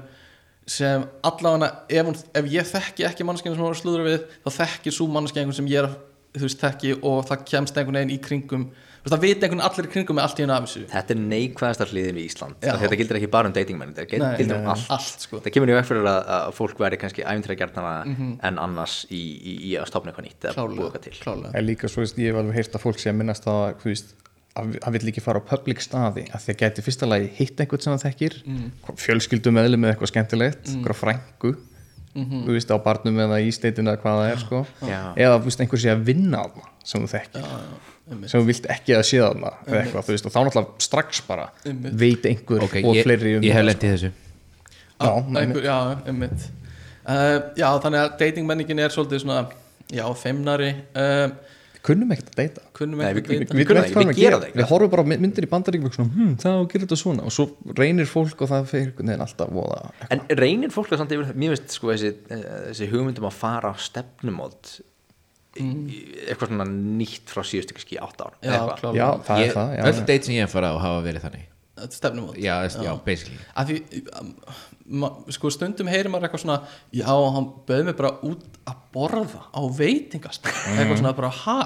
sem 0.68 1.04
allavega 1.24 1.70
ef, 1.88 2.24
ef 2.36 2.48
ég 2.52 2.68
þekki 2.68 3.08
ekki 3.08 3.28
mannskinu 3.28 3.56
sem 3.56 3.64
hún 3.64 3.72
er 3.72 3.78
að 3.78 3.82
slúðra 3.82 4.08
við 4.08 4.24
þá 4.44 4.50
þekki 4.62 4.94
svo 4.96 5.08
einhvern 5.08 5.56
sem 5.56 5.70
ég 5.72 5.84
er 5.84 5.90
að 5.90 6.00
þú 6.42 6.48
veist, 6.50 6.62
þekki 6.64 6.92
og 7.02 7.24
það 7.30 7.48
kemst 7.52 7.78
einhvern 7.80 8.00
veginn 8.02 8.14
í 8.16 8.20
kringum 8.24 8.68
þú 8.68 9.08
veist 9.08 9.14
það 9.16 9.24
vita 9.24 9.48
einhvern 9.48 9.64
allir 9.68 9.88
í 9.88 9.92
kringum 9.94 10.18
með 10.18 10.26
allt 10.28 10.40
í 10.40 10.44
hennu 10.44 10.56
af 10.58 10.66
þessu. 10.68 10.84
Þetta 10.92 11.14
er 11.16 11.20
neikvæðasta 11.32 11.88
hliðin 11.92 12.18
í 12.20 12.26
Ísland. 12.28 12.58
Þetta 12.66 13.00
gildir 13.00 13.20
ekki 13.22 13.30
bara 13.32 13.48
um 13.48 13.56
datingmenn 13.56 13.94
Þetta 13.96 14.32
gildir 14.38 14.58
um 14.58 14.70
allt. 14.74 14.90
Allt, 14.98 15.24
sko. 15.28 15.40
Það 15.46 15.56
kemur 15.56 15.72
í 15.72 15.78
veg 15.78 15.88
fyrir 15.88 16.10
að, 16.12 16.20
að 16.38 16.52
fólk 16.58 16.82
væri 16.84 17.00
kannski 17.02 17.24
æfintræðgjarnara 17.24 17.94
Mhm. 18.08 18.34
en 18.44 18.60
annars 18.60 19.06
í, 19.10 19.22
í, 19.40 19.54
í 19.72 19.72
að 19.80 19.88
stopna 19.88 20.12
eitthvað 20.12 20.28
nýtt 20.28 20.48
eða 20.52 20.68
búa 20.68 20.90
eitthvað 20.90 21.04
til. 21.08 21.16
klálega 21.24 21.52
en 21.56 21.66
líka 21.66 21.88
svo 21.88 22.04
veist, 22.04 22.18
ég 22.20 22.34
hef 22.34 22.42
alveg 22.42 22.56
heyrt 22.60 22.76
að 22.76 22.84
fólk 22.84 23.00
sé 23.00 23.12
að 23.12 23.20
minnast 23.22 23.48
að 23.48 23.76
að 24.58 24.78
hann 24.84 24.96
vill 24.96 25.12
ekki 25.12 25.24
fara 25.24 25.42
á 25.42 25.44
public 25.48 25.82
staði 25.84 26.26
að 26.34 26.46
því 26.46 26.54
að 26.54 26.62
gæti 26.64 26.86
fyrsta 26.86 27.10
lagi 27.10 27.30
hitt 27.38 27.60
einhvern 27.62 27.84
sem 27.84 27.94
hann 27.94 28.04
þekkir 28.04 28.38
mm. 28.44 28.70
fjölskyldu 28.98 29.54
mm. 32.24 32.30
frængu 32.32 32.48
þú 32.48 32.56
veist 32.58 32.74
á 32.74 32.78
barnum 32.88 33.20
eða 33.26 33.38
í 33.44 33.52
steitinu 33.56 33.94
eða 33.94 34.02
hvað 34.04 34.18
það 34.22 34.32
er 34.32 34.42
sko. 34.44 34.64
Já. 34.82 35.02
eða 35.16 35.38
þú 35.38 35.50
veist 35.52 35.64
einhver 35.66 35.84
sé 35.84 35.94
að 35.94 36.04
vinna 36.10 36.42
á 36.42 36.46
það 36.48 36.68
sem 36.88 37.06
þú 37.06 37.12
þekkir 37.14 37.48
einmitt. 38.08 38.32
sem 38.32 38.42
þú 38.42 38.48
vilt 38.48 38.70
ekki 38.78 38.96
að 38.98 39.04
sé 39.10 39.20
eða 39.20 39.82
eitthvað, 39.82 40.06
þú 40.08 40.16
veist, 40.16 40.28
og 40.30 40.34
þá 40.34 40.40
náttúrulega 40.40 40.86
strax 40.88 41.22
bara 41.28 41.50
Einmitt. 41.66 41.98
veit 42.00 42.30
einhver 42.30 42.64
ok, 42.68 42.78
og 42.84 42.96
ég, 42.96 43.08
fleiri 43.08 43.36
um 43.40 43.44
ég 43.48 43.56
hef 43.56 43.62
það, 43.62 43.70
lent 43.72 43.84
í 43.84 43.92
þessu 43.96 44.12
Já, 44.98 45.12
Á, 45.12 45.14
einhver, 45.42 45.66
já, 45.68 45.78
einmitt 46.10 46.48
uh, 47.06 47.38
já, 47.60 47.68
þannig 47.84 48.00
að 48.02 48.16
datingmenningin 48.22 48.82
er 48.82 48.96
svolítið 48.96 49.26
svona 49.26 49.42
já, 49.94 50.06
feimnari 50.18 50.72
uh, 50.98 51.28
kunnum 51.88 52.12
ekkert 52.16 52.32
að 52.34 52.40
deyta 52.42 52.62
kunnum 52.78 53.00
við- 53.00 53.08
að 53.08 53.14
við- 53.18 53.28
deyta 53.28 53.32
við- 53.34 53.42
ekki, 53.46 53.58
við 53.58 54.10
við 54.12 54.20
gera 54.20 54.40
gera. 54.42 54.52
við 54.60 54.68
horfum 54.72 54.92
bara 54.96 55.04
myndir 55.14 55.48
í 55.48 55.52
bandaríkjum 55.54 56.10
hm, 56.18 56.34
það 56.44 56.58
og 56.64 56.68
gerir 56.74 56.86
þetta 56.88 57.00
svona? 57.04 57.24
Og 57.30 57.32
svo 57.38 57.48
reynir 57.80 58.10
fólk 58.12 58.42
og 58.44 58.52
það 58.52 58.68
fyrir 58.74 58.92
veginn 58.98 59.24
alltaf 59.26 59.50
voða 59.56 59.80
En 60.12 60.22
reynir 60.42 60.74
fólk 60.76 60.92
það 60.92 61.02
samt 61.04 61.16
yfir 61.18 61.34
Mér 61.34 61.56
finnst 61.56 61.78
sko 61.80 61.94
þessi, 61.94 62.14
eh, 62.30 62.46
þessi 62.72 62.90
hugmyndum 62.92 63.30
að 63.32 63.38
fara 63.40 63.72
á 63.72 63.76
stefnumót 63.80 64.80
í- 65.58 66.22
eitthvað 66.30 66.52
svona 66.52 66.66
nýtt 66.70 67.32
frá 67.34 67.42
síðust 67.42 67.72
ekki 67.74 67.98
átt 67.98 68.20
ár. 68.22 68.34
Já, 68.46 68.58
já, 68.94 69.08
það 69.26 69.38
ég, 69.42 69.48
er 69.48 69.54
það 69.58 69.70
já, 69.78 69.84
öll 69.88 69.94
já. 69.98 70.06
date 70.06 70.24
sem 70.28 70.36
ég 70.36 70.44
hef 70.46 70.54
farað 70.54 70.76
á 70.78 70.80
hafa 70.86 71.00
verið 71.08 71.24
þannig. 71.26 71.46
er 71.48 71.57
stefnumót. 71.94 72.38
Já, 72.42 72.56
já, 72.66 72.84
já. 72.84 72.94
basically. 73.06 73.40
Að 73.58 73.72
því 73.72 74.02
um, 74.22 75.08
sko 75.36 75.52
stundum 75.54 75.90
heyrir 75.92 76.12
maður 76.12 76.30
eitthvað 76.30 76.44
svona 76.46 76.60
já, 76.96 77.10
hann 77.36 77.50
bauð 77.68 77.84
mig 77.90 77.98
bara 77.98 78.14
út 78.28 78.62
að 78.68 78.86
borða 78.96 79.44
á 79.52 79.62
veitingast 79.78 80.48
eitthvað 80.48 81.02
svona 81.02 81.16
bara, 81.18 81.34
ha? 81.44 81.60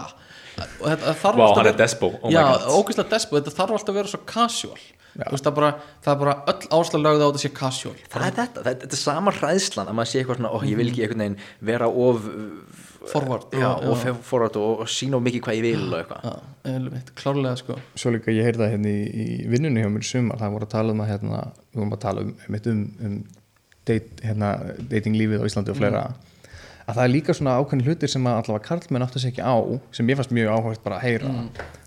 Og 0.81 0.88
þetta 0.89 1.13
þarf 1.21 1.38
Vá, 1.39 1.45
alltaf 1.45 1.63
að 1.63 1.69
er 1.71 1.77
despo, 1.79 2.09
oh 2.19 2.27
my 2.27 2.33
já, 2.35 2.43
ógeðslega 2.75 3.13
despo, 3.13 3.38
þetta 3.39 3.53
þarf 3.55 3.77
alltaf 3.77 3.93
að 3.93 4.01
vera 4.01 4.11
svo 4.11 4.21
casual. 4.27 4.81
Veist, 5.11 5.43
það, 5.43 5.55
bara, 5.57 5.69
það 6.03 6.13
er 6.13 6.19
bara 6.21 6.35
öll 6.51 6.67
áslag 6.77 7.01
lögð 7.03 7.23
á 7.23 7.27
þetta 7.27 7.41
sé 7.43 7.51
casual. 7.55 7.95
Það 8.11 8.25
er 8.27 8.35
þetta, 8.38 8.63
þetta, 8.67 8.88
er 8.88 9.01
sama 9.01 9.33
hræðslan 9.35 9.91
að 9.91 9.97
maður 9.97 10.11
sé 10.11 10.21
eitthvað 10.21 10.39
svona, 10.39 10.51
ó, 10.51 10.57
ég 10.67 10.79
vil 10.79 10.88
ekki 10.91 11.03
einhvern 11.05 11.23
veginn 11.25 11.39
vera 11.71 11.89
of 12.05 12.29
forward 13.10 13.53
já, 13.57 13.68
of 13.90 14.03
forward 14.26 14.57
og, 14.61 14.84
og 14.84 14.90
sína 14.91 15.19
mikið 15.23 15.44
hvað 15.45 15.60
ég 15.60 15.64
vil 15.65 15.86
og 15.88 15.99
eitthvað. 15.99 16.26
Já, 16.28 17.03
klárlega 17.18 17.60
sko. 17.60 17.78
Svo 17.98 18.14
líka 18.14 18.34
ég 18.34 18.45
heyrði 18.45 18.64
það 18.64 18.73
hérna 18.76 18.91
í, 18.91 19.06
í 19.10 19.28
vinnunni 19.49 19.84
hjá 19.84 19.90
mér 19.91 20.06
í 20.06 20.10
sumar, 20.10 20.41
það 20.41 20.57
voru 20.57 20.68
að 20.68 20.73
tala 20.76 20.95
um 20.95 21.02
að 21.02 21.14
hérna, 21.14 21.45
við 21.72 21.82
vorum 21.82 21.95
að 21.95 22.03
tala 22.06 22.26
um, 22.26 22.36
um, 22.49 22.60
um, 22.73 22.84
um 23.07 23.15
date, 23.90 24.19
hérna, 24.26 24.52
datinglífið 24.91 25.41
á 25.41 25.48
Íslandi 25.49 25.73
og 25.73 25.80
fleira 25.80 26.03
að 26.91 26.98
það 26.98 27.03
er 27.03 27.14
líka 27.14 27.36
svona 27.38 27.56
ákveðni 27.61 27.88
hlutir 27.88 28.11
sem 28.11 28.28
að 28.28 28.38
allavega 28.41 28.68
karlmenn 28.68 29.06
áttu 29.06 29.22
sig 29.22 29.32
ekki 29.32 29.45
á 29.45 29.56
sem 29.95 30.10
ég 30.11 30.19
fannst 30.19 30.34
mjög 30.36 30.52
áhugast 30.56 30.84
bara 30.84 30.98
að 30.98 31.06
heyra. 31.07 31.32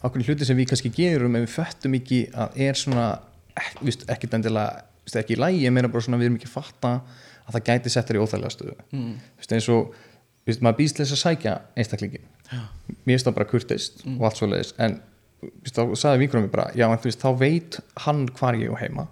Ákveðni 0.00 0.26
hlutir 0.28 0.48
sem 0.48 0.58
við 0.58 0.70
kannski 0.70 0.92
gerum 0.94 1.36
ef 1.38 1.44
við 1.44 1.54
föttum 1.54 1.96
ekki 1.98 2.20
að 2.32 2.58
er 2.66 2.78
svona 2.78 3.06
ekki 3.54 4.30
endilega, 4.30 4.84
víst, 5.04 5.18
ekki 5.20 5.36
í 5.36 5.40
lægi 5.40 5.70
meira 5.74 5.90
bara 5.92 6.06
svona 6.06 6.20
við 6.20 6.30
erum 6.30 6.38
ekki 6.40 6.50
að 6.50 6.56
fatta 6.56 6.94
að 7.44 7.56
það 7.56 7.66
gæti 7.68 7.92
settar 7.92 8.16
í 8.16 8.22
óþægilega 8.22 8.54
stöðu. 8.54 8.76
Mm. 8.94 9.14
eins 9.50 9.68
og 9.74 9.96
víst, 10.46 10.62
maður 10.64 10.80
býst 10.82 11.00
þess 11.00 11.16
að 11.16 11.22
sækja 11.24 11.56
einstaklingin 11.78 12.30
mér 12.52 13.14
finnst 13.14 13.28
það 13.28 13.36
bara 13.38 13.50
kurteist 13.50 14.06
og 14.06 14.24
allt 14.28 14.40
svo 14.40 14.48
leiðis 14.50 14.72
en 14.84 14.98
víst, 15.64 15.76
þá 15.76 15.82
sagði 15.98 16.24
vinkurum 16.24 16.46
mér 16.46 16.54
bara 16.54 16.70
já 16.76 16.86
en 16.88 16.98
veist 17.04 17.22
þá 17.22 17.30
veit 17.40 17.78
hann 18.06 18.26
hvar 18.38 18.58
ég 18.60 18.72
er 18.72 18.82
heima. 18.84 19.06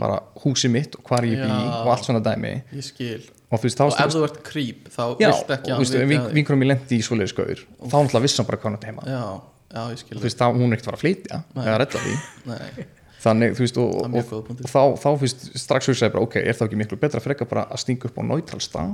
Bara 0.00 0.18
húsi 0.42 0.66
mitt 0.72 0.96
og 0.98 1.04
hvar 1.06 1.22
ég 1.22 1.38
bý 1.38 1.46
Já. 1.46 1.82
og 1.84 1.90
allt 1.92 2.08
svona 2.08 2.18
dæmi. 2.24 2.50
Ég 2.74 2.82
skil. 2.82 3.20
Og 3.48 3.62
veist 3.62 3.80
og 3.80 3.94
ef 3.94 4.10
þú 4.10 4.24
ert 4.26 4.40
creep 4.44 4.88
þá 4.90 5.02
vilt 5.20 5.52
ekki 5.54 5.70
og 5.70 5.76
að 5.76 5.82
veist, 5.84 5.94
hann 5.94 6.02
vin, 6.02 6.08
viti 6.10 6.18
að 6.18 6.26
því. 6.26 6.34
vinkurum 6.40 6.60
mér 6.64 6.70
lendi 6.72 6.98
í 6.98 7.04
svoleiðis 7.06 7.34
gauður 7.36 7.62
og 7.78 7.92
þá 7.92 7.94
náttúrulega 7.94 8.24
vissi 8.26 8.40
hann 8.40 8.48
bara 8.48 8.58
hvað 8.58 8.68
hann 8.68 8.78
átti 8.80 8.90
heima. 8.90 9.04
Já, 9.06 9.22
já, 9.76 9.82
ég 9.92 10.00
skil 10.02 10.22
veist 10.24 10.42
þá 10.42 10.46
hún 10.48 10.66
er 10.66 10.76
ekkert 10.76 10.88
að 10.88 10.90
fara 10.90 10.98
að 10.98 11.04
flytja 11.04 11.40
eða 11.62 11.76
redda 11.84 12.02
því. 12.02 12.16
Nei. 12.50 12.88
þannig 13.22 13.54
þú 13.54 13.64
veist 13.64 13.78
og, 13.78 13.94
er 13.94 14.18
og, 14.18 14.32
og, 14.34 14.42
punktur. 14.50 14.72
þá, 14.74 14.82
þá 14.98 15.08
fyrst 15.22 15.46
strax 15.62 15.92
hugsaði 15.92 16.14
bara 16.16 16.26
ok, 16.26 16.36
er 16.42 16.58
það 16.58 16.68
ekki 16.68 16.80
miklu 16.82 16.98
betra 17.06 17.22
frekar 17.22 17.48
bara 17.50 17.64
að 17.70 17.82
stinga 17.86 18.10
upp 18.10 18.18
á 18.18 18.22
neutral 18.26 18.60
stað 18.62 18.92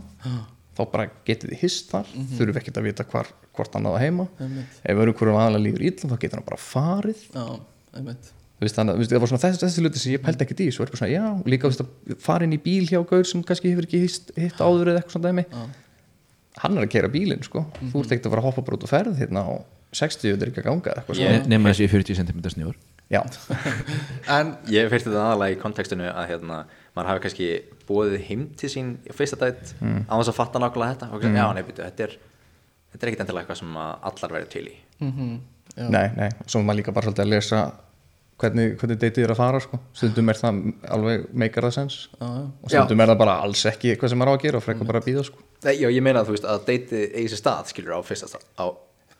þá 0.74 0.82
bara 0.92 1.08
getið 1.26 1.52
þið 1.54 1.60
hist 1.64 1.90
þar 1.92 2.06
mm 2.08 2.20
-hmm. 2.20 2.38
þurfum 2.38 2.60
ekkert 2.60 2.78
að 2.80 2.86
vita 2.88 3.04
hvar, 3.04 3.28
hvort 3.54 3.74
hann 3.74 3.84
náða 3.86 4.00
heima. 4.02 4.26
Mhm. 4.26 4.46
Einmitt. 4.46 4.80
ef 4.84 5.02
örukurum 5.04 5.38
aðalega 5.38 5.64
líður 5.66 5.84
illa 5.90 6.08
þá 6.10 6.16
getur 6.18 6.38
hann 6.40 6.48
bara 6.48 6.60
farið. 6.60 7.20
Já, 7.34 7.44
veist, 8.60 8.76
þannig, 8.78 8.98
veist, 8.98 9.12
það 9.12 9.20
var 9.20 9.28
svona 9.30 9.44
þessi, 9.44 9.60
þessi 9.62 9.82
hluti 9.84 9.98
sem 10.02 10.12
ég 10.14 10.22
pældi 10.24 10.44
ekkert 10.44 10.60
í 10.64 10.68
svo 10.72 10.84
er 10.84 10.90
bara 10.90 11.00
svona, 11.02 11.14
já, 11.14 11.26
líka 11.46 11.68
veist, 11.68 11.80
að 11.84 12.18
fara 12.18 12.44
inn 12.44 12.54
í 12.56 12.60
bíl 12.62 12.86
hjá 12.88 13.00
gaur 13.06 13.24
sem 13.24 13.42
kannski 13.42 13.70
hefur 13.72 13.86
ekki 13.88 14.00
hitt, 14.04 14.30
hitt 14.36 14.60
áður 14.62 14.90
eða 14.92 15.02
eitthvað 15.02 15.16
svona 15.18 15.28
dæmi. 15.30 15.44
Hann 16.62 16.78
er 16.78 16.84
að 16.86 16.90
kera 16.94 17.08
bílinn, 17.10 17.42
sko. 17.42 17.64
Þú 17.90 18.00
ert 18.04 18.12
ekkert 18.14 18.26
að 18.26 18.34
fara 18.34 18.42
að 18.42 18.48
hoppa 18.48 18.62
bara 18.62 18.76
út 18.78 18.84
og 18.86 18.90
ferð 18.92 19.18
hérna 19.18 19.42
á 19.42 19.52
60 19.94 20.34
þetta 20.34 20.42
er 20.46 20.50
ekki 20.52 20.62
að 20.62 20.68
ganga 20.70 20.90
eða 20.90 21.02
eitthvað 21.02 21.18
Ég- 21.18 21.34
svona. 21.34 21.48
nema 21.50 21.70
þessi 21.72 21.88
40 21.90 22.14
cm 22.20 22.40
snjór. 22.54 22.74
Já, 23.10 23.20
en 24.38 24.56
Ég 24.70 24.88
fyrst 24.90 25.06
þetta 25.08 25.22
aðalega 25.22 25.56
í 25.56 25.60
kontekstinu 25.60 26.06
að 26.10 26.28
hérna, 26.30 26.64
maður 26.94 27.10
hafi 27.10 27.24
kannski 27.24 27.48
búið 27.88 28.18
heim 28.28 28.44
til 28.58 28.70
sín 28.72 28.92
í 29.04 29.14
fyrsta 29.16 29.38
dætt 29.40 29.74
mm. 29.80 30.04
á 30.06 30.14
þess 30.14 30.32
að 30.32 30.38
fatta 30.38 30.62
nákvæmlega 30.62 30.94
þetta 30.94 31.10
og 31.10 31.24
mm. 31.24 31.38
já, 31.40 31.46
nei, 31.56 31.64
byrju, 31.66 31.88
þetta 31.88 32.06
er 32.06 32.18
þetta 32.94 33.06
er 33.06 33.10
ekkit 33.10 33.24
endilega 33.24 33.44
eitthvað 33.44 33.60
sem 33.62 33.80
að 33.84 34.06
allar 34.10 34.36
verið 34.38 34.52
til 34.54 34.66
í 34.68 34.76
mhm, 35.02 35.32
já. 35.74 35.88
nei, 35.88 36.06
nei 36.14 36.28
svo 36.46 36.62
maður 36.62 36.80
líka 36.80 36.94
bara 36.94 37.08
svolítið 37.08 37.26
að 37.26 37.32
lesa 37.34 37.64
hvernig, 38.40 38.76
hvernig 38.80 39.00
deytið 39.02 39.26
er 39.26 39.34
að 39.34 39.40
fara, 39.40 39.60
sko 39.62 39.80
stundum 39.94 40.30
er 40.30 40.38
það 40.38 40.62
alveg 40.96 41.28
meikar 41.42 41.68
það 41.68 41.76
sens 41.76 41.98
Já, 42.06 42.24
já. 42.24 42.46
og 42.46 42.72
stundum 42.72 43.04
er 43.04 43.12
það 43.12 43.20
bara 43.24 43.36
alls 43.44 43.66
ekki 43.70 43.92
eitthvað 43.92 44.14
sem 44.14 44.22
maður 44.22 44.34
á 44.34 44.36
að 44.38 44.46
gera 44.46 44.60
og 44.60 44.66
frekar 44.66 44.90
bara 44.90 45.02
að 45.02 45.10
býða, 45.10 45.28
sko 45.28 45.44
Nei, 45.64 45.76
Já, 45.80 45.86
ég 45.88 46.02
meina 46.04 46.22
að 46.22 46.30
þú 46.30 46.36
veist 46.36 46.50
að 46.50 46.66
deytið 46.70 47.04
eigi 47.06 47.30
sér 47.32 47.40
stað 47.40 47.70
skilur 47.72 47.96
á 47.98 48.00
fyrsta 48.06 48.30
stað 48.30 48.48
á, 48.58 48.66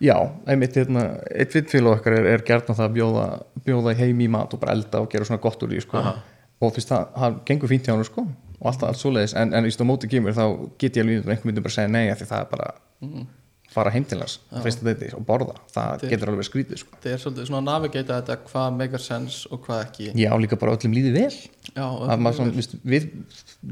Já, 0.03 0.17
einmitt 0.51 0.75
hérna, 0.77 1.05
eitt 1.31 1.55
vittfélag 1.55 2.01
okkar 2.01 2.17
er, 2.19 2.27
er 2.35 2.43
gert 2.47 2.71
að 2.71 2.81
það 2.81 2.89
að 2.89 2.97
bjóða, 2.97 3.27
bjóða 3.67 3.95
heim 4.01 4.23
í 4.25 4.27
mat 4.35 4.55
og 4.55 4.61
bara 4.63 4.75
elda 4.75 5.03
og 5.05 5.11
gera 5.13 5.27
svona 5.29 5.43
gott 5.43 5.63
úr 5.63 5.71
því 5.71 5.85
sko. 5.85 6.03
Og 6.67 6.75
þú 6.75 6.81
veist 6.83 6.93
það, 6.95 7.07
það 7.23 7.39
gengur 7.51 7.73
fínt 7.75 7.87
hjá 7.89 7.95
hann 7.95 8.05
sko, 8.09 8.27
og 8.61 8.67
allt, 8.71 8.83
allt 8.89 9.01
svoleiðis. 9.01 9.37
En, 9.41 9.55
en 9.55 9.69
í 9.69 9.73
stóð 9.75 9.91
móti 9.93 10.11
kemur 10.11 10.37
þá 10.37 10.45
get 10.81 10.97
ég 10.99 11.05
alveg 11.07 11.25
einhvern 11.25 11.49
myndum 11.51 11.65
bara 11.67 11.75
að 11.75 11.79
segja 11.81 11.95
nei 11.95 12.05
því 12.15 12.29
það 12.33 12.45
er 12.45 12.53
bara 12.53 12.69
fara 13.75 13.91
heim 13.91 14.05
til 14.07 14.21
hans 14.21 14.37
og 14.55 15.25
borða, 15.27 15.57
það 15.75 16.05
er- 16.05 16.13
getur 16.13 16.31
alveg 16.31 16.47
skrítið 16.47 16.79
sko. 16.79 16.99
það 17.03 17.13
er 17.13 17.23
svolítið 17.23 17.49
svona 17.49 17.59
að 17.63 17.67
navigata 17.71 18.19
þetta 18.21 18.37
hvað 18.51 18.77
megar 18.79 19.03
sense 19.03 19.49
og 19.51 19.65
hvað 19.67 19.81
ekki. 19.89 20.07
Já, 20.15 20.31
líka 20.39 20.59
bara 20.61 20.77
öllum 20.77 20.95
líði 20.95 21.13
vel. 21.17 21.35
Já, 21.75 21.87
maður 22.23 22.37
svona, 22.39 22.55
viðst, 22.55 22.77
við, 22.87 23.09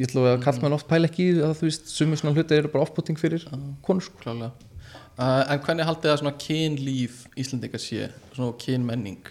ég 0.00 0.08
ætla 0.08 0.24
að 0.32 0.42
kalla 0.42 0.64
maður 0.64 0.76
oft 0.80 0.88
pæla 0.90 1.10
ekki 1.10 1.28
að 1.38 1.54
þú 1.60 1.68
veist, 1.68 1.92
sumir 1.94 2.18
svona 2.18 2.34
hluti 2.34 2.58
eru 2.58 2.72
bara 2.72 2.82
offputting 2.88 3.20
fyrir 3.20 3.46
konur 3.86 4.02
sko. 4.08 4.18
uh, 4.26 5.44
en 5.52 5.62
hvernig 5.62 5.86
haldið 5.86 6.10
það 6.10 6.18
svona 6.24 6.34
kynlíf 6.48 7.22
Íslandingar 7.38 7.82
sé, 7.84 8.10
svona 8.34 8.56
kynmenning 8.58 9.22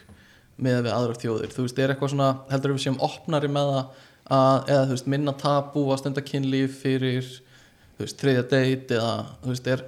með 0.61 0.81
við 0.85 0.95
aðrar 0.95 1.21
þjóðir. 1.21 1.53
Þú 1.55 1.65
veist, 1.67 1.79
er 1.81 1.93
eitthvað 1.93 2.13
svona, 2.13 2.31
heldur 2.51 2.75
við 2.75 2.83
séum 2.85 2.99
opnari 3.05 3.49
með 3.51 3.71
það 3.71 4.03
að, 4.31 4.69
eða 4.71 4.83
þú 4.83 4.95
veist, 4.95 5.09
minna 5.15 5.33
tabú 5.41 5.85
að 5.91 6.01
stunda 6.03 6.23
kynlíf 6.25 6.77
fyrir 6.83 7.31
þú 7.95 8.05
veist, 8.05 8.21
þriðja 8.21 8.45
date 8.51 8.99
eða 8.99 9.15
þú 9.41 9.53
veist, 9.53 9.71
er, 9.73 9.83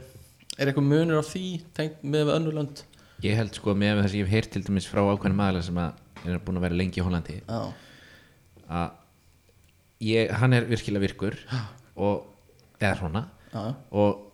er 0.57 0.71
eitthvað 0.71 0.89
munur 0.89 1.21
á 1.21 1.25
því 1.25 1.45
tengt 1.77 2.03
með 2.03 2.27
við 2.27 2.35
önnurlönd 2.37 2.83
ég 3.23 3.39
held 3.39 3.55
sko 3.55 3.75
með 3.77 4.01
það 4.01 4.09
sem 4.09 4.19
ég 4.19 4.27
hef 4.27 4.35
heyrt 4.35 4.51
til 4.53 4.63
dæmis 4.67 4.89
frá 4.89 5.01
ákveðnum 5.05 5.43
aðalega 5.45 5.67
sem 5.69 5.79
að 5.79 6.27
er 6.33 6.43
búin 6.43 6.59
að 6.59 6.65
vera 6.67 6.79
lengi 6.79 6.99
í 6.99 7.05
Hollandi 7.05 7.37
já, 7.39 7.61
að 8.67 8.99
ég, 10.03 10.33
hann 10.41 10.57
er 10.57 10.67
virkilega 10.67 11.05
virkur 11.05 11.39
og 11.95 12.79
eða 12.79 12.95
svona 12.99 13.25
já, 13.53 13.63
og 13.95 14.29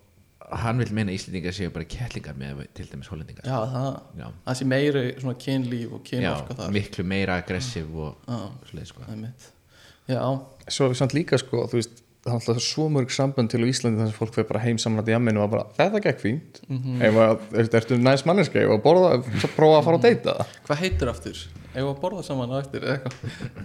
hann 0.63 0.81
vil 0.81 0.89
meina 0.93 1.11
að 1.11 1.19
Íslendingar 1.19 1.55
séu 1.55 1.71
bara 1.73 1.87
kettlingar 1.89 2.37
með 2.39 2.65
til 2.77 2.87
dæmis 2.89 3.09
Hollendingar 3.11 3.45
já, 3.45 3.57
það 3.73 3.89
Já. 4.17 4.27
það 4.45 4.59
sé 4.59 4.67
meiri 4.73 5.05
svona 5.19 5.37
kynlíf 5.45 5.95
og 5.95 6.01
Já, 6.01 6.09
kynorka 6.09 6.59
þar 6.59 6.75
miklu 6.75 7.05
meira 7.05 7.39
aggressiv 7.41 7.95
og 7.95 8.29
Já. 8.29 8.39
svoleið 8.69 8.91
sko 8.91 10.29
svo 10.69 10.93
samt 10.97 11.13
líka 11.17 11.37
sko, 11.41 11.65
þú 11.69 11.79
veist 11.79 12.01
það 12.19 12.31
er 12.31 12.35
alltaf 12.35 12.63
svo 12.65 12.87
mörg 12.91 13.13
sambönd 13.15 13.51
til 13.53 13.63
Íslandi 13.67 14.01
þar 14.01 14.09
sem 14.11 14.17
fólk 14.17 14.33
fyrir 14.35 14.49
bara 14.49 14.63
heim 14.65 14.79
saman 14.81 15.03
að 15.03 15.13
jamminu 15.13 15.43
og 15.43 15.53
bara 15.53 15.67
þetta 15.77 16.01
gekk 16.03 16.19
fínt 16.23 16.59
mm 16.67 16.81
-hmm. 16.83 17.03
er, 17.05 17.69
ertu 17.79 17.97
næst 17.97 18.25
manneska 18.25 18.59
ef 18.59 18.69
að 18.69 18.83
borða, 18.83 19.23
prófa 19.55 19.79
að 19.79 19.85
fara 19.85 19.97
að 19.97 20.07
deyta 20.07 20.35
það 20.39 20.57
hvað 20.67 20.81
heitir 20.83 21.09
aftur? 21.09 21.47
Ef 21.73 21.83
að 21.85 22.01
borða 22.01 22.23
saman 22.23 22.49
eða 22.49 22.61
eitthvað, 22.61 23.13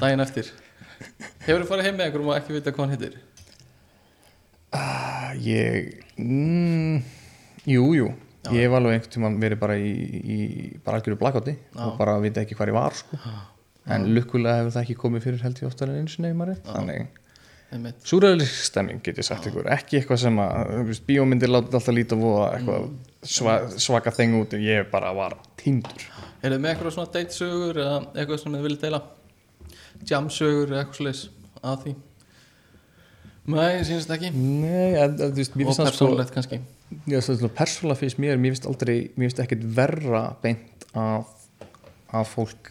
daginn 0.01 0.21
eftir 0.21 0.53
Hefur 1.45 1.63
þú 1.65 1.69
farið 1.69 1.85
heim 1.85 1.97
með 1.97 2.05
einhverjum 2.07 2.29
og 2.29 2.37
ekki 2.37 2.53
vita 2.53 2.73
hvað 2.73 2.85
hann 2.85 2.95
heitir? 2.95 3.19
Ég 5.45 5.91
mm, 6.21 7.03
jú, 7.71 7.89
jú. 7.99 8.13
Ég 8.53 8.67
hef 8.67 8.77
alveg 8.77 8.99
einhvern 8.99 9.13
tímann 9.15 9.41
verið 9.41 9.61
bara 9.63 9.77
í, 9.81 9.91
í 10.21 10.39
bara 10.85 10.99
algjöru 11.01 11.17
blackouti 11.21 11.55
og 11.81 11.95
bara 11.97 12.19
vita 12.21 12.43
ekki 12.45 12.57
hvað 12.59 12.75
ég 12.75 12.77
var 12.77 12.97
sko. 12.99 13.21
en 13.95 14.09
lukkulega 14.17 14.61
hefur 14.61 14.75
það 14.75 14.83
ekki 14.85 14.97
komið 15.01 15.29
fyrir 15.29 15.45
held 15.45 15.61
ég 15.63 15.69
oftar 15.71 15.93
en 15.93 16.03
eins 16.03 16.19
og 16.19 16.25
nefnari 16.27 16.57
þannig 16.67 17.07
einmitt. 17.75 18.05
Súræðileg 18.07 18.49
stemming 18.49 19.03
get 19.05 19.19
ég 19.19 19.27
sagt 19.27 19.49
ykkur. 19.49 19.67
Ekki 19.75 19.99
eitthvað 19.99 20.21
sem 20.25 20.39
að 20.43 20.93
Bíómyndir 21.09 21.51
látið 21.51 21.79
alltaf 21.79 21.97
líta 21.97 22.19
voða 22.19 22.49
eitthvað 22.59 22.89
sva, 23.35 23.57
svaka 23.83 24.13
þeng 24.15 24.39
út. 24.43 24.57
Ég 24.63 24.89
bara 24.93 25.13
var 25.17 25.37
týndur. 25.61 26.07
Er 26.43 26.55
þið 26.55 26.63
með 26.63 26.75
eitthvað 26.75 26.97
svona 26.97 27.15
datesögur 27.15 27.81
eða 27.85 28.01
eitthvað 28.13 28.43
sem 28.43 28.57
þið 28.57 28.67
viljið 28.69 28.85
deila? 28.85 29.03
Jamsögur 30.11 30.75
eða 30.75 30.83
eitthvað 30.85 31.01
sliðis 31.01 31.25
að 31.63 31.85
því? 31.85 31.95
Nei, 33.47 33.83
sínst 33.85 34.09
ekki. 34.15 34.31
Nei, 34.33 34.95
en, 34.97 35.17
þú 35.21 35.35
veist, 35.37 35.57
mér 35.59 35.67
Og 35.69 35.75
finnst 35.75 35.81
það 35.83 35.91
sko 35.91 36.07
persónulegt 36.07 36.33
kannski. 36.33 36.59
Já, 37.11 37.19
svo 37.21 37.35
svona 37.37 37.53
persónulega 37.59 38.01
finnst 38.01 38.19
mér, 38.23 38.39
mér 38.41 38.55
finnst 38.55 38.67
aldrei 38.71 38.97
mér 39.19 39.27
finnst 39.29 39.43
ekkert 39.45 39.65
verra 39.77 40.23
beint 40.43 40.87
að 40.95 41.27
að 42.15 42.29
fólk 42.31 42.71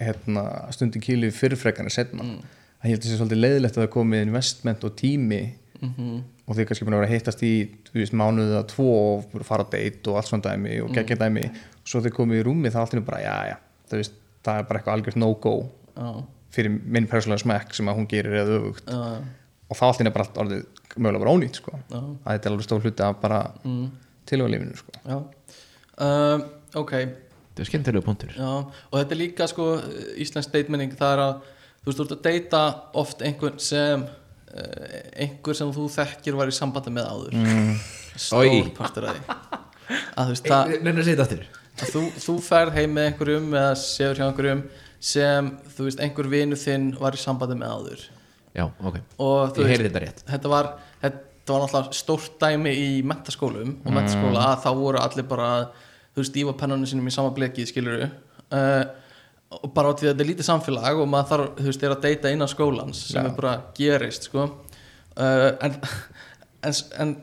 hérna, 0.00 0.44
stundin 0.74 1.02
kýli 1.02 1.30
fyrirfrekan 1.34 1.86
er 1.88 1.94
setna 1.94 2.22
Mm. 2.22 2.38
að 2.82 2.90
ég 2.90 2.96
að 2.96 3.02
það 3.02 3.10
sé 3.10 3.18
svolítið 3.18 3.40
leiðilegt 3.42 3.76
að 3.76 3.82
það 3.84 3.92
komið 3.96 4.22
investment 4.26 4.84
og 4.84 4.96
tími 4.96 5.42
Mhm. 5.82 6.22
og 6.48 6.56
þið 6.56 6.66
kannski 6.68 6.84
búin 6.86 6.94
að 6.94 7.00
vera 7.02 7.08
að 7.10 7.14
hittast 7.16 7.42
í 7.42 7.52
veist, 7.92 8.12
mánuðið 8.14 8.56
að 8.60 8.66
tvo 8.72 8.88
og 9.18 9.32
að 9.34 9.44
fara 9.44 9.64
á 9.66 9.70
date 9.70 10.06
og 10.10 10.16
allt 10.16 10.26
svona 10.30 10.42
dæmi 10.46 10.78
Mm. 10.78 10.84
og 10.84 10.94
geggja 10.94 11.16
dæmi. 11.18 11.50
Svo 11.84 12.00
þið 12.00 12.12
komið 12.16 12.40
í 12.40 12.44
rúmi 12.46 12.70
þá 12.70 12.76
allt 12.80 12.94
er 12.94 13.00
bara, 13.00 13.18
já, 13.18 13.36
já 13.50 13.56
það, 13.90 13.96
veist, 13.98 14.12
það 14.44 14.58
er 14.58 14.62
bara 14.62 14.78
eitthvað 14.80 14.96
algjört 14.96 15.16
no-go 15.16 15.70
Já, 15.96 16.24
fyrir 16.52 16.80
minn 16.86 17.06
persónulega 17.06 17.42
smekk 17.42 17.74
sem 17.74 17.86
að 17.86 17.96
hún 17.96 18.08
gerir 18.08 18.32
eða 18.32 18.60
öfugt. 18.62 18.86
Já, 18.86 19.22
og 19.72 19.78
þá 19.78 19.84
allt 19.88 20.04
er 20.04 20.14
bara 20.14 20.28
allt 20.28 20.40
orðið 20.44 20.64
mögulega 20.94 21.24
bara 21.24 21.34
ónýtt 21.36 21.60
sko. 21.62 21.76
að 21.92 22.08
þetta 22.28 22.48
er 22.48 22.52
alveg 22.52 22.66
stór 22.68 22.84
hluti 22.84 23.06
af 23.06 23.20
bara 23.22 23.42
mm. 23.64 23.84
tilvægalífinu 24.28 24.80
sko. 24.80 25.20
Um, 26.02 26.44
Ok, 26.72 26.92
þetta 26.96 27.60
er 27.60 27.68
skemmtilega 27.68 28.04
punktur 28.06 28.30
já 28.32 28.48
Og 28.48 28.94
þetta 28.96 29.12
er 29.12 29.18
líka 29.20 29.48
sko 29.50 29.66
íslensk 30.20 30.54
datemenning 30.54 30.94
það 30.96 31.12
er 31.12 31.22
að 31.26 31.34
þú 31.82 31.90
veist, 31.90 31.98
þú 31.98 32.04
ert 32.04 32.14
að 32.14 32.22
deyta 32.28 32.60
oft 33.02 33.24
einhvern 33.26 33.58
sem 33.62 34.04
uh, 34.06 35.00
einhver 35.24 35.58
sem 35.58 35.72
þú 35.74 35.88
þekkir 35.96 36.38
var 36.38 36.52
í 36.52 36.54
sambandi 36.56 36.94
með 36.94 37.10
áður. 37.10 37.36
Mm. 37.40 37.74
Stór 38.12 38.70
partur 38.76 39.08
af 39.10 39.18
því. 39.18 39.36
Að 39.92 40.30
þú 40.30 40.36
veist, 40.36 40.48
það 40.48 40.72
Nenni 40.86 41.02
að 41.02 41.08
segja 41.08 41.18
þetta 41.18 41.26
aftur. 41.26 41.44
að 41.82 41.92
þú, 41.96 42.04
þú 42.22 42.36
ferð 42.46 42.78
heim 42.78 42.96
með 42.96 43.10
einhverjum 43.10 43.48
eða 43.50 43.76
séur 43.82 44.20
hjá 44.20 44.26
einhverjum 44.28 44.64
sem 45.02 45.52
þú 45.74 45.88
veist 45.88 46.02
einhver 46.06 46.30
vinu 46.30 46.58
þinn 46.60 46.92
var 47.00 47.18
í 47.18 47.20
sambandi 47.20 47.58
með 47.58 47.74
áður 47.74 48.04
Já, 48.52 48.66
ok, 48.68 48.98
ég 49.62 49.70
heyrði 49.70 49.88
þetta 49.88 50.02
rétt. 50.04 50.24
þetta 50.28 50.50
var, 50.52 50.72
þetta 51.00 51.54
var 51.54 51.62
náttúrulega 51.64 51.96
stórt 51.96 52.34
dæmi 52.42 52.72
í 52.76 52.88
mentaskólum 53.08 53.78
og 53.80 53.94
mentaskóla 53.96 54.50
að 54.50 54.58
þá 54.66 54.68
voru 54.80 55.00
allir 55.00 55.28
bara 55.30 55.48
þú 56.12 56.20
veist 56.20 56.36
ífa 56.42 56.56
pennunum 56.60 56.88
sinum 56.88 57.08
í 57.08 57.14
sama 57.14 57.32
bleki 57.34 57.64
skilur 57.68 58.04
uh, 58.04 58.84
og 59.52 59.72
bara 59.76 59.92
á 59.92 59.96
því 59.96 60.06
að 60.06 60.12
þetta 60.12 60.24
er 60.24 60.30
lítið 60.30 60.48
samfélag 60.48 61.00
og 61.00 61.08
maður 61.12 61.30
þarf, 61.32 61.48
þú 61.58 61.68
veist, 61.70 61.82
er 61.84 61.94
að 61.94 62.04
deyta 62.06 62.32
innan 62.32 62.50
skólans 62.50 63.02
sem 63.10 63.26
er 63.28 63.34
bara 63.36 63.54
gerist 63.76 64.28
sko. 64.28 64.46
Uh, 65.12 65.50
en, 65.66 65.76
en, 66.64 66.78
en 67.04 67.14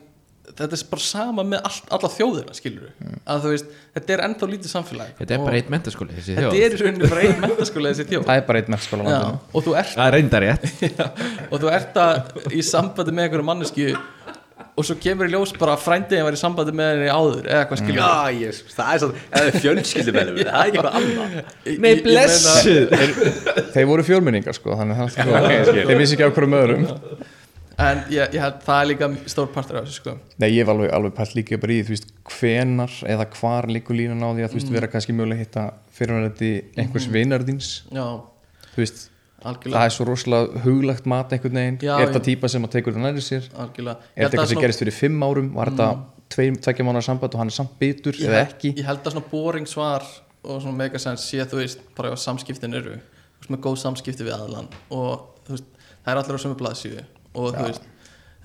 þetta 0.58 0.76
er 0.76 0.82
bara 0.90 1.04
sama 1.04 1.44
með 1.46 1.66
all, 1.68 1.78
alla 1.96 2.10
þjóðina 2.14 2.56
skilur 2.56 2.92
að 3.24 3.44
þú 3.44 3.52
veist, 3.54 3.74
þetta 3.96 4.14
er 4.14 4.22
ennþá 4.26 4.48
lítið 4.50 4.72
samfélag. 4.74 5.12
Þetta 5.20 5.36
er 5.36 5.44
bara 5.44 5.60
eitt 5.60 5.72
mentaskóli, 5.72 6.16
þessi 6.16 6.36
þetta 6.36 6.52
þjóð. 6.54 6.64
er 6.66 6.76
í 6.76 6.80
rauninni 6.80 7.10
bara 7.12 7.26
einn 7.26 7.44
mentaskóla 7.44 7.92
þessi 7.92 8.08
þjóð. 8.10 8.24
Það 8.28 8.40
er 8.40 8.46
bara 8.48 8.62
einn 8.62 8.76
landinu. 8.76 9.40
og 9.52 9.66
þú 9.66 9.76
ert 9.80 9.94
Það 9.94 10.06
er 10.06 10.16
reyndar 10.18 10.46
rétt. 10.46 10.66
Já, 10.98 11.06
og 11.50 11.56
þú 11.62 11.72
ert 11.76 12.00
að 12.04 12.50
í 12.50 12.64
sambandi 12.66 13.16
með 13.16 13.28
einhverju 13.28 13.48
mannesku 13.50 13.88
og 14.80 14.86
svo 14.86 14.96
kemur 15.02 15.28
í 15.28 15.32
ljós 15.34 15.50
bara 15.58 15.74
að 15.76 15.82
frændiðin 15.84 16.24
var 16.24 16.36
í 16.36 16.40
sambandi 16.40 16.72
með 16.76 16.92
henni 16.94 17.10
áður 17.12 17.48
eða 17.50 17.64
eitthvað 17.64 17.80
skilur 17.82 17.98
Já, 18.00 18.36
ég, 18.38 18.60
það 18.76 18.92
er 18.92 19.02
svona, 19.02 19.24
eða 19.40 19.62
fjölskyldumennum 19.64 20.38
það 20.40 20.46
er 20.46 20.70
ekki 20.70 20.80
eitthvað 20.80 20.96
annað. 21.00 21.34
Nei, 21.84 21.90
blessuð. 22.06 22.94
Þeir 23.74 23.90
voru 23.90 24.06
fjölmenningar 24.06 24.56
sko 24.56 24.78
þannig 24.80 25.02
að 25.04 25.18
það 25.18 25.84
þeir 25.90 26.00
vissi 26.00 26.16
ekki 26.16 26.30
á 26.30 26.32
hverjum 26.32 26.58
öðrum 26.60 26.88
en 27.80 28.02
ég, 28.12 28.34
ég 28.36 28.42
held 28.42 28.58
það 28.64 28.80
er 28.80 28.88
líka 28.90 29.08
stór 29.32 29.52
partur 29.54 29.80
af 29.80 29.86
þessu 29.86 30.00
sko. 30.00 30.16
Nei 30.42 30.48
ég 30.50 30.62
hef 30.62 30.72
alveg, 30.72 30.90
alveg 30.96 31.14
pælt 31.16 31.36
líka 31.38 31.60
bara 31.62 31.76
í 31.76 31.80
þú 31.86 31.94
veist 31.94 32.10
hvenar 32.34 32.98
eða 33.14 33.28
hvar 33.38 33.70
líkur 33.70 33.98
línan 33.98 34.24
á 34.24 34.28
því 34.30 34.44
að 34.44 34.52
þú 34.52 34.60
veist 34.60 34.74
vera 34.76 34.90
kannski 34.92 35.16
mögulega 35.16 35.40
að 35.40 35.46
hitta 35.46 35.64
fyrirvændi 35.96 36.52
einhvers 36.76 37.08
mm. 37.08 37.16
vinardins 37.16 37.72
já, 37.88 38.06
þú 38.70 38.84
veist 38.84 39.02
algjörlega. 39.40 39.76
það 39.78 39.88
er 39.88 39.96
svo 39.96 40.08
rosalega 40.08 40.64
huglagt 40.66 41.10
mat 41.10 41.34
einhvern 41.34 41.60
veginn. 41.60 41.78
Já, 41.84 41.94
er 41.96 42.10
þetta 42.10 42.24
típa 42.28 42.50
sem 42.52 42.66
að 42.66 42.74
tekur 42.76 42.96
það 42.96 43.06
næri 43.08 43.24
sér? 43.24 43.46
Er 43.50 43.62
algjörlega 43.66 44.00
Ég 44.00 44.16
þetta 44.16 44.30
eitthvað 44.30 44.50
sem 44.52 44.64
gerist 44.66 44.84
fyrir 44.84 44.96
fimm 44.96 45.22
árum? 45.24 45.52
Var 45.56 45.72
þetta 45.72 45.92
tveim, 46.30 46.58
tvekja 46.62 46.86
mánar 46.86 47.04
samband 47.04 47.34
og 47.34 47.42
hann 47.42 47.50
er 47.50 47.56
samt 47.56 47.72
bitur 47.80 48.18
ég 48.18 48.28
eða 48.28 48.42
ekki? 48.46 48.74
ég 48.78 48.86
held 48.86 49.00
að 49.02 49.16
svona 49.16 49.30
boring 49.32 49.68
svar 49.68 50.04
og 50.44 50.60
svona 50.62 50.76
megasens 50.78 51.24
sé 51.26 51.44
þú 51.48 51.60
veist 51.60 51.82
bara 51.96 52.12
ef 52.14 52.22
samskiptin 52.22 52.76
eru 52.76 52.96
veist 52.96 53.50
með 53.52 53.62
góð 53.66 53.80
samskipti 53.82 54.26
við 54.26 54.36
aðlan 54.36 54.70
og 54.94 55.40
veist 55.48 55.66
það 56.04 56.12
er 56.12 56.20
allir 56.22 56.38
á 56.38 56.42
sömu 56.44 56.58
blaðsíðu 56.60 57.02
og 57.34 57.54
þú 57.56 57.66
veist 57.68 57.84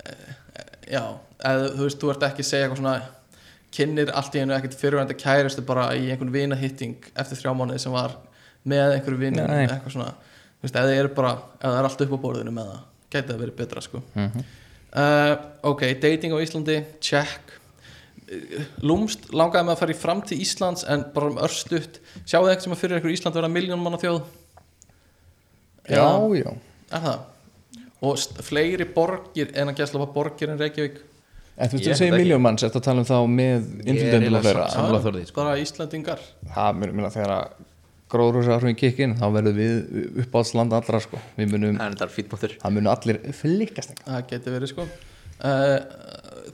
e, 0.06 0.12
e, 0.12 0.64
já, 0.94 1.02
eða 1.40 1.70
þú 1.76 1.86
veist 1.86 2.00
þú 2.02 2.12
ert 2.12 2.26
ekki 2.30 2.44
að 2.44 2.50
segja 2.50 2.66
eitthvað 2.68 2.82
svona 2.82 2.96
kynir 3.76 4.12
allt 4.16 4.36
í 4.38 4.42
einu 4.44 4.54
ekkert 4.56 4.78
fyrirvændi 4.80 5.16
kæristu 5.20 5.64
bara 5.66 5.88
í 5.98 6.06
einhvern 6.12 6.32
vinahitting 6.32 7.10
eftir 7.18 7.40
þrjá 7.42 7.52
mánuði 7.58 7.82
sem 7.82 7.92
var 7.92 8.14
með 8.66 8.94
einhverju 8.96 9.18
vinum 9.20 9.50
Nei. 9.50 9.66
eitthvað 9.66 9.92
svona. 9.94 10.12
Þú 10.56 10.64
veist, 10.66 10.78
eða 10.78 10.86
það 10.88 11.00
er 11.02 11.08
bara, 11.18 11.32
eða 11.60 11.72
það 11.72 11.80
er 11.80 11.88
allt 11.90 12.04
upp 12.06 12.14
á 12.16 12.24
borðinu 12.24 12.54
með 12.56 12.70
það 12.70 12.80
gæti 13.16 13.28
það 13.28 13.42
verið 13.42 13.58
betra 13.60 13.82
sko. 13.84 14.00
Uh, 14.96 15.34
ok, 15.70 15.82
dating 16.02 16.32
á 16.34 16.38
Íslandi 16.40 16.78
check. 17.04 17.52
Lúmst 18.82 19.28
langaði 19.36 19.68
með 19.68 19.74
að 19.76 19.80
fara 19.82 19.94
í 19.94 19.98
framtíð 20.00 20.40
Íslands 20.42 20.86
en 20.90 21.04
bara 21.14 21.28
um 21.30 21.38
örstutt. 21.46 22.00
Sjáu 22.24 22.40
þið 22.46 22.54
eitthvað 22.54 22.64
sem 22.66 22.74
að 22.74 22.80
fyrir 22.80 22.98
ykkur 23.02 23.14
Ísland 23.14 23.38
vera 23.38 23.50
miljón 23.52 23.82
manna 23.84 24.00
þjóð? 24.02 24.22
Já, 25.86 26.00
Eða- 26.00 26.40
já. 26.40 26.50
Er 26.96 27.04
það 27.04 27.20
og 28.06 28.42
fleiri 28.46 28.86
borgir 28.96 29.52
en 29.54 29.72
að 29.72 29.82
gæsla 29.82 30.08
borgir 30.14 30.52
en 30.52 30.60
Reykjavík 30.62 30.98
en 31.56 31.70
þú 31.72 31.78
veist 31.78 31.86
Ég 31.86 31.94
þú 31.94 31.98
segir 31.98 32.12
held 32.12 32.18
ekki. 32.18 32.24
miljón 32.24 32.44
manns 32.44 32.66
eftir 32.66 32.82
að 32.82 32.88
tala 32.88 33.02
um 33.02 33.08
þá 33.08 33.16
með 33.32 33.70
innflytjendum 33.86 34.36
og 34.36 34.44
fleira 34.44 34.66
Sammála 34.74 35.00
Þórði, 35.06 35.24
sko. 35.30 35.40
bara 35.40 35.56
Íslandingar 35.62 36.24
það 36.54 36.80
mun 36.80 36.94
minna 36.98 37.12
þegar 37.14 37.34
að 37.36 37.64
gróðrúsa 38.12 38.54
áhrifin 38.56 38.78
kikkin 38.78 39.16
þá 39.18 39.26
verðum 39.34 39.56
við 39.58 39.76
uppáhaldsland 40.22 40.76
allra 40.76 41.00
sko. 41.02 41.20
við 41.38 41.54
munum, 41.54 41.78
það 41.80 42.44
er 42.50 42.74
munum 42.76 42.92
allir 42.92 43.20
flikast 43.34 43.96
það 44.04 44.26
geti 44.30 44.52
verið 44.54 44.72
sko 44.74 44.84
uh, 44.86 45.78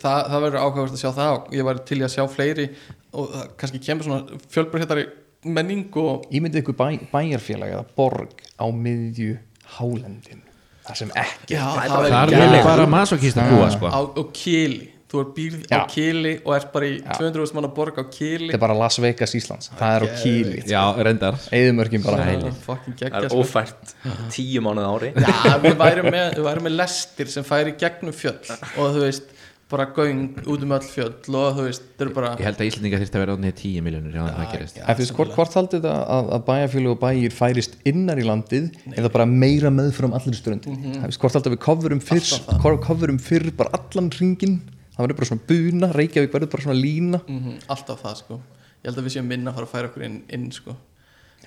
það, 0.01 0.21
það 0.31 0.45
verður 0.47 0.61
ákvæmast 0.63 0.97
að 0.97 1.03
sjá 1.03 1.11
það 1.19 1.33
og 1.37 1.51
ég 1.59 1.67
var 1.69 1.83
til 1.91 1.99
í 2.01 2.07
að 2.07 2.15
sjá 2.15 2.25
fleiri 2.31 2.69
og 3.13 3.35
það 3.35 3.51
kannski 3.61 3.83
kemur 3.89 4.09
svona 4.09 4.41
fjölbreyttari 4.55 5.05
menning 5.43 5.99
og 5.99 6.29
ímyndið 6.31 6.63
ykkur 6.63 6.79
bæ, 6.79 6.87
bæjarfélag 7.13 7.75
eða 7.75 7.85
borg 7.99 8.43
á 8.57 8.67
miðju 8.71 9.37
hálendin 9.77 10.45
það 10.87 10.97
sem 11.03 11.13
ekki 11.25 11.55
Já, 11.57 11.65
það 11.67 11.85
er 11.85 11.91
það 11.91 11.99
bara- 11.99 12.33
Það 12.33 12.57
er 12.59 12.65
bara 12.71 12.87
masokist 12.97 13.37
að 13.43 13.53
búa 13.57 13.69
sko. 13.77 13.87
Á, 13.93 14.01
á 14.03 14.23
Kili. 14.33 14.89
Þú 15.13 15.21
er 15.21 15.27
býrð 15.37 15.65
á. 15.77 15.81
Kili 15.93 16.31
og 16.41 16.55
ert 16.57 16.71
bara 16.73 16.87
í 16.89 16.95
200.000 17.05 17.53
manna 17.59 17.69
borg 17.69 17.99
á 18.01 18.05
Kili. 18.09 18.47
Þetta 18.49 18.57
er 18.57 18.63
bara 18.63 18.77
Las 18.81 18.97
Vegas 19.05 19.35
Íslands. 19.37 19.69
Það 19.77 19.97
er 19.99 20.03
á 20.03 20.09
kýli 20.23 20.63
Já, 20.71 20.83
reyndar. 21.05 21.37
Eðumörkin 21.53 22.03
bara. 22.07 22.25
Það 22.33 22.57
fucking 22.65 22.97
það 23.03 23.19
er 23.19 23.29
sko. 23.29 23.43
ófært 23.45 23.93
tíu 24.33 24.63
mánuð 24.65 24.89
á 24.89 24.93
ári. 24.97 25.11
Já, 25.21 25.59
við 25.67 25.77
værum 25.83 26.09
með, 26.17 26.41
með 26.65 26.77
lestir 26.81 27.29
sem 27.29 27.45
færi 27.45 27.75
gegnum 27.77 28.17
fjöll. 28.17 28.41
Og 28.81 28.97
þú 28.97 29.05
veist, 29.05 29.29
bara 29.73 29.87
göng 29.97 30.21
út 30.45 30.65
um 30.67 30.75
öll 30.77 30.85
fjöll 30.85 31.37
og 31.39 31.57
þú 31.57 31.65
veist, 31.67 31.87
þau 31.97 32.05
eru 32.05 32.15
bara 32.17 32.33
Ég 32.37 32.47
held 32.47 32.61
að 32.61 32.69
Íslandinga 32.69 33.01
þyrfti 33.01 33.19
að 33.19 33.25
vera 33.25 33.37
átnið 33.37 33.55
10 33.63 33.87
miljónur 33.87 34.19
Já, 34.19 34.23
það 34.29 34.53
gerist. 34.53 34.79
En 34.83 34.99
þú 34.99 35.03
veist, 35.03 35.15
hvort, 35.17 35.33
hvort 35.39 35.57
haldið 35.59 35.81
þetta 35.81 35.95
að, 36.17 36.31
að 36.37 36.45
bæjarfélag 36.51 36.93
og 36.93 37.01
bæjir 37.03 37.37
færist 37.39 37.77
innar 37.93 38.21
í 38.23 38.29
landið 38.29 38.69
eða 38.93 39.13
bara 39.17 39.29
meira 39.33 39.73
meðfram 39.75 40.15
allir 40.19 40.39
ströndin 40.39 40.77
mm 40.77 40.93
-hmm. 40.93 41.19
hvort 41.19 41.39
haldið 41.39 41.53
að 41.53 41.57
við 41.57 41.65
coverum 41.67 42.05
fyrst 42.13 42.53
coverum 42.63 43.19
fyrr 43.19 43.51
bara 43.57 43.75
allan 43.81 44.13
ringin 44.21 44.61
það 44.93 45.05
verður 45.07 45.19
bara 45.19 45.31
svona 45.31 45.47
buna, 45.49 45.93
Reykjavík 45.97 46.33
verður 46.33 46.51
bara 46.53 46.63
svona 46.63 46.79
lína. 46.79 47.21
Mm 47.27 47.59
alltaf 47.69 48.03
það 48.05 48.17
sko. 48.17 48.41
Ég 48.83 48.91
held 48.91 48.99
að 48.99 49.05
við 49.07 49.15
séum 49.17 49.29
minna 49.31 49.51
að 49.51 49.55
fara 49.55 49.67
að 49.67 49.73
færa 49.73 49.89
okkur 49.89 50.05
inn, 50.05 50.19
inn 50.29 50.51
sko. 50.53 50.75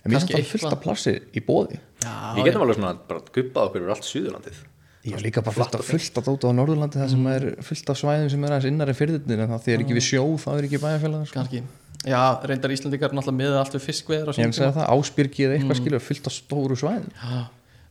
En 0.06 0.12
við 0.12 0.16
erum 0.16 0.16
Kannski 0.16 0.36
alltaf 0.36 0.52
fullt 0.52 0.64
eitthvað. 0.64 0.78
af 0.78 0.84
plassi 0.84 1.14
í 1.34 1.42
bóði 1.46 1.78
Já, 2.04 2.16
við 2.36 2.48
getum 2.50 2.64
alveg 2.66 2.78
svona 2.78 2.94
bara 3.10 3.22
guppað 3.36 3.70
okkur 3.70 3.86
úr 3.86 3.94
allt 3.96 4.06
Suðurlandið 4.06 4.60
ég 5.06 5.14
er 5.14 5.22
líka 5.22 5.44
bara 5.46 5.54
fullt 5.54 5.76
af, 5.78 5.86
fullt 5.86 6.20
af 6.20 6.26
dóta 6.26 6.50
á 6.50 6.54
Norðurlandi 6.58 7.02
það 7.02 7.12
sem 7.14 7.26
er 7.30 7.44
fullt 7.66 7.90
af 7.94 8.00
svæðum 8.00 8.30
sem 8.34 8.46
er 8.46 8.54
aðeins 8.56 8.70
innar 8.72 8.92
en 8.92 8.98
fyrðinir 8.98 9.44
en 9.44 9.52
það 9.52 9.66
þegar 9.68 9.84
ekki 9.84 9.98
við 9.98 10.06
sjó 10.08 10.24
þá 10.42 10.48
er 10.56 10.68
ekki 10.68 10.80
bæjarfélag 10.82 11.28
sko. 11.30 11.36
kannski. 11.38 11.62
Já, 12.06 12.22
reyndar 12.46 12.74
Íslandingar 12.74 13.12
er 13.12 13.18
náttúrulega 13.18 13.40
miða 13.42 13.60
allt 13.62 13.76
við 13.78 13.86
fiskveður 13.86 14.32
ég 14.34 14.42
hef 14.42 14.52
að 14.52 14.58
segja 14.60 14.74
það, 14.76 14.90
áspyrki 14.96 15.46
eða 15.46 15.58
eitthvað 15.58 15.80
skilur 15.80 16.04
fullt 16.06 16.30
af 16.30 16.36
stóru 16.36 16.78
svæðum. 16.78 17.12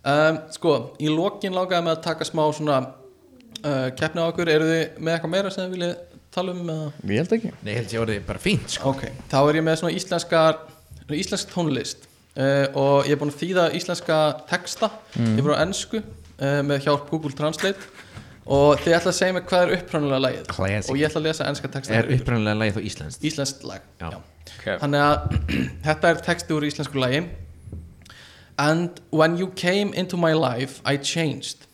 Um, 0.04 0.40
Sko, 0.54 0.74
í 1.02 1.10
lokin 1.10 1.56
lágaði 1.56 1.86
með 1.86 1.94
að 1.96 2.02
taka 2.04 2.28
smá 2.28 2.42
svona 2.54 2.80
uh, 2.84 3.88
keppni 3.98 4.22
á 4.22 4.28
okkur, 4.28 4.50
eru 4.52 4.66
þið 4.68 4.98
með 5.00 5.16
eitthvað 5.16 5.32
meira 5.32 5.52
sem 5.54 5.64
þið 5.64 5.76
viljið 5.78 5.94
tala 6.34 6.54
um 6.54 6.72
eða? 6.74 6.90
ég 7.10 7.22
held 7.22 7.36
ekki. 7.38 7.52
Nei, 7.62 7.70
ég 7.72 7.78
held 7.80 7.94
ég 7.94 8.04
orðið 8.04 8.26
bara 8.28 8.42
fínt 8.42 8.74
sko. 8.74 8.92
Ok, 8.92 9.06
þá 9.32 9.38
er 9.40 9.58
ég 9.58 9.66
með 9.66 9.80
svona 9.80 9.94
íslensk 11.14 11.54
tónlist. 11.54 12.10
Uh, 12.34 12.66
og 12.74 13.08
ég 13.08 13.14
er 13.14 13.20
búin 13.22 13.30
að 13.30 13.40
þýða 13.40 13.64
íslenska 13.78 14.20
texta. 14.50 14.90
Ég 15.16 15.40
er 15.40 15.46
búin 15.46 15.58
á 15.58 15.64
ennsku 15.64 16.02
uh, 16.40 16.60
með 16.66 16.86
hjálp 16.86 17.10
Google 17.12 17.32
Translate 17.36 17.90
og 18.44 18.80
þið 18.84 18.96
ætla 18.98 19.12
að 19.12 19.16
segja 19.16 19.34
mér 19.38 19.44
hvað 19.48 19.62
er 19.64 19.74
upprænulega 19.78 20.22
lagið 20.26 20.48
Classic. 20.52 20.90
og 20.92 20.98
ég 21.00 21.08
ætla 21.08 21.20
að 21.22 21.28
lesa 21.30 21.46
ennska 21.48 21.70
texta 21.72 21.94
Er 21.96 22.10
upprænulega 22.18 22.60
lagið 22.60 22.78
þá 22.78 22.88
íslenskt 22.90 23.24
íslenskt 23.24 23.64
lag 23.68 23.86
Já. 24.02 24.08
okay. 24.58 24.78
þannig 24.82 25.04
að 25.04 25.38
þetta 25.86 26.10
er 26.10 26.24
texti 26.28 26.56
úr 26.56 26.66
íslensku 26.68 27.00
lagi 27.00 27.22
and 28.60 29.00
when 29.10 29.38
you 29.40 29.48
came 29.56 29.94
into 29.94 30.16
my 30.20 30.34
life 30.36 30.80
I 30.84 30.96
changed 30.98 31.64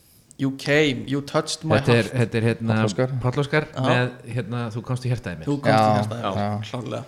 You 0.40 0.52
came, 0.56 1.04
you 1.06 1.20
touched 1.20 1.66
my 1.68 1.76
Þetta 1.76 1.92
er, 1.92 2.06
heart 2.06 2.14
þetta 2.16 2.38
er 2.38 2.44
hérna 2.46 2.76
Páll 2.78 2.86
Óskar. 2.88 3.10
Páll 3.20 3.40
Óskar 3.42 3.66
Já. 3.74 3.80
með 3.84 4.30
hérna 4.32 4.60
Þú 4.72 4.82
komst 4.88 5.04
í 5.04 5.10
hjertaði 5.10 5.40
mér 5.42 5.48
Þú 5.50 5.56
komst 5.66 5.74
í 5.74 5.74
Já, 5.74 5.90
hérstaði 5.98 6.22
já. 6.22 6.46
Klárlega 6.70 7.02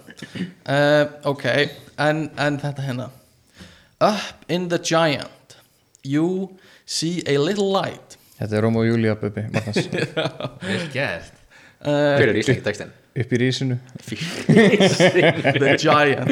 uh, 0.74 1.14
Ok, 1.30 1.46
en, 2.08 2.20
en 2.44 2.58
þetta 2.60 2.84
hérna 2.84 3.06
Up 4.04 4.44
in 4.52 4.68
the 4.68 4.76
giant 4.76 5.56
You 6.04 6.50
see 6.92 7.22
a 7.26 7.38
little 7.40 7.70
light. 7.72 8.18
Þetta 8.38 8.58
er 8.58 8.66
Róm 8.66 8.76
og 8.80 9.20
Bubbi 9.20 9.46
Magnús. 9.54 9.86
Vel 10.66 10.88
gert. 10.92 11.38
Uh, 11.82 12.18
Hver 12.18 12.30
er 12.30 12.38
íslenski 12.38 12.62
textin? 12.62 12.92
upp 13.12 13.32
í 13.34 13.38
rísinu 13.42 13.74
The 14.08 15.74
giant. 15.76 16.30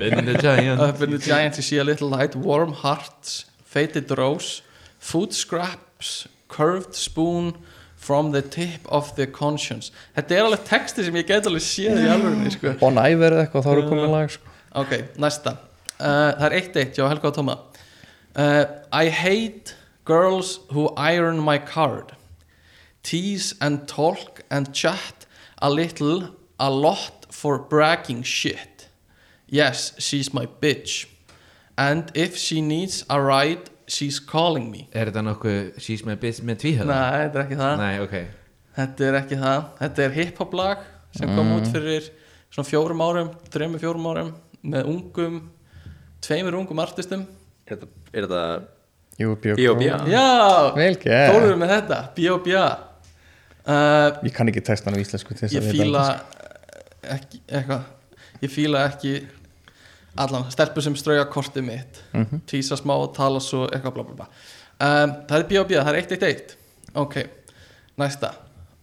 In 0.00 0.24
the 0.28 0.36
giant. 0.40 0.80
Up 0.80 1.02
in 1.02 1.10
the 1.10 1.18
giant 1.18 1.58
you 1.58 1.62
see 1.62 1.78
a 1.78 1.84
little 1.84 2.08
light 2.08 2.36
Warm 2.36 2.72
hearts, 2.72 3.44
faded 3.64 4.10
rose 4.16 4.62
Food 4.98 5.34
scraps, 5.34 6.28
curved 6.48 6.94
spoon 6.94 7.54
From 7.96 8.30
the 8.32 8.42
tip 8.42 8.86
of 8.86 9.16
the 9.16 9.26
conscience. 9.26 9.90
Þetta 10.14 10.36
er 10.36 10.44
alveg 10.46 10.60
texti 10.68 11.02
sem 11.02 11.16
ég 11.18 11.26
get 11.26 11.46
alveg 11.50 11.64
séð 11.64 12.04
í 12.04 12.10
alveg 12.12 12.52
sko. 12.54 12.74
Bon 12.78 13.00
Iver 13.02 13.34
eða 13.34 13.46
eitthvað 13.48 13.64
þá 13.66 13.70
eru 13.72 13.86
komið 13.88 14.12
lag 14.12 14.30
sko. 14.30 14.52
Ok, 14.78 14.92
næsta. 15.18 15.56
Uh, 15.96 16.36
Það 16.36 16.44
er 16.46 16.54
eitt 16.60 16.78
eitt, 16.78 17.00
já 17.00 17.08
Helga 17.08 17.32
og 17.32 17.34
Tóma 17.34 17.56
uh, 18.36 18.64
I 18.94 19.10
hate 19.10 19.74
girls 20.06 20.60
who 20.72 20.88
iron 20.96 21.38
my 21.38 21.58
card. 21.58 22.16
Tease 23.02 23.54
and 23.60 23.86
talk 23.86 24.40
and 24.50 24.72
chat 24.72 25.26
a 25.58 25.70
little, 25.70 26.34
a 26.58 26.70
lot 26.70 27.26
for 27.30 27.58
bragging 27.58 28.22
shit. 28.22 28.88
Yes, 29.46 29.94
she's 29.98 30.32
my 30.32 30.46
bitch. 30.46 31.06
And 31.76 32.10
if 32.14 32.36
she 32.36 32.62
needs 32.62 33.04
a 33.10 33.20
ride, 33.20 33.70
she's 33.86 34.18
calling 34.18 34.70
me. 34.70 34.88
Er 34.94 35.10
þetta 35.10 35.22
nokkuð 35.26 35.80
She's 35.82 36.04
my 36.06 36.16
bitch 36.16 36.40
með 36.42 36.62
tvíhöða? 36.64 36.88
Nei, 36.88 37.18
þetta 37.26 37.38
er 37.38 37.44
ekki 37.44 37.58
það. 37.60 37.74
Nei, 37.82 37.96
ok. 38.06 38.16
Þetta 38.76 39.08
er 39.08 39.18
ekki 39.20 39.40
það. 39.42 39.66
Þetta 39.82 40.06
er 40.06 40.16
hip-hop 40.16 40.56
lag 40.56 40.86
sem 41.16 41.34
kom 41.36 41.52
út 41.56 41.68
fyrir 41.72 42.08
svona 42.52 42.68
fjórum 42.68 43.02
árum, 43.04 43.30
þreymur 43.52 43.82
fjórum 43.82 44.08
árum 44.10 44.32
með 44.66 44.90
ungum, 44.90 45.38
tveimur 46.24 46.58
ungum 46.58 46.82
artistum. 46.82 47.26
Er 47.68 47.78
þetta, 48.16 48.42
er 49.18 49.24
þetta 49.24 49.24
Jú, 49.24 49.36
Björk 49.42 49.60
B.O.B. 49.60 49.86
Já. 50.12 50.26
Þóruður 51.32 51.56
með 51.62 51.72
þetta, 51.72 52.00
B.O.B.A 52.16 52.64
uh, 53.66 54.18
Ég 54.26 54.34
kann 54.36 54.50
ekki 54.52 54.62
textan 54.66 54.96
á 54.96 54.98
íslensku 55.00 55.36
Ég 55.40 55.70
þetta, 55.70 56.04
ekki, 57.16 57.40
eitthvað. 57.48 57.88
Ég 58.42 58.52
fíla 58.52 58.84
ekki 58.90 59.14
allan, 60.20 60.46
stelpur 60.52 60.84
sem 60.84 60.96
strauja 60.96 61.24
kortið 61.32 61.64
mitt. 61.64 62.02
Mhm. 62.12 62.44
tísa 62.48 62.76
smá 62.76 62.94
og 62.96 63.14
tala 63.16 63.40
svo 63.40 63.66
eitthvað 63.70 63.96
bla 63.96 64.04
bla 64.10 64.14
bla. 64.20 64.28
Um, 64.76 65.16
Það 65.28 65.38
er 65.38 65.48
B.O.B.A, 65.50 65.82
það 65.84 65.94
er 65.94 66.02
111 66.04 66.56
Ok, 66.96 67.16
næsta. 68.00 68.34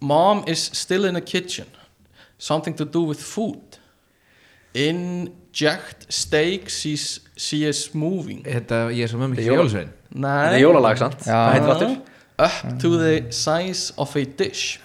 Mom 0.01 0.43
is 0.47 0.69
still 0.73 1.05
in 1.05 1.14
the 1.15 1.22
kitchen. 1.22 1.65
Something 2.38 2.76
to 2.77 2.85
do 2.85 3.03
with 3.07 3.22
food. 3.22 3.77
Inject 4.76 6.05
steak. 6.14 6.69
She's, 6.69 7.19
she 7.38 7.64
is 7.68 7.93
moving. 7.93 8.43
Þetta, 8.43 8.89
ég 8.93 9.05
er 9.05 9.11
svo 9.11 9.22
mömmu 9.22 9.38
Þetta 9.38 9.45
ekki 9.45 9.93
Þetta 10.14 10.53
er 10.53 10.61
jólalag, 10.61 10.99
sant? 11.02 11.26
Up 12.44 12.80
to 12.81 12.90
the 12.98 13.31
size 13.31 13.94
of 13.98 14.15
a 14.18 14.23
dish. 14.26 14.80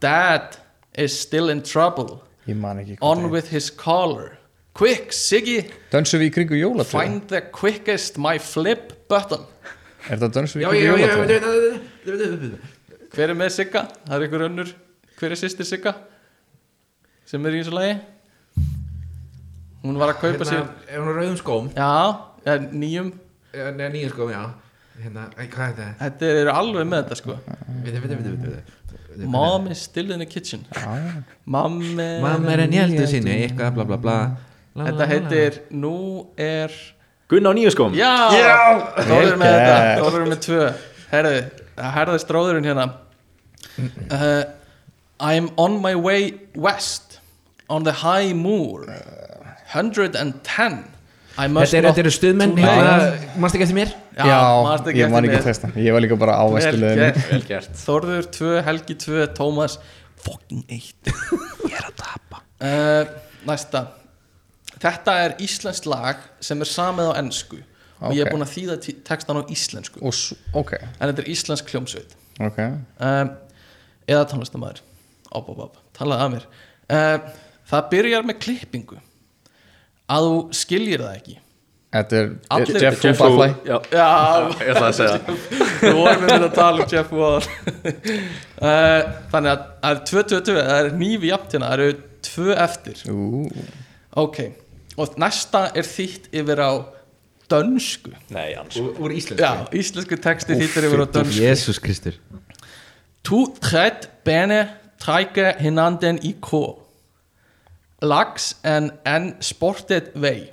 Dad 0.00 0.56
is 0.96 1.18
still 1.18 1.50
in 1.52 1.62
trouble. 1.62 2.22
Ég 2.46 2.56
man 2.56 2.78
ekki 2.80 2.96
hvað 2.98 3.06
On 3.10 3.30
with 3.32 3.48
his 3.52 3.70
collar. 3.70 4.38
Quick, 4.76 5.12
Siggy. 5.16 5.62
Dönsum 5.92 6.20
við 6.20 6.28
í 6.28 6.32
kringu 6.36 6.58
jólatré? 6.60 6.92
Find 7.00 7.28
the 7.32 7.40
quickest 7.40 8.18
my 8.20 8.36
flip 8.38 8.92
button. 9.08 9.44
Er 10.10 10.20
það 10.20 10.34
dönsum 10.36 10.60
við 10.60 10.66
Já, 10.66 10.68
í 10.68 10.82
já, 10.82 10.90
kringu 10.92 11.00
já, 11.00 11.14
jólatré? 11.16 12.50
já 12.52 12.74
Hver 13.16 13.32
er 13.32 13.38
með 13.38 13.52
Sigga? 13.54 13.82
Það 14.04 14.16
er 14.18 14.26
ykkur 14.28 14.44
önnur. 14.50 14.72
Hver 15.16 15.32
er 15.32 15.40
sýstir 15.40 15.64
Sigga? 15.68 15.94
Sem 17.26 17.46
er 17.48 17.56
í 17.56 17.62
þessu 17.62 17.72
lagi? 17.74 17.94
Hún 19.86 19.96
var 20.00 20.12
að 20.12 20.20
kaupa 20.20 20.44
Hérna, 20.44 20.50
sér 20.50 20.92
er 20.92 21.00
hún 21.00 21.08
á 21.08 21.14
rauðum 21.16 21.38
skóm? 21.40 21.70
Já, 21.72 21.92
ja, 22.46 22.56
nýjum 22.76 23.12
Nei, 23.56 23.88
nýjum 23.94 24.10
skóm, 24.12 24.30
já. 24.34 24.42
Hérna, 24.96 25.26
æ, 25.36 25.44
hvað 25.52 25.66
er 25.68 25.76
þetta? 25.76 25.86
Þetta 26.00 26.28
eru 26.40 26.52
alveg 26.56 26.86
með 26.88 27.02
þetta 27.02 27.16
sko. 27.20 27.36
Viti, 27.84 28.00
viti, 28.00 28.16
viti, 28.16 28.32
viti, 28.32 28.48
viti 29.12 29.30
Mom 29.32 29.66
is 29.72 29.80
still 29.80 30.10
in 30.12 30.20
the 30.20 30.26
kitchen. 30.28 30.64
Mamma 31.46 32.06
Mamma 32.24 32.52
er 32.52 32.62
enn 32.66 32.74
hjæltu 32.76 33.06
sinni, 33.08 33.36
eitthvað, 33.46 33.74
bla 33.78 33.84
bla 33.88 33.96
bla. 34.00 34.16
La, 34.76 34.84
la, 34.84 34.90
Þetta 34.90 34.98
la, 34.98 35.04
la. 35.04 35.06
heitir 35.12 35.58
Nú 35.72 35.92
er 36.36 36.72
Gunn 37.32 37.48
á 37.48 37.52
nýju 37.56 37.72
skóm 37.74 37.94
Já, 37.96 38.10
Þóður 39.00 39.38
með 39.40 39.46
Vel 39.46 39.54
þetta. 39.56 39.76
gert. 39.76 40.02
Þóður 40.04 40.26
með 40.32 40.42
tvö. 40.46 40.66
Herðu, 41.12 41.38
herðist 41.96 42.32
róðurinn 42.36 42.68
hérna. 42.68 42.86
Uh, 44.10 44.44
I'm 45.20 45.48
on 45.56 45.80
my 45.82 45.94
way 45.96 46.34
west 46.54 47.18
On 47.68 47.84
the 47.84 47.92
high 48.04 48.32
moor 48.36 48.84
110 49.72 50.14
I 50.22 50.24
must 50.24 50.95
Þetta 51.36 51.76
er- 51.76 51.98
eru 52.00 52.10
stuðmenn 52.14 52.54
hérna. 52.56 52.92
Manstu 53.36 53.58
ekki 53.58 53.66
eftir 53.66 53.76
mér? 53.76 53.90
Já, 54.16 54.24
ekki 54.24 54.96
ég 55.02 55.10
man 55.12 55.24
eftir 55.24 55.34
ekki 55.34 55.36
mér. 55.36 55.44
textan 55.44 55.72
Ég 55.76 55.92
var 55.92 56.00
líka 56.00 56.16
bara 56.18 56.32
á 56.40 56.44
Vel 56.48 56.56
vestuleginu 56.56 57.02
gert. 57.12 57.30
Vel 57.30 57.42
gert. 57.50 57.70
Þórður 57.82 58.30
2, 58.38 58.62
Helgi 58.64 58.94
2, 59.04 59.26
Tómas 59.36 59.78
Fucking 60.24 60.64
1 60.68 61.12
Ég 61.70 61.76
er 61.76 61.84
að 61.90 61.96
tapa. 62.00 62.42
Næsta. 63.46 63.82
Þetta 64.80 65.12
er 65.24 65.34
íslenskt 65.44 65.86
lag 65.88 66.16
sem 66.40 66.60
er 66.60 66.68
samið 66.68 67.12
á 67.12 67.14
ensku 67.20 67.58
og 68.00 68.12
ég 68.12 68.20
er 68.24 68.28
Ok. 68.28 68.32
búinn 68.34 68.44
að 68.44 68.52
þýða 68.56 68.76
textan 69.08 69.38
á 69.40 69.42
íslensku. 69.48 70.00
Og 70.04 70.12
s- 70.12 70.34
Ok, 70.52 70.72
en 70.80 71.08
þetta 71.12 71.22
er 71.24 71.30
íslensk 71.32 71.70
hljómsveit. 71.72 72.16
Ok. 72.40 72.58
Um, 73.00 73.30
eða 74.08 74.26
tónlistamæður 74.28 74.80
op, 75.32 75.48
op, 75.48 75.58
op, 75.68 75.76
talaði 75.96 76.26
að 76.26 76.32
mér. 76.34 76.44
Um, 76.88 77.20
það 77.70 77.88
byrjar 77.94 78.26
með 78.28 78.38
klippingu 78.44 78.98
að 80.12 80.26
þú 80.28 80.38
skiljir 80.60 81.04
það 81.04 81.18
ekki. 81.20 81.36
Þetta 81.96 82.16
er 82.18 82.26
Allir- 82.52 82.82
Jeff 82.82 83.20
Barfly 83.20 83.46
Já, 83.64 83.76
já, 83.94 84.06
ég 84.60 84.70
ætla 84.74 84.88
að 84.90 84.96
segja. 84.98 85.36
Við 85.80 85.94
vorum 85.96 86.24
með 86.26 86.44
að 86.48 86.54
tala 86.58 86.82
um 86.84 86.90
Jeff 86.92 87.12
Wall 87.16 87.46
uh, 88.66 89.00
þannig 89.32 89.50
að 89.52 89.62
það 89.80 89.90
er 89.92 90.02
2-2-2 90.10 90.56
það 90.58 90.76
er 90.80 90.90
nýfi 91.00 91.30
jafn 91.30 91.48
hérna, 91.54 91.70
það 91.70 91.84
eru 91.86 91.96
tvö 92.26 92.58
eftir. 92.66 93.02
Ú, 93.12 93.40
ok, 94.26 94.40
og 94.98 95.16
næsta 95.22 95.62
er 95.78 95.88
þýtt 95.88 96.28
yfir 96.42 96.62
á 96.66 96.72
dönsku. 97.50 98.12
Nei, 98.34 98.48
Jans 98.56 98.80
Úr, 98.82 98.90
úr 99.06 99.14
íslensku. 99.16 99.42
Já, 99.46 99.66
íslensku 99.78 100.18
texti 100.26 100.58
þýttir 100.58 100.88
yfir 100.90 101.04
á 101.04 101.08
dönsku. 101.20 101.38
Jésús 101.38 101.80
Kristur. 101.80 102.18
Tu 103.26 103.40
træt 103.62 104.08
bane 104.26 104.60
trække 105.02 105.54
hinanden 105.62 106.18
i 106.26 106.34
kår. 106.42 106.74
Laks 108.02 108.56
en 108.64 108.90
en 109.06 109.34
sportet 109.40 110.10
vej. 110.14 110.50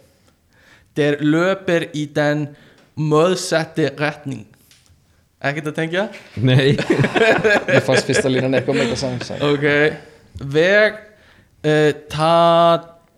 Der 0.95 1.15
løber 1.19 1.85
i 1.93 2.05
den 2.05 2.47
modsatte 2.95 3.91
retning. 3.99 4.47
Ekkert 5.43 5.73
að 5.73 5.75
tengja? 5.75 6.03
Nei 6.39 6.71
ég 6.71 7.83
fannst 7.83 8.07
fyrsta 8.07 8.29
línan 8.31 8.55
eitthvað 8.55 8.77
með 8.79 8.93
þetta 8.93 8.99
sang 9.27 9.43
Ok. 9.43 9.65
Veg 10.53 10.99
uh, 11.67 11.91
ta, 12.11 12.35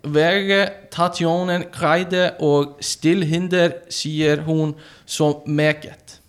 Vege 0.06 0.60
tationen 0.90 1.64
græde 1.74 2.32
og 2.38 2.76
stillhinder 2.80 3.72
siger 3.90 4.42
hun 4.46 4.74
så 5.06 5.42
meget. 5.46 6.20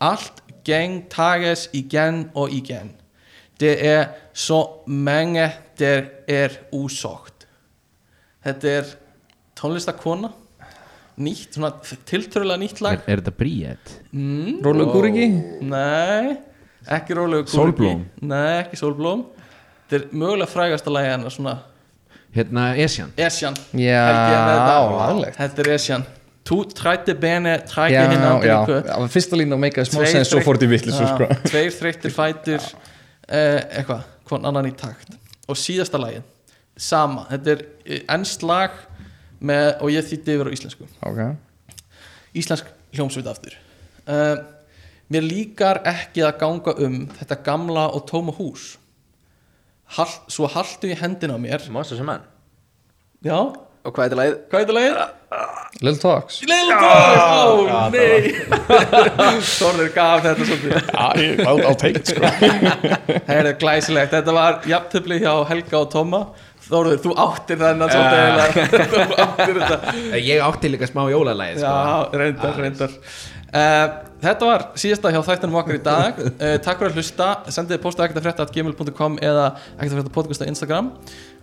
Alt 0.00 0.42
gentages 0.64 1.68
igen 1.72 2.30
og 2.34 2.50
igen. 2.50 2.92
Det 3.60 3.86
er 3.86 4.06
så 4.32 4.66
mange 4.86 5.52
der 5.78 6.08
er 6.30 6.56
usagt. 6.74 7.46
Þetta 8.46 8.72
er 8.80 8.90
tónlistakona 9.58 10.32
nýtt, 11.16 11.56
svona 11.56 11.72
tiltörulega 12.08 12.60
nýtt 12.60 12.80
Er, 12.80 12.84
lag. 12.86 13.06
Er 13.08 13.22
þetta 13.22 13.34
bríet? 13.36 13.94
Rólu 14.64 14.88
Gúriki 14.92 15.28
Nei, 15.64 16.36
ekki 16.98 17.16
rólegu 17.16 17.48
Sólblóm? 17.50 18.04
Nei, 18.20 18.60
ekki 18.64 18.78
sólblóm. 18.80 19.24
Þetta 19.86 19.98
er 19.98 20.12
mögulega 20.12 20.50
frægasta 20.50 20.92
lagi 20.92 21.14
hennar 21.14 21.34
svona 21.34 21.56
Hérna, 22.36 22.74
Esjan. 22.76 23.14
Esjan. 23.16 23.54
Já, 23.72 24.02
er 24.12 24.42
með 24.44 24.58
þetta. 24.60 25.36
Þetta 25.38 25.62
er 25.62 25.70
Esjan. 25.72 26.02
Tú 26.46 26.58
trætti 26.68 27.14
bene, 27.18 27.56
trækki 27.66 27.96
Já, 27.96 28.02
hinn 28.12 28.26
var 29.00 29.08
fyrsta 29.10 29.38
línan 29.40 29.58
meikaði 29.62 29.88
smá 29.88 30.04
sens 30.06 30.28
svo 30.30 30.42
fór 30.44 30.60
þetta 30.60 30.68
í 30.68 30.72
vittlis. 30.74 30.98
Tveir 31.48 31.72
þreyttir 31.74 32.12
fætur 32.14 32.60
eh, 33.38 33.80
Eitthvað, 33.80 34.04
hvern 34.28 34.50
annan 34.52 34.68
í 34.68 34.74
takt 34.76 35.16
Og 35.46 35.58
síðasta 35.58 36.00
lagið. 36.00 36.24
Sama, 36.76 37.24
þetta 37.30 37.52
er 37.54 37.64
eh, 37.84 38.02
enskt 38.12 38.44
lag 38.44 38.74
með, 39.40 39.68
Og 39.84 39.92
ég 39.92 40.04
þýtti 40.04 40.34
yfir 40.34 40.48
á 40.48 40.54
íslensku. 40.56 40.88
Ok, 41.06 41.20
íslensk 42.36 42.68
hljómsveit 42.96 43.28
aftur. 43.30 43.56
Uh, 44.06 44.38
mér 45.12 45.26
líkar 45.26 45.82
ekki 45.86 46.24
að 46.24 46.38
ganga 46.40 46.74
um 46.86 46.98
þetta 47.18 47.38
gamla 47.46 47.86
og 47.94 48.06
tóma 48.08 48.34
hús. 48.36 48.74
Hall, 49.96 50.10
svo 50.32 50.48
haltu 50.50 50.90
í 50.90 50.98
hendina 50.98 51.36
á 51.36 51.40
mér. 51.40 51.68
Monsters 51.70 52.02
and 52.02 52.10
Men. 52.10 52.24
Já, 53.24 53.38
Og 53.86 53.92
hvað 53.94 54.02
er 54.02 54.10
þetta 54.10 54.18
lagið? 54.20 54.36
hvað 54.50 54.58
er 54.58 54.64
þetta 54.64 54.76
lagið? 54.76 54.96
Little 55.86 56.00
Talks. 56.02 56.36
Little 56.48 56.76
Talks, 56.80 57.20
ó 57.26 57.78
nei. 57.92 58.20
Þorður 59.60 59.90
gaf 59.94 60.24
þetta 60.24 60.46
svolítið. 60.48 60.74
Já, 60.90 61.06
ég- 61.22 61.42
I'll, 61.44 61.60
I'll 61.68 61.78
take 61.78 62.00
it 62.00 62.10
sko. 62.10 62.22
Það 63.28 63.38
er 63.42 63.50
glæsilegt, 63.60 64.12
þetta 64.16 64.34
var 64.36 64.58
jafntöfli 64.70 65.20
hjá 65.22 65.32
Helga 65.50 65.80
og 65.82 65.88
Tóma 65.92 66.22
Þorður, 66.66 66.98
þú 67.04 67.12
áttir 67.22 67.60
þennan 67.60 67.92
svolítið. 67.92 68.66
Þú 68.96 69.18
áttir 69.22 69.60
þetta. 69.60 69.94
Ég 70.18 70.42
átti 70.48 70.70
líka 70.72 70.88
smá 70.90 71.04
jólalæð 71.12 71.60
sko. 71.60 71.70
Já, 71.70 72.18
reyndar, 72.18 72.58
reyndar. 72.58 72.96
Uh, 73.46 73.86
Þetta 74.26 74.46
var 74.48 74.62
síðasta 74.80 75.10
hjá 75.14 75.20
þættunum 75.28 75.58
okkar 75.60 75.76
í 75.76 75.82
dag. 75.84 76.18
Uh, 76.40 76.56
Takk 76.64 76.80
fyrir 76.80 76.90
að 76.90 76.98
hlusta. 76.98 77.28
Sendið 77.54 77.78
postu 77.84 78.02
ekkert 78.02 78.18
að 78.18 78.26
frétta 78.26 78.46
gmail.com 78.50 79.18
eða 79.22 79.44
ekkert 79.76 79.92
að 79.92 79.96
frétta 80.00 80.14
podcast 80.16 80.42
á 80.42 80.50
Instagram. 80.50 80.88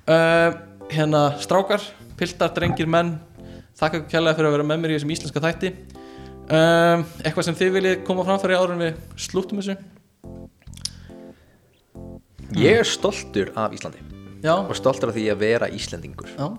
Uh, 0.10 0.50
Hérna 0.92 1.22
strákar, 1.40 1.80
piltar, 2.24 2.54
drengir, 2.56 2.88
menn. 2.90 3.18
Þakka 3.80 4.04
kærlega 4.12 4.38
fyrir 4.38 4.50
að 4.50 4.56
vera 4.58 4.66
með 4.70 4.82
mér 4.84 4.94
í 4.94 4.98
þessum 5.00 5.14
íslenska 5.16 5.44
þætti. 5.44 5.72
Um, 6.44 7.06
Eitthvað 7.24 7.48
sem 7.48 7.58
þið 7.60 7.72
viljið 7.78 8.02
koma 8.08 8.26
fram 8.28 8.42
fyrir 8.42 8.60
áður 8.60 8.76
en 8.76 8.84
við 8.84 9.22
slúttum 9.26 9.62
þessu? 9.62 9.78
Ég 12.60 12.84
er 12.84 12.88
stoltur 12.88 13.50
af 13.58 13.74
Íslandi. 13.74 14.04
Já, 14.44 14.54
og 14.60 14.76
stoltur 14.78 15.10
af 15.10 15.18
því 15.18 15.26
að 15.34 15.42
vera 15.42 15.72
Íslendingur. 15.74 16.30
Já, 16.36 16.52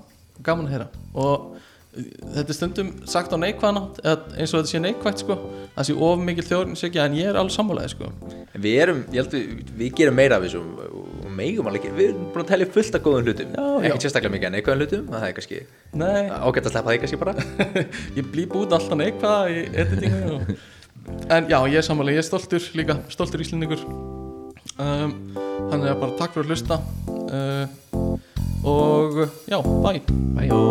gaman 0.45 0.66
að 0.69 0.74
heyra. 0.74 0.89
Og 1.15 1.55
uh, 1.55 2.09
þetta 2.35 2.49
er 2.49 2.59
stundum 2.59 2.93
sagt 3.09 3.32
á 3.32 3.39
neikvæðan 3.39 3.81
átt 3.82 4.03
eða 4.03 4.16
eins 4.35 4.51
og 4.53 4.61
þetta 4.61 4.73
sé 4.73 4.82
neikvægt 4.82 5.24
sko. 5.24 5.39
Það 5.77 5.89
sé 5.89 5.99
of 6.09 6.24
mikil 6.24 6.49
þjóðurinsökja 6.49 7.07
en 7.07 7.19
ég 7.20 7.31
er 7.31 7.39
alveg 7.41 7.57
sammálaði 7.57 7.95
sko. 7.95 8.11
Við 8.57 8.81
erum, 8.86 9.05
ég 9.15 9.23
held 9.23 9.36
við, 9.39 9.74
við 9.78 9.97
gerum 10.01 10.19
meira 10.19 10.41
af 10.41 10.49
þessu 10.49 10.65
og 10.65 10.82
og 11.05 11.14
megum 11.35 11.69
alveg 11.70 11.82
ekki, 11.82 11.94
við 11.97 12.11
erum 12.11 12.28
búin 12.35 12.44
að 12.44 12.51
telja 12.52 12.69
fullt 12.74 12.98
af 12.98 13.05
góðum 13.05 13.28
hlutum. 13.28 13.55
Ekki 13.85 14.05
sérstaklega 14.05 14.35
mikið 14.35 14.48
en 14.48 14.55
neikvæðum 14.56 14.82
hlutum 14.82 15.05
það 15.12 15.27
er 15.28 15.35
kannski 15.39 15.61
ágætt 16.01 16.69
að 16.69 16.74
sleppa 16.74 16.94
því 16.94 16.98
kannski 17.05 17.20
bara. 17.20 17.35
Ég 18.19 18.31
blýp 18.35 18.56
út 18.61 18.77
alltaf 18.77 18.98
neikvæða 19.01 19.43
í 19.51 19.65
editingu 19.85 20.36
og... 20.39 20.55
en 21.36 21.51
já, 21.52 21.59
ég 21.69 21.78
er 21.81 21.86
sammálaði, 21.86 22.16
ég 22.16 22.23
er 22.24 22.28
stoltur 22.28 22.69
líka 22.78 22.98
stoltur 23.12 23.44
íslendingur. 23.44 23.82
Um, 24.81 25.12
þannig 25.70 25.90
að 25.93 26.01
bara 26.02 26.19
takk 26.20 26.36
fyrir 26.36 26.48
að 26.48 26.55
hlusta. 26.55 26.81
Uh, 27.28 27.66
og 28.65 29.24
já, 29.51 29.59
bye. 29.85 30.01
Bæjó 30.39 30.62